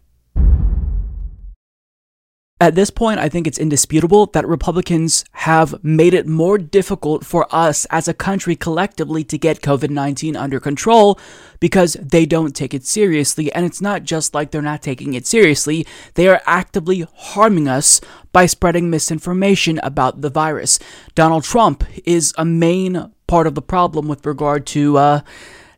At 2.60 2.74
this 2.74 2.90
point, 2.90 3.20
I 3.20 3.30
think 3.30 3.46
it's 3.46 3.60
indisputable 3.60 4.26
that 4.28 4.48
Republicans 4.48 5.24
have 5.32 5.84
made 5.84 6.16
it 6.16 6.26
more 6.26 6.58
difficult 6.58 7.24
for 7.24 7.48
us 7.54 7.86
as 7.92 8.08
a 8.08 8.16
country 8.16 8.56
collectively 8.56 9.24
to 9.26 9.38
get 9.38 9.62
COVID 9.62 9.92
19 9.92 10.36
under 10.36 10.60
control 10.60 11.20
because 11.60 11.94
they 12.02 12.26
don't 12.26 12.56
take 12.56 12.74
it 12.74 12.84
seriously. 12.84 13.54
And 13.54 13.64
it's 13.64 13.80
not 13.80 14.04
just 14.04 14.34
like 14.34 14.50
they're 14.50 14.64
not 14.64 14.82
taking 14.82 15.14
it 15.14 15.28
seriously, 15.28 15.86
they 16.16 16.28
are 16.28 16.42
actively 16.48 17.06
harming 17.16 17.68
us 17.68 18.02
by 18.32 18.48
spreading 18.48 18.90
misinformation 18.90 19.80
about 19.84 20.22
the 20.22 20.30
virus. 20.32 20.80
Donald 21.14 21.44
Trump 21.44 21.84
is 22.06 22.34
a 22.40 22.46
main 22.46 23.12
part 23.28 23.46
of 23.46 23.54
the 23.54 23.62
problem 23.62 24.08
with 24.08 24.26
regard 24.26 24.66
to, 24.66 24.98
uh, 24.98 25.22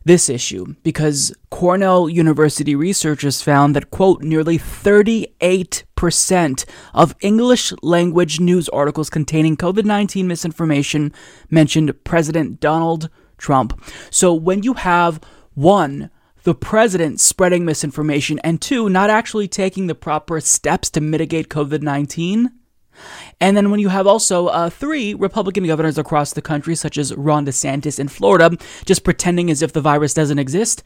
this 0.04 0.28
issue 0.28 0.74
because 0.82 1.32
Cornell 1.50 2.08
University 2.08 2.74
researchers 2.74 3.42
found 3.42 3.76
that, 3.76 3.90
quote, 3.90 4.22
nearly 4.22 4.58
38% 4.58 6.64
of 6.94 7.14
English 7.20 7.72
language 7.82 8.40
news 8.40 8.68
articles 8.70 9.10
containing 9.10 9.56
COVID 9.56 9.84
19 9.84 10.26
misinformation 10.26 11.12
mentioned 11.50 12.04
President 12.04 12.60
Donald 12.60 13.10
Trump. 13.36 13.84
So 14.10 14.32
when 14.32 14.62
you 14.62 14.74
have 14.74 15.20
one, 15.54 16.10
the 16.44 16.54
president 16.54 17.20
spreading 17.20 17.66
misinformation, 17.66 18.38
and 18.40 18.62
two, 18.62 18.88
not 18.88 19.10
actually 19.10 19.48
taking 19.48 19.86
the 19.86 19.94
proper 19.94 20.40
steps 20.40 20.88
to 20.90 21.00
mitigate 21.00 21.50
COVID 21.50 21.82
19, 21.82 22.50
and 23.40 23.56
then 23.56 23.70
when 23.70 23.80
you 23.80 23.88
have 23.88 24.06
also 24.06 24.48
uh, 24.48 24.70
three 24.70 25.14
Republican 25.14 25.66
governors 25.66 25.98
across 25.98 26.32
the 26.32 26.42
country, 26.42 26.74
such 26.74 26.98
as 26.98 27.14
Ron 27.14 27.46
DeSantis 27.46 27.98
in 27.98 28.08
Florida, 28.08 28.56
just 28.84 29.04
pretending 29.04 29.50
as 29.50 29.62
if 29.62 29.72
the 29.72 29.80
virus 29.80 30.14
doesn't 30.14 30.38
exist, 30.38 30.82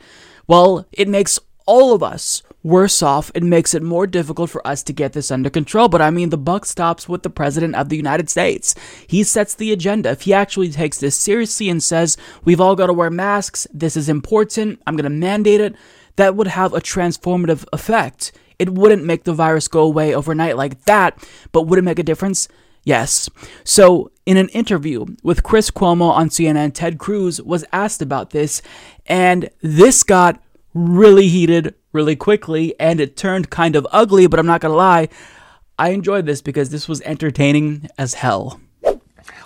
well, 0.47 0.87
it 0.93 1.09
makes 1.09 1.39
all 1.67 1.95
of 1.95 2.03
us 2.03 2.43
worse 2.63 3.03
off. 3.03 3.31
It 3.35 3.43
makes 3.43 3.75
it 3.75 3.83
more 3.83 4.07
difficult 4.07 4.51
for 4.51 4.67
us 4.67 4.83
to 4.85 4.93
get 4.93 5.13
this 5.13 5.31
under 5.31 5.51
control. 5.51 5.89
But 5.89 6.03
I 6.03 6.11
mean, 6.11 6.31
the 6.31 6.39
buck 6.39 6.65
stops 6.65 7.09
with 7.09 7.23
the 7.23 7.31
President 7.31 7.75
of 7.75 7.89
the 7.89 7.97
United 7.97 8.29
States. 8.31 8.75
He 9.07 9.23
sets 9.23 9.55
the 9.55 9.73
agenda. 9.73 10.11
If 10.11 10.23
he 10.23 10.33
actually 10.33 10.71
takes 10.71 10.99
this 10.99 11.17
seriously 11.17 11.69
and 11.69 11.83
says, 11.83 12.17
we've 12.45 12.61
all 12.61 12.77
got 12.77 12.87
to 12.87 12.93
wear 12.93 13.11
masks, 13.11 13.67
this 13.73 13.97
is 13.97 14.09
important, 14.09 14.81
I'm 14.87 14.97
going 14.97 15.05
to 15.05 15.11
mandate 15.11 15.61
it, 15.61 15.75
that 16.17 16.37
would 16.37 16.49
have 16.49 16.73
a 16.73 16.81
transformative 16.81 17.65
effect. 17.73 18.33
It 18.59 18.71
wouldn't 18.71 19.05
make 19.05 19.25
the 19.25 19.33
virus 19.33 19.69
go 19.69 19.83
away 19.83 20.15
overnight 20.15 20.57
like 20.57 20.85
that, 20.85 21.19
but 21.53 21.63
would 21.63 21.79
it 21.79 21.83
make 21.83 21.99
a 21.99 22.05
difference? 22.05 22.49
Yes. 22.85 23.31
So, 23.65 24.11
in 24.27 24.37
an 24.37 24.49
interview 24.51 25.07
with 25.23 25.43
Chris 25.43 25.71
Cuomo 25.71 26.11
on 26.11 26.29
CNN, 26.29 26.73
Ted 26.75 26.99
Cruz 26.99 27.41
was 27.41 27.65
asked 27.73 28.03
about 28.03 28.31
this, 28.31 28.63
and 29.07 29.51
this 29.63 30.03
got 30.03 30.43
really 30.75 31.29
heated 31.29 31.75
really 31.93 32.17
quickly, 32.17 32.79
and 32.79 33.01
it 33.01 33.17
turned 33.17 33.51
kind 33.51 33.77
of 33.77 33.87
ugly, 33.91 34.27
but 34.27 34.39
I'm 34.39 34.47
not 34.47 34.61
gonna 34.61 34.75
lie, 34.75 35.09
I 35.79 35.91
enjoyed 35.91 36.27
this 36.27 36.43
because 36.43 36.71
this 36.71 36.89
was 36.89 37.01
entertaining 37.03 37.89
as 37.97 38.15
hell. 38.15 38.61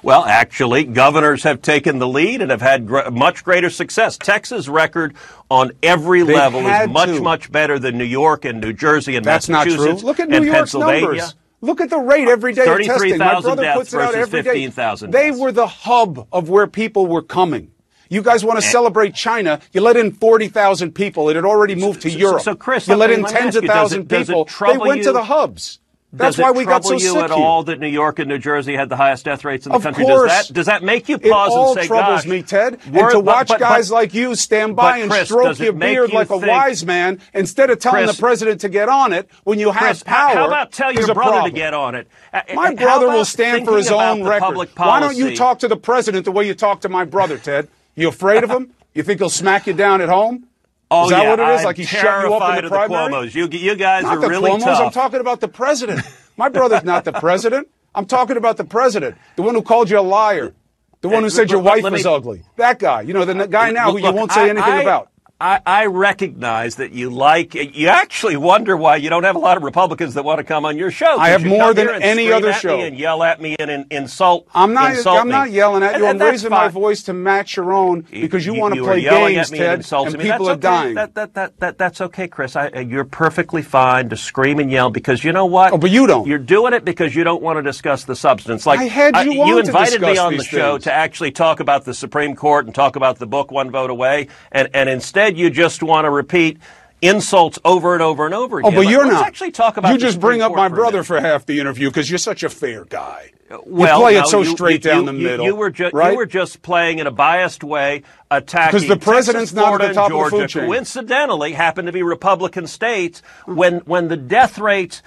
Well, 0.03 0.25
actually, 0.25 0.85
governors 0.85 1.43
have 1.43 1.61
taken 1.63 1.99
the 1.99 2.07
lead 2.09 2.41
and 2.43 2.51
have 2.51 2.61
had 2.63 2.87
gr- 2.87 3.11
much 3.11 3.45
greater 3.45 3.71
success. 3.71 4.17
Texas' 4.17 4.69
record 4.69 5.15
on 5.51 5.73
every 5.83 6.23
They've 6.23 6.37
level 6.37 6.67
is 6.67 6.89
much, 6.89 7.09
to. 7.09 7.21
much 7.21 7.51
better 7.53 7.79
than 7.79 7.99
New 7.99 8.05
York 8.05 8.45
and 8.45 8.61
New 8.61 8.73
Jersey 8.73 9.17
and 9.17 9.25
That's 9.25 9.49
not 9.49 9.65
true. 9.65 9.73
Massachusetts 9.75 10.05
Look 10.05 10.21
at 10.21 10.29
and 10.29 10.41
New 10.45 10.47
York's 10.53 10.73
Pennsylvania. 10.73 11.01
numbers. 11.09 11.35
Look 11.61 11.81
at 11.81 11.91
the 11.91 11.99
rate 11.99 12.29
every 12.29 12.53
day 12.53 12.63
of 12.63 12.79
testing. 12.79 13.19
My 13.19 13.35
33,000 13.35 13.43
brother 13.43 13.63
deaths 13.63 13.79
puts 13.79 13.93
it 13.95 14.01
out 14.01 14.13
versus 14.15 14.23
every 14.29 14.43
day. 14.43 14.51
15,000 14.51 15.11
They 15.11 15.31
were 15.33 15.51
the 15.51 15.67
hub 15.67 16.29
of 16.33 16.49
where 16.49 16.69
people 16.69 17.07
were 17.09 17.23
coming. 17.23 17.73
You 18.09 18.23
guys 18.23 18.45
want 18.45 18.61
to 18.61 18.65
eh. 18.67 18.71
celebrate 18.71 19.15
China? 19.15 19.61
You 19.73 19.81
let 19.81 19.97
in 19.97 20.13
40,000 20.13 20.93
people. 20.95 21.29
It 21.29 21.37
had 21.37 21.45
already 21.45 21.75
moved 21.75 22.03
to 22.03 22.11
so- 22.11 22.17
Europe. 22.17 22.43
so, 22.43 22.55
Chris, 22.55 22.87
you 22.87 22.95
let 22.95 23.11
in 23.11 23.23
let 23.23 23.33
tens 23.33 23.57
of 23.57 23.65
you, 23.65 23.69
thousands 23.69 24.07
people. 24.09 24.49
They 24.67 24.79
went 24.79 25.03
to 25.03 25.13
the 25.13 25.25
hubs. 25.25 25.81
That's 26.19 26.37
Does 26.37 26.43
why 26.43 26.51
we 26.51 26.65
got 26.65 26.85
so 26.85 26.95
you 26.95 26.99
sick 26.99 27.17
at 27.17 27.31
here. 27.31 27.39
all 27.39 27.63
that 27.63 27.79
New 27.81 27.87
York 27.87 28.19
and 28.19 28.29
New 28.29 28.39
Jersey 28.39 28.75
had 28.75 28.89
the 28.89 28.97
highest 28.97 29.25
death 29.25 29.45
rates 29.45 29.67
in 29.67 29.71
the 29.73 29.77
Of 29.77 29.83
country? 29.85 30.05
course. 30.05 30.31
Does 30.31 30.47
that 30.49 30.55
does 30.55 30.67
that 30.67 30.83
make 30.83 31.09
you 31.09 31.19
pause 31.19 31.55
and 31.55 31.75
say, 31.75 31.85
"It 31.87 31.91
all 31.91 31.99
troubles 31.99 32.23
"Gosh, 32.23 32.27
me, 32.27 32.43
Ted. 32.43 32.79
and 32.93 33.11
to 33.13 33.21
watch 33.21 33.49
but- 33.49 33.61
guys 33.61 33.89
but- 33.89 33.95
like 33.95 34.15
you 34.15 34.35
stand 34.35 34.75
by 34.77 34.99
and 34.99 35.11
Chris, 35.11 35.29
stroke 35.29 35.59
your 35.61 35.73
beard 35.73 36.11
you 36.11 36.19
like 36.19 36.31
a 36.31 36.37
wise 36.37 36.85
man 36.85 37.21
instead 37.33 37.71
of 37.71 37.79
telling 37.79 38.05
Chris- 38.05 38.17
the 38.17 38.21
president 38.21 38.61
to 38.63 38.69
get 38.69 38.89
on 38.89 39.13
it 39.13 39.29
when 39.45 39.59
you 39.59 39.71
have 39.71 39.81
Chris, 39.81 40.03
power. 40.03 40.35
how 40.35 40.47
about 40.49 40.73
tell 40.73 40.93
your 40.93 41.07
brother 41.07 41.21
problem. 41.31 41.45
to 41.45 41.51
get 41.51 41.73
on 41.73 41.95
it? 41.95 42.09
Uh, 42.35 42.41
My 42.55 42.75
brother 42.75 43.09
will 43.09 43.25
stand 43.25 43.65
for 43.65 43.77
his 43.77 43.91
own 43.91 44.25
record. 44.25 44.57
Why 44.77 45.01
don't 45.01 45.17
you 45.17 45.37
talk 45.37 45.61
to 45.61 45.69
the 45.69 45.77
president 45.77 46.25
the 46.25 46.33
way 46.33 46.47
you 46.47 46.55
talk 46.55 46.81
to 46.81 46.89
my 46.89 47.05
brother, 47.05 47.39
Ted? 47.39 47.69
You 47.95 48.09
afraid 48.09 48.43
of 48.45 48.51
him? 48.51 48.71
You 48.95 49.03
think 49.05 49.21
he'll 49.21 49.31
smack 49.31 49.67
you 49.69 49.73
down 49.75 50.01
at 50.01 50.09
home? 50.09 50.45
Oh, 50.91 51.05
is 51.05 51.11
that 51.11 51.23
yeah, 51.23 51.31
what 51.31 51.41
it 51.41 51.49
is? 51.55 51.59
I'm 51.61 51.65
like 51.67 51.77
he 51.77 51.85
shut 51.85 52.25
you 52.25 52.35
up 52.35 52.49
in 52.51 52.57
the 52.57 52.63
the 52.63 52.69
primary? 52.69 53.13
Cuomos. 53.29 53.35
You, 53.35 53.47
you 53.59 53.75
guys 53.77 54.05
not 54.05 54.17
are 54.17 54.21
the 54.21 54.29
really 54.29 54.51
Cuomos. 54.53 54.61
tough. 54.65 54.81
I'm 54.87 54.91
talking 54.93 55.21
about 55.21 55.41
the 55.41 55.49
president. 55.49 56.01
My 56.37 56.49
brother's 56.49 56.85
not 56.85 57.05
the 57.05 57.13
president. 57.13 57.69
I'm 57.95 58.07
talking 58.07 58.37
about 58.37 58.57
the 58.57 58.65
president, 58.65 59.17
the 59.37 59.43
one 59.43 59.55
who 59.55 59.63
called 59.63 59.91
you 59.91 59.99
a 59.99 60.01
liar, 60.01 60.55
the 61.01 61.09
one 61.09 61.23
who 61.25 61.31
said 61.31 61.51
your 61.51 61.61
wife 61.61 61.83
let 61.83 61.93
was 61.93 62.07
ugly. 62.07 62.43
That 62.57 62.79
guy, 62.79 63.01
you 63.03 63.13
know, 63.13 63.25
the 63.25 63.47
guy 63.47 63.71
now 63.73 63.91
who 63.93 63.99
you 63.99 64.13
won't 64.13 64.31
say 64.33 64.43
I- 64.43 64.49
anything 64.51 64.73
I- 64.73 64.83
about. 64.83 65.11
I, 65.41 65.61
I 65.65 65.87
recognize 65.87 66.77
that 66.77 66.91
you 66.91 67.11
like, 67.11 67.55
you 67.55 67.87
actually 67.87 68.37
wonder 68.37 68.77
why 68.77 68.97
you 68.97 69.09
don't 69.09 69.23
have 69.23 69.37
a 69.37 69.39
lot 69.39 69.57
of 69.57 69.63
Republicans 69.63 70.15
that 70.15 70.25
want 70.25 70.39
to 70.39 70.45
come 70.45 70.65
on 70.65 70.77
your 70.77 70.91
show. 70.91 71.17
I 71.17 71.29
have 71.29 71.45
more 71.45 71.73
than 71.73 72.03
any 72.03 72.33
other 72.33 72.53
show. 72.53 72.81
And 72.81 72.99
yell 72.99 73.23
at 73.23 73.41
me 73.41 73.55
and, 73.57 73.71
in 73.71 73.87
insult. 73.93 74.49
I'm 74.53 74.73
not. 74.75 74.97
insult 74.97 75.21
I'm 75.21 75.29
me. 75.29 75.33
not 75.33 75.53
yelling 75.53 75.85
at 75.85 75.91
you. 75.91 75.95
And- 75.95 76.05
I'm 76.05 76.11
and 76.11 76.21
that's 76.21 76.31
raising 76.31 76.51
my 76.51 76.67
voice 76.67 77.05
to 77.05 77.13
match 77.13 77.57
your 77.57 77.73
own 77.73 78.01
because 78.11 78.45
you, 78.45 78.55
want 78.55 78.75
to 78.75 78.81
you 78.81 78.85
play 78.85 79.03
games, 79.03 79.53
at 79.53 79.53
me 79.53 79.59
and 79.65 79.85
Ted, 79.85 80.07
and 80.07 80.19
me. 80.19 80.25
people 80.25 80.47
that's 80.47 80.49
are 80.49 80.53
okay. 80.53 80.61
dying. 80.61 80.95
That, 80.95 81.15
that, 81.15 81.35
that, 81.35 81.61
that, 81.61 81.79
that's 81.79 82.01
okay, 82.01 82.27
Chris. 82.27 82.57
I, 82.57 82.71
uh, 82.71 82.81
you're 82.81 83.05
perfectly 83.05 83.63
fine 83.63 84.09
to 84.09 84.17
scream 84.17 84.59
and 84.59 84.73
yell 84.73 84.91
because 84.91 85.23
you 85.23 85.33
know 85.33 85.47
what? 85.47 85.73
Oh, 85.73 85.79
but 85.79 85.91
you 85.91 86.09
don't. 86.09 86.27
You're 86.27 86.39
doing 86.39 86.73
it 86.73 86.85
because 86.85 87.15
you 87.15 87.23
don't 87.23 87.43
want 87.43 87.59
to 87.59 87.63
discuss 87.63 88.03
the 88.03 88.17
substance. 88.17 88.67
Like 88.67 88.81
I 88.81 88.85
had 88.85 89.15
you 89.25 89.41
on 89.41 89.53
to 89.53 89.59
invited 89.59 90.01
me 90.01 90.19
on 90.19 90.37
the 90.37 90.43
show 90.43 90.73
things. 90.73 90.85
to 90.85 90.93
actually 90.93 91.31
talk 91.31 91.61
about 91.61 91.85
the 91.85 91.95
Supreme 91.95 92.35
Court 92.35 92.67
and 92.67 92.75
talk 92.75 92.97
about 92.97 93.21
the 93.21 93.27
book 93.27 93.53
One 93.53 93.71
Vote 93.71 93.91
Away, 93.91 94.27
and, 94.51 94.69
and 94.75 94.89
instead 94.89 95.28
Instead, 95.29 95.39
you 95.39 95.51
just 95.51 95.83
want 95.83 96.05
to 96.07 96.11
repeat 96.11 96.59
insults 97.03 97.59
over 97.65 97.93
and 97.95 98.03
over 98.03 98.25
and 98.27 98.35
over 98.35 98.59
again. 98.59 98.73
Oh, 98.73 98.75
but 98.75 98.89
you're 98.89 99.05
Let's 99.05 99.13
not. 99.15 99.27
actually 99.27 99.51
talk 99.53 99.77
about 99.77 99.93
You 99.93 99.99
just 99.99 100.19
bring 100.19 100.43
up 100.43 100.53
my 100.55 100.69
for 100.69 100.75
brother 100.75 101.03
for 101.05 101.21
half 101.21 101.47
the 101.47 101.61
interview 101.61 101.91
because 101.91 102.11
you're 102.11 102.19
such 102.19 102.43
a 102.43 102.49
fair 102.49 102.85
guy. 102.87 103.31
Uh, 103.51 103.59
well, 103.65 103.99
you 103.99 104.03
play 104.03 104.15
no, 104.15 104.21
it 104.21 104.27
so 104.27 104.43
you- 104.43 104.51
straight 104.51 104.85
you- 104.85 104.91
down 104.91 105.01
you- 105.01 105.07
the 105.07 105.13
middle. 105.13 105.47
You 105.47 105.55
were, 105.55 105.71
ju- 105.71 105.91
right? 105.93 106.11
you 106.13 106.17
were 106.19 106.27
just 106.27 106.61
playing 106.63 106.99
in 106.99 107.07
a 107.07 107.11
biased 107.11 107.63
way, 107.63 108.03
attacking 108.31 108.81
'Cause 108.81 108.89
the 108.89 108.97
president's 108.97 109.53
Texas, 109.53 109.55
not 109.55 109.63
at 109.65 109.67
Florida, 109.69 109.89
the 109.89 109.95
top 109.95 110.11
and 110.11 110.15
of 110.21 110.25
the 110.25 110.31
Georgia. 110.31 110.37
food 110.43 110.49
chain. 110.61 110.67
Coincidentally, 110.67 111.53
happen 111.53 111.87
to 111.87 111.93
be 111.93 112.03
Republican 112.03 112.67
states 112.67 113.23
when 113.47 113.79
when 113.87 114.09
the 114.09 114.17
death 114.17 114.59
rates. 114.59 115.03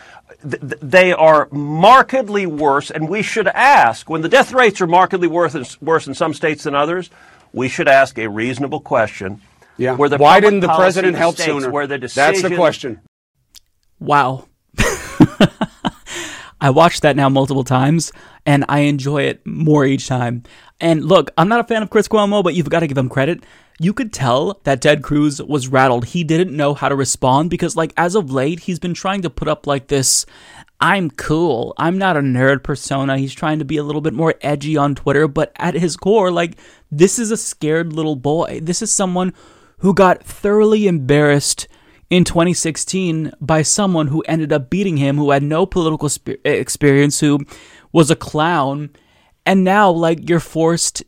th- 0.49 0.59
th- 0.61 0.81
They 0.81 1.11
are 1.13 1.49
markedly 1.51 2.45
worse, 2.47 2.89
and 2.89 3.07
we 3.09 3.21
should 3.21 3.47
ask 3.49 4.09
when 4.09 4.21
the 4.21 4.29
death 4.29 4.53
rates 4.53 4.81
are 4.81 4.87
markedly 4.87 5.27
worse, 5.27 5.79
worse 5.81 6.07
in 6.07 6.13
some 6.15 6.33
states 6.33 6.63
than 6.63 6.73
others. 6.73 7.09
We 7.53 7.67
should 7.67 7.87
ask 7.89 8.17
a 8.17 8.27
reasonable 8.27 8.79
question. 8.79 9.41
Yeah. 9.77 9.95
Where 9.95 10.09
the 10.09 10.17
Why 10.17 10.39
didn't 10.39 10.59
the 10.59 10.73
president 10.73 11.17
help 11.17 11.37
sooner? 11.37 11.69
Where 11.69 11.87
the 11.87 11.97
That's 11.97 12.41
the 12.41 12.55
question. 12.55 13.01
Wow. 13.99 14.47
I 16.61 16.69
watched 16.69 17.01
that 17.01 17.15
now 17.15 17.29
multiple 17.29 17.63
times 17.63 18.11
and 18.45 18.65
I 18.69 18.79
enjoy 18.81 19.23
it 19.23 19.45
more 19.45 19.85
each 19.85 20.07
time. 20.07 20.43
And 20.79 21.03
look, 21.03 21.31
I'm 21.37 21.47
not 21.47 21.59
a 21.59 21.63
fan 21.63 21.83
of 21.83 21.89
Chris 21.89 22.07
Cuomo, 22.07 22.43
but 22.43 22.53
you've 22.53 22.69
got 22.69 22.81
to 22.81 22.87
give 22.87 22.97
him 22.97 23.09
credit. 23.09 23.43
You 23.79 23.93
could 23.93 24.13
tell 24.13 24.59
that 24.63 24.81
Ted 24.81 25.01
Cruz 25.01 25.41
was 25.41 25.67
rattled. 25.67 26.05
He 26.05 26.23
didn't 26.23 26.55
know 26.55 26.75
how 26.75 26.89
to 26.89 26.95
respond 26.95 27.49
because, 27.49 27.75
like, 27.75 27.93
as 27.97 28.13
of 28.13 28.31
late, 28.31 28.61
he's 28.61 28.77
been 28.77 28.93
trying 28.93 29.23
to 29.23 29.29
put 29.29 29.47
up 29.47 29.65
like 29.65 29.87
this 29.87 30.25
I'm 30.79 31.11
cool. 31.11 31.75
I'm 31.77 31.99
not 31.99 32.17
a 32.17 32.21
nerd 32.21 32.63
persona. 32.63 33.17
He's 33.19 33.35
trying 33.35 33.59
to 33.59 33.65
be 33.65 33.77
a 33.77 33.83
little 33.83 34.01
bit 34.01 34.13
more 34.13 34.33
edgy 34.41 34.77
on 34.77 34.95
Twitter, 34.95 35.27
but 35.27 35.51
at 35.55 35.75
his 35.75 35.95
core, 35.95 36.31
like, 36.31 36.57
this 36.91 37.19
is 37.19 37.29
a 37.29 37.37
scared 37.37 37.93
little 37.93 38.15
boy. 38.15 38.59
This 38.63 38.81
is 38.81 38.91
someone 38.91 39.33
who 39.81 39.93
got 39.93 40.23
thoroughly 40.23 40.87
embarrassed 40.87 41.67
in 42.09 42.23
2016 42.23 43.31
by 43.41 43.61
someone 43.61 44.07
who 44.07 44.21
ended 44.21 44.53
up 44.53 44.69
beating 44.69 44.97
him, 44.97 45.17
who 45.17 45.31
had 45.31 45.43
no 45.43 45.65
political 45.65 46.09
spe- 46.09 46.45
experience, 46.45 47.19
who 47.19 47.39
was 47.91 48.11
a 48.11 48.15
clown, 48.15 48.89
and 49.45 49.63
now 49.63 49.89
like 49.89 50.29
you're 50.29 50.39
forced 50.39 51.03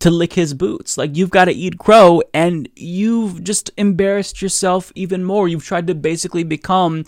to 0.00 0.10
lick 0.10 0.34
his 0.34 0.54
boots. 0.54 0.98
Like 0.98 1.16
you've 1.16 1.30
got 1.30 1.46
to 1.46 1.52
eat 1.52 1.78
crow, 1.78 2.20
and 2.34 2.68
you've 2.76 3.42
just 3.42 3.70
embarrassed 3.76 4.42
yourself 4.42 4.92
even 4.94 5.24
more. 5.24 5.48
You've 5.48 5.64
tried 5.64 5.86
to 5.86 5.94
basically 5.94 6.44
become 6.44 7.04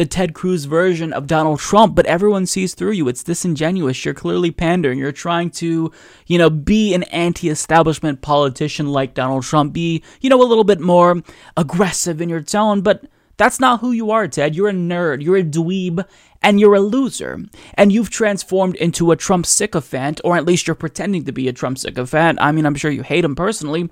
the 0.00 0.06
Ted 0.06 0.32
Cruz 0.32 0.64
version 0.64 1.12
of 1.12 1.26
Donald 1.26 1.58
Trump, 1.58 1.94
but 1.94 2.06
everyone 2.06 2.46
sees 2.46 2.72
through 2.72 2.92
you. 2.92 3.06
It's 3.06 3.22
disingenuous. 3.22 4.02
You're 4.02 4.14
clearly 4.14 4.50
pandering. 4.50 4.98
You're 4.98 5.12
trying 5.12 5.50
to, 5.50 5.92
you 6.26 6.38
know, 6.38 6.48
be 6.48 6.94
an 6.94 7.02
anti-establishment 7.02 8.22
politician 8.22 8.88
like 8.88 9.12
Donald 9.12 9.42
Trump. 9.42 9.74
Be, 9.74 10.02
you 10.22 10.30
know, 10.30 10.40
a 10.40 10.48
little 10.48 10.64
bit 10.64 10.80
more 10.80 11.22
aggressive 11.54 12.22
in 12.22 12.30
your 12.30 12.40
tone, 12.40 12.80
but 12.80 13.08
that's 13.36 13.60
not 13.60 13.80
who 13.80 13.92
you 13.92 14.10
are, 14.10 14.26
Ted. 14.26 14.56
You're 14.56 14.70
a 14.70 14.72
nerd. 14.72 15.22
You're 15.22 15.36
a 15.36 15.44
dweeb. 15.44 16.02
And 16.40 16.58
you're 16.58 16.76
a 16.76 16.80
loser. 16.80 17.38
And 17.74 17.92
you've 17.92 18.08
transformed 18.08 18.76
into 18.76 19.10
a 19.10 19.16
Trump 19.16 19.44
sycophant, 19.44 20.22
or 20.24 20.34
at 20.34 20.46
least 20.46 20.66
you're 20.66 20.74
pretending 20.74 21.24
to 21.24 21.32
be 21.32 21.46
a 21.46 21.52
Trump 21.52 21.76
sycophant. 21.76 22.38
I 22.40 22.52
mean, 22.52 22.64
I'm 22.64 22.74
sure 22.74 22.90
you 22.90 23.02
hate 23.02 23.26
him 23.26 23.36
personally. 23.36 23.90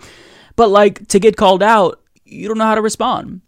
But, 0.56 0.68
like, 0.68 1.06
to 1.08 1.20
get 1.20 1.36
called 1.36 1.62
out, 1.62 2.00
you 2.24 2.48
don't 2.48 2.56
know 2.56 2.64
how 2.64 2.76
to 2.76 2.80
respond. 2.80 3.42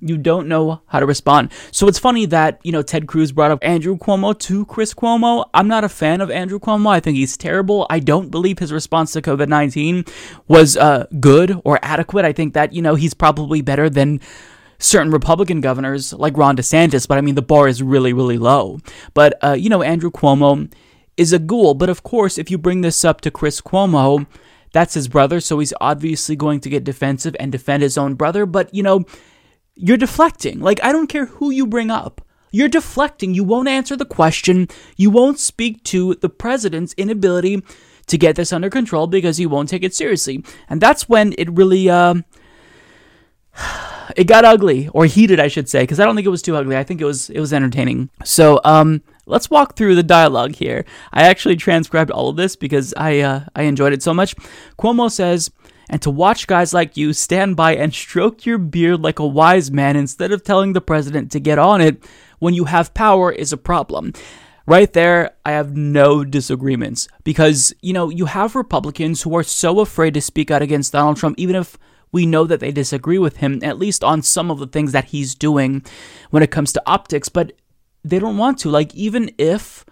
You 0.00 0.18
don't 0.18 0.46
know 0.46 0.82
how 0.86 1.00
to 1.00 1.06
respond. 1.06 1.52
So 1.72 1.88
it's 1.88 1.98
funny 1.98 2.26
that, 2.26 2.60
you 2.62 2.70
know, 2.70 2.82
Ted 2.82 3.06
Cruz 3.06 3.32
brought 3.32 3.50
up 3.50 3.58
Andrew 3.62 3.96
Cuomo 3.96 4.38
to 4.40 4.66
Chris 4.66 4.92
Cuomo. 4.92 5.48
I'm 5.54 5.68
not 5.68 5.84
a 5.84 5.88
fan 5.88 6.20
of 6.20 6.30
Andrew 6.30 6.58
Cuomo. 6.58 6.88
I 6.88 7.00
think 7.00 7.16
he's 7.16 7.36
terrible. 7.36 7.86
I 7.88 8.00
don't 8.00 8.30
believe 8.30 8.58
his 8.58 8.72
response 8.72 9.12
to 9.12 9.22
COVID 9.22 9.48
19 9.48 10.04
was 10.48 10.76
uh, 10.76 11.06
good 11.18 11.60
or 11.64 11.78
adequate. 11.82 12.26
I 12.26 12.32
think 12.32 12.52
that, 12.54 12.74
you 12.74 12.82
know, 12.82 12.94
he's 12.94 13.14
probably 13.14 13.62
better 13.62 13.88
than 13.88 14.20
certain 14.78 15.10
Republican 15.10 15.62
governors 15.62 16.12
like 16.12 16.36
Ron 16.36 16.56
DeSantis, 16.56 17.08
but 17.08 17.16
I 17.16 17.22
mean, 17.22 17.34
the 17.34 17.42
bar 17.42 17.66
is 17.66 17.82
really, 17.82 18.12
really 18.12 18.38
low. 18.38 18.78
But, 19.14 19.42
uh, 19.42 19.52
you 19.52 19.70
know, 19.70 19.82
Andrew 19.82 20.10
Cuomo 20.10 20.70
is 21.16 21.32
a 21.32 21.38
ghoul. 21.38 21.74
But 21.74 21.88
of 21.88 22.02
course, 22.02 22.38
if 22.38 22.50
you 22.50 22.58
bring 22.58 22.82
this 22.82 23.04
up 23.04 23.20
to 23.22 23.30
Chris 23.30 23.60
Cuomo, 23.60 24.26
that's 24.72 24.94
his 24.94 25.08
brother, 25.08 25.40
so 25.40 25.58
he's 25.58 25.72
obviously 25.80 26.36
going 26.36 26.60
to 26.60 26.68
get 26.68 26.84
defensive 26.84 27.34
and 27.40 27.50
defend 27.50 27.82
his 27.82 27.96
own 27.96 28.14
brother. 28.14 28.44
But, 28.44 28.74
you 28.74 28.82
know, 28.82 29.06
you're 29.76 29.96
deflecting. 29.96 30.60
Like, 30.60 30.82
I 30.82 30.92
don't 30.92 31.06
care 31.06 31.26
who 31.26 31.50
you 31.50 31.66
bring 31.66 31.90
up. 31.90 32.22
You're 32.50 32.68
deflecting. 32.68 33.34
You 33.34 33.44
won't 33.44 33.68
answer 33.68 33.96
the 33.96 34.04
question. 34.04 34.68
You 34.96 35.10
won't 35.10 35.38
speak 35.38 35.84
to 35.84 36.14
the 36.14 36.28
president's 36.28 36.94
inability 36.94 37.62
to 38.06 38.18
get 38.18 38.36
this 38.36 38.52
under 38.52 38.70
control 38.70 39.06
because 39.06 39.38
you 39.38 39.48
won't 39.48 39.68
take 39.68 39.82
it 39.82 39.94
seriously. 39.94 40.44
And 40.68 40.80
that's 40.80 41.08
when 41.08 41.34
it 41.36 41.50
really, 41.52 41.90
uh, 41.90 42.14
it 44.16 44.24
got 44.24 44.44
ugly 44.44 44.88
or 44.88 45.04
heated, 45.06 45.38
I 45.38 45.48
should 45.48 45.68
say, 45.68 45.82
because 45.82 46.00
I 46.00 46.04
don't 46.04 46.14
think 46.14 46.26
it 46.26 46.30
was 46.30 46.42
too 46.42 46.56
ugly. 46.56 46.76
I 46.76 46.84
think 46.84 47.00
it 47.00 47.04
was 47.04 47.30
it 47.30 47.40
was 47.40 47.52
entertaining. 47.52 48.08
So, 48.24 48.60
um, 48.64 49.02
let's 49.26 49.50
walk 49.50 49.76
through 49.76 49.96
the 49.96 50.02
dialogue 50.02 50.54
here. 50.54 50.84
I 51.12 51.24
actually 51.24 51.56
transcribed 51.56 52.10
all 52.10 52.28
of 52.28 52.36
this 52.36 52.56
because 52.56 52.94
I 52.96 53.20
uh, 53.20 53.40
I 53.54 53.62
enjoyed 53.62 53.92
it 53.92 54.02
so 54.02 54.14
much. 54.14 54.34
Cuomo 54.78 55.10
says, 55.10 55.50
"And 55.88 56.02
to 56.02 56.10
watch 56.10 56.46
guys 56.46 56.74
like 56.74 56.96
you 56.96 57.12
stand 57.12 57.56
by 57.56 57.76
and 57.76 57.94
stroke 57.94 58.44
your 58.44 58.58
beard 58.58 59.00
like 59.02 59.18
a 59.18 59.26
wise 59.26 59.70
man 59.70 59.96
instead 59.96 60.32
of 60.32 60.42
telling 60.42 60.72
the 60.72 60.80
president 60.80 61.30
to 61.32 61.40
get 61.40 61.58
on 61.58 61.80
it 61.80 62.04
when 62.38 62.54
you 62.54 62.64
have 62.64 62.94
power 62.94 63.30
is 63.30 63.52
a 63.52 63.56
problem." 63.56 64.12
Right 64.68 64.92
there, 64.92 65.30
I 65.44 65.52
have 65.52 65.76
no 65.76 66.24
disagreements 66.24 67.06
because, 67.22 67.72
you 67.82 67.92
know, 67.92 68.08
you 68.10 68.24
have 68.24 68.56
Republicans 68.56 69.22
who 69.22 69.36
are 69.36 69.44
so 69.44 69.78
afraid 69.78 70.14
to 70.14 70.20
speak 70.20 70.50
out 70.50 70.60
against 70.60 70.92
Donald 70.92 71.18
Trump, 71.18 71.36
even 71.38 71.54
if 71.54 71.78
we 72.10 72.26
know 72.26 72.44
that 72.44 72.58
they 72.58 72.72
disagree 72.72 73.18
with 73.18 73.36
him, 73.36 73.60
at 73.62 73.78
least 73.78 74.02
on 74.02 74.22
some 74.22 74.50
of 74.50 74.58
the 74.58 74.66
things 74.66 74.90
that 74.90 75.06
he's 75.06 75.36
doing 75.36 75.84
when 76.30 76.42
it 76.42 76.50
comes 76.50 76.72
to 76.72 76.82
optics, 76.84 77.28
but 77.28 77.52
they 78.02 78.18
don't 78.18 78.38
want 78.38 78.58
to. 78.58 78.68
Like, 78.68 78.92
even 78.94 79.30
if 79.38 79.84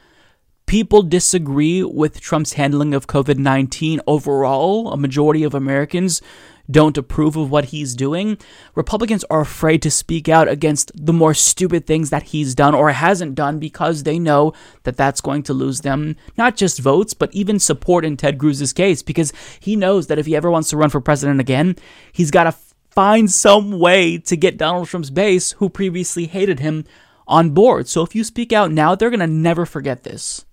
people 0.66 1.02
disagree 1.02 1.82
with 1.82 2.20
Trump's 2.20 2.54
handling 2.54 2.94
of 2.94 3.06
COVID 3.06 3.38
19 3.38 4.00
overall, 4.06 4.92
a 4.92 4.96
majority 4.96 5.44
of 5.44 5.54
Americans 5.54 6.22
don't 6.70 6.96
approve 6.96 7.36
of 7.36 7.50
what 7.50 7.66
he's 7.66 7.94
doing. 7.94 8.38
Republicans 8.74 9.24
are 9.24 9.42
afraid 9.42 9.82
to 9.82 9.90
speak 9.90 10.28
out 10.28 10.48
against 10.48 10.90
the 10.94 11.12
more 11.12 11.34
stupid 11.34 11.86
things 11.86 12.10
that 12.10 12.24
he's 12.24 12.54
done 12.54 12.74
or 12.74 12.90
hasn't 12.90 13.34
done 13.34 13.58
because 13.58 14.02
they 14.02 14.18
know 14.18 14.52
that 14.84 14.96
that's 14.96 15.20
going 15.20 15.42
to 15.42 15.52
lose 15.52 15.82
them 15.82 16.16
not 16.38 16.56
just 16.56 16.80
votes, 16.80 17.12
but 17.12 17.32
even 17.34 17.58
support 17.58 18.04
in 18.04 18.16
Ted 18.16 18.38
Cruz's 18.38 18.72
case 18.72 19.02
because 19.02 19.32
he 19.60 19.76
knows 19.76 20.06
that 20.06 20.18
if 20.18 20.26
he 20.26 20.34
ever 20.34 20.50
wants 20.50 20.70
to 20.70 20.76
run 20.76 20.90
for 20.90 21.00
president 21.00 21.40
again, 21.40 21.76
he's 22.12 22.30
got 22.30 22.44
to 22.44 22.54
find 22.90 23.30
some 23.30 23.78
way 23.78 24.18
to 24.18 24.36
get 24.36 24.56
Donald 24.56 24.88
Trump's 24.88 25.10
base, 25.10 25.52
who 25.52 25.68
previously 25.68 26.26
hated 26.26 26.60
him, 26.60 26.84
on 27.26 27.50
board. 27.50 27.88
So 27.88 28.02
if 28.02 28.14
you 28.14 28.22
speak 28.22 28.52
out 28.52 28.70
now, 28.70 28.94
they're 28.94 29.10
going 29.10 29.20
to 29.20 29.26
never 29.26 29.66
forget 29.66 30.02
this. 30.04 30.44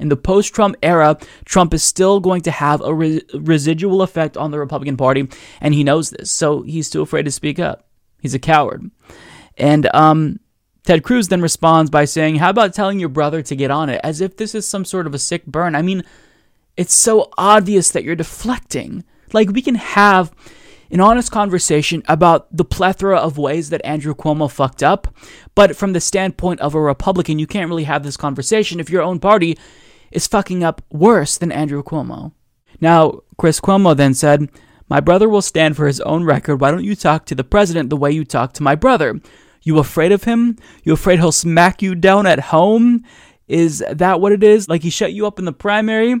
In 0.00 0.08
the 0.08 0.16
post 0.16 0.54
Trump 0.54 0.76
era, 0.82 1.18
Trump 1.44 1.74
is 1.74 1.82
still 1.82 2.20
going 2.20 2.40
to 2.42 2.50
have 2.50 2.80
a 2.80 2.94
re- 2.94 3.22
residual 3.34 4.02
effect 4.02 4.36
on 4.36 4.50
the 4.50 4.58
Republican 4.58 4.96
Party, 4.96 5.28
and 5.60 5.74
he 5.74 5.84
knows 5.84 6.10
this. 6.10 6.30
So 6.30 6.62
he's 6.62 6.88
too 6.88 7.02
afraid 7.02 7.24
to 7.24 7.30
speak 7.30 7.58
up. 7.58 7.86
He's 8.20 8.34
a 8.34 8.38
coward. 8.38 8.90
And 9.56 9.94
um, 9.94 10.40
Ted 10.84 11.02
Cruz 11.02 11.28
then 11.28 11.42
responds 11.42 11.90
by 11.90 12.06
saying, 12.06 12.36
How 12.36 12.50
about 12.50 12.74
telling 12.74 12.98
your 12.98 13.10
brother 13.10 13.42
to 13.42 13.54
get 13.54 13.70
on 13.70 13.90
it? 13.90 14.00
As 14.02 14.20
if 14.20 14.36
this 14.36 14.54
is 14.54 14.66
some 14.66 14.84
sort 14.84 15.06
of 15.06 15.14
a 15.14 15.18
sick 15.18 15.44
burn. 15.46 15.74
I 15.74 15.82
mean, 15.82 16.02
it's 16.76 16.94
so 16.94 17.30
obvious 17.36 17.90
that 17.90 18.02
you're 18.02 18.16
deflecting. 18.16 19.04
Like, 19.32 19.50
we 19.50 19.62
can 19.62 19.74
have 19.74 20.34
an 20.90 21.00
honest 21.00 21.30
conversation 21.30 22.02
about 22.08 22.54
the 22.56 22.64
plethora 22.64 23.18
of 23.18 23.38
ways 23.38 23.70
that 23.70 23.84
Andrew 23.84 24.14
Cuomo 24.14 24.50
fucked 24.50 24.82
up, 24.82 25.14
but 25.54 25.76
from 25.76 25.92
the 25.92 26.00
standpoint 26.00 26.60
of 26.60 26.74
a 26.74 26.80
Republican, 26.80 27.38
you 27.38 27.46
can't 27.46 27.68
really 27.68 27.84
have 27.84 28.02
this 28.02 28.16
conversation 28.16 28.80
if 28.80 28.90
your 28.90 29.02
own 29.02 29.20
party 29.20 29.56
is 30.10 30.26
fucking 30.26 30.64
up 30.64 30.82
worse 30.90 31.38
than 31.38 31.52
Andrew 31.52 31.82
Cuomo. 31.82 32.32
Now, 32.80 33.20
Chris 33.38 33.60
Cuomo 33.60 33.96
then 33.96 34.14
said, 34.14 34.48
My 34.88 35.00
brother 35.00 35.28
will 35.28 35.42
stand 35.42 35.76
for 35.76 35.86
his 35.86 36.00
own 36.00 36.24
record. 36.24 36.60
Why 36.60 36.70
don't 36.70 36.84
you 36.84 36.96
talk 36.96 37.26
to 37.26 37.34
the 37.34 37.44
president 37.44 37.90
the 37.90 37.96
way 37.96 38.10
you 38.10 38.24
talk 38.24 38.52
to 38.54 38.62
my 38.62 38.74
brother? 38.74 39.20
You 39.62 39.78
afraid 39.78 40.12
of 40.12 40.24
him? 40.24 40.56
You 40.84 40.94
afraid 40.94 41.18
he'll 41.18 41.32
smack 41.32 41.82
you 41.82 41.94
down 41.94 42.26
at 42.26 42.40
home? 42.40 43.04
Is 43.46 43.84
that 43.90 44.20
what 44.20 44.32
it 44.32 44.42
is? 44.42 44.68
Like 44.68 44.82
he 44.82 44.90
shut 44.90 45.12
you 45.12 45.26
up 45.26 45.38
in 45.38 45.44
the 45.44 45.52
primary? 45.52 46.14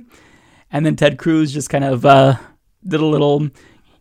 And 0.70 0.84
then 0.84 0.96
Ted 0.96 1.18
Cruz 1.18 1.52
just 1.52 1.70
kind 1.70 1.84
of 1.84 2.04
uh, 2.04 2.36
did 2.86 3.00
a 3.00 3.06
little, 3.06 3.48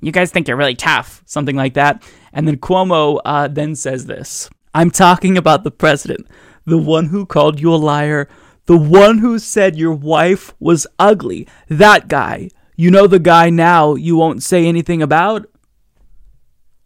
you 0.02 0.12
guys 0.12 0.32
think 0.32 0.48
you're 0.48 0.58
really 0.58 0.76
tough, 0.76 1.24
something 1.26 1.56
like 1.56 1.74
that. 1.76 2.04
And 2.34 2.48
then 2.48 2.58
Cuomo 2.58 3.20
uh, 3.26 3.48
then 3.48 3.76
says 3.76 4.06
this 4.06 4.50
I'm 4.74 4.92
talking 4.92 5.38
about 5.38 5.64
the 5.64 5.72
president, 5.72 6.28
the 6.66 6.78
one 6.78 7.08
who 7.08 7.26
called 7.26 7.60
you 7.60 7.74
a 7.74 7.78
liar, 7.78 8.30
the 8.70 8.78
one 8.78 9.18
who 9.18 9.40
said 9.40 9.80
your 9.80 9.94
wife 9.94 10.54
was 10.60 10.86
ugly. 11.00 11.48
That 11.70 12.08
guy. 12.08 12.52
You 12.76 12.92
know 12.92 13.08
the 13.08 13.18
guy 13.18 13.50
now 13.50 13.96
you 13.96 14.16
won't 14.16 14.44
say 14.44 14.68
anything 14.68 15.02
about? 15.02 15.48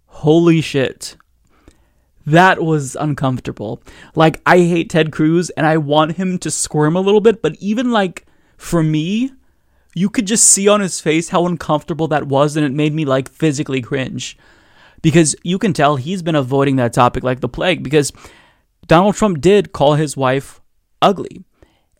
Holy 0.05 0.61
shit. 0.61 1.17
That 2.25 2.63
was 2.63 2.95
uncomfortable. 2.95 3.83
Like, 4.15 4.39
I 4.45 4.59
hate 4.59 4.91
Ted 4.91 5.11
Cruz 5.11 5.49
and 5.49 5.65
I 5.65 5.75
want 5.75 6.15
him 6.15 6.37
to 6.37 6.49
squirm 6.49 6.95
a 6.95 7.01
little 7.01 7.19
bit, 7.19 7.41
but 7.41 7.57
even 7.59 7.91
like 7.91 8.25
for 8.55 8.81
me, 8.81 9.33
you 9.93 10.09
could 10.09 10.25
just 10.25 10.45
see 10.45 10.69
on 10.69 10.79
his 10.79 11.01
face 11.01 11.27
how 11.27 11.45
uncomfortable 11.45 12.07
that 12.07 12.29
was, 12.29 12.55
and 12.55 12.65
it 12.65 12.71
made 12.71 12.93
me 12.93 13.03
like 13.03 13.27
physically 13.27 13.81
cringe. 13.81 14.37
Because 15.01 15.35
you 15.43 15.59
can 15.59 15.73
tell 15.73 15.97
he's 15.97 16.21
been 16.21 16.33
avoiding 16.33 16.77
that 16.77 16.93
topic 16.93 17.25
like 17.25 17.41
the 17.41 17.49
plague 17.49 17.83
because 17.83 18.13
Donald 18.87 19.15
Trump 19.15 19.41
did 19.41 19.73
call 19.73 19.95
his 19.95 20.15
wife 20.15 20.61
ugly. 21.01 21.43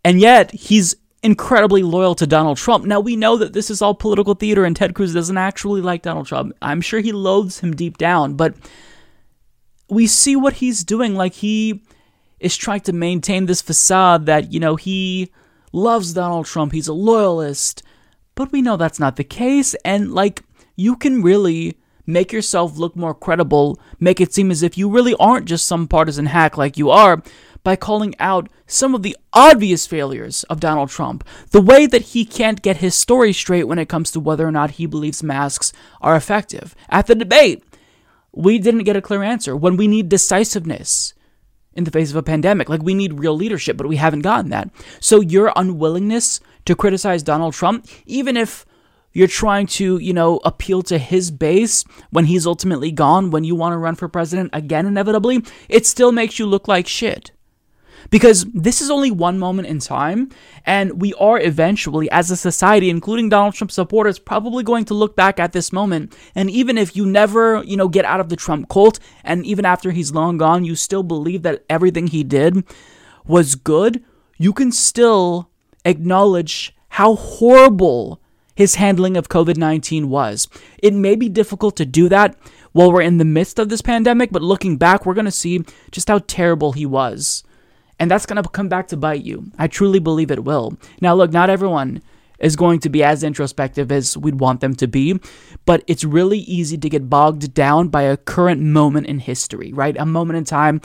And 0.04 0.20
yet, 0.20 0.52
he's 0.52 0.96
incredibly 1.22 1.84
loyal 1.84 2.16
to 2.16 2.28
Donald 2.28 2.58
Trump. 2.58 2.86
Now, 2.86 3.00
we 3.00 3.16
know 3.16 3.38
that 3.38 3.54
this 3.54 3.70
is 3.70 3.82
all 3.82 3.96
political 3.96 4.34
theater 4.36 4.66
and 4.66 4.76
Ted 4.76 4.94
Cruz 4.94 5.14
doesn't 5.14 5.38
actually 5.38 5.82
like 5.82 6.02
Donald 6.02 6.28
Trump. 6.28 6.54
I'm 6.62 6.82
sure 6.82 7.00
he 7.00 7.14
loathes 7.14 7.60
him 7.60 7.76
deep 7.76 7.98
down, 7.98 8.36
but 8.36 8.56
we 9.90 10.06
see 10.06 10.36
what 10.36 10.56
he's 10.56 10.84
doing. 10.84 11.16
Like, 11.16 11.34
he 11.34 11.84
is 12.40 12.58
trying 12.58 12.82
to 12.82 12.94
maintain 12.94 13.46
this 13.46 13.62
facade 13.62 14.26
that, 14.26 14.52
you 14.52 14.60
know, 14.60 14.76
he 14.76 15.32
loves 15.72 16.14
Donald 16.14 16.46
Trump, 16.46 16.74
he's 16.74 16.90
a 16.90 16.94
loyalist. 16.94 17.82
But 18.36 18.52
we 18.52 18.62
know 18.62 18.76
that's 18.76 19.00
not 19.00 19.16
the 19.16 19.24
case. 19.24 19.76
And, 19.86 20.14
like, 20.14 20.44
you 20.76 20.96
can 20.98 21.22
really 21.22 21.78
make 22.06 22.34
yourself 22.34 22.78
look 22.78 22.96
more 22.96 23.14
credible, 23.14 23.80
make 24.00 24.20
it 24.20 24.34
seem 24.34 24.52
as 24.52 24.62
if 24.62 24.78
you 24.78 24.90
really 24.90 25.16
aren't 25.20 25.46
just 25.46 25.66
some 25.66 25.88
partisan 25.88 26.26
hack 26.26 26.58
like 26.58 26.78
you 26.78 26.90
are, 26.90 27.24
by 27.64 27.76
calling 27.76 28.14
out 28.20 28.50
some 28.68 28.94
of 28.94 29.04
the 29.04 29.16
obvious 29.32 29.88
failures 29.88 30.44
of 30.44 30.60
Donald 30.60 30.90
Trump. 30.90 31.24
The 31.52 31.62
way 31.62 31.86
that 31.86 32.02
he 32.02 32.26
can't 32.26 32.62
get 32.62 32.78
his 32.78 32.96
story 32.96 33.34
straight 33.34 33.68
when 33.68 33.80
it 33.80 33.90
comes 33.90 34.12
to 34.12 34.20
whether 34.20 34.48
or 34.48 34.52
not 34.52 34.72
he 34.72 34.86
believes 34.86 35.24
masks 35.24 35.72
are 36.02 36.16
effective. 36.16 36.76
At 36.90 37.08
the 37.08 37.16
debate, 37.16 37.64
we 38.34 38.60
didn't 38.60 38.84
get 38.84 38.96
a 38.96 39.02
clear 39.02 39.24
answer. 39.24 39.56
When 39.56 39.78
we 39.78 39.88
need 39.88 40.10
decisiveness 40.10 41.14
in 41.74 41.86
the 41.86 41.92
face 41.92 42.12
of 42.12 42.18
a 42.18 42.24
pandemic, 42.24 42.70
like 42.70 42.84
we 42.84 42.94
need 42.94 43.20
real 43.20 43.36
leadership, 43.36 43.78
but 43.78 43.88
we 43.88 43.96
haven't 43.96 44.22
gotten 44.22 44.50
that. 44.52 44.70
So 45.00 45.22
your 45.22 45.54
unwillingness 45.56 46.40
to 46.66 46.76
criticize 46.76 47.24
Donald 47.24 47.54
Trump, 47.54 47.88
even 48.06 48.38
if 48.38 48.66
you're 49.14 49.28
trying 49.28 49.68
to, 49.68 49.98
you 50.00 50.14
know, 50.14 50.40
appeal 50.44 50.82
to 50.84 50.98
his 50.98 51.32
base 51.32 51.86
when 52.10 52.26
he's 52.26 52.48
ultimately 52.48 52.92
gone, 52.92 53.30
when 53.30 53.44
you 53.44 53.56
want 53.56 53.74
to 53.74 53.78
run 53.78 53.96
for 53.96 54.08
president 54.08 54.50
again, 54.54 54.86
inevitably, 54.86 55.44
it 55.70 55.86
still 55.86 56.12
makes 56.12 56.40
you 56.40 56.46
look 56.46 56.68
like 56.68 56.88
shit. 56.88 57.32
Because 58.10 58.46
this 58.54 58.82
is 58.82 58.90
only 58.90 59.12
one 59.12 59.40
moment 59.40 59.68
in 59.68 59.80
time, 59.80 60.30
and 60.66 61.02
we 61.02 61.14
are 61.16 61.40
eventually, 61.40 62.10
as 62.12 62.32
a 62.32 62.38
society, 62.38 62.90
including 62.90 63.30
Donald 63.30 63.54
Trump 63.54 63.72
supporters, 63.72 64.20
probably 64.20 64.64
going 64.64 64.86
to 64.86 64.94
look 64.94 65.16
back 65.16 65.40
at 65.40 65.54
this 65.54 65.72
moment. 65.72 66.16
And 66.36 66.50
even 66.50 66.78
if 66.78 66.96
you 66.96 67.06
never, 67.06 67.64
you 67.64 67.78
know, 67.78 67.88
get 67.88 68.06
out 68.06 68.20
of 68.20 68.30
the 68.30 68.36
Trump 68.36 68.70
cult, 68.70 69.00
and 69.24 69.46
even 69.46 69.66
after 69.66 69.92
he's 69.92 70.14
long 70.14 70.38
gone, 70.38 70.66
you 70.66 70.76
still 70.76 71.04
believe 71.04 71.44
that 71.44 71.64
everything 71.70 72.08
he 72.08 72.24
did 72.24 72.64
was 73.26 73.56
good, 73.56 74.04
you 74.38 74.54
can 74.54 74.72
still 74.72 75.50
acknowledge 75.86 76.76
how 76.90 77.16
horrible 77.16 78.22
his 78.56 78.76
handling 78.76 79.18
of 79.18 79.30
COVID 79.30 79.58
19 79.58 80.10
was. 80.10 80.48
It 80.78 80.94
may 80.94 81.16
be 81.16 81.30
difficult 81.30 81.76
to 81.78 81.86
do 81.86 82.10
that 82.10 82.38
while 82.72 82.92
we're 82.92 83.02
in 83.02 83.18
the 83.18 83.26
midst 83.26 83.60
of 83.60 83.70
this 83.70 83.82
pandemic, 83.82 84.32
but 84.32 84.42
looking 84.42 84.78
back, 84.78 85.06
we're 85.06 85.14
going 85.14 85.26
to 85.26 85.32
see 85.32 85.64
just 85.92 86.08
how 86.08 86.20
terrible 86.20 86.74
he 86.74 86.86
was. 86.86 87.44
And 88.04 88.12
that's 88.12 88.26
going 88.26 88.44
to 88.44 88.50
come 88.50 88.68
back 88.68 88.90
to 88.90 88.98
bite 88.98 89.24
you. 89.24 89.50
I 89.58 89.68
truly 89.68 90.00
believe 90.00 90.30
it 90.30 90.44
will. 90.44 90.78
Now, 91.00 91.16
look, 91.16 91.32
not 91.32 91.50
everyone 91.50 92.02
is 92.38 92.58
going 92.58 92.82
to 92.82 92.90
be 92.90 93.02
as 93.02 93.24
introspective 93.24 93.94
as 93.94 94.18
we'd 94.18 94.42
want 94.42 94.60
them 94.60 94.76
to 94.76 94.88
be, 94.90 95.22
but 95.64 95.86
it's 95.88 96.04
really 96.04 96.40
easy 96.40 96.78
to 96.78 96.90
get 96.90 97.10
bogged 97.10 97.54
down 97.54 97.88
by 97.88 98.02
a 98.02 98.18
current 98.18 98.60
moment 98.60 99.08
in 99.08 99.20
history, 99.20 99.72
right? 99.72 99.96
A 99.98 100.06
moment 100.06 100.36
in 100.36 100.44
time 100.44 100.82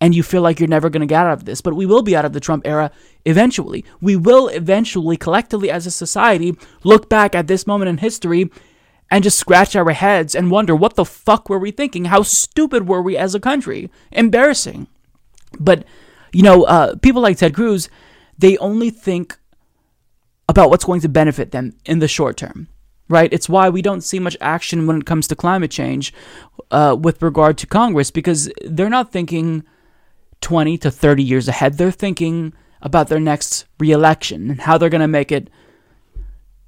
and 0.00 0.14
you 0.14 0.22
feel 0.22 0.42
like 0.42 0.60
you're 0.60 0.68
never 0.68 0.88
going 0.88 1.00
to 1.00 1.06
get 1.06 1.26
out 1.26 1.32
of 1.32 1.44
this. 1.44 1.60
But 1.60 1.74
we 1.74 1.86
will 1.86 2.02
be 2.02 2.14
out 2.14 2.24
of 2.24 2.34
the 2.34 2.38
Trump 2.38 2.64
era 2.64 2.92
eventually. 3.24 3.84
We 4.00 4.14
will 4.14 4.46
eventually, 4.46 5.16
collectively 5.16 5.72
as 5.72 5.86
a 5.86 5.90
society, 5.90 6.56
look 6.84 7.08
back 7.08 7.34
at 7.34 7.48
this 7.48 7.66
moment 7.66 7.88
in 7.88 7.98
history 7.98 8.48
and 9.10 9.24
just 9.24 9.40
scratch 9.40 9.74
our 9.74 9.90
heads 9.90 10.36
and 10.36 10.52
wonder 10.52 10.76
what 10.76 10.94
the 10.94 11.04
fuck 11.04 11.48
were 11.48 11.58
we 11.58 11.72
thinking? 11.72 12.04
How 12.04 12.22
stupid 12.22 12.86
were 12.86 13.02
we 13.02 13.16
as 13.16 13.34
a 13.34 13.40
country? 13.40 13.90
Embarrassing. 14.12 14.86
But, 15.58 15.84
you 16.32 16.42
know, 16.42 16.64
uh, 16.64 16.96
people 16.96 17.22
like 17.22 17.38
Ted 17.38 17.54
Cruz, 17.54 17.88
they 18.38 18.56
only 18.58 18.90
think 18.90 19.38
about 20.48 20.70
what's 20.70 20.84
going 20.84 21.00
to 21.00 21.08
benefit 21.08 21.52
them 21.52 21.74
in 21.84 22.00
the 22.00 22.08
short 22.08 22.36
term 22.36 22.68
right? 23.10 23.32
It's 23.32 23.48
why 23.48 23.68
we 23.68 23.82
don't 23.82 24.02
see 24.02 24.20
much 24.20 24.36
action 24.40 24.86
when 24.86 24.96
it 24.98 25.04
comes 25.04 25.26
to 25.28 25.36
climate 25.36 25.72
change 25.72 26.14
uh, 26.70 26.96
with 26.98 27.20
regard 27.20 27.58
to 27.58 27.66
Congress 27.66 28.10
because 28.10 28.50
they're 28.64 28.88
not 28.88 29.10
thinking 29.10 29.64
20 30.40 30.78
to 30.78 30.90
30 30.90 31.22
years 31.22 31.48
ahead. 31.48 31.76
They're 31.76 31.90
thinking 31.90 32.54
about 32.80 33.08
their 33.08 33.20
next 33.20 33.66
reelection 33.80 34.52
and 34.52 34.60
how 34.60 34.78
they're 34.78 34.88
going 34.88 35.00
to 35.00 35.08
make 35.08 35.32
it 35.32 35.50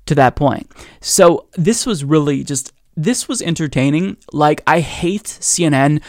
to 0.06 0.16
that 0.16 0.34
point. 0.34 0.70
So 1.00 1.46
this 1.52 1.86
was 1.86 2.04
really 2.04 2.42
just, 2.42 2.72
this 2.96 3.28
was 3.28 3.40
entertaining. 3.40 4.16
Like, 4.32 4.62
I 4.66 4.80
hate 4.80 5.24
CNN. 5.24 6.02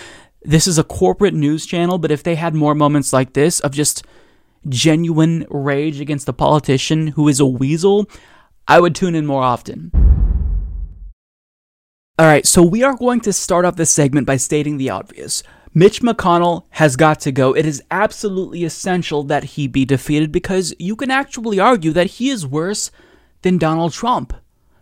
This 0.45 0.67
is 0.67 0.77
a 0.77 0.83
corporate 0.83 1.33
news 1.33 1.65
channel, 1.65 1.97
but 1.97 2.11
if 2.11 2.21
they 2.21 2.35
had 2.35 2.53
more 2.53 2.75
moments 2.75 3.13
like 3.13 3.33
this 3.33 3.59
of 3.61 3.71
just 3.71 4.03
genuine 4.67 5.45
rage 5.49 5.99
against 6.01 6.27
a 6.27 6.33
politician 6.33 7.07
who 7.07 7.27
is 7.27 7.39
a 7.39 7.45
weasel, 7.45 8.09
I 8.67 8.79
would 8.79 8.95
tune 8.95 9.15
in 9.15 9.25
more 9.25 9.43
often. 9.43 9.91
All 12.19 12.25
right, 12.27 12.45
so 12.45 12.61
we 12.61 12.83
are 12.83 12.95
going 12.95 13.21
to 13.21 13.33
start 13.33 13.65
off 13.65 13.77
this 13.77 13.89
segment 13.89 14.27
by 14.27 14.37
stating 14.37 14.77
the 14.77 14.89
obvious. 14.89 15.43
Mitch 15.73 16.01
McConnell 16.01 16.65
has 16.71 16.95
got 16.95 17.19
to 17.21 17.31
go. 17.31 17.53
It 17.53 17.65
is 17.65 17.81
absolutely 17.89 18.63
essential 18.63 19.23
that 19.23 19.43
he 19.43 19.67
be 19.67 19.85
defeated 19.85 20.31
because 20.31 20.75
you 20.77 20.95
can 20.95 21.09
actually 21.09 21.59
argue 21.59 21.91
that 21.93 22.07
he 22.07 22.29
is 22.29 22.45
worse 22.45 22.91
than 23.41 23.57
Donald 23.57 23.93
Trump. 23.93 24.33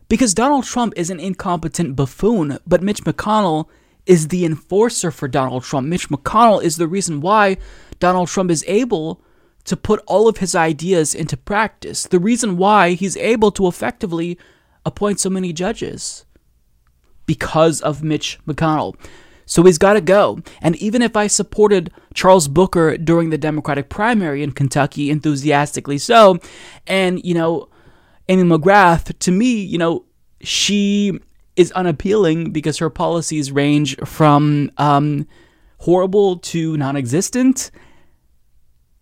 Because 0.09 0.33
Donald 0.33 0.65
Trump 0.65 0.93
is 0.97 1.09
an 1.09 1.21
incompetent 1.21 1.95
buffoon, 1.95 2.57
but 2.67 2.83
Mitch 2.83 3.03
McConnell 3.03 3.67
is 4.05 4.27
the 4.27 4.45
enforcer 4.45 5.11
for 5.11 5.27
Donald 5.27 5.63
Trump. 5.63 5.87
Mitch 5.87 6.09
McConnell 6.09 6.63
is 6.63 6.77
the 6.77 6.87
reason 6.87 7.21
why 7.21 7.57
Donald 7.99 8.27
Trump 8.27 8.49
is 8.51 8.65
able 8.67 9.21
to 9.63 9.77
put 9.77 10.01
all 10.07 10.27
of 10.27 10.37
his 10.37 10.55
ideas 10.55 11.13
into 11.13 11.37
practice, 11.37 12.03
the 12.03 12.19
reason 12.19 12.57
why 12.57 12.91
he's 12.91 13.15
able 13.17 13.51
to 13.51 13.67
effectively 13.67 14.37
appoint 14.85 15.19
so 15.19 15.29
many 15.29 15.53
judges. 15.53 16.25
Because 17.27 17.79
of 17.81 18.03
Mitch 18.03 18.39
McConnell. 18.47 18.95
So 19.45 19.63
he's 19.63 19.77
got 19.77 19.93
to 19.93 20.01
go. 20.01 20.39
And 20.61 20.75
even 20.77 21.01
if 21.01 21.15
I 21.15 21.27
supported 21.27 21.91
Charles 22.13 22.47
Booker 22.47 22.97
during 22.97 23.29
the 23.29 23.37
Democratic 23.37 23.89
primary 23.89 24.43
in 24.43 24.51
Kentucky, 24.51 25.09
enthusiastically 25.09 25.97
so, 25.97 26.39
and, 26.87 27.23
you 27.23 27.33
know, 27.33 27.69
Amy 28.27 28.43
McGrath, 28.43 29.17
to 29.19 29.31
me, 29.31 29.61
you 29.61 29.77
know, 29.77 30.05
she 30.41 31.19
is 31.55 31.71
unappealing 31.73 32.51
because 32.51 32.77
her 32.77 32.89
policies 32.89 33.51
range 33.51 33.97
from 34.05 34.71
um, 34.77 35.27
horrible 35.79 36.37
to 36.37 36.77
non 36.77 36.95
existent. 36.95 37.71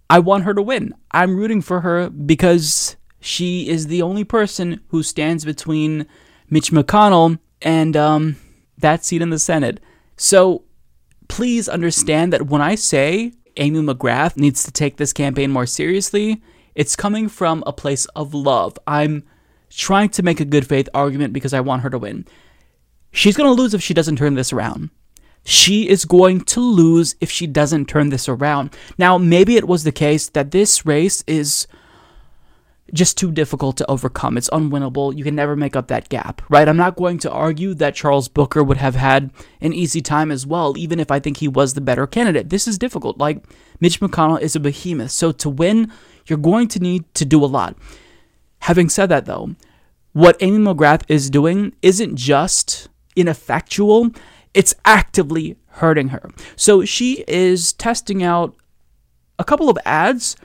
I 0.10 0.20
want 0.20 0.44
her 0.46 0.54
to 0.54 0.62
win. 0.62 0.96
I'm 1.12 1.36
rooting 1.36 1.62
for 1.62 1.82
her 1.82 2.10
because 2.10 2.96
she 3.20 3.70
is 3.70 3.88
the 3.88 4.02
only 4.02 4.24
person 4.24 4.82
who 4.88 5.04
stands 5.04 5.46
between 5.46 6.08
Mitch 6.50 6.72
McConnell 6.72 7.38
and 7.62 7.96
um, 7.96 8.38
that 8.78 9.06
seat 9.06 9.22
in 9.22 9.30
the 9.30 9.40
Senate. 9.40 9.80
So 10.18 10.64
please 11.28 11.70
understand 11.70 12.34
that 12.34 12.48
when 12.48 12.62
I 12.62 12.76
say 12.76 13.34
Amy 13.58 13.82
McGrath 13.82 14.38
needs 14.38 14.64
to 14.64 14.72
take 14.72 14.98
this 14.98 15.14
campaign 15.14 15.52
more 15.52 15.66
seriously, 15.66 16.42
it's 16.76 16.96
coming 16.96 17.28
from 17.28 17.64
a 17.68 17.74
place 17.74 18.06
of 18.16 18.34
love. 18.34 18.78
I'm 18.88 19.24
trying 19.70 20.10
to 20.10 20.24
make 20.24 20.40
a 20.40 20.46
good 20.46 20.68
faith 20.68 20.90
argument 20.94 21.34
because 21.34 21.54
I 21.54 21.62
want 21.62 21.84
her 21.84 21.90
to 21.90 22.00
win. 22.00 22.26
She's 23.12 23.38
going 23.38 23.48
to 23.48 23.62
lose 23.62 23.74
if 23.74 23.82
she 23.82 23.94
doesn't 23.94 24.18
turn 24.18 24.36
this 24.36 24.54
around. 24.54 24.90
She 25.46 25.90
is 25.90 26.06
going 26.06 26.42
to 26.42 26.60
lose 26.60 27.16
if 27.22 27.32
she 27.32 27.48
doesn't 27.48 27.88
turn 27.88 28.10
this 28.10 28.28
around. 28.28 28.76
Now, 28.98 29.18
maybe 29.18 29.56
it 29.56 29.68
was 29.68 29.84
the 29.84 29.92
case 29.92 30.30
that 30.30 30.52
this 30.52 30.86
race 30.86 31.24
is 31.26 31.66
just 32.94 33.18
too 33.18 33.32
difficult 33.32 33.78
to 33.78 33.90
overcome. 33.90 34.38
It's 34.38 34.50
unwinnable. 34.50 35.16
You 35.16 35.24
can 35.24 35.36
never 35.36 35.56
make 35.56 35.76
up 35.76 35.88
that 35.88 36.10
gap, 36.10 36.42
right? 36.50 36.68
I'm 36.68 36.78
not 36.78 36.96
going 36.96 37.20
to 37.20 37.32
argue 37.32 37.74
that 37.76 37.96
Charles 37.96 38.28
Booker 38.28 38.64
would 38.64 38.78
have 38.78 38.96
had 38.96 39.32
an 39.62 39.74
easy 39.74 40.02
time 40.02 40.32
as 40.32 40.46
well, 40.46 40.78
even 40.78 41.00
if 41.00 41.12
I 41.12 41.20
think 41.20 41.38
he 41.38 41.48
was 41.48 41.74
the 41.74 41.82
better 41.82 42.08
candidate. 42.08 42.50
This 42.50 42.68
is 42.68 42.78
difficult. 42.78 43.18
Like, 43.18 43.44
Mitch 43.80 44.00
McConnell 44.00 44.42
is 44.42 44.56
a 44.56 44.60
behemoth. 44.60 45.12
So 45.12 45.32
to 45.34 45.50
win, 45.50 45.92
you're 46.26 46.38
going 46.38 46.68
to 46.70 46.80
need 46.80 47.12
to 47.16 47.26
do 47.26 47.44
a 47.44 47.48
lot. 47.48 47.78
Having 48.60 48.90
said 48.90 49.08
that, 49.08 49.26
though, 49.26 49.56
what 50.14 50.38
Amy 50.42 50.58
McGrath 50.58 51.04
is 51.08 51.30
doing 51.30 51.74
isn't 51.82 52.16
just 52.16 52.90
ineffectual, 53.16 54.12
it's 54.54 54.76
actively 54.86 55.58
hurting 55.68 56.10
her. 56.10 56.30
So 56.56 56.86
she 56.86 57.24
is 57.28 57.74
testing 57.74 58.24
out 58.24 58.56
a 59.38 59.44
couple 59.44 59.70
of 59.70 59.78
ads 59.86 60.36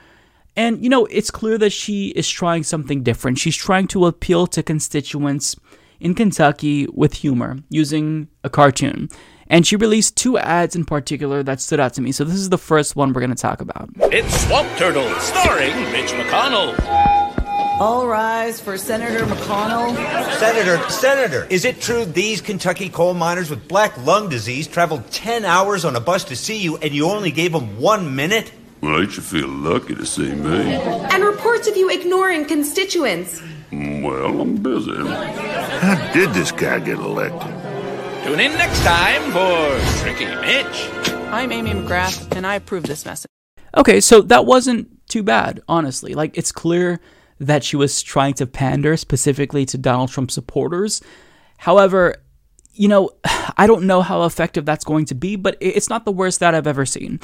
and, 0.55 0.81
you 0.81 0.89
know, 0.89 1.05
it's 1.07 1.31
clear 1.31 1.57
that 1.57 1.71
she 1.71 2.09
is 2.09 2.29
trying 2.29 2.63
something 2.63 3.03
different. 3.03 3.39
She's 3.39 3.57
trying 3.57 3.87
to 3.87 4.05
appeal 4.05 4.47
to 4.47 4.63
constituents 4.63 5.55
in 5.99 6.15
Kentucky 6.15 6.87
with 6.93 7.15
humor 7.15 7.57
using 7.69 8.29
a 8.43 8.49
cartoon. 8.49 9.09
And 9.47 9.67
she 9.67 9.75
released 9.75 10.15
two 10.15 10.37
ads 10.37 10.75
in 10.75 10.85
particular 10.85 11.43
that 11.43 11.61
stood 11.61 11.79
out 11.79 11.93
to 11.95 12.01
me. 12.01 12.11
So 12.11 12.23
this 12.23 12.35
is 12.35 12.49
the 12.49 12.57
first 12.57 12.95
one 12.95 13.13
we're 13.13 13.21
going 13.21 13.35
to 13.35 13.41
talk 13.41 13.61
about. 13.61 13.89
It's 14.11 14.45
Swamp 14.47 14.69
Turtle, 14.77 15.09
starring 15.19 15.75
Mitch 15.91 16.11
McConnell. 16.11 17.14
All 17.77 18.07
rise 18.07 18.61
for 18.61 18.77
Senator 18.77 19.25
McConnell. 19.25 19.93
Senator, 20.39 20.89
Senator, 20.89 21.45
is 21.49 21.65
it 21.65 21.81
true 21.81 22.05
these 22.05 22.39
Kentucky 22.39 22.87
coal 22.87 23.13
miners 23.13 23.49
with 23.49 23.67
black 23.67 23.97
lung 24.05 24.29
disease 24.29 24.65
traveled 24.65 25.11
10 25.11 25.43
hours 25.43 25.83
on 25.83 25.93
a 25.97 25.99
bus 25.99 26.23
to 26.25 26.37
see 26.37 26.55
you 26.55 26.77
and 26.77 26.93
you 26.93 27.09
only 27.09 27.31
gave 27.31 27.51
them 27.51 27.77
one 27.77 28.15
minute? 28.15 28.53
Well, 28.79 29.03
you 29.03 29.09
should 29.09 29.25
feel 29.25 29.49
lucky 29.49 29.93
to 29.93 30.05
see 30.05 30.33
me. 30.33 30.75
And 30.75 31.21
reports 31.25 31.67
of 31.67 31.75
you 31.75 31.89
ignoring 31.89 32.45
constituents. 32.45 33.41
Mm, 33.71 34.03
well, 34.03 34.39
I'm 34.39 34.55
busy. 34.55 34.95
How 34.95 36.13
did 36.13 36.29
this 36.29 36.53
guy 36.53 36.79
get 36.79 36.97
elected? 36.99 37.51
Tune 38.23 38.39
in 38.39 38.53
next 38.53 38.81
time 38.85 39.21
for 39.33 40.01
Tricky 40.01 40.27
Mitch. 40.27 40.89
I'm 41.29 41.51
Amy 41.51 41.71
McGrath, 41.71 42.33
and 42.37 42.47
I 42.47 42.55
approve 42.55 42.83
this 42.83 43.05
message. 43.05 43.29
Okay, 43.75 43.99
so 43.99 44.21
that 44.21 44.45
wasn't 44.45 44.87
too 45.09 45.23
bad, 45.23 45.61
honestly. 45.67 46.13
Like, 46.13 46.37
it's 46.37 46.53
clear 46.53 47.01
that 47.39 47.63
she 47.63 47.75
was 47.75 48.01
trying 48.01 48.33
to 48.35 48.45
pander 48.45 48.95
specifically 48.97 49.65
to 49.65 49.77
Donald 49.77 50.09
Trump 50.09 50.31
supporters. 50.31 51.01
However, 51.57 52.15
you 52.75 52.87
know, 52.87 53.09
I 53.57 53.67
don't 53.67 53.87
know 53.87 54.01
how 54.01 54.23
effective 54.23 54.65
that's 54.65 54.83
going 54.83 55.05
to 55.05 55.15
be, 55.15 55.35
but 55.35 55.57
it's 55.59 55.89
not 55.89 56.05
the 56.05 56.11
worst 56.11 56.39
that 56.41 56.53
I've 56.53 56.67
ever 56.67 56.85
seen. 56.85 57.19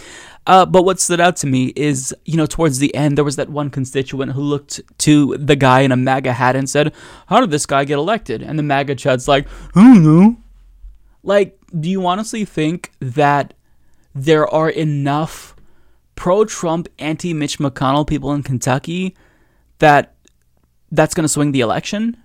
Uh, 0.47 0.65
but 0.65 0.83
what 0.83 0.99
stood 0.99 1.19
out 1.19 1.35
to 1.37 1.47
me 1.47 1.73
is, 1.75 2.15
you 2.25 2.37
know, 2.37 2.45
towards 2.45 2.79
the 2.79 2.93
end, 2.95 3.17
there 3.17 3.25
was 3.25 3.35
that 3.35 3.49
one 3.49 3.69
constituent 3.69 4.31
who 4.31 4.41
looked 4.41 4.81
to 4.99 5.37
the 5.37 5.55
guy 5.55 5.81
in 5.81 5.91
a 5.91 5.97
MAGA 5.97 6.33
hat 6.33 6.55
and 6.55 6.69
said, 6.69 6.93
How 7.27 7.41
did 7.41 7.51
this 7.51 7.65
guy 7.65 7.85
get 7.85 7.97
elected? 7.97 8.41
And 8.41 8.57
the 8.57 8.63
MAGA 8.63 8.95
chud's 8.95 9.27
like, 9.27 9.47
I 9.75 9.81
don't 9.81 10.03
know. 10.03 10.37
Like, 11.23 11.59
do 11.77 11.89
you 11.89 12.05
honestly 12.05 12.45
think 12.45 12.91
that 12.99 13.53
there 14.15 14.47
are 14.47 14.69
enough 14.69 15.55
pro 16.15 16.45
Trump, 16.45 16.87
anti 16.99 17.33
Mitch 17.33 17.59
McConnell 17.59 18.07
people 18.07 18.33
in 18.33 18.43
Kentucky 18.43 19.15
that 19.81 20.15
that's 20.89 21.13
going 21.13 21.25
to 21.25 21.29
swing 21.29 21.51
the 21.51 21.61
election? 21.61 22.17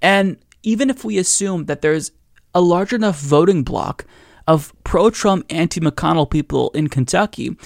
And 0.00 0.38
even 0.62 0.90
if 0.90 1.04
we 1.04 1.18
assume 1.18 1.66
that 1.66 1.82
there's 1.82 2.10
a 2.54 2.60
large 2.60 2.92
enough 2.92 3.20
voting 3.20 3.62
bloc 3.62 4.04
of 4.48 4.72
pro 4.84 5.10
Trump, 5.10 5.46
anti 5.50 5.80
McConnell 5.80 6.28
people 6.28 6.70
in 6.70 6.88
Kentucky, 6.88 7.56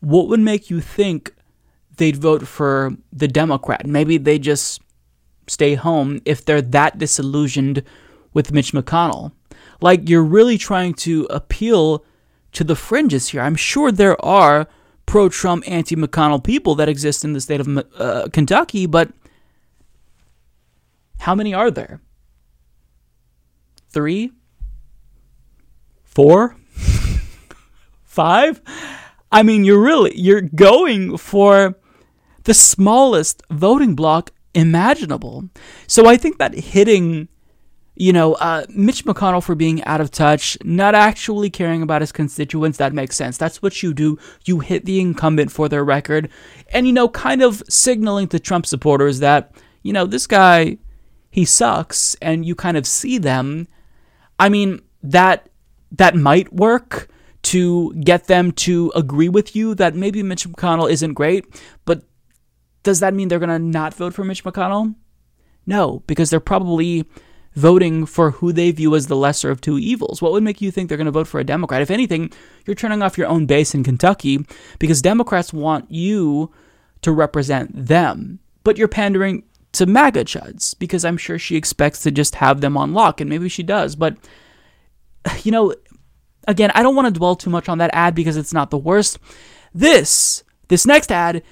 what 0.00 0.28
would 0.28 0.40
make 0.40 0.70
you 0.70 0.80
think 0.80 1.34
they'd 1.96 2.16
vote 2.16 2.46
for 2.46 2.96
the 3.12 3.28
Democrat? 3.28 3.86
Maybe 3.86 4.18
they 4.18 4.38
just 4.38 4.80
stay 5.46 5.74
home 5.74 6.20
if 6.24 6.44
they're 6.44 6.62
that 6.62 6.98
disillusioned 6.98 7.82
with 8.34 8.52
Mitch 8.52 8.72
McConnell. 8.72 9.32
Like, 9.80 10.08
you're 10.08 10.24
really 10.24 10.58
trying 10.58 10.94
to 10.94 11.26
appeal 11.30 12.04
to 12.52 12.64
the 12.64 12.76
fringes 12.76 13.28
here. 13.28 13.42
I'm 13.42 13.56
sure 13.56 13.92
there 13.92 14.22
are 14.24 14.66
pro 15.06 15.28
Trump, 15.28 15.64
anti 15.66 15.96
McConnell 15.96 16.42
people 16.42 16.74
that 16.74 16.88
exist 16.88 17.24
in 17.24 17.32
the 17.32 17.40
state 17.40 17.60
of 17.60 17.84
uh, 17.96 18.28
Kentucky, 18.32 18.86
but 18.86 19.10
how 21.20 21.34
many 21.34 21.54
are 21.54 21.70
there? 21.70 22.00
Three? 23.88 24.32
Four? 26.04 26.56
Five? 28.04 28.60
I 29.32 29.42
mean, 29.42 29.64
you're 29.64 29.82
really 29.82 30.18
you're 30.18 30.42
going 30.42 31.16
for 31.16 31.78
the 32.44 32.54
smallest 32.54 33.42
voting 33.50 33.94
block 33.94 34.30
imaginable. 34.54 35.48
So 35.86 36.06
I 36.06 36.16
think 36.16 36.38
that 36.38 36.54
hitting 36.54 37.28
you 37.96 38.12
know, 38.12 38.34
uh, 38.34 38.66
Mitch 38.68 39.04
McConnell 39.04 39.42
for 39.42 39.54
being 39.54 39.82
out 39.84 40.02
of 40.02 40.10
touch, 40.10 40.58
not 40.62 40.94
actually 40.94 41.48
caring 41.48 41.82
about 41.82 42.02
his 42.02 42.12
constituents, 42.12 42.76
that 42.78 42.92
makes 42.92 43.16
sense. 43.16 43.38
That's 43.38 43.62
what 43.62 43.82
you 43.82 43.94
do. 43.94 44.18
You 44.44 44.60
hit 44.60 44.84
the 44.84 45.00
incumbent 45.00 45.50
for 45.50 45.68
their 45.68 45.82
record. 45.84 46.28
And, 46.68 46.86
you 46.86 46.92
know, 46.92 47.08
kind 47.08 47.42
of 47.42 47.62
signaling 47.68 48.28
to 48.28 48.38
Trump 48.38 48.66
supporters 48.66 49.20
that, 49.20 49.52
you 49.82 49.94
know, 49.94 50.04
this 50.04 50.26
guy, 50.26 50.76
he 51.30 51.46
sucks, 51.46 52.14
and 52.20 52.44
you 52.44 52.54
kind 52.54 52.76
of 52.76 52.86
see 52.86 53.16
them. 53.16 53.66
I 54.38 54.50
mean, 54.50 54.82
that 55.02 55.48
that 55.92 56.14
might 56.14 56.52
work 56.52 57.08
to 57.42 57.94
get 57.94 58.26
them 58.26 58.50
to 58.50 58.92
agree 58.94 59.28
with 59.28 59.54
you 59.54 59.74
that 59.76 59.94
maybe 59.94 60.22
Mitch 60.22 60.48
McConnell 60.48 60.90
isn't 60.90 61.14
great, 61.14 61.46
but 61.84 62.02
does 62.82 63.00
that 63.00 63.14
mean 63.14 63.28
they're 63.28 63.38
going 63.38 63.48
to 63.48 63.58
not 63.58 63.94
vote 63.94 64.14
for 64.14 64.24
Mitch 64.24 64.44
McConnell? 64.44 64.94
No, 65.64 66.02
because 66.06 66.30
they're 66.30 66.40
probably 66.40 67.08
voting 67.56 68.04
for 68.04 68.32
who 68.32 68.52
they 68.52 68.70
view 68.70 68.94
as 68.94 69.06
the 69.06 69.16
lesser 69.16 69.50
of 69.50 69.60
two 69.60 69.78
evils. 69.78 70.22
What 70.22 70.32
would 70.32 70.42
make 70.42 70.60
you 70.60 70.70
think 70.70 70.88
they're 70.88 70.98
going 70.98 71.06
to 71.06 71.10
vote 71.10 71.26
for 71.26 71.40
a 71.40 71.44
Democrat? 71.44 71.82
If 71.82 71.90
anything, 71.90 72.30
you're 72.66 72.76
turning 72.76 73.02
off 73.02 73.18
your 73.18 73.26
own 73.26 73.46
base 73.46 73.74
in 73.74 73.82
Kentucky 73.82 74.46
because 74.78 75.02
Democrats 75.02 75.52
want 75.52 75.90
you 75.90 76.52
to 77.02 77.10
represent 77.10 77.70
them, 77.74 78.38
but 78.62 78.76
you're 78.76 78.88
pandering 78.88 79.42
to 79.72 79.86
MAGA 79.86 80.24
chuds 80.24 80.78
because 80.78 81.04
I'm 81.04 81.16
sure 81.16 81.38
she 81.38 81.56
expects 81.56 82.00
to 82.02 82.10
just 82.10 82.36
have 82.36 82.60
them 82.60 82.76
on 82.76 82.92
lock, 82.92 83.20
and 83.20 83.28
maybe 83.28 83.48
she 83.48 83.62
does. 83.62 83.96
But, 83.96 84.16
you 85.42 85.50
know, 85.50 85.74
again, 86.46 86.70
I 86.74 86.82
don't 86.82 86.94
want 86.94 87.06
to 87.06 87.18
dwell 87.18 87.36
too 87.36 87.50
much 87.50 87.68
on 87.68 87.78
that 87.78 87.90
ad 87.94 88.14
because 88.14 88.36
it's 88.36 88.52
not 88.52 88.70
the 88.70 88.78
worst. 88.78 89.18
This, 89.74 90.44
this 90.68 90.86
next 90.86 91.10
ad, 91.10 91.42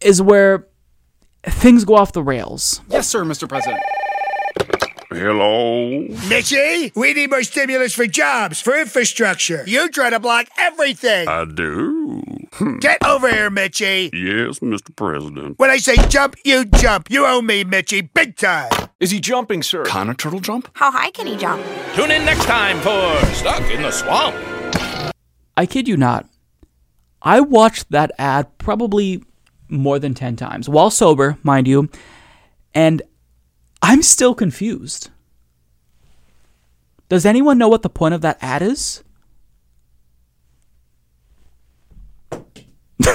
is 0.00 0.20
where 0.20 0.66
things 1.44 1.84
go 1.84 1.94
off 1.94 2.12
the 2.12 2.22
rails. 2.22 2.80
Yes, 2.88 3.06
sir, 3.06 3.24
Mr. 3.24 3.48
President. 3.48 3.82
Hello? 5.16 6.04
Mitchie, 6.28 6.94
we 6.94 7.14
need 7.14 7.30
more 7.30 7.42
stimulus 7.42 7.94
for 7.94 8.06
jobs, 8.06 8.60
for 8.60 8.78
infrastructure. 8.78 9.64
You 9.66 9.88
try 9.88 10.10
to 10.10 10.20
block 10.20 10.48
everything. 10.58 11.26
I 11.26 11.46
do. 11.46 12.22
Hmm. 12.52 12.76
Get 12.80 13.02
over 13.02 13.26
here, 13.30 13.48
Mitchie. 13.50 14.10
Yes, 14.12 14.58
Mr. 14.58 14.94
President. 14.94 15.58
When 15.58 15.70
I 15.70 15.78
say 15.78 15.96
jump, 16.08 16.36
you 16.44 16.66
jump. 16.66 17.10
You 17.10 17.24
owe 17.24 17.40
me, 17.40 17.64
Mitchie, 17.64 18.10
big 18.12 18.36
time. 18.36 18.70
Is 19.00 19.10
he 19.10 19.18
jumping, 19.18 19.62
sir? 19.62 19.84
Can 19.84 20.10
a 20.10 20.14
turtle 20.14 20.40
jump? 20.40 20.68
How 20.74 20.90
high 20.90 21.10
can 21.12 21.26
he 21.26 21.36
jump? 21.36 21.64
Tune 21.94 22.10
in 22.10 22.26
next 22.26 22.44
time 22.44 22.78
for 22.80 23.34
Stuck 23.34 23.62
in 23.70 23.80
the 23.80 23.90
Swamp. 23.92 24.36
I 25.56 25.64
kid 25.64 25.88
you 25.88 25.96
not. 25.96 26.26
I 27.22 27.40
watched 27.40 27.90
that 27.90 28.12
ad 28.18 28.58
probably 28.58 29.22
more 29.70 29.98
than 29.98 30.12
10 30.12 30.36
times, 30.36 30.68
while 30.68 30.90
sober, 30.90 31.38
mind 31.42 31.66
you, 31.66 31.88
and 32.74 33.00
I'm 33.88 34.02
still 34.02 34.34
confused. 34.34 35.10
Does 37.08 37.24
anyone 37.24 37.56
know 37.56 37.68
what 37.68 37.82
the 37.82 37.88
point 37.88 38.14
of 38.14 38.20
that 38.22 38.36
ad 38.40 38.60
is? 38.60 39.04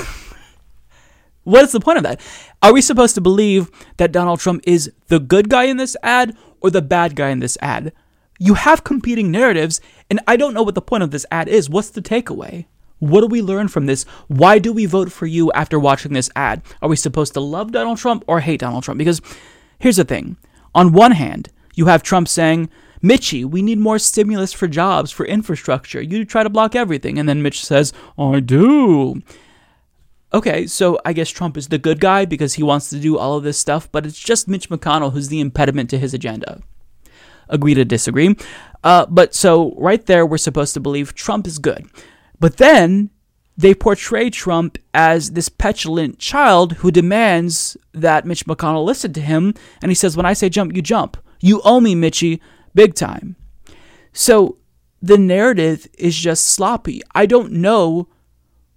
what 1.43 1.66
is 1.66 1.74
the 1.74 1.82
point 1.82 1.98
of 1.98 2.03
that? 2.03 2.22
Are 2.61 2.72
we 2.72 2.80
supposed 2.80 3.16
to 3.16 3.22
believe 3.22 3.69
that 3.98 4.14
Donald 4.14 4.40
Trump 4.40 4.64
is 4.66 4.90
the 5.08 5.19
good 5.19 5.50
guy 5.50 5.64
in 5.64 5.75
this 5.75 5.98
ad 6.03 6.38
or 6.61 6.69
the 6.69 6.82
bad 6.82 7.17
guy 7.17 7.32
in 7.32 7.40
this 7.40 7.58
ad? 7.61 7.91
You 8.40 8.53
have 8.53 8.85
competing 8.85 9.30
narratives, 9.30 9.82
and 10.09 10.22
I 10.25 10.38
don't 10.38 10.53
know 10.53 10.64
what 10.64 10.75
the 10.75 10.82
point 10.82 11.03
of 11.03 11.11
this 11.11 11.25
ad 11.32 11.50
is. 11.50 11.69
What's 11.69 11.90
the 11.90 12.01
takeaway? 12.01 12.67
What 13.00 13.19
do 13.19 13.27
we 13.27 13.41
learn 13.41 13.67
from 13.67 13.88
this? 13.88 14.03
Why 14.30 14.58
do 14.58 14.72
we 14.72 14.85
vote 14.85 15.11
for 15.11 15.25
you 15.25 15.51
after 15.51 15.77
watching 15.77 16.14
this 16.14 16.30
ad? 16.33 16.61
Are 16.82 16.88
we 16.88 16.95
supposed 16.95 17.33
to 17.33 17.41
love 17.41 17.74
Donald 17.74 17.98
Trump 17.98 18.24
or 18.25 18.40
hate 18.40 18.61
Donald 18.61 18.85
Trump? 18.85 19.00
Because 19.00 19.22
here's 19.77 19.98
the 19.98 20.06
thing 20.06 20.38
on 20.74 20.93
one 20.93 21.11
hand, 21.11 21.50
you 21.75 21.85
have 21.88 22.03
Trump 22.03 22.27
saying, 22.27 22.69
Mitchie, 23.03 23.45
we 23.45 23.61
need 23.61 23.80
more 23.80 23.98
stimulus 23.98 24.53
for 24.53 24.67
jobs, 24.67 25.11
for 25.11 25.25
infrastructure. 25.25 26.01
You 26.01 26.24
try 26.24 26.43
to 26.43 26.50
block 26.50 26.75
everything. 26.75 27.17
And 27.17 27.27
then 27.27 27.41
Mitch 27.41 27.66
says, 27.66 27.93
I 28.17 28.40
do. 28.40 29.22
Okay, 30.33 30.66
so 30.67 31.00
I 31.03 31.14
guess 31.14 31.30
Trump 31.30 31.58
is 31.58 31.67
the 31.67 31.77
good 31.77 32.00
guy 32.00 32.25
because 32.25 32.53
he 32.53 32.64
wants 32.64 32.90
to 32.91 33.00
do 33.00 33.17
all 33.17 33.35
of 33.35 33.43
this 33.43 33.58
stuff, 33.58 33.91
but 33.91 34.06
it's 34.06 34.19
just 34.19 34.48
Mitch 34.48 34.69
McConnell 34.69 35.11
who's 35.11 35.27
the 35.27 35.41
impediment 35.41 35.90
to 35.90 35.98
his 35.98 36.14
agenda. 36.14 36.61
Agree 37.50 37.74
to 37.74 37.83
disagree. 37.83 38.38
Uh, 38.83 39.06
but 39.08 39.35
so 39.35 39.74
right 39.77 40.06
there, 40.06 40.25
we're 40.25 40.38
supposed 40.38 40.74
to 40.75 40.80
believe 40.80 41.16
Trump 41.16 41.48
is 41.48 41.58
good. 41.58 41.85
But 42.40 42.58
then 42.58 43.09
they 43.61 43.75
portray 43.75 44.31
Trump 44.31 44.80
as 44.91 45.31
this 45.31 45.48
petulant 45.48 46.17
child 46.17 46.73
who 46.77 46.90
demands 46.90 47.77
that 47.93 48.25
Mitch 48.25 48.45
McConnell 48.45 48.83
listen 48.83 49.14
to 49.14 49.22
him. 49.22 49.53
And 49.81 49.91
he 49.91 49.95
says, 49.95 50.17
When 50.17 50.25
I 50.25 50.33
say 50.33 50.49
jump, 50.49 50.75
you 50.75 50.81
jump. 50.81 51.15
You 51.41 51.61
owe 51.64 51.80
me, 51.80 51.93
Mitchie, 51.93 52.40
big 52.73 52.95
time. 52.95 53.35
So 54.14 54.57
the 54.99 55.17
narrative 55.17 55.88
is 55.98 56.17
just 56.17 56.48
sloppy. 56.48 57.01
I 57.14 57.27
don't 57.27 57.51
know 57.53 58.07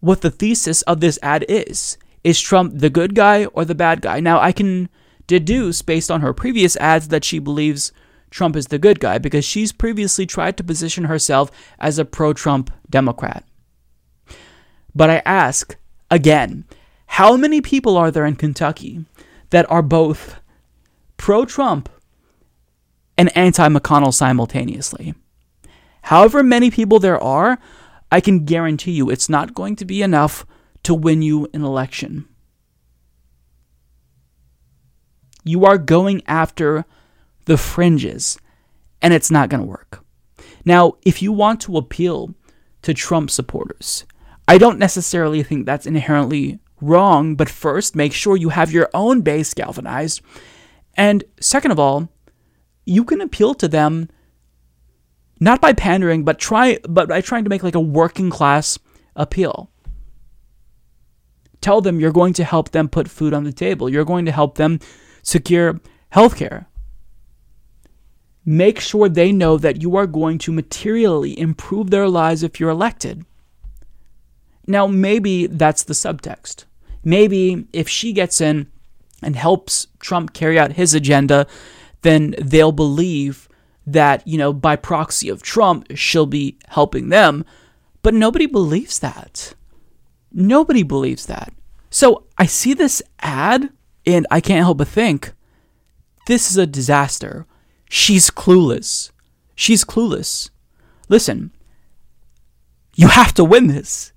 what 0.01 0.21
the 0.21 0.31
thesis 0.31 0.83
of 0.83 1.01
this 1.01 1.19
ad 1.23 1.47
is. 1.49 1.97
Is 2.23 2.41
Trump 2.41 2.73
the 2.77 2.91
good 2.91 3.15
guy 3.15 3.47
or 3.47 3.65
the 3.65 3.75
bad 3.75 4.03
guy? 4.03 4.21
Now, 4.21 4.39
I 4.39 4.53
can 4.53 4.91
deduce 5.27 5.81
based 5.81 6.11
on 6.11 6.21
her 6.21 6.35
previous 6.35 6.77
ads 6.77 7.09
that 7.09 7.25
she 7.25 7.39
believes 7.39 7.91
Trump 8.31 8.55
is 8.55 8.67
the 8.67 8.79
good 8.79 9.01
guy 9.01 9.17
because 9.17 9.47
she's 9.47 9.73
previously 9.73 10.27
tried 10.27 10.59
to 10.59 10.65
position 10.65 11.05
herself 11.05 11.51
as 11.79 11.99
a 11.99 12.05
pro 12.05 12.35
Trump 12.35 12.71
Democrat. 12.91 13.45
But 14.95 15.11
I 15.11 15.23
ask 15.25 15.77
again, 16.11 16.65
how 17.07 17.37
many 17.37 17.61
people 17.61 17.97
are 17.97 18.11
there 18.11 18.27
in 18.27 18.37
Kentucky 18.37 19.05
that 19.51 19.71
are 19.71 19.83
both 19.83 20.41
pro 21.17 21.45
Trump 21.45 21.89
and 23.17 23.37
anti 23.37 23.69
McConnell 23.69 24.15
simultaneously? 24.15 25.15
However 26.03 26.43
many 26.43 26.71
people 26.71 26.99
there 26.99 27.23
are, 27.23 27.59
I 28.13 28.21
can 28.21 28.45
guarantee 28.45 28.93
you 28.93 29.11
it's 29.11 29.29
not 29.29 29.55
going 29.55 29.77
to 29.77 29.85
be 29.85 30.03
enough 30.03 30.47
to 30.85 30.95
win 30.95 31.23
you 31.23 31.49
an 31.55 31.65
election. 31.65 32.29
You 35.45 35.65
are 35.65 35.79
going 35.79 36.23
after 36.27 36.85
the 37.45 37.57
fringes, 37.57 38.39
and 39.03 39.13
it's 39.13 39.31
not 39.31 39.49
going 39.49 39.61
to 39.63 39.67
work. 39.67 40.05
Now, 40.65 40.95
if 41.05 41.21
you 41.21 41.33
want 41.33 41.61
to 41.63 41.77
appeal 41.77 42.35
to 42.83 42.95
Trump 42.95 43.31
supporters, 43.31 44.05
I 44.47 44.59
don't 44.59 44.79
necessarily 44.79 45.43
think 45.43 45.67
that's 45.67 45.87
inherently 45.87 46.59
wrong, 46.81 47.35
but 47.35 47.49
first, 47.49 47.97
make 47.97 48.13
sure 48.13 48.37
you 48.37 48.51
have 48.51 48.73
your 48.73 48.91
own 48.93 49.23
base 49.23 49.55
galvanized. 49.55 50.21
And 50.95 51.25
second 51.41 51.71
of 51.71 51.79
all, 51.79 52.09
you 52.85 53.05
can 53.05 53.21
appeal 53.21 53.55
to 53.55 53.69
them 53.69 54.09
not 55.41 55.61
by 55.61 55.73
pandering, 55.73 56.25
but 56.25 56.39
try 56.39 56.79
but 56.89 57.09
by 57.09 57.21
trying 57.21 57.45
to 57.45 57.51
make 57.51 57.63
like 57.63 57.75
a 57.75 57.81
working 57.81 58.31
class 58.31 58.79
appeal. 59.17 59.71
Tell 61.61 61.81
them 61.81 61.99
you're 61.99 62.13
going 62.13 62.35
to 62.35 62.45
help 62.45 62.71
them 62.71 62.89
put 62.89 63.09
food 63.09 63.33
on 63.33 63.45
the 63.45 63.53
table. 63.53 63.89
You're 63.89 64.05
going 64.05 64.27
to 64.27 64.33
help 64.33 64.57
them 64.57 64.81
secure 65.23 65.81
healthcare. 66.13 66.67
Make 68.45 68.79
sure 68.79 69.09
they 69.09 69.33
know 69.33 69.57
that 69.57 69.81
you 69.81 69.97
are 69.97 70.07
going 70.07 70.37
to 70.39 70.53
materially 70.53 71.39
improve 71.39 71.91
their 71.91 72.09
lives 72.09 72.43
if 72.43 72.61
you're 72.61 72.69
elected. 72.69 73.25
Now, 74.67 74.87
maybe 74.87 75.47
that's 75.47 75.83
the 75.83 75.95
subtext. 75.95 76.65
Maybe 77.03 77.67
if 77.73 77.89
she 77.89 78.13
gets 78.13 78.41
in 78.41 78.69
and 79.23 79.37
helps 79.37 79.87
Trump 80.01 80.33
carry 80.33 80.59
out 80.59 80.73
his 80.73 80.95
agenda, 80.95 81.47
then 82.03 82.35
they'll 82.39 82.73
believe 82.73 83.49
that, 83.87 84.27
you 84.27 84.39
know, 84.39 84.53
by 84.53 84.77
proxy 84.77 85.29
of 85.29 85.43
Trump, 85.43 85.87
she'll 85.95 86.27
be 86.27 86.59
helping 86.69 87.11
them. 87.11 87.45
But 88.03 88.15
nobody 88.15 88.47
believes 88.47 88.99
that. 89.01 89.55
Nobody 90.33 90.83
believes 90.83 91.27
that. 91.27 91.53
So 91.91 92.25
I 92.39 92.47
see 92.47 92.75
this 92.75 93.03
ad 93.21 93.71
and 94.07 94.27
I 94.31 94.41
can't 94.41 94.65
help 94.65 94.79
but 94.79 94.89
think 94.89 95.33
this 96.27 96.51
is 96.51 96.57
a 96.57 96.67
disaster. 96.67 97.47
She's 97.89 98.31
clueless. 98.31 99.11
She's 99.55 99.85
clueless. 99.85 100.51
Listen, 101.09 101.53
you 102.97 103.09
have 103.09 103.35
to 103.35 103.45
win 103.45 103.69
this. 103.69 104.13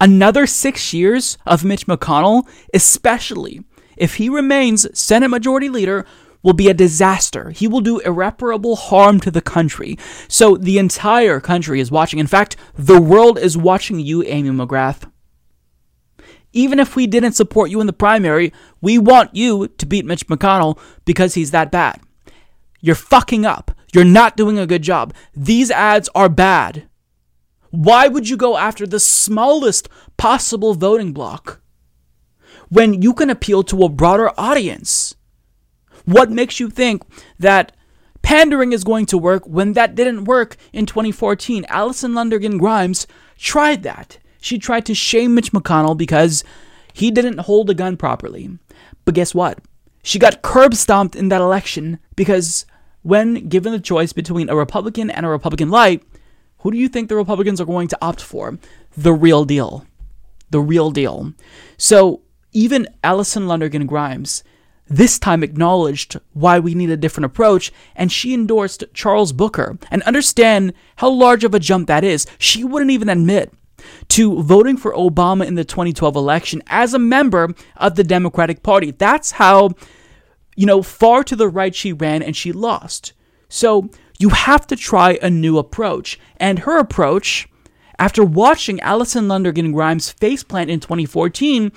Another 0.00 0.46
six 0.46 0.92
years 0.92 1.38
of 1.44 1.64
Mitch 1.64 1.86
McConnell, 1.86 2.48
especially 2.72 3.62
if 3.96 4.14
he 4.14 4.28
remains 4.28 4.86
Senate 4.98 5.28
Majority 5.28 5.68
Leader, 5.68 6.06
will 6.42 6.52
be 6.52 6.68
a 6.68 6.74
disaster. 6.74 7.50
He 7.50 7.66
will 7.66 7.80
do 7.80 7.98
irreparable 8.00 8.76
harm 8.76 9.18
to 9.20 9.30
the 9.30 9.40
country. 9.40 9.98
So 10.28 10.56
the 10.56 10.78
entire 10.78 11.40
country 11.40 11.80
is 11.80 11.90
watching. 11.90 12.20
In 12.20 12.28
fact, 12.28 12.56
the 12.74 13.00
world 13.00 13.38
is 13.38 13.56
watching 13.56 13.98
you, 13.98 14.22
Amy 14.22 14.50
McGrath. 14.50 15.10
Even 16.52 16.78
if 16.78 16.96
we 16.96 17.06
didn't 17.06 17.32
support 17.32 17.70
you 17.70 17.80
in 17.80 17.86
the 17.86 17.92
primary, 17.92 18.52
we 18.80 18.98
want 18.98 19.34
you 19.34 19.68
to 19.68 19.86
beat 19.86 20.06
Mitch 20.06 20.26
McConnell 20.28 20.78
because 21.04 21.34
he's 21.34 21.50
that 21.50 21.70
bad. 21.70 22.00
You're 22.80 22.94
fucking 22.94 23.44
up. 23.44 23.72
You're 23.92 24.04
not 24.04 24.36
doing 24.36 24.58
a 24.58 24.66
good 24.66 24.82
job. 24.82 25.12
These 25.34 25.70
ads 25.70 26.08
are 26.14 26.28
bad. 26.28 26.88
Why 27.70 28.08
would 28.08 28.28
you 28.28 28.36
go 28.36 28.56
after 28.56 28.86
the 28.86 29.00
smallest 29.00 29.88
possible 30.16 30.74
voting 30.74 31.12
block 31.12 31.60
when 32.68 33.02
you 33.02 33.12
can 33.12 33.30
appeal 33.30 33.62
to 33.64 33.84
a 33.84 33.88
broader 33.88 34.30
audience? 34.38 35.14
What 36.04 36.30
makes 36.30 36.58
you 36.58 36.70
think 36.70 37.02
that 37.38 37.76
pandering 38.22 38.72
is 38.72 38.84
going 38.84 39.06
to 39.06 39.18
work 39.18 39.46
when 39.46 39.74
that 39.74 39.94
didn't 39.94 40.24
work 40.24 40.56
in 40.72 40.86
2014? 40.86 41.66
Allison 41.68 42.12
Lundergan 42.12 42.58
Grimes 42.58 43.06
tried 43.36 43.82
that. 43.82 44.18
She 44.40 44.58
tried 44.58 44.86
to 44.86 44.94
shame 44.94 45.34
Mitch 45.34 45.52
McConnell 45.52 45.96
because 45.96 46.44
he 46.94 47.10
didn't 47.10 47.40
hold 47.40 47.68
a 47.68 47.74
gun 47.74 47.96
properly. 47.96 48.58
But 49.04 49.14
guess 49.14 49.34
what? 49.34 49.58
She 50.02 50.18
got 50.18 50.42
curb 50.42 50.74
stomped 50.74 51.16
in 51.16 51.28
that 51.28 51.40
election 51.40 51.98
because 52.16 52.64
when 53.02 53.48
given 53.48 53.72
the 53.72 53.80
choice 53.80 54.12
between 54.12 54.48
a 54.48 54.56
Republican 54.56 55.10
and 55.10 55.26
a 55.26 55.28
Republican 55.28 55.70
light, 55.70 56.02
who 56.60 56.70
do 56.70 56.78
you 56.78 56.88
think 56.88 57.08
the 57.08 57.16
Republicans 57.16 57.60
are 57.60 57.66
going 57.66 57.88
to 57.88 57.98
opt 58.02 58.20
for? 58.20 58.58
The 58.96 59.12
real 59.12 59.44
deal. 59.44 59.86
The 60.50 60.60
real 60.60 60.90
deal. 60.90 61.32
So 61.76 62.22
even 62.52 62.88
Allison 63.04 63.44
Lundergan 63.44 63.86
Grimes 63.86 64.42
this 64.88 65.18
time 65.18 65.42
acknowledged 65.42 66.18
why 66.32 66.58
we 66.58 66.74
need 66.74 66.90
a 66.90 66.96
different 66.96 67.26
approach, 67.26 67.72
and 67.94 68.10
she 68.10 68.34
endorsed 68.34 68.84
Charles 68.94 69.32
Booker. 69.32 69.78
And 69.90 70.02
understand 70.04 70.72
how 70.96 71.10
large 71.10 71.44
of 71.44 71.54
a 71.54 71.60
jump 71.60 71.86
that 71.88 72.04
is. 72.04 72.26
She 72.38 72.64
wouldn't 72.64 72.90
even 72.90 73.08
admit 73.08 73.52
to 74.08 74.42
voting 74.42 74.76
for 74.76 74.92
Obama 74.92 75.46
in 75.46 75.54
the 75.54 75.64
2012 75.64 76.16
election 76.16 76.62
as 76.66 76.94
a 76.94 76.98
member 76.98 77.54
of 77.76 77.94
the 77.94 78.04
Democratic 78.04 78.62
Party. 78.62 78.90
That's 78.90 79.32
how, 79.32 79.70
you 80.56 80.66
know, 80.66 80.82
far 80.82 81.22
to 81.24 81.36
the 81.36 81.48
right 81.48 81.74
she 81.74 81.92
ran 81.92 82.22
and 82.22 82.34
she 82.34 82.52
lost. 82.52 83.12
So 83.48 83.90
you 84.18 84.30
have 84.30 84.66
to 84.66 84.76
try 84.76 85.18
a 85.22 85.30
new 85.30 85.58
approach. 85.58 86.18
And 86.38 86.60
her 86.60 86.78
approach, 86.78 87.48
after 87.98 88.24
watching 88.24 88.80
Allison 88.80 89.28
Lundergan 89.28 89.72
Grimes 89.72 90.12
faceplant 90.12 90.68
in 90.68 90.80
2014, 90.80 91.72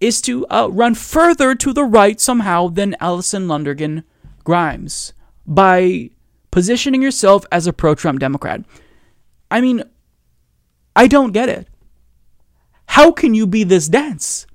is 0.00 0.20
to 0.22 0.46
uh, 0.48 0.68
run 0.70 0.94
further 0.94 1.54
to 1.54 1.72
the 1.72 1.84
right 1.84 2.20
somehow 2.20 2.68
than 2.68 2.96
Allison 3.00 3.46
Lundergan 3.46 4.04
Grimes 4.44 5.12
by 5.46 6.10
positioning 6.50 7.02
yourself 7.02 7.44
as 7.50 7.66
a 7.66 7.72
pro 7.72 7.94
Trump 7.94 8.20
Democrat. 8.20 8.62
I 9.50 9.60
mean, 9.60 9.82
I 10.94 11.06
don't 11.06 11.32
get 11.32 11.48
it. 11.48 11.68
How 12.88 13.12
can 13.12 13.34
you 13.34 13.46
be 13.46 13.64
this 13.64 13.88
dense? 13.88 14.46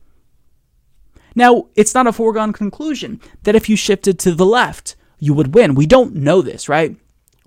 Now, 1.36 1.68
it's 1.76 1.94
not 1.94 2.08
a 2.08 2.14
foregone 2.14 2.54
conclusion 2.54 3.22
that 3.44 3.56
if 3.56 3.70
you 3.70 3.76
shifted 3.76 4.20
to 4.20 4.34
the 4.34 4.46
left, 4.46 4.96
you 5.20 5.34
would 5.34 5.54
win. 5.54 5.76
We 5.76 5.86
don't 5.86 6.16
know 6.16 6.42
this, 6.42 6.68
right? 6.68 6.98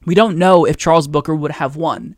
We 0.05 0.15
don't 0.15 0.39
know 0.39 0.65
if 0.65 0.77
Charles 0.77 1.09
Booker 1.09 1.35
would 1.35 1.53
have 1.53 1.77
won. 1.77 2.17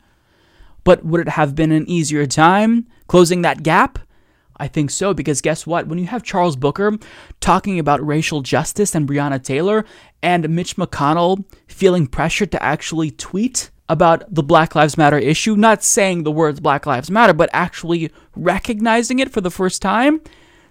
But 0.85 1.05
would 1.05 1.21
it 1.21 1.31
have 1.31 1.55
been 1.55 1.73
an 1.73 1.89
easier 1.89 2.27
time 2.27 2.87
closing 3.09 3.43
that 3.43 3.63
gap? 3.63 3.99
I 4.59 4.69
think 4.69 4.91
so, 4.91 5.13
because 5.13 5.43
guess 5.43 5.67
what? 5.67 5.87
When 5.87 5.99
you 5.99 6.07
have 6.07 6.23
Charles 6.23 6.57
Booker 6.57 6.97
talking 7.41 7.79
about 7.79 8.07
racial 8.07 8.41
justice 8.41 8.95
and 8.95 9.07
Breonna 9.07 9.43
Taylor, 9.43 9.85
and 10.23 10.49
Mitch 10.49 10.77
McConnell 10.77 11.45
feeling 11.67 12.07
pressured 12.07 12.53
to 12.53 12.63
actually 12.63 13.11
tweet 13.11 13.71
about 13.89 14.35
the 14.35 14.43
Black 14.43 14.75
Lives 14.75 14.97
Matter 14.97 15.19
issue, 15.19 15.57
not 15.57 15.83
saying 15.83 16.23
the 16.23 16.33
words 16.33 16.61
Black 16.61 16.87
Lives 16.87 17.11
Matter, 17.11 17.33
but 17.33 17.51
actually 17.53 18.11
recognizing 18.35 19.19
it 19.19 19.31
for 19.31 19.41
the 19.41 19.51
first 19.51 19.83
time, 19.83 20.21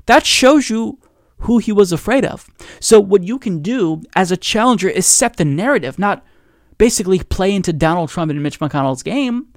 that 0.07 0.25
shows 0.25 0.69
you 0.69 0.97
who 1.39 1.59
he 1.59 1.71
was 1.71 1.91
afraid 1.91 2.25
of. 2.25 2.49
So, 2.79 2.99
what 2.99 3.23
you 3.23 3.37
can 3.37 3.61
do 3.61 4.01
as 4.15 4.31
a 4.31 4.37
challenger 4.37 4.89
is 4.89 5.05
set 5.05 5.37
the 5.37 5.45
narrative, 5.45 5.99
not 5.99 6.25
basically 6.77 7.19
play 7.19 7.53
into 7.53 7.73
Donald 7.73 8.09
Trump 8.09 8.31
and 8.31 8.41
Mitch 8.41 8.59
McConnell's 8.59 9.03
game. 9.03 9.47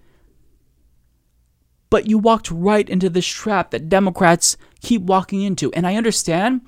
But 1.91 2.07
you 2.07 2.19
walked 2.19 2.51
right 2.51 2.89
into 2.89 3.09
this 3.09 3.27
trap 3.27 3.71
that 3.71 3.89
Democrats 3.89 4.57
keep 4.81 5.03
walking 5.03 5.43
into. 5.43 5.73
And 5.73 5.87
I 5.87 5.97
understand 5.97 6.61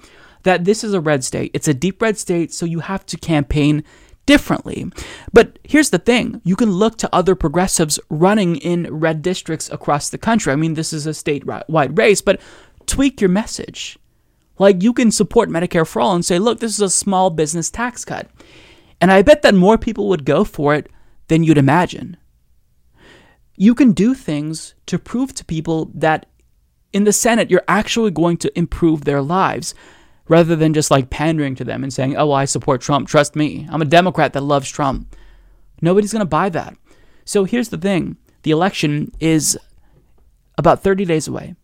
that 0.44 0.64
this 0.64 0.82
is 0.82 0.94
a 0.94 1.00
red 1.00 1.22
state, 1.22 1.50
it's 1.52 1.68
a 1.68 1.74
deep 1.74 2.00
red 2.00 2.16
state, 2.16 2.52
so 2.52 2.64
you 2.64 2.80
have 2.80 3.04
to 3.06 3.18
campaign 3.18 3.84
differently. 4.24 4.90
But 5.32 5.58
here's 5.64 5.90
the 5.90 5.98
thing 5.98 6.40
you 6.44 6.56
can 6.56 6.70
look 6.70 6.96
to 6.98 7.14
other 7.14 7.34
progressives 7.34 7.98
running 8.08 8.56
in 8.56 8.86
red 8.90 9.22
districts 9.22 9.68
across 9.70 10.08
the 10.08 10.18
country. 10.18 10.52
I 10.52 10.56
mean, 10.56 10.74
this 10.74 10.92
is 10.92 11.06
a 11.06 11.10
statewide 11.10 11.98
race, 11.98 12.22
but 12.22 12.40
tweak 12.86 13.20
your 13.20 13.30
message. 13.30 13.98
Like, 14.58 14.82
you 14.82 14.92
can 14.92 15.10
support 15.10 15.48
Medicare 15.48 15.86
for 15.86 16.00
all 16.00 16.14
and 16.14 16.24
say, 16.24 16.38
look, 16.38 16.60
this 16.60 16.74
is 16.74 16.80
a 16.80 16.90
small 16.90 17.30
business 17.30 17.70
tax 17.70 18.04
cut. 18.04 18.28
And 19.00 19.10
I 19.10 19.22
bet 19.22 19.42
that 19.42 19.54
more 19.54 19.78
people 19.78 20.08
would 20.08 20.24
go 20.24 20.44
for 20.44 20.74
it 20.74 20.90
than 21.28 21.42
you'd 21.42 21.58
imagine. 21.58 22.16
You 23.56 23.74
can 23.74 23.92
do 23.92 24.14
things 24.14 24.74
to 24.86 24.98
prove 24.98 25.34
to 25.34 25.44
people 25.44 25.90
that 25.94 26.26
in 26.92 27.04
the 27.04 27.12
Senate, 27.12 27.50
you're 27.50 27.62
actually 27.68 28.10
going 28.10 28.36
to 28.38 28.58
improve 28.58 29.04
their 29.04 29.22
lives 29.22 29.74
rather 30.28 30.56
than 30.56 30.74
just 30.74 30.90
like 30.90 31.10
pandering 31.10 31.54
to 31.56 31.64
them 31.64 31.82
and 31.82 31.92
saying, 31.92 32.16
oh, 32.16 32.26
well, 32.26 32.36
I 32.36 32.44
support 32.44 32.80
Trump. 32.80 33.08
Trust 33.08 33.36
me. 33.36 33.66
I'm 33.70 33.82
a 33.82 33.86
Democrat 33.86 34.32
that 34.32 34.42
loves 34.42 34.70
Trump. 34.70 35.16
Nobody's 35.82 36.12
going 36.12 36.20
to 36.20 36.26
buy 36.26 36.48
that. 36.50 36.76
So 37.24 37.44
here's 37.44 37.68
the 37.68 37.78
thing 37.78 38.16
the 38.42 38.50
election 38.50 39.12
is 39.20 39.58
about 40.58 40.82
30 40.82 41.04
days 41.04 41.28
away. 41.28 41.54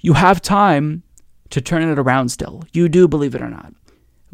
You 0.00 0.14
have 0.14 0.40
time 0.40 1.02
to 1.50 1.60
turn 1.60 1.82
it 1.82 1.98
around 1.98 2.28
still. 2.28 2.62
You 2.72 2.88
do 2.88 3.08
believe 3.08 3.34
it 3.34 3.42
or 3.42 3.50
not. 3.50 3.72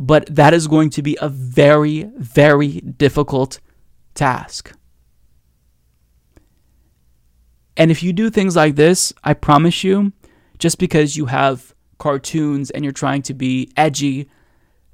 But 0.02 0.26
that 0.34 0.52
is 0.52 0.66
going 0.66 0.90
to 0.90 1.02
be 1.02 1.16
a 1.20 1.28
very, 1.28 2.10
very 2.16 2.81
difficult 2.81 3.60
task. 4.14 4.76
And 7.76 7.89
if 7.92 8.02
you 8.02 8.12
do 8.12 8.28
things 8.28 8.56
like 8.56 8.74
this, 8.74 9.12
I 9.22 9.34
promise 9.34 9.84
you, 9.84 10.12
just 10.58 10.81
because 10.81 11.16
you 11.16 11.26
have 11.26 11.72
cartoons 11.98 12.72
and 12.72 12.82
you're 12.82 12.92
trying 12.92 13.22
to 13.22 13.32
be 13.32 13.70
edgy, 13.76 14.28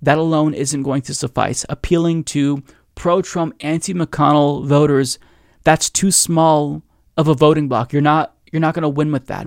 that 0.03 0.19
alone 0.19 0.53
isn't 0.53 0.83
going 0.83 1.01
to 1.03 1.15
suffice. 1.15 1.65
Appealing 1.70 2.25
to 2.25 2.62
pro 2.95 3.23
Trump, 3.23 3.55
anti 3.61 3.95
McConnell 3.95 4.67
voters, 4.67 5.19
that's 5.65 5.89
too 5.89 6.11
small 6.11 6.83
of 7.17 7.28
a 7.28 7.35
voting 7.35 7.67
block. 7.67 7.95
You're 7.95 8.03
not 8.03 8.37
you're 8.53 8.61
not 8.61 8.75
going 8.75 8.83
to 8.83 8.91
win 8.91 9.11
with 9.11 9.27
that. 9.28 9.47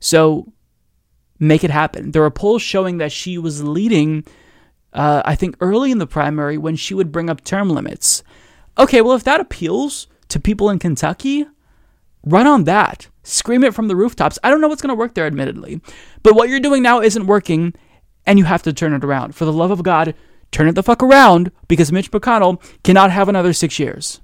So 0.00 0.52
make 1.38 1.62
it 1.62 1.70
happen. 1.70 2.10
There 2.10 2.24
are 2.24 2.30
polls 2.30 2.62
showing 2.62 2.98
that 2.98 3.12
she 3.12 3.38
was 3.38 3.62
leading 3.62 4.24
uh, 4.96 5.22
I 5.24 5.34
think 5.34 5.56
early 5.60 5.92
in 5.92 5.98
the 5.98 6.06
primary 6.06 6.58
when 6.58 6.74
she 6.74 6.94
would 6.94 7.12
bring 7.12 7.30
up 7.30 7.44
term 7.44 7.70
limits. 7.70 8.22
Okay, 8.78 9.02
well, 9.02 9.14
if 9.14 9.24
that 9.24 9.40
appeals 9.40 10.08
to 10.28 10.40
people 10.40 10.70
in 10.70 10.78
Kentucky, 10.78 11.46
run 12.24 12.46
on 12.46 12.64
that. 12.64 13.08
Scream 13.22 13.62
it 13.62 13.74
from 13.74 13.88
the 13.88 13.96
rooftops. 13.96 14.38
I 14.42 14.50
don't 14.50 14.60
know 14.60 14.68
what's 14.68 14.82
going 14.82 14.94
to 14.94 14.98
work 14.98 15.14
there, 15.14 15.26
admittedly. 15.26 15.80
But 16.22 16.34
what 16.34 16.48
you're 16.48 16.60
doing 16.60 16.82
now 16.82 17.00
isn't 17.00 17.26
working, 17.26 17.74
and 18.24 18.38
you 18.38 18.44
have 18.46 18.62
to 18.64 18.72
turn 18.72 18.92
it 18.92 19.04
around. 19.04 19.34
For 19.34 19.44
the 19.44 19.52
love 19.52 19.70
of 19.70 19.82
God, 19.82 20.14
turn 20.50 20.68
it 20.68 20.72
the 20.72 20.82
fuck 20.82 21.02
around 21.02 21.52
because 21.68 21.92
Mitch 21.92 22.10
McConnell 22.10 22.62
cannot 22.82 23.10
have 23.10 23.28
another 23.28 23.52
six 23.52 23.78
years. 23.78 24.20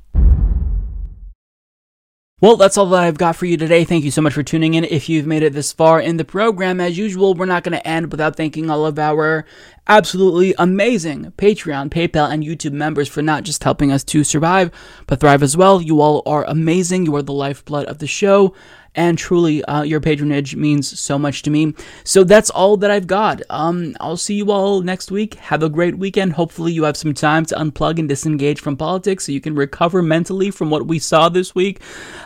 Well, 2.43 2.57
that's 2.57 2.77
all 2.77 2.87
that 2.87 3.05
I've 3.05 3.19
got 3.19 3.37
for 3.37 3.47
you 3.47 3.57
today. 3.57 3.85
Thank 3.85 4.03
you 4.03 4.11
so 4.11 4.21
much 4.21 4.33
for 4.33 4.43
tuning 4.43 4.75
in. 4.75 4.83
If 4.83 5.09
you've 5.09 5.29
made 5.29 5.45
it 5.45 5.53
this 5.53 5.73
far 5.73 6.01
in 6.01 6.17
the 6.17 6.25
program, 6.25 6.81
as 6.81 6.99
usual, 6.99 7.35
we're 7.35 7.47
not 7.47 7.63
going 7.63 7.79
to 7.79 7.87
end 7.87 8.11
without 8.11 8.35
thanking 8.35 8.69
all 8.69 8.85
of 8.85 8.99
our 8.99 9.45
absolutely 9.87 10.53
amazing 10.59 11.33
Patreon, 11.39 11.91
PayPal, 11.91 12.29
and 12.29 12.43
YouTube 12.43 12.73
members 12.73 13.07
for 13.07 13.23
not 13.23 13.45
just 13.45 13.63
helping 13.63 13.93
us 13.93 14.03
to 14.03 14.25
survive, 14.25 14.73
but 15.07 15.21
thrive 15.21 15.45
as 15.45 15.57
well. 15.57 15.81
You 15.81 16.01
all 16.01 16.21
are 16.27 16.45
amazing. 16.47 17.07
You 17.07 17.15
are 17.15 17.23
the 17.23 17.33
lifeblood 17.33 17.87
of 17.87 17.99
the 17.99 18.09
show 18.09 18.55
and 18.95 19.19
truly 19.19 19.65
uh, 19.65 19.83
your 19.83 20.01
patronage 20.01 20.57
means 20.57 20.99
so 20.99 21.19
much 21.19 21.43
to 21.43 21.51
me. 21.51 21.75
So 22.05 22.25
that's 22.25 22.51
all 22.51 22.77
that 22.79 22.91
i've 22.91 23.07
got. 23.07 23.43
Um, 23.51 23.97
i'll 24.01 24.17
see 24.17 24.35
you 24.35 24.51
all 24.51 24.83
next 24.83 25.11
week. 25.11 25.35
Have 25.35 25.63
a 25.63 25.69
great 25.69 25.99
weekend. 25.99 26.35
Hopefully 26.35 26.73
you 26.73 26.85
have 26.85 26.97
some 26.97 27.15
time 27.15 27.45
to 27.47 27.55
unplug 27.57 27.99
and 27.99 28.09
disengage 28.09 28.61
from 28.61 28.77
politics 28.77 29.27
so 29.27 29.33
you 29.33 29.41
can 29.41 29.55
recover 29.55 30.03
mentally 30.03 30.51
from 30.51 30.71
what 30.71 30.87
we 30.87 30.99
saw 30.99 31.29
this 31.29 31.55
week. 31.55 31.81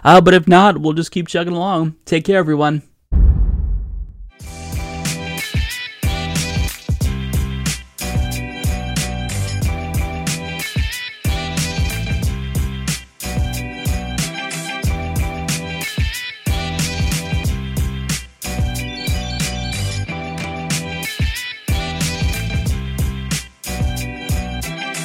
Uh, 0.05 0.21
but 0.21 0.35
if 0.35 0.49
not 0.49 0.79
we'll 0.79 0.93
just 0.93 1.11
keep 1.11 1.29
chugging 1.29 1.55
along. 1.55 1.97
Take 2.05 2.25
care 2.25 2.39
everyone 2.39 2.83